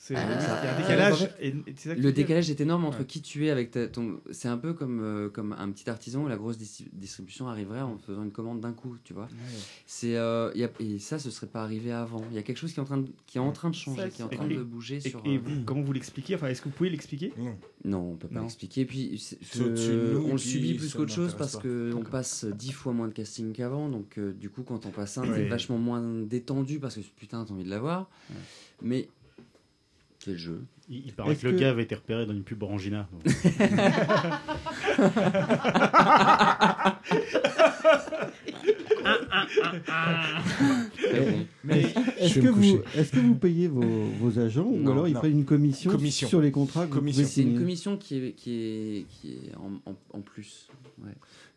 C'est 0.00 0.14
Ah, 0.14 0.22
il 0.22 0.30
y 0.30 0.32
a 0.32 0.70
un 0.72 0.74
en 0.76 0.80
décalage. 0.80 1.18
fait, 1.26 1.34
et- 1.40 1.48
et 1.48 1.74
c'est 1.76 1.88
ça 1.88 1.96
que 1.96 2.00
le 2.00 2.12
décalage 2.12 2.48
est 2.50 2.60
énorme 2.60 2.84
entre 2.84 3.00
Ouais. 3.00 3.04
qui 3.04 3.20
tu 3.20 3.46
es 3.46 3.50
avec 3.50 3.72
ta, 3.72 3.88
ton. 3.88 4.20
C'est 4.30 4.46
un 4.46 4.56
peu 4.56 4.72
comme, 4.72 5.00
euh, 5.02 5.28
comme 5.28 5.52
un 5.58 5.68
petit 5.72 5.90
artisan 5.90 6.22
où 6.22 6.28
la 6.28 6.36
grosse 6.36 6.56
dis- 6.56 6.86
distribution 6.92 7.48
arriverait 7.48 7.80
en 7.80 7.98
faisant 7.98 8.22
une 8.22 8.30
commande 8.30 8.60
d'un 8.60 8.72
coup, 8.72 8.96
tu 9.02 9.12
vois. 9.12 9.26
C'est 9.86 10.16
euh, 10.16 10.52
et 10.78 11.00
ça, 11.00 11.18
ce 11.18 11.32
serait 11.32 11.48
pas 11.48 11.62
arrivé 11.64 11.90
avant. 11.90 12.22
Il 12.30 12.36
y 12.36 12.38
a 12.38 12.42
quelque 12.42 12.58
chose 12.58 12.72
qui 12.72 12.78
est 12.78 12.82
en 12.82 12.86
train 12.86 12.98
de, 12.98 13.08
qui 13.26 13.38
est 13.38 13.40
en 13.40 13.50
train 13.50 13.70
de 13.70 13.74
changer, 13.74 14.08
qui 14.10 14.22
est 14.22 14.24
en 14.24 14.28
train 14.28 14.48
et- 14.48 14.54
de 14.54 14.62
bouger 14.62 14.96
et- 15.04 15.10
sur. 15.10 15.20
Et 15.24 15.36
euh, 15.36 15.40
vous, 15.44 15.64
comment 15.64 15.82
vous 15.82 15.92
l'expliquez? 15.92 16.36
Enfin, 16.36 16.46
est-ce 16.46 16.62
que 16.62 16.68
vous 16.68 16.74
pouvez 16.76 16.90
l'expliquer? 16.90 17.32
Non, 17.84 18.12
on 18.12 18.14
peut 18.16 18.28
pas 18.28 18.36
Non. 18.36 18.42
l'expliquer. 18.42 18.84
Puis 18.84 19.18
c'est- 19.18 19.38
C'est 19.42 19.58
je- 19.76 20.16
on 20.16 20.30
le 20.32 20.38
subit 20.38 20.74
plus 20.74 20.94
qu'autre 20.94 21.12
chose 21.12 21.34
parce 21.34 21.56
pas. 21.56 21.62
que 21.62 21.92
on 21.96 22.04
passe 22.04 22.44
dix 22.44 22.70
fois 22.70 22.92
moins 22.92 23.08
de 23.08 23.12
casting 23.14 23.52
qu'avant. 23.52 23.88
Donc 23.88 24.16
euh, 24.18 24.32
du 24.32 24.48
coup, 24.48 24.62
quand 24.62 24.86
on 24.86 24.90
passe 24.90 25.18
un, 25.18 25.22
t'es 25.22 25.28
Ouais. 25.30 25.48
vachement 25.48 25.76
moins 25.78 26.00
détendu 26.22 26.78
parce 26.78 26.94
que 26.94 27.00
putain, 27.16 27.44
t'as 27.44 27.52
envie 27.52 27.64
de 27.64 27.70
l'avoir. 27.70 28.08
Mais 28.80 29.08
c'est 30.28 30.32
le 30.32 30.38
jeu. 30.38 30.64
Il, 30.90 31.06
il 31.06 31.12
paraît 31.12 31.36
que 31.36 31.46
le 31.46 31.52
gars 31.58 31.70
avait 31.70 31.82
été 31.84 31.94
repéré 31.94 32.24
dans 32.26 32.32
une 32.32 32.42
pub 32.44 32.62
Orangina. 32.62 33.08
donc. 33.12 33.34
Est-ce 42.18 42.40
que, 42.40 42.48
vous, 42.48 42.80
est-ce 42.96 43.12
que 43.12 43.20
vous 43.20 43.34
payez 43.34 43.68
vos, 43.68 43.82
vos 44.20 44.38
agents 44.38 44.66
ou 44.66 44.90
alors 44.90 45.08
ils 45.08 45.14
non. 45.14 45.20
prennent 45.20 45.38
une 45.38 45.44
commission, 45.44 45.90
Commission. 45.90 46.28
sur 46.28 46.40
les 46.40 46.50
contrats 46.50 46.86
C'est 47.12 47.42
une 47.42 47.58
commission 47.58 47.96
qui 47.96 48.16
est, 48.18 48.32
qui 48.32 48.52
est, 48.54 49.04
qui 49.10 49.32
est 49.32 49.54
en, 49.56 49.90
en- 49.90 49.96
en 50.12 50.20
plus. 50.20 50.68
Ouais. 51.02 51.10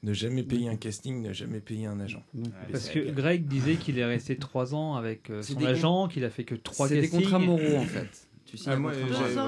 Ne 0.03 0.13
jamais 0.13 0.43
payer 0.43 0.69
un 0.69 0.75
casting, 0.77 1.21
ne 1.21 1.33
jamais 1.33 1.59
payer 1.59 1.85
un 1.85 1.99
agent. 1.99 2.23
Parce 2.71 2.89
que 2.89 3.11
Greg 3.11 3.47
disait 3.47 3.75
qu'il 3.75 3.99
est 3.99 4.05
resté 4.05 4.35
3 4.35 4.73
ans 4.75 4.95
avec 4.95 5.29
euh, 5.29 5.41
son 5.43 5.59
des 5.59 5.65
agent, 5.67 6.07
qu'il 6.07 6.23
a 6.23 6.29
fait 6.29 6.43
que 6.43 6.55
3 6.55 6.87
C'est 6.87 6.95
des 6.95 7.01
castings. 7.01 7.21
contrats 7.21 7.39
moraux 7.39 7.75
en 7.77 7.85
fait. 7.85 8.27
Tu 8.51 8.57
signes 8.57 8.73
Ah, 8.73 8.75
moi. 8.77 8.91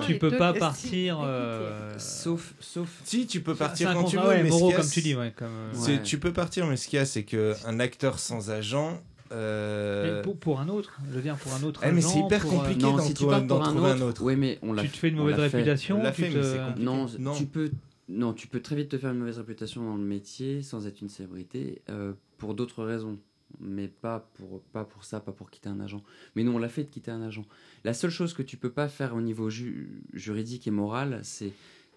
Tu 0.05 0.17
peux 0.17 0.31
pas 0.37 0.53
partir. 0.53 1.19
euh, 1.23 1.93
Sauf, 1.97 2.53
sauf. 2.61 2.89
Si, 3.03 3.27
tu 3.27 3.41
peux 3.41 3.53
partir 3.53 3.91
quand 3.93 4.05
tu 4.05 4.15
veux. 4.15 4.21
contrat, 4.21 4.35
ouais, 4.37 4.43
mais 4.43 4.49
ce 4.49 4.53
moraux, 4.53 4.67
qu'il 4.69 4.71
y 4.71 4.79
a, 4.79 4.81
comme 4.81 4.89
tu 4.89 5.01
dis, 5.01 5.15
ouais, 5.15 5.33
comme, 5.35 5.47
euh, 5.49 5.69
c'est- 5.73 5.91
Ouais. 5.97 6.01
Tu 6.03 6.17
peux 6.19 6.31
partir, 6.31 6.65
mais 6.67 6.77
ce 6.77 6.87
qu'il 6.87 6.97
y 6.97 7.01
a, 7.01 7.05
c'est 7.05 7.23
qu'un 7.23 7.79
acteur 7.79 8.17
sans 8.17 8.49
agent. 8.49 9.01
euh, 9.33 10.17
mais 10.17 10.21
pour, 10.21 10.37
pour 10.37 10.59
un 10.61 10.69
autre, 10.69 10.97
je 11.09 11.15
veux 11.15 11.21
dire 11.21 11.35
pour 11.37 11.53
un 11.53 11.63
autre 11.63 11.81
Eh, 11.83 11.91
mais 11.91 11.97
agent, 11.99 12.09
c'est 12.09 12.19
hyper 12.19 12.41
pour, 12.43 12.53
euh, 12.53 12.57
compliqué 12.59 12.81
d'en 12.81 12.99
si 12.99 13.13
trouver 13.13 13.35
autre, 13.35 13.67
un 13.75 14.01
autre. 14.01 14.23
Oui, 14.23 14.35
mais 14.35 14.59
on 14.61 14.71
l'a 14.73 14.83
tu 14.83 14.89
te 14.89 14.97
fais 14.97 15.09
une 15.09 15.17
mauvaise 15.17 15.39
réputation, 15.39 15.99
On 15.99 16.03
l'a 16.03 16.11
tu 16.11 16.21
fait, 16.21 16.29
te- 16.29 16.37
mais 16.37 16.43
c'est 16.43 16.57
compliqué. 16.59 16.83
Non, 16.83 17.07
Non. 17.19 17.33
tu 17.33 17.45
peux, 17.45 17.71
non, 18.09 18.33
tu 18.33 18.47
peux 18.47 18.61
très 18.61 18.75
vite 18.75 18.89
te 18.89 18.97
faire 18.97 19.11
une 19.11 19.17
mauvaise 19.19 19.37
réputation 19.39 19.83
dans 19.83 19.95
le 19.97 20.03
métier 20.03 20.61
sans 20.61 20.85
être 20.87 21.01
une 21.01 21.09
célébrité 21.09 21.81
euh, 21.89 22.13
pour 22.37 22.53
d'autres 22.53 22.83
raisons. 22.83 23.17
Mais 23.59 23.87
pas 23.87 24.19
pour, 24.35 24.61
pas 24.73 24.83
pour 24.85 25.03
ça, 25.03 25.19
pas 25.19 25.31
pour 25.31 25.49
quitter 25.51 25.69
un 25.69 25.79
agent. 25.79 26.01
Mais 26.35 26.43
nous, 26.43 26.51
on 26.53 26.57
l'a 26.59 26.69
fait 26.69 26.83
de 26.83 26.89
quitter 26.89 27.11
un 27.11 27.21
agent. 27.21 27.45
La 27.83 27.93
seule 27.93 28.09
chose 28.11 28.33
que 28.33 28.43
tu 28.43 28.57
peux 28.57 28.71
pas 28.71 28.87
faire 28.87 29.15
au 29.15 29.21
niveau 29.21 29.49
ju- 29.49 30.01
juridique 30.13 30.67
et 30.67 30.71
moral, 30.71 31.19
c'est 31.23 31.51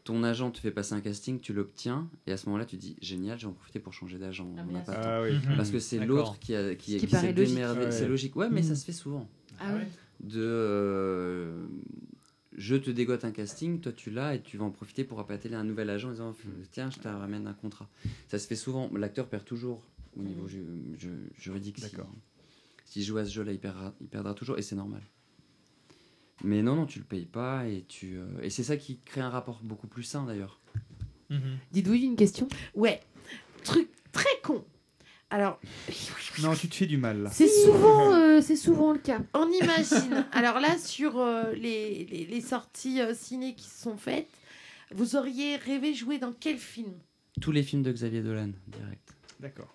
ton 0.05 0.23
agent 0.23 0.53
te 0.53 0.59
fait 0.61 0.71
passer 0.71 0.95
un 0.95 1.01
casting, 1.01 1.41
tu 1.41 1.53
l'obtiens, 1.53 2.09
et 2.29 2.33
à 2.33 2.37
ce 2.37 2.47
moment-là, 2.47 2.65
tu 2.65 2.77
dis 2.77 2.95
génial, 3.03 3.39
j'ai 3.41 3.49
en 3.49 3.53
profité 3.53 3.81
pour 3.81 3.93
changer 3.93 4.19
d'agent. 4.19 4.49
Ah 4.89 5.21
oui. 5.23 5.33
Mhm. 5.33 5.41
Parce 5.57 5.71
que 5.71 5.81
c'est 5.81 5.99
l'autre 6.07 6.39
qui, 6.39 6.55
a, 6.55 6.75
qui, 6.77 6.97
qui 6.99 7.07
qui 7.07 7.17
s'est 7.17 7.33
démerdé. 7.33 7.87
Ouais. 7.87 7.91
C'est 7.91 8.07
logique. 8.07 8.37
Ouais, 8.37 8.49
mais 8.49 8.63
ça 8.63 8.71
Mhm. 8.71 8.77
se 8.77 8.85
fait 8.85 8.93
souvent. 8.93 9.29
Ah 9.59 9.75
ouais 9.75 9.89
De. 10.21 10.41
euh, 10.41 11.67
je 12.57 12.75
te 12.77 12.91
dégote 12.91 13.25
un 13.25 13.33
casting, 13.33 13.81
toi 13.81 13.93
tu 13.93 14.11
l'as 14.11 14.35
et 14.35 14.41
tu 14.41 14.57
vas 14.57 14.65
en 14.65 14.71
profiter 14.71 15.05
pour 15.05 15.21
appâter 15.21 15.53
un 15.55 15.65
nouvel 15.65 15.91
agent 15.91 16.09
en 16.09 16.13
disant 16.13 16.35
tiens, 16.71 16.89
je 16.91 16.99
te 16.99 17.09
ramène 17.09 17.47
un 17.47 17.53
contrat. 17.53 17.89
Ça 18.29 18.39
se 18.39 18.47
fait 18.47 18.55
souvent. 18.57 18.91
L'acteur 18.95 19.27
perd 19.29 19.45
toujours 19.45 19.83
au 20.19 20.23
niveau 20.23 20.49
ju- 20.49 20.95
ju- 20.99 21.31
juridique. 21.39 21.81
D'accord. 21.81 22.11
S'il 22.85 23.03
joue 23.03 23.19
à 23.19 23.25
ce 23.25 23.31
jeu-là, 23.31 23.53
il 23.53 23.59
perdra, 23.59 23.95
il 24.01 24.07
perdra 24.09 24.35
toujours 24.35 24.59
et 24.59 24.63
c'est 24.63 24.77
normal. 24.77 25.03
Mais 26.45 26.63
non, 26.63 26.77
non, 26.77 26.87
tu 26.87 26.99
le 26.99 27.05
payes 27.05 27.25
pas 27.27 27.67
et 27.67 27.85
tu 27.89 28.17
euh, 28.19 28.27
et 28.43 28.51
c'est 28.51 28.63
ça 28.63 28.77
qui 28.77 29.01
crée 29.05 29.21
un 29.23 29.31
rapport 29.31 29.61
beaucoup 29.63 29.87
plus 29.89 30.03
sain 30.03 30.25
d'ailleurs. 30.25 30.61
Dites-vous 31.73 31.95
une 31.95 32.15
question? 32.17 32.47
Ouais. 32.75 33.01
Truc 33.65 33.89
très 34.13 34.41
con. 34.45 34.65
Alors, 35.29 35.59
Non, 36.43 36.55
tu 36.55 36.69
te 36.69 36.75
fais 36.77 36.87
du 36.87 36.99
mal 36.99 37.23
là. 37.23 37.31
C'est 37.33 37.49
souvent, 37.49 38.15
euh, 38.15 38.41
c'est 38.41 38.55
souvent 38.55 38.93
le 38.93 38.99
cas. 39.01 39.21
on 39.35 39.51
imagine. 39.51 40.25
Alors 40.31 40.61
là, 40.61 40.79
sur 40.79 41.19
euh, 41.19 41.53
les, 41.53 42.05
les, 42.05 42.27
les 42.27 42.41
sorties 42.41 43.01
euh, 43.01 43.13
ciné 43.13 43.55
qui 43.57 43.69
se 43.69 43.83
sont 43.83 43.97
faites, 43.97 44.29
vous 44.95 45.17
auriez 45.17 45.57
rêvé 45.57 45.95
jouer 45.95 46.19
dans 46.19 46.33
quel 46.33 46.59
film? 46.59 46.93
Tous 47.41 47.51
les 47.51 47.65
films 47.65 47.83
de 47.83 47.91
Xavier 47.91 48.23
Dolan, 48.23 48.51
direct. 48.69 49.17
D'accord. 49.41 49.75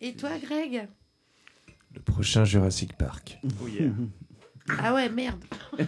Et 0.00 0.14
toi, 0.14 0.30
Greg 0.38 0.88
Le 1.94 2.00
prochain 2.00 2.44
Jurassic 2.44 2.96
Park. 2.96 3.38
Oh 3.62 3.68
yeah. 3.68 3.90
Ah 4.80 4.94
ouais, 4.94 5.08
merde. 5.08 5.42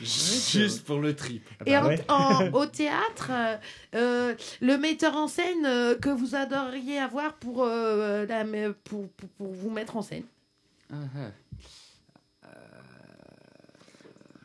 Juste 0.00 0.84
pour 0.84 1.00
le 1.00 1.14
trip. 1.14 1.46
Et 1.66 1.76
en- 1.76 1.90
en- 2.08 2.52
au 2.54 2.66
théâtre, 2.66 3.30
euh, 3.30 3.56
euh, 3.94 4.34
le 4.60 4.78
metteur 4.78 5.16
en 5.16 5.26
scène 5.28 5.66
euh, 5.66 5.94
que 5.96 6.08
vous 6.08 6.34
adoreriez 6.34 6.98
avoir 6.98 7.34
pour, 7.34 7.64
euh, 7.64 8.24
la- 8.26 8.44
pour, 8.84 9.08
pour, 9.10 9.28
pour 9.30 9.52
vous 9.52 9.70
mettre 9.70 9.96
en 9.96 10.02
scène. 10.02 10.24
Ah, 10.92 10.96
ah. 11.16 11.30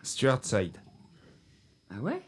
Stuart 0.04 0.44
Side. 0.44 0.78
Ah 1.92 2.00
ouais? 2.02 2.22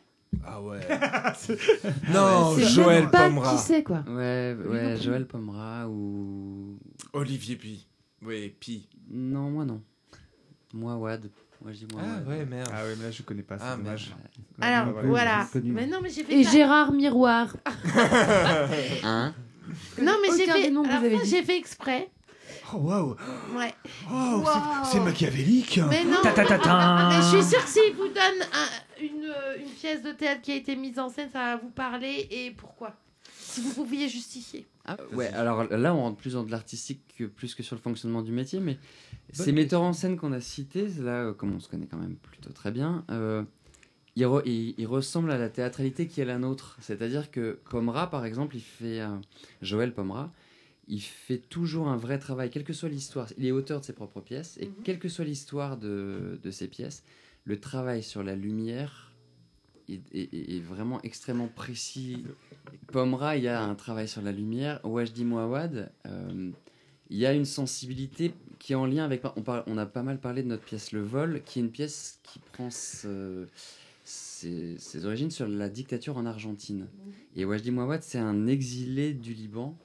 Ah 0.46 0.62
ouais. 0.62 0.80
non, 2.14 2.54
non, 2.54 2.58
Joël 2.60 3.10
Pomera. 3.10 3.56
quoi. 3.86 4.04
Ouais, 4.08 4.56
ouais, 4.58 4.84
non 4.84 4.96
plus. 4.96 5.04
Joël 5.04 5.26
Pomera 5.28 5.88
ou. 5.88 6.78
Olivier 7.14 7.56
Pi. 7.56 7.88
Oui, 8.26 8.50
Pi. 8.60 8.88
Non, 9.10 9.50
moi 9.52 9.66
non. 9.66 9.82
Moi, 10.74 10.96
Wad. 10.96 11.30
Moi, 11.62 11.72
je 11.72 11.86
dis 11.86 11.88
moi. 11.94 12.02
Ah 12.04 12.18
Wad. 12.20 12.28
ouais, 12.28 12.46
merde. 12.46 12.70
Ah 12.74 12.84
ouais, 12.84 12.96
mais 12.98 13.06
là 13.06 13.12
je 13.12 13.22
connais 13.24 13.44
pas, 13.44 13.58
c'est 13.58 13.66
Ah, 13.68 13.76
dommage. 13.78 14.12
Alors, 14.60 14.96
Ouais, 14.96 15.04
voilà. 15.08 15.46
j'ai 15.54 15.60
connu. 15.60 15.72
Mais 15.72 15.86
non, 15.88 16.00
mais 16.02 16.10
j'ai 16.10 16.24
fait 16.24 16.40
Et. 16.40 16.44
Gérard 16.44 16.92
Miroir. 16.92 17.56
Hein 19.04 19.34
Non, 20.02 20.14
mais 20.22 20.30
j'ai 20.38 20.46
fait, 20.46 20.68
alors, 20.68 20.86
j'ai 21.26 21.44
fait 21.44 21.58
exprès. 21.58 22.10
Oh 22.74 22.78
waouh 22.78 23.16
Ouais. 23.58 23.74
Oh, 24.12 24.42
c'est- 24.44 24.50
Wow. 24.50 24.84
c'est 24.92 25.00
machiavélique 25.00 25.80
Mais 25.90 26.04
non. 26.04 26.18
Ta-ta-ta-ta. 26.24 27.10
Mais 27.10 27.16
je 27.18 27.22
suis 27.38 27.44
sûre 27.44 27.64
que 27.64 27.70
s'il 27.70 27.94
vous 27.96 28.08
donne 28.08 28.42
un- 28.42 28.93
une, 29.04 29.26
euh, 29.26 29.58
une 29.60 29.70
pièce 29.70 30.02
de 30.02 30.12
théâtre 30.12 30.42
qui 30.42 30.52
a 30.52 30.56
été 30.56 30.76
mise 30.76 30.98
en 31.00 31.10
scène, 31.10 31.30
ça 31.32 31.40
va 31.40 31.58
vous 31.58 31.70
parler 31.70 32.28
et 32.32 32.52
pourquoi? 32.52 32.96
Si 33.38 33.62
vous 33.62 33.74
pouviez 33.74 34.08
justifier. 34.10 34.66
Ah, 34.86 34.98
ouais, 35.14 35.28
alors 35.28 35.64
là, 35.66 35.94
on 35.96 36.02
rentre 36.02 36.18
plus 36.18 36.34
dans 36.34 36.44
de 36.44 36.52
l'artistique 36.52 37.02
que 37.18 37.24
plus 37.26 37.56
que 37.56 37.64
sur 37.64 37.76
le 37.76 37.82
fonctionnement 37.82 38.22
du 38.22 38.32
métier, 38.32 38.60
mais 38.60 38.78
Bonne 39.36 39.46
ces 39.46 39.52
metteurs 39.52 39.82
en 39.82 39.94
scène 39.94 40.18
qu'on 40.18 40.32
a 40.34 40.42
cités, 40.42 40.88
là, 41.00 41.26
euh, 41.26 41.34
comme 41.34 41.54
on 41.56 41.60
se 41.60 41.70
connaît 41.70 41.86
quand 41.88 41.98
même 41.98 42.16
plutôt 42.16 42.52
très 42.52 42.72
bien, 42.72 43.06
euh, 43.12 43.44
ils, 44.16 44.24
re- 44.26 44.42
ils- 44.46 44.76
ils 44.78 44.86
ressemblent 44.88 45.32
à 45.32 45.38
la 45.38 45.50
théâtralité 45.50 46.08
qui 46.08 46.20
est 46.22 46.26
la 46.26 46.38
nôtre. 46.38 46.78
C'est-à-dire 46.82 47.32
que 47.32 47.60
Pomera, 47.70 48.10
par 48.10 48.26
exemple, 48.26 48.56
il 48.56 48.62
fait. 48.62 49.02
Joël 49.62 49.94
Pomera, 49.94 50.32
il 50.88 51.02
fait 51.02 51.38
toujours 51.38 51.88
un 51.88 51.96
vrai 51.98 52.20
travail, 52.20 52.50
quelle 52.50 52.66
que 52.66 52.74
soit 52.74 52.90
l'histoire. 52.90 53.28
Il 53.38 53.46
est 53.46 53.52
auteur 53.52 53.80
de 53.80 53.86
ses 53.86 53.94
propres 53.94 54.20
pièces, 54.22 54.58
et 54.60 54.70
quelle 54.84 55.00
que 55.00 55.08
soit 55.10 55.26
l'histoire 55.26 55.78
de, 55.78 56.40
de 56.44 56.52
ses 56.52 56.68
pièces, 56.68 57.04
le 57.46 57.60
travail 57.60 58.04
sur 58.04 58.24
la 58.24 58.36
lumière 58.36 59.14
est, 59.90 60.02
est- 60.14 60.34
est- 60.34 60.56
est 60.58 60.60
vraiment 60.62 61.02
extrêmement 61.02 61.48
précis. 61.50 62.26
Pomera, 62.88 63.36
il 63.38 63.44
y 63.44 63.48
a 63.48 63.62
un 63.62 63.76
travail 63.76 64.08
sur 64.08 64.22
la 64.22 64.32
lumière. 64.32 64.80
Wajdi 64.84 65.26
Mouawad, 65.26 65.92
euh, 66.06 66.52
il 67.10 67.18
y 67.18 67.26
a 67.26 67.34
une 67.34 67.46
sensibilité 67.46 68.34
qui 68.60 68.74
est 68.74 68.76
en 68.78 68.86
lien 68.86 69.04
avec. 69.04 69.24
On, 69.36 69.42
parle- 69.42 69.64
on 69.68 69.78
a 69.78 69.86
pas 69.86 70.04
mal 70.04 70.20
parlé 70.20 70.42
de 70.44 70.48
notre 70.48 70.64
pièce 70.64 70.92
Le 70.94 71.02
Vol, 71.02 71.42
qui 71.46 71.60
est 71.60 71.62
une 71.62 71.72
pièce 71.72 72.20
qui 72.24 72.40
prend 72.40 72.70
ce- 72.70 73.46
ses, 74.06 74.78
ses 74.78 75.06
origines 75.06 75.32
sur 75.32 75.48
la 75.48 75.70
dictature 75.70 76.18
en 76.18 76.26
Argentine. 76.26 76.88
Et 77.36 77.46
Wajdi 77.46 77.72
Mouawad, 77.72 78.04
c'est 78.04 78.20
un 78.20 78.48
exilé 78.48 79.14
du 79.14 79.34
Liban 79.34 79.78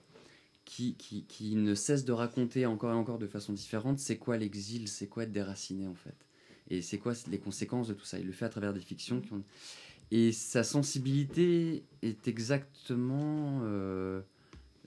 qui, 0.64 0.94
qui, 0.94 1.24
qui 1.24 1.56
ne 1.56 1.74
cesse 1.74 2.04
de 2.04 2.12
raconter 2.12 2.66
encore 2.66 2.90
et 2.92 2.94
encore 2.96 3.18
de 3.18 3.26
façon 3.26 3.52
différente 3.52 3.98
c'est 3.98 4.16
quoi 4.18 4.36
l'exil, 4.36 4.86
c'est 4.86 5.06
quoi 5.06 5.22
être 5.24 5.32
déraciné 5.32 5.86
en 5.86 5.94
fait. 5.94 6.14
Et 6.70 6.82
c'est 6.82 6.98
quoi 6.98 7.14
les 7.30 7.38
conséquences 7.38 7.88
de 7.88 7.94
tout 7.94 8.04
ça? 8.04 8.18
Il 8.18 8.26
le 8.26 8.32
fait 8.32 8.44
à 8.44 8.48
travers 8.48 8.72
des 8.72 8.80
fictions. 8.80 9.22
Et 10.10 10.32
sa 10.32 10.64
sensibilité 10.64 11.84
est 12.02 12.28
exactement 12.28 13.60
euh, 13.62 14.20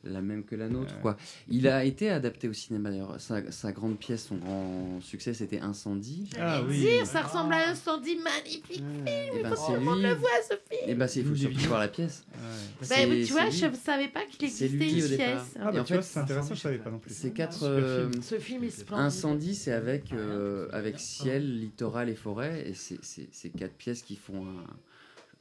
la 0.03 0.21
même 0.21 0.43
que 0.43 0.55
la 0.55 0.67
nôtre. 0.69 0.99
Quoi. 1.01 1.15
Il 1.47 1.67
a 1.67 1.83
été 1.85 2.09
adapté 2.09 2.47
au 2.47 2.53
cinéma 2.53 2.89
d'ailleurs. 2.89 3.19
Sa, 3.21 3.51
sa 3.51 3.71
grande 3.71 3.97
pièce, 3.99 4.25
son 4.25 4.37
grand 4.37 4.99
succès, 5.01 5.33
c'était 5.33 5.59
Incendie. 5.59 6.29
Ah 6.39 6.61
Dire, 6.67 7.05
ça 7.05 7.21
ressemble 7.21 7.53
à 7.53 7.69
un 7.69 7.75
standy 7.75 8.17
magnifique 8.17 8.63
film. 8.65 9.05
Eh 9.07 9.37
Il 9.37 9.41
ben, 9.43 9.49
faut 9.55 9.55
c'est 9.55 9.73
que 9.73 9.77
tout 9.77 9.79
le 9.79 9.85
monde 9.85 10.01
le 10.01 10.13
voit, 10.13 10.29
ce 10.49 10.55
film. 10.75 10.89
Et 10.89 10.95
bah, 10.95 11.07
c'est 11.07 11.19
il 11.21 11.25
faut 11.27 11.35
surtout 11.35 11.59
voir 11.67 11.79
la 11.79 11.87
pièce. 11.87 12.23
Bah, 12.31 12.37
C'est- 12.81 13.05
oui, 13.05 13.19
tu 13.21 13.25
c'est 13.27 13.33
vois, 13.33 13.45
lui. 13.45 13.51
je 13.51 13.65
ne 13.67 13.75
savais 13.75 14.07
pas 14.07 14.25
qu'il 14.25 14.49
C'est 14.49 14.65
existait 14.65 14.99
une 14.99 15.17
pièce. 15.17 15.55
Ah 15.59 15.65
bah 15.65 15.77
Et 15.77 15.79
en 15.79 15.83
tu 15.83 15.93
vois, 15.93 16.01
fait, 16.01 16.07
c'est 16.07 16.19
intéressant, 16.19 16.55
je 16.55 16.59
savais 16.59 16.77
pas 16.79 16.89
non 16.89 16.99
plus. 16.99 17.13
Ces 17.13 17.31
quatre. 17.31 17.63
Euh, 17.63 18.09
film. 18.09 18.23
Ce 18.23 18.39
film 18.39 18.63
est 18.63 18.69
splendide. 18.71 19.05
Incendie, 19.05 19.55
c'est 19.55 19.71
avec, 19.71 20.13
euh, 20.13 20.67
avec 20.71 20.99
ciel, 20.99 21.59
littoral 21.59 22.09
et 22.09 22.15
forêt. 22.15 22.67
Et 22.69 22.73
c'est- 22.73 22.99
c'est 23.03 23.29
c'est 23.31 23.49
quatre 23.49 23.75
pièces 23.75 24.01
qui 24.01 24.15
font 24.15 24.45
un. 24.47 24.63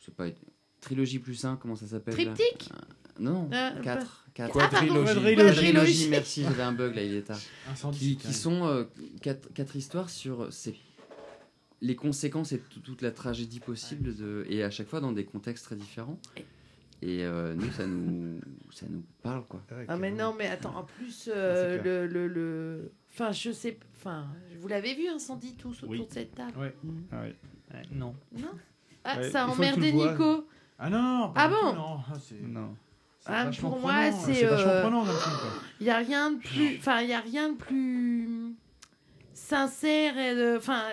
Je 0.01 0.07
sais 0.07 0.13
pas, 0.13 0.27
trilogie 0.81 1.19
plus 1.19 1.45
un, 1.45 1.57
comment 1.57 1.77
ça 1.77 1.87
s'appelle 1.87 2.15
Triptyque? 2.15 2.71
Non, 3.21 3.49
Euh, 3.53 3.81
quatre. 3.83 4.07
pas- 4.07 4.31
quatre. 4.35 4.59
Ah, 4.61 4.69
pardon. 4.69 5.05
Quadrilogie. 5.05 5.37
Quadrilogie. 5.37 6.09
Merci, 6.09 6.43
j'avais 6.43 6.63
un 6.63 6.73
bug 6.73 6.95
là, 6.95 7.03
il 7.03 7.15
est 7.15 7.23
tard. 7.23 7.39
Incendie, 7.71 7.99
Qui, 7.99 8.29
qui 8.29 8.33
sont 8.33 8.67
euh, 8.67 8.85
quatre, 9.23 9.53
quatre 9.53 9.77
histoires 9.77 10.09
sur 10.11 10.53
ces- 10.53 10.77
les 11.83 11.97
conséquences 11.97 12.53
et 12.53 12.59
tout- 12.59 12.81
toute 12.81 13.03
la 13.03 13.11
tragédie 13.11 13.61
possible, 13.61 14.15
de, 14.17 14.45
et 14.49 14.63
à 14.65 14.71
chaque 14.71 14.89
fois 14.89 15.01
dans 15.01 15.13
des 15.13 15.25
contextes 15.25 15.65
très 15.67 15.77
différents. 15.77 16.19
Et 17.03 17.25
euh, 17.25 17.55
nous, 17.55 17.71
ça 17.73 17.87
nous, 17.87 18.41
ça 18.71 18.85
nous 18.91 19.03
parle, 19.23 19.45
quoi. 19.47 19.63
Ah 19.89 19.97
mais 19.97 20.11
non, 20.11 20.35
mais 20.39 20.47
attends, 20.49 20.77
en 20.77 20.85
plus, 20.85 21.31
euh, 21.35 21.79
clair. 21.79 22.03
le, 22.03 22.07
le, 22.07 22.29
le... 22.29 22.93
Enfin, 23.13 23.33
je 23.33 23.51
sais... 23.53 23.79
Enfin, 23.97 24.27
vous 24.61 24.69
l'avez 24.69 24.95
vu, 24.95 25.09
Incendie, 25.09 25.55
tous 25.57 25.79
autour 25.83 25.89
Oui. 25.91 26.07
de 26.07 26.13
cette 26.13 26.35
table? 26.35 26.53
Ouais. 26.59 26.75
Ah 27.11 27.23
ouais. 27.23 27.35
non. 27.93 28.15
Non? 28.37 28.51
Ah, 29.05 29.17
Ouais, 29.19 29.31
ça 29.31 29.45
a 29.45 29.49
emmerdé. 29.49 29.93
Nico 29.93 30.47
Ah 30.79 30.91
non, 30.91 31.33
pas 31.35 31.41
Ah 31.45 31.49
bon? 31.49 31.75
non. 31.75 31.97
Ah, 32.07 32.19
Non. 32.43 32.77
Ah, 33.27 33.51
Pour 33.61 33.79
moi, 33.81 34.11
c'est... 34.13 34.45
Euh. 34.45 34.83
Il 35.81 35.85
n'y 35.85 35.91
a 35.91 35.97
rien 35.99 36.31
de 36.33 36.39
plus... 36.39 36.77
Enfin, 36.79 37.01
il 37.03 37.09
y 37.09 37.13
a 37.13 37.21
rien 37.21 37.51
de 37.51 37.57
plus 37.57 38.55
sincère 39.35 40.17
et 40.19 40.35
de... 40.35 40.57
Enfin, 40.57 40.85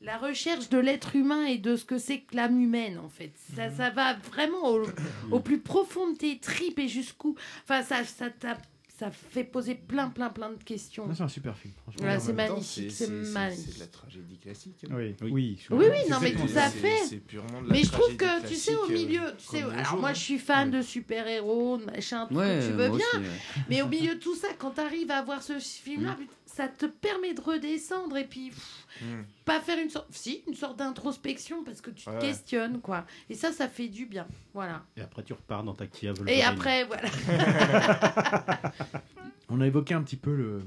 la 0.00 0.16
recherche 0.18 0.68
de 0.68 0.78
l'être 0.78 1.14
humain 1.16 1.44
et 1.44 1.58
de 1.58 1.76
ce 1.76 1.84
que 1.84 1.98
c'est 1.98 2.20
que 2.20 2.36
l'âme 2.36 2.60
humaine, 2.60 2.98
en 2.98 3.08
fait. 3.08 3.32
Ça, 3.56 3.68
Mhm. 3.68 3.76
ça 3.76 3.90
va 3.90 4.14
vraiment 4.14 4.70
au, 4.70 4.82
au 5.30 5.40
plus 5.40 5.60
profond 5.60 6.10
de 6.12 6.16
tes 6.16 6.38
tripes 6.38 6.78
et 6.78 6.88
jusqu'où... 6.88 7.34
Enfin, 7.64 7.82
ça, 7.82 8.04
ça, 8.04 8.26
ça 8.96 9.10
fait 9.10 9.42
poser 9.42 9.74
plein, 9.74 10.08
plein, 10.08 10.30
plein 10.30 10.50
de 10.50 10.62
questions. 10.62 11.08
C'est 11.14 11.22
un 11.24 11.28
super 11.28 11.56
film, 11.58 11.74
franchement. 11.82 12.04
Ouais, 12.06 12.20
c'est 12.20 12.32
magnifique, 12.32 12.92
c'est- 12.92 13.08
magnifique. 13.08 13.64
C'est 13.68 13.74
de 13.74 13.80
la 13.80 13.86
tragédie 13.88 14.38
classique. 14.38 14.76
Oui, 14.88 15.16
oui. 15.20 15.30
Oui, 15.32 15.58
oui, 15.90 15.98
non, 16.10 16.18
mais 16.22 16.32
tout 16.32 16.42
à 16.56 16.70
fait. 16.70 16.98
c'est 17.04 17.16
purement 17.16 17.60
de 17.62 17.66
la 17.68 17.72
Mais 17.72 17.82
je 17.82 17.90
trouve 17.90 18.14
que, 18.16 18.46
tu 18.46 18.54
sais, 18.54 18.74
au 18.76 18.86
classique, 18.86 19.08
milieu, 19.08 19.26
euh, 19.26 19.32
tu 19.36 19.46
sais, 19.46 19.62
alors 19.62 19.96
moi 19.98 20.10
hein. 20.10 20.14
je 20.14 20.20
suis 20.20 20.38
fan 20.38 20.70
de 20.70 20.80
super-héros, 20.80 21.78
de 21.78 21.84
machin, 21.86 22.26
tout 22.28 22.34
Ouais, 22.36 22.60
que 22.60 22.66
tu 22.66 22.72
veux 22.72 22.88
bien. 22.88 22.96
aussi, 22.96 23.16
ouais. 23.16 23.64
Mais 23.68 23.82
au 23.82 23.88
milieu 23.88 24.14
de 24.14 24.20
tout 24.20 24.36
ça, 24.36 24.48
quand 24.58 24.70
tu 24.72 24.80
arrives 24.80 25.10
à 25.10 25.22
voir 25.22 25.42
ce 25.42 25.54
Mm. 25.54 25.60
film-là, 25.60 26.14
putain, 26.18 26.32
ça 26.54 26.68
te 26.68 26.86
permet 26.86 27.34
de 27.34 27.40
redescendre 27.40 28.16
et 28.16 28.24
puis 28.24 28.50
pff, 28.50 28.86
Mm. 29.02 29.22
pas 29.44 29.58
faire 29.60 29.76
une 29.82 29.90
sorte, 29.90 30.06
si, 30.10 30.44
une 30.46 30.54
sorte 30.54 30.78
d'introspection 30.78 31.64
parce 31.64 31.80
que 31.80 31.90
tu 31.90 32.04
te 32.04 32.20
questionnes, 32.20 32.80
quoi. 32.80 33.04
Et 33.28 33.34
ça, 33.34 33.50
ça 33.50 33.66
fait 33.68 33.88
du 33.88 34.06
bien. 34.06 34.24
Voilà. 34.52 34.84
Et 34.96 35.00
après, 35.00 35.24
tu 35.24 35.32
repars 35.32 35.64
dans 35.64 35.74
ta 35.74 35.86
Kia 35.88 36.10
Et 36.10 36.12
Wolverine. 36.14 36.42
après, 36.44 36.84
voilà. 36.84 37.08
On 39.48 39.60
a 39.60 39.66
évoqué 39.66 39.94
un 39.94 40.02
petit 40.02 40.16
peu 40.16 40.34
le 40.34 40.60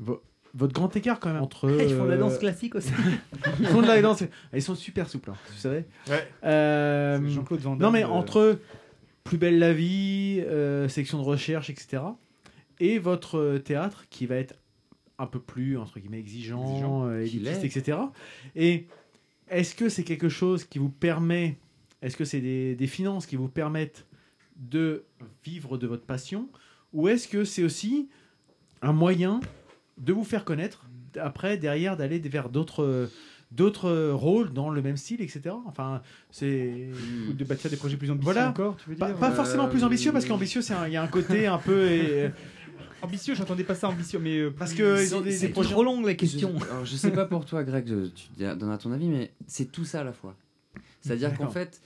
vo- 0.00 0.22
votre 0.54 0.72
grand 0.72 0.94
écart 0.96 1.20
quand 1.20 1.32
même 1.32 1.42
entre. 1.42 1.70
Ils 1.70 1.94
font 1.94 2.04
de 2.04 2.10
la 2.10 2.16
danse 2.16 2.34
euh, 2.34 2.38
classique 2.38 2.74
aussi. 2.74 2.90
Ils 3.60 3.66
font 3.66 3.82
de 3.82 3.86
la 3.86 4.00
danse. 4.02 4.22
Ils 4.52 4.62
sont 4.62 4.74
super 4.74 5.08
souples, 5.08 5.30
hein, 5.30 5.36
vous 5.52 5.58
savez. 5.58 5.84
Ouais. 6.08 6.28
Euh, 6.44 7.18
C'est 7.22 7.30
Jean-Claude 7.30 7.60
Van 7.60 7.76
Non 7.76 7.90
mais 7.90 8.04
entre 8.04 8.58
Plus 9.24 9.38
belle 9.38 9.58
la 9.58 9.72
vie, 9.72 10.42
euh, 10.46 10.88
section 10.88 11.18
de 11.18 11.24
recherche, 11.24 11.70
etc. 11.70 12.02
et 12.80 12.98
votre 12.98 13.58
théâtre 13.58 14.04
qui 14.10 14.26
va 14.26 14.36
être 14.36 14.54
un 15.18 15.26
peu 15.26 15.38
plus 15.40 15.78
entre 15.78 15.98
guillemets 15.98 16.18
exigeant, 16.20 16.68
Exigeant. 16.70 17.06
euh, 17.06 17.20
élitiste, 17.22 17.64
etc. 17.64 17.98
Et 18.54 18.86
est-ce 19.48 19.74
que 19.74 19.88
c'est 19.88 20.04
quelque 20.04 20.28
chose 20.28 20.64
qui 20.64 20.78
vous 20.78 20.88
permet, 20.90 21.56
est-ce 22.02 22.16
que 22.16 22.24
c'est 22.24 22.40
des, 22.40 22.74
des 22.74 22.86
finances 22.86 23.26
qui 23.26 23.36
vous 23.36 23.48
permettent 23.48 24.06
de 24.56 25.04
vivre 25.44 25.78
de 25.78 25.86
votre 25.86 26.04
passion, 26.04 26.48
ou 26.92 27.08
est-ce 27.08 27.28
que 27.28 27.44
c'est 27.44 27.62
aussi 27.62 28.08
un 28.82 28.92
moyen 28.92 29.40
de 29.98 30.12
vous 30.12 30.24
faire 30.24 30.44
connaître 30.44 30.86
après 31.20 31.56
derrière 31.56 31.96
d'aller 31.96 32.18
vers 32.18 32.48
d'autres 32.50 32.82
euh, 32.82 33.06
d'autres 33.52 34.10
rôles 34.10 34.52
dans 34.52 34.68
le 34.70 34.82
même 34.82 34.96
style 34.96 35.22
etc 35.22 35.54
enfin 35.66 36.02
c'est 36.30 36.88
Ou 37.28 37.32
de 37.32 37.44
bâtir 37.44 37.70
des 37.70 37.76
projets 37.76 37.96
plus 37.96 38.10
ambitieux 38.10 38.24
voilà 38.32 38.50
encore, 38.50 38.76
tu 38.76 38.90
veux 38.90 38.96
pas, 38.96 39.06
dire 39.12 39.16
pas 39.16 39.30
Euh, 39.30 39.34
forcément 39.34 39.68
plus 39.68 39.84
ambitieux 39.84 40.12
parce 40.12 40.26
qu'ambitieux 40.26 40.60
il 40.86 40.92
y 40.92 40.96
a 40.96 41.02
un 41.02 41.06
côté 41.06 41.46
un 41.46 41.56
peu 41.58 41.86
et- 41.90 42.30
Ambitieux, 43.06 43.34
j'entendais 43.34 43.64
pas 43.64 43.74
ça 43.74 43.88
ambitieux, 43.88 44.18
mais 44.18 44.38
euh, 44.38 44.50
Parce 44.50 44.72
que 44.74 45.02
ils 45.02 45.14
ont 45.14 45.20
des- 45.20 45.48
projets- 45.48 45.70
trop 45.70 45.82
longue 45.84 46.04
la 46.04 46.14
question. 46.14 46.52
Je, 46.58 46.64
alors, 46.64 46.84
je 46.84 46.96
sais 46.96 47.10
pas 47.12 47.24
pour 47.24 47.44
toi, 47.44 47.64
Greg, 47.64 47.86
je- 47.88 48.06
tu 48.08 48.28
donneras 48.38 48.78
ton 48.78 48.92
avis, 48.92 49.08
mais 49.08 49.32
c'est 49.46 49.70
tout 49.72 49.84
ça 49.84 50.00
à 50.00 50.04
la 50.04 50.12
fois. 50.12 50.36
C'est-à-dire 51.00 51.36
qu'en 51.36 51.48
fait, 51.50 51.80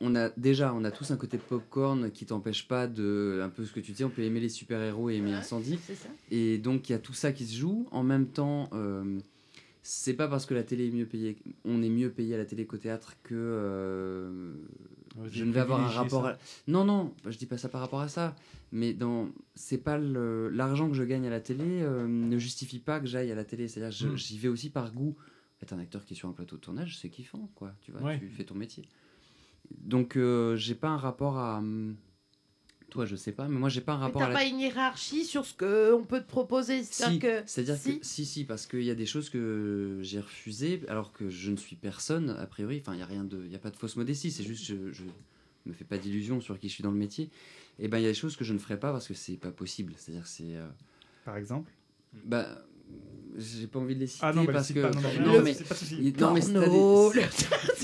on 0.00 0.14
a 0.16 0.28
déjà, 0.36 0.74
on 0.74 0.84
a 0.84 0.90
tous 0.90 1.10
un 1.12 1.16
côté 1.16 1.38
popcorn 1.38 2.10
qui 2.10 2.26
t'empêche 2.26 2.68
pas 2.68 2.86
de, 2.86 3.40
un 3.42 3.48
peu 3.48 3.64
ce 3.64 3.72
que 3.72 3.80
tu 3.80 3.92
dis, 3.92 4.04
on 4.04 4.10
peut 4.10 4.22
aimer 4.22 4.40
les 4.40 4.48
super-héros 4.50 5.08
et 5.10 5.16
aimer 5.16 5.32
Incendie. 5.32 5.78
c'est 5.86 5.94
ça. 5.94 6.08
Et 6.30 6.58
donc 6.58 6.88
il 6.88 6.92
y 6.92 6.94
a 6.94 6.98
tout 6.98 7.14
ça 7.14 7.32
qui 7.32 7.46
se 7.46 7.56
joue. 7.56 7.88
En 7.90 8.02
même 8.02 8.26
temps, 8.26 8.68
euh, 8.74 9.18
c'est 9.82 10.14
pas 10.14 10.28
parce 10.28 10.44
que 10.46 10.52
la 10.54 10.62
télé 10.62 10.88
est 10.88 10.90
mieux 10.90 11.06
payée, 11.06 11.36
on 11.64 11.82
est 11.82 11.88
mieux 11.88 12.10
payé 12.10 12.34
à 12.34 12.38
la 12.38 12.44
télé 12.44 12.66
qu'au 12.66 12.76
théâtre 12.76 13.14
que 13.22 13.34
euh, 13.34 14.52
Ouais, 15.16 15.28
je 15.30 15.44
ne 15.44 15.52
vais 15.52 15.60
avoir 15.60 15.80
un 15.80 15.86
rapport. 15.88 16.26
À... 16.26 16.36
Non, 16.66 16.84
non, 16.84 17.14
je 17.26 17.36
dis 17.38 17.46
pas 17.46 17.56
ça 17.58 17.68
par 17.68 17.80
rapport 17.80 18.00
à 18.00 18.08
ça. 18.08 18.34
Mais 18.72 18.92
dans, 18.92 19.28
c'est 19.54 19.78
pas 19.78 19.96
l'argent 19.98 20.88
que 20.88 20.94
je 20.94 21.04
gagne 21.04 21.26
à 21.26 21.30
la 21.30 21.40
télé 21.40 21.64
euh, 21.82 22.08
ne 22.08 22.36
justifie 22.38 22.80
pas 22.80 22.98
que 23.00 23.06
j'aille 23.06 23.30
à 23.30 23.34
la 23.36 23.44
télé. 23.44 23.68
C'est-à-dire, 23.68 24.08
Mm. 24.10 24.16
j'y 24.16 24.38
vais 24.38 24.48
aussi 24.48 24.70
par 24.70 24.92
goût. 24.92 25.16
Être 25.62 25.72
un 25.72 25.78
acteur 25.78 26.04
qui 26.04 26.14
est 26.14 26.16
sur 26.16 26.28
un 26.28 26.32
plateau 26.32 26.56
de 26.56 26.60
tournage, 26.60 26.98
c'est 26.98 27.08
kiffant, 27.10 27.48
quoi. 27.54 27.72
Tu 27.80 27.92
vois, 27.92 28.02
Ouais. 28.02 28.18
tu 28.18 28.28
fais 28.28 28.44
ton 28.44 28.54
métier. 28.56 28.88
Donc, 29.80 30.16
euh, 30.16 30.56
j'ai 30.56 30.74
pas 30.74 30.88
un 30.88 30.96
rapport 30.96 31.38
à. 31.38 31.62
Toi, 32.94 33.06
je 33.06 33.16
sais 33.16 33.32
pas, 33.32 33.48
mais 33.48 33.58
moi, 33.58 33.68
j'ai 33.68 33.80
pas 33.80 33.94
un 33.94 33.98
rapport 33.98 34.22
à 34.22 34.26
t'as 34.26 34.30
la 34.32 34.38
pas 34.38 34.44
une 34.44 34.60
hiérarchie 34.60 35.24
sur 35.24 35.44
ce 35.44 35.52
qu'on 35.52 36.04
peut 36.04 36.20
te 36.20 36.28
proposer. 36.28 36.84
si, 36.84 36.92
C'est-à-dire 36.94 37.18
que 37.20 37.42
c'est-à-dire 37.44 37.76
si. 37.76 37.98
que 37.98 38.06
si, 38.06 38.24
si, 38.24 38.44
parce 38.44 38.66
qu'il 38.68 38.84
y 38.84 38.90
a 38.90 38.94
des 38.94 39.04
choses 39.04 39.30
que 39.30 39.98
j'ai 40.02 40.20
refusées, 40.20 40.80
alors 40.86 41.12
que 41.12 41.28
je 41.28 41.50
ne 41.50 41.56
suis 41.56 41.74
personne, 41.74 42.30
a 42.30 42.46
priori. 42.46 42.78
Enfin, 42.80 42.92
il 42.94 42.98
n'y 42.98 43.02
a 43.02 43.06
rien 43.06 43.24
de, 43.24 43.42
il 43.44 43.50
y 43.50 43.56
a 43.56 43.58
pas 43.58 43.70
de 43.70 43.76
fausse 43.76 43.96
modestie. 43.96 44.30
C'est 44.30 44.44
juste, 44.44 44.64
je, 44.64 44.92
je 44.92 45.02
me 45.66 45.72
fais 45.72 45.84
pas 45.84 45.98
d'illusions 45.98 46.40
sur 46.40 46.56
qui 46.56 46.68
je 46.68 46.74
suis 46.74 46.84
dans 46.84 46.92
le 46.92 46.96
métier. 46.96 47.30
Et 47.80 47.88
ben, 47.88 47.98
il 47.98 48.02
y 48.02 48.06
a 48.06 48.10
des 48.10 48.14
choses 48.14 48.36
que 48.36 48.44
je 48.44 48.52
ne 48.52 48.58
ferai 48.60 48.78
pas 48.78 48.92
parce 48.92 49.08
que 49.08 49.14
c'est 49.14 49.36
pas 49.38 49.50
possible. 49.50 49.92
C'est-à-dire, 49.96 50.22
que 50.22 50.28
c'est. 50.28 50.54
euh, 50.54 50.68
Par 51.24 51.36
exemple? 51.36 51.72
Bah, 52.24 52.64
j'ai 53.36 53.66
pas 53.66 53.80
envie 53.80 53.96
de 53.96 54.00
les 54.00 54.06
citer 54.06 54.24
Ah 54.24 54.32
non, 54.32 54.44
bah, 54.44 54.52
parce 54.54 54.70
que. 54.72 54.78
pas, 54.80 54.90
non, 54.90 55.00
non, 55.00 55.32
non, 55.32 55.42
mais 55.42 55.56
non, 56.18 56.32
mais 56.32 56.42
Porno, 56.42 57.10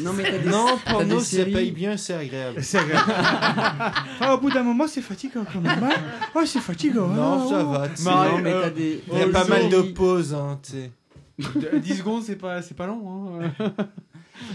non, 0.03 0.13
mais 0.13 0.23
des, 0.39 0.49
Non, 0.49 0.67
porno, 0.89 1.19
ça 1.19 1.25
séries- 1.27 1.53
paye 1.53 1.71
bien, 1.73 1.97
c'est 1.97 2.15
agréable. 2.15 2.63
C'est 2.63 2.79
agréable. 2.79 3.11
Ah, 4.21 4.35
au 4.35 4.39
bout 4.39 4.51
d'un 4.51 4.63
moment, 4.63 4.87
c'est 4.87 5.03
fatigant 5.03 5.45
quand 5.53 5.61
même. 5.61 5.83
hein. 5.83 5.91
Oh, 6.35 6.43
c'est 6.47 6.61
fatigant. 6.61 7.09
Non, 7.09 7.33
hein, 7.43 7.49
ça 7.49 7.65
oh. 7.67 7.71
va. 7.73 7.89
Non, 8.29 8.39
mais 8.39 8.53
euh, 8.53 8.63
t'as 8.63 8.71
des- 8.71 9.01
Il 9.13 9.19
y 9.19 9.23
a 9.23 9.29
pas 9.29 9.45
mal 9.47 9.69
de 9.69 9.81
pauses, 9.93 10.35
hein, 10.35 10.59
tu 10.63 10.73
sais. 10.73 10.91
De- 11.39 11.79
10 11.79 11.97
secondes 11.97 12.23
c'est 12.23 12.37
pas 12.37 12.61
c'est 12.61 12.75
pas 12.77 12.87
long 12.87 13.41
hein. 13.41 13.51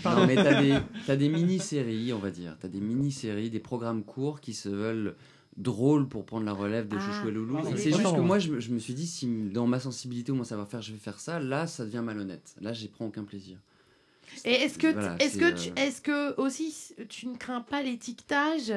Non, 0.06 0.28
mais 0.28 0.36
t'as 0.36 0.62
des, 0.62 0.76
t'as 1.08 1.16
des 1.16 1.30
mini-séries, 1.30 2.14
on 2.14 2.20
va 2.20 2.30
dire. 2.30 2.56
T'as 2.62 2.68
des 2.68 2.80
mini-séries, 2.80 3.50
des 3.50 3.60
programmes 3.60 4.04
courts 4.04 4.40
qui 4.40 4.54
se 4.54 4.70
veulent 4.70 5.16
drôles 5.58 6.08
pour 6.08 6.26
prendre 6.26 6.46
la 6.46 6.54
relève 6.54 6.88
de 6.88 6.98
Ah. 6.98 7.00
Chouchou 7.00 7.28
et 7.30 7.32
Loulou. 7.32 7.58
Ah, 7.60 7.64
oui. 7.66 7.74
c'est 7.78 7.92
juste 7.92 8.04
que 8.16 8.20
moi, 8.22 8.40
je, 8.40 8.52
me- 8.52 8.60
je 8.60 8.72
me 8.72 8.80
suis 8.80 8.94
dit, 8.94 9.08
si 9.08 9.26
dans 9.28 9.68
ma 9.68 9.80
sensibilité 9.80 10.32
ou 10.32 10.36
mon 10.36 10.44
savoir-faire, 10.44 10.82
je 10.82 10.92
vais 10.92 11.00
faire 11.00 11.20
ça, 11.20 11.40
là, 11.40 11.66
ça 11.68 11.86
devient 11.86 12.02
malhonnête. 12.04 12.56
Là, 12.62 12.74
j'y 12.74 12.88
prends 12.90 13.06
aucun 13.06 13.24
plaisir. 13.24 13.58
Et 14.44 14.52
est-ce 14.52 14.78
que, 14.78 14.88
Voilà, 14.92 15.16
est-ce 15.20 15.38
que, 15.38 15.52
tu, 15.52 15.70
euh, 15.70 15.74
est-ce 15.78 16.02
que 16.02 16.40
aussi 16.42 16.94
tu 17.10 17.28
ne 17.28 17.38
crains 17.38 17.62
pas 17.62 17.82
l'étiquetage 17.84 18.74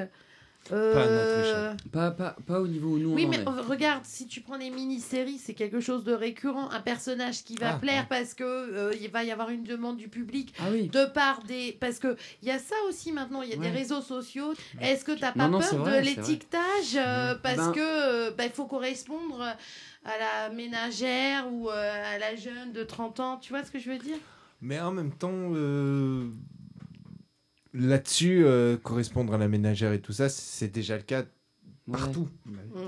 euh, 0.73 1.75
Pas 1.93 2.61
au 2.61 2.67
niveau 2.69 2.91
où 2.91 2.99
nous 2.99 3.15
Oui, 3.15 3.25
on 3.25 3.29
en 3.29 3.31
mais 3.31 3.37
est. 3.39 3.49
euh, 3.49 3.63
regarde, 3.63 4.05
si 4.05 4.27
tu 4.27 4.41
prends 4.41 4.59
des 4.59 4.71
mini-séries, 4.71 5.39
c'est 5.39 5.55
quelque 5.55 5.81
chose 5.81 6.05
de 6.05 6.13
récurrent, 6.13 6.71
un 6.71 6.81
personnage 6.81 7.45
qui 7.45 7.57
va 7.57 7.75
Ah, 7.75 7.79
plaire 7.79 8.07
parce 8.09 8.35
que 8.35 8.45
euh, 8.45 8.95
il 9.01 9.11
va 9.11 9.25
y 9.25 9.31
avoir 9.31 9.51
une 9.51 9.65
demande 9.65 9.97
du 9.97 10.09
public 10.09 10.53
Ah 10.59 10.69
oui. 10.71 10.89
de 10.89 11.05
part 11.07 11.43
des 11.45 11.77
parce 11.81 11.99
que 11.99 12.17
il 12.43 12.49
y 12.49 12.51
a 12.51 12.59
ça 12.59 12.75
aussi 12.89 13.13
maintenant, 13.13 13.43
il 13.43 13.51
y 13.51 13.55
a 13.55 13.57
Ouais. 13.57 13.71
des 13.71 13.77
réseaux 13.77 14.03
sociaux. 14.03 14.53
Est-ce 14.81 15.05
que 15.05 15.13
tu 15.13 15.23
n'as 15.23 15.31
Non, 15.31 15.45
pas 15.45 15.49
non, 15.49 15.59
peur 15.61 15.75
vrai, 15.79 16.01
de 16.01 16.05
l'étiquetage 16.07 16.97
euh, 16.97 17.35
parce 17.43 17.57
Ben- 17.57 17.73
que 17.73 17.81
euh, 17.81 18.31
ben, 18.33 18.45
il 18.45 18.53
faut 18.53 18.67
correspondre 18.67 19.41
à 20.05 20.19
la 20.19 20.55
ménagère 20.55 21.51
ou 21.53 21.71
euh, 21.71 22.15
à 22.15 22.19
la 22.19 22.37
jeune 22.37 22.73
de 22.73 22.83
30 22.85 23.21
ans, 23.21 23.37
tu 23.39 23.51
vois 23.53 23.65
ce 23.65 23.71
que 23.71 23.79
je 23.79 23.91
veux 23.91 23.99
dire? 23.99 24.17
Mais 24.61 24.81
en 24.81 24.91
même 24.93 25.13
temps, 25.13 25.31
euh, 25.33 26.29
là-dessus, 27.75 28.45
euh, 28.45 28.77
correspondre 28.77 29.35
à 29.35 29.39
la 29.39 29.49
ménagère 29.49 29.93
et 29.93 30.01
tout 30.01 30.13
ça, 30.13 30.29
c'est 30.29 30.69
déjà 30.69 30.97
le 30.97 31.03
cas 31.03 31.25
partout. 31.91 32.29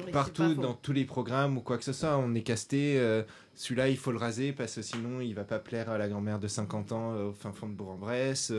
C'est 0.06 0.10
Partout, 0.12 0.54
dans 0.54 0.74
tous 0.74 0.92
les 0.92 1.04
programmes 1.04 1.56
ou 1.58 1.60
quoi 1.60 1.78
que 1.78 1.84
ce 1.84 1.92
soit. 1.92 2.18
On 2.18 2.34
est 2.34 2.42
casté, 2.42 2.98
euh, 2.98 3.22
celui-là, 3.54 3.88
il 3.88 3.96
faut 3.96 4.12
le 4.12 4.18
raser 4.18 4.52
parce 4.52 4.74
que 4.76 4.82
sinon, 4.82 5.20
il 5.20 5.34
va 5.34 5.44
pas 5.44 5.58
plaire 5.58 5.90
à 5.90 5.98
la 5.98 6.08
grand-mère 6.08 6.38
de 6.38 6.48
50 6.48 6.92
ans 6.92 7.14
euh, 7.14 7.28
au 7.28 7.32
fin 7.32 7.52
fond 7.52 7.68
de 7.68 7.74
Bourg-en-Bresse. 7.74 8.52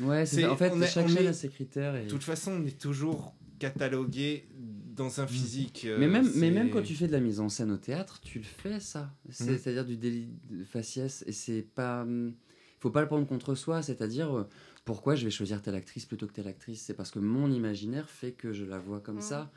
Ouais, 0.00 0.24
c'est. 0.24 0.46
En 0.46 0.56
fait, 0.56 0.70
on 0.72 0.80
est- 0.80 0.86
chaque 0.86 1.04
on 1.06 1.08
chaîne 1.08 1.24
est- 1.26 1.28
a 1.28 1.32
ses 1.32 1.48
critères 1.48 1.96
et- 1.96 2.04
De 2.04 2.10
toute 2.10 2.22
façon, 2.22 2.52
on 2.52 2.64
est 2.66 2.78
toujours 2.80 3.34
catalogué 3.58 4.48
dans 4.96 5.20
un 5.20 5.26
physique. 5.26 5.84
euh, 5.86 5.98
Mais 5.98 6.06
même, 6.06 6.30
mais 6.36 6.50
même 6.50 6.70
quand 6.70 6.82
tu 6.82 6.94
fais 6.94 7.06
de 7.06 7.12
la 7.12 7.20
mise 7.20 7.40
en 7.40 7.48
scène 7.50 7.70
au 7.70 7.76
théâtre, 7.76 8.20
tu 8.22 8.38
le 8.38 8.44
fais 8.44 8.80
ça. 8.80 9.10
Mhm. 9.26 9.32
C'est-à-dire 9.58 9.84
du 9.84 9.96
délit 9.96 10.28
de 10.50 10.64
faciès. 10.64 11.22
Et 11.26 11.32
c'est 11.32 11.62
pas. 11.74 12.06
faut 12.78 12.90
pas 12.90 13.02
le 13.02 13.08
prendre 13.08 13.26
contre 13.26 13.54
soi. 13.54 13.82
C'est-à-dire, 13.82 14.46
pourquoi 14.84 15.14
je 15.14 15.24
vais 15.24 15.30
choisir 15.30 15.62
telle 15.62 15.74
actrice 15.74 16.06
plutôt 16.06 16.26
que 16.26 16.32
telle 16.32 16.48
actrice 16.48 16.82
C'est 16.82 16.94
parce 16.94 17.10
que 17.10 17.18
mon 17.18 17.50
imaginaire 17.50 18.08
fait 18.08 18.32
que 18.32 18.52
je 18.52 18.64
la 18.64 18.78
vois 18.78 19.00
comme 19.00 19.20
ça. 19.20 19.50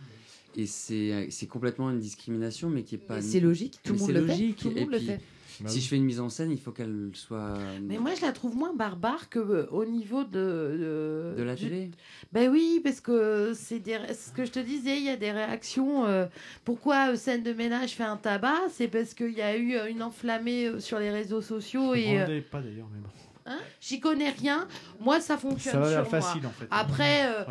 Et 0.55 0.67
c'est 0.67 1.27
c'est 1.31 1.47
complètement 1.47 1.89
une 1.89 1.99
discrimination, 1.99 2.69
mais 2.69 2.83
qui 2.83 2.95
est 2.95 2.99
pas. 2.99 3.21
C'est 3.21 3.39
logique, 3.39 3.79
tout 3.83 3.93
Mais 3.93 3.99
le 3.99 4.05
monde 4.05 4.11
le 4.11 4.21
fait, 4.21 4.27
logique. 4.27 4.57
tout 4.59 4.69
le 4.69 4.75
Et 4.75 4.79
monde 4.81 4.91
le 4.91 4.97
puis, 4.97 5.05
fait. 5.07 5.21
Bah 5.61 5.69
si 5.69 5.81
je 5.81 5.87
fais 5.87 5.97
une 5.97 6.05
mise 6.05 6.19
en 6.19 6.29
scène, 6.29 6.51
il 6.51 6.59
faut 6.59 6.71
qu'elle 6.71 7.11
soit. 7.13 7.55
Mais 7.87 7.97
moi, 7.97 8.13
je 8.15 8.21
la 8.21 8.31
trouve 8.31 8.55
moins 8.55 8.73
barbare 8.75 9.29
que 9.29 9.39
euh, 9.39 9.67
au 9.71 9.85
niveau 9.85 10.23
de 10.23 10.29
de, 10.33 11.33
De 11.37 11.43
la 11.43 11.55
du- 11.55 11.63
télé 11.69 11.91
Ben 12.31 12.49
oui, 12.51 12.81
parce 12.83 13.01
que 13.01 13.53
c'est 13.55 13.79
des... 13.79 13.97
ce 14.13 14.31
que 14.31 14.45
je 14.45 14.51
te 14.51 14.59
disais, 14.59 14.97
il 14.97 15.03
y 15.03 15.09
a 15.09 15.17
des 15.17 15.31
réactions. 15.31 16.05
euh, 16.05 16.25
pourquoi 16.65 17.11
euh, 17.11 17.15
scène 17.15 17.43
de 17.43 17.53
ménage 17.53 17.91
fait 17.91 18.03
un 18.03 18.17
tabac? 18.17 18.69
C'est 18.69 18.87
parce 18.87 19.13
qu'il 19.13 19.33
y 19.33 19.41
a 19.41 19.55
eu 19.57 19.75
euh, 19.75 19.89
une 19.89 20.01
enflammée 20.03 20.79
sur 20.79 20.99
les 20.99 21.11
réseaux 21.11 21.41
sociaux 21.41 21.93
Je 21.93 21.99
et. 21.99 22.19
euh, 22.21 22.41
pas 22.51 22.61
d'ailleurs 22.61 22.89
mais 22.93 22.99
bon. 22.99 23.09
Hein, 23.45 23.59
J'y 23.81 23.99
connais 23.99 24.29
rien. 24.29 24.67
Moi, 24.99 25.19
ça 25.19 25.37
fonctionne 25.37 25.73
Ça 25.73 25.79
va 25.79 25.85
sur 25.89 26.01
l'air 26.01 26.09
moi. 26.09 26.21
facile, 26.21 26.45
en 26.47 26.51
fait. 26.51 26.65
Après, 26.71 27.25
euh, 27.27 27.43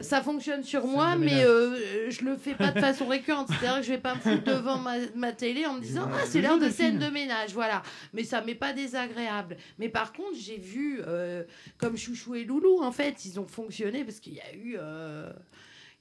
ça 0.00 0.22
fonctionne 0.22 0.62
sur 0.62 0.86
moi, 0.86 1.16
mais 1.16 1.44
euh, 1.44 2.10
je 2.10 2.24
le 2.24 2.36
fais 2.36 2.54
pas 2.54 2.70
de 2.70 2.80
façon 2.80 3.06
récurrente. 3.06 3.48
C'est-à-dire 3.48 3.80
que 3.80 3.86
je 3.86 3.92
vais 3.92 3.98
pas 3.98 4.14
me 4.14 4.20
foutre 4.20 4.44
devant 4.44 4.78
ma, 4.78 4.94
ma 5.14 5.32
télé 5.32 5.66
en 5.66 5.74
me 5.74 5.80
disant 5.80 6.08
ah, 6.12 6.24
c'est 6.26 6.40
l'heure 6.40 6.58
de 6.58 6.68
scène 6.68 6.98
de 6.98 7.08
ménage, 7.08 7.52
voilà. 7.52 7.82
Mais 8.12 8.24
ça 8.24 8.40
m'est 8.40 8.54
pas 8.54 8.72
désagréable. 8.72 9.56
Mais 9.78 9.88
par 9.88 10.12
contre, 10.12 10.36
j'ai 10.38 10.58
vu 10.58 11.00
euh, 11.06 11.42
comme 11.78 11.96
Chouchou 11.96 12.34
et 12.34 12.44
Loulou, 12.44 12.82
en 12.82 12.92
fait, 12.92 13.24
ils 13.24 13.38
ont 13.40 13.46
fonctionné 13.46 14.04
parce 14.04 14.20
qu'il 14.20 14.34
y 14.34 14.40
a 14.40 14.54
eu. 14.54 14.76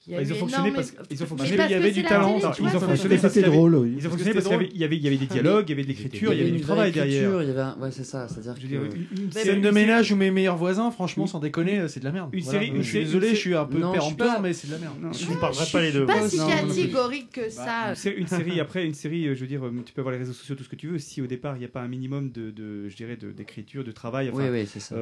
Il 0.07 0.13
ils 0.21 0.33
ont 0.33 0.35
fonctionné 0.35 0.71
parce 0.71 0.91
qu'ils 0.91 0.99
ont 1.01 1.07
Mais 1.21 1.25
fonctionné. 1.25 1.57
parce 1.57 1.69
Il 1.69 1.73
y 1.73 1.75
avait 1.75 1.91
du 1.91 2.03
talent. 2.03 2.27
télé, 2.27 2.35
Ils 2.37 2.41
vois 2.41 2.49
ont 2.49 2.79
fonctionné 2.79 3.17
parce 3.17 3.33
qu'il 3.33 3.41
y 3.41 3.45
avait- 3.45 3.55
drôle, 3.55 3.75
oui. 3.75 3.93
Ils 3.97 4.05
ont 4.07 4.09
fonctionné 4.09 4.33
parce 4.33 4.45
qu'il 4.45 4.53
y 4.53 4.83
avait- 4.83 4.97
il 4.97 5.05
y 5.13 5.17
des 5.17 5.25
dialogues, 5.27 5.65
il 5.67 5.69
y 5.69 5.73
avait 5.73 5.83
de 5.83 5.87
l'écriture, 5.87 6.33
il 6.33 6.39
y 6.39 6.41
avait 6.41 6.51
du 6.51 6.57
une 6.57 6.63
travail 6.63 6.91
derrière. 6.91 7.41
Il 7.41 7.47
y 7.47 7.51
avait 7.51 7.61
un- 7.61 7.77
Ouais, 7.79 7.91
c'est 7.91 8.03
ça. 8.03 8.27
C'est-à-dire 8.27 8.55
que- 8.55 8.61
une- 8.67 9.23
une 9.25 9.31
Scène 9.31 9.61
de 9.61 9.69
ménage 9.69 10.11
ou 10.11 10.15
mes 10.15 10.29
meilleurs 10.31 10.57
voisins, 10.57 10.91
franchement, 10.91 11.25
sans 11.27 11.39
déconner, 11.39 11.79
euh, 11.79 11.87
c'est 11.87 11.99
de 12.01 12.05
la 12.05 12.11
merde. 12.11 12.29
Une 12.33 12.41
série- 12.43 12.67
une 12.67 12.81
je 12.83 12.89
suis 12.89 12.99
désolé, 12.99 13.29
je 13.29 13.35
suis 13.35 13.55
un 13.55 13.65
peu 13.65 13.79
Non, 13.79 13.91
suis 13.91 13.99
péremptoire, 13.99 14.35
pas- 14.37 14.41
mais 14.41 14.53
c'est 14.53 14.67
de 14.67 14.73
la 14.73 14.79
merde. 14.79 14.95
Non, 15.01 15.11
Je 15.13 15.29
ne 15.29 15.35
parlerai 15.37 15.65
pas 15.71 15.81
les 15.81 15.91
deux. 15.91 16.05
pas 16.05 16.27
si 16.29 16.37
catégorique 16.37 17.31
que 17.31 17.41
Bah, 17.41 17.49
ça. 17.49 17.89
une 17.89 17.95
sé- 17.95 18.15
une 18.17 18.27
série 18.27 18.59
après 18.59 18.85
une 18.85 18.93
série 18.93 19.27
euh, 19.27 19.35
je 19.35 19.41
veux 19.41 19.47
dire 19.47 19.65
euh, 19.65 19.71
tu 19.85 19.93
peux 19.93 20.01
avoir 20.01 20.11
les 20.13 20.19
réseaux 20.19 20.33
sociaux 20.33 20.55
tout 20.55 20.63
ce 20.63 20.69
que 20.69 20.75
tu 20.75 20.87
veux 20.87 20.99
si 20.99 21.21
au 21.21 21.27
départ 21.27 21.55
il 21.55 21.59
n'y 21.59 21.65
a 21.65 21.69
pas 21.69 21.81
un 21.81 21.87
minimum 21.87 22.31
de, 22.31 22.51
de 22.51 22.89
je 22.89 22.95
dirais 22.95 23.15
de- 23.17 23.31
d'écriture 23.31 23.83
de 23.83 23.91
travail 23.91 24.29
Oui, 24.33 24.43
oui, 24.51 24.65
c'est 24.67 24.79
ça. 24.79 24.95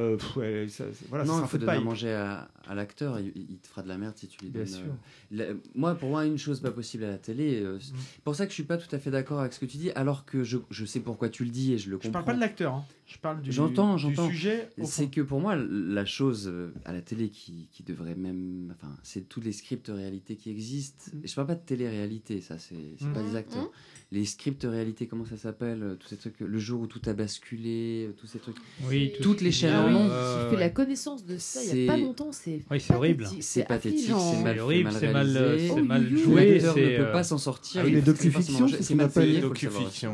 voilà 1.08 1.24
non, 1.24 1.36
ça 1.38 1.42
il 1.44 1.48
faut 1.48 1.58
donner 1.58 1.72
à 1.72 1.80
manger 1.80 2.12
à, 2.12 2.48
l'acteur. 2.74 3.18
Il, 3.20 3.58
te 3.58 3.68
fera 3.68 3.82
de 3.82 3.88
la 3.88 3.98
merde 3.98 4.14
si 4.16 4.26
tu 4.28 4.38
lui 4.44 4.50
Bien 4.50 4.62
donnes. 4.64 4.91
La- 5.30 5.46
moi, 5.74 5.94
pour 5.94 6.10
moi, 6.10 6.24
une 6.26 6.38
chose 6.38 6.60
pas 6.60 6.70
possible 6.70 7.04
à 7.04 7.10
la 7.10 7.18
télé. 7.18 7.60
euh, 7.62 7.76
Mm. 7.76 7.80
c'est 7.80 8.22
pour 8.24 8.34
ça 8.34 8.44
que 8.46 8.50
je 8.50 8.54
suis 8.54 8.62
pas 8.64 8.76
tout 8.76 8.94
à 8.94 8.98
fait 8.98 9.10
d'accord 9.10 9.40
avec 9.40 9.52
ce 9.52 9.60
que 9.60 9.66
tu 9.66 9.76
dis, 9.76 9.90
alors 9.92 10.24
que 10.24 10.44
je, 10.44 10.58
je 10.70 10.84
sais 10.84 11.00
pourquoi 11.00 11.28
tu 11.28 11.44
le 11.44 11.50
dis 11.50 11.72
et 11.72 11.78
je 11.78 11.90
le 11.90 11.96
Je 11.96 12.02
comprends. 12.08 12.12
parle 12.12 12.24
pas 12.24 12.34
de 12.34 12.40
l'acteur. 12.40 12.74
hein. 12.74 12.84
Je 13.06 13.18
parle 13.18 13.42
du, 13.42 13.52
J'entends, 13.52 13.96
du 13.96 14.00
j'entends. 14.02 14.28
sujet. 14.28 14.70
C'est 14.84 15.08
que 15.10 15.20
pour 15.20 15.38
moi, 15.40 15.54
la 15.56 16.06
chose 16.06 16.48
euh, 16.50 16.72
à 16.86 16.92
la 16.94 17.02
télé 17.02 17.28
qui, 17.28 17.68
qui 17.70 17.82
devrait 17.82 18.14
même. 18.14 18.72
Enfin, 18.74 18.94
c'est 19.02 19.28
tous 19.28 19.40
les 19.42 19.52
scripts 19.52 19.88
réalité 19.94 20.36
qui 20.36 20.50
existent. 20.50 21.10
Et 21.22 21.26
je 21.28 21.34
parle 21.34 21.48
pas 21.48 21.54
de 21.56 21.60
télé-réalité, 21.60 22.40
ça, 22.40 22.58
c'est 22.58 22.74
pas 23.12 23.20
Mhm. 23.22 23.30
des 23.30 23.36
acteurs. 23.36 23.70
Les 24.12 24.24
scripts 24.24 24.64
réalité, 24.64 25.06
comment 25.06 25.24
ça 25.26 25.36
s'appelle 25.36 25.82
euh, 25.82 25.94
Tous 25.96 26.08
ces 26.08 26.16
trucs. 26.16 26.40
Le 26.40 26.58
jour 26.58 26.80
où 26.82 26.86
tout 26.86 27.00
a 27.06 27.12
basculé, 27.12 28.10
tous 28.18 28.26
ces 28.26 28.38
trucs. 28.38 28.56
Oui, 28.88 29.12
tout 29.16 29.22
Toutes 29.22 29.40
les 29.42 29.52
chaînes 29.52 29.74
Ah 29.74 29.84
en 29.84 29.88
oui, 29.88 29.94
ont. 29.94 30.08
euh, 30.10 30.44
J'ai 30.50 30.54
fait 30.56 30.60
la 30.60 30.70
connaissance 30.70 31.24
de 31.26 31.36
ça 31.38 31.60
il 31.64 31.82
y 31.82 31.84
a 31.88 31.92
pas 31.92 31.98
longtemps. 31.98 32.32
C'est 32.32 32.60
Oui, 32.70 32.80
c'est 32.80 32.94
horrible. 32.94 33.26
C'est 33.40 33.64
pathétique, 33.64 34.06
c'est 34.06 34.42
mal, 34.42 34.58
horrible, 34.86 35.00
c'est 35.00 35.12
mal 35.12 35.26
mal, 35.26 35.36
euh, 35.36 35.46
réalisé. 35.48 35.72
c'est 35.74 35.82
mal 35.82 36.02
L'acteur 36.02 36.18
joué, 36.24 36.54
ne 36.54 36.58
c'est, 36.60 36.72
peut 36.96 37.02
euh, 37.02 37.12
pas 37.12 37.22
s'en 37.24 37.38
sortir. 37.38 37.80
Ah 37.82 37.86
oui, 37.86 37.92
les 37.92 38.02
docu-fictions, 38.02 38.68
c'est 38.68 38.82
ce 38.82 38.92
qu'on 38.92 38.98
appelle 39.00 39.40
le 39.40 39.48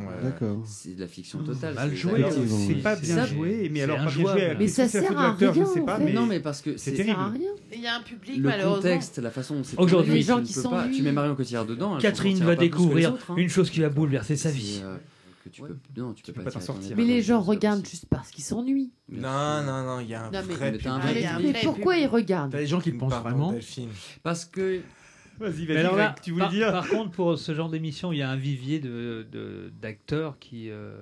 ouais. 0.00 0.24
D'accord. 0.24 0.62
C'est 0.66 0.94
de 0.96 1.00
la 1.00 1.08
fiction 1.08 1.38
totale. 1.40 1.74
Mal 1.74 1.90
c'est- 1.90 1.96
joué, 1.96 2.24
C'est 2.66 2.74
pas 2.82 2.96
bien 2.96 3.26
joué, 3.26 3.70
mais 3.72 3.82
alors 3.82 3.96
pas 3.98 4.02
bien 4.04 4.10
joué. 4.10 4.56
Mais 4.58 4.68
ça 4.68 4.88
sert 4.88 5.18
à 5.18 5.28
l'acteur, 5.28 5.54
je 5.54 5.60
rien, 5.62 6.12
Non, 6.14 6.26
mais 6.26 6.40
parce 6.40 6.60
que 6.62 6.76
c'est 6.76 6.90
c'est 6.90 6.96
Ça 6.96 7.04
sert 7.04 7.20
à 7.20 7.30
terrible. 7.30 7.38
rien. 7.44 7.50
Il 7.74 7.80
y 7.82 7.86
a 7.86 7.96
un 7.96 8.00
public, 8.02 8.36
le 8.38 8.42
malheureusement. 8.42 8.76
contexte, 8.76 9.18
la 9.18 9.30
façon 9.30 9.56
dont 9.56 9.64
c'est 9.64 9.78
Aujourd'hui, 9.78 10.14
les 10.14 10.22
gens 10.22 10.36
tu 10.36 10.42
ne 10.42 10.46
qui 10.46 10.52
sont. 10.54 10.70
Tu 10.94 11.02
mets 11.02 11.12
Marion 11.12 11.34
Cotillard 11.34 11.66
dedans. 11.66 11.94
s'en 11.94 11.98
Catherine 11.98 12.38
va 12.38 12.56
découvrir 12.56 13.14
hein. 13.28 13.34
une 13.36 13.48
chose 13.48 13.70
qui 13.70 13.80
va 13.80 13.88
bouleverser 13.88 14.36
sa 14.36 14.50
vie. 14.50 14.82
Que 15.48 15.54
tu 15.54 15.62
peux, 15.62 15.76
non, 15.96 16.12
tu 16.12 16.22
peux 16.22 16.32
peux 16.32 16.44
pas 16.44 16.50
t'en 16.50 16.60
sortir. 16.60 16.96
Mais 16.96 17.04
les 17.04 17.22
gens 17.22 17.40
regardent 17.40 17.86
juste 17.86 18.06
parce 18.10 18.30
qu'ils 18.30 18.44
s'ennuient. 18.44 18.92
Non, 19.08 19.62
non, 19.62 19.84
non, 19.84 20.00
il 20.00 20.08
y 20.08 20.14
a 20.14 20.26
un 20.26 20.30
Non, 20.30 20.42
vrai 20.42 20.72
Mais 20.72 20.86
un 20.86 20.98
vrai 20.98 21.54
pourquoi 21.64 21.96
ils 21.96 22.06
regardent 22.06 22.52
T'as 22.52 22.58
des 22.58 22.66
gens 22.66 22.80
qui 22.80 22.90
le 22.90 22.98
pensent 22.98 23.14
vraiment. 23.14 23.54
Parce 24.22 24.44
que 24.44 24.80
Vas-y, 25.38 25.66
vas-y, 25.66 25.82
là, 25.82 26.14
tu 26.20 26.32
voulais 26.32 26.44
par, 26.46 26.52
dire 26.52 26.72
par 26.72 26.88
contre, 26.88 27.10
pour 27.12 27.38
ce 27.38 27.54
genre 27.54 27.68
d'émission, 27.68 28.12
il 28.12 28.18
y 28.18 28.22
a 28.22 28.30
un 28.30 28.36
vivier 28.36 28.80
de 28.80 29.26
de- 29.30 29.72
d'acteurs 29.80 30.38
qui. 30.38 30.68
euh, 30.70 30.96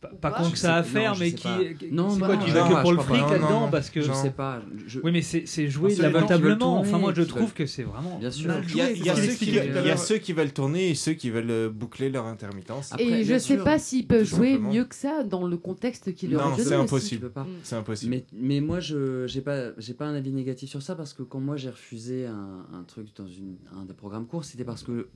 pas 0.00 0.30
pas 0.30 0.50
que 0.50 0.56
ça 0.56 0.76
à 0.76 0.82
faire, 0.84 1.12
non, 1.12 1.18
mais 1.18 1.32
qui. 1.32 1.48
qui- 1.78 1.92
Non, 1.92 2.10
c'est 2.10 2.18
quoi, 2.20 2.36
non, 2.36 2.44
tu 2.44 2.50
non, 2.50 2.54
vas 2.54 2.68
non, 2.68 2.76
que 2.76 2.82
pour 2.82 2.92
le 2.92 2.98
fric. 2.98 3.20
Non, 3.20 3.30
là-dedans 3.30 3.60
non, 3.62 3.70
Parce 3.70 3.90
que. 3.90 4.00
je 4.00 4.08
Non. 4.08 4.14
sais 4.14 4.30
pas. 4.30 4.62
je- 4.86 5.00
Oui, 5.00 5.10
mais 5.10 5.22
c'est 5.22 5.44
c'est 5.46 5.68
joué 5.68 5.92
qui 5.92 6.00
lamentablement. 6.02 6.78
Enfin, 6.78 6.98
moi, 6.98 7.12
je 7.14 7.22
qui 7.22 7.28
trouve 7.28 7.52
que 7.52 7.66
c'est 7.66 7.82
vraiment. 7.82 8.18
Bien 8.18 8.30
sûr. 8.30 8.52
Il 8.68 8.76
y 8.76 9.10
a, 9.10 9.16
ceux 9.96 10.14
qui, 10.16 10.20
qui 10.26 10.32
veulent 10.32 10.52
tourner 10.52 10.90
et 10.90 10.94
ceux 10.94 11.14
qui 11.14 11.30
veulent 11.30 11.50
euh, 11.50 11.68
boucler 11.68 12.10
leur 12.10 12.26
intermittence. 12.26 12.92
Après, 12.92 13.04
Et 13.04 13.22
je 13.24 13.28
bien 13.28 13.38
sais 13.38 13.56
pas 13.58 13.78
s'ils 13.78 14.06
peuvent 14.06 14.24
jouer 14.24 14.52
simplement. 14.52 14.72
mieux 14.72 14.84
que 14.84 14.94
ça 14.94 15.24
dans 15.24 15.46
le 15.46 15.56
contexte 15.56 16.14
qui 16.14 16.28
leur 16.28 16.42
Non, 16.42 16.48
est 16.54 16.58
donné 16.58 16.68
c'est 16.68 16.74
aussi. 16.76 16.84
impossible. 16.84 17.20
Tu 17.20 17.26
peux 17.26 17.32
pas. 17.32 17.44
Mm. 17.44 17.48
C'est 17.64 17.76
impossible. 17.76 18.10
Mais, 18.10 18.24
mais 18.32 18.60
moi, 18.60 18.78
je 18.80 19.26
j'ai 19.26 19.40
pas, 19.40 19.70
j'ai 19.78 19.94
pas 19.94 20.06
un 20.06 20.14
avis 20.14 20.32
négatif 20.32 20.70
sur 20.70 20.82
ça 20.82 20.94
parce 20.94 21.12
que 21.12 21.22
quand 21.24 21.40
moi 21.40 21.56
j'ai 21.56 21.70
refusé 21.70 22.26
un, 22.26 22.84
truc 22.86 23.08
dans 23.16 23.26
une, 23.26 23.56
un 23.76 23.84
des 23.84 23.94
programmes 23.94 24.26
courts, 24.26 24.44
c'était 24.44 24.64
parce 24.64 24.82
que 24.84 25.08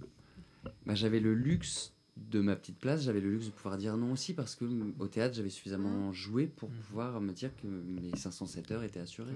bah, 0.86 0.94
j'avais 0.94 1.20
le 1.20 1.34
luxe 1.34 1.92
de 2.16 2.40
ma 2.40 2.56
petite 2.56 2.78
place, 2.78 3.02
j'avais 3.02 3.20
le 3.20 3.30
luxe 3.30 3.47
de 3.47 3.51
pouvoir 3.52 3.76
dire 3.78 3.97
non 3.97 4.12
aussi 4.12 4.34
parce 4.34 4.55
que 4.55 4.64
mm, 4.64 4.94
au 4.98 5.06
théâtre 5.06 5.34
j'avais 5.34 5.48
suffisamment 5.48 6.12
joué 6.12 6.47
pour 6.47 6.68
pouvoir 6.68 7.20
me 7.20 7.32
dire 7.32 7.51
que 7.56 7.66
mes 7.66 8.14
507 8.16 8.70
heures 8.70 8.82
étaient 8.82 9.01
assurées. 9.01 9.32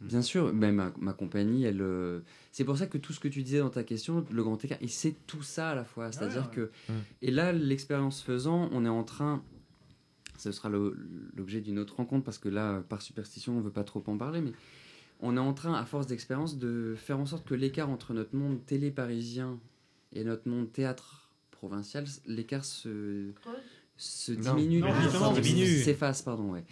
Bien 0.00 0.20
sûr, 0.20 0.52
mais 0.52 0.72
ma, 0.72 0.92
ma 0.98 1.14
compagnie, 1.14 1.64
elle. 1.64 1.80
euh, 1.80 2.20
C'est 2.52 2.64
pour 2.64 2.76
ça 2.76 2.86
que 2.86 2.98
tout 2.98 3.14
ce 3.14 3.20
que 3.20 3.28
tu 3.28 3.42
disais 3.42 3.60
dans 3.60 3.70
ta 3.70 3.82
question, 3.82 4.26
le 4.30 4.42
grand 4.42 4.62
écart, 4.62 4.76
et 4.82 4.88
c'est 4.88 5.14
tout 5.26 5.42
ça 5.42 5.70
à 5.70 5.74
la 5.74 5.84
fois. 5.84 6.12
C'est-à-dire 6.12 6.50
que. 6.50 6.70
Et 7.22 7.30
là, 7.30 7.52
l'expérience 7.52 8.22
faisant, 8.22 8.68
on 8.72 8.84
est 8.84 8.88
en 8.90 9.04
train. 9.04 9.42
Ce 10.36 10.52
sera 10.52 10.68
l'objet 10.68 11.62
d'une 11.62 11.78
autre 11.78 11.96
rencontre 11.96 12.24
parce 12.24 12.36
que 12.38 12.50
là, 12.50 12.82
par 12.90 13.00
superstition, 13.00 13.54
on 13.54 13.58
ne 13.58 13.62
veut 13.62 13.70
pas 13.70 13.84
trop 13.84 14.02
en 14.06 14.18
parler, 14.18 14.42
mais 14.42 14.52
on 15.20 15.34
est 15.34 15.40
en 15.40 15.54
train, 15.54 15.72
à 15.72 15.86
force 15.86 16.06
d'expérience, 16.06 16.58
de 16.58 16.94
faire 16.94 17.18
en 17.18 17.24
sorte 17.24 17.48
que 17.48 17.54
l'écart 17.54 17.88
entre 17.88 18.12
notre 18.12 18.36
monde 18.36 18.58
télé 18.66 18.90
parisien 18.90 19.58
et 20.18 20.24
notre 20.24 20.48
monde 20.48 20.72
théâtre 20.72 21.30
provincial, 21.50 22.04
l'écart 22.26 22.64
se, 22.64 23.32
se 23.96 24.32
diminue, 24.56 24.82
Ah, 24.84 24.92
s'efface, 25.84 26.22
pardon, 26.22 26.52
ouais 26.52 26.64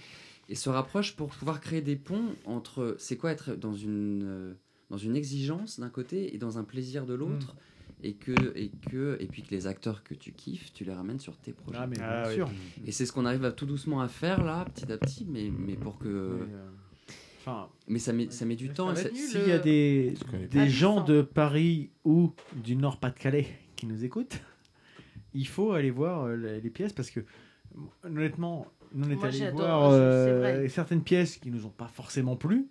et 0.50 0.54
se 0.56 0.68
rapproche 0.68 1.16
pour 1.16 1.28
pouvoir 1.30 1.58
créer 1.58 1.80
des 1.80 1.96
ponts 1.96 2.34
entre 2.44 2.96
c'est 2.98 3.16
quoi 3.16 3.30
être 3.32 3.54
dans 3.54 3.72
une 3.74 4.22
euh, 4.24 4.52
dans 4.90 4.98
une 4.98 5.16
exigence 5.16 5.80
d'un 5.80 5.88
côté 5.88 6.34
et 6.34 6.38
dans 6.38 6.58
un 6.58 6.64
plaisir 6.64 7.06
de 7.06 7.14
l'autre 7.14 7.56
et 8.02 8.12
que 8.12 8.52
et 8.54 8.68
que 8.90 9.16
et 9.20 9.26
puis 9.26 9.42
que 9.42 9.50
les 9.54 9.66
acteurs 9.66 10.04
que 10.04 10.12
tu 10.12 10.32
kiffes 10.32 10.70
tu 10.74 10.84
les 10.84 10.92
ramènes 10.92 11.18
sur 11.18 11.38
tes 11.38 11.54
projets 11.54 11.78
Ah, 11.80 11.86
mais 11.86 11.96
bien 11.96 12.04
Ah, 12.06 12.24
oui. 12.28 12.34
sûr. 12.34 12.50
et 12.84 12.92
c'est 12.92 13.06
ce 13.06 13.12
qu'on 13.14 13.24
arrive 13.24 13.46
à 13.46 13.52
tout 13.52 13.64
doucement 13.64 14.02
à 14.02 14.08
faire 14.08 14.44
là 14.44 14.66
petit 14.66 14.92
à 14.92 14.98
petit 14.98 15.24
mais 15.24 15.50
mais 15.50 15.76
pour 15.76 15.98
que 15.98 16.08
Mais, 16.46 16.52
euh, 16.54 16.68
Enfin, 17.46 17.68
mais 17.88 17.98
ça 17.98 18.14
met 18.14 18.30
ça 18.30 18.46
met 18.46 18.56
du 18.56 18.70
temps 18.70 18.94
s'il 18.94 19.46
y 19.46 19.52
a 19.52 19.58
des, 19.58 20.14
connais 20.30 20.46
des 20.46 20.68
gens 20.68 21.04
de 21.04 21.20
Paris 21.20 21.90
ou 22.04 22.32
du 22.54 22.74
Nord-Pas-de-Calais 22.74 23.46
qui 23.76 23.86
nous 23.86 24.02
écoutent, 24.02 24.40
il 25.34 25.46
faut 25.46 25.72
aller 25.72 25.90
voir 25.90 26.24
euh, 26.24 26.36
les, 26.36 26.60
les 26.62 26.70
pièces 26.70 26.94
parce 26.94 27.10
que, 27.10 27.20
honnêtement, 28.02 28.66
nous 28.94 29.06
on 29.06 29.10
est 29.10 29.16
Moi, 29.16 29.26
allé 29.26 29.50
voir 29.50 29.90
euh, 29.90 30.66
certaines 30.68 31.02
pièces 31.02 31.36
qui 31.36 31.50
nous 31.50 31.66
ont 31.66 31.70
pas 31.70 31.88
forcément 31.88 32.36
plu. 32.36 32.68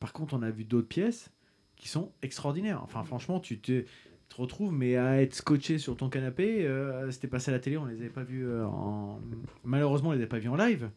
Par 0.00 0.12
contre, 0.12 0.34
on 0.34 0.42
a 0.42 0.50
vu 0.50 0.64
d'autres 0.64 0.88
pièces 0.88 1.30
qui 1.76 1.88
sont 1.88 2.12
extraordinaires. 2.22 2.82
Enfin, 2.82 3.04
franchement, 3.04 3.40
tu 3.40 3.60
te, 3.60 3.84
te 4.28 4.36
retrouves, 4.36 4.72
mais 4.72 4.96
à 4.96 5.22
être 5.22 5.34
scotché 5.34 5.78
sur 5.78 5.96
ton 5.96 6.08
canapé, 6.08 6.66
euh, 6.66 7.10
c'était 7.10 7.28
passé 7.28 7.50
à 7.50 7.54
la 7.54 7.60
télé, 7.60 7.76
on 7.76 7.84
les 7.84 7.96
avait 7.96 8.10
pas 8.10 8.24
vus 8.24 8.46
euh, 8.46 8.66
en. 8.66 9.20
Malheureusement, 9.64 10.10
on 10.10 10.12
les 10.12 10.18
avait 10.18 10.26
pas 10.26 10.38
vus 10.38 10.48
en 10.48 10.56
live. 10.56 10.90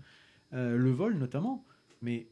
Euh, 0.53 0.75
le 0.75 0.91
vol, 0.91 1.17
notamment. 1.17 1.63
Mais 2.01 2.27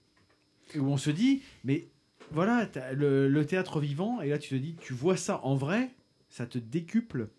où 0.76 0.86
on 0.86 0.98
se 0.98 1.10
dit, 1.10 1.42
mais 1.64 1.88
voilà, 2.32 2.70
le, 2.94 3.28
le 3.28 3.46
théâtre 3.46 3.80
vivant, 3.80 4.22
et 4.22 4.30
là 4.30 4.38
tu 4.38 4.50
te 4.50 4.56
dis, 4.56 4.76
tu 4.76 4.94
vois 4.94 5.18
ça 5.18 5.44
en 5.44 5.56
vrai, 5.56 5.90
ça 6.30 6.46
te 6.46 6.58
décuple 6.58 7.30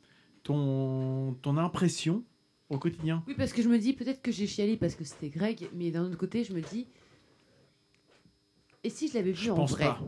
ton, 0.43 1.35
ton 1.43 1.57
impression 1.57 2.25
au 2.69 2.79
quotidien. 2.79 3.23
Oui, 3.27 3.35
parce 3.37 3.53
que 3.53 3.63
je 3.63 3.69
me 3.69 3.79
dis 3.79 3.93
peut-être 3.93 4.23
que 4.23 4.33
j'ai 4.33 4.47
chialé 4.47 4.77
parce 4.77 4.95
que 4.95 5.05
c'était 5.05 5.29
Greg, 5.29 5.69
mais 5.75 5.91
d'un 5.91 6.05
autre 6.05 6.17
côté, 6.17 6.45
je 6.45 6.53
me 6.53 6.61
dis. 6.61 6.87
Et 8.83 8.91
si 8.91 9.09
je 9.09 9.15
l'avais 9.15 9.33
vu 9.33 9.45
Je 9.45 9.51
en 9.51 9.57
pense 9.57 9.73
vrai 9.73 9.85
pas. 9.85 10.01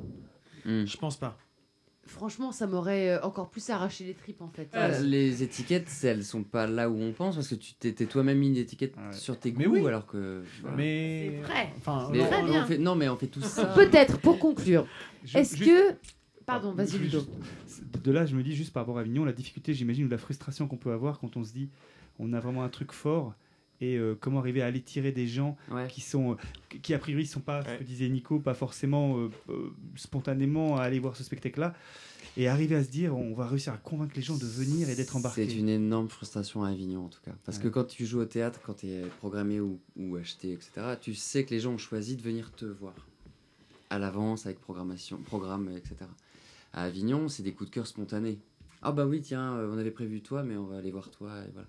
Hmm. 0.65 0.85
Je 0.87 0.97
pense 0.97 1.17
pas. 1.17 1.37
Franchement, 2.13 2.53
ça 2.53 2.67
m'aurait 2.67 3.11
euh, 3.11 3.23
encore 3.23 3.49
plus 3.49 3.69
arraché 3.71 4.05
les 4.05 4.15
tripes 4.15 4.43
en 4.43 4.49
fait. 4.49 4.69
Euh, 4.75 5.01
les 5.01 5.43
étiquettes, 5.43 5.91
elles 6.05 6.25
sont 6.25 6.43
pas 6.43 6.67
là 6.67 6.89
où 6.91 6.97
on 7.01 7.13
pense 7.13 7.35
parce 7.37 7.49
que 7.49 7.55
tu 7.55 7.75
t'es 7.75 7.93
t'es 7.93 8.07
toi-même 8.07 8.39
mis 8.39 8.49
une 8.49 8.57
étiquette 8.57 8.95
sur 9.13 9.39
tes 9.39 9.51
goûts 9.53 9.61
Mais 9.61 9.67
oui. 9.67 9.87
alors 9.87 10.07
que. 10.07 10.43
voilà. 10.61 10.77
Mais. 10.77 11.33
C'est 11.41 11.43
vrai. 11.53 11.73
Enfin, 11.79 12.09
Mais 12.13 12.19
Très 12.27 12.43
on- 12.43 12.47
bien. 12.47 12.63
on 12.65 12.67
fait- 12.67 12.79
non, 12.79 12.95
mais 12.95 13.09
on 13.09 13.17
fait 13.17 13.27
tout 13.29 13.41
ça. 13.41 13.65
Peut-être, 13.75 14.19
pour 14.19 14.39
conclure, 14.39 14.87
est-ce 15.35 15.57
juste- 15.57 15.71
que. 15.71 15.95
Pardon, 16.45 16.73
vas-y 16.73 16.99
Ludo. 16.99 17.21
juste- 17.21 17.31
De 18.05 18.11
là, 18.13 18.27
je 18.27 18.35
me 18.37 18.43
dis 18.43 18.55
juste 18.55 18.73
par 18.73 18.83
rapport 18.83 18.99
à 18.99 19.03
Avignon, 19.03 19.25
la 19.25 19.33
difficulté, 19.33 19.73
j'imagine, 19.75 20.07
ou 20.07 20.09
la 20.09 20.19
frustration 20.19 20.67
qu'on 20.69 20.77
peut 20.77 20.93
avoir 20.93 21.19
quand 21.21 21.37
on 21.37 21.45
se 21.45 21.53
dit 21.53 21.69
on 22.19 22.33
a 22.33 22.41
vraiment 22.41 22.63
un 22.63 22.69
truc 22.69 22.93
fort 22.93 23.33
et 23.83 23.97
euh, 23.97 24.15
comment 24.19 24.39
arriver 24.39 24.63
à 24.63 24.67
aller 24.67 24.81
tirer 24.81 25.13
des 25.13 25.27
gens 25.27 25.57
Ouais. 25.71 25.89
qui 25.89 26.01
sont 26.01 26.33
euh, 26.33 26.37
qui 26.83 26.95
a 26.95 26.99
priori 26.99 27.27
sont 27.27 27.41
pas 27.41 27.63
ce 27.65 27.79
que 27.79 27.85
disait 27.85 28.09
Nico 28.09 28.39
pas 28.39 28.55
forcément 28.55 29.19
euh, 29.19 29.29
euh, 29.51 29.71
spontanément 29.97 30.77
à 30.79 30.83
aller 30.83 30.99
voir 31.01 31.17
ce 31.17 31.25
spectacle 31.25 31.61
là 31.61 31.75
et 32.37 32.49
arriver 32.49 32.77
à 32.77 32.85
se 32.85 32.89
dire 32.91 33.17
on 33.17 33.35
va 33.35 33.47
réussir 33.47 33.73
à 33.73 33.77
convaincre 33.77 34.13
les 34.17 34.23
gens 34.23 34.37
de 34.37 34.47
venir 34.47 34.89
et 34.89 34.95
d'être 34.95 35.17
embarqués 35.17 35.47
C'est 35.49 35.57
une 35.57 35.69
énorme 35.69 36.09
frustration 36.09 36.63
à 36.65 36.71
Avignon 36.71 37.07
en 37.07 37.09
tout 37.09 37.21
cas. 37.25 37.33
Parce 37.45 37.59
que 37.59 37.67
Ouais. 37.67 37.73
quand 37.73 37.85
tu 37.85 38.07
joues 38.07 38.21
au 38.21 38.25
théâtre, 38.25 38.61
quand 38.65 38.75
tu 38.75 38.87
es 38.89 39.03
programmé 39.19 39.61
ou, 39.61 39.81
ou 39.97 40.17
acheté, 40.17 40.53
etc., 40.53 40.71
tu 41.01 41.15
sais 41.15 41.45
que 41.45 41.51
les 41.51 41.61
gens 41.61 41.73
ont 41.73 41.79
choisi 41.79 42.17
de 42.17 42.23
venir 42.23 42.53
te 42.53 42.65
voir 42.65 42.95
à 43.91 43.99
l'avance 43.99 44.47
avec 44.47 44.61
programmation, 44.61 45.19
programme, 45.19 45.69
etc. 45.77 45.97
À 46.73 46.85
Avignon, 46.85 47.29
c'est 47.29 47.43
des 47.43 47.53
coups 47.53 47.69
de 47.69 47.75
cœur 47.75 47.87
spontanés. 47.87 48.39
Ah 48.81 48.91
bah 48.93 49.05
oui, 49.05 49.21
tiens, 49.21 49.53
on 49.71 49.77
avait 49.77 49.91
prévu 49.91 50.23
toi, 50.23 50.43
mais 50.43 50.57
on 50.57 50.65
va 50.65 50.79
aller 50.79 50.91
voir 50.91 51.11
toi. 51.11 51.31
Et, 51.47 51.51
voilà. 51.53 51.69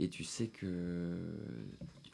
Et 0.00 0.08
tu 0.08 0.24
sais 0.24 0.46
que. 0.46 1.16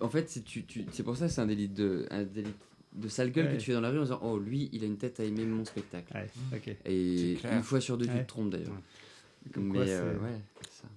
En 0.01 0.09
fait, 0.09 0.29
c'est 0.29 0.43
tu, 0.45 0.65
tu- 0.65 0.85
c'est 0.93 1.03
pour 1.03 1.17
ça 1.17 1.27
que 1.27 1.33
c'est 1.33 1.41
un 1.41 1.47
délit 1.47 1.69
de, 1.69 2.07
un 2.11 2.25
délit 2.25 2.51
de 2.95 3.09
sale 3.09 3.31
gueule 3.31 3.47
Ouais. 3.47 3.53
que 3.55 3.59
tu 3.59 3.67
fais 3.67 3.73
dans 3.73 3.81
la 3.81 3.91
rue 3.91 3.99
en 3.99 4.03
disant 4.03 4.21
Oh, 4.23 4.39
lui, 4.39 4.69
il 4.73 4.83
a 4.85 4.87
une 4.87 4.97
tête 4.99 5.21
à 5.21 5.25
aimer 5.25 5.45
mon 5.45 5.65
spectacle. 5.65 6.13
Et 6.85 7.37
une 7.53 7.63
fois 7.63 7.81
sur 7.81 7.97
deux, 7.99 8.07
tu 8.07 8.13
te 8.13 8.27
trompes 8.29 8.51
d'ailleurs. 8.51 8.73
Mais 9.57 9.69
quoi, 9.69 9.81
euh, 9.83 10.19
ouais, 10.21 10.41
c'est 10.63 10.83
ça. 10.83 10.89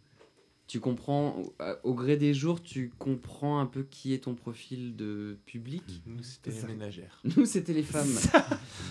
Tu 0.67 0.81
comprends, 0.81 1.41
au- 1.83 1.93
gré 1.93 2.17
des 2.17 2.33
jours, 2.33 2.61
tu 2.61 2.91
comprends 2.99 3.59
un 3.61 3.65
peu 3.65 3.83
qui 3.89 4.13
est 4.13 4.17
ton 4.25 4.33
profil 4.35 4.97
de 4.97 5.37
public. 5.45 5.81
Nous, 6.05 6.21
c'était 6.23 6.51
les 6.51 6.73
ménagères. 6.73 7.21
Nous, 7.37 7.45
c'était 7.45 7.71
les 7.71 7.83
femmes. 7.83 8.05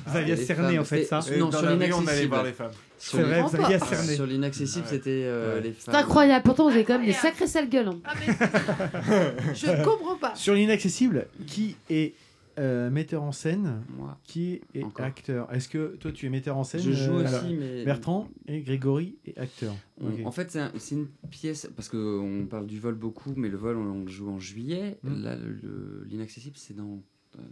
Vous 0.06 0.16
aviez 0.16 0.36
Les 0.36 0.42
cerné, 0.46 0.70
femmes, 0.76 0.80
en 0.80 0.84
fait, 0.84 1.04
ça 1.04 1.20
Non, 1.38 1.50
dans 1.50 1.58
sur 1.58 1.68
rue, 1.68 1.74
on 1.74 1.76
allait 1.76 1.86
l'inaccessible. 1.88 2.28
voir 2.28 2.44
les 2.44 2.52
femmes. 2.54 2.70
Sur 2.98 3.18
C'est 3.18 3.24
vrai, 3.24 3.40
l'in- 3.42 3.46
vous 3.46 3.56
aviez 3.56 3.78
cerné. 3.78 4.14
Sur 4.14 4.26
l'inaccessible, 4.26 4.86
c'était 4.88 5.10
euh, 5.26 5.60
les 5.60 5.72
femmes. 5.72 5.94
C'est 5.94 6.00
incroyable, 6.00 6.42
pourtant 6.44 6.64
vous 6.64 6.70
avez 6.74 6.84
quand 6.84 6.96
même 6.98 7.04
des 7.06 7.12
sacrées 7.12 7.46
sales 7.46 7.68
gueules. 7.68 7.88
hein. 7.88 8.00
Je 9.54 9.66
ne 9.70 9.84
comprends 9.84 10.16
pas. 10.16 10.34
Sur 10.34 10.54
l'inaccessible, 10.54 11.26
qui 11.46 11.76
est 11.90 12.14
euh, 12.58 12.90
metteur 12.90 13.22
en 13.22 13.32
scène 13.32 13.82
Moi. 13.96 14.18
Qui 14.24 14.60
est 14.74 14.84
acteur 15.00 15.52
Est-ce 15.52 15.68
que 15.68 15.96
toi 15.96 16.12
tu 16.12 16.26
es 16.26 16.28
metteur 16.30 16.56
en 16.56 16.64
scène 16.64 16.80
Je 16.80 16.92
joue 16.92 17.12
euh, 17.18 17.24
aussi, 17.24 17.34
alors, 17.34 17.50
mais- 17.60 17.84
Bertrand 17.84 18.28
et 18.48 18.60
Grégory 18.62 19.16
est 19.26 19.36
acteur. 19.38 19.74
On-. 20.00 20.26
En 20.26 20.30
fait, 20.30 20.50
c'est 20.50 20.60
un- 20.60 20.72
c'est 20.78 20.94
une 20.94 21.08
pièce, 21.30 21.68
parce 21.76 21.88
qu'on 21.88 22.46
parle 22.48 22.66
du 22.66 22.78
vol 22.80 22.94
beaucoup, 22.94 23.32
mais 23.36 23.48
le 23.48 23.56
vol, 23.56 23.76
on, 23.76 23.82
on 24.00 24.04
le 24.04 24.10
joue 24.10 24.30
en 24.30 24.38
juillet. 24.38 24.98
Mm. 25.02 25.22
Là, 25.22 25.36
le- 25.36 25.52
le- 25.62 26.06
l'inaccessible, 26.08 26.56
c'est 26.56 26.74
dans 26.74 27.00
euh, 27.38 27.42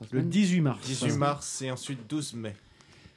Le 0.00 0.06
semaines. 0.06 0.28
18 0.28 0.60
mars. 0.60 0.86
18 0.86 1.16
mars 1.16 1.62
et 1.62 1.70
ensuite 1.70 1.98
12 2.08 2.34
mai. 2.34 2.54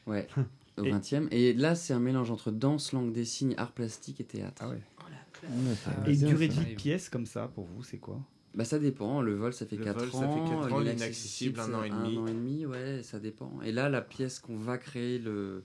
Ouais, 0.07 0.27
au 0.77 0.83
Et- 0.85 0.91
20e. 0.91 1.27
Et 1.31 1.53
là, 1.53 1.75
c'est 1.75 1.93
un 1.93 1.99
mélange 1.99 2.31
entre 2.31 2.49
danse, 2.51 2.93
langue 2.93 3.11
des 3.11 3.25
signes, 3.25 3.53
art 3.57 3.71
plastique 3.71 4.19
et 4.21 4.23
théâtre. 4.23 4.63
Ah 4.65 4.69
ouais. 4.69 4.81
Et 6.07 6.13
une 6.13 6.19
ça, 6.19 6.25
durée 6.27 6.47
de 6.47 6.53
vie 6.53 6.71
de 6.71 6.75
pièce 6.75 7.09
comme 7.09 7.27
ça, 7.27 7.47
pour 7.53 7.65
vous, 7.65 7.83
c'est 7.83 7.99
quoi? 7.99 8.19
Bah 8.57 8.65
ça 8.65 8.79
dépend, 8.79 9.21
le 9.21 9.35
vol 9.35 9.53
ça 9.53 9.67
fait 9.67 9.75
Le 9.77 9.83
4 9.85 9.99
vol, 9.99 10.09
ans, 10.09 10.19
ça 10.19 10.27
fait 10.27 10.49
quatre 10.49 10.73
ans, 10.73 10.79
l'inaccessible, 10.79 11.59
un 11.59 11.65
c'est 11.67 11.73
an 11.75 11.83
et 11.83 11.89
demi. 11.91 12.17
Un 12.17 12.21
an 12.21 12.27
et 12.27 12.33
demi, 12.33 12.65
ouais, 12.65 13.03
ça 13.03 13.19
dépend. 13.19 13.61
Et 13.63 13.71
là, 13.71 13.87
la 13.87 14.01
pièce 14.01 14.39
qu'on 14.39 14.57
va 14.57 14.79
créer 14.79 15.19
le... 15.19 15.63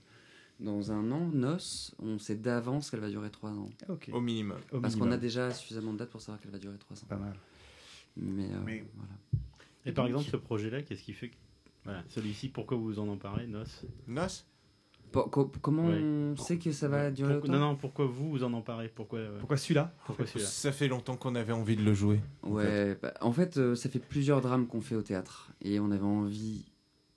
dans 0.59 0.91
un 0.91 1.11
an, 1.11 1.27
Nos, 1.33 1.57
on 1.97 2.19
sait 2.19 2.35
d'avance 2.35 2.91
qu'elle 2.91 2.99
va 2.99 3.09
durer 3.09 3.31
3 3.31 3.49
ans. 3.49 3.69
Au 4.11 4.21
minimum. 4.21 4.59
Au 4.71 4.79
Parce 4.79 4.95
qu'on 4.95 5.11
a 5.11 5.17
déjà 5.17 5.49
suffisamment 5.51 5.91
de 5.93 5.97
dates 5.97 6.11
pour 6.11 6.21
savoir 6.21 6.39
qu'elle 6.39 6.51
va 6.51 6.59
durer 6.59 6.77
3 6.77 6.95
ans. 6.97 7.07
Pas 7.09 7.17
mal. 7.17 7.33
Mais, 8.15 8.45
euh, 8.45 8.59
Mais- 8.63 8.85
voilà. 8.95 9.13
Et 9.87 9.91
par 9.91 10.05
exemple, 10.05 10.29
ce 10.29 10.37
projet-là, 10.37 10.83
qu'est-ce 10.83 11.01
qui 11.03 11.13
fait 11.13 11.29
que. 11.29 11.35
Voilà, 11.85 12.03
celui-ci, 12.09 12.47
pourquoi 12.49 12.77
vous 12.77 12.99
en 12.99 13.07
emparez, 13.07 13.47
Nos 13.47 13.63
Nos 14.07 14.27
Pour- 15.13 15.29
co- 15.31 15.51
comment 15.61 15.85
Ouais. 15.87 16.01
on 16.01 16.35
sait 16.35 16.57
que 16.57 16.71
ça 16.73 16.89
va 16.89 17.09
durer 17.11 17.33
Pourquoi- 17.35 17.49
autant 17.51 17.59
Non, 17.59 17.69
non, 17.71 17.75
pourquoi 17.77 18.05
vous 18.07 18.29
vous 18.31 18.43
en 18.43 18.51
emparez? 18.51 18.89
Pourquoi, 18.93 19.19
euh, 19.19 19.37
Pourquoi 19.39 19.55
celui-là? 19.55 19.93
Pourquoi 20.05 20.25
celui-là? 20.25 20.45
Ça 20.45 20.71
fait 20.73 20.87
longtemps 20.89 21.15
qu'on 21.15 21.35
avait 21.35 21.53
envie 21.53 21.75
de 21.77 21.83
le 21.83 21.93
jouer. 21.93 22.19
en 22.41 22.49
Ouais, 22.51 22.65
fait. 22.65 22.99
bah, 23.01 23.13
en 23.21 23.31
fait, 23.31 23.57
euh, 23.57 23.75
ça 23.75 23.87
fait 23.89 23.99
plusieurs 23.99 24.41
drames 24.41 24.67
qu'on 24.67 24.81
fait 24.81 24.95
au 24.95 25.01
théâtre. 25.03 25.51
Et 25.61 25.79
on 25.79 25.91
avait 25.91 26.03
envie 26.03 26.65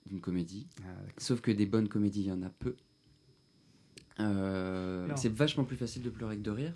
d'une 0.05 0.21
comédie. 0.21 0.67
Ah, 0.83 0.85
Sauf 1.17 1.41
que 1.41 1.51
des 1.51 1.65
bonnes 1.65 1.89
comédies, 1.89 2.21
il 2.21 2.27
y 2.27 2.31
en 2.31 2.43
a 2.43 2.49
peu. 2.49 2.75
Euh, 4.19 5.07
c'est 5.15 5.31
vachement 5.31 5.63
plus 5.63 5.75
facile 5.77 6.01
de 6.03 6.09
pleurer 6.09 6.37
que 6.37 6.41
de 6.43 6.51
rire. 6.51 6.73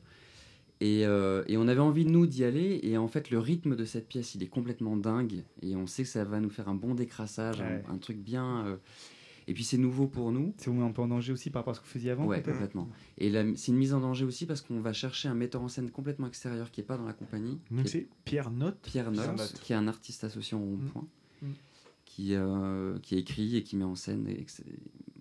Et, 0.79 1.05
euh, 1.05 1.43
et 1.47 1.57
on 1.57 1.67
avait 1.67 1.79
envie, 1.79 2.05
nous, 2.05 2.25
d'y 2.25 2.43
aller. 2.43 2.79
Et 2.83 2.97
en 2.97 3.07
fait, 3.07 3.29
le 3.29 3.37
rythme 3.39 3.75
de 3.75 3.85
cette 3.85 4.07
pièce, 4.07 4.33
il 4.35 4.41
est 4.43 4.47
complètement 4.47 4.97
dingue. 4.97 5.43
Et 5.61 5.75
on 5.75 5.85
sait 5.85 6.03
que 6.03 6.09
ça 6.09 6.23
va 6.23 6.39
nous 6.39 6.49
faire 6.49 6.67
un 6.69 6.73
bon 6.75 6.95
décrassage, 6.95 7.61
un, 7.87 7.97
truc 7.99 8.17
bien. 8.17 8.79
Et 9.51 9.53
puis, 9.53 9.65
c'est 9.65 9.77
nouveau 9.77 10.07
pour 10.07 10.31
nous. 10.31 10.53
C'est 10.57 10.71
un 10.71 10.91
peu 10.91 11.01
en 11.01 11.09
danger 11.09 11.33
aussi 11.33 11.49
par 11.49 11.59
rapport 11.59 11.71
à 11.71 11.75
ce 11.75 11.81
que 11.81 11.85
vous 11.85 11.91
faisiez 11.91 12.11
avant 12.11 12.25
Ouais, 12.25 12.41
complètement. 12.41 12.87
Et 13.17 13.29
c'est 13.57 13.73
une 13.73 13.77
mise 13.77 13.93
en 13.93 13.99
danger 13.99 14.23
aussi 14.23 14.45
parce 14.45 14.61
qu'on 14.61 14.79
va 14.79 14.93
chercher 14.93 15.27
un 15.27 15.33
metteur 15.33 15.61
en 15.61 15.67
scène 15.67 15.91
complètement 15.91 16.27
extérieur 16.27 16.71
qui 16.71 16.79
n'est 16.79 16.87
pas 16.87 16.95
dans 16.95 17.03
la 17.03 17.11
compagnie. 17.11 17.59
Donc 17.69 17.89
c'est 17.89 18.07
Pierre 18.23 18.49
Note. 18.49 18.79
Pierre 18.81 19.11
Note, 19.11 19.59
qui 19.61 19.73
est 19.73 19.75
un 19.75 19.89
artiste 19.89 20.23
associé 20.23 20.55
en 20.55 20.61
rond-point, 20.61 21.05
Mm. 21.41 21.47
qui, 22.05 22.35
euh, 22.35 22.97
qui 22.99 23.17
écrit 23.17 23.57
et 23.57 23.63
qui 23.63 23.75
met 23.75 23.83
en 23.83 23.95
scène 23.95 24.25
et, 24.29 24.45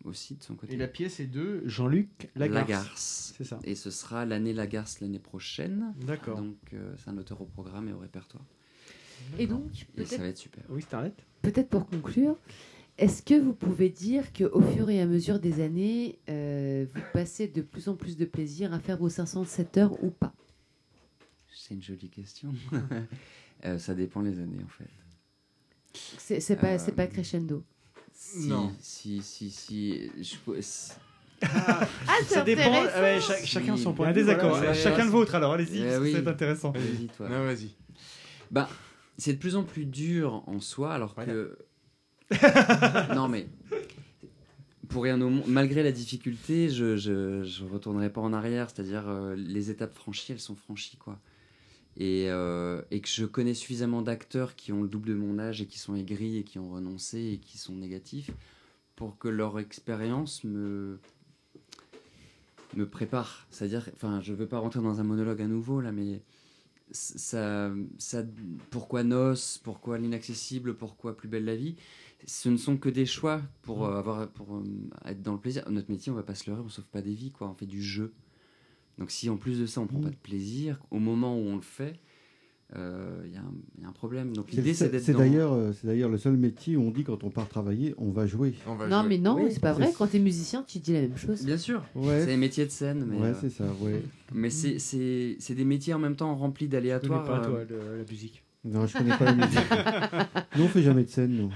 aussi 0.05 0.37
de 0.37 0.45
son 0.45 0.55
côté. 0.55 0.75
Et 0.75 0.77
la 0.77 0.87
pièce 0.87 1.19
est 1.19 1.27
de 1.27 1.63
Jean-Luc 1.67 2.31
Lagarce. 2.37 2.69
Lagarce. 2.69 3.35
C'est 3.37 3.45
ça. 3.45 3.59
Et 3.65 3.75
ce 3.75 3.91
sera 3.91 4.27
l'année 4.27 4.53
Lagarce 4.53 5.01
l'année 5.01 5.19
prochaine. 5.19 5.93
D'accord. 6.07 6.37
Donc 6.37 6.57
euh, 6.73 6.95
c'est 6.99 7.11
un 7.11 7.19
auteur 7.19 7.41
au 7.41 7.47
programme 7.47 7.89
et 7.89 7.93
au 7.93 7.99
répertoire. 7.99 8.45
Et 9.41 9.49
donc, 9.49 9.89
Et 9.97 10.05
ça 10.05 10.19
va 10.19 10.29
être 10.29 10.39
super. 10.39 10.63
Oui, 10.69 10.83
Starlet 10.83 11.15
Peut-être 11.43 11.69
pour 11.69 11.89
conclure, 11.89 12.37
est-ce 13.01 13.23
que 13.23 13.35
vous 13.35 13.53
pouvez 13.55 13.89
dire 13.89 14.33
qu'au 14.33 14.61
fur 14.61 14.91
et 14.91 15.01
à 15.01 15.07
mesure 15.07 15.39
des 15.41 15.61
années, 15.63 16.19
euh, 16.29 16.87
vous 16.95 17.01
passez 17.13 17.49
de 17.49 17.63
plus 17.63 17.89
en 17.89 17.97
plus 17.97 18.17
de 18.17 18.25
plaisir 18.25 18.73
à 18.73 18.79
faire 18.81 18.97
vos 18.99 19.09
507 19.09 19.77
heures 19.79 20.05
ou 20.05 20.11
pas? 20.11 20.33
C'est 21.53 21.75
une 21.75 21.83
jolie 21.83 22.09
question. 22.11 22.53
Euh, 23.67 23.79
ça 23.79 23.95
dépend 23.95 24.23
les 24.23 24.39
années 24.39 24.65
en 24.65 24.69
fait. 24.69 24.89
C'est 25.93 26.41
c'est 26.41 26.57
pas, 26.57 26.77
Euh, 26.77 26.79
c'est 26.79 26.93
pas 26.93 27.07
crescendo. 27.07 27.63
Si, 28.11 28.47
Non. 28.49 28.73
Si, 28.81 29.21
si, 29.23 29.51
si. 29.51 30.11
je 30.19 30.37
peux- 30.43 30.63
si- 30.63 30.93
Ah, 31.43 31.87
c'est 32.27 32.35
Ça 32.37 32.41
dépend. 32.43 32.63
intéressant. 32.85 33.01
ouais, 33.03 33.21
cha- 33.21 33.45
chacun 33.45 33.77
son 33.77 33.93
point 33.93 34.09
a 34.09 34.13
de 34.15 34.19
vue. 34.21 34.25
des 34.25 34.31
accords. 34.33 34.49
voilà, 34.49 34.63
Alors, 34.71 34.75
c'est- 34.77 34.83
Chacun 34.83 35.05
le 35.05 35.11
vôtre, 35.11 35.35
alors 35.35 35.53
allez-y, 35.53 35.81
ça 35.91 36.01
oui. 36.01 36.13
va 36.13 36.19
être 36.21 36.29
intéressant. 36.29 36.71
Vas-y, 36.71 37.09
toi. 37.09 37.29
Non, 37.29 37.45
vas-y. 37.45 37.69
Ben, 38.51 38.67
c'est 39.19 39.35
de 39.35 39.39
plus 39.39 39.57
en 39.57 39.65
plus 39.65 39.85
dur 39.85 40.43
en 40.47 40.59
soi, 40.61 40.95
alors 40.95 41.13
Voilà. 41.15 41.31
que. 41.31 41.59
non, 43.15 43.29
mais. 43.29 43.47
Pour 44.89 45.05
rien 45.05 45.21
au 45.21 45.29
monde, 45.31 45.45
malgré 45.47 45.85
la 45.85 45.93
difficulté, 45.93 46.69
je, 46.69 46.97
je, 46.97 47.65
retournerai 47.65 48.13
pas 48.13 48.21
en 48.21 48.33
arrière, 48.33 48.69
c'est-à-dire 48.71 49.09
euh, 49.09 49.37
les 49.37 49.71
étapes 49.71 49.95
franchies, 49.95 50.33
elles 50.33 50.41
sont 50.41 50.57
franchies, 50.57 50.97
quoi. 50.97 51.21
Et, 51.97 52.27
euh, 52.29 52.83
et 52.91 53.01
que 53.01 53.09
je 53.09 53.25
connais 53.25 53.55
suffisamment 53.55 54.03
d'acteurs 54.03 54.57
qui 54.57 54.73
ont 54.73 54.83
le 54.83 54.89
double 54.89 55.11
de 55.11 55.15
mon 55.15 55.39
âge 55.39 55.61
et 55.61 55.67
qui 55.67 55.79
sont 55.79 55.95
aigris 55.95 56.39
et 56.39 56.45
qui 56.45 56.59
ont 56.59 56.71
renoncé 56.71 57.19
et 57.35 57.39
qui 57.39 57.59
sont 57.59 57.75
négatifs 57.75 58.31
pour 58.97 59.19
que 59.19 59.29
leur 59.29 59.59
expérience 59.59 60.45
me 60.45 60.99
me 62.77 62.89
prépare. 62.89 63.47
C'est-à-dire, 63.51 63.89
enfin, 63.95 64.21
je 64.21 64.33
veux 64.33 64.47
pas 64.47 64.59
rentrer 64.59 64.81
dans 64.81 65.01
un 65.01 65.05
monologue 65.05 65.43
à 65.43 65.47
nouveau 65.47 65.81
là, 65.81 65.93
mais 65.93 66.23
ça, 66.93 67.71
ça, 67.99 68.23
pourquoi 68.71 69.03
Nos, 69.05 69.35
pourquoi 69.63 69.99
l'inaccessible, 69.99 70.75
pourquoi 70.75 71.17
Plus 71.17 71.29
belle 71.29 71.45
la 71.45 71.57
vie, 71.57 71.77
ce 72.27 72.49
ne 72.49 72.57
sont 72.57 72.77
que 72.77 72.89
des 72.89 73.07
choix 73.07 73.41
pour 73.63 73.85
euh, 73.87 73.99
avoir, 73.99 74.29
pour 74.29 74.57
euh, 74.57 74.63
être 75.07 75.23
dans 75.23 75.33
le 75.33 75.39
plaisir. 75.41 75.65
Notre 75.71 75.91
métier, 75.91 76.11
on 76.13 76.15
va 76.15 76.23
pas 76.23 76.35
se 76.35 76.49
leurrer, 76.51 76.63
on 76.65 76.69
sauve 76.69 76.87
pas 76.87 77.03
des 77.03 77.15
vies, 77.15 77.31
quoi. 77.31 77.49
On 77.51 77.55
fait 77.55 77.67
du 77.67 77.83
jeu. 77.83 78.13
Donc 78.99 79.11
si 79.11 79.31
en 79.31 79.37
plus 79.37 79.59
de 79.59 79.67
ça, 79.67 79.81
on 79.81 79.87
prend 79.87 80.01
pas 80.01 80.11
de 80.11 80.17
plaisir, 80.17 80.79
au 80.91 80.99
moment 80.99 81.35
où 81.37 81.41
on 81.41 81.57
le 81.57 81.63
fait, 81.63 81.95
euh, 82.77 83.23
il 83.27 83.33
y, 83.33 83.37
a 83.37 83.41
un- 83.41 83.53
il 83.79 83.83
y 83.83 83.87
a 83.87 83.89
un 83.89 83.93
problème. 83.93 84.33
Donc 84.37 84.53
l'idée, 84.53 84.75
c'est 84.75 84.91
d'être 84.91 85.03
c'est 85.03 85.13
dans- 85.13 85.19
d'ailleurs 85.21 85.75
c'est 85.75 85.87
d'ailleurs 85.89 86.11
le 86.11 86.19
seul 86.19 86.37
métier 86.37 86.77
où 86.77 86.83
on 86.83 86.91
dit 86.91 87.03
quand 87.03 87.25
on 87.25 87.31
part 87.31 87.49
travailler, 87.49 87.95
on 87.99 88.11
va 88.11 88.27
jouer. 88.27 88.55
On 88.67 88.77
va 88.77 88.87
Non, 88.87 89.01
jouer. 89.01 89.09
mais 89.09 89.19
non, 89.19 89.37
Oui, 89.43 89.51
c'est 89.51 89.59
pas 89.61 89.75
c'est- 89.75 89.83
vrai. 89.83 89.93
Quand 89.97 90.07
t'es 90.07 90.19
musicien, 90.21 90.63
tu 90.63 90.79
dis 90.79 90.93
la 90.93 91.01
même 91.01 91.17
chose. 91.17 91.45
Bien 91.45 91.57
sûr, 91.57 91.83
Ouais. 91.97 92.21
c'est 92.21 92.27
des 92.27 92.37
métiers 92.37 92.67
de 92.67 92.71
scène, 92.71 93.05
mais, 93.09 93.17
ouais, 93.17 93.27
euh, 93.29 93.35
c'est 93.41 93.51
ça, 93.51 93.65
ouais. 93.81 94.03
mais 94.35 94.51
c'est- 94.51 94.79
c'est 94.79 95.35
c'est 95.41 95.55
des 95.55 95.65
métiers 95.65 95.95
en 95.95 95.99
même 95.99 96.15
temps 96.15 96.37
remplis 96.37 96.67
Je 96.67 96.71
connais 96.71 96.83
d'aléatoires. 96.83 97.25
pas, 97.25 97.41
toi, 97.41 97.65
le- 97.69 97.97
la 97.99 98.05
musique. 98.09 98.45
Non, 98.65 98.87
je 98.87 98.99
connais 98.99 99.17
pas 99.17 99.25
la 99.25 99.35
musique. 99.35 99.59
Nous, 100.57 100.63
on 100.65 100.69
fait 100.69 100.83
jamais 100.83 101.05
de 101.05 101.09
scène, 101.09 101.35
nous. 101.35 101.51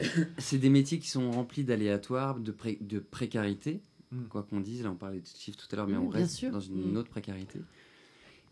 c'est 0.38 0.58
des 0.58 0.70
métiers 0.70 0.98
qui 0.98 1.08
sont 1.08 1.30
remplis 1.30 1.64
d'aléatoires, 1.64 2.38
de, 2.40 2.52
pré- 2.52 2.78
de 2.80 2.98
précarité, 2.98 3.80
Mm. 4.12 4.24
quoi 4.28 4.42
qu'on 4.42 4.58
dise. 4.60 4.82
Là, 4.82 4.90
on 4.90 4.96
parlait 4.96 5.20
de 5.20 5.26
chiffres 5.38 5.56
tout 5.58 5.68
à 5.72 5.76
l'heure, 5.76 5.86
mais 5.86 5.96
Mm, 5.96 6.02
on 6.02 6.08
reste 6.08 6.34
sûr. 6.34 6.50
dans 6.50 6.58
une 6.60 6.92
Mm. 6.92 6.96
autre 6.96 7.10
précarité. 7.10 7.60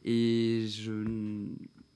Et 0.05 0.67
je, 0.69 0.93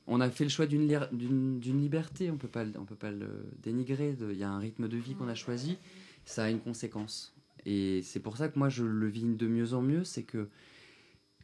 on 0.09 0.20
a 0.20 0.29
fait 0.31 0.45
le 0.45 0.51
choix 0.51 0.66
d'une 0.66 1.61
liberté. 1.62 2.31
On 2.31 2.37
peut 2.37 2.49
pas, 2.49 2.65
on 2.79 2.85
peut 2.85 2.97
pas 2.97 3.12
le 3.12 3.29
dénigrer. 3.62 4.15
de- 4.15 4.33
Il 4.33 4.39
y 4.39 4.43
a 4.43 4.51
un 4.51 4.59
rythme 4.59 4.89
de 4.89 4.97
vie 4.97 5.15
qu'on 5.15 5.29
a 5.29 5.35
choisi. 5.37 5.77
Ça 6.24 6.45
a 6.45 6.51
une 6.51 6.61
conséquence. 6.61 7.33
Et 7.65 8.03
c'est 8.03 8.19
pour 8.20 8.37
ça 8.37 8.49
que 8.49 8.59
moi, 8.59 8.69
je 8.69 8.83
le 8.85 9.07
vis 9.07 9.23
de 9.24 9.47
mieux 9.47 9.74
en 9.74 9.83
mieux. 9.83 10.03
C'est 10.03 10.24
que 10.24 10.49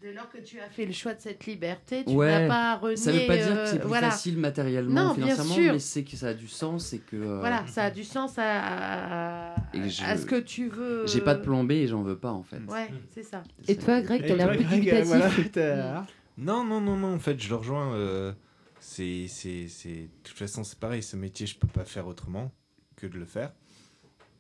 Dès 0.01 0.13
lors 0.13 0.29
que 0.31 0.39
tu 0.39 0.61
as 0.61 0.71
fait 0.71 0.87
le 0.87 0.93
choix 0.93 1.13
de 1.15 1.21
cette 1.21 1.45
liberté, 1.47 2.05
tu 2.05 2.13
Ouais, 2.13 2.47
n'as 2.47 2.47
pas 2.49 2.77
renié. 2.77 2.97
ça 2.97 3.11
veut 3.11 3.27
pas 3.27 3.37
dire 3.37 3.47
que 3.47 3.59
euh, 3.59 3.67
c'est 3.73 3.79
plus 3.81 3.89
voilà. 3.89 4.11
facile 4.11 4.39
matériellement, 4.39 5.07
Non, 5.09 5.15
financièrement, 5.15 5.57
mais 5.73 5.79
c'est 5.81 6.05
que 6.05 6.17
ça 6.17 6.29
a 6.29 6.35
du 6.35 6.47
sens 6.47 6.93
et 6.93 7.01
que. 7.01 7.17
euh, 7.17 7.41
Voilà, 7.41 7.67
ça 7.67 7.85
a 7.87 7.91
du 7.91 8.05
sens 8.05 8.39
à, 8.39 9.55
à, 9.55 9.57
Et 9.75 9.89
je- 9.91 10.05
à 10.05 10.17
ce 10.17 10.25
que 10.25 10.37
tu 10.39 10.69
veux. 10.69 11.05
J'ai 11.07 11.21
pas 11.21 11.35
de 11.35 11.43
plan 11.43 11.65
B 11.65 11.73
et 11.73 11.87
j'en 11.89 12.03
veux 12.03 12.17
pas 12.19 12.31
en 12.31 12.45
fait. 12.45 12.61
Ouais, 12.69 12.91
c'est 13.13 13.25
ça. 13.25 13.43
Et 13.67 13.77
toi, 13.77 14.01
Greg, 14.01 14.25
t'as 14.27 14.37
l'air 14.37 14.53
plus 14.53 14.65
Greg, 14.65 15.05
voilà, 15.05 15.31
Non, 16.39 16.63
non, 16.65 16.81
non, 16.81 16.97
non, 16.97 17.15
en 17.15 17.19
fait, 17.19 17.41
je 17.43 17.49
le 17.49 17.57
rejoins. 17.57 17.93
euh, 17.95 18.33
c'est, 18.79 19.27
c'est, 19.27 19.67
c'est... 19.67 19.89
De 20.03 20.09
toute 20.23 20.39
façon, 20.39 20.63
c'est 20.63 20.79
pareil, 20.79 21.03
ce 21.03 21.17
métier, 21.17 21.49
je 21.49 21.59
peux 21.59 21.67
pas 21.67 21.85
faire 21.85 22.07
autrement 22.07 22.53
que 22.95 23.09
de 23.09 23.19
le 23.19 23.25
faire. 23.25 23.53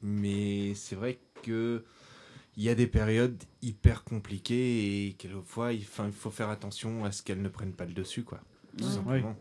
Mais 0.02 0.74
c'est 0.76 0.94
vrai 0.94 1.18
que 1.42 1.84
il 2.58 2.64
y 2.64 2.68
a 2.68 2.74
des 2.74 2.88
périodes 2.88 3.40
hyper 3.62 4.02
compliquées 4.02 5.06
et 5.06 5.12
quelquefois, 5.12 5.72
il, 5.72 5.78
il 5.80 6.12
faut 6.12 6.30
faire 6.30 6.50
attention 6.50 7.04
à 7.04 7.12
ce 7.12 7.22
qu'elles 7.22 7.40
ne 7.40 7.48
prennent 7.48 7.72
pas 7.72 7.84
le 7.86 7.92
dessus, 7.92 8.24
quoi. 8.24 8.40
Tout 8.76 8.84
Ouais. 8.84 8.90
simplement. 8.90 9.36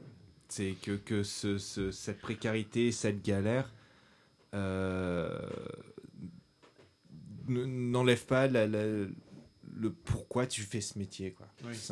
C'est 0.50 0.76
que, 0.82 0.92
que 0.92 1.24
ce, 1.24 1.58
ce- 1.58 1.92
cette 1.92 2.20
précarité, 2.22 2.92
cette 2.92 3.22
galère 3.24 3.74
euh, 4.54 5.50
ne- 7.48 7.66
n'enlève 7.66 8.26
pas 8.26 8.48
la- 8.48 8.68
la- 8.68 9.08
le 9.80 9.92
pourquoi 9.92 10.48
tu 10.48 10.62
fais 10.62 10.82
ce 10.82 10.98
métier, 10.98 11.32
quoi. 11.32 11.48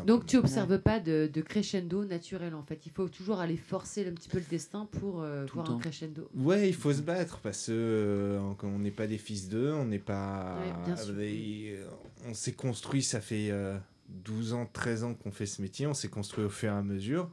Donc 0.06 0.26
tu 0.26 0.38
observes 0.38 0.80
pas 0.80 1.00
de, 1.00 1.30
de 1.32 1.42
crescendo 1.42 2.04
naturel 2.06 2.54
en 2.56 2.64
fait. 2.64 2.86
Il 2.86 2.92
faut 2.92 3.08
toujours 3.10 3.40
aller 3.40 3.58
forcer 3.58 4.08
un 4.08 4.12
petit 4.14 4.30
peu 4.30 4.40
le 4.40 4.46
destin 4.50 4.88
pour 4.92 5.22
euh, 5.22 5.46
voir 5.54 5.70
un 5.72 5.80
crescendo. 5.80 6.30
Ouais, 6.36 6.68
il 6.70 6.76
faut 6.76 6.94
se 6.94 7.02
battre 7.02 7.40
parce 7.40 7.68
que 7.68 7.72
euh, 7.72 8.54
on 8.64 8.80
n'est 8.80 8.92
pas 8.92 9.08
des 9.08 9.18
fils 9.18 9.50
d'eux, 9.50 9.72
on 9.74 9.86
n'est 9.86 10.00
pas. 10.00 10.58
Ouais, 10.60 10.86
bien 10.86 10.96
sûr. 10.98 11.14
des- 11.16 11.80
on 12.28 12.34
s'est 12.34 12.54
construit, 12.54 13.04
ça 13.04 13.22
fait 13.22 13.50
euh, 13.52 13.78
12 14.10 14.54
ans, 14.54 14.66
13 14.72 15.04
ans 15.04 15.14
qu'on 15.14 15.32
fait 15.32 15.46
ce 15.46 15.62
métier, 15.62 15.86
on 15.88 15.94
s'est 15.94 16.10
construit 16.10 16.44
au 16.46 16.50
fur 16.50 16.72
et 16.72 16.76
à 16.76 16.82
mesure. 16.84 17.30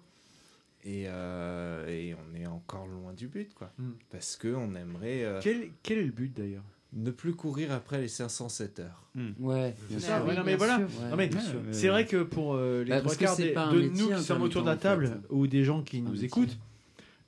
Et, 0.85 1.05
euh, 1.07 1.87
et 1.87 2.15
on 2.15 2.35
est 2.35 2.47
encore 2.47 2.87
loin 2.89 3.13
du 3.13 3.29
but, 3.29 3.55
quoi. 3.55 3.73
Mm. 3.79 3.91
Parce 4.11 4.35
que 4.37 4.49
on 4.49 4.75
aimerait. 4.75 5.25
euh, 5.25 5.39
Quel, 5.41 5.71
quel 5.83 5.99
est 5.99 6.05
le 6.05 6.11
but 6.11 6.37
d'ailleurs? 6.37 6.65
Ne 6.95 7.11
plus 7.11 7.33
courir 7.35 7.73
après 7.73 8.01
les 8.03 8.09
507 8.09 8.81
heures. 8.81 9.09
Ouais, 9.15 9.75
Bien 9.89 9.99
bien 9.99 9.99
sûr. 9.99 10.17
sûr. 10.19 10.27
Ouais, 10.27 10.35
non, 10.37 10.43
mais 10.45 10.57
voilà. 10.57 10.79
Ouais, 10.79 11.11
Non, 11.11 11.17
mais 11.17 11.31
sûr. 11.31 11.41
c'est 11.71 11.89
vrai 11.89 12.05
que 12.07 12.23
pour 12.23 12.55
euh, 12.55 12.85
les 12.85 12.91
Bah, 12.91 13.01
trois 13.01 13.15
quarts 13.15 13.37
des- 13.37 13.55
de 13.55 13.89
métier, 13.89 14.07
nous 14.11 14.15
qui 14.17 14.23
sommes 14.23 14.43
autour 14.43 14.63
de 14.63 14.67
la 14.69 14.77
temps, 14.77 14.91
en 14.93 14.99
fait. 15.01 15.07
table 15.07 15.23
ou 15.31 15.47
des 15.47 15.65
gens 15.65 15.83
qui 15.83 15.99
Un 15.99 16.03
nous 16.03 16.11
métier. 16.13 16.27
écoutent, 16.27 16.59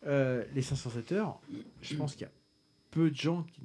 euh, 0.07 0.45
les 0.55 0.61
507 0.61 1.13
heures, 1.13 1.41
je 1.81 1.97
pense 1.97 2.13
qu'il 2.15 2.23
y 2.23 2.29
a 2.29 2.33
peu 2.91 3.11
de 3.11 3.17
gens 3.17 3.45
qui, 3.55 3.63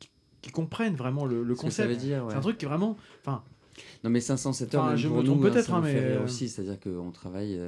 qui, 0.00 0.10
qui 0.42 0.50
comprennent 0.50 0.96
vraiment 0.96 1.24
le, 1.24 1.42
concept. 1.54 1.90
ouais. 1.90 1.98
C'est 2.28 2.36
un 2.36 2.40
truc 2.40 2.58
qui 2.58 2.66
est 2.66 2.68
vraiment. 2.68 2.96
Enfin, 3.24 3.42
Non, 4.04 4.10
mais 4.10 4.20
507 4.20 4.74
heures, 4.74 4.84
Enfin, 4.84 4.96
je 4.96 5.08
me 5.08 5.22
trompe 5.22 5.44
hein, 5.44 5.50
peut-être, 5.50 5.72
hein, 5.72 5.80
mais, 5.82 5.94
euh, 5.96 6.24
aussi. 6.24 6.48
C'est-à-dire 6.50 6.78
qu'on 6.78 7.10
travaille 7.10 7.58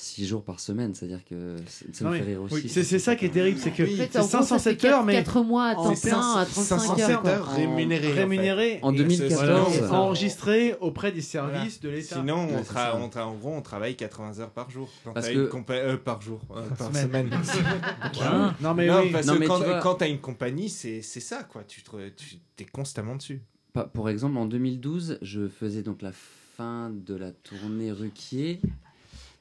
6 0.00 0.26
jours 0.26 0.42
par 0.44 0.60
semaine. 0.60 0.94
C'est-à-dire 0.94 1.24
que 1.28 1.56
ça 1.92 2.04
Non, 2.04 2.10
mais- 2.10 2.18
fait 2.18 2.24
rire 2.24 2.40
oui, 2.42 2.46
aussi. 2.52 2.68
c'est 2.68 2.84
c'est 2.84 2.98
ça 2.98 3.16
qui 3.16 3.24
est 3.26 3.30
terrible, 3.30 3.58
c'est 3.58 3.70
que 3.72 3.84
c'est 3.86 4.16
en 4.16 4.20
gros, 4.20 4.28
ça 4.28 4.42
507 4.42 4.80
fait 4.80 4.86
heures, 4.88 4.92
quatre- 4.98 5.04
mais 5.06 5.12
quatre 5.14 5.42
mois 5.42 5.66
à 5.66 5.74
temps 5.74 5.82
plein, 5.94 6.36
à 6.36 6.44
507 6.46 6.96
35 6.96 7.26
heures, 7.26 7.48
en 7.48 7.54
fait. 7.54 7.60
rémunérés 7.60 8.78
En 8.82 8.92
et 8.94 8.96
2014, 8.98 9.78
voilà, 9.78 9.92
enregistrés 9.92 10.74
auprès 10.80 11.12
des 11.12 11.20
services 11.20 11.80
de 11.80 11.88
l'État. 11.88 12.16
Sinon, 12.16 12.48
on 12.50 12.60
tra- 12.62 12.96
on 12.96 13.08
tra- 13.08 13.22
en 13.24 13.34
gros, 13.34 13.52
on 13.54 13.62
travaille 13.62 13.96
80 13.96 14.38
heures 14.40 14.50
par 14.50 14.70
jour. 14.70 14.88
Quand 15.04 15.12
Parce 15.12 15.28
que- 15.28 15.50
une 15.50 15.64
euh, 15.70 15.96
par 15.96 16.20
jour, 16.22 16.40
euh, 16.56 16.62
par 16.78 16.88
semaine. 16.94 17.30
semaine. 17.30 17.30
Non, 18.60 18.74
mais 18.74 18.90
oui. 18.90 19.10
parce 19.12 19.26
Non, 19.26 19.34
que 19.34 19.38
mais 19.40 19.46
quand, 19.46 19.58
tu 19.58 19.64
vois- 19.64 19.80
quand 19.80 19.94
t'as 19.96 20.08
une 20.08 20.18
compagnie, 20.20 20.68
c'est 20.68 21.02
ça, 21.02 21.42
quoi. 21.44 21.64
Tu 21.66 21.82
te, 21.82 21.90
tu 22.16 22.36
es 22.60 22.64
constamment 22.64 23.16
dessus. 23.16 23.42
Pas- 23.72 23.84
Pour 23.84 24.08
exemple, 24.08 24.36
en 24.38 24.46
2012, 24.46 25.18
je 25.22 25.48
faisais 25.48 25.82
donc 25.82 26.02
la 26.02 26.12
fin 26.56 26.90
de 26.90 27.14
la 27.14 27.32
tournée 27.32 27.92
Ruquier. 27.92 28.60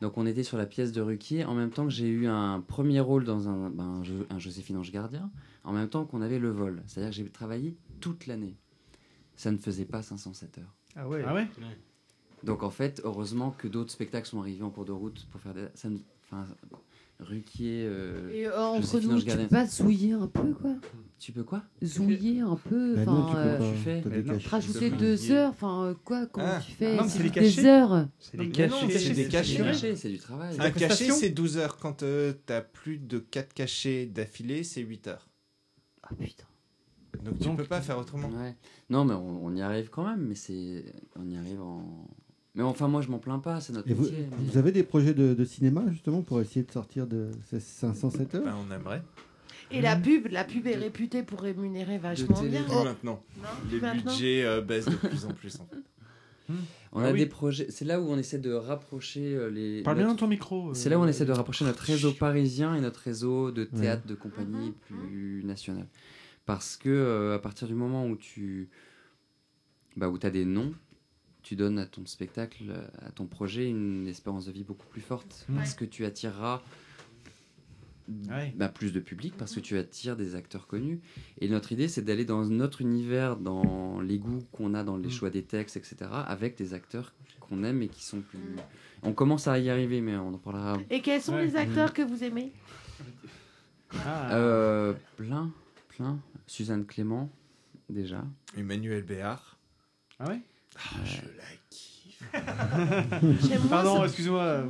Donc 0.01 0.17
on 0.17 0.25
était 0.27 0.43
sur 0.43 0.57
la 0.57 0.65
pièce 0.65 0.91
de 0.91 1.01
Ruquier 1.01 1.43
en 1.45 1.55
même 1.55 1.71
temps 1.71 1.85
que 1.85 1.91
j'ai 1.91 2.07
eu 2.07 2.27
un 2.27 2.61
premier 2.61 2.99
rôle 2.99 3.23
dans 3.23 3.49
un, 3.49 3.69
ben, 3.71 3.83
un, 3.83 4.03
jeu- 4.03 4.27
un 4.29 4.37
Joséphine 4.39 4.77
Ange 4.77 4.91
Gardien, 4.91 5.31
en 5.63 5.73
même 5.73 5.89
temps 5.89 6.05
qu'on 6.05 6.21
avait 6.21 6.37
le 6.39 6.49
vol. 6.51 6.83
C'est-à-dire 6.85 7.09
que 7.11 7.15
j'ai 7.15 7.25
travaillé 7.29 7.75
toute 7.99 8.27
l'année. 8.27 8.55
Ça 9.35 9.51
ne 9.51 9.57
faisait 9.57 9.85
pas 9.85 10.01
507 10.03 10.59
heures. 10.59 10.75
Ah 10.95 11.07
ouais. 11.07 11.23
Ah 11.27 11.33
ouais 11.33 11.47
Donc 12.43 12.61
en 12.63 12.69
fait, 12.69 13.01
heureusement 13.03 13.51
que 13.57 13.67
d'autres 13.67 13.91
spectacles 13.91 14.27
sont 14.27 14.39
arrivés 14.39 14.63
en 14.63 14.69
cours 14.69 14.85
de 14.85 14.91
route 14.91 15.25
pour 15.31 15.41
faire 15.41 15.53
des... 15.53 15.65
Ça 15.73 15.89
ne- 15.89 15.97
Enfin, 16.29 16.45
Ruquier... 17.19 17.83
euh, 17.87 18.29
Et 18.31 18.47
euh, 18.47 18.59
entre 18.59 18.99
nous, 18.99 19.19
tu 19.21 19.35
peux 19.35 19.47
pas 19.47 19.65
zouiller 19.65 20.11
un 20.13 20.27
peu, 20.27 20.53
quoi 20.53 20.75
Tu 21.17 21.31
peux 21.31 21.43
quoi? 21.43 21.63
Zouiller 21.83 22.41
un 22.41 22.55
peu, 22.55 22.95
Bah 22.95 23.01
enfin, 23.01 23.11
non, 23.11 23.27
tu 23.27 23.33
peux 23.33 23.39
euh, 23.39 23.57
pas. 23.57 23.71
tu 23.71 23.77
fais 23.79 24.01
des 24.01 24.23
non. 24.23 24.33
cachets. 24.33 24.49
rajouter 24.49 24.89
De 24.91 24.95
deux 24.97 25.31
heures, 25.31 25.49
enfin, 25.49 25.83
euh, 25.85 25.93
quoi, 26.03 26.25
comment 26.27 26.45
Ah. 26.47 26.61
tu 26.63 26.71
fais? 26.73 26.95
Ah 26.97 27.01
non, 27.01 27.09
c'est 27.09 27.23
des 27.23 27.29
cachets. 27.31 27.65
heures. 27.65 28.07
C'est 28.19 28.37
des 28.37 28.49
cachets. 28.49 28.99
c'est 28.99 29.13
des 29.13 29.27
cachets. 29.27 29.95
C'est 29.95 30.09
du 30.09 30.19
travail. 30.19 30.55
Un 30.59 30.69
cachet, 30.71 31.09
c'est 31.11 31.29
12 31.31 31.57
heures. 31.57 31.77
Quand 31.77 32.03
euh, 32.03 32.33
t'as 32.45 32.61
plus 32.61 32.99
de 32.99 33.17
4 33.17 33.53
cachets 33.53 34.05
d'affilée, 34.05 34.63
c'est 34.63 34.81
8 34.81 35.07
heures. 35.07 35.27
Ah 36.03 36.09
putain. 36.19 36.43
Donc 37.23 37.39
tu 37.39 37.45
Donc- 37.47 37.57
peux 37.57 37.63
pas 37.65 37.81
faire 37.81 37.97
autrement. 37.97 38.29
Ouais. 38.29 38.55
Non, 38.91 39.03
mais 39.05 39.15
on, 39.15 39.43
on 39.45 39.55
y 39.55 39.61
arrive 39.63 39.89
quand 39.89 40.05
même, 40.07 40.21
mais 40.27 40.35
c'est. 40.35 40.85
On 41.15 41.27
y 41.27 41.35
arrive 41.35 41.61
en. 41.63 42.07
Mais 42.57 42.63
enfin, 42.63 42.87
moi, 42.89 43.01
je 43.01 43.07
m'en 43.09 43.19
plains 43.19 43.37
pas, 43.39 43.61
c'est 43.61 43.71
notre 43.71 43.89
Et 43.89 43.93
vous, 43.93 44.03
métier. 44.03 44.27
mais- 44.31 44.37
vous 44.51 44.57
avez 44.57 44.71
des 44.73 44.83
projets 44.83 45.13
de, 45.13 45.33
de 45.33 45.45
cinéma 45.45 45.85
justement 45.91 46.21
pour 46.23 46.41
essayer 46.41 46.63
de 46.63 46.71
sortir 46.71 47.07
de 47.07 47.29
ces 47.49 47.59
507 47.61 48.35
heures? 48.35 48.43
Ben, 48.43 48.55
on 48.67 48.73
aimerait. 48.73 49.03
Et 49.69 49.79
la 49.79 49.95
pub, 49.95 50.27
la 50.31 50.43
pub 50.43 50.65
est 50.65 50.75
réputée 50.75 51.23
pour 51.23 51.41
rémunérer 51.41 51.97
vachement 51.99 52.35
télé- 52.35 52.49
bien. 52.49 52.63
Plus 52.63 52.73
maintenant. 52.83 53.23
Non, 53.37 53.43
Les 53.71 53.79
maintenant. 53.79 54.11
budgets 54.11 54.43
euh, 54.43 54.61
baissent 54.61 54.85
de 54.87 54.95
plus 54.95 55.25
en 55.25 55.33
plus. 55.33 55.59
En 55.59 55.65
fait. 55.67 55.83
On 56.93 57.01
Ah 57.01 57.07
a 57.07 57.11
oui. 57.11 57.19
des 57.19 57.25
projets. 57.27 57.67
C'est 57.69 57.83
là 57.85 57.99
où 57.99 58.05
on 58.09 58.17
essaie 58.17 58.39
de 58.39 58.53
rapprocher 58.53 59.35
euh, 59.35 59.49
les. 59.49 59.83
Parle 59.83 59.97
bien 59.97 60.05
notre- 60.07 60.15
dans 60.21 60.25
ton 60.25 60.29
micro. 60.29 60.69
euh. 60.69 60.73
C'est 60.73 60.89
là 60.89 60.97
où 60.97 61.01
on 61.03 61.07
essaie 61.07 61.25
de 61.25 61.33
rapprocher 61.33 61.65
notre 61.65 61.83
réseau 61.83 62.13
parisien 62.13 62.73
et 62.75 62.81
notre 62.81 63.01
réseau 63.01 63.51
de 63.51 63.65
théâtre 63.65 64.07
de 64.07 64.15
compagnie 64.15 64.69
Mhm. 64.69 64.73
plus 64.87 65.43
national. 65.43 65.85
Parce 66.45 66.77
que 66.77 66.87
euh, 66.89 67.35
à 67.35 67.39
partir 67.39 67.67
du 67.67 67.75
moment 67.75 68.07
où 68.07 68.15
tu 68.15 68.69
bah, 69.97 70.07
où 70.09 70.17
as 70.23 70.29
des 70.29 70.45
noms, 70.45 70.71
tu 71.47 71.55
donnes 71.55 71.79
à 71.79 71.85
ton 71.85 72.05
spectacle, 72.05 72.73
à 72.99 73.09
ton 73.11 73.25
projet 73.25 73.69
une 73.69 74.05
espérance 74.05 74.45
de 74.47 74.51
vie 74.51 74.65
beaucoup 74.65 74.85
plus 74.87 74.99
forte. 74.99 75.47
Parce 75.55 75.73
que 75.75 75.85
tu 75.85 76.03
attireras 76.03 76.61
Ouais. 78.29 78.53
bah, 78.55 78.67
plus 78.69 78.91
de 78.93 78.99
public, 79.01 79.33
parce 79.37 79.53
que 79.55 79.59
tu 79.61 79.77
attires 79.77 80.15
des 80.17 80.35
acteurs 80.35 80.67
connus? 80.67 80.99
Et 81.39 81.47
notre 81.49 81.71
idée, 81.73 81.87
c'est 81.87 82.01
d'aller 82.01 82.25
dans 82.25 82.45
notre 82.45 82.81
univers, 82.81 83.35
dans 83.37 83.99
les 84.01 84.17
goûts 84.17 84.43
qu'on 84.51 84.73
a 84.73 84.83
dans 84.83 84.95
les 84.97 85.05
Mhm. 85.07 85.11
choix 85.11 85.29
des 85.29 85.43
textes, 85.43 85.77
etc., 85.77 85.95
avec 86.25 86.57
des 86.57 86.73
acteurs 86.73 87.13
qu'on 87.39 87.63
aime 87.63 87.81
et 87.81 87.87
qui 87.87 88.03
sont 88.03 88.19
plus... 88.21 88.39
On 89.03 89.13
commence 89.13 89.47
à 89.47 89.57
y 89.59 89.69
arriver, 89.69 89.99
mais 90.01 90.15
on 90.17 90.33
en 90.33 90.37
parlera 90.37 90.77
Et 90.89 91.01
quels 91.01 91.21
sont 91.21 91.33
Ouais. 91.35 91.45
les 91.45 91.55
acteurs 91.55 91.93
que 91.93 92.01
vous 92.01 92.23
aimez? 92.25 92.51
Ah. 94.05 94.35
Euh, 94.35 94.93
plein, 95.15 95.51
plein. 95.89 96.19
Suzanne 96.45 96.85
Clément, 96.85 97.29
déjà. 97.89 98.23
Emmanuel 98.57 99.03
Béard. 99.03 99.57
Ah 100.19 100.27
ouais? 100.29 100.39
Ah, 100.77 100.95
je 101.05 101.21
la 101.37 101.43
kiffe. 101.69 103.67
Pardon, 103.69 104.03
excuse-moi. 104.05 104.63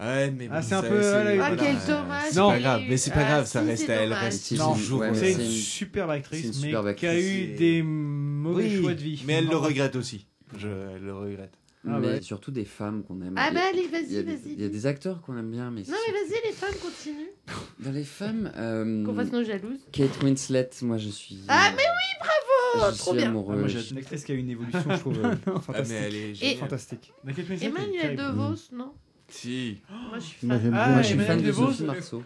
Ouais, 0.00 0.30
mais 0.30 0.48
Ah, 0.50 0.60
bon, 0.60 0.66
c'est 0.66 0.74
un 0.74 0.82
peu- 0.82 1.00
Ah, 1.14 1.22
voilà, 1.36 1.56
quel 1.56 1.76
dommage, 1.86 2.24
C'est 2.30 2.40
pas 2.40 2.58
grave, 2.58 2.82
mais 2.88 2.96
c'est 2.96 3.10
pas 3.10 3.20
Ah, 3.20 3.28
grave, 3.28 3.44
si, 3.46 3.52
ça 3.52 3.60
reste 3.62 3.90
à 3.90 3.94
elle 3.94 4.12
reste 4.12 4.52
Non, 4.52 4.72
toujours. 4.74 5.00
ouais, 5.00 5.14
c'est 5.14 5.32
une 5.34 5.40
une- 5.42 5.46
superbe 5.50 6.10
actrice, 6.10 6.42
une 6.44 6.48
mais 6.48 6.54
superbe 6.54 6.94
qui 6.94 7.06
a 7.06 7.10
actrice. 7.10 7.26
eu 7.30 7.46
des 7.56 7.82
mauvais 7.82 8.64
Oui, 8.64 8.80
choix 8.82 8.94
de 8.94 9.00
vie. 9.00 9.22
mais 9.26 9.34
elle 9.34 9.44
le 9.46 9.50
Non. 9.52 9.60
regrette 9.60 9.94
aussi. 9.96 10.26
Je 10.58 10.68
elle 10.68 11.02
le 11.02 11.14
regrette. 11.14 11.52
Ah 11.84 11.98
mais 11.98 12.06
ouais. 12.06 12.22
surtout 12.22 12.52
des 12.52 12.64
femmes 12.64 13.02
qu'on 13.02 13.20
aime. 13.22 13.34
Ah 13.36 13.50
bah 13.52 13.60
allez, 13.72 13.88
vas-y, 13.88 14.22
vas-y. 14.22 14.52
Il 14.52 14.60
y 14.60 14.64
a 14.64 14.68
des 14.68 14.86
acteurs 14.86 15.20
qu'on 15.20 15.36
aime 15.36 15.50
bien, 15.50 15.70
mais... 15.72 15.80
Non 15.82 15.96
mais 16.06 16.12
vas-y, 16.12 16.46
les 16.46 16.52
femmes 16.52 16.74
continuent. 16.80 17.32
Dans 17.80 17.90
les 17.90 18.04
femmes... 18.04 18.52
euh, 18.56 19.04
Qu'on 19.04 19.14
fasse 19.14 19.32
nos 19.32 19.42
jalouses. 19.42 19.80
Kate 19.90 20.22
Winslet, 20.22 20.70
moi 20.82 20.96
je 20.98 21.08
suis... 21.08 21.38
Ah 21.48 21.70
mais 21.72 21.82
oui, 21.82 22.18
bravo 22.20 22.31
je 22.74 22.98
Trop 22.98 23.10
suis 23.10 23.16
bien. 23.18 23.26
Ah, 23.26 23.30
amoureux. 23.30 23.58
moi, 23.58 23.68
je- 23.68 23.78
j'ai 23.78 23.90
une 23.92 23.98
actrice 23.98 24.24
qui 24.24 24.32
a 24.32 24.34
une 24.34 24.50
évolution, 24.50 24.82
je 24.88 24.98
trouve, 24.98 25.18
euh, 25.24 25.34
Ah, 25.68 25.82
mais 25.88 25.94
elle 25.94 26.14
est 26.14 26.42
Et-. 26.42 26.56
Fantastique. 26.56 27.12
Emmanuel 27.26 28.00
terrible. 28.00 28.22
DeVos, 28.22 28.56
non 28.72 28.92
Si. 29.28 29.80
Moi 30.08 30.18
je 30.18 30.24
suis 30.24 30.46
Moi, 30.46 30.56
fan. 30.56 30.64
j'aime 30.64 30.74
Ah, 30.74 30.84
bien. 30.84 30.92
Moi, 30.94 31.02
je 31.02 31.06
suis 31.06 31.14
Emmanuel 31.14 31.36
fan 31.36 31.42
de 31.42 31.46
DeVos, 31.46 31.66
Sophie 31.70 31.84
Marceau. 31.84 32.22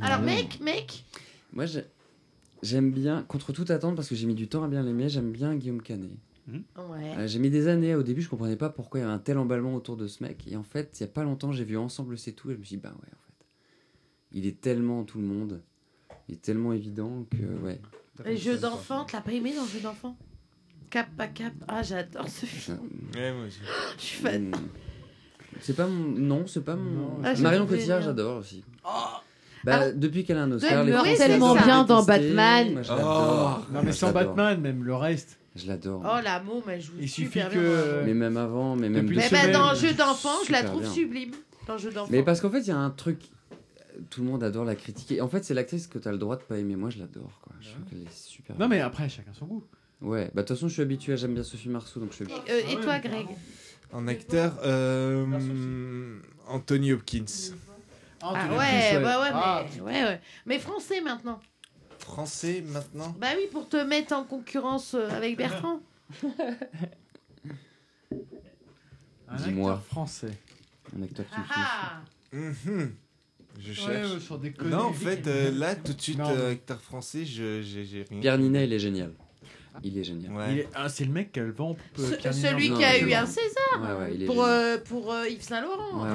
Alors 0.00 0.18
Ah, 0.18 0.18
mec, 0.22 0.60
mec, 0.60 1.04
Moi, 1.52 1.66
j'ai- 1.66 1.84
j'aime 2.62 2.90
bien, 2.90 3.22
contre 3.22 3.52
toute 3.52 3.70
attente, 3.70 3.96
parce 3.96 4.08
que 4.08 4.14
j'ai 4.14 4.26
mis 4.26 4.34
du 4.34 4.48
temps 4.48 4.64
à 4.64 4.68
bien 4.68 4.82
l'aimer, 4.82 5.08
j'aime 5.08 5.30
bien 5.32 5.54
Guillaume 5.54 5.80
Canet. 5.82 6.10
ouais. 6.48 6.62
Euh, 7.16 7.26
j'ai 7.26 7.38
mis 7.38 7.50
des 7.50 7.68
années, 7.68 7.94
au 7.94 8.02
début, 8.02 8.20
je 8.22 8.28
comprenais 8.28 8.56
pas 8.56 8.68
pourquoi 8.70 9.00
il 9.00 9.02
y 9.02 9.06
avait 9.06 9.14
un 9.14 9.18
tel 9.18 9.38
emballement 9.38 9.74
autour 9.74 9.96
de 9.96 10.06
ce 10.06 10.22
mec. 10.22 10.46
Et 10.46 10.56
en 10.56 10.62
fait, 10.64 10.96
il 10.98 11.02
y 11.02 11.04
a 11.04 11.08
pas 11.08 11.22
longtemps, 11.24 11.52
j'ai 11.52 11.64
vu 11.64 11.76
Ensemble, 11.76 12.18
c'est 12.18 12.32
tout, 12.32 12.50
et 12.50 12.54
je 12.54 12.58
me 12.58 12.64
suis 12.64 12.76
dit, 12.76 12.82
bah 12.82 12.90
ouais, 12.90 13.08
en 13.08 13.22
fait. 13.26 13.46
Il 14.32 14.46
est 14.46 14.60
tellement 14.60 15.04
tout 15.04 15.18
le 15.20 15.26
monde, 15.26 15.62
il 16.28 16.34
est 16.34 16.42
tellement 16.42 16.72
évident 16.72 17.24
que, 17.30 17.44
ouais. 17.64 17.80
Les 18.24 18.36
jeux 18.36 18.56
d'enfants, 18.58 19.04
tu 19.04 19.14
l'as 19.16 19.22
pas 19.22 19.32
aimé 19.32 19.52
dans 19.54 19.62
le 19.62 19.68
jeu 19.68 19.80
d'enfants 19.80 20.16
Cap 20.90 21.08
pas 21.16 21.26
cap. 21.26 21.52
Ah 21.68 21.82
j'adore 21.82 22.28
ce 22.28 22.46
film. 22.46 22.78
Ouais, 23.14 23.32
moi 23.32 23.46
aussi. 23.46 23.58
Je 23.98 24.02
suis 24.02 24.22
fan. 24.22 24.48
Hmm. 24.48 24.68
C'est 25.60 25.74
pas 25.76 25.86
mon. 25.86 26.08
Non, 26.18 26.46
c'est 26.46 26.64
pas 26.64 26.76
mon. 26.76 27.18
Ah, 27.24 27.34
Marion 27.40 27.66
Cotillard, 27.66 28.02
j'adore 28.02 28.38
aussi. 28.38 28.62
Oh. 28.84 28.88
Bah, 29.64 29.78
Ah, 29.80 29.90
depuis 29.90 30.24
qu'elle 30.24 30.36
a 30.38 30.42
un 30.42 30.46
elle 30.50 30.54
Oscar, 30.54 30.84
les 30.84 30.92
meurt 30.92 31.04
Français 31.06 31.26
tellement 31.26 31.54
bien 31.54 31.84
dans. 31.84 32.04
Batman. 32.04 32.72
Moi, 32.72 32.82
je 32.82 32.92
Oh. 32.92 33.72
Non, 33.72 33.82
mais 33.82 33.92
sans. 33.92 34.12
Batman, 34.12 34.60
même 34.60 34.84
le 34.84 34.94
reste. 34.94 35.38
Je 35.56 35.66
l'adore. 35.66 36.02
Oh 36.04 36.20
la 36.22 36.40
môme, 36.42 36.62
elle 36.68 36.82
joue 36.82 36.92
Il 37.00 37.08
suffit 37.08 37.26
super 37.28 37.48
que- 37.48 37.54
bien. 37.96 38.04
Mais 38.04 38.14
même 38.14 38.36
avant, 38.36 38.76
mais 38.76 38.90
même 38.90 39.06
Depuis 39.06 39.16
Mais 39.16 39.28
bah, 39.30 39.48
dans 39.50 39.72
le 39.72 39.76
jeu 39.78 39.94
d'enfant, 39.94 40.34
je 40.46 40.52
la 40.52 40.62
trouve 40.62 40.82
bien. 40.82 40.90
sublime. 40.90 41.32
Dans 41.66 41.78
jeu 41.78 41.90
d'enfant. 41.90 42.08
Mais 42.12 42.22
parce 42.22 42.40
qu'en 42.42 42.50
fait, 42.50 42.60
il 42.60 42.68
y 42.68 42.72
a 42.72 42.76
un 42.76 42.90
truc. 42.90 43.22
Tout 44.10 44.22
le 44.22 44.28
monde 44.28 44.42
adore 44.42 44.64
la 44.64 44.74
critiquer. 44.76 45.20
En 45.20 45.28
fait, 45.28 45.44
c'est 45.44 45.54
l'actrice 45.54 45.86
que 45.86 45.98
tu 45.98 46.06
as 46.08 46.12
le 46.12 46.18
droit 46.18 46.36
de 46.36 46.42
pas 46.42 46.58
aimer. 46.58 46.76
Moi, 46.76 46.90
je 46.90 46.98
l'adore. 46.98 47.40
quoi. 47.42 47.52
Je 47.60 47.70
trouve 47.70 47.84
qu'elle 47.84 48.02
est 48.02 48.12
super. 48.12 48.58
Non, 48.58 48.68
mais 48.68 48.80
après, 48.80 49.08
chacun 49.08 49.32
son 49.32 49.46
goût. 49.46 49.64
Ouais, 50.02 50.30
bah 50.34 50.42
de 50.42 50.46
toute 50.48 50.56
façon, 50.56 50.68
je 50.68 50.74
suis 50.74 50.82
habitué. 50.82 51.16
J'aime 51.16 51.32
bien 51.34 51.42
Sophie 51.42 51.70
Marceau, 51.70 52.00
donc 52.00 52.10
je 52.10 52.16
suis 52.16 52.24
habitué. 52.24 52.52
Euh, 52.52 52.70
et 52.72 52.80
toi, 52.80 52.98
Greg? 52.98 53.26
En 53.92 54.06
acteur, 54.08 54.58
euh, 54.64 56.18
Anthony 56.48 56.92
Hopkins. 56.92 57.24
Ah 58.20 58.26
Anthony 58.44 58.58
ouais, 58.58 58.96
ouais, 58.96 59.02
ouais, 59.04 59.30
Ah, 59.32 59.64
mais, 59.74 59.80
ouais, 59.80 60.04
ouais. 60.04 60.20
Mais 60.44 60.58
français 60.58 61.00
maintenant. 61.00 61.40
Français 61.98 62.62
maintenant? 62.66 63.14
Bah 63.18 63.28
oui, 63.36 63.44
pour 63.50 63.68
te 63.68 63.76
mettre 63.76 64.12
en 64.14 64.24
concurrence 64.24 64.94
euh, 64.94 65.08
avec 65.08 65.36
Bertrand. 65.38 65.80
Un 69.28 69.36
Dis-moi. 69.36 69.72
acteur 69.72 69.86
français. 69.86 70.38
Un 70.96 71.02
acteur 71.02 71.26
qui 71.26 71.40
me 71.40 71.44
Ah 71.48 72.02
Mhm. 72.32 72.94
Je 73.60 73.68
Ouais, 73.70 73.74
cherche. 73.74 74.10
euh, 74.30 74.68
non, 74.70 74.78
en 74.86 74.92
fait, 74.92 75.26
euh, 75.26 75.50
là, 75.52 75.74
tout 75.74 75.92
de 75.92 76.00
suite, 76.00 76.18
Non, 76.18 76.30
euh, 76.30 76.52
acteur 76.52 76.80
français, 76.80 77.24
je 77.24 77.62
j'ai 77.62 78.04
rien. 78.10 78.20
Pierre 78.20 78.38
Ninet, 78.38 78.64
il 78.66 78.72
est 78.72 78.78
génial. 78.78 79.12
Il 79.82 79.98
est 79.98 80.04
génial. 80.04 80.32
Ouais. 80.32 80.44
Il 80.52 80.58
est- 80.60 80.68
ah, 80.74 80.88
c'est 80.88 81.04
le 81.04 81.12
mec 81.12 81.32
qui 81.32 81.40
a 81.40 81.42
le 81.44 81.52
vent 81.52 81.76
pour 81.94 82.04
Ce- 82.04 82.32
celui 82.32 82.70
Ninet. 82.70 82.76
qui 82.76 82.84
a 82.84 83.00
Non, 83.02 83.06
eu 83.08 83.12
un 83.12 83.26
César 83.26 83.80
Ouais, 84.00 84.18
ouais, 84.18 84.24
pour, 84.24 84.42
euh, 84.44 84.76
pour 84.88 85.12
euh, 85.12 85.28
Yves 85.28 85.42
Saint 85.42 85.60
Laurent. 85.60 86.06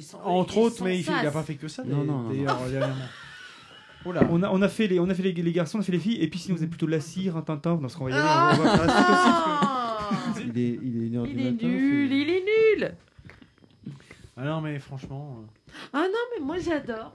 Sans- 0.00 0.20
Entre 0.24 0.58
autres, 0.58 0.82
mais 0.82 0.98
il, 0.98 1.02
il 1.04 1.10
a 1.10 1.22
sas. 1.24 1.32
pas 1.32 1.42
fait 1.44 1.54
que 1.54 1.68
ça. 1.68 1.84
Non, 1.84 2.04
non, 2.04 2.28
D'ailleurs. 2.28 2.58
On 4.06 4.42
a, 4.42 4.50
on 4.50 4.60
a 4.60 4.68
fait, 4.68 4.86
les, 4.86 5.00
on 5.00 5.08
a 5.08 5.14
fait 5.14 5.22
les, 5.22 5.32
les 5.32 5.52
garçons, 5.52 5.78
on 5.78 5.80
a 5.80 5.84
fait 5.84 5.92
les 5.92 5.98
filles, 5.98 6.20
et 6.22 6.28
puis 6.28 6.38
sinon 6.38 6.56
vous 6.58 6.62
êtes 6.62 6.68
plutôt 6.68 6.86
la 6.86 7.00
cire, 7.00 7.38
un 7.38 7.42
tintin, 7.42 7.76
dans 7.76 7.88
ce 7.88 7.96
qu'on 7.96 8.04
va 8.04 8.10
y 8.10 8.12
aller, 8.12 8.22
on 8.22 8.26
va- 8.26 8.52
on 8.52 8.64
va 8.64 8.76
faire 8.76 8.86
la 8.86 8.92
suite 8.92 9.08
aussi. 9.08 9.30
parce 9.30 10.38
que- 10.38 10.44
Ah 10.44 10.50
Il 10.54 10.58
est, 10.58 10.78
il 10.82 11.02
est 11.02 11.06
Il 11.06 11.10
nul, 11.68 12.12
il 12.12 12.28
est 12.30 12.44
nul. 12.82 12.94
Ah 14.36 14.44
non, 14.44 14.60
mais 14.60 14.78
franchement. 14.78 15.38
Euh, 15.74 15.88
Ah 15.92 16.02
non, 16.02 16.18
mais 16.38 16.44
moi 16.44 16.56
j'adore. 16.58 17.12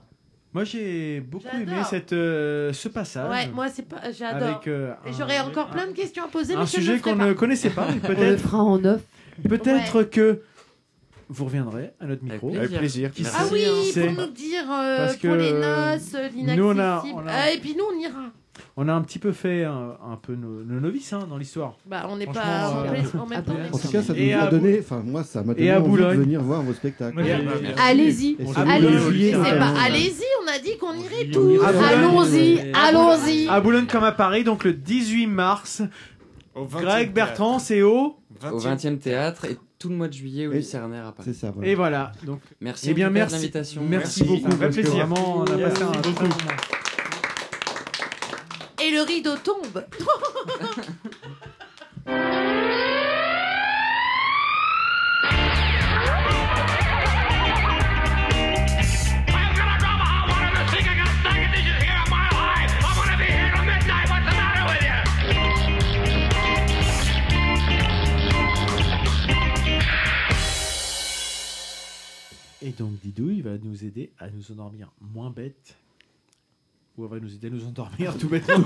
Moi, 0.52 0.64
j'ai 0.64 1.20
beaucoup 1.20 1.46
aimé 1.54 1.64
J'adore. 1.68 1.86
cette, 1.86 2.12
euh, 2.12 2.72
ce 2.72 2.88
passage. 2.88 3.30
Ouais, 3.30 3.46
moi 3.54 3.68
c'est 3.68 3.88
pas, 3.88 4.10
j'adore. 4.10 4.48
Avec, 4.48 4.66
euh, 4.66 4.92
Et 5.06 5.10
un- 5.10 5.12
j'aurais 5.12 5.38
encore 5.38 5.68
plein 5.70 5.86
de 5.86 5.92
questions 5.92 6.24
à 6.24 6.28
poser, 6.28 6.54
un 6.54 6.64
je 6.64 6.70
sujet 6.70 6.98
ferai 6.98 7.12
qu'on 7.12 7.18
pas. 7.18 7.26
ne 7.26 7.32
connaissait 7.34 7.70
pas. 7.70 7.86
mais 7.88 8.00
On 8.04 8.08
le 8.08 8.14
Peut-être 8.16 8.40
fera 8.40 8.58
en 8.58 8.78
neuf. 8.78 9.00
peut-être 9.48 10.02
que 10.10 10.42
vous 11.28 11.44
reviendrez 11.44 11.92
à 12.00 12.06
notre 12.06 12.24
micro. 12.24 12.52
Avec 12.56 12.76
plaisir. 12.76 13.12
Qui 13.12 13.24
Ah 13.26 13.44
sait, 13.44 13.52
oui, 13.52 13.90
c'est- 13.92 14.06
pour 14.08 14.24
nous 14.26 14.32
dire 14.32 14.64
euh, 14.68 14.96
Parce 15.06 15.16
que, 15.18 15.28
pour 15.28 15.36
les 15.36 15.52
euh, 15.52 15.92
noces, 15.94 16.14
euh, 16.16 16.28
nous, 16.34 16.64
on 16.64 16.70
a- 16.70 16.74
l'inaccessible. 16.74 17.22
on 17.24 17.26
a- 17.28 17.32
Ah, 17.32 17.50
et 17.52 17.58
puis 17.58 17.76
nous 17.76 17.84
on 17.84 18.00
ira. 18.00 18.32
On 18.82 18.88
a 18.88 18.94
un 18.94 19.02
petit 19.02 19.18
peu 19.18 19.32
fait 19.32 19.64
un, 19.64 19.98
un 20.10 20.16
peu 20.16 20.34
nos, 20.34 20.64
nos 20.64 20.80
novices 20.80 21.12
hein, 21.12 21.26
dans 21.28 21.36
l'histoire. 21.36 21.76
Bah, 21.86 22.06
on 22.08 22.16
n'est 22.16 22.24
pas 22.26 22.70
en 22.70 22.78
euh, 22.78 22.90
plein- 22.90 23.20
en 23.20 23.26
même 23.26 23.42
temps. 23.44 23.52
En 23.72 23.76
tout 23.76 23.88
cas, 23.88 24.02
ça 24.02 24.14
nous 24.14 24.32
a 24.40 24.46
donné, 24.46 24.78
enfin 24.80 25.02
moi, 25.04 25.22
ça 25.22 25.42
m'a 25.42 25.52
donné 25.52 25.70
à 25.70 25.82
envie 25.82 26.00
de 26.00 26.06
venir 26.06 26.40
voir 26.40 26.62
vos 26.62 26.72
spectacles. 26.72 27.18
Allez-y, 27.78 28.36
allez-y. 28.38 29.32
pas 29.32 29.74
allez-y, 29.84 30.24
on 30.42 30.48
a 30.50 30.58
dit 30.58 30.78
qu'on 30.78 30.94
irait 30.94 31.30
tous. 31.30 31.60
Allons-y, 31.62 32.72
allons-y. 32.72 33.48
À 33.48 33.60
Boulogne 33.60 33.84
comme 33.84 34.04
à 34.04 34.12
Paris, 34.12 34.44
donc 34.44 34.64
le 34.64 34.72
18 34.72 35.26
mars. 35.26 35.82
Au 36.54 36.64
20e 36.64 36.80
Greg 36.80 37.12
Bertrand, 37.12 37.58
c'est 37.58 37.82
au 37.82 38.16
Au 38.50 38.58
20e 38.58 38.96
théâtre 38.98 39.44
et 39.44 39.58
tout 39.78 39.90
le 39.90 39.96
mois 39.96 40.08
de 40.08 40.14
juillet 40.14 40.46
au 40.46 40.52
Lucernaire 40.52 41.06
à 41.06 41.12
Paris. 41.12 41.30
C'est 41.34 41.38
ça, 41.38 41.52
Et 41.62 41.74
voilà. 41.74 42.12
Donc, 42.24 42.40
Merci 42.62 42.88
Eh 42.90 42.94
bien, 42.94 43.10
merci, 43.10 43.34
l'invitation. 43.34 43.82
merci, 43.86 44.24
beaucoup. 44.24 44.46
Un 44.46 44.54
vrai 44.56 44.70
plaisir. 44.70 45.06
Vraiment, 45.06 45.38
on 45.40 45.42
a 45.44 45.58
passé 45.58 45.82
un 45.82 45.90
Merci 45.90 46.00
très 46.00 46.10
beaucoup. 46.12 46.22
bon 46.22 46.28
moment. 46.28 46.79
Et 48.82 48.90
le 48.90 49.02
rideau 49.02 49.36
tombe. 49.36 49.84
Et 72.62 72.72
donc 72.72 72.92
Didou, 73.00 73.30
il 73.30 73.42
va 73.42 73.56
nous 73.58 73.84
aider 73.84 74.12
à 74.18 74.28
nous 74.30 74.52
endormir 74.52 74.92
moins 75.00 75.30
bête. 75.30 75.79
Va 77.08 77.18
nous 77.20 77.34
aider 77.34 77.46
à 77.46 77.50
nous 77.50 77.64
endormir 77.66 78.16
tout 78.18 78.28
bêtement. 78.28 78.64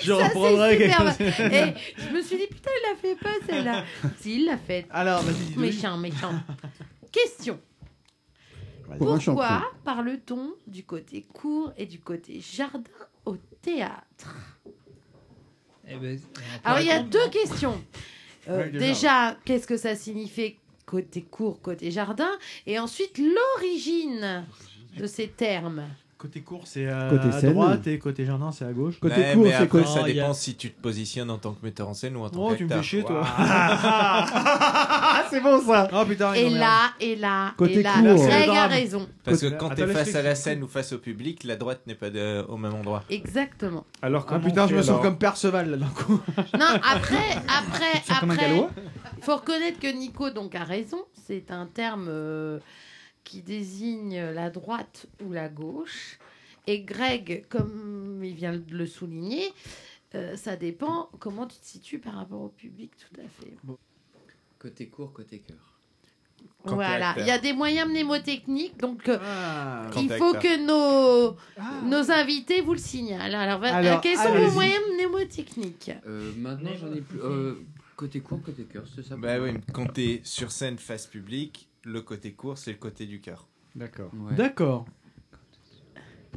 Je 0.00 0.12
Ça, 0.12 0.28
reprendrai 0.28 0.78
quelque 0.78 0.96
chose. 0.96 1.20
Et 1.20 1.74
je 1.98 2.14
me 2.14 2.22
suis 2.22 2.36
dit, 2.36 2.46
putain, 2.46 2.70
il 2.76 2.90
l'a 2.90 2.96
fait 2.96 3.16
pas 3.16 3.34
celle-là. 3.46 3.84
si, 4.20 4.36
il 4.36 4.46
l'a 4.46 4.56
fait. 4.58 4.86
Alors, 4.90 5.22
vas-y. 5.22 5.56
Méchant, 5.58 5.96
méchant. 5.98 6.32
Question. 7.12 7.58
Pourquoi 8.98 9.70
parle-t-on 9.84 10.52
du 10.66 10.84
côté 10.84 11.22
court 11.32 11.72
et 11.76 11.86
du 11.86 12.00
côté 12.00 12.40
jardin 12.40 12.82
au 13.24 13.36
théâtre? 13.62 14.36
Eh 15.88 15.96
ben, 15.96 16.18
Alors, 16.64 16.80
il 16.80 16.86
y 16.86 16.90
a 16.90 17.02
deux 17.02 17.28
questions. 17.30 17.80
Euh, 18.48 18.56
Ouais, 18.64 18.70
déjà. 18.70 18.78
déjà, 18.78 19.36
qu'est-ce 19.44 19.66
que 19.66 19.76
ça 19.76 19.94
signifie 19.94 20.56
côté 20.86 21.22
court, 21.22 21.60
côté 21.60 21.90
jardin? 21.90 22.30
Et 22.66 22.78
ensuite, 22.78 23.18
l'origine 23.18 24.44
de 24.96 25.06
ces 25.06 25.28
termes. 25.28 25.84
Côté 26.20 26.42
court, 26.42 26.60
c'est 26.66 26.86
à, 26.86 27.08
Côté 27.08 27.28
à 27.28 27.32
scène. 27.32 27.54
droite 27.54 27.86
et 27.86 27.98
côté 27.98 28.26
jardin, 28.26 28.52
c'est 28.52 28.66
à 28.66 28.72
gauche. 28.72 29.00
Côté 29.00 29.14
Ouais, 29.16 29.32
court, 29.32 29.42
mais 29.42 29.48
c'est 29.52 29.56
après, 29.56 29.68
quoi 29.68 29.86
ça 29.86 30.00
Non, 30.00 30.06
il 30.06 30.16
y 30.16 30.20
a- 30.20 30.24
dépend 30.24 30.34
si 30.34 30.54
tu 30.54 30.70
te 30.70 30.78
positionnes 30.82 31.30
en 31.30 31.38
tant 31.38 31.52
que 31.54 31.64
metteur 31.64 31.88
en 31.88 31.94
scène 31.94 32.14
ou 32.14 32.24
en 32.24 32.28
tant 32.28 32.48
Oh, 32.48 32.54
tu 32.54 32.64
me 32.64 32.68
qu'acteur. 32.68 32.84
fais 32.84 32.90
chier, 32.90 33.04
toi. 33.04 33.24
c'est 35.30 35.40
bon 35.40 35.60
ça. 35.62 35.88
Oh 35.92 36.04
putain, 36.06 36.32
Et 36.34 36.50
là, 36.50 36.92
et 37.00 37.16
là, 37.16 37.52
Côté 37.56 37.80
et 37.80 37.82
là, 37.82 37.94
court. 38.02 38.26
Greg 38.26 38.48
a 38.50 38.66
raison. 38.66 39.08
Parce 39.24 39.40
que 39.40 39.46
Côté- 39.46 39.56
quand 39.58 39.66
Attends, 39.68 39.74
tu 39.76 39.82
es 39.82 39.86
laisse 39.86 39.96
face 39.96 40.14
à 40.14 40.22
la 40.22 40.34
scène 40.34 40.62
ou 40.62 40.68
face 40.68 40.92
au 40.92 40.98
public, 40.98 41.44
la 41.44 41.56
droite 41.56 41.80
n'est 41.86 41.94
pas 41.94 42.10
de- 42.10 42.44
au 42.48 42.56
même 42.56 42.74
endroit. 42.74 43.02
Exactement. 43.08 43.84
Alors 44.02 44.26
Ah 44.28 44.38
putain, 44.38 44.66
je 44.68 44.76
me 44.76 44.82
sens 44.82 45.00
comme 45.00 45.18
Perceval 45.18 45.70
là 45.70 45.76
d'un 45.78 45.86
coup. 45.86 46.20
Non, 46.58 46.66
après, 46.82 47.16
après, 47.48 48.02
comme 48.20 48.30
un 48.30 48.34
après, 48.34 48.48
Gallois 48.48 48.70
faut 49.22 49.36
reconnaître 49.36 49.78
que 49.80 49.88
Nico 49.90 50.30
donc 50.30 50.54
a 50.54 50.64
raison. 50.64 50.98
C'est 51.26 51.50
un 51.50 51.66
terme 51.66 52.06
euh, 52.08 52.58
qui 53.24 53.42
désigne 53.42 54.20
la 54.20 54.50
droite 54.50 55.06
ou 55.24 55.32
la 55.32 55.48
gauche. 55.48 56.18
Et 56.66 56.80
Greg, 56.80 57.46
comme 57.48 58.20
il 58.22 58.34
vient 58.34 58.56
de 58.56 58.74
le 58.76 58.86
souligner, 58.86 59.52
euh, 60.14 60.36
ça 60.36 60.56
dépend 60.56 61.08
comment 61.18 61.46
tu 61.46 61.56
te 61.58 61.64
situes 61.66 61.98
par 61.98 62.14
rapport 62.14 62.40
au 62.42 62.48
public, 62.48 62.90
tout 62.96 63.20
à 63.20 63.28
fait. 63.28 63.54
Côté 64.58 64.86
court, 64.88 65.12
côté 65.12 65.38
cœur. 65.38 65.56
Quand 66.64 66.74
Voilà, 66.74 67.14
il 67.18 67.26
y 67.26 67.30
a 67.30 67.38
des 67.38 67.52
moyens 67.54 67.88
mnémotechniques, 67.88 68.76
donc 68.78 69.08
euh, 69.08 69.18
Quand 69.90 70.00
il 70.00 70.10
faut 70.10 70.34
acteur. 70.34 70.42
que 70.42 70.66
nos, 70.66 71.36
nos 71.88 72.10
invités 72.10 72.60
vous 72.60 72.72
le 72.72 72.78
signalent. 72.78 73.34
Alors, 73.34 73.62
Alors, 73.64 74.00
quels 74.02 74.16
sont 74.18 74.32
vos 74.34 74.50
moyens 74.52 74.80
mnémotechniques? 74.94 75.92
Euh, 76.06 76.32
maintenant, 76.36 76.70
j'en 76.78 76.92
ai 76.92 77.00
plus. 77.00 77.18
euh, 77.22 77.54
côté 77.96 78.20
court, 78.20 78.42
côté 78.42 78.64
cœur, 78.64 78.84
c'est 78.94 79.02
ça? 79.02 79.16
Bah 79.16 79.38
oui, 79.40 79.52
quand 79.72 79.86
t'es 79.86 80.20
sur 80.24 80.50
scène 80.52 80.78
face 80.78 81.06
public, 81.06 81.68
le 81.84 82.00
côté 82.02 82.32
court, 82.32 82.58
c'est 82.58 82.72
le 82.72 82.78
côté 82.78 83.06
du 83.06 83.20
cœur. 83.20 83.46
D'accord. 83.74 84.10
Ouais. 84.14 84.34
D'accord. 84.34 84.86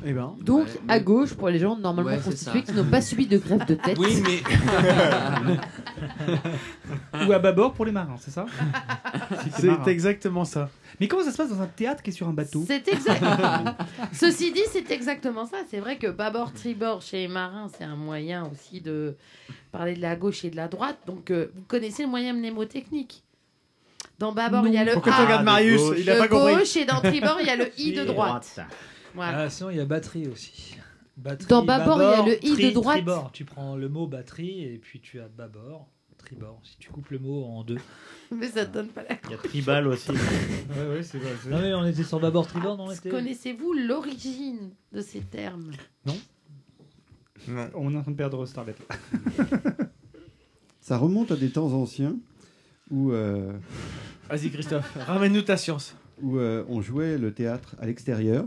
Eh 0.05 0.11
ben. 0.11 0.35
Donc, 0.41 0.65
Ouais, 0.65 0.73
à 0.87 0.99
gauche, 0.99 1.35
pour 1.35 1.49
les 1.49 1.59
gens 1.59 1.77
normalement 1.77 2.11
Ouais, 2.11 2.19
constitués 2.19 2.63
qui 2.63 2.73
n'ont 2.73 2.83
pas 2.89 3.01
subi 3.01 3.27
de 3.27 3.37
grève 3.37 3.65
de 3.65 3.75
tête. 3.75 3.97
Oui, 3.97 4.21
mais 4.23 4.41
Ou 7.27 7.31
à 7.31 7.39
bâbord 7.39 7.73
pour 7.73 7.85
les 7.85 7.91
marins, 7.91 8.17
c'est 8.19 8.31
ça 8.31 8.45
Si 9.43 9.49
t'es 9.51 9.67
marin. 9.67 9.81
C'est 9.85 9.91
exactement 9.91 10.45
ça. 10.45 10.69
Mais 10.99 11.07
comment 11.07 11.23
ça 11.23 11.31
se 11.31 11.37
passe 11.37 11.49
dans 11.49 11.61
un 11.61 11.67
théâtre 11.67 12.01
qui 12.01 12.09
est 12.09 12.13
sur 12.13 12.27
un 12.27 12.33
bateau 12.33 12.63
C'est 12.67 12.87
exact. 12.87 13.23
Ceci 14.13 14.51
dit, 14.51 14.63
c'est 14.71 14.89
exactement 14.91 15.45
ça. 15.45 15.57
C'est 15.69 15.79
vrai 15.79 15.97
que 15.97 16.07
bâbord, 16.07 16.53
tribord 16.53 17.01
chez 17.03 17.17
les 17.17 17.27
marins, 17.27 17.69
c'est 17.77 17.83
un 17.83 17.95
moyen 17.95 18.49
aussi 18.51 18.81
de 18.81 19.15
parler 19.71 19.93
de 19.95 20.01
la 20.01 20.15
gauche 20.15 20.43
et 20.43 20.49
de 20.49 20.55
la 20.55 20.67
droite. 20.67 20.97
Donc, 21.05 21.29
euh, 21.29 21.51
vous 21.55 21.63
connaissez 21.67 22.03
le 22.03 22.09
moyen 22.09 22.33
mnémotechnique. 22.33 23.23
Dans 24.19 24.31
bâbord, 24.33 24.67
il 24.67 24.73
y 24.73 24.77
a 24.77 24.83
le 24.83 24.93
Pourquoi 24.93 25.13
tu 25.13 25.19
A 25.19 25.23
regardes 25.23 25.45
Marius 25.45 25.81
Il 25.97 26.09
a 26.09 26.21
de 26.21 26.27
compris. 26.27 26.55
gauche 26.55 26.77
et 26.77 26.85
dans 26.85 27.01
tribord, 27.01 27.37
il 27.41 27.47
y 27.47 27.49
a 27.49 27.55
le 27.55 27.71
I 27.79 27.93
de 27.93 28.03
droite. 28.05 28.59
Voilà. 29.15 29.39
Ah, 29.41 29.49
sinon, 29.49 29.69
il 29.69 29.77
y 29.77 29.79
a 29.79 29.85
batterie 29.85 30.27
aussi. 30.27 30.77
Batterie, 31.17 31.47
Dans 31.47 31.63
bâbord, 31.63 32.01
il 32.01 32.09
y 32.09 32.13
a 32.13 32.25
le 32.25 32.45
i 32.45 32.49
de 32.49 32.55
tri- 32.55 32.73
droite. 32.73 32.95
Tribord. 32.97 33.31
Tu 33.33 33.45
prends 33.45 33.75
le 33.75 33.87
mot 33.89 34.07
batterie 34.07 34.63
et 34.63 34.77
puis 34.79 34.99
tu 34.99 35.19
as 35.19 35.27
bâbord, 35.27 35.87
tribord. 36.17 36.59
Si 36.63 36.77
tu 36.77 36.89
coupes 36.89 37.09
le 37.11 37.19
mot 37.19 37.45
en 37.45 37.63
deux. 37.63 37.77
Mais 38.31 38.47
ça 38.47 38.65
donne 38.65 38.87
pas 38.87 39.03
la 39.03 39.15
Il 39.25 39.31
y 39.31 39.33
a 39.35 39.37
tribal 39.37 39.87
aussi. 39.87 40.09
Ouais, 40.11 40.87
ouais, 40.95 41.03
c'est 41.03 41.19
vrai. 41.19 41.31
Non, 41.51 41.61
mais 41.61 41.73
on 41.75 41.85
était 41.85 42.03
sur 42.03 42.19
bâbord, 42.19 42.47
tribord, 42.47 42.77
non 42.77 42.85
on 42.87 42.91
était... 42.91 43.09
Connaissez-vous 43.09 43.73
l'origine 43.73 44.71
de 44.91 45.01
ces 45.01 45.19
termes? 45.21 45.71
Non. 46.07 46.17
On 47.75 47.93
est 47.93 47.97
en 47.97 48.01
train 48.01 48.11
de 48.11 48.17
perdre 48.17 48.43
Starlet. 48.47 48.73
Ça 50.81 50.97
remonte 50.97 51.31
à 51.31 51.35
des 51.35 51.51
temps 51.51 51.71
anciens 51.73 52.15
où, 52.91 53.11
euh, 53.11 53.51
Vas-y, 54.29 54.49
Christophe, 54.51 54.95
ramène-nous 55.07 55.41
ta 55.43 55.57
science. 55.57 55.95
où 56.21 56.37
euh, 56.37 56.63
on 56.69 56.81
jouait 56.81 57.17
le 57.17 57.33
théâtre 57.33 57.75
à 57.79 57.85
l'extérieur. 57.85 58.45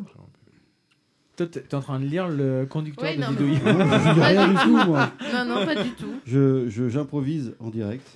Toi, 1.36 1.46
t'es 1.46 1.60
t'es 1.60 1.74
en 1.74 1.80
train 1.82 2.00
de 2.00 2.06
lire 2.06 2.28
le 2.28 2.64
conducteur 2.64 3.04
Ouais, 3.04 3.16
de 3.16 3.20
non, 3.20 3.30
Didouille. 3.30 3.58
Non, 3.62 3.98
je 3.98 4.14
dis 4.14 4.20
rien 4.22 4.48
du 4.48 4.54
tout, 4.56 4.76
moi. 4.86 5.10
Non, 5.34 5.44
non, 5.44 5.66
pas 5.66 5.82
du 5.82 5.90
tout. 5.90 6.14
Je, 6.26 6.68
je- 6.70 6.88
j'improvise 6.88 7.54
en 7.60 7.68
direct. 7.68 8.06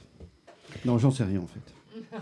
Non, 0.86 0.97
j'en 0.98 1.10
sais 1.10 1.24
rien 1.24 1.40
en 1.40 1.47
fait. 1.47 1.60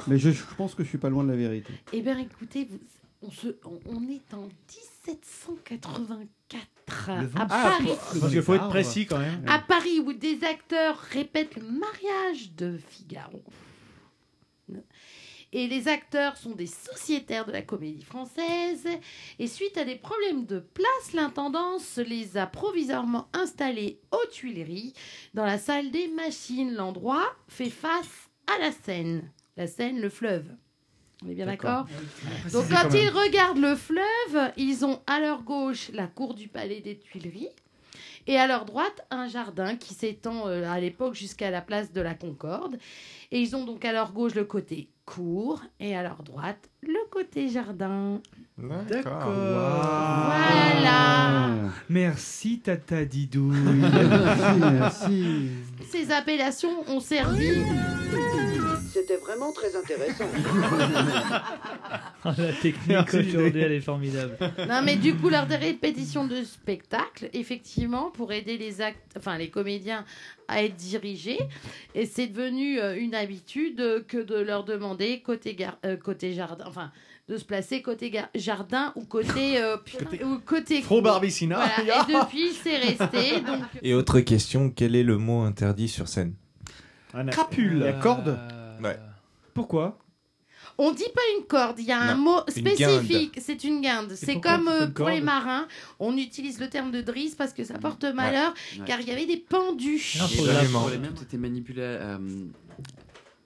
Mais 0.09 0.19
je, 0.19 0.31
je 0.31 0.43
pense 0.57 0.75
que 0.75 0.83
je 0.83 0.89
suis 0.89 0.99
pas 0.99 1.09
loin 1.09 1.23
de 1.23 1.31
la 1.31 1.37
vérité. 1.37 1.73
Eh 1.93 2.03
bien, 2.03 2.19
écoutez, 2.19 2.67
vous- 2.69 2.81
on, 3.23 3.31
se, 3.31 3.49
on, 3.65 3.79
on 3.87 4.03
est 4.09 4.35
en 4.35 4.49
1784 5.29 7.21
Le 7.21 7.27
vent 7.27 7.41
à 7.41 7.49
souffle. 7.49 7.49
Paris. 7.49 7.99
Parce 8.21 8.33
qu'il 8.33 8.43
faut 8.43 8.55
être 8.55 8.69
précis 8.69 9.07
quand 9.07 9.19
même. 9.19 9.43
À 9.47 9.59
Paris, 9.61 10.01
où 10.05 10.13
des 10.13 10.39
acteurs 10.45 10.99
répètent 11.13 11.57
le 11.57 11.63
mariage 11.63 12.53
de 12.57 12.79
Figaro. 12.89 13.43
Et 15.53 15.67
les 15.67 15.89
acteurs 15.89 16.37
sont 16.37 16.53
des 16.53 16.67
sociétaires 16.67 17.47
de 17.47 17.53
la 17.53 17.63
comédie 17.63 18.05
française. 18.05 18.87
Et 19.39 19.47
suite 19.47 19.79
à 19.79 19.85
des 19.85 19.97
problèmes 19.97 20.45
de 20.45 20.59
place, 20.59 21.13
l'intendance 21.15 21.97
les 21.99 22.37
a 22.37 22.47
provisoirement 22.47 23.29
installés 23.33 24.01
aux 24.11 24.31
Tuileries, 24.31 24.93
dans 25.35 25.47
la 25.47 25.59
salle 25.59 25.91
des 25.91 26.09
machines. 26.09 26.75
L'endroit 26.75 27.35
fait 27.49 27.71
face 27.71 28.29
à 28.47 28.59
la 28.59 28.73
Seine. 28.73 29.31
La 29.57 29.67
Seine, 29.67 30.01
le 30.01 30.11
fleuve. 30.11 30.47
On 31.25 31.29
est 31.29 31.35
bien 31.35 31.47
d'accord 31.47 31.87
Donc 32.53 32.69
quand 32.69 32.89
quand 32.89 32.95
ils 32.95 33.09
regardent 33.09 33.59
le 33.59 33.75
fleuve, 33.75 34.53
ils 34.57 34.85
ont 34.85 35.01
à 35.07 35.19
leur 35.19 35.43
gauche 35.43 35.91
la 35.93 36.07
cour 36.07 36.35
du 36.35 36.47
palais 36.49 36.81
des 36.81 36.99
Tuileries 36.99 37.51
et 38.29 38.39
à 38.39 38.47
leur 38.47 38.65
droite 38.67 39.05
un 39.11 39.27
jardin 39.27 39.75
qui 39.75 39.95
s'étend 39.95 40.47
euh, 40.47 40.71
à 40.71 40.79
l'époque 40.79 41.15
jusqu'à 41.15 41.51
la 41.51 41.61
place 41.63 41.93
de 41.93 42.01
la 42.01 42.15
Concorde. 42.15 42.79
Et 43.33 43.41
ils 43.41 43.57
ont 43.57 43.65
donc 43.65 43.85
à 43.85 43.93
leur 43.93 44.13
gauche 44.13 44.35
le 44.35 44.45
côté 44.45 44.89
cour 45.07 45.63
et 45.81 45.97
à 45.97 46.03
leur 46.03 46.23
droite 46.23 46.69
le 46.83 46.99
côté 47.11 47.49
jardin. 47.49 48.21
D'accord. 48.59 49.33
Voilà. 50.25 51.49
Merci 51.89 52.61
Tata 52.61 53.05
Didouille. 53.07 53.57
Merci, 53.57 54.59
merci. 54.61 55.49
Ces 55.91 56.13
appellations 56.13 56.85
ont 56.89 57.01
servi. 57.01 57.65
C'était 59.01 59.17
vraiment 59.17 59.53
très 59.53 59.75
intéressant. 59.77 60.25
La 62.25 62.33
technique 62.53 62.75
Merci, 62.89 63.19
aujourd'hui, 63.19 63.61
elle 63.61 63.73
est 63.73 63.81
formidable. 63.81 64.37
Non, 64.69 64.83
mais 64.83 64.97
du 64.97 65.15
coup, 65.15 65.29
lors 65.29 65.47
des 65.47 65.55
répétitions 65.57 66.27
de 66.27 66.43
spectacle, 66.43 67.31
effectivement, 67.33 68.11
pour 68.11 68.33
aider 68.33 68.59
les 68.59 68.81
actes, 68.81 69.15
enfin 69.17 69.39
les 69.39 69.51
comédiens 69.51 70.05
à 70.49 70.63
être 70.65 70.75
dirigés, 70.77 71.39
et 71.95 72.07
c'est 72.07 72.27
devenu 72.27 72.81
euh, 72.81 72.97
une 72.99 73.15
habitude 73.15 73.81
euh, 73.81 74.01
que 74.07 74.19
de 74.19 74.35
leur 74.35 74.65
demander 74.65 75.21
côté, 75.21 75.55
gar- 75.55 75.79
euh, 75.87 75.97
côté 75.97 76.33
jardin, 76.33 76.65
enfin 76.67 76.91
de 77.29 77.37
se 77.37 77.45
placer 77.45 77.83
côté 77.83 78.11
jardin 78.35 78.93
ou 78.97 79.05
côté 79.05 79.63
euh, 79.63 79.77
ou 80.25 80.39
côté 80.45 80.81
Fro. 80.83 81.01
Barbicina. 81.03 81.61
Voilà, 81.77 82.05
Et 82.09 82.13
depuis, 82.15 82.51
c'est 82.53 82.79
resté. 82.79 83.41
Donc 83.43 83.63
Et 83.83 83.95
autre 83.95 84.21
question, 84.21 84.71
quel 84.71 84.97
est 84.97 85.03
le 85.05 85.19
mot 85.19 85.43
interdit 85.43 85.89
sur 85.89 86.09
scène? 86.09 86.35
Crapule. 87.31 87.79
La 87.79 87.93
corde. 87.95 88.39
Ouais. 88.83 88.99
Pourquoi? 89.55 89.99
On 90.77 90.93
dit 90.93 91.05
pas 91.15 91.21
une 91.37 91.45
corde, 91.47 91.79
il 91.79 91.87
y 91.87 91.93
a 91.93 92.01
un 92.01 92.15
Non, 92.17 92.23
mot 92.23 92.41
spécifique, 92.49 93.39
c'est 93.41 93.65
une 93.65 93.81
guinde. 93.81 94.13
C'est 94.15 94.41
comme 94.41 94.69
euh, 94.69 94.87
pour 94.89 95.09
les 95.09 95.21
marins, 95.21 95.67
on 95.99 96.17
utilise 96.17 96.61
le 96.61 96.69
terme 96.69 96.91
de 96.91 97.01
drisse 97.01 97.35
parce 97.35 97.53
que 97.53 97.65
ça 97.65 97.79
porte 97.79 98.05
malheur, 98.05 98.55
Ouais. 98.79 98.85
car 98.87 99.01
il 99.01 99.09
y 99.09 99.11
avait 99.11 99.27
des 99.27 99.37
pendus. 99.39 100.17
Là, 100.19 100.27
vraiment. 100.27 100.81
pour 100.83 100.91
les 100.91 100.99
mêmes, 100.99 101.17
c'était 101.17 101.37
manipulé 101.37 101.83
euh, 101.83 102.19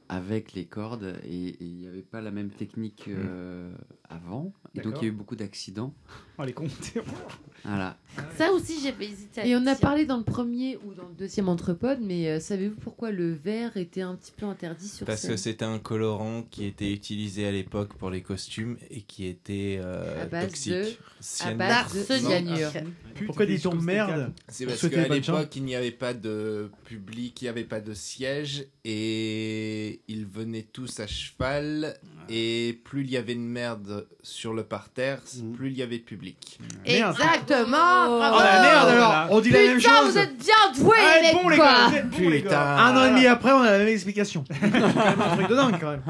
avec 0.09 0.53
les 0.53 0.67
cordes 0.67 1.17
et 1.25 1.57
il 1.61 1.75
n'y 1.77 1.87
avait 1.89 2.03
pas 2.03 2.21
la 2.21 2.31
même 2.31 2.51
technique 2.51 3.05
euh, 3.09 3.71
avant. 4.15 4.53
Et 4.75 4.81
donc 4.81 4.95
il 4.99 5.03
y 5.03 5.05
a 5.07 5.09
eu 5.09 5.13
beaucoup 5.13 5.37
d'accidents. 5.37 5.95
Oh, 6.39 6.45
les 6.45 6.55
comptes. 6.55 6.71
Voilà. 7.65 7.97
Ça 8.37 8.51
aussi, 8.51 8.81
j'ai 8.83 8.93
hésité 9.05 9.43
à 9.43 9.47
Et 9.47 9.55
on 9.55 9.65
a 9.67 9.77
parlé 9.77 10.05
dans 10.07 10.17
le 10.17 10.25
premier 10.25 10.77
ou 10.79 10.95
dans 10.95 11.07
le 11.07 11.15
deuxième 11.15 11.49
entrepode, 11.49 11.99
mais 12.01 12.27
euh, 12.29 12.41
savez-vous 12.41 12.75
pourquoi 12.81 13.13
le 13.13 13.35
verre 13.35 13.77
était 13.77 14.01
un 14.01 14.17
petit 14.17 14.33
peu 14.37 14.47
interdit 14.47 14.89
sur 14.89 15.07
Parce 15.07 15.21
scène 15.21 15.31
que 15.33 15.37
c'était 15.37 15.65
un 15.67 15.79
colorant 15.79 16.43
qui 16.51 16.65
était 16.65 16.91
utilisé 16.93 17.47
à 17.47 17.53
l'époque 17.53 17.95
pour 17.95 18.11
les 18.11 18.23
costumes 18.23 18.79
et 18.91 19.03
qui 19.03 19.27
était 19.27 19.79
euh, 19.81 20.23
À 20.25 20.27
base 20.27 20.47
toxique. 20.47 20.73
de- 20.73 20.89
Cyanure. 21.21 21.53
à 21.53 21.69
base 21.69 21.95
de 22.09 22.17
cyanure. 22.19 22.71
Pourquoi 23.27 23.47
dit-on 23.47 23.75
merde 23.77 24.33
C'est 24.49 24.67
parce 24.67 24.89
qu'à 24.89 25.07
l'époque, 25.07 25.55
il 25.55 25.63
n'y 25.65 25.77
avait 25.77 25.93
pas 25.93 26.15
de 26.15 26.71
public, 26.87 27.41
il 27.43 27.45
n'y 27.45 27.49
avait 27.51 27.63
pas 27.63 27.81
de 27.81 27.95
siège 27.95 28.67
et 28.85 30.01
ils 30.09 30.27
venaient 30.27 30.67
tous 30.73 30.99
à 30.99 31.07
cheval. 31.07 31.95
Et 32.29 32.81
plus 32.85 33.03
il 33.03 33.11
y 33.11 33.17
avait 33.17 33.35
de 33.35 33.41
merde 33.41 34.02
sur 34.23 34.55
le 34.55 34.65
parterre, 34.65 35.21
plus 35.55 35.71
il 35.71 35.77
y 35.77 35.83
avait 35.83 35.99
de 35.99 36.03
public. 36.05 36.59
Exactement 36.85 37.69
bravo. 38.19 38.37
Oh 38.39 38.43
la 38.43 38.63
merde 38.63 38.89
alors 38.89 39.27
On 39.31 39.41
dit 39.41 39.51
la 39.51 39.59
même 39.61 39.77
Putain, 39.79 39.97
chose 39.99 40.11
vous 40.13 40.19
êtes 40.19 40.37
bien 40.39 40.55
doués, 40.77 40.97
Ah, 40.99 41.21
les 41.23 41.33
bon, 41.33 41.49
les 41.49 41.57
gars, 41.57 41.89
vous 41.89 41.95
êtes 41.97 42.11
bons, 42.11 42.29
les 42.29 42.43
gars. 42.43 42.77
Un 42.79 42.97
an 42.97 43.05
et 43.05 43.11
demi 43.11 43.27
après, 43.27 43.53
on 43.53 43.61
a 43.61 43.71
la 43.73 43.79
même 43.79 43.89
explication. 43.89 44.45
C'est 44.51 44.71
quand 44.71 44.79
même 44.81 45.21
un 45.21 45.37
truc 45.37 45.49
de 45.49 45.55
dingue 45.55 45.79
quand 45.81 45.91
même. 45.91 46.03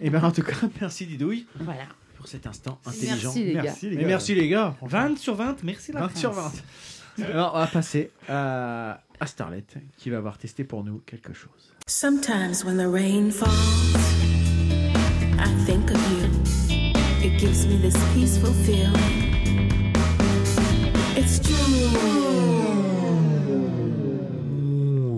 Et 0.00 0.10
ben 0.10 0.22
en 0.24 0.32
tout 0.32 0.42
cas, 0.42 0.54
merci 0.80 1.06
Didouille. 1.06 1.46
Voilà. 1.60 1.84
Pour 2.16 2.26
cet 2.28 2.46
instant 2.46 2.78
intelligent. 2.86 3.32
Merci, 3.34 3.44
les 3.44 3.52
gars. 3.54 3.62
Merci 3.62 3.88
les 3.90 3.96
gars. 3.96 4.06
merci 4.06 4.34
les 4.34 4.48
gars. 4.48 4.74
20 4.82 5.18
sur 5.18 5.34
20, 5.34 5.62
merci 5.64 5.92
la 5.92 6.00
20 6.00 6.08
France. 6.08 6.20
sur 6.20 6.32
20. 6.32 6.52
Alors 7.30 7.52
on 7.54 7.58
va 7.58 7.66
passer 7.66 8.10
à, 8.28 9.00
à 9.20 9.26
Starlet 9.26 9.64
qui 9.98 10.08
va 10.10 10.18
avoir 10.18 10.38
testé 10.38 10.64
pour 10.64 10.82
nous 10.84 11.02
quelque 11.06 11.32
chose. 11.32 11.72
Sometimes 11.86 12.64
when 12.64 12.76
the 12.78 12.86
rain 12.90 13.30
falls, 13.30 13.50
I 15.38 15.64
think 15.66 15.90
of 15.90 15.98
you. 16.12 16.21
Gives 17.42 17.66
me 17.66 17.76
this 17.76 17.96
peaceful 18.14 18.52
feeling. 18.52 18.94
It's 21.16 21.40
true. 21.40 21.92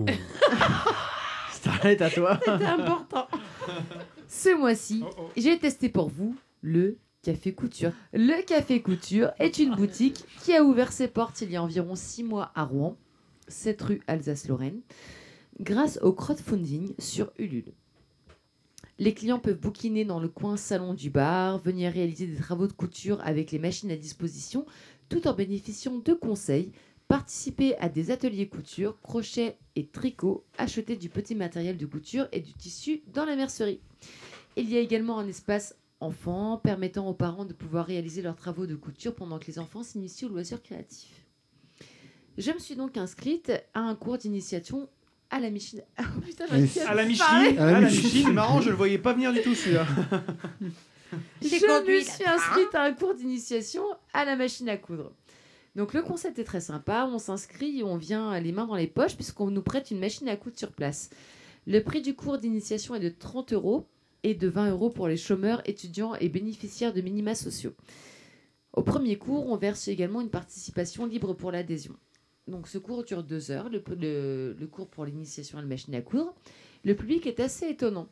Starlet 1.51 2.01
à 2.01 2.09
toi. 2.09 2.39
C'était 2.43 2.65
important. 2.65 3.27
Ce 4.27 4.57
mois-ci, 4.57 5.03
j'ai 5.37 5.59
testé 5.59 5.89
pour 5.89 6.09
vous 6.09 6.35
le 6.63 6.97
Café 7.21 7.53
Couture. 7.53 7.91
Le 8.11 8.43
Café 8.43 8.81
Couture 8.81 9.29
est 9.37 9.59
une 9.59 9.75
boutique 9.75 10.25
qui 10.41 10.55
a 10.55 10.63
ouvert 10.63 10.91
ses 10.91 11.07
portes 11.07 11.41
il 11.41 11.51
y 11.51 11.57
a 11.57 11.61
environ 11.61 11.93
6 11.93 12.23
mois 12.23 12.51
à 12.55 12.63
Rouen, 12.63 12.97
7 13.49 13.81
rue 13.83 14.01
Alsace-Lorraine, 14.07 14.81
grâce 15.59 15.99
au 16.01 16.11
crowdfunding 16.11 16.95
sur 16.97 17.31
Ulule. 17.37 17.71
Les 18.97 19.13
clients 19.13 19.39
peuvent 19.39 19.59
bouquiner 19.59 20.05
dans 20.05 20.21
le 20.21 20.29
coin 20.29 20.55
salon 20.55 20.93
du 20.93 21.09
bar, 21.09 21.59
venir 21.59 21.91
réaliser 21.91 22.27
des 22.27 22.37
travaux 22.37 22.67
de 22.67 22.73
couture 22.73 23.19
avec 23.21 23.51
les 23.51 23.59
machines 23.59 23.91
à 23.91 23.97
disposition, 23.97 24.65
tout 25.09 25.27
en 25.27 25.33
bénéficiant 25.33 25.97
de 25.97 26.13
conseils, 26.13 26.71
participer 27.09 27.75
à 27.77 27.89
des 27.89 28.09
ateliers 28.09 28.47
couture, 28.47 28.99
crochet 29.01 29.57
et 29.75 29.85
tricot, 29.85 30.45
acheter 30.57 30.95
du 30.95 31.09
petit 31.09 31.35
matériel 31.35 31.77
de 31.77 31.85
couture 31.85 32.29
et 32.31 32.39
du 32.39 32.53
tissu 32.53 33.03
dans 33.13 33.25
la 33.25 33.35
mercerie. 33.35 33.81
Il 34.55 34.69
y 34.69 34.77
a 34.77 34.79
également 34.79 35.19
un 35.19 35.27
espace 35.27 35.75
enfant 35.99 36.57
permettant 36.57 37.07
aux 37.07 37.13
parents 37.13 37.45
de 37.45 37.53
pouvoir 37.53 37.85
réaliser 37.85 38.21
leurs 38.21 38.35
travaux 38.37 38.65
de 38.65 38.75
couture 38.75 39.13
pendant 39.13 39.39
que 39.39 39.47
les 39.47 39.59
enfants 39.59 39.83
s'initient 39.83 40.25
aux 40.25 40.29
loisirs 40.29 40.63
créatifs. 40.63 41.25
Je 42.37 42.51
me 42.51 42.59
suis 42.59 42.75
donc 42.75 42.97
inscrite 42.97 43.51
à 43.73 43.81
un 43.81 43.95
cours 43.95 44.17
d'initiation 44.17 44.89
à 45.29 45.39
la 45.39 45.51
machine. 45.51 45.81
Ah, 45.97 46.03
putain, 46.25 46.45
À 46.45 46.93
la. 46.95 47.05
Micheline. 47.05 47.59
À 47.59 47.71
la 47.71 47.81
Micheline. 47.81 48.25
C'est 48.25 48.31
marrant, 48.31 48.61
je 48.61 48.69
le 48.69 48.75
voyais 48.75 48.97
pas 48.97 49.13
venir 49.13 49.33
du 49.33 49.41
tout 49.41 49.55
celui-là. 49.55 49.85
J'ai 51.41 51.59
Je 51.59 51.65
conduit 51.65 51.99
me 51.99 52.03
suis 52.03 52.25
inscrite 52.25 52.73
à 52.73 52.83
un 52.83 52.93
cours 52.93 53.13
d'initiation 53.13 53.83
à 54.13 54.25
la 54.25 54.35
machine 54.35 54.67
à 54.69 54.77
coudre. 54.77 55.11
Donc 55.75 55.93
le 55.93 56.01
concept 56.01 56.39
est 56.39 56.43
très 56.43 56.61
sympa, 56.61 57.07
on 57.11 57.19
s'inscrit 57.19 57.79
et 57.79 57.83
on 57.83 57.97
vient 57.97 58.39
les 58.39 58.51
mains 58.51 58.65
dans 58.65 58.75
les 58.75 58.87
poches 58.87 59.15
puisqu'on 59.15 59.51
nous 59.51 59.61
prête 59.61 59.91
une 59.91 59.99
machine 59.99 60.27
à 60.29 60.35
coudre 60.35 60.57
sur 60.57 60.71
place. 60.71 61.09
Le 61.67 61.81
prix 61.81 62.01
du 62.01 62.15
cours 62.15 62.37
d'initiation 62.37 62.95
est 62.95 62.99
de 62.99 63.09
30 63.09 63.53
euros 63.53 63.87
et 64.23 64.35
de 64.35 64.47
20 64.47 64.71
euros 64.71 64.89
pour 64.89 65.07
les 65.07 65.17
chômeurs, 65.17 65.61
étudiants 65.65 66.15
et 66.15 66.29
bénéficiaires 66.29 66.93
de 66.93 67.01
minima 67.01 67.35
sociaux. 67.35 67.73
Au 68.73 68.81
premier 68.81 69.17
cours, 69.17 69.47
on 69.47 69.57
verse 69.57 69.87
également 69.87 70.21
une 70.21 70.29
participation 70.29 71.05
libre 71.05 71.33
pour 71.33 71.51
l'adhésion. 71.51 71.95
Donc 72.47 72.67
ce 72.67 72.77
cours 72.77 73.03
dure 73.03 73.23
deux 73.23 73.49
heures, 73.51 73.69
le, 73.69 73.83
le- 73.99 74.55
le 74.59 74.67
cours 74.67 74.87
pour 74.87 75.05
l'initiation 75.05 75.57
à 75.57 75.61
la 75.61 75.67
machine 75.67 75.95
à 75.95 76.01
coudre. 76.01 76.33
Le 76.83 76.95
public 76.95 77.25
est 77.25 77.39
assez 77.39 77.67
étonnant. 77.69 78.07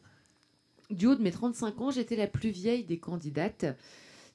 Du 0.90 1.06
haut 1.08 1.16
de 1.16 1.22
mes 1.22 1.32
35 1.32 1.80
ans, 1.82 1.92
j'étais 1.92 2.16
la 2.16 2.28
plus 2.28 2.50
vieille 2.50 2.84
des 2.84 2.98
candidates. 3.00 3.66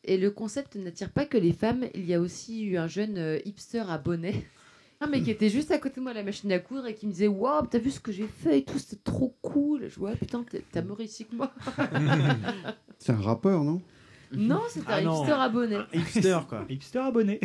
Et 0.04 0.16
le 0.16 0.30
concept 0.30 0.76
n'attire 0.76 1.10
pas 1.10 1.26
que 1.26 1.36
les 1.36 1.52
femmes. 1.52 1.86
Il 1.94 2.06
y 2.06 2.14
a 2.14 2.20
aussi 2.20 2.64
eu 2.64 2.78
un 2.78 2.86
jeune 2.86 3.18
euh, 3.18 3.38
hipster 3.44 3.84
à 3.88 3.98
bonnet. 3.98 4.44
Un 5.00 5.06
mec 5.06 5.22
qui 5.22 5.30
était 5.30 5.48
juste 5.48 5.70
à 5.70 5.78
côté 5.78 5.96
de 5.96 6.00
moi 6.00 6.10
à 6.10 6.14
la 6.14 6.24
machine 6.24 6.50
à 6.50 6.58
coudre 6.58 6.86
et 6.88 6.94
qui 6.96 7.06
me 7.06 7.12
disait 7.12 7.28
Waouh, 7.28 7.66
t'as 7.68 7.78
vu 7.78 7.92
ce 7.92 8.00
que 8.00 8.10
j'ai 8.10 8.26
fait 8.26 8.58
et 8.58 8.64
tout, 8.64 8.80
c'était 8.80 9.00
trop 9.04 9.36
cool. 9.42 9.86
Je 9.88 9.96
vois, 9.96 10.10
putain, 10.16 10.42
t'es- 10.42 10.64
t'as 10.72 10.82
moins 10.82 10.96
réussi 10.96 11.24
que 11.24 11.36
moi. 11.36 11.52
C'est 12.98 13.12
un 13.12 13.20
rappeur, 13.20 13.62
non? 13.62 13.80
Non, 14.32 14.60
c'était 14.68 14.86
Ah 14.88 14.96
un 14.96 15.02
non. 15.02 15.18
hipster 15.20 15.32
à 15.38 15.48
bonnet. 15.48 15.78
Hipster 15.94 16.38
quoi. 16.48 16.66
Hipster 16.68 16.98
abonné. 16.98 17.38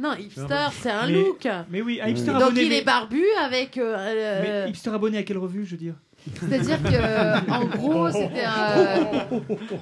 Non, 0.00 0.14
hipster, 0.14 0.68
c'est 0.80 0.90
un 0.90 1.06
Mais- 1.06 1.12
look. 1.12 1.46
Mais 1.70 1.82
oui, 1.82 2.00
un 2.02 2.08
hipster 2.08 2.32
Donc 2.32 2.42
abonné. 2.42 2.62
il 2.64 2.72
est 2.72 2.84
barbu 2.84 3.22
avec. 3.38 3.76
euh, 3.76 3.96
euh, 3.98 4.64
Mais 4.64 4.70
hipster 4.70 4.90
abonné 4.90 5.18
à 5.18 5.22
quelle 5.22 5.38
revue, 5.38 5.64
je 5.66 5.72
veux 5.72 5.76
dire 5.76 5.94
C'est-à-dire 6.40 6.82
que, 6.82 7.50
en 7.50 7.64
gros, 7.66 8.10
c'était 8.10 8.44
un. 8.44 9.26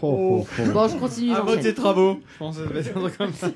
Bon, 0.00 0.88
je 0.88 0.96
continue. 0.98 1.32
À 1.32 1.56
tes 1.56 1.74
travaux. 1.74 2.20
Je 2.32 2.38
pense 2.38 2.58
que 2.58 2.64
ça 2.64 2.68
va 2.70 2.80
être 2.80 2.96
un 2.96 3.00
truc 3.00 3.16
comme 3.16 3.32
ça. 3.34 3.50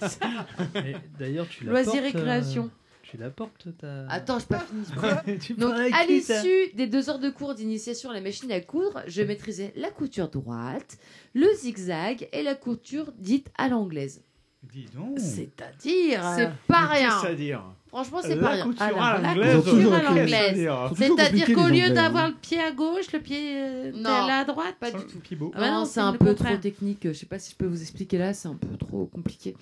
D'ailleurs, 1.19 1.47
tu 1.49 1.65
Loisirs 1.65 2.05
et 2.05 2.13
création. 2.13 2.65
euh, 2.65 2.69
tu 3.03 3.17
la 3.19 3.31
portes 3.31 3.69
ta. 3.79 4.07
Attends, 4.09 4.39
je 4.39 4.47
pas 4.47 4.61
fini. 4.61 5.59
Donc, 5.59 5.75
à 5.75 6.07
l'issue 6.07 6.73
des 6.75 6.87
deux 6.87 7.11
heures 7.11 7.19
de 7.19 7.31
cours 7.31 7.55
d'initiation 7.55 8.11
à 8.11 8.15
la 8.15 8.21
machine 8.21 8.51
à 8.53 8.61
coudre, 8.61 9.03
je 9.07 9.23
maîtrisais 9.23 9.73
la 9.77 9.91
couture 9.91 10.29
droite, 10.29 10.97
le 11.35 11.47
zigzag 11.57 12.29
et 12.33 12.43
la 12.43 12.55
couture 12.55 13.13
dite 13.19 13.49
à 13.59 13.69
l'anglaise. 13.69 14.23
Dis 14.71 14.87
donc. 14.95 15.19
C'est-à-dire. 15.19 16.23
C'est 16.37 16.51
pas 16.69 16.89
Mais 16.93 16.99
rien. 17.07 17.35
dire 17.35 17.63
Franchement, 17.89 18.19
c'est 18.23 18.37
La 18.37 18.43
pas 18.43 18.49
rien. 18.53 18.65
la 18.79 19.35
l'anglaise. 19.35 19.65
couture 19.65 19.93
à 19.93 20.03
l'anglaise. 20.03 20.69
C'est-à-dire- 20.97 21.55
qu'au 21.55 21.69
lieu 21.69 21.91
d'avoir 21.91 22.25
hein. 22.25 22.29
le 22.29 22.35
pied 22.37 22.59
à 22.59 22.71
gauche, 22.73 23.13
le 23.13 23.19
pied 23.21 23.53
euh, 23.55 23.93
Non. 23.95 24.03
tel 24.05 24.31
à 24.31 24.45
droite. 24.45 24.77
Pas 24.81 24.91
du 24.91 25.05
tout. 25.05 25.51
Ah 25.55 25.59
bah 25.61 25.71
non, 25.71 25.79
non, 25.81 25.85
c'est 25.85 25.95
c'est 25.95 26.01
un 26.01 26.13
peu 26.13 26.27
contraire. 26.27 26.53
trop 26.53 26.61
technique. 26.63 27.01
Je 27.09 27.13
sais 27.13 27.27
pas 27.27 27.39
si 27.39 27.51
je 27.53 27.57
peux 27.57 27.67
vous 27.67 27.83
expliquer 27.83 28.17
là, 28.17 28.33
c'est 28.33 28.49
un 28.49 28.55
peu 28.55 28.77
trop 28.79 29.05
compliqué. 29.07 29.55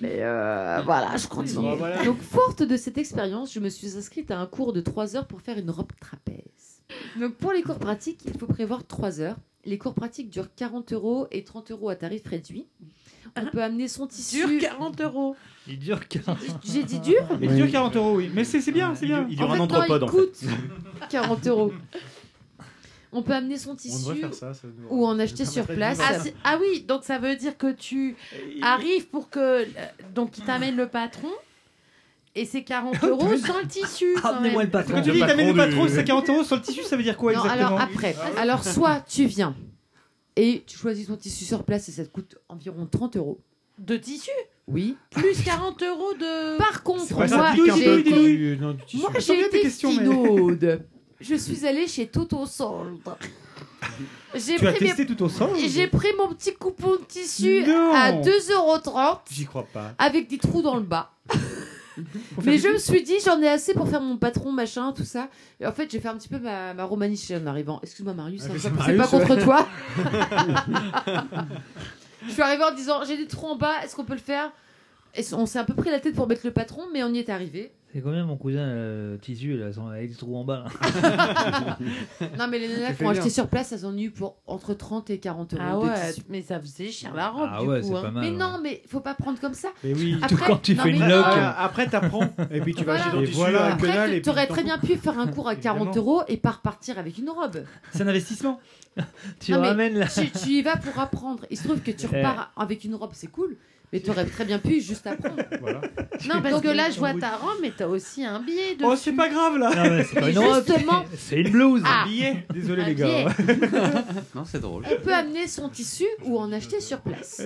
Mais 0.00 0.16
euh, 0.22 0.80
voilà, 0.84 1.16
je 1.16 1.28
continue. 1.28 1.60
Bon, 1.62 1.76
voilà. 1.76 2.02
Donc, 2.04 2.20
forte 2.20 2.62
de 2.64 2.76
cette 2.76 2.98
expérience, 2.98 3.52
je 3.52 3.60
me 3.60 3.68
suis 3.68 3.96
inscrite 3.96 4.30
à 4.32 4.38
un 4.40 4.46
cours 4.46 4.72
de 4.72 4.80
3 4.80 5.14
heures 5.16 5.26
pour 5.28 5.40
faire 5.40 5.58
une 5.58 5.70
robe 5.70 5.92
trapèze. 6.00 6.80
Donc, 7.20 7.34
pour 7.34 7.52
les 7.52 7.62
cours 7.62 7.78
pratiques, 7.78 8.22
il 8.26 8.36
faut 8.38 8.46
prévoir 8.46 8.84
3 8.86 9.20
heures. 9.20 9.36
Les 9.64 9.78
cours 9.78 9.94
pratiques 9.94 10.30
durent 10.30 10.52
40 10.56 10.92
euros 10.94 11.28
et 11.30 11.44
30 11.44 11.70
euros 11.70 11.90
à 11.90 11.94
tarif 11.94 12.26
réduit. 12.26 12.66
On 13.36 13.46
peut 13.46 13.62
amener 13.62 13.88
son 13.88 14.06
tissu. 14.06 14.38
Sur 14.38 14.60
40 14.60 15.00
euros. 15.00 15.36
Il 15.66 15.78
dure 15.78 16.06
40 16.08 16.38
J'ai 16.64 16.82
dit 16.82 16.98
dur 17.00 17.22
Il 17.40 17.54
dure 17.54 17.70
40 17.70 17.96
euros, 17.96 18.16
oui. 18.16 18.30
Mais 18.34 18.44
c'est 18.44 18.60
c'est 18.60 18.72
bien, 18.72 18.94
c'est 18.94 19.06
bien. 19.06 19.26
Il 19.30 19.36
dure 19.36 19.46
En 19.48 19.50
un 19.50 19.52
fait, 19.52 19.58
non, 19.58 19.64
entrepode 19.64 20.02
il 20.02 20.04
en 20.04 20.08
fait. 20.08 20.16
coûte 20.16 20.38
40 21.08 21.46
euros. 21.46 21.72
On 23.14 23.22
peut 23.22 23.32
amener 23.34 23.58
son 23.58 23.72
On 23.72 23.76
tissu 23.76 24.14
faire 24.16 24.32
ça. 24.34 24.54
ça 24.54 24.66
nous- 24.66 24.88
ou 24.88 25.06
en 25.06 25.18
acheter 25.18 25.44
sur 25.44 25.66
place. 25.66 25.98
Ah, 26.02 26.18
c'est- 26.18 26.34
ah 26.44 26.56
oui, 26.60 26.82
donc 26.88 27.04
ça 27.04 27.18
veut 27.18 27.36
dire 27.36 27.56
que 27.58 27.70
tu 27.72 28.16
arrives 28.62 29.06
pour 29.08 29.28
que. 29.30 29.38
euh, 29.40 29.64
Donc 30.14 30.38
il 30.38 30.44
t'amène 30.44 30.76
le 30.76 30.88
patron. 30.88 31.28
Et 32.34 32.46
c'est 32.46 32.62
40 32.64 32.94
euros 33.04 33.36
sans 33.36 33.60
le 33.60 33.66
tissu. 33.66 34.06
quand 34.22 34.30
Amenez-moi 34.30 34.62
même. 34.62 34.66
le 34.66 34.70
patron. 34.70 34.94
Quand 34.94 35.02
tu 35.02 35.10
dis 35.12 35.20
Le 35.20 35.26
t'amènes 35.26 35.48
le 35.48 35.54
patron 35.54 35.86
c'est 35.88 36.04
40 36.04 36.28
euros 36.30 36.42
sur 36.44 36.56
le 36.56 36.62
tissu, 36.62 36.82
ça 36.82 36.96
veut 36.96 37.02
dire 37.02 37.16
quoi 37.18 37.34
non, 37.34 37.44
exactement? 37.44 37.66
alors 37.76 37.80
après. 37.82 38.16
Alors, 38.38 38.64
soit 38.64 39.04
tu 39.06 39.26
viens 39.26 39.54
et 40.36 40.62
tu 40.66 40.76
choisis 40.78 41.06
ton 41.06 41.16
tissu 41.16 41.44
sur 41.44 41.64
place 41.64 41.88
et 41.88 41.92
ça 41.92 42.04
te 42.04 42.10
coûte 42.10 42.36
environ 42.48 42.86
30 42.86 43.16
euros. 43.16 43.40
De 43.78 43.96
tissu? 43.96 44.30
Oui. 44.68 44.96
Plus 45.10 45.42
40 45.44 45.82
euros 45.82 46.14
de. 46.14 46.58
Par 46.58 46.82
contre, 46.82 47.12
moi, 47.14 47.26
j'ai 47.26 47.98
été, 48.00 48.56
moi, 48.94 49.10
j'ai 49.18 49.40
été 49.40 49.70
finaude. 49.70 50.84
Je 51.20 51.34
suis 51.34 51.66
allée 51.66 51.86
chez 51.86 52.06
Toto 52.06 52.46
Solde. 52.46 53.00
J'ai 54.34 54.56
Tu 54.56 54.66
as 54.66 54.72
pris 54.72 54.84
mes- 54.84 54.90
testé 54.90 55.06
tout 55.06 55.22
ensemble 55.24 55.58
J'ai 55.58 55.86
pris 55.88 56.08
mon 56.16 56.28
petit 56.34 56.54
coupon 56.54 56.92
de 56.92 57.04
tissu 57.06 57.64
Non. 57.66 57.92
à 57.94 58.12
2,30€ 58.12 59.18
J'y 59.30 59.44
crois 59.44 59.66
pas. 59.72 59.92
avec 59.98 60.28
des 60.28 60.38
trous 60.38 60.62
dans 60.62 60.76
le 60.76 60.82
bas. 60.82 61.12
Mais 62.44 62.58
je 62.58 62.68
me 62.68 62.78
suis 62.78 63.02
dit, 63.02 63.14
j'en 63.24 63.40
ai 63.40 63.48
assez 63.48 63.74
pour 63.74 63.88
faire 63.88 64.00
mon 64.00 64.16
patron, 64.16 64.52
machin, 64.52 64.92
tout 64.92 65.04
ça. 65.04 65.28
Et 65.60 65.66
en 65.66 65.72
fait, 65.72 65.90
j'ai 65.90 66.00
fait 66.00 66.08
un 66.08 66.16
petit 66.16 66.28
peu 66.28 66.38
ma, 66.38 66.74
ma 66.74 66.84
en 66.86 67.46
arrivant. 67.46 67.80
Excuse-moi, 67.82 68.14
Marius, 68.14 68.44
Ah, 68.48 68.52
hein, 68.52 68.56
c'est 68.58 68.70
pas- 68.70 68.76
Marius, 68.76 69.02
c'est 69.04 69.10
pas 69.10 69.18
contre 69.18 69.36
ouais. 69.36 69.44
toi. 69.44 69.68
je 72.26 72.32
suis 72.32 72.42
arrivée 72.42 72.64
en 72.64 72.74
disant, 72.74 73.04
j'ai 73.06 73.16
des 73.16 73.26
trous 73.26 73.46
en 73.48 73.56
bas, 73.56 73.74
est-ce 73.84 73.94
qu'on 73.96 74.04
peut 74.04 74.14
le 74.14 74.18
faire? 74.20 74.50
Et 75.14 75.22
on 75.34 75.44
s'est 75.46 75.58
un 75.58 75.64
peu 75.64 75.74
pris 75.74 75.90
la 75.90 76.00
tête 76.00 76.14
pour 76.14 76.26
mettre 76.26 76.42
le 76.44 76.52
patron, 76.52 76.82
mais 76.92 77.02
on 77.04 77.08
y 77.12 77.18
est 77.18 77.28
arrivé. 77.28 77.72
C'est 77.92 78.00
combien 78.00 78.24
mon 78.24 78.38
cousin 78.38 78.60
euh, 78.60 79.18
tissu 79.18 79.58
là, 79.58 79.70
sans- 79.70 79.88
avec 79.88 80.08
des 80.10 80.16
trous 80.16 80.34
en 80.34 80.44
bas 80.44 80.64
là 80.64 81.76
Non, 82.38 82.48
mais 82.48 82.58
les 82.58 82.68
nanas 82.68 82.94
qui 82.94 83.04
ont 83.04 83.10
acheté 83.10 83.28
sur 83.28 83.48
place, 83.48 83.72
elles 83.72 83.84
en 83.84 83.90
ont 83.94 83.98
eu 83.98 84.10
pour 84.10 84.36
entre 84.46 84.72
30 84.72 85.10
et 85.10 85.18
40 85.18 85.52
euros. 85.52 85.62
Ah 85.62 85.72
de 85.74 85.78
ouais, 86.00 86.08
tissu. 86.12 86.22
mais 86.30 86.40
ça 86.40 86.58
faisait 86.58 86.90
cher 86.90 87.12
la 87.14 87.28
robe 87.28 87.50
Ah 87.52 87.60
du 87.60 87.66
ouais, 87.68 87.80
coup. 87.82 87.88
c'est 87.88 87.94
hein. 87.96 88.02
pas 88.02 88.10
mal, 88.10 88.24
mais 88.24 88.30
ouais. 88.30 88.36
non, 88.36 88.58
mais 88.62 88.82
faut 88.88 89.00
pas 89.00 89.14
prendre 89.14 89.38
comme 89.40 89.52
ça. 89.52 89.68
Mais 89.84 89.92
oui, 89.94 90.16
Après- 90.22 90.46
quand 90.46 90.62
tu 90.62 90.74
non, 90.74 90.82
fais 90.84 90.90
une 90.90 91.06
loque. 91.06 91.24
Ah, 91.26 91.64
après, 91.64 91.86
t'apprends, 91.86 92.30
et 92.50 92.60
puis 92.62 92.74
tu 92.74 92.84
vas 92.84 92.94
acheter 92.94 93.10
ton 93.10 93.20
Et 93.20 93.24
tissu 93.26 93.36
voilà. 93.36 93.64
à 93.66 93.72
Après, 93.74 94.10
et 94.10 94.16
tu 94.16 94.20
puis 94.22 94.30
aurais 94.30 94.46
t'en 94.46 94.54
très 94.54 94.64
bien 94.64 94.78
pu 94.78 94.96
faire 94.96 95.18
un 95.18 95.26
cours 95.26 95.48
à 95.48 95.56
40 95.56 95.94
euros 95.98 96.22
et 96.28 96.38
pas 96.38 96.52
repartir 96.52 96.98
avec 96.98 97.18
une 97.18 97.28
robe. 97.28 97.58
C'est 97.92 98.02
un 98.02 98.08
investissement. 98.08 98.58
Tu 99.40 99.52
Non, 99.52 99.60
ramènes 99.60 99.98
là. 99.98 100.06
tu, 100.06 100.30
tu 100.30 100.48
y 100.50 100.62
vas 100.62 100.76
pour 100.76 100.98
apprendre. 100.98 101.44
Il 101.50 101.58
se 101.58 101.64
trouve 101.64 101.80
que 101.80 101.90
tu 101.90 102.06
Eh. 102.12 102.16
repars 102.18 102.52
avec 102.56 102.84
une 102.84 102.94
robe, 102.94 103.10
c'est 103.12 103.26
cool. 103.30 103.56
Mais 103.92 104.00
tu 104.00 104.08
aurais 104.10 104.24
très 104.24 104.44
bien 104.46 104.58
pu 104.58 104.80
juste 104.80 105.06
apprendre. 105.06 105.36
Non, 106.28 106.40
parce 106.40 106.54
Donc, 106.54 106.62
que 106.62 106.68
là, 106.68 106.88
je 106.88 106.98
vois 107.00 107.14
ta 107.14 107.36
robe, 107.36 107.58
mais 107.60 107.72
t'as 107.76 107.88
aussi 107.88 108.24
un 108.24 108.38
billet 108.40 108.76
dessus. 108.76 108.84
Oh, 108.88 108.94
c'est 108.96 109.12
pas 109.12 109.28
grave 109.28 109.58
là. 109.58 109.74
Non, 109.74 109.90
mais 109.96 110.04
c'est 110.04 110.20
pas 110.20 110.30
une 110.30 110.40
justement- 110.40 111.04
c'est 111.18 111.40
une 111.40 111.50
blouse. 111.50 111.82
Ah. 111.84 112.04
Billet. 112.06 112.46
Désolé 112.54 112.82
Un 112.82 112.86
les 112.86 112.94
gars. 112.94 113.24
Non, 114.36 114.44
c'est 114.44 114.60
drôle. 114.60 114.84
On 114.90 115.02
peut 115.02 115.12
amener 115.12 115.48
son 115.48 115.68
tissu 115.68 116.04
ou 116.24 116.38
en 116.38 116.52
acheter 116.52 116.80
sur 116.80 117.00
place. 117.00 117.42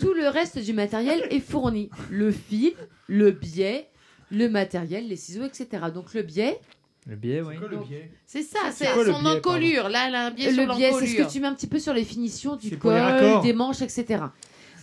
Tout 0.00 0.14
le 0.14 0.28
reste 0.28 0.58
du 0.58 0.72
matériel 0.72 1.26
est 1.30 1.40
fourni. 1.40 1.90
Le 2.10 2.30
fil, 2.30 2.72
le 3.08 3.32
biais, 3.32 3.88
le 4.30 4.48
matériel, 4.48 5.08
les 5.08 5.16
ciseaux, 5.16 5.44
etc. 5.44 5.68
Donc 5.92 6.14
le 6.14 6.22
biais, 6.22 6.58
Le 7.08 7.16
billet, 7.16 7.42
oui. 7.42 7.56
c'est 8.24 8.42
ça, 8.42 8.58
C'est 8.72 8.94
le 8.96 9.12
son 9.12 9.20
biais, 9.20 9.30
encolure. 9.30 9.88
Là, 9.88 10.04
elle 10.08 10.14
a 10.14 10.26
un 10.26 10.30
biais 10.30 10.52
sur 10.52 10.64
Le 10.64 10.74
biais, 10.74 10.90
c'est 10.92 10.98
ce 10.98 11.00
l'encolure. 11.06 11.26
que 11.26 11.32
tu 11.32 11.40
mets 11.40 11.46
un 11.48 11.54
petit 11.54 11.66
peu 11.66 11.78
sur 11.80 11.92
les 11.92 12.04
finitions 12.04 12.54
du 12.56 12.78
col, 12.78 12.94
des 13.42 13.52
manches, 13.52 13.82
etc. 13.82 14.22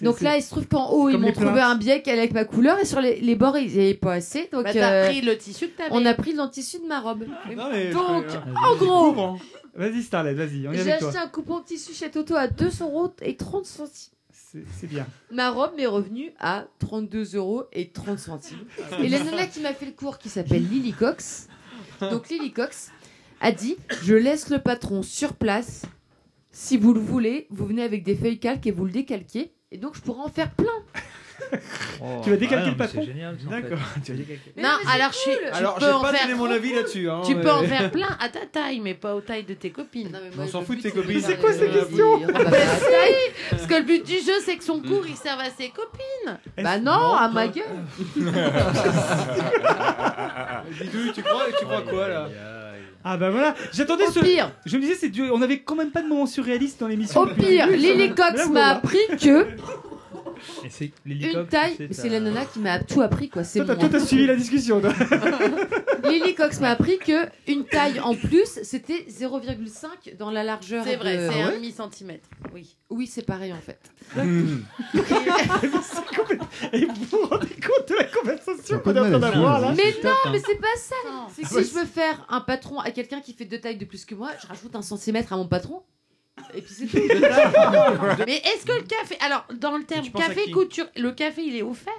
Donc 0.02 0.22
là, 0.22 0.38
il 0.38 0.42
se 0.44 0.50
trouve 0.50 0.68
qu'en 0.68 0.90
haut, 0.92 1.10
ils 1.10 1.18
m'ont 1.18 1.32
trouvé 1.32 1.62
un 1.62 1.76
biais 1.76 2.02
qui 2.02 2.10
allait 2.10 2.22
avec 2.22 2.34
ma 2.34 2.46
couleur 2.46 2.80
et 2.80 2.86
sur 2.86 3.00
les, 3.00 3.20
les 3.22 3.36
bords, 3.36 3.58
ils 3.58 3.68
n'avaient 3.70 3.94
pas 3.94 4.14
assez. 4.14 4.50
Donc, 4.52 4.64
Bah, 4.66 4.74
t'as 4.74 4.92
euh, 4.92 5.08
pris 5.08 5.22
le 5.22 5.38
tissu 5.38 5.68
que 5.70 5.78
t'avais. 5.78 5.90
on 5.94 6.06
a 6.06 6.14
pris 6.14 6.34
le 6.34 6.50
tissu 6.50 6.80
de 6.80 6.86
ma 6.88 7.00
robe. 7.00 7.26
Non, 7.56 7.70
mais 7.72 7.88
je 7.90 7.94
Donc, 7.94 8.26
peux- 8.26 8.38
en 8.56 8.76
gros, 8.76 9.38
Vas-y 9.76 10.04
Starlet, 10.04 10.34
vas-y, 10.34 10.68
on 10.68 10.72
est 10.72 10.76
j'ai 10.76 10.82
avec 10.92 11.00
toi. 11.00 11.10
acheté 11.10 11.22
un 11.24 11.28
coupon 11.30 11.60
de 11.60 11.66
tissu 11.66 11.94
chez 11.94 12.12
Toto 12.12 12.36
à 12.36 12.48
200 12.48 12.86
euros 12.90 13.12
et 13.22 13.36
30 13.38 13.66
centimes. 13.66 14.14
C'est 14.32 14.64
c'est 14.80 14.88
bien. 14.88 15.08
Ma 15.32 15.50
robe 15.50 15.72
m'est 15.78 15.88
revenue 15.88 16.32
à 16.40 16.66
32 16.80 17.36
euros 17.38 17.64
et 17.74 17.90
30 17.90 18.20
centimes. 18.20 18.60
Et 19.02 19.10
la 19.10 19.20
nana 19.24 19.48
qui 19.48 19.62
m'a 19.62 19.74
fait 19.74 19.86
le 19.88 19.92
cours, 19.94 20.20
qui 20.20 20.30
s'appelle 20.30 20.68
Lily 20.70 20.94
Cox, 20.94 21.48
donc 22.02 22.30
Lily 22.30 22.52
Cox, 22.52 22.92
a 23.42 23.52
dit 23.52 23.78
Je 24.04 24.14
laisse 24.14 24.50
le 24.50 24.60
patron 24.60 25.02
sur 25.02 25.34
place. 25.34 25.84
Si 26.52 26.78
vous 26.78 26.94
le 26.94 27.00
voulez, 27.00 27.48
vous 27.50 27.66
venez 27.66 27.82
avec 27.82 28.04
des 28.04 28.16
feuilles 28.16 28.40
calques 28.40 28.68
et 28.68 28.72
vous 28.72 28.86
le 28.86 28.92
décalquez. 28.92 29.54
Et 29.74 29.78
donc, 29.78 29.96
je 29.96 30.02
pourrais 30.02 30.24
en 30.24 30.30
faire 30.30 30.52
plein. 30.52 30.68
Oh, 32.00 32.20
Tu 32.24 32.30
vas 32.30 32.38
décalquer 32.38 32.70
le 32.70 32.78
patron 32.78 33.02
C'est 33.02 33.08
génial. 33.08 33.36
ça, 33.40 33.48
en 33.48 33.50
fait. 33.50 33.62
D'accord, 33.64 33.80
tu 34.06 34.12
vas 34.12 34.18
décalquer. 34.20 34.54
Mais 34.56 34.62
non, 34.62 34.70
alors 34.88 35.12
je 35.12 35.18
suis. 35.18 35.32
Alors, 35.52 35.76
peux 35.76 35.86
j'ai 35.86 35.92
en 35.92 36.00
pas 36.02 36.14
faire 36.14 36.28
donné 36.28 36.38
mon 36.38 36.46
avis 36.52 36.76
là-dessus. 36.76 37.10
hein, 37.10 37.22
Tu 37.26 37.34
mais- 37.34 37.42
peux 37.42 37.52
en 37.52 37.64
faire 37.64 37.90
plein 37.92 38.16
à 38.20 38.30
ta 38.30 38.46
taille, 38.46 38.80
mais 38.80 38.94
pas 38.94 39.16
aux 39.16 39.22
tailles 39.22 39.44
de 39.44 39.56
tes 39.56 39.72
copines. 39.72 40.12
Non, 40.12 40.20
mais 40.24 40.30
On 40.44 40.48
s'en 40.48 40.62
fout 40.62 40.78
de 40.78 40.82
but, 40.84 40.84
tes 40.84 40.92
copines. 40.92 41.22
C'est 41.22 41.38
quoi 41.38 41.52
ces 41.54 41.68
questions 41.70 42.20
Bah. 42.28 42.40
Parce 43.50 43.66
que 43.66 43.74
le 43.74 43.82
but 43.82 44.06
du 44.06 44.18
jeu, 44.20 44.40
c'est 44.46 44.58
que 44.58 44.64
son 44.64 44.80
cours, 44.80 45.08
il 45.08 45.16
serve 45.18 45.40
à 45.40 45.50
ses 45.50 45.70
copines. 45.70 46.38
Bah 46.62 46.78
non, 46.78 47.16
à 47.16 47.28
ma 47.30 47.48
gueule. 47.48 47.64
Tu 51.16 51.24
crois, 51.24 51.46
tu 51.60 51.66
crois 51.66 51.82
quoi 51.82 52.08
là? 52.08 52.30
Ah 53.04 53.18
bah 53.18 53.30
voilà, 53.32 53.54
j'attendais 53.74 54.08
Au 54.08 54.12
ce. 54.12 54.20
pire. 54.20 54.52
Je 54.66 54.78
me 54.78 54.82
disais, 54.82 54.96
c'est 54.96 55.10
dur. 55.10 55.32
On 55.34 55.42
avait 55.42 55.60
quand 55.60 55.76
même 55.76 55.92
pas 55.92 56.02
de 56.02 56.08
moment 56.08 56.26
surréaliste 56.26 56.80
dans 56.80 56.88
l'émission. 56.88 57.22
Au 57.22 57.28
pire, 57.28 57.68
Lily 57.68 58.10
m'a- 58.10 58.16
Cox 58.16 58.50
m'a 58.50 58.68
appris 58.68 58.98
que 59.22 59.48
Et 60.66 60.70
c'est 60.70 60.92
une 61.06 61.46
taille. 61.48 61.74
c'est 61.78 61.94
C'est 61.94 62.04
ta- 62.04 62.10
la 62.14 62.20
nana 62.22 62.46
qui 62.46 62.60
m'a 62.60 62.80
tout 62.80 63.02
appris, 63.02 63.30
quoi. 63.30 63.44
C'est 63.44 63.60
Toi, 63.60 63.68
t'as- 63.68 63.76
moi. 63.76 63.90
toi, 63.90 64.00
t'as 64.00 64.06
suivi 64.06 64.26
la 64.26 64.36
discussion. 64.36 64.80
toi. 64.82 64.94
Lily 66.14 66.36
Cox 66.36 66.60
m'a 66.60 66.70
appris 66.72 66.98
que 67.00 67.28
une 67.48 67.66
taille 67.66 68.00
en 68.00 68.16
plus, 68.16 68.60
c'était 68.64 69.06
0,5 69.10 70.16
dans 70.18 70.32
la 70.32 70.44
largeur. 70.44 70.84
C'est 70.86 70.96
vrai, 70.96 71.18
de- 71.18 71.30
c'est 71.32 71.42
Ah 71.42 71.46
un 71.46 71.50
ouais 71.50 71.56
demi-centimètre. 71.56 72.28
Oui. 72.54 72.76
Oui, 72.90 73.08
c'est 73.08 73.26
pareil 73.26 73.52
en 73.54 73.60
fait. 73.62 73.80
Et 76.74 76.86
vous 76.86 76.94
vous 77.12 77.26
rendez 77.28 77.48
compte 77.48 77.90
de 77.90 77.96
la 77.96 78.04
conversation 78.06 78.80
qu'on 78.80 78.96
est 78.96 79.00
en 79.00 79.10
train 79.10 79.20
d'avoir 79.20 79.60
là 79.60 79.68
hein. 79.70 79.74
Mais 79.76 79.94
non, 80.04 80.10
hein. 80.12 80.30
mais 80.32 80.40
c'est 80.46 80.56
pas 80.60 80.68
ça. 80.78 80.96
C'est 81.36 81.42
que 81.44 81.48
Ah 81.52 81.56
ouais, 81.56 81.64
si 81.64 81.70
je 81.74 81.80
veux 81.80 81.86
faire 81.86 82.26
un 82.30 82.42
patron 82.42 82.80
à 82.80 82.92
quelqu'un 82.92 83.22
qui 83.22 83.34
fait 83.34 83.46
deux 83.46 83.60
tailles 83.60 83.78
de 83.78 83.86
plus 83.86 84.06
que 84.06 84.16
moi, 84.16 84.30
je 84.42 84.48
rajoute 84.48 84.76
un 84.76 84.82
centimètre 84.82 85.34
à 85.34 85.38
mon 85.38 85.48
patron. 85.48 85.84
Et 86.56 86.62
puis 86.62 86.74
c'est 86.74 86.88
tout. 86.88 86.98
Mais 88.28 88.38
est-ce 88.38 88.66
que 88.66 88.74
le 88.74 88.84
café. 88.84 89.18
Alors, 89.22 89.46
dans 89.60 89.78
le 89.78 89.84
terme 89.84 90.10
café 90.10 90.50
couture, 90.52 90.86
le 90.96 91.12
café, 91.12 91.44
il 91.44 91.56
est 91.56 91.62
offert? 91.64 91.94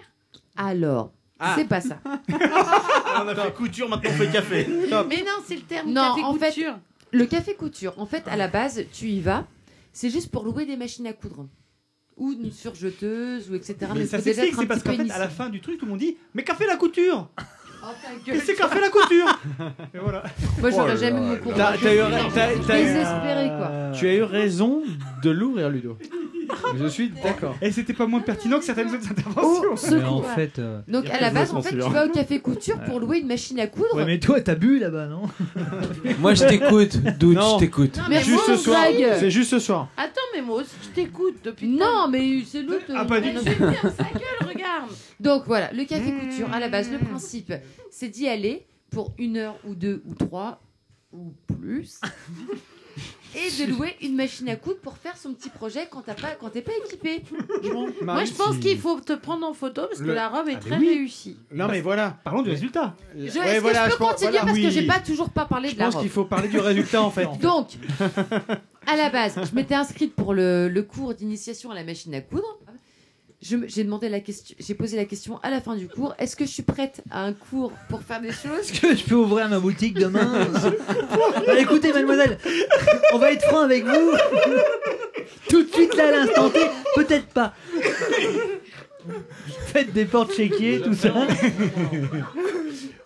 Alors, 0.57 1.13
Ah. 1.41 1.55
c'est 1.59 1.67
pas 1.69 1.81
ça. 1.81 1.99
On 2.29 3.29
a 3.29 3.35
fait 3.35 3.55
couture, 3.55 3.89
maintenant 3.89 4.11
on 4.13 4.17
fait 4.17 4.31
café. 4.31 4.67
Mais 5.09 5.23
non, 5.23 5.43
c'est 5.47 5.57
le 5.57 5.63
terme 5.63 5.91
Non, 5.91 6.11
café 6.15 6.25
en 6.25 6.35
fait, 6.35 6.49
couture. 6.49 6.79
Le 7.13 7.27
café 7.27 7.55
couture, 7.55 7.95
en 7.99 8.07
fait, 8.07 8.25
à 8.29 8.37
la 8.37 8.49
base, 8.49 8.83
tu 8.93 9.07
y 9.09 9.21
vas, 9.21 9.47
c'est 9.93 10.11
juste 10.11 10.31
pour 10.31 10.45
louer 10.45 10.65
des 10.67 10.77
machines 10.77 11.07
à 11.07 11.13
coudre. 11.13 11.47
Ou 12.17 12.33
une 12.33 12.53
surjeteuse, 12.53 13.51
ou 13.51 13.55
etc. 13.57 13.77
Mais 13.95 14.07
ça 14.07 14.21
s'explique, 14.21 14.53
être 14.53 14.59
un 14.59 14.63
c'est 14.63 14.67
parce 14.69 14.83
qu'en 14.85 14.93
fait, 14.93 15.11
à 15.11 15.19
la 15.19 15.29
fin 15.29 15.49
du 15.49 15.61
truc, 15.61 15.79
tout 15.79 15.85
le 15.85 15.91
monde 15.91 16.01
dit 16.01 16.17
Mais 16.35 16.45
qu'a 16.45 16.55
fait 16.55 16.67
la 16.67 16.77
couture 16.77 17.29
Oh, 17.87 17.89
Mais 18.27 18.33
gueule. 18.33 18.43
c'est 18.47 18.55
qu'a 18.55 18.69
fait 18.69 18.81
la 18.81 18.89
couture 18.89 19.27
Et 19.93 19.99
voilà. 19.99 20.23
Moi, 20.61 20.71
j'aurais 20.71 20.95
Oh 20.95 20.97
jamais 20.97 21.21
là 21.21 21.27
mon 21.27 21.37
cours. 21.37 21.53
T'as- 21.55 21.75
eu- 21.77 21.99
eu- 21.99 22.67
Désespéré, 22.67 23.49
quoi. 23.49 23.91
Tu 23.95 24.07
as 24.09 24.15
eu 24.15 24.23
raison 24.23 24.83
de 25.23 25.31
l'ouvrir, 25.31 25.69
Ludo. 25.69 25.99
Je 26.79 26.87
suis 26.87 27.11
d'accord. 27.11 27.57
Et 27.63 27.71
c'était 27.73 27.93
pas 27.93 28.07
moins 28.07 28.21
pertinent 28.21 28.59
que 28.59 28.65
certaines 28.65 28.89
autres 28.89 29.07
Au 29.09 29.13
interventions. 29.13 29.71
Mais 29.71 30.01
secours. 30.01 30.17
en 30.17 30.23
fait. 30.23 30.59
euh, 30.59 30.81
Donc, 30.89 31.09
à 31.11 31.21
la 31.21 31.31
base, 31.31 31.53
en 31.53 31.63
fait, 31.63 31.71
tu 31.71 31.91
vas 31.91 32.07
au 32.07 32.11
café 32.11 32.41
couture 32.41 32.79
pour 32.85 33.01
louer 33.01 33.19
une 33.19 33.27
machine 33.27 33.59
à 33.61 33.67
coudre. 33.67 33.95
Ouais, 33.97 34.05
mais 34.05 34.19
toi, 34.19 34.41
t'as 34.41 34.55
bu 34.55 34.79
là-bas, 34.79 35.07
non 35.07 35.23
Moi 36.19 36.35
je 36.35 36.45
t'écoute, 36.45 36.97
Doute, 37.19 37.39
je 37.39 37.59
t'écoute. 37.59 37.97
Non, 37.97 38.05
mais 38.09 38.23
Juste 38.23 38.47
ce 38.47 38.57
soir. 38.57 38.85
C'est 39.19 39.31
juste 39.31 39.51
ce 39.51 39.59
soir. 39.59 39.89
Attends, 39.97 40.21
mais 40.35 40.43
moi 40.43 40.61
aussi, 40.61 40.71
je 40.83 40.89
t'écoute 40.89 41.37
depuis. 41.45 41.69
Non, 41.69 42.09
mais 42.11 42.43
c'est 42.47 42.63
l'autre. 42.63 42.85
Ah, 42.95 43.05
pas 43.05 43.21
du 43.21 43.29
euh, 43.29 43.35
tout. 43.39 43.45
Ferme 43.45 43.93
sa 43.97 44.05
gueule, 44.05 44.49
regarde. 44.49 44.91
Donc 45.21 45.45
voilà, 45.47 45.73
le 45.73 45.85
café 45.85 46.13
couture, 46.13 46.53
à 46.53 46.61
la 46.61 46.69
base, 46.69 46.91
le 46.91 46.99
principe, 46.99 47.53
c'est 47.91 48.09
d'y 48.09 48.29
aller 48.29 48.67
pour 48.91 49.13
une 49.19 49.37
heure 49.37 49.57
ou 49.67 49.75
deux 49.75 50.03
ou 50.07 50.15
trois 50.15 50.61
ou 51.13 51.33
plus. 51.47 52.01
Et 53.37 53.67
de 53.67 53.69
louer 53.73 53.97
une 54.01 54.15
machine 54.15 54.49
à 54.49 54.55
coudre 54.55 54.79
pour 54.81 54.97
faire 54.97 55.17
son 55.17 55.35
petit 55.35 55.49
projet 55.49 55.89
quand 55.91 56.03
t'as 56.03 56.15
pas, 56.15 56.29
quand 56.41 56.51
t'es 56.51 56.63
pas 56.63 56.71
équipé. 56.87 57.25
Moi, 58.03 58.25
je 58.25 58.33
pense 58.33 58.59
qu'il 58.59 58.79
faut 58.79 59.01
te 59.01 59.13
prendre 59.15 59.45
en 59.45 59.53
photo 59.55 59.83
parce 59.89 59.99
que 59.99 60.05
Le- 60.05 60.15
la 60.15 60.29
robe 60.29 60.49
est 60.49 60.53
Ah, 60.55 60.61
mais 60.63 60.71
très 60.71 60.79
oui. 60.79 60.89
réussie. 60.91 61.37
Non 61.53 61.67
mais 61.69 61.81
voilà. 61.81 62.17
Parlons 62.23 62.43
du 62.43 62.51
résultat. 62.51 62.95
Je, 63.17 63.23
Ouais, 63.39 63.55
est-ce 63.57 63.61
voilà, 63.61 63.81
que 63.81 63.85
je 63.87 63.91
je 63.91 63.97
peux 63.97 64.05
pense- 64.05 64.13
continuer 64.13 64.31
voilà, 64.31 64.47
parce 64.47 64.59
que 64.59 64.71
j'ai 64.71 64.87
pas 64.87 65.01
toujours 65.01 65.31
pas 65.31 65.47
parlé 65.47 65.71
Je 65.71 65.75
de 65.75 65.79
la 65.81 65.87
pense 65.87 65.95
robe. 65.95 66.03
qu'il 66.05 66.13
faut 66.13 66.25
parler 66.27 66.47
du 66.49 66.61
résultat 66.61 67.03
en 67.03 67.11
fait. 67.11 67.27
Donc, 67.41 67.71
à 68.87 68.97
la 68.97 69.11
base, 69.11 69.35
je 69.51 69.55
m'étais 69.55 69.75
inscrite 69.75 70.15
pour 70.15 70.33
le, 70.33 70.69
le 70.69 70.83
cours 70.85 71.15
d'initiation 71.15 71.73
à 71.73 71.75
la 71.75 71.83
machine 71.83 72.15
à 72.15 72.21
coudre. 72.21 72.59
J'ai 73.43 73.85
demandé 73.85 74.09
la 74.09 74.21
question, 74.21 74.57
j'ai 74.59 74.75
posé 74.75 74.97
la 74.97 75.05
question 75.05 75.39
à 75.43 75.51
la 75.51 75.61
fin 75.61 75.77
du 75.77 75.87
cours. 75.87 76.15
Est-ce 76.19 76.35
que 76.35 76.47
je 76.47 76.51
suis 76.51 76.63
prête 76.63 77.03
à 77.11 77.25
un 77.25 77.35
cours 77.35 77.73
pour 77.91 78.01
faire 78.03 78.21
des 78.23 78.33
choses? 78.33 78.71
Est-ce 78.71 78.81
que 78.81 78.97
je 78.97 79.05
peux 79.05 79.17
ouvrir 79.17 79.49
ma 79.51 79.59
boutique 79.61 79.95
demain? 79.95 80.47
Bah, 81.47 81.59
Écoutez, 81.59 81.93
mademoiselle, 81.93 82.39
on 83.13 83.19
va 83.19 83.33
être 83.33 83.43
franc 83.47 83.61
avec 83.61 83.85
vous. 83.85 84.13
Tout 85.51 85.63
de 85.63 85.69
suite 85.71 85.95
là, 85.95 86.09
à 86.09 86.11
l'instant 86.13 86.49
T, 86.49 86.61
peut-être 86.95 87.27
pas. 87.27 87.53
Faites 89.67 89.93
des 89.93 90.05
portes 90.05 90.33
chéquiers, 90.35 90.81
tout 90.81 90.95
ça. 90.95 91.13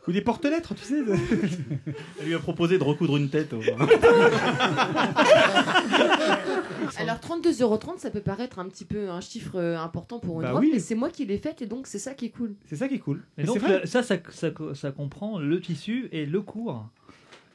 Ou 0.07 0.13
des 0.13 0.23
porte-lettres, 0.23 0.75
tu 0.75 0.85
sais. 0.85 1.03
Elle 2.21 2.27
lui 2.29 2.35
a 2.35 2.39
proposé 2.39 2.79
de 2.79 2.85
recoudre 2.85 3.19
une 3.19 3.29
tête. 3.29 3.53
au 3.53 3.57
moins. 3.61 3.87
Alors 6.99 7.17
32,30€, 7.17 7.99
ça 7.99 8.11
peut 8.11 8.21
paraître 8.21 8.59
un 8.59 8.67
petit 8.69 8.85
peu 8.85 9.11
un 9.11 9.21
chiffre 9.21 9.57
euh, 9.57 9.77
important 9.79 10.19
pour 10.19 10.41
une 10.41 10.49
Bah 10.49 10.55
oui. 10.59 10.71
mais 10.73 10.79
c'est 10.79 10.95
moi 10.95 11.11
qui 11.11 11.27
l'ai 11.27 11.39
faite 11.39 11.61
et 11.63 11.67
donc 11.67 11.87
c'est 11.87 11.99
ça 11.99 12.15
qui 12.15 12.27
est 12.27 12.31
cool. 12.31 12.55
C'est 12.67 12.77
ça 12.77 12.89
qui 12.89 12.95
est 12.95 12.99
cool. 12.99 13.23
Mais 13.37 13.45
donc 13.45 13.59
c'est 13.61 13.67
vrai. 13.67 13.81
le- 13.81 13.87
ça, 13.87 14.03
ça, 14.03 14.17
ça, 14.31 14.49
ça 14.75 14.91
comprend 14.93 15.39
le 15.39 15.61
tissu 15.61 16.09
et 16.13 16.25
le 16.27 16.41
cours. 16.41 16.87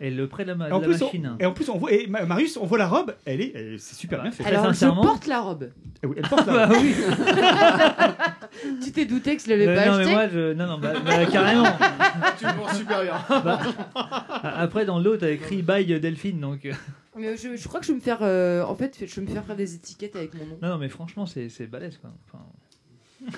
Et 0.03 0.11
le 0.11 0.27
près 0.27 0.43
de 0.43 0.49
la, 0.49 0.55
ma- 0.55 0.67
Et 0.67 0.71
en, 0.73 0.79
de 0.79 0.83
la 0.85 0.89
plus, 0.89 1.01
on, 1.01 1.05
machine. 1.05 1.37
et 1.39 1.45
en 1.45 1.53
plus, 1.53 1.69
on 1.69 1.77
voit. 1.77 1.91
Et 1.93 2.07
Ma- 2.07 2.25
Marius, 2.25 2.57
on 2.57 2.65
voit 2.65 2.77
la 2.77 2.87
robe. 2.89 3.15
Elle 3.25 3.39
est, 3.41 3.53
elle- 3.55 3.79
c'est 3.79 3.95
super 3.95 4.21
bien 4.21 4.31
fait. 4.31 4.43
Alors 4.45 4.73
je 4.73 4.85
porte 4.85 5.25
la 5.27 5.39
robe. 5.39 5.69
Eh 6.03 6.07
oui, 6.07 6.15
elle 6.17 6.27
porte 6.27 6.45
Bah 6.47 6.53
la 6.55 6.65
robe. 6.67 6.77
oui. 6.81 6.93
Tu 8.83 8.91
t'es 8.91 9.05
douté 9.05 9.35
que 9.35 9.41
je 9.43 9.49
l'avais 9.49 9.67
Euh, 9.67 9.75
pas 9.75 9.85
non, 9.89 9.97
mais 9.97 10.11
moi, 10.11 10.27
je... 10.27 10.53
non, 10.53 10.67
non, 10.67 10.77
bah, 10.77 10.93
bah, 11.03 11.25
carrément. 11.25 11.63
Tu 12.37 12.45
le 12.45 12.51
vends 12.51 12.73
supérieur. 12.73 13.25
Bah, 13.29 13.59
a- 13.95 14.61
après, 14.61 14.85
dans 14.85 14.99
l'autre, 14.99 15.21
t'as 15.21 15.31
écrit 15.31 15.61
Bye 15.61 15.99
Delphine, 15.99 16.39
donc. 16.39 16.65
euh, 16.65 16.73
Mais 17.17 17.35
je, 17.37 17.55
je 17.55 17.67
crois 17.67 17.79
que 17.79 17.85
je 17.85 17.91
vais 17.91 17.97
me 17.97 18.01
faire. 18.03 18.19
euh, 18.21 18.63
en 18.63 18.75
fait, 18.75 19.03
je 19.05 19.15
vais 19.15 19.21
me 19.25 19.31
faire 19.31 19.43
faire 19.43 19.55
des 19.55 19.75
étiquettes 19.75 20.15
avec 20.15 20.33
mon 20.33 20.45
nom. 20.45 20.57
Non, 20.61 20.69
non, 20.69 20.77
mais 20.77 20.89
franchement, 20.89 21.25
c'est 21.25 21.49
c'est 21.49 21.65
balèze 21.67 21.97
quoi. 21.97 22.11
Enfin, 22.27 22.43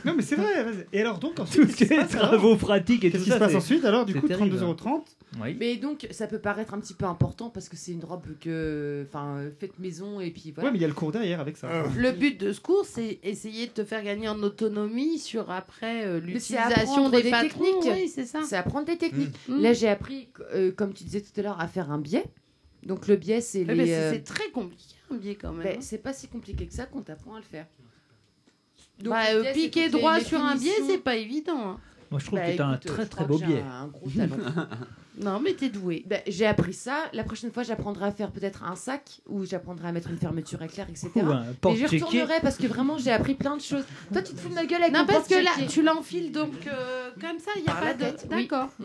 Non, 0.06 0.14
mais 0.16 0.22
c'est 0.24 0.36
vrai. 0.36 0.64
vas-y. 0.64 0.86
Et 0.94 1.02
alors, 1.02 1.20
donc, 1.20 1.36
Tout 1.36 1.42
ensuite, 1.44 1.72
ce 1.72 1.76
qui 1.76 1.84
est 1.94 2.06
travaux 2.08 2.56
pratiques 2.56 3.04
et 3.04 3.12
Qu'est-ce 3.12 3.18
tout 3.20 3.24
qui 3.26 3.30
ça, 3.30 3.36
se 3.36 3.40
passe 3.40 3.52
c'est- 3.52 3.58
ensuite 3.58 3.86
alors 3.86 4.06
Du 4.06 4.14
c'est 4.14 4.20
coup, 4.20 4.28
terrible. 4.28 4.56
32,30€. 4.58 5.04
Oui. 5.42 5.56
Mais 5.60 5.76
donc, 5.76 6.08
ça 6.12 6.28
peut 6.28 6.40
paraître 6.40 6.74
un 6.74 6.80
petit 6.80 6.94
peu 6.94 7.06
important 7.06 7.50
parce 7.50 7.68
que 7.70 7.76
c'est 7.76 7.92
une 7.92 8.04
robe 8.04 8.26
que. 8.40 9.06
Enfin, 9.08 9.38
euh, 9.38 9.52
faite 9.60 9.78
maison 9.80 10.20
et 10.20 10.32
puis 10.32 10.52
voilà. 10.52 10.68
Ouais, 10.70 10.72
mais 10.74 10.78
il 10.80 10.82
y 10.82 10.86
a 10.86 10.88
le 10.88 10.94
cours 10.94 11.12
derrière 11.12 11.40
avec 11.40 11.58
ça. 11.58 11.68
Le 11.98 12.12
but 12.12 12.40
de 12.40 12.54
ce 12.54 12.62
cours, 12.62 12.86
c'est 12.86 13.20
essayer 13.24 13.68
de 13.68 13.72
te 13.72 13.84
faire 13.84 14.04
gagner 14.04 14.28
en 14.30 14.42
autonomie 14.44 15.20
sur 15.20 15.52
après 15.52 16.06
euh, 16.06 16.22
Mais 16.24 16.40
c'est 16.40 16.54
l'utilisation 16.56 17.06
apprendre 17.08 17.22
des, 17.22 17.30
patrons. 17.30 17.64
techniques. 17.64 17.94
Oui, 17.94 18.08
c'est 18.08 18.26
ça. 18.26 18.42
C'est 18.48 18.56
apprendre 18.56 18.86
des 18.86 18.98
techniques. 18.98 19.36
Mm. 19.50 19.62
Là, 19.62 19.74
j'ai 19.74 19.90
appris, 19.90 20.30
euh, 20.54 20.72
comme 20.72 20.94
tu 20.94 21.04
disais 21.04 21.22
tout 21.22 21.38
à 21.40 21.44
l'heure, 21.44 21.60
à 21.60 21.68
faire 21.68 21.92
un 21.92 22.00
biais. 22.00 22.24
Donc, 22.84 23.08
le 23.08 23.16
biais, 23.16 23.42
c'est 23.42 23.60
Ouais, 23.66 23.74
les. 23.74 23.76
mais 23.76 23.86
c'est- 23.88 23.96
euh, 23.96 24.12
c'est 24.14 24.24
très 24.24 24.50
compliqué 24.52 24.96
un 25.12 25.16
biais 25.16 25.36
quand 25.36 25.52
même. 25.54 25.64
ben, 25.64 25.76
hein. 25.78 25.82
c'est 25.82 25.98
pas 25.98 26.14
si 26.14 26.28
compliqué 26.28 26.66
que 26.68 26.74
ça 26.74 26.86
qu'on 26.86 27.02
t'apprend 27.02 27.36
à 27.36 27.40
le 27.40 27.44
faire. 27.44 27.66
Donc, 29.01 29.14
Bah, 29.14 29.24
euh, 29.33 29.41
biais, 29.41 29.53
piquer 29.53 29.90
droit 29.90 30.19
sur 30.22 30.41
un 30.43 30.56
biais, 30.56 30.72
c'est 30.88 30.98
pas 31.03 31.15
évident. 31.15 31.72
hein. 31.72 31.77
Moi, 32.11 32.19
je 32.19 32.25
trouve 32.27 32.40
Bah, 32.40 32.51
que 32.51 32.57
t'as 32.57 32.65
un 32.67 32.77
très 32.77 33.03
je 33.03 33.09
très 33.09 33.25
beau 33.25 33.38
biais. 33.38 33.61
Un, 33.61 33.83
un 33.83 33.88
gros 33.88 34.09
talent. 34.09 34.35
Non, 35.17 35.40
mais 35.40 35.53
t'es 35.53 35.69
doué. 35.69 36.03
Ben, 36.06 36.19
j'ai 36.27 36.45
appris 36.45 36.74
ça. 36.74 37.06
La 37.14 37.24
prochaine 37.24 37.49
fois, 37.49 37.64
j'apprendrai 37.64 38.03
à 38.06 38.11
faire 38.11 38.32
peut-être 38.32 38.64
un 38.65 38.75
sac 38.75 39.22
ou 39.30 39.45
j'apprendrai 39.45 39.88
à 39.88 39.91
mettre 39.93 40.09
une 40.09 40.17
fermeture 40.17 40.61
éclair, 40.61 40.88
etc. 40.90 41.09
Ou 41.15 41.19
un 41.22 41.40
Mais 41.45 41.53
porte-checker. 41.61 42.03
retournerai 42.03 42.33
parce 42.41 42.57
que 42.57 42.67
vraiment, 42.67 42.98
j'ai 42.98 43.11
appris 43.11 43.33
plein 43.33 43.56
de 43.56 43.61
choses. 43.61 43.85
Toi, 44.11 44.22
tu 44.22 44.33
te 44.33 44.40
fous 44.41 44.49
de 44.49 44.56
ma 44.56 44.65
gueule 44.65 44.82
avec 44.83 44.93
Non, 44.93 45.06
parce 45.06 45.25
que 45.30 45.35
là, 45.41 45.51
tu 45.69 45.83
l'enfiles 45.83 46.33
donc 46.33 46.51
euh, 46.67 47.11
comme 47.22 47.40
ça, 47.40 47.51
il 47.56 47.61
n'y 47.61 47.67
a 47.69 47.72
Par 47.72 47.80
pas 47.80 47.85
la 47.85 47.93
de. 47.93 47.99
tête, 47.99 48.27
oui. 48.30 48.41
D'accord. 48.43 48.67
Mm. 48.77 48.83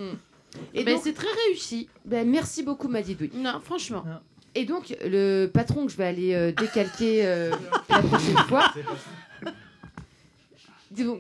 Et 0.75 0.81
Et 0.81 0.85
ben, 0.85 0.95
donc- 0.95 1.03
c'est 1.03 1.15
très 1.15 1.27
réussi. 1.49 1.89
Ben, 2.05 2.31
merci 2.31 2.63
beaucoup, 2.63 2.87
Madidoui. 2.87 3.33
Non, 3.35 3.59
franchement. 3.61 4.05
Et 4.55 4.65
donc, 4.67 4.97
le 5.05 5.47
patron 5.49 5.87
que 5.87 5.91
je 5.91 5.97
vais 5.97 6.07
aller 6.07 6.33
euh, 6.35 6.53
décalquer 6.53 7.27
euh, 7.27 7.51
la 7.89 8.03
prochaine 8.03 8.37
fois. 8.49 8.73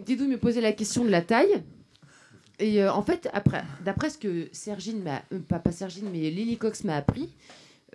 Didou 0.05 0.26
me 0.26 0.36
posait 0.39 0.60
la 0.60 0.73
question 0.73 1.05
de 1.05 1.10
la 1.10 1.23
taille. 1.23 1.62
Et 2.59 2.83
euh, 2.83 2.92
en 2.92 3.02
fait, 3.02 3.28
après, 3.33 3.65
d'après 3.84 4.10
ce 4.10 4.18
que 4.18 4.49
Sergine 4.52 5.02
m'a, 5.02 5.23
euh, 5.33 5.39
pas, 5.39 5.59
pas 5.59 5.73
Sergine, 5.73 6.09
mais 6.12 6.31
Lily 6.31 6.59
Cox 6.59 6.84
m'a 6.84 6.97
appris, 6.97 7.31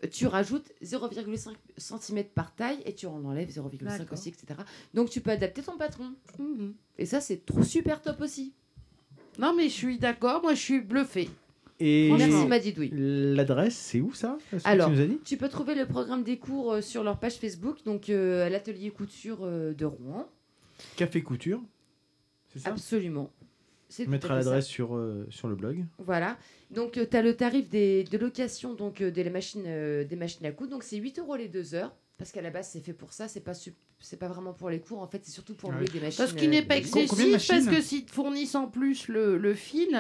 euh, 0.03 0.07
tu 0.11 0.25
rajoutes 0.25 0.71
0,5 0.83 1.53
cm 1.77 2.23
par 2.33 2.53
taille 2.55 2.79
et 2.85 2.93
tu 2.93 3.05
en 3.05 3.23
enlèves 3.23 3.49
0,5 3.49 3.83
D'accord. 3.83 4.13
aussi, 4.13 4.29
etc. 4.29 4.59
Donc 4.93 5.09
tu 5.09 5.21
peux 5.21 5.31
adapter 5.31 5.61
ton 5.61 5.77
patron. 5.77 6.13
Et 6.97 7.05
ça, 7.05 7.21
c'est 7.21 7.45
trop 7.45 7.61
super 7.63 8.01
top 8.01 8.21
aussi. 8.21 8.53
Non, 9.37 9.53
mais 9.55 9.65
je 9.65 9.73
suis 9.73 9.99
d'accord, 9.99 10.41
moi 10.41 10.53
je 10.53 10.61
suis 10.61 10.79
bluffé. 10.81 11.29
Et 11.79 12.09
Merci, 12.17 12.47
Madidoui. 12.47 12.89
L'adresse, 12.93 13.75
c'est 13.75 13.99
où 13.99 14.13
ça? 14.13 14.37
Ce 14.51 14.63
que 14.63 14.67
Alors, 14.67 14.87
tu 14.87 14.95
nous 14.95 15.01
as 15.01 15.07
dit? 15.07 15.19
tu 15.25 15.35
peux 15.35 15.49
trouver 15.49 15.75
le 15.75 15.85
programme 15.85 16.23
des 16.23 16.37
cours 16.37 16.71
euh, 16.73 16.81
sur 16.81 17.03
leur 17.03 17.19
page 17.19 17.35
Facebook, 17.35 17.83
donc 17.83 18.09
euh, 18.09 18.45
à 18.45 18.49
l'atelier 18.49 18.91
couture 18.91 19.39
euh, 19.41 19.73
de 19.73 19.85
Rouen. 19.85 20.29
Café 20.95 21.21
Couture. 21.21 21.61
Ça 22.55 22.69
Absolument. 22.69 23.31
On 23.99 24.09
mettra 24.09 24.35
l'adresse 24.35 24.65
sur, 24.65 24.95
euh, 24.95 25.25
sur 25.29 25.47
le 25.47 25.55
blog. 25.55 25.85
Voilà. 25.99 26.37
Donc, 26.71 26.93
tu 27.09 27.15
as 27.17 27.21
le 27.21 27.35
tarif 27.35 27.69
des, 27.69 28.03
de 28.03 28.17
location 28.17 28.73
donc, 28.73 28.99
euh, 29.01 29.11
des, 29.11 29.29
machines, 29.29 29.63
euh, 29.67 30.03
des 30.03 30.15
machines 30.15 30.45
à 30.45 30.51
coudre. 30.51 30.71
Donc, 30.71 30.83
c'est 30.83 30.97
8 30.97 31.19
euros 31.19 31.35
les 31.35 31.47
deux 31.47 31.75
heures. 31.75 31.95
Parce 32.17 32.31
qu'à 32.31 32.41
la 32.41 32.49
base, 32.49 32.69
c'est 32.71 32.79
fait 32.79 32.93
pour 32.93 33.13
ça. 33.13 33.27
C'est 33.27 33.41
pas, 33.41 33.53
c'est 33.53 34.17
pas 34.17 34.27
vraiment 34.27 34.53
pour 34.53 34.69
les 34.69 34.79
cours. 34.79 34.99
En 35.01 35.07
fait, 35.07 35.21
c'est 35.23 35.31
surtout 35.31 35.53
pour 35.53 35.69
Ah 35.71 35.75
louer 35.75 35.85
oui. 35.87 35.99
des 35.99 36.05
machines. 36.05 36.25
Ce 36.27 36.33
qui 36.33 36.47
n'est 36.47 36.63
pas 36.63 36.75
euh, 36.75 36.77
excessif, 36.77 37.47
parce 37.47 37.67
que 37.67 37.81
s'ils 37.81 38.05
te 38.05 38.11
fournissent 38.11 38.55
en 38.55 38.67
plus 38.67 39.07
le, 39.07 39.37
le 39.37 39.53
fil, 39.53 39.97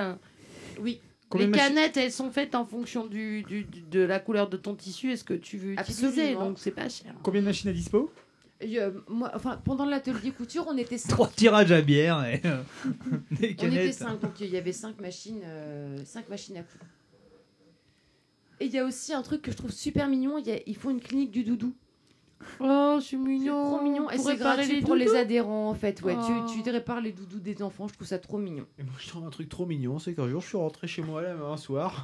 oui. 0.81 0.99
Combien 1.27 1.47
les 1.47 1.53
canettes, 1.53 1.97
elles 1.97 2.11
sont 2.11 2.29
faites 2.31 2.53
en 2.55 2.65
fonction 2.65 3.05
du, 3.07 3.41
du- 3.43 3.63
du- 3.63 3.81
de 3.81 3.99
la 3.99 4.19
couleur 4.19 4.47
de 4.47 4.57
ton 4.57 4.75
tissu 4.75 5.11
et 5.11 5.17
ce 5.17 5.23
que 5.23 5.33
tu 5.33 5.57
veux 5.57 5.73
utiliser, 5.73 6.05
Absolument. 6.07 6.45
donc 6.49 6.59
c'est 6.59 6.71
pas 6.71 6.87
cher. 6.87 7.13
Combien 7.23 7.41
de 7.41 7.45
machines 7.47 7.69
à 7.69 7.73
dispo? 7.73 8.11
Euh, 8.63 8.91
moi, 9.09 9.31
enfin, 9.33 9.59
pendant 9.63 9.85
l'atelier 9.85 10.31
couture, 10.31 10.65
on 10.67 10.77
était 10.77 10.97
5. 10.97 11.09
Trois 11.09 11.27
tirages 11.27 11.71
à 11.71 11.81
bière 11.81 12.23
et 12.25 12.41
euh, 12.45 12.61
des 13.31 13.55
On 13.61 13.65
était. 13.67 13.91
5, 13.91 14.19
donc 14.21 14.39
il 14.39 14.47
y 14.49 14.57
avait 14.57 14.71
5 14.71 14.99
machines, 15.01 15.41
euh, 15.43 15.97
cinq 16.05 16.29
machines 16.29 16.57
à 16.57 16.63
coudre. 16.63 16.85
Et 18.61 18.65
il 18.67 18.71
y 18.71 18.79
a 18.79 18.85
aussi 18.85 19.13
un 19.13 19.21
truc 19.21 19.41
que 19.41 19.51
je 19.51 19.57
trouve 19.57 19.71
super 19.71 20.07
mignon, 20.07 20.37
il 20.37 20.47
y 20.47 20.51
a- 20.51 20.59
ils 20.65 20.77
font 20.77 20.89
une 20.89 21.01
clinique 21.01 21.31
du 21.31 21.43
doudou. 21.43 21.73
Oh, 22.61 22.99
c'est 23.01 23.17
mignon. 23.17 23.75
trop 23.75 23.81
mignon. 23.83 24.09
Et 24.09 24.15
Pour 24.15 24.25
c'est 24.25 24.31
réparer 24.33 24.57
gratuit 24.57 24.75
les 24.75 24.81
pour 24.81 24.95
les 24.95 25.05
doudous 25.05 25.17
adhérents, 25.17 25.69
en 25.69 25.73
fait. 25.73 26.01
Ouais, 26.03 26.15
Oh. 26.17 26.45
tu, 26.53 26.61
tu 26.63 26.69
répares 26.69 27.01
les 27.01 27.11
doudous 27.11 27.39
des 27.39 27.61
enfants, 27.61 27.87
je 27.89 27.93
trouve 27.95 28.07
ça 28.07 28.19
trop 28.19 28.37
mignon. 28.37 28.65
Et 28.79 28.83
moi, 28.83 28.93
je 28.99 29.07
trouve 29.09 29.25
un 29.25 29.29
truc 29.29 29.49
trop 29.49 29.65
mignon, 29.65 29.99
c'est 29.99 30.13
qu'un 30.13 30.29
jour, 30.29 30.41
je 30.41 30.47
suis 30.47 30.57
rentré 30.57 30.87
chez 30.87 31.01
moi 31.01 31.21
là, 31.21 31.33
un 31.35 31.57
soir. 31.57 32.03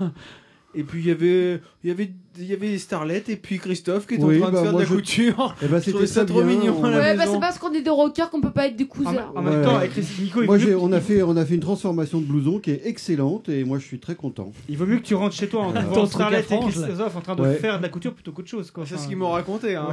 Et 0.73 0.83
puis 0.83 1.01
il 1.01 1.07
y 1.07 1.11
avait 1.11 1.59
il 1.83 1.89
y 1.89 1.91
avait 1.91 2.11
il 2.39 2.45
y 2.45 2.53
avait 2.53 2.77
Starlet 2.77 3.23
et 3.27 3.35
puis 3.35 3.59
Christophe 3.59 4.07
qui 4.07 4.13
était 4.13 4.23
Oui, 4.23 4.37
en 4.37 4.43
train 4.43 4.49
de 4.51 4.55
bah, 4.55 4.61
faire 4.63 4.73
de 4.73 4.79
la 4.79 4.85
je- 4.85 4.93
couture. 4.95 5.55
Eh 5.61 5.67
ben, 5.67 5.79
Je 5.79 5.83
c'était 5.91 6.07
ça 6.07 6.23
trop 6.23 6.41
bien, 6.41 6.57
mignon 6.57 6.77
on- 6.79 6.83
à 6.85 6.89
la 6.91 6.97
Ouais, 6.99 7.17
bah 7.17 7.23
c'est 7.27 7.39
parce 7.41 7.57
qu'on 7.59 7.73
est 7.73 7.81
des 7.81 7.89
rockers 7.89 8.29
qu'on 8.29 8.39
peut 8.39 8.51
pas 8.53 8.67
être 8.67 8.77
des 8.77 8.87
cousins. 8.87 9.31
En 9.35 9.41
même 9.41 9.55
Ouais. 9.59 9.61
temps, 9.65 9.75
avec 9.75 9.97
Nico, 9.97 10.41
il 10.41 10.45
Moi, 10.45 10.57
on, 10.79 10.91
a 10.93 11.01
fait, 11.01 11.23
on 11.23 11.35
a 11.35 11.45
fait 11.45 11.55
une 11.55 11.59
transformation 11.59 12.21
de 12.21 12.25
blouson 12.25 12.59
qui 12.59 12.71
est 12.71 12.85
excellente 12.85 13.49
et 13.49 13.65
moi, 13.65 13.79
je 13.79 13.85
suis 13.85 13.99
très 13.99 14.15
content. 14.15 14.53
Il 14.69 14.77
vaut 14.77 14.85
mieux 14.85 14.99
que 14.99 15.03
tu 15.03 15.13
rentres 15.13 15.35
chez 15.35 15.49
toi 15.49 15.63
en 15.63 15.71
et 15.71 15.73
là. 15.73 15.81
Christophe 15.91 17.15
en 17.17 17.21
train 17.21 17.35
de 17.35 17.41
Ouais. 17.41 17.55
faire 17.55 17.77
de 17.77 17.83
la 17.83 17.89
couture 17.89 18.13
plutôt 18.13 18.31
qu'autre 18.31 18.47
chose. 18.47 18.71
quoi. 18.71 18.85
C'est 18.85 18.93
Enfin, 18.93 19.03
ce 19.03 19.07
qu'ils 19.09 19.17
m'ont 19.17 19.31
raconté, 19.31 19.75
hein, 19.75 19.89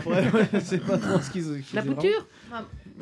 c'est 0.62 0.84
pas 0.84 0.96
trop 0.98 1.20
ce 1.20 1.30
qu'ils 1.30 1.42
qu'ils 1.42 1.74
La 1.74 1.82
couture 1.82 2.24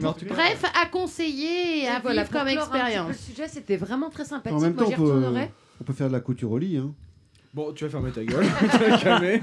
Bref, 0.01 0.63
à 0.83 0.87
conseiller 0.87 1.83
et 1.85 1.89
à 1.89 2.01
voilà, 2.01 2.23
vivre 2.23 2.33
pour 2.33 2.41
comme 2.41 2.49
expérience. 2.49 3.09
Le 3.09 3.15
sujet, 3.15 3.49
c'était 3.49 3.77
vraiment 3.77 4.09
très 4.11 4.25
sympathique. 4.25 4.57
En 4.57 4.61
même 4.61 4.75
Moi, 4.75 4.85
temps, 4.85 4.93
on 5.81 5.85
peut 5.85 5.93
faire 5.93 6.09
de 6.09 6.13
la 6.13 6.21
couture 6.21 6.51
au 6.53 6.59
lit. 6.59 6.79
Hein. 6.79 6.93
Bon, 7.57 7.73
tu 7.73 7.85
vas 7.85 7.91
fermer 7.91 8.13
ta 8.13 8.23
gueule, 8.23 8.45
tu 8.71 8.77
vas 8.79 8.99
calmer. 8.99 9.41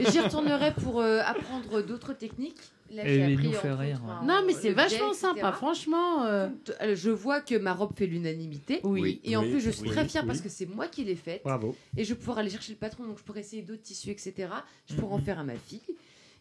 Et 0.00 0.10
J'y 0.10 0.18
retournerai 0.20 0.72
pour 0.82 1.00
euh, 1.02 1.20
apprendre 1.24 1.82
d'autres 1.82 2.14
techniques. 2.14 2.56
Là, 2.90 3.06
Et 3.06 3.18
il 3.18 3.38
nous 3.38 3.52
fait 3.52 3.70
rire, 3.72 4.00
ouais. 4.02 4.26
Non, 4.26 4.40
mais 4.46 4.54
c'est 4.54 4.72
vachement 4.72 5.10
etc. 5.12 5.20
sympa, 5.34 5.52
franchement. 5.52 6.24
euh, 6.24 6.48
Euh, 6.80 6.96
Je 6.96 7.10
vois 7.10 7.40
que 7.42 7.54
ma 7.56 7.74
robe 7.74 7.92
fait 7.96 8.06
l'unanimité. 8.06 8.80
Oui. 8.82 9.20
Et 9.24 9.36
en 9.36 9.42
Oui, 9.42 9.50
plus, 9.50 9.60
je 9.60 9.70
suis 9.70 9.82
oui, 9.82 9.90
très 9.90 10.08
fière 10.08 10.22
oui. 10.22 10.28
parce 10.28 10.40
que 10.40 10.48
c'est 10.48 10.66
moi 10.66 10.88
qui 10.88 11.04
l'ai 11.04 11.14
faite. 11.16 11.42
Bravo. 11.44 11.76
Et 11.98 12.02
je 12.02 12.14
vais 12.14 12.18
pouvoir 12.18 12.38
aller 12.38 12.48
chercher 12.50 12.72
le 12.72 12.78
patron, 12.78 13.04
donc 13.04 13.18
je 13.18 13.22
pourrais 13.22 13.40
essayer 13.40 13.60
d'autres 13.62 13.82
tissus, 13.82 14.10
etc. 14.10 14.48
Je 14.88 14.94
pourrais 14.94 15.14
en 15.14 15.18
Mhm. 15.18 15.24
faire 15.24 15.38
à 15.38 15.44
ma 15.44 15.54
fille. 15.54 15.82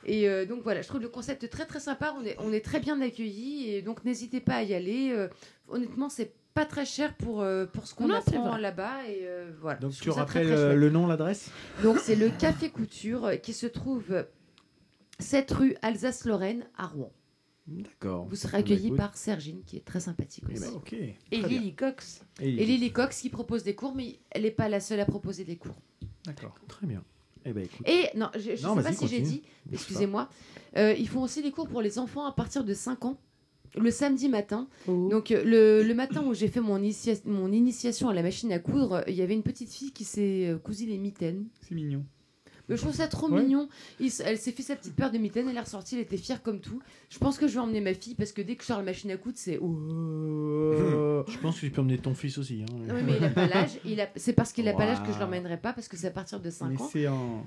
Et 0.06 0.30
euh, 0.30 0.46
donc 0.46 0.64
voilà, 0.64 0.82
je 0.82 0.88
trouve 0.88 1.02
le 1.02 1.10
concept 1.10 1.50
très 1.50 1.66
très 1.66 1.80
sympa. 1.80 2.16
On 2.18 2.24
est, 2.26 2.36
on 2.40 2.52
est 2.54 2.64
très 2.64 2.80
bien 2.80 3.00
accueillis. 3.02 3.70
Et 3.70 3.82
donc 3.82 4.06
n'hésitez 4.06 4.40
pas 4.42 4.56
à 4.56 4.64
y 4.64 4.74
aller. 4.74 5.12
Euh, 5.12 5.28
honnêtement, 5.68 6.10
c'est 6.10 6.34
pas 6.54 6.66
très 6.66 6.86
cher 6.86 7.16
pour, 7.16 7.42
euh, 7.42 7.66
pour 7.66 7.86
ce 7.88 7.94
qu'on 7.94 8.10
apprend 8.10 8.58
là-bas. 8.58 9.08
Et 9.08 9.20
euh, 9.24 9.52
voilà. 9.62 9.80
Donc 9.80 9.92
Je 9.92 10.02
tu 10.02 10.10
très, 10.10 10.20
rappelles 10.22 10.48
très 10.48 10.76
le 10.76 10.90
nom, 10.90 11.06
l'adresse? 11.08 11.52
Donc 11.84 12.00
c'est 12.00 12.16
le 12.16 12.30
Café 12.30 12.70
Couture 12.70 13.30
qui 13.44 13.54
se 13.54 13.68
trouve 13.68 14.26
7 15.20 15.52
rue 15.52 15.76
Alsace-Lorraine 15.82 16.66
à 16.78 16.88
Rouen. 16.88 17.12
D'accord. 17.68 18.26
Vous 18.28 18.36
serez 18.36 18.54
Bah, 18.54 18.58
accueilli 18.60 18.88
écoute. 18.88 18.98
par 18.98 19.16
Sergine 19.16 19.62
qui 19.64 19.78
est 19.78 19.86
très 19.86 20.00
sympathique 20.00 20.44
Eh 20.50 20.54
aussi. 20.54 20.62
ben, 20.62 20.70
ok. 20.76 20.94
Et 20.94 21.16
Très 21.30 21.38
bien. 21.40 21.48
Lily 21.60 21.76
Cox. 21.76 22.26
Et 22.42 22.50
Et 22.50 22.66
Lily 22.66 22.92
Cox 22.92 23.22
qui 23.22 23.30
propose 23.30 23.64
des 23.64 23.76
cours, 23.76 23.94
mais 23.94 24.20
elle 24.32 24.42
n'est 24.42 24.50
pas 24.52 24.70
la 24.70 24.80
seule 24.80 25.00
à 25.02 25.06
proposer 25.06 25.44
des 25.44 25.58
cours. 25.58 25.76
D'accord. 26.26 26.56
Très 26.68 26.88
bien. 26.88 27.04
Eh 27.50 27.54
ben 27.54 27.64
écoute. 27.64 27.88
Et 27.90 28.06
non, 28.16 28.28
je 28.38 28.52
ne 28.52 28.56
sais 28.56 28.64
pas 28.84 28.94
si 28.94 29.08
j'ai 29.08 29.18
continue. 29.22 29.40
dit, 29.40 29.42
excusez-moi, 29.74 30.30
euh, 30.78 30.94
ils 30.98 31.08
font 31.08 31.24
aussi 31.24 31.42
des 31.42 31.50
cours 31.52 31.68
pour 31.68 31.82
les 31.82 31.98
enfants 31.98 32.26
à 32.26 32.32
partir 32.32 32.64
de 32.64 32.74
5 32.76 33.06
ans. 33.06 33.18
Le 33.76 33.92
samedi 33.92 34.30
matin. 34.30 34.68
Oh. 34.88 35.10
Donc 35.12 35.32
euh, 35.32 35.44
le, 35.44 35.84
le 35.84 35.94
matin 35.94 36.24
où 36.26 36.34
j'ai 36.34 36.48
fait 36.48 36.60
mon, 36.60 36.80
initia- 36.80 37.22
mon 37.26 37.52
initiation 37.52 38.10
à 38.10 38.14
la 38.14 38.24
machine 38.24 38.52
à 38.52 38.60
coudre, 38.60 39.04
il 39.08 39.14
y 39.16 39.22
avait 39.22 39.34
une 39.36 39.44
petite 39.44 39.70
fille 39.72 39.92
qui 39.92 40.04
s'est 40.04 40.48
euh, 40.50 40.58
cousue 40.58 40.86
les 40.88 40.98
mitaines. 40.98 41.46
C'est 41.68 41.76
mignon. 41.76 42.04
Mais 42.70 42.78
je 42.78 42.82
trouve 42.82 42.94
ça 42.96 43.08
trop 43.08 43.28
Ouais. 43.30 43.42
mignon. 43.42 43.68
Il 44.00 44.12
elle 44.24 44.38
s'est 44.38 44.52
fait 44.52 44.62
sa 44.64 44.76
petite 44.76 44.96
paire 44.96 45.12
de 45.12 45.18
mitaines, 45.18 45.50
elle 45.50 45.58
est 45.58 45.60
ressortie, 45.60 45.96
elle 45.96 46.02
était 46.02 46.18
fière 46.18 46.42
comme 46.44 46.60
tout. 46.62 46.80
Je 47.10 47.18
pense 47.18 47.38
que 47.38 47.48
je 47.48 47.54
vais 47.56 47.60
emmener 47.60 47.82
ma 47.82 47.94
fille 47.94 48.16
parce 48.16 48.32
que 48.32 48.42
dès 48.42 48.56
que 48.56 48.62
je 48.62 48.68
sors 48.68 48.78
la 48.78 48.84
machine 48.84 49.10
à 49.12 49.18
coudre, 49.18 49.38
c'est. 49.38 49.58
Oh. 49.58 51.24
Je 51.28 51.38
pense 51.40 51.56
que 51.56 51.62
tu 51.62 51.72
peux 51.72 51.82
emmener 51.82 51.98
ton 51.98 52.14
fils 52.14 52.38
aussi. 52.38 52.64
hein. 52.64 52.74
Oui, 52.94 53.02
mais 53.06 53.18
il 53.18 53.24
a 53.24 53.30
pas 53.30 53.48
l'âge. 53.48 53.78
a- 53.86 54.10
C'est 54.16 54.34
parce 54.34 54.54
qu'il 54.54 54.68
a 54.68 54.74
pas 54.74 54.86
l'âge 54.86 55.04
que 55.04 55.12
je 55.14 55.20
l'emmènerai 55.20 55.58
pas 55.58 55.74
parce 55.74 55.88
que 55.88 55.98
c'est 55.98 56.08
à 56.08 56.12
partir 56.12 56.40
de 56.40 56.50
5 56.50 56.70
Mais 56.96 57.08
ans. 57.08 57.14
en. 57.16 57.44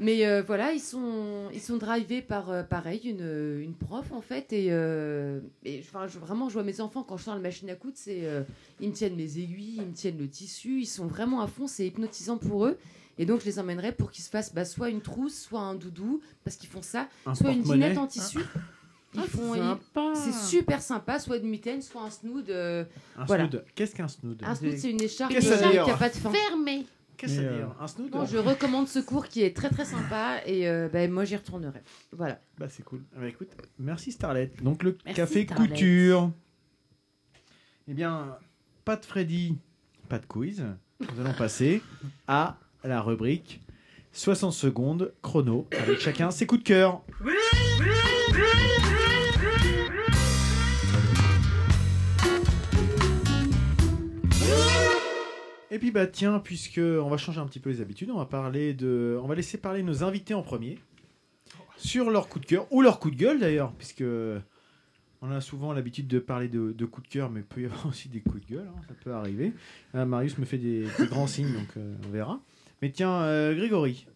Mais 0.00 0.26
euh, 0.26 0.42
voilà, 0.42 0.72
ils 0.72 0.80
sont, 0.80 1.48
ils 1.52 1.60
sont 1.60 1.76
drivés 1.76 2.22
par, 2.22 2.50
euh, 2.50 2.62
pareil, 2.62 3.00
une, 3.04 3.60
une 3.62 3.74
prof 3.74 4.10
en 4.10 4.22
fait. 4.22 4.52
Et, 4.52 4.68
euh, 4.70 5.40
et 5.64 5.82
je- 5.82 6.18
vraiment, 6.18 6.48
je 6.48 6.54
vois 6.54 6.62
mes 6.64 6.80
enfants 6.80 7.02
quand 7.06 7.18
je 7.18 7.24
sors 7.24 7.34
la 7.34 7.40
machine 7.40 7.68
à 7.70 7.74
coudre, 7.74 7.94
c'est, 7.96 8.24
euh, 8.24 8.42
ils 8.80 8.88
me 8.88 8.94
tiennent 8.94 9.14
mes 9.16 9.38
aiguilles, 9.38 9.76
ils 9.80 9.86
me 9.86 9.92
tiennent 9.92 10.18
le 10.18 10.28
tissu, 10.28 10.80
ils 10.80 10.86
sont 10.86 11.06
vraiment 11.06 11.40
à 11.42 11.46
fond, 11.46 11.66
c'est 11.68 11.86
hypnotisant 11.86 12.38
pour 12.38 12.66
eux. 12.66 12.78
Et 13.18 13.26
donc, 13.26 13.40
je 13.40 13.46
les 13.46 13.58
emmènerai 13.58 13.92
pour 13.92 14.10
qu'ils 14.10 14.24
se 14.24 14.30
fassent 14.30 14.54
bah, 14.54 14.64
soit 14.64 14.88
une 14.90 15.00
trousse, 15.02 15.38
soit 15.38 15.60
un 15.60 15.74
doudou, 15.74 16.20
parce 16.44 16.56
qu'ils 16.56 16.68
font 16.70 16.82
ça, 16.82 17.08
Un 17.26 17.34
soit 17.34 17.52
une 17.52 17.62
dinette 17.62 17.98
en 17.98 18.06
tissu. 18.06 18.38
Ah, 19.16 19.22
font, 19.28 19.52
c'est 19.52 19.58
ils- 19.58 19.62
sympa. 19.62 20.12
c'est 20.14 20.32
super 20.56 20.80
sympa, 20.80 21.18
soit 21.18 21.36
une 21.36 21.48
mitaine, 21.50 21.82
soit 21.82 22.02
un 22.02 22.10
snood. 22.10 22.48
euh, 22.48 22.84
Un 23.18 23.24
voilà. 23.26 23.46
snood. 23.46 23.64
Qu'est-ce 23.74 23.94
qu'un 23.94 24.08
snood 24.08 24.42
Un 24.42 24.54
snood, 24.54 24.76
c'est 24.78 24.90
une 24.90 25.02
écharpe 25.02 25.30
qui 25.34 25.46
n'a 25.46 25.96
pas 25.98 26.08
de 26.08 26.14
fin. 26.14 26.30
Fermé. 26.32 26.86
Qu'est-ce 27.18 27.36
que 27.36 27.42
ça 27.42 27.46
veut 27.46 27.54
euh, 27.54 27.58
dire 27.66 27.76
Un 27.78 27.86
snood 27.88 28.10
Non, 28.14 28.24
je 28.24 28.38
recommande 28.38 28.88
ce 28.88 28.98
cours 29.00 29.28
qui 29.28 29.42
est 29.42 29.54
très 29.54 29.68
très 29.68 29.84
sympa 29.84 30.38
et 30.46 30.66
euh, 30.66 30.88
bah, 30.90 31.06
moi 31.08 31.24
j'y 31.26 31.36
retournerai. 31.36 31.82
Voilà. 32.12 32.40
Bah, 32.56 32.68
c'est 32.70 32.82
cool. 32.84 33.02
Ah 33.14 33.20
bah 33.20 33.28
écoute, 33.28 33.50
merci 33.78 34.12
Starlet. 34.12 34.50
Donc 34.62 34.82
le 34.82 34.96
Merci, 35.04 35.16
café 35.20 35.44
Starlet. 35.44 35.68
couture. 35.68 36.30
Eh 37.88 37.94
bien, 37.94 38.38
pas 38.84 38.96
de 38.96 39.04
Freddy, 39.04 39.58
pas 40.08 40.18
de 40.18 40.26
quiz. 40.26 40.64
Nous 41.00 41.20
allons 41.20 41.34
passer 41.34 41.82
à 42.26 42.56
la 42.84 43.00
rubrique 43.00 43.60
60 44.12 44.52
secondes, 44.52 45.14
chrono, 45.22 45.66
avec 45.78 45.98
chacun 45.98 46.30
ses 46.30 46.46
coups 46.46 46.62
de 46.62 46.66
cœur. 46.68 47.02
Et 55.70 55.78
puis 55.78 55.90
bah 55.90 56.06
tiens, 56.06 56.38
puisque 56.38 56.78
on 56.78 57.08
va 57.08 57.16
changer 57.16 57.40
un 57.40 57.46
petit 57.46 57.58
peu 57.58 57.70
les 57.70 57.80
habitudes, 57.80 58.10
on 58.10 58.18
va 58.18 58.26
parler 58.26 58.74
de, 58.74 59.18
on 59.22 59.26
va 59.26 59.34
laisser 59.34 59.56
parler 59.56 59.82
nos 59.82 60.04
invités 60.04 60.34
en 60.34 60.42
premier 60.42 60.78
sur 61.78 62.10
leur 62.10 62.28
coup 62.28 62.38
de 62.38 62.44
cœur 62.44 62.66
ou 62.70 62.82
leur 62.82 63.00
coup 63.00 63.10
de 63.10 63.16
gueule 63.16 63.40
d'ailleurs, 63.40 63.72
puisque 63.72 64.04
on 65.22 65.30
a 65.30 65.40
souvent 65.40 65.72
l'habitude 65.72 66.06
de 66.08 66.18
parler 66.18 66.48
de, 66.48 66.84
coups 66.84 67.08
de 67.08 67.12
cœur, 67.12 67.30
mais 67.30 67.40
il 67.40 67.46
peut 67.46 67.62
y 67.62 67.64
avoir 67.64 67.86
aussi 67.88 68.10
des 68.10 68.20
coups 68.20 68.46
de 68.46 68.56
gueule, 68.56 68.68
hein, 68.68 68.80
ça 68.86 68.94
peut 69.02 69.14
arriver. 69.14 69.54
Là, 69.94 70.04
Marius 70.04 70.36
me 70.36 70.44
fait 70.44 70.58
des, 70.58 70.86
des 70.98 71.06
grands 71.06 71.26
signes, 71.26 71.54
donc 71.54 71.76
euh, 71.78 71.96
on 72.06 72.10
verra. 72.10 72.38
Mais 72.82 72.90
tiens, 72.90 73.22
euh, 73.22 73.54
Grégory. 73.54 74.06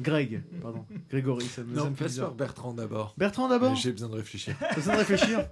Greg, 0.00 0.42
pardon. 0.62 0.84
Grégory, 1.10 1.44
ça 1.46 1.62
me, 1.62 1.74
ça 1.74 1.82
Non, 1.84 1.90
me 1.90 1.94
fait 1.96 2.04
bizarre. 2.06 2.28
par 2.28 2.36
Bertrand 2.36 2.72
d'abord. 2.72 3.14
Bertrand 3.18 3.48
d'abord 3.48 3.74
J'ai 3.76 3.92
besoin 3.92 4.08
de 4.08 4.14
réfléchir. 4.14 4.56
T'as 4.58 4.74
besoin 4.74 4.94
de 4.94 4.98
réfléchir 5.00 5.48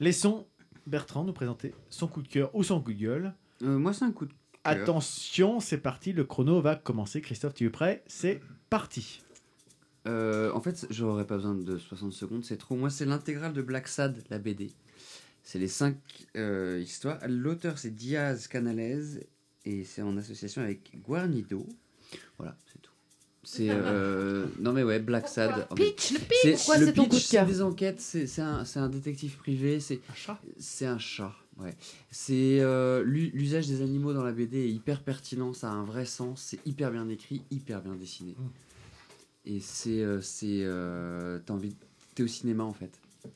Laissons 0.00 0.46
Bertrand 0.86 1.24
nous 1.24 1.32
présenter 1.32 1.74
son 1.90 2.06
coup 2.08 2.22
de 2.22 2.28
cœur 2.28 2.54
ou 2.54 2.62
son 2.62 2.80
coup 2.80 2.92
de 2.92 2.98
gueule. 2.98 3.34
Euh, 3.62 3.78
moi, 3.78 3.92
c'est 3.92 4.04
un 4.04 4.12
coup 4.12 4.24
de 4.26 4.32
cœur. 4.32 4.38
Attention, 4.64 5.60
c'est 5.60 5.78
parti, 5.78 6.12
le 6.12 6.24
chrono 6.24 6.60
va 6.60 6.76
commencer. 6.76 7.20
Christophe, 7.20 7.54
tu 7.54 7.64
es 7.66 7.70
prêt? 7.70 8.02
C'est 8.06 8.40
parti. 8.68 9.22
Euh, 10.06 10.52
en 10.52 10.60
fait, 10.60 10.86
j'aurais 10.90 11.26
pas 11.26 11.36
besoin 11.36 11.54
de 11.54 11.78
60 11.78 12.12
secondes, 12.12 12.44
c'est 12.44 12.56
trop. 12.56 12.76
Moi, 12.76 12.90
c'est 12.90 13.04
l'intégrale 13.06 13.52
de 13.52 13.62
Black 13.62 13.88
Sad, 13.88 14.22
la 14.30 14.38
BD. 14.38 14.72
C'est 15.42 15.58
les 15.58 15.68
5 15.68 15.96
histoires. 16.82 17.18
L'auteur, 17.26 17.78
c'est 17.78 17.94
Diaz 17.94 18.48
Canales 18.48 19.24
et 19.64 19.84
c'est 19.84 20.02
en 20.02 20.16
association 20.18 20.62
avec 20.62 20.98
Guarnido. 21.02 21.66
Voilà, 22.38 22.56
c'est 22.66 22.80
tout. 22.80 22.90
C'est 23.44 23.68
euh, 23.70 24.46
non 24.60 24.72
mais 24.72 24.82
ouais 24.82 24.98
Black 25.00 25.28
Sad. 25.28 25.54
Fait, 25.54 25.74
Pitch, 25.84 26.12
le 26.12 26.18
pitch. 26.18 26.44
Le 26.78 26.86
c'est 26.86 26.92
ton 26.92 27.04
coup 27.04 27.08
de 27.10 27.14
pitch, 27.16 27.30
cœur 27.30 27.46
C'est 27.46 27.52
des 27.52 27.62
enquêtes. 27.62 28.00
C'est 28.00 28.26
c'est 28.26 28.42
un, 28.42 28.64
c'est 28.64 28.78
un 28.80 28.88
détective 28.88 29.36
privé. 29.36 29.80
C'est 29.80 30.00
un 30.10 30.14
chat? 30.14 30.38
C'est 30.58 30.86
un 30.86 30.98
chat. 30.98 31.34
Ouais. 31.58 31.74
C'est 32.10 32.60
euh, 32.60 33.02
l'u- 33.02 33.30
l'usage 33.34 33.66
des 33.66 33.82
animaux 33.82 34.12
dans 34.12 34.22
la 34.22 34.32
BD 34.32 34.58
est 34.66 34.70
hyper 34.70 35.02
pertinent. 35.02 35.52
Ça 35.54 35.68
a 35.70 35.74
un 35.74 35.82
vrai 35.84 36.04
sens. 36.04 36.40
C'est 36.42 36.60
hyper 36.66 36.90
bien 36.92 37.08
écrit, 37.08 37.42
hyper 37.50 37.80
bien 37.82 37.94
dessiné. 37.94 38.36
Et 39.44 39.60
c'est 39.60 40.02
euh, 40.02 40.20
c'est 40.20 40.60
euh, 40.62 41.38
t'as 41.44 41.54
envie 41.54 41.70
de- 41.70 41.74
t'es 42.14 42.22
au 42.22 42.26
cinéma 42.28 42.64
en 42.64 42.72
fait. 42.72 42.90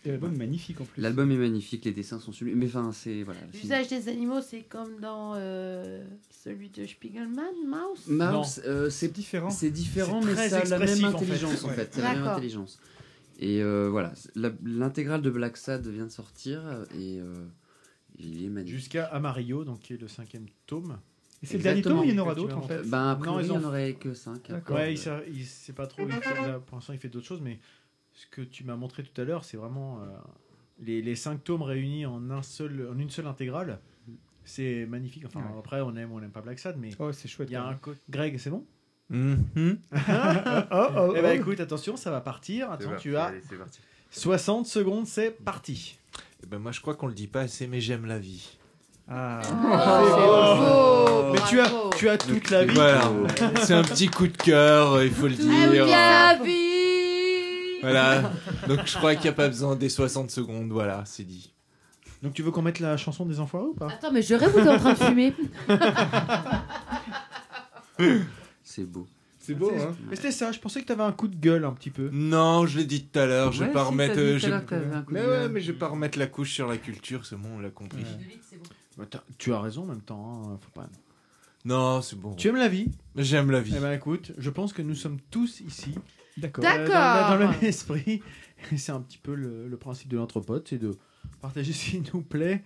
Et 0.05 0.09
l'album 0.11 0.33
est 0.35 0.39
magnifique 0.39 0.81
en 0.81 0.85
plus. 0.85 1.01
L'album 1.03 1.31
est 1.31 1.37
magnifique, 1.37 1.85
les 1.85 1.93
dessins 1.93 2.19
sont 2.21 2.33
sublimes. 2.33 2.59
Mais 2.59 2.67
enfin 2.67 2.93
c'est 2.93 3.23
voilà. 3.23 3.41
L'usage 3.53 3.89
des 3.89 4.09
animaux, 4.09 4.41
c'est 4.41 4.62
comme 4.62 5.01
dans 5.01 5.33
euh, 5.37 6.05
celui 6.31 6.69
de 6.71 6.87
Spiegelman, 6.87 7.53
Mouse? 7.67 8.07
Mouse, 8.09 8.62
euh, 8.67 8.91
c'est 8.91 9.12
différent. 9.12 9.51
C'est 9.51 9.71
différent, 9.71 10.21
mais 10.23 10.35
ça 10.49 10.59
a 10.61 10.65
la 10.65 10.79
même 10.79 10.89
expressif, 10.89 11.05
en 11.05 11.11
fait. 11.11 11.17
intelligence 11.25 11.65
en 11.65 11.69
Ouais. 11.69 11.75
fait. 11.75 11.89
C'est 11.93 12.03
la 12.03 12.15
même 12.15 12.27
intelligence. 12.27 12.81
Et 13.39 13.62
euh, 13.62 13.89
voilà, 13.91 14.12
l'intégrale 14.65 15.23
de 15.23 15.31
Black 15.31 15.57
Sad 15.57 15.87
vient 15.89 16.05
de 16.07 16.11
sortir 16.11 16.61
et 16.95 17.19
euh, 17.19 17.45
il 18.19 18.45
est 18.45 18.49
magnifique. 18.49 18.79
Jusqu'à 18.79 19.07
Amarillo, 19.07 19.65
donc 19.65 19.81
qui 19.81 19.95
est 19.95 20.01
le 20.01 20.07
cinquième 20.09 20.47
tome. 20.67 20.99
Et 21.43 21.47
c'est 21.47 21.57
le 21.57 21.62
dernier 21.65 21.83
tome 21.83 21.99
ou 21.99 22.05
il 22.05 22.15
y 22.15 22.21
en 22.21 22.23
aura 22.23 22.35
d'autres 22.37 22.57
en 22.57 22.62
fait? 22.62 22.83
Ben, 22.89 23.09
a 23.11 23.17
priori, 23.17 23.39
Non, 23.39 23.41
ils 23.41 23.47
il 23.47 23.51
n'y 23.59 23.65
en 23.65 23.69
aurait 23.69 23.95
que 23.95 24.15
5. 24.15 24.49
Ouais, 24.71 24.93
il 24.93 24.99
sait, 24.99 25.11
il 25.33 25.45
sait 25.45 25.73
pas 25.73 25.89
trop. 25.89 26.07
il 26.07 26.15
fait- 26.15 26.35
là, 26.47 26.61
pour 26.61 26.77
l'instant, 26.77 26.93
il 26.93 27.01
fait 27.01 27.09
d'autres 27.09 27.27
choses, 27.27 27.41
mais 27.41 27.59
ce 28.15 28.26
que 28.26 28.42
tu 28.42 28.65
m'as 28.65 28.76
montré 28.76 29.02
tout 29.02 29.20
à 29.20 29.24
l'heure, 29.24 29.44
c'est 29.44 29.57
vraiment 29.57 30.00
euh, 30.02 30.07
les, 30.81 31.00
les 31.02 31.15
cinq 31.16 31.42
tomes 31.44 31.62
réunis 31.62 32.07
en, 32.07 32.31
un 32.31 32.42
seul, 32.42 32.89
en 32.92 32.99
une 32.99 33.10
seule 33.10 33.26
intégrale. 33.26 33.78
C'est 34.44 34.86
magnifique. 34.86 35.24
Enfin, 35.26 35.41
Ouais. 35.41 35.58
après, 35.58 35.81
on 35.82 35.94
aime 35.97 36.10
ou 36.12 36.16
on 36.16 36.20
n'aime 36.20 36.31
pas 36.32 36.41
Black 36.41 36.58
Sad, 36.58 36.76
mais 36.78 36.91
Oh, 36.99 37.12
c'est 37.12 37.28
chouette. 37.28 37.49
il 37.50 37.52
y 37.52 37.57
a 37.57 37.65
un 37.68 37.78
Greg, 38.10 38.39
c'est 38.39 38.50
bon? 38.50 38.65
Mhm. 39.10 39.44
oh, 39.92 39.99
oh, 40.73 41.12
Eh 41.16 41.23
ben, 41.23 41.31
oh. 41.36 41.41
écoute, 41.41 41.60
attention, 41.60 41.97
ça 41.97 42.10
va 42.10 42.20
partir. 42.20 42.70
Attends, 42.70 42.97
tu 42.99 43.16
as 43.16 43.26
allez, 43.26 43.41
c'est 43.49 43.57
parti. 43.57 43.81
60 44.10 44.66
secondes, 44.66 45.07
c'est 45.07 45.31
parti. 45.31 45.99
Eh 46.42 46.47
ben, 46.47 46.58
moi, 46.58 46.73
je 46.73 46.81
crois 46.81 46.94
qu'on 46.97 47.07
le 47.07 47.15
dit 47.15 47.28
pas 47.28 47.42
assez, 47.42 47.66
mais 47.66 47.81
j'aime 47.81 48.07
la 48.07 48.18
vie. 48.18 48.58
Ah. 49.08 49.41
Mais 51.32 51.39
tu 51.49 51.60
as, 51.60 51.70
tu 51.97 52.08
as 52.08 52.18
toute 52.18 52.50
la 52.50 52.65
vie. 52.65 52.74
Voilà. 52.74 53.10
C'est 53.62 53.74
un 53.74 53.82
petit 53.82 54.08
coup 54.08 54.26
de 54.26 54.36
cœur, 54.36 55.02
il 55.02 55.10
faut 55.10 55.28
le 55.28 55.34
dire. 55.34 55.86
La 55.86 56.39
vie 56.42 56.72
Voilà. 57.83 58.33
Donc, 58.69 58.81
je 58.86 58.97
crois 58.97 59.15
qu'il 59.15 59.25
n'y 59.25 59.28
a 59.31 59.33
pas 59.35 59.49
besoin 59.49 59.77
des 59.77 59.89
60 59.89 60.31
secondes. 60.31 60.70
Voilà, 60.70 61.02
c'est 61.05 61.25
dit. 61.25 61.52
Donc, 62.23 62.33
tu 62.35 62.43
veux 62.43 62.51
qu'on 62.52 62.62
mette 62.62 62.78
la 62.81 62.97
chanson 62.97 63.27
des 63.27 63.41
enfoirés 63.41 63.67
ou 63.67 63.75
pas? 63.75 63.89
Attends, 63.89 64.12
mais 64.12 64.23
je 64.23 64.35
rêve 64.35 64.55
où 64.57 64.61
t'es 64.62 64.69
en 64.69 64.78
train 64.78 64.93
de 64.93 64.99
fumer? 64.99 65.35
C'est 68.62 68.85
beau. 68.85 69.07
C'est 69.39 69.55
beau, 69.55 69.73
hein 69.77 69.97
Mais 70.09 70.15
c'était 70.15 70.31
ça, 70.31 70.52
je 70.52 70.61
pensais 70.61 70.81
que 70.81 70.86
tu 70.86 70.93
avais 70.93 71.02
un 71.02 71.11
coup 71.11 71.27
de 71.27 71.35
gueule 71.35 71.65
un 71.65 71.73
petit 71.73 71.91
peu. 71.91 72.09
Non, 72.12 72.65
je 72.65 72.78
l'ai 72.78 72.85
dit 72.85 73.02
tout 73.05 73.19
à 73.19 73.27
l'heure, 73.27 73.51
je 73.51 73.61
vais 73.61 73.67
Ouais, 73.67 73.73
pas 73.73 73.85
si, 73.85 73.91
remettre. 73.91 74.15
t'as 74.15 74.20
dit 74.20 74.27
euh, 74.28 74.39
tout 74.39 74.44
à 74.44 74.47
je- 74.47 74.49
l'heure 74.52 74.65
que 74.65 74.70
t'avais 74.70 74.94
un 74.94 75.02
coup 75.02 75.12
de 75.12 75.19
Mais 75.19 75.25
gueule. 75.25 75.43
ouais, 75.43 75.49
mais 75.49 75.61
je 75.61 75.73
vais 75.73 75.78
pas 75.78 75.89
remettre 75.89 76.17
la 76.19 76.27
couche 76.28 76.52
sur 76.52 76.69
la 76.69 76.77
culture, 76.77 77.27
c'est 77.27 77.35
bon, 77.36 77.49
on 77.57 77.59
l'a 77.59 77.70
compris. 77.70 78.05
Bah, 78.97 79.05
t'as- 79.11 79.25
tu 79.39 79.52
as 79.52 79.61
raison 79.61 79.83
en 79.83 79.86
même 79.86 80.01
temps. 80.01 80.43
hein, 80.47 80.59
faut 80.62 80.81
pas... 80.81 80.89
Non, 81.65 82.02
c'est 82.02 82.19
bon. 82.19 82.35
Tu 82.35 82.49
aimes 82.49 82.57
la 82.57 82.69
vie? 82.69 82.86
J'aime 83.17 83.51
la 83.51 83.61
vie. 83.61 83.75
Eh 83.77 83.81
ben 83.81 83.93
écoute, 83.93 84.31
je 84.39 84.51
pense 84.51 84.73
que 84.73 84.83
nous 84.83 84.94
sommes 84.94 85.19
tous 85.31 85.61
ici. 85.61 85.94
D'accord. 86.36 86.65
euh, 86.65 86.69
dans, 86.69 86.85
dans- 86.85 87.28
dans 87.31 87.35
le 87.36 87.39
D'accord. 87.47 87.61
même 87.61 87.69
esprit. 87.69 88.23
C'est 88.77 88.93
un 88.93 89.01
petit 89.01 89.19
peu 89.19 89.35
le, 89.35 89.67
le 89.69 89.77
principe 89.77 90.09
de 90.09 90.17
l'anthropote, 90.17 90.67
c'est 90.69 90.78
de 90.78 90.93
partager 91.41 91.73
ce 91.73 91.91
qui 91.91 92.02
nous 92.15 92.23
plaît 92.23 92.62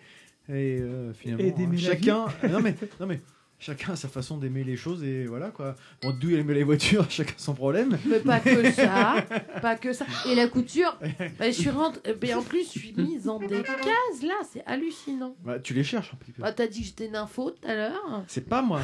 et 0.49 0.79
euh, 0.81 1.13
finalement 1.15 1.45
Et 1.75 1.77
chacun. 1.79 2.27
non 2.49 2.61
mais 2.61 2.75
non 3.01 3.07
mais 3.07 3.21
chacun 3.59 3.95
a 3.95 3.97
sa 3.97 4.07
façon 4.09 4.37
d'aimer 4.37 4.63
les 4.63 4.77
choses 4.77 5.03
et 5.03 5.25
voilà 5.25 5.49
quoi. 5.49 5.75
Bon, 6.03 6.11
d'où 6.21 6.29
il 6.29 6.39
aime 6.39 6.51
les 6.53 6.63
voitures, 6.63 7.07
chacun 7.11 7.33
son 7.39 7.55
problème. 7.55 7.99
Mais 8.07 8.21
pas 8.21 8.39
que 8.41 8.71
ça, 8.71 9.25
pas 9.63 9.75
que 9.77 9.93
ça. 9.95 10.05
Et 10.29 10.35
la 10.35 10.47
couture, 10.49 10.97
bah, 11.39 11.47
je 11.47 11.51
suis 11.53 11.71
rentre... 11.71 11.99
mais 12.23 12.35
en 12.35 12.43
plus, 12.43 12.65
je 12.73 12.79
suis 12.79 12.93
mise 12.97 13.27
en 13.29 13.39
des 13.41 13.63
cases 13.63 14.23
là, 14.23 14.35
c'est 14.53 14.63
hallucinant. 14.67 15.35
Bah, 15.45 15.59
tu 15.59 15.73
les 15.75 15.83
cherches 15.83 16.13
un 16.13 16.17
petit 16.19 16.33
peu. 16.33 16.43
Bah, 16.43 16.53
t'as 16.53 16.67
dit 16.67 16.81
que 16.83 16.87
j'étais 16.87 17.09
nympho 17.09 17.51
tout 17.53 17.67
à 17.67 17.75
l'heure. 17.75 18.25
C'est 18.29 18.47
pas 18.47 18.61
moi. 18.63 18.83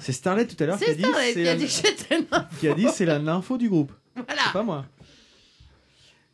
C'est 0.00 0.12
Starlet 0.12 0.46
tout 0.46 0.56
à 0.64 0.66
l'heure 0.66 0.78
qui 0.78 0.84
a 0.84 0.86
C'est 0.88 0.94
dit. 0.96 1.02
Starlet 1.04 1.32
c'est 1.34 1.42
qui 1.42 1.48
a 1.48 1.52
la- 1.52 1.56
dit 1.56 1.64
que 1.66 1.70
j'étais 1.70 2.18
nympho. 2.20 2.46
qui 2.58 2.68
a 2.68 2.74
dit 2.74 2.86
c'est 2.92 3.06
la 3.06 3.18
nympho 3.18 3.58
du 3.58 3.68
groupe. 3.68 3.92
Voilà. 4.26 4.42
C'est 4.46 4.52
pas 4.52 4.62
moi. 4.62 4.84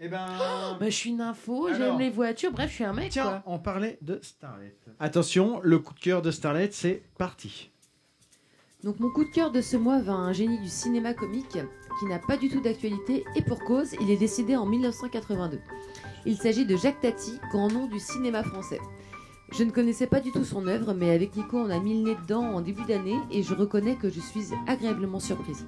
Eh 0.01 0.09
ben. 0.09 0.27
Bah, 0.81 0.87
je 0.87 0.91
suis 0.91 1.13
nympho, 1.13 1.67
Alors. 1.67 1.79
j'aime 1.79 1.99
les 1.99 2.11
voitures, 2.11 2.51
bref, 2.53 2.69
je 2.71 2.75
suis 2.75 2.85
un 2.85 2.93
mec 2.93 3.11
Tiens, 3.11 3.23
quoi. 3.25 3.43
on 3.47 3.59
parlait 3.59 3.99
de 4.03 4.19
Starlet. 4.23 4.77
Attention, 4.99 5.61
le 5.63 5.79
coup 5.79 5.95
de 5.95 6.01
cœur 6.01 6.21
de 6.23 6.31
Starlet, 6.31 6.69
c'est 6.73 7.03
parti. 7.17 7.71
Donc 8.83 8.99
mon 9.01 9.11
coup 9.11 9.25
de 9.25 9.31
cœur 9.31 9.51
de 9.51 9.61
ce 9.63 9.77
mois 9.77 10.01
va 10.01 10.13
à 10.13 10.17
un 10.17 10.33
génie 10.33 10.59
du 10.59 10.69
cinéma 10.69 11.15
comique 11.15 11.59
qui 12.01 12.07
n'a 12.07 12.19
pas 12.19 12.37
du 12.37 12.49
tout 12.51 12.61
d'actualité 12.61 13.25
et 13.37 13.41
pour 13.43 13.61
cause, 13.61 13.95
il 14.01 14.11
est 14.11 14.17
décédé 14.17 14.57
en 14.57 14.67
1982. 14.67 15.61
Il 16.27 16.37
s'agit 16.37 16.67
de 16.67 16.77
Jacques 16.77 17.01
Tati, 17.01 17.39
grand 17.51 17.71
nom 17.71 17.87
du 17.87 17.99
cinéma 18.01 18.43
français. 18.43 18.81
Je 19.53 19.63
ne 19.63 19.71
connaissais 19.71 20.07
pas 20.07 20.21
du 20.21 20.33
tout 20.33 20.45
son 20.45 20.67
œuvre, 20.67 20.95
mais 20.95 21.11
avec 21.11 21.37
Nico, 21.37 21.59
on 21.59 21.71
a 21.71 21.79
mis 21.79 21.95
le 21.95 22.11
nez 22.11 22.17
dedans 22.23 22.43
en 22.43 22.61
début 22.61 22.85
d'année 22.85 23.19
et 23.31 23.43
je 23.43 23.55
reconnais 23.55 23.95
que 23.95 24.11
je 24.11 24.21
suis 24.21 24.47
agréablement 24.67 25.21
surprise. 25.21 25.67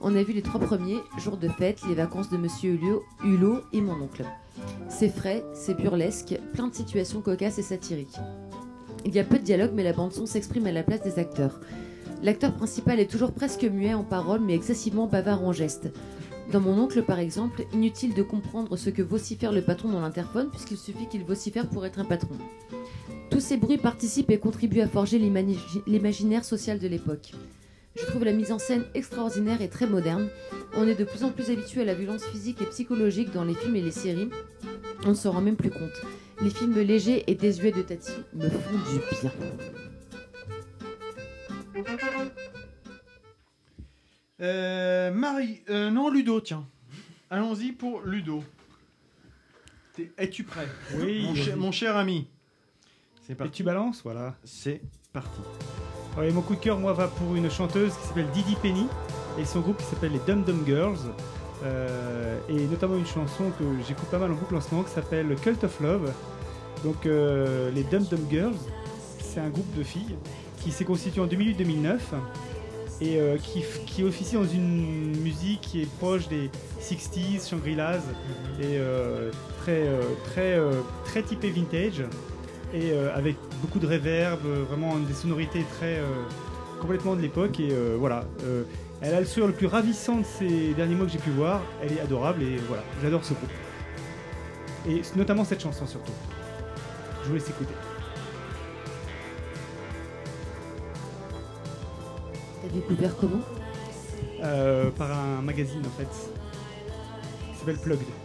On 0.00 0.16
a 0.16 0.22
vu 0.22 0.32
les 0.32 0.42
trois 0.42 0.60
premiers, 0.60 0.98
Jour 1.18 1.36
de 1.36 1.48
fête, 1.48 1.80
Les 1.88 1.94
vacances 1.94 2.28
de 2.28 2.36
Monsieur 2.36 2.78
Hulot, 3.24 3.62
et 3.72 3.80
mon 3.80 4.02
oncle. 4.02 4.24
C'est 4.88 5.08
frais, 5.08 5.44
c'est 5.54 5.76
burlesque, 5.76 6.38
plein 6.52 6.68
de 6.68 6.74
situations 6.74 7.22
cocasses 7.22 7.58
et 7.58 7.62
satiriques. 7.62 8.18
Il 9.04 9.14
y 9.14 9.18
a 9.18 9.24
peu 9.24 9.38
de 9.38 9.44
dialogue, 9.44 9.72
mais 9.74 9.84
la 9.84 9.92
bande-son 9.92 10.26
s'exprime 10.26 10.66
à 10.66 10.72
la 10.72 10.82
place 10.82 11.02
des 11.02 11.18
acteurs. 11.18 11.60
L'acteur 12.22 12.54
principal 12.54 13.00
est 13.00 13.10
toujours 13.10 13.32
presque 13.32 13.64
muet 13.64 13.94
en 13.94 14.04
paroles, 14.04 14.40
mais 14.40 14.54
excessivement 14.54 15.06
bavard 15.06 15.42
en 15.42 15.52
gestes. 15.52 15.90
Dans 16.52 16.60
mon 16.60 16.78
oncle, 16.78 17.02
par 17.02 17.18
exemple, 17.18 17.64
inutile 17.72 18.14
de 18.14 18.22
comprendre 18.22 18.76
ce 18.76 18.90
que 18.90 19.02
vocifère 19.02 19.52
le 19.52 19.62
patron 19.62 19.88
dans 19.88 20.00
l'interphone, 20.00 20.50
puisqu'il 20.50 20.76
suffit 20.76 21.08
qu'il 21.08 21.24
vocifère 21.24 21.68
pour 21.68 21.86
être 21.86 21.98
un 21.98 22.04
patron. 22.04 22.36
Tous 23.32 23.40
ces 23.40 23.56
bruits 23.56 23.78
participent 23.78 24.30
et 24.30 24.38
contribuent 24.38 24.82
à 24.82 24.88
forger 24.88 25.18
l'imaginaire 25.18 26.44
social 26.44 26.78
de 26.78 26.86
l'époque. 26.86 27.32
Je 27.96 28.04
trouve 28.06 28.24
la 28.24 28.32
mise 28.32 28.52
en 28.52 28.58
scène 28.58 28.84
extraordinaire 28.94 29.60
et 29.62 29.68
très 29.68 29.86
moderne. 29.86 30.28
On 30.76 30.86
est 30.86 30.94
de 30.94 31.04
plus 31.04 31.24
en 31.24 31.30
plus 31.30 31.50
habitué 31.50 31.80
à 31.82 31.84
la 31.84 31.94
violence 31.94 32.24
physique 32.24 32.60
et 32.62 32.66
psychologique 32.66 33.32
dans 33.32 33.44
les 33.44 33.54
films 33.54 33.76
et 33.76 33.82
les 33.82 33.90
séries. 33.90 34.30
On 35.04 35.10
ne 35.10 35.14
s'en 35.14 35.32
rend 35.32 35.40
même 35.40 35.56
plus 35.56 35.70
compte. 35.70 36.00
Les 36.42 36.50
films 36.50 36.78
légers 36.78 37.24
et 37.26 37.34
désuets 37.34 37.72
de 37.72 37.82
Tati 37.82 38.12
me 38.34 38.48
font 38.48 38.78
du 38.92 38.98
bien. 39.20 39.30
Euh, 44.40 45.12
Marie, 45.12 45.62
euh, 45.68 45.90
non, 45.90 46.10
Ludo, 46.10 46.40
tiens. 46.40 46.66
Allons-y 47.30 47.72
pour 47.72 48.02
Ludo. 48.02 48.42
Es-tu 50.18 50.44
prêt? 50.44 50.66
Oui, 50.96 51.22
mon, 51.24 51.32
vas-y. 51.32 51.42
cher- 51.44 51.56
mon 51.56 51.72
cher 51.72 51.96
ami. 51.96 52.26
C'est 53.24 53.40
Et 53.40 53.50
tu 53.50 53.62
balances, 53.62 54.00
voilà. 54.02 54.34
C'est 54.42 54.80
parti. 55.12 55.40
Ouais, 56.18 56.30
mon 56.32 56.42
coup 56.42 56.56
de 56.56 56.60
cœur, 56.60 56.78
moi, 56.78 56.92
va 56.92 57.06
pour 57.06 57.36
une 57.36 57.48
chanteuse 57.48 57.94
qui 57.94 58.08
s'appelle 58.08 58.28
Didi 58.34 58.56
Penny 58.60 58.86
et 59.38 59.44
son 59.44 59.60
groupe 59.60 59.78
qui 59.78 59.84
s'appelle 59.84 60.12
les 60.12 60.18
Dum 60.26 60.42
Dum 60.42 60.64
Girls. 60.66 60.98
Euh, 61.62 62.38
et 62.48 62.66
notamment 62.66 62.96
une 62.96 63.06
chanson 63.06 63.52
que 63.56 63.64
j'écoute 63.86 64.08
pas 64.08 64.18
mal 64.18 64.32
en 64.32 64.34
boucle 64.34 64.56
en 64.56 64.60
ce 64.60 64.72
moment 64.72 64.82
qui 64.82 64.92
s'appelle 64.92 65.36
Cult 65.36 65.62
of 65.62 65.80
Love. 65.80 66.12
Donc, 66.82 67.06
euh, 67.06 67.70
les 67.70 67.84
Dum 67.84 68.02
Dum 68.04 68.26
Girls, 68.28 68.56
c'est 69.20 69.38
un 69.38 69.50
groupe 69.50 69.72
de 69.76 69.84
filles 69.84 70.16
qui 70.58 70.72
s'est 70.72 70.84
constitué 70.84 71.20
en 71.20 71.28
2008-2009. 71.28 71.98
et 73.00 73.20
euh, 73.20 73.36
qui, 73.38 73.64
qui 73.86 74.02
officie 74.02 74.34
dans 74.34 74.44
une 74.44 75.16
musique 75.20 75.60
qui 75.60 75.82
est 75.82 75.90
proche 75.98 76.26
des 76.28 76.50
60s, 76.80 77.48
Shangri-Las, 77.48 78.02
et 78.60 78.78
euh, 78.78 79.30
très, 79.60 79.86
très, 80.24 80.58
très 81.04 81.22
typé 81.22 81.50
vintage, 81.50 82.02
et 82.72 82.92
euh, 82.92 83.14
avec 83.14 83.36
beaucoup 83.60 83.78
de 83.78 83.86
reverb, 83.86 84.40
euh, 84.46 84.64
vraiment 84.68 84.96
des 84.96 85.12
sonorités 85.12 85.64
très 85.76 85.98
euh, 85.98 86.06
complètement 86.80 87.14
de 87.14 87.20
l'époque. 87.20 87.60
Et 87.60 87.72
voilà, 87.98 88.24
elle 89.00 89.14
a 89.14 89.20
le 89.20 89.26
sourire 89.26 89.46
le 89.46 89.52
plus 89.52 89.66
ravissant 89.66 90.18
de 90.18 90.24
ces 90.24 90.74
derniers 90.74 90.94
mois 90.94 91.06
que 91.06 91.12
j'ai 91.12 91.18
pu 91.18 91.30
voir. 91.30 91.62
Elle 91.82 91.92
est 91.92 92.00
adorable 92.00 92.42
et 92.42 92.56
voilà, 92.68 92.82
j'adore 93.02 93.24
ce 93.24 93.34
groupe. 93.34 93.50
Et 94.88 95.02
notamment 95.16 95.44
cette 95.44 95.62
chanson 95.62 95.86
surtout. 95.86 96.12
Je 97.22 97.28
vous 97.28 97.34
laisse 97.34 97.48
écouter. 97.48 97.74
T'as 102.62 102.68
découvert 102.68 103.16
comment? 103.16 103.42
Euh, 104.42 104.90
par 104.90 105.12
un 105.12 105.40
magazine 105.40 105.82
en 105.86 105.98
fait. 105.98 106.08
qui 107.52 107.58
s'appelle 107.58 107.78
Plugged. 107.78 108.21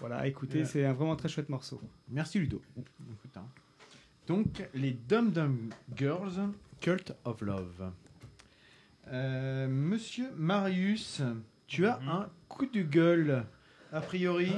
Voilà, 0.00 0.26
écoutez, 0.26 0.64
c'est 0.64 0.84
un 0.84 0.92
vraiment 0.92 1.16
très 1.16 1.28
chouette 1.28 1.48
morceau. 1.48 1.80
Merci 2.08 2.38
Ludo. 2.40 2.60
Hein. 3.36 3.42
Donc, 4.26 4.68
les 4.74 4.92
Dum 4.92 5.30
Dum 5.30 5.70
Girls, 5.96 6.40
Cult 6.80 7.12
of 7.24 7.40
Love. 7.40 7.90
Euh, 9.08 9.68
Monsieur 9.68 10.30
Marius, 10.36 11.22
tu 11.66 11.86
as 11.86 12.00
un 12.08 12.28
coup 12.48 12.66
de 12.66 12.82
gueule, 12.82 13.44
a 13.92 14.00
priori. 14.00 14.52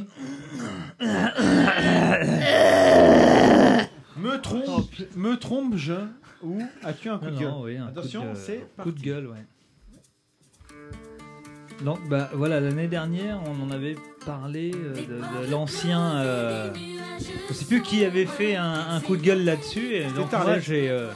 me 4.17 4.37
trompe, 4.41 4.95
me 5.17 5.37
trompe-je 5.37 5.93
ou 6.43 6.61
as-tu 6.83 7.09
un 7.09 7.19
coup 7.19 7.25
Non, 7.27 7.31
de 7.33 7.39
gueule 7.39 7.53
oui, 7.61 7.77
Attention, 7.79 8.23
coup 8.33 8.37
c'est 8.39 8.59
coup 8.61 8.67
parti. 8.77 8.93
de 8.93 9.01
gueule, 9.01 9.27
ouais. 9.29 9.45
Donc, 11.83 11.99
bah 12.09 12.31
voilà, 12.35 12.61
l'année 12.61 12.87
dernière, 12.87 13.41
on 13.47 13.67
en 13.67 13.71
avait 13.71 13.97
parlé 14.25 14.71
euh, 14.75 14.95
de, 14.95 15.47
de 15.47 15.51
l'ancien. 15.51 16.17
euh, 16.19 16.71
je 17.49 17.53
sais 17.55 17.65
plus 17.65 17.83
qui 17.83 18.05
avait 18.05 18.27
fait 18.27 18.55
un, 18.57 18.75
un 18.93 19.01
coup 19.01 19.17
de 19.17 19.23
gueule 19.23 19.45
là-dessus. 19.45 19.95
Et 19.97 20.05
donc, 20.05 20.17
moi, 20.17 20.27
Starlet. 20.29 20.61
j'ai. 20.61 20.89
euh, 20.91 21.09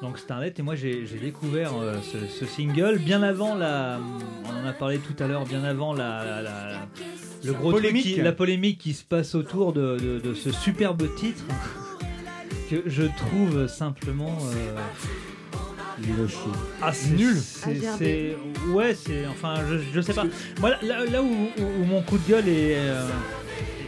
donc 0.00 0.18
Starlet 0.18 0.54
et 0.56 0.62
moi 0.62 0.76
j'ai 0.76 1.04
découvert 1.20 1.72
euh, 1.76 1.94
ce, 2.02 2.18
ce 2.28 2.46
single 2.46 2.98
bien 2.98 3.24
avant 3.24 3.56
la 3.56 3.98
on 4.44 4.64
en 4.64 4.68
a 4.68 4.72
parlé 4.72 4.98
tout 4.98 5.20
à 5.20 5.26
l'heure 5.26 5.44
bien 5.44 5.64
avant 5.64 5.92
la, 5.92 6.24
la- 6.24 6.40
la- 6.42 6.86
le 7.42 7.52
gros 7.52 7.72
truc 7.72 7.82
Polémique. 7.82 8.04
qui- 8.04 8.14
la 8.22 8.30
polémique 8.30 8.78
qui 8.78 8.94
se 8.94 9.02
passe 9.02 9.34
autour 9.34 9.72
de, 9.72 9.96
de- 9.98 10.20
de 10.20 10.34
ce 10.34 10.52
superbe 10.52 11.02
titre 11.16 11.42
que 12.70 12.84
je 12.86 13.02
trouve 13.16 13.66
simplement 13.66 14.38
euh, 14.52 14.76
ah, 16.82 16.92
c'est 16.92 17.10
Nul. 17.14 17.34
c'est- 17.36 17.70
c'est- 17.98 18.36
ouais, 18.72 18.94
c'est 18.94 19.26
enfin, 19.26 19.54
je, 19.68 19.76
je 19.94 20.00
sais 20.00 20.12
pas. 20.14 20.24
Moi, 20.60 20.70
là, 20.82 21.04
là 21.04 21.22
où, 21.22 21.26
où- 21.26 21.82
où 21.82 21.84
mon 21.84 22.02
coup 22.02 22.18
de 22.18 22.28
gueule 22.28 22.48
est, 22.48 22.76
euh, 22.76 23.06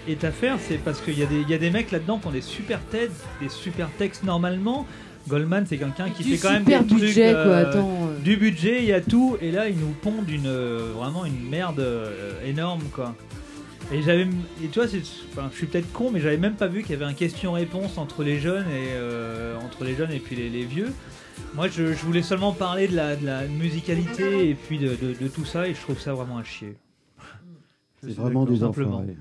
est 0.09 0.25
à 0.25 0.33
faire, 0.33 0.57
c'est 0.67 0.79
parce 0.79 1.01
qu'il 1.01 1.19
y, 1.19 1.23
a 1.23 1.27
des- 1.27 1.41
il 1.41 1.49
y 1.49 1.55
a 1.55 1.59
des 1.59 1.71
mecs 1.71 1.91
là-dedans 1.91 2.19
qui 2.19 2.27
ont 2.29 2.33
des 2.33 2.41
super 2.41 2.81
têtes, 2.81 3.13
des 3.41 3.49
super 3.49 3.89
textes 3.99 4.25
normalement. 4.25 4.87
Goldman, 5.29 5.67
c'est 5.69 5.77
quelqu'un 5.77 6.09
qui 6.09 6.25
Du 6.25 6.31
fait 6.37 6.39
quand 6.39 6.53
même 6.53 6.63
super 6.65 6.83
des 6.83 6.95
budget, 6.95 7.33
trucs, 7.35 7.45
quoi, 7.45 7.53
euh, 7.53 7.71
attends, 7.71 8.09
euh. 8.11 8.19
du 8.25 8.37
budget, 8.39 8.79
il 8.81 8.87
y 8.87 8.93
a 8.93 9.03
tout, 9.03 9.37
et 9.43 9.53
là 9.53 9.69
ils 9.69 9.77
nous 9.79 9.95
pondent 10.03 10.29
une 10.31 10.47
euh, 10.47 10.93
vraiment 10.97 11.27
une 11.27 11.47
merde 11.49 11.79
euh, 11.81 12.33
énorme 12.45 12.83
quoi. 12.93 13.15
Et 13.93 14.03
j'avais, 14.03 14.23
et 14.63 14.69
tu 14.73 14.79
vois, 14.79 14.89
c'est, 14.89 15.03
enfin, 15.33 15.49
je 15.53 15.57
suis 15.59 15.67
peut-être 15.67 15.93
con, 15.93 16.11
mais 16.13 16.21
j'avais 16.21 16.37
même 16.39 16.55
pas 16.55 16.69
vu 16.69 16.83
qu'il 16.83 16.93
y 16.93 16.95
avait 16.95 17.05
un 17.05 17.13
question-réponse 17.13 17.99
entre 17.99 18.23
les 18.23 18.39
jeunes 18.41 18.67
et 18.71 18.93
euh, 18.95 19.57
entre 19.59 19.85
les 19.85 19.95
jeunes 19.97 20.13
et 20.13 20.21
puis 20.21 20.37
les, 20.37 20.49
les 20.49 20.65
vieux. 20.65 20.93
Moi, 21.55 21.69
je, 21.69 21.93
je 21.93 22.05
voulais 22.05 22.23
seulement 22.23 22.53
parler 22.53 22.87
de 22.89 22.95
la, 22.97 23.17
de 23.17 23.27
la 23.27 23.47
musicalité 23.47 24.49
et 24.51 24.55
puis 24.55 24.79
de, 24.79 24.95
de- 24.95 25.15
de 25.15 25.29
tout 25.29 25.45
ça, 25.45 25.67
et 25.69 25.75
je 25.75 25.81
trouve 25.81 25.99
ça 25.99 26.15
vraiment 26.15 26.39
à 26.39 26.45
chier. 26.45 26.77
C'est 28.03 28.13
vraiment 28.13 28.45
des 28.47 28.63
enfoirés. 28.65 29.17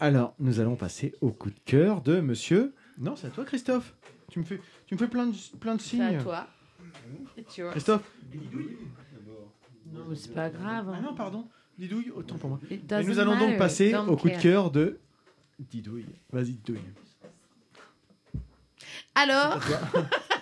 Alors, 0.00 0.34
nous 0.38 0.60
allons 0.60 0.76
passer 0.76 1.12
au 1.20 1.30
coup 1.30 1.50
de 1.50 1.58
cœur 1.64 2.00
de 2.02 2.20
monsieur. 2.20 2.72
Non, 2.98 3.16
c'est 3.16 3.26
à 3.26 3.30
toi, 3.30 3.44
Christophe. 3.44 3.94
Tu 4.30 4.38
me 4.38 4.44
fais, 4.44 4.60
tu 4.86 4.94
me 4.94 4.98
fais 4.98 5.08
plein 5.08 5.26
de, 5.26 5.36
plein 5.58 5.74
de 5.74 5.80
signes. 5.80 6.00
C'est 6.08 6.16
à 6.16 6.22
toi. 6.22 6.46
Christophe. 7.72 8.02
Non, 9.92 10.00
c'est 10.14 10.32
pas 10.32 10.48
grave. 10.50 10.88
hein. 10.88 10.94
Ah 10.98 11.02
non, 11.02 11.14
pardon. 11.14 11.46
Didouille, 11.78 12.10
autant 12.14 12.36
pour 12.36 12.48
moi. 12.50 12.60
Et 12.70 12.80
nous 13.04 13.18
allons 13.18 13.38
donc 13.38 13.58
passer 13.58 13.90
don't 13.92 14.08
au 14.08 14.16
coup 14.16 14.28
de 14.30 14.36
cœur 14.38 14.70
de 14.70 14.98
Didouille. 15.58 16.06
Vas-y, 16.30 16.52
Didouille. 16.52 16.78
Alors, 19.14 19.58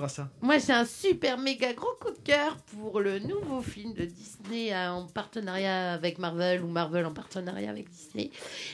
À 0.00 0.08
ça. 0.08 0.30
moi 0.42 0.58
j'ai 0.58 0.72
un 0.72 0.84
super 0.84 1.38
méga 1.38 1.72
gros 1.72 1.96
coup 2.00 2.12
de 2.12 2.18
cœur 2.22 2.56
pour 2.56 3.00
le 3.00 3.18
nouveau 3.18 3.62
film 3.62 3.94
de 3.94 4.04
Disney 4.04 4.72
euh, 4.72 4.92
en 4.92 5.06
partenariat 5.06 5.92
avec 5.92 6.18
Marvel 6.18 6.62
ou 6.62 6.68
Marvel 6.68 7.04
en 7.04 7.12
partenariat 7.12 7.70
avec 7.70 7.90
Disney, 7.90 8.30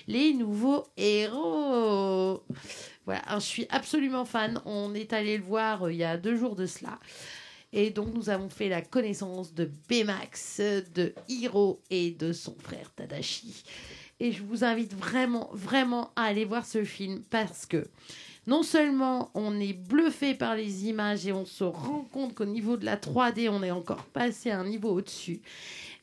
Les 0.07 0.35
Nouveaux 0.35 0.85
Héros. 0.99 2.45
Voilà, 3.07 3.23
hein, 3.27 3.39
je 3.39 3.47
suis 3.47 3.67
absolument 3.71 4.27
fan. 4.27 4.61
On 4.67 4.95
est 4.95 5.15
allé 5.15 5.39
le 5.39 5.45
voir 5.45 5.85
euh, 5.85 5.93
il 5.93 5.97
y 5.97 6.05
a 6.05 6.19
deux 6.19 6.37
jours 6.37 6.57
de 6.57 6.67
cela. 6.67 6.99
Et 7.73 7.89
donc 7.89 8.13
nous 8.13 8.29
avons 8.29 8.51
fait 8.51 8.69
la 8.69 8.83
connaissance 8.83 9.55
de 9.55 9.71
Baymax, 9.89 10.61
de 10.95 11.15
Hiro 11.27 11.81
et 11.89 12.11
de 12.11 12.35
son 12.35 12.55
frère 12.61 12.93
Tadashi. 12.95 13.65
Et 14.21 14.31
je 14.31 14.43
vous 14.43 14.63
invite 14.63 14.95
vraiment, 14.95 15.49
vraiment 15.55 16.13
à 16.17 16.25
aller 16.25 16.45
voir 16.45 16.67
ce 16.67 16.85
film 16.85 17.23
parce 17.31 17.65
que 17.65 17.87
non 18.47 18.63
seulement 18.63 19.31
on 19.35 19.59
est 19.61 19.73
bluffé 19.73 20.35
par 20.35 20.57
les 20.57 20.87
images 20.87 21.27
et 21.27 21.33
on 21.33 21.45
se 21.45 21.65
rend 21.65 22.07
compte 22.13 22.35
qu'au 22.35 22.45
niveau 22.45 22.77
de 22.77 22.85
la 22.85 22.97
3D, 22.97 23.49
on 23.49 23.63
est 23.63 23.71
encore 23.71 24.05
passé 24.05 24.51
à 24.51 24.61
un 24.61 24.65
niveau 24.65 24.91
au-dessus, 24.91 25.41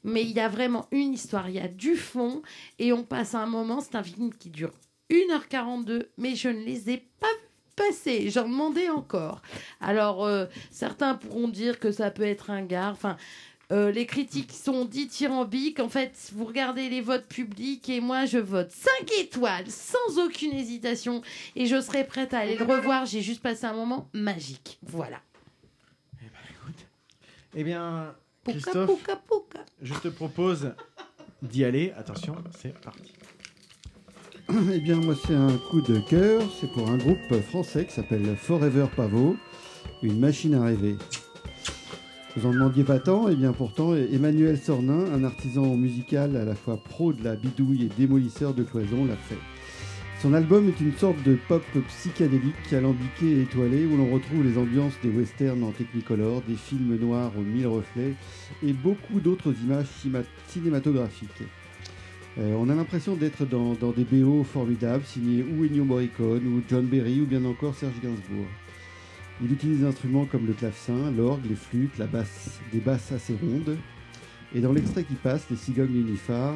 mais 0.03 0.21
il 0.21 0.31
y 0.31 0.39
a 0.39 0.47
vraiment 0.47 0.87
une 0.91 1.13
histoire, 1.13 1.49
il 1.49 1.55
y 1.55 1.59
a 1.59 1.67
du 1.67 1.95
fond 1.95 2.41
et 2.77 2.93
on 2.93 3.03
passe 3.03 3.35
un 3.35 3.45
moment, 3.45 3.81
c'est 3.81 3.95
un 3.95 4.03
film 4.03 4.33
qui 4.33 4.49
dure 4.49 4.71
1h42, 5.09 6.07
mais 6.17 6.35
je 6.35 6.49
ne 6.49 6.63
les 6.63 6.89
ai 6.91 6.97
pas 7.19 7.27
passer, 7.75 8.29
j'en 8.29 8.47
demandais 8.47 8.89
encore. 8.89 9.41
Alors, 9.79 10.25
euh, 10.25 10.45
certains 10.69 11.15
pourront 11.15 11.47
dire 11.47 11.79
que 11.79 11.91
ça 11.91 12.11
peut 12.11 12.23
être 12.23 12.49
un 12.49 12.63
gars, 12.63 12.89
enfin... 12.91 13.17
euh, 13.71 13.91
les 13.91 14.05
critiques 14.05 14.51
sont 14.51 14.85
dithyrambiques. 14.85 15.79
En 15.79 15.89
fait, 15.89 16.31
vous 16.33 16.45
regardez 16.45 16.89
les 16.89 17.01
votes 17.01 17.27
publics 17.27 17.87
et 17.89 18.01
moi, 18.01 18.25
je 18.25 18.39
vote 18.39 18.71
5 18.71 19.11
étoiles 19.19 19.69
sans 19.69 20.17
aucune 20.17 20.53
hésitation 20.53 21.21
et 21.55 21.67
je 21.67 21.79
serai 21.79 22.03
prête 22.03 22.33
à 22.33 22.39
aller 22.39 22.55
le 22.55 22.65
revoir. 22.65 23.05
J'ai 23.05 23.21
juste 23.21 23.41
passé 23.41 23.65
un 23.65 23.73
moment 23.73 24.09
magique. 24.13 24.79
Voilà. 24.81 25.21
Eh 27.55 27.63
bien, 27.63 28.15
Pouka, 28.43 28.59
Christophe, 28.59 28.87
pouka, 28.87 29.15
pouka. 29.15 29.65
je 29.81 29.93
te 29.95 30.07
propose 30.07 30.71
d'y 31.41 31.63
aller. 31.63 31.91
Attention, 31.97 32.35
c'est 32.59 32.77
parti. 32.79 33.13
Eh 34.73 34.79
bien, 34.79 34.95
moi, 34.95 35.13
c'est 35.27 35.35
un 35.35 35.57
coup 35.69 35.81
de 35.81 35.99
cœur. 35.99 36.41
C'est 36.59 36.71
pour 36.71 36.89
un 36.89 36.97
groupe 36.97 37.39
français 37.49 37.85
qui 37.85 37.93
s'appelle 37.93 38.35
Forever 38.35 38.87
Pavot, 38.95 39.35
une 40.01 40.19
machine 40.19 40.55
à 40.55 40.63
rêver. 40.63 40.95
Vous 42.35 42.45
en 42.45 42.53
demandiez 42.53 42.83
pas 42.83 42.99
tant, 42.99 43.27
et 43.27 43.35
bien 43.35 43.53
pourtant, 43.53 43.95
Emmanuel 43.95 44.57
Sornin, 44.57 45.05
un 45.13 45.23
artisan 45.23 45.75
musical 45.75 46.35
à 46.35 46.45
la 46.45 46.53
fois 46.53 46.77
pro 46.77 47.11
de 47.11 47.23
la 47.23 47.35
bidouille 47.35 47.85
et 47.85 47.89
démolisseur 47.97 48.53
de 48.53 48.61
cloisons, 48.61 49.05
l'a 49.05 49.15
fait. 49.15 49.39
Son 50.21 50.33
album 50.33 50.67
est 50.67 50.79
une 50.79 50.93
sorte 50.93 51.21
de 51.23 51.39
pop 51.47 51.63
psychédélique, 51.87 52.71
alambiqué 52.71 53.31
et 53.31 53.41
étoilé, 53.41 53.85
où 53.85 53.97
l'on 53.97 54.13
retrouve 54.13 54.43
les 54.43 54.59
ambiances 54.59 54.93
des 55.01 55.09
westerns 55.09 55.63
en 55.63 55.71
technicolor, 55.71 56.43
des 56.47 56.55
films 56.55 56.97
noirs 56.97 57.31
aux 57.35 57.41
mille 57.41 57.67
reflets 57.67 58.13
et 58.61 58.73
beaucoup 58.73 59.19
d'autres 59.19 59.53
images 59.63 59.87
cinématographiques. 60.47 61.43
Euh, 62.37 62.53
on 62.59 62.69
a 62.69 62.75
l'impression 62.75 63.15
d'être 63.15 63.45
dans, 63.45 63.73
dans 63.73 63.91
des 63.91 64.03
BO 64.03 64.43
formidables, 64.43 65.03
signés 65.03 65.43
ou 65.43 65.65
Ennio 65.65 65.83
Morricone, 65.83 66.45
ou 66.45 66.61
John 66.69 66.85
Berry, 66.85 67.21
ou 67.21 67.25
bien 67.25 67.43
encore 67.45 67.73
Serge 67.73 67.99
Gainsbourg. 68.03 68.45
Il 69.41 69.53
utilise 69.53 69.79
des 69.79 69.85
instruments 69.85 70.25
comme 70.25 70.45
le 70.45 70.53
clavecin, 70.53 71.11
l'orgue, 71.11 71.45
les 71.47 71.55
flûtes, 71.55 71.97
la 71.97 72.07
basse, 72.07 72.59
des 72.73 72.79
basses 72.79 73.11
assez 73.13 73.35
rondes. 73.35 73.77
Et 74.53 74.59
dans 74.59 74.73
l'extrait 74.73 75.03
qui 75.03 75.15
passe, 75.15 75.49
les 75.49 75.55
cigognes 75.55 75.93
nénuphars, 75.93 76.55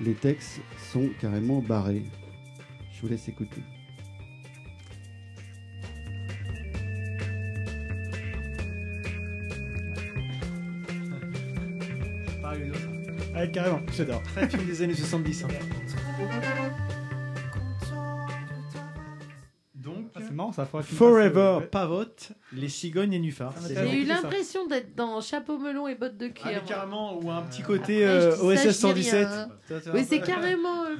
les 0.00 0.14
textes 0.14 0.60
sont 0.92 1.08
carrément 1.20 1.60
barrés. 1.62 2.04
Je 2.92 3.00
vous 3.00 3.08
laisse 3.08 3.28
écouter. 3.28 3.62
Ah, 13.34 13.46
carrément, 13.46 13.80
j'adore. 13.96 14.22
Très 14.22 14.46
film 14.46 14.66
des 14.66 14.82
années 14.82 14.94
70. 14.94 15.44
hein. 15.44 16.89
Ah, 20.48 20.52
ça 20.54 20.64
fera 20.66 20.82
Forever 20.82 21.32
passe, 21.32 21.62
euh, 21.64 21.66
Pavot, 21.70 22.04
les 22.52 22.68
cigognes 22.68 23.10
nénuphars. 23.10 23.54
C'est 23.58 23.74
J'ai 23.74 24.00
eu 24.02 24.04
l'impression 24.04 24.66
d'être 24.66 24.94
dans 24.94 25.20
chapeau 25.20 25.58
melon 25.58 25.86
et 25.88 25.94
bottes 25.94 26.16
de 26.16 26.26
Ah, 26.42 26.48
cuir. 26.48 26.64
carrément, 26.64 27.18
ou 27.18 27.30
un 27.30 27.42
petit 27.42 27.62
côté 27.62 28.06
euh, 28.06 28.30
dis 28.30 28.36
ça, 28.36 28.44
OSS 28.44 28.62
je 28.62 28.68
dis 28.68 29.04
117. 29.04 29.26
rien. 29.28 29.48
Mais 29.94 30.04
c'est 30.04 30.20
carrément. 30.20 30.84
euh, 30.84 30.96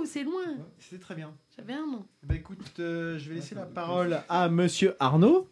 ouh, 0.00 0.04
c'est 0.06 0.24
loin. 0.24 0.42
C'était 0.78 1.02
très 1.02 1.14
bien. 1.14 1.32
J'avais 1.56 1.72
un 1.74 1.86
nom. 1.86 2.04
Bah 2.22 2.34
écoute, 2.36 2.58
euh, 2.78 3.18
je 3.18 3.28
vais 3.28 3.36
laisser 3.36 3.54
la 3.54 3.62
parole 3.66 4.20
à 4.28 4.48
Monsieur 4.48 4.94
Arnaud. 5.00 5.48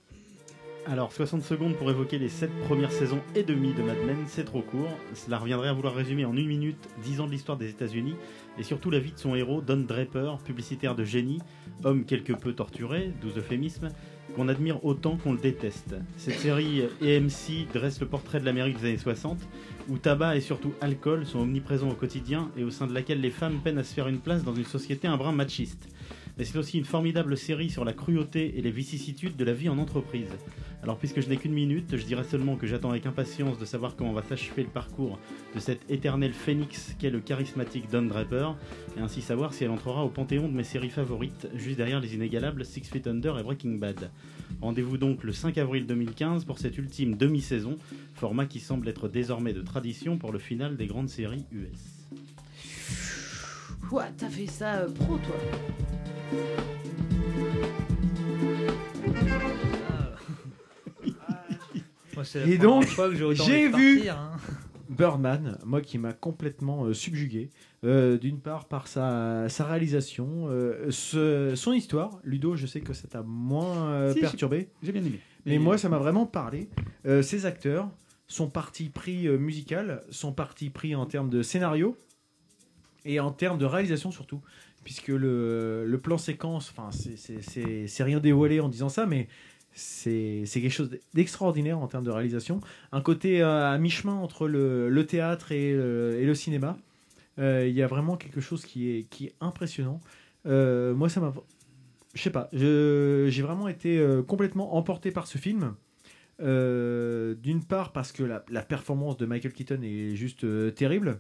Alors, 0.89 1.12
60 1.12 1.42
secondes 1.42 1.74
pour 1.74 1.90
évoquer 1.90 2.16
les 2.16 2.28
7 2.28 2.48
premières 2.68 2.92
saisons 2.92 3.18
et 3.34 3.42
demie 3.42 3.74
de 3.74 3.82
Mad 3.82 3.98
Men, 4.06 4.18
c'est 4.28 4.44
trop 4.44 4.62
court. 4.62 4.89
Cela 5.15 5.39
reviendrait 5.39 5.68
à 5.68 5.73
vouloir 5.73 5.92
résumer 5.94 6.24
en 6.24 6.36
une 6.36 6.47
minute 6.47 6.78
10 7.02 7.20
ans 7.20 7.26
de 7.26 7.32
l'histoire 7.32 7.58
des 7.58 7.68
États-Unis 7.70 8.15
et 8.59 8.62
surtout 8.62 8.91
la 8.91 8.99
vie 8.99 9.12
de 9.12 9.18
son 9.18 9.35
héros, 9.35 9.60
Don 9.60 9.78
Draper, 9.78 10.39
publicitaire 10.44 10.94
de 10.94 11.05
génie, 11.05 11.41
homme 11.85 12.05
quelque 12.05 12.33
peu 12.33 12.52
torturé, 12.52 13.12
doux 13.20 13.36
euphémisme, 13.36 13.91
qu'on 14.35 14.49
admire 14.49 14.85
autant 14.85 15.17
qu'on 15.17 15.33
le 15.33 15.39
déteste. 15.39 15.94
Cette 16.17 16.39
série 16.39 16.83
AMC 17.01 17.73
dresse 17.73 18.01
le 18.01 18.07
portrait 18.07 18.41
de 18.41 18.44
l'Amérique 18.44 18.78
des 18.81 18.89
années 18.89 18.99
60, 18.99 19.39
où 19.89 19.99
tabac 19.99 20.36
et 20.36 20.41
surtout 20.41 20.73
alcool 20.81 21.26
sont 21.26 21.41
omniprésents 21.41 21.91
au 21.91 21.94
quotidien 21.94 22.51
et 22.57 22.65
au 22.65 22.70
sein 22.70 22.86
de 22.86 22.93
laquelle 22.93 23.20
les 23.20 23.31
femmes 23.31 23.60
peinent 23.62 23.78
à 23.78 23.85
se 23.85 23.94
faire 23.94 24.09
une 24.09 24.18
place 24.18 24.44
dans 24.44 24.55
une 24.55 24.65
société 24.65 25.09
un 25.09 25.17
brin 25.17 25.33
machiste. 25.33 25.89
Mais 26.36 26.44
c'est 26.44 26.58
aussi 26.58 26.78
une 26.78 26.84
formidable 26.84 27.36
série 27.36 27.70
sur 27.70 27.84
la 27.84 27.94
cruauté 27.94 28.58
et 28.58 28.62
les 28.62 28.70
vicissitudes 28.70 29.36
de 29.36 29.44
la 29.44 29.55
vie 29.55 29.68
en 29.68 29.78
entreprise. 29.78 30.28
Alors 30.82 30.98
puisque 30.98 31.20
je 31.20 31.28
n'ai 31.28 31.36
qu'une 31.39 31.55
minute, 31.55 31.97
je 31.97 32.05
dirais 32.05 32.24
seulement 32.24 32.56
que 32.56 32.66
j'attends 32.66 32.90
avec 32.90 33.06
impatience 33.06 33.58
de 33.58 33.65
savoir 33.65 33.97
comment 33.97 34.12
va 34.12 34.23
s'achever 34.23 34.62
le 34.62 34.68
parcours 34.68 35.18
de 35.55 35.60
cette 35.60 35.90
éternelle 35.90 36.34
phénix 36.34 36.94
qu'est 36.98 37.10
le 37.10 37.20
charismatique 37.20 37.90
Don 37.90 38.02
Draper, 38.02 38.55
et 38.97 39.00
ainsi 39.00 39.23
savoir 39.23 39.55
si 39.55 39.65
elle 39.65 39.70
entrera 39.70 40.05
au 40.05 40.10
panthéon 40.10 40.48
de 40.48 40.55
mes 40.55 40.65
séries 40.65 40.90
favorites, 40.90 41.48
juste 41.55 41.78
derrière 41.78 42.00
les 42.00 42.15
inégalables 42.15 42.65
Six 42.65 42.82
Feet 42.82 43.06
Under 43.06 43.39
et 43.39 43.42
Breaking 43.42 43.76
Bad. 43.78 44.10
Rendez-vous 44.60 44.98
donc 44.98 45.24
le 45.24 45.32
5 45.32 45.56
avril 45.58 45.86
2015 45.86 46.44
pour 46.44 46.58
cette 46.58 46.76
ultime 46.76 47.16
demi-saison, 47.16 47.78
format 48.15 48.47
qui 48.47 48.60
semble 48.60 48.89
être 48.89 49.08
désormais 49.08 49.55
de 49.55 49.62
tradition 49.62 50.18
pour 50.18 50.32
le 50.32 50.39
final 50.39 50.76
des 50.76 50.86
grandes 50.86 51.08
séries 51.08 51.47
US. 51.50 51.97
Ouah, 53.90 54.08
t'as 54.16 54.28
fait 54.28 54.47
ça 54.47 54.81
euh, 54.81 54.90
pro, 54.90 55.16
toi. 55.18 55.36
Et 62.47 62.57
donc, 62.59 62.87
j'ai 63.35 63.69
vu 63.69 63.97
partir, 63.97 64.19
hein. 64.19 64.37
Birdman, 64.89 65.59
moi 65.65 65.81
qui 65.83 65.99
m'a 65.99 66.13
complètement 66.13 66.85
euh, 66.87 66.95
subjugué. 66.95 67.51
Euh, 67.85 68.17
D'une 68.19 68.41
part 68.41 68.67
par 68.67 68.89
sa, 68.89 69.49
sa 69.49 69.65
réalisation, 69.67 70.47
euh, 70.49 70.91
ce- 70.91 71.53
son 71.55 71.73
histoire. 71.73 72.19
Ludo, 72.25 72.57
je 72.57 72.67
sais 72.67 72.81
que 72.81 72.95
ça 72.95 73.07
t'a 73.07 73.23
moins 73.23 73.91
euh, 73.91 74.15
Si, 74.15 74.21
perturbé. 74.21 74.71
j'ai 74.83 74.93
bien 74.93 75.03
aimé. 75.05 75.21
Mais 75.45 75.57
Et- 75.57 75.59
moi, 75.59 75.77
ça 75.77 75.89
m'a 75.89 75.99
vraiment 75.99 76.25
parlé. 76.25 76.71
Euh, 77.05 77.21
ces 77.21 77.45
acteurs, 77.45 77.91
son 78.29 78.49
parti 78.49 78.89
pris 78.89 79.27
euh, 79.29 79.37
musical, 79.39 80.03
son 80.11 80.33
parti 80.33 80.71
pris 80.71 80.95
en 80.95 81.05
termes 81.05 81.29
de 81.29 81.43
scénario 81.43 81.99
et 83.05 83.21
en 83.21 83.31
termes 83.33 83.59
de 83.59 83.67
réalisation 83.67 84.11
surtout. 84.11 84.41
Puisque 84.86 85.08
le, 85.08 85.84
le 85.84 85.98
plan 85.98 86.16
séquence, 86.16 86.70
enfin, 86.70 86.90
c'est- 86.92 88.05
rien 88.05 88.20
dévoilé 88.20 88.60
en 88.60 88.68
disant 88.68 88.89
ça, 88.89 89.05
mais 89.05 89.26
c'est 89.73 90.44
quelque 90.52 90.68
chose 90.70 90.90
d'extraordinaire 91.12 91.76
en 91.81 91.89
termes 91.89 92.05
de 92.05 92.10
réalisation. 92.12 92.60
Un 92.92 93.00
côté 93.00 93.42
euh, 93.42 93.73
à 93.73 93.76
mi-chemin 93.78 94.15
entre 94.15 94.47
le, 94.47 94.89
le 94.89 95.05
théâtre 95.05 95.50
et, 95.50 95.73
le- 95.73 96.16
et 96.20 96.24
le 96.24 96.34
cinéma. 96.36 96.78
Euh, 97.40 97.66
Il 97.68 97.74
y 97.74 97.82
a 97.82 97.89
vraiment 97.89 98.16
quelque 98.16 98.40
chose 98.40 98.65
qui 98.65 98.89
est, 98.92 99.02
qui 99.10 99.26
est 99.26 99.34
impressionnant. 99.40 100.00
Euh, 100.47 100.94
moi, 100.94 101.08
ça 101.08 101.20
m'a. 101.20 101.34
Je 102.15 102.23
sais 102.23 102.31
pas, 102.31 102.48
j'ai 102.52 103.42
vraiment 103.42 103.66
été 103.66 103.98
euh, 103.98 104.23
complètement 104.23 104.76
emporté 104.76 105.10
par 105.10 105.26
ce 105.26 105.36
film. 105.36 105.74
Euh, 106.40 107.34
D'une 107.34 107.65
part, 107.65 107.90
parce 107.92 108.12
que 108.12 108.23
la, 108.23 108.44
la 108.50 108.62
performance 108.62 109.16
de 109.16 109.26
Michael 109.26 109.52
Keaton 109.52 109.81
est 109.82 110.15
juste 110.15 110.44
euh, 110.44 110.70
terrible. 110.70 111.18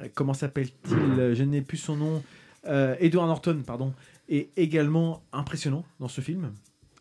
Euh, 0.00 0.08
comment 0.14 0.34
s'appelle-t-il 0.34 1.34
Je 1.34 1.42
n'ai 1.44 1.62
plus 1.62 1.76
son 1.76 1.96
nom. 1.96 2.22
Euh, 2.66 2.94
Edward 3.00 3.26
Norton, 3.28 3.62
pardon, 3.66 3.94
est 4.28 4.50
également 4.56 5.22
impressionnant 5.32 5.84
dans 5.98 6.08
ce 6.08 6.20
film. 6.20 6.52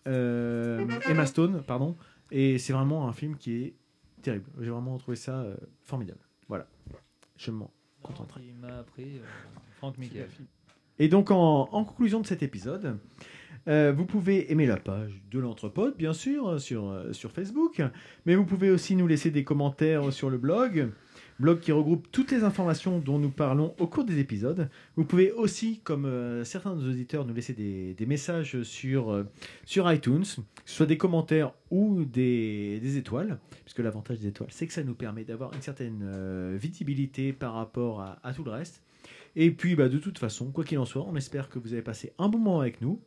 Euh, 0.08 0.86
Emma 1.08 1.26
Stone, 1.26 1.64
pardon. 1.66 1.96
Et 2.32 2.58
c'est 2.58 2.74
vraiment 2.74 3.08
un 3.08 3.14
film 3.14 3.36
qui 3.38 3.64
est 3.64 3.74
terrible. 4.22 4.46
J'ai 4.60 4.70
vraiment 4.70 4.98
trouvé 4.98 5.18
ça 5.18 5.42
euh, 5.42 5.56
formidable. 5.84 6.20
Voilà. 6.48 6.68
Je 7.38 7.52
m'en 7.52 7.72
contenterai. 8.04 8.42
Il 8.48 8.56
m'a 8.56 8.80
appris 8.80 9.18
euh, 9.18 9.24
Franck 9.78 9.98
Michael. 9.98 10.28
Et 11.00 11.08
donc, 11.08 11.32
en, 11.32 11.70
en 11.72 11.84
conclusion 11.86 12.20
de 12.20 12.28
cet 12.28 12.44
épisode, 12.44 12.98
euh, 13.68 13.94
vous 13.96 14.06
pouvez 14.06 14.52
aimer 14.52 14.66
la 14.66 14.78
page 14.78 15.22
de 15.30 15.40
l'Entrepode, 15.40 15.96
bien 15.98 16.14
sûr, 16.14 16.60
sur, 16.60 16.90
euh, 16.90 17.14
sur 17.14 17.32
Facebook, 17.32 17.82
mais 18.26 18.36
vous 18.36 18.46
pouvez 18.46 18.70
aussi 18.70 18.96
nous 18.96 19.08
laisser 19.08 19.32
des 19.32 19.44
commentaires 19.44 20.12
sur 20.12 20.30
le 20.30 20.38
blog, 20.38 20.92
blog 21.40 21.60
qui 21.60 21.72
regroupe 21.72 22.08
toutes 22.12 22.32
les 22.32 22.44
informations 22.44 23.00
dont 23.00 23.18
nous 23.18 23.30
parlons 23.30 23.74
au 23.80 23.88
cours 23.88 24.04
des 24.04 24.20
épisodes. 24.20 24.70
Vous 24.96 25.06
pouvez 25.06 25.32
aussi, 25.32 25.80
comme 25.84 26.06
euh, 26.06 26.44
certains 26.44 26.76
de 26.76 26.82
nos 26.82 26.90
auditeurs, 26.90 27.26
nous 27.26 27.34
laisser 27.34 27.54
des, 27.54 28.06
messages 28.06 28.62
sur, 28.64 29.12
euh, 29.12 29.24
sur 29.66 29.92
iTunes, 29.92 30.24
que 30.24 30.42
ce 30.66 30.76
soit 30.76 30.86
des 30.86 30.98
commentaires 30.98 31.54
ou 31.72 32.04
des, 32.04 32.98
étoiles, 32.98 33.40
puisque 33.64 33.80
l'avantage 33.80 34.20
des 34.20 34.28
étoiles, 34.28 34.50
c'est 34.52 34.68
que 34.68 34.74
ça 34.74 34.84
nous 34.84 34.96
permet 34.96 35.24
d'avoir 35.24 35.54
une 35.54 35.62
certaine 35.62 36.02
euh, 36.04 36.58
visibilité 36.60 37.34
par 37.34 37.54
rapport 37.54 38.02
à, 38.02 38.20
à 38.24 38.34
tout 38.34 38.44
le 38.44 38.52
reste. 38.52 38.84
Et 39.36 39.52
puis, 39.52 39.76
bah, 39.76 39.90
de 39.90 39.98
toute 39.98 40.18
façon, 40.18 40.52
quoi 40.52 40.64
qu'il 40.64 40.80
en 40.80 40.86
soit, 40.86 41.06
on 41.08 41.16
espère 41.16 41.50
que 41.50 41.60
vous 41.60 41.74
avez 41.74 41.82
passé 41.82 42.14
un 42.18 42.30
bon 42.30 42.40
moment 42.40 42.60
avec 42.60 42.82
nous. 42.82 43.00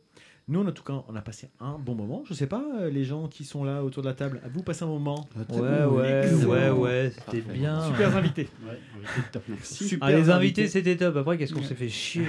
Nous, 0.49 0.61
en 0.61 0.69
tout 0.73 0.83
cas, 0.83 1.03
on 1.07 1.15
a 1.15 1.21
passé 1.21 1.49
un 1.61 1.77
bon 1.77 1.95
moment. 1.95 2.23
Je 2.27 2.33
sais 2.33 2.47
pas, 2.47 2.61
euh, 2.81 2.89
les 2.89 3.05
gens 3.05 3.29
qui 3.29 3.45
sont 3.45 3.63
là 3.63 3.81
autour 3.81 4.03
de 4.03 4.09
la 4.09 4.13
table, 4.13 4.41
vous 4.53 4.61
passez 4.61 4.83
un 4.83 4.87
moment 4.89 5.25
très 5.47 5.57
Ouais, 5.57 5.85
bon. 5.85 5.95
ouais, 5.97 6.33
ouais, 6.45 6.69
ouais, 6.69 7.11
c'était 7.15 7.39
bien. 7.41 7.79
Super 7.87 8.17
invités. 8.17 8.49
Ouais, 8.65 8.71
ouais, 8.71 9.23
top, 9.31 9.43
merci. 9.47 9.87
Super 9.87 10.07
Ah, 10.09 10.11
les 10.11 10.29
invités, 10.29 10.67
c'était 10.67 10.97
top. 10.97 11.15
Après, 11.15 11.37
qu'est-ce 11.37 11.53
qu'on 11.53 11.63
s'est 11.63 11.75
fait 11.75 11.87
chier 11.87 12.25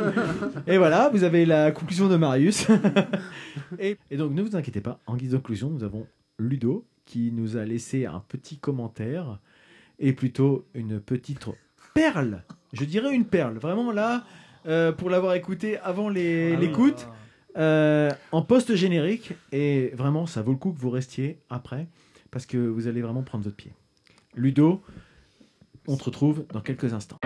Et 0.66 0.78
voilà, 0.78 1.10
vous 1.10 1.24
avez 1.24 1.44
la 1.44 1.72
conclusion 1.72 2.08
de 2.08 2.16
Marius. 2.16 2.66
et, 3.78 3.98
et 4.10 4.16
donc, 4.16 4.32
ne 4.32 4.40
vous 4.42 4.56
inquiétez 4.56 4.80
pas, 4.80 4.98
en 5.06 5.16
guise 5.16 5.32
de 5.32 5.36
conclusion, 5.36 5.68
nous 5.68 5.84
avons 5.84 6.06
Ludo 6.38 6.86
qui 7.04 7.32
nous 7.32 7.56
a 7.58 7.64
laissé 7.64 8.06
un 8.06 8.22
petit 8.28 8.56
commentaire 8.56 9.38
et 9.98 10.14
plutôt 10.14 10.64
une 10.74 11.00
petite 11.00 11.46
perle. 11.92 12.42
Je 12.72 12.84
dirais 12.86 13.14
une 13.14 13.26
perle. 13.26 13.58
Vraiment 13.58 13.92
là, 13.92 14.24
euh, 14.66 14.92
pour 14.92 15.10
l'avoir 15.10 15.34
écouté 15.34 15.76
avant 15.78 16.08
les- 16.08 16.54
Ah 16.56 16.60
l'écoute, 16.60 17.08
euh, 17.56 18.10
en 18.32 18.42
post-générique. 18.42 19.32
Et 19.52 19.90
vraiment, 19.94 20.26
ça 20.26 20.42
vaut 20.42 20.52
le 20.52 20.58
coup 20.58 20.72
que 20.72 20.80
vous 20.80 20.90
restiez 20.90 21.38
après 21.50 21.86
parce 22.30 22.46
que 22.46 22.56
vous 22.56 22.88
allez 22.88 23.02
vraiment 23.02 23.22
prendre 23.22 23.44
votre 23.44 23.56
pied. 23.56 23.72
Ludo, 24.34 24.82
on 25.86 25.96
te 25.96 26.04
retrouve 26.04 26.46
dans 26.52 26.60
quelques 26.60 26.94
instants. 26.94 27.18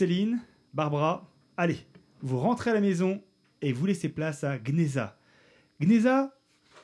Céline, 0.00 0.40
Barbara, 0.72 1.30
allez, 1.58 1.76
vous 2.22 2.38
rentrez 2.38 2.70
à 2.70 2.72
la 2.72 2.80
maison 2.80 3.22
et 3.60 3.74
vous 3.74 3.84
laissez 3.84 4.08
place 4.08 4.44
à 4.44 4.58
Gneza. 4.58 5.18
Gneza, 5.78 6.34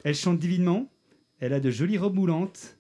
elle 0.05 0.15
chante 0.15 0.39
divinement, 0.39 0.93
elle 1.41 1.55
a 1.55 1.61
de 1.61 1.71
jolies 1.71 1.97
robes 1.97 2.17
moulantes 2.17 2.77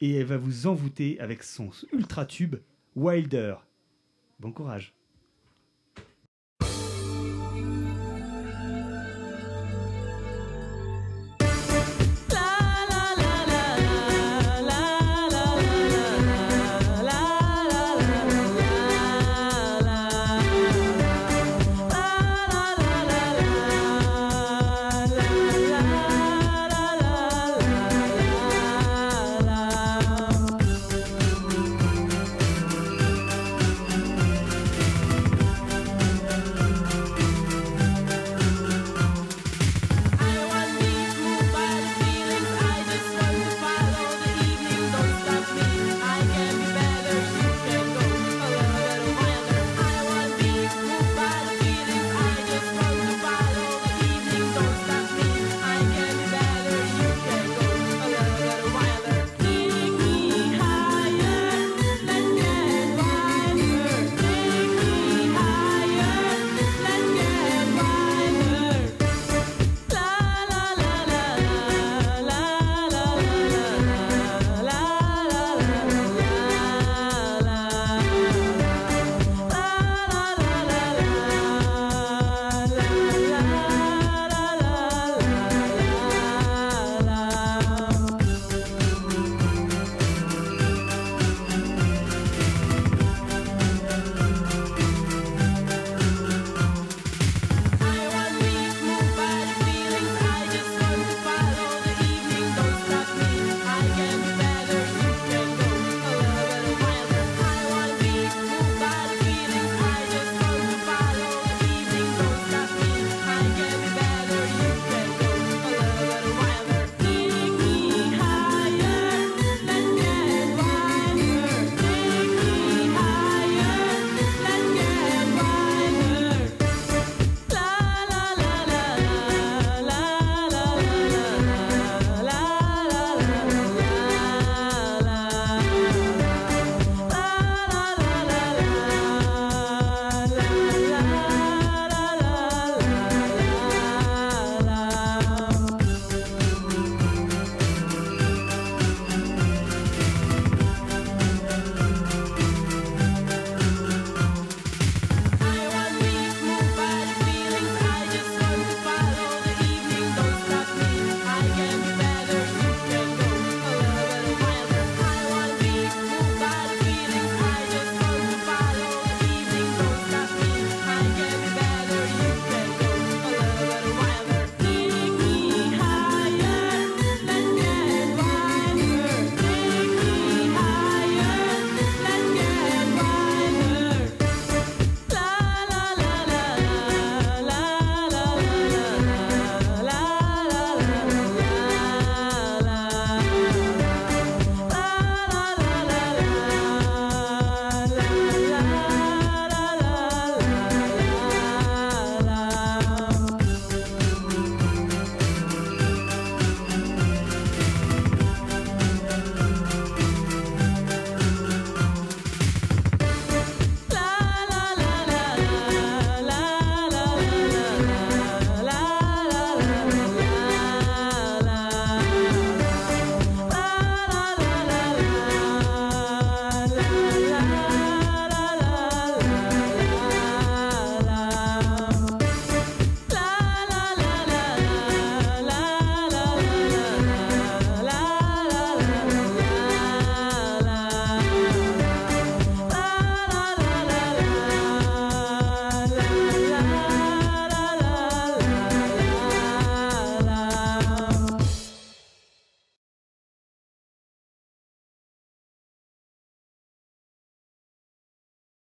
et 0.00 0.14
elle 0.14 0.24
va 0.24 0.38
vous 0.38 0.66
envoûter 0.66 1.20
avec 1.20 1.42
son 1.42 1.68
ultra 1.92 2.24
tube 2.24 2.56
Wilder. 2.96 3.56
Bon 4.38 4.50
courage. 4.50 4.94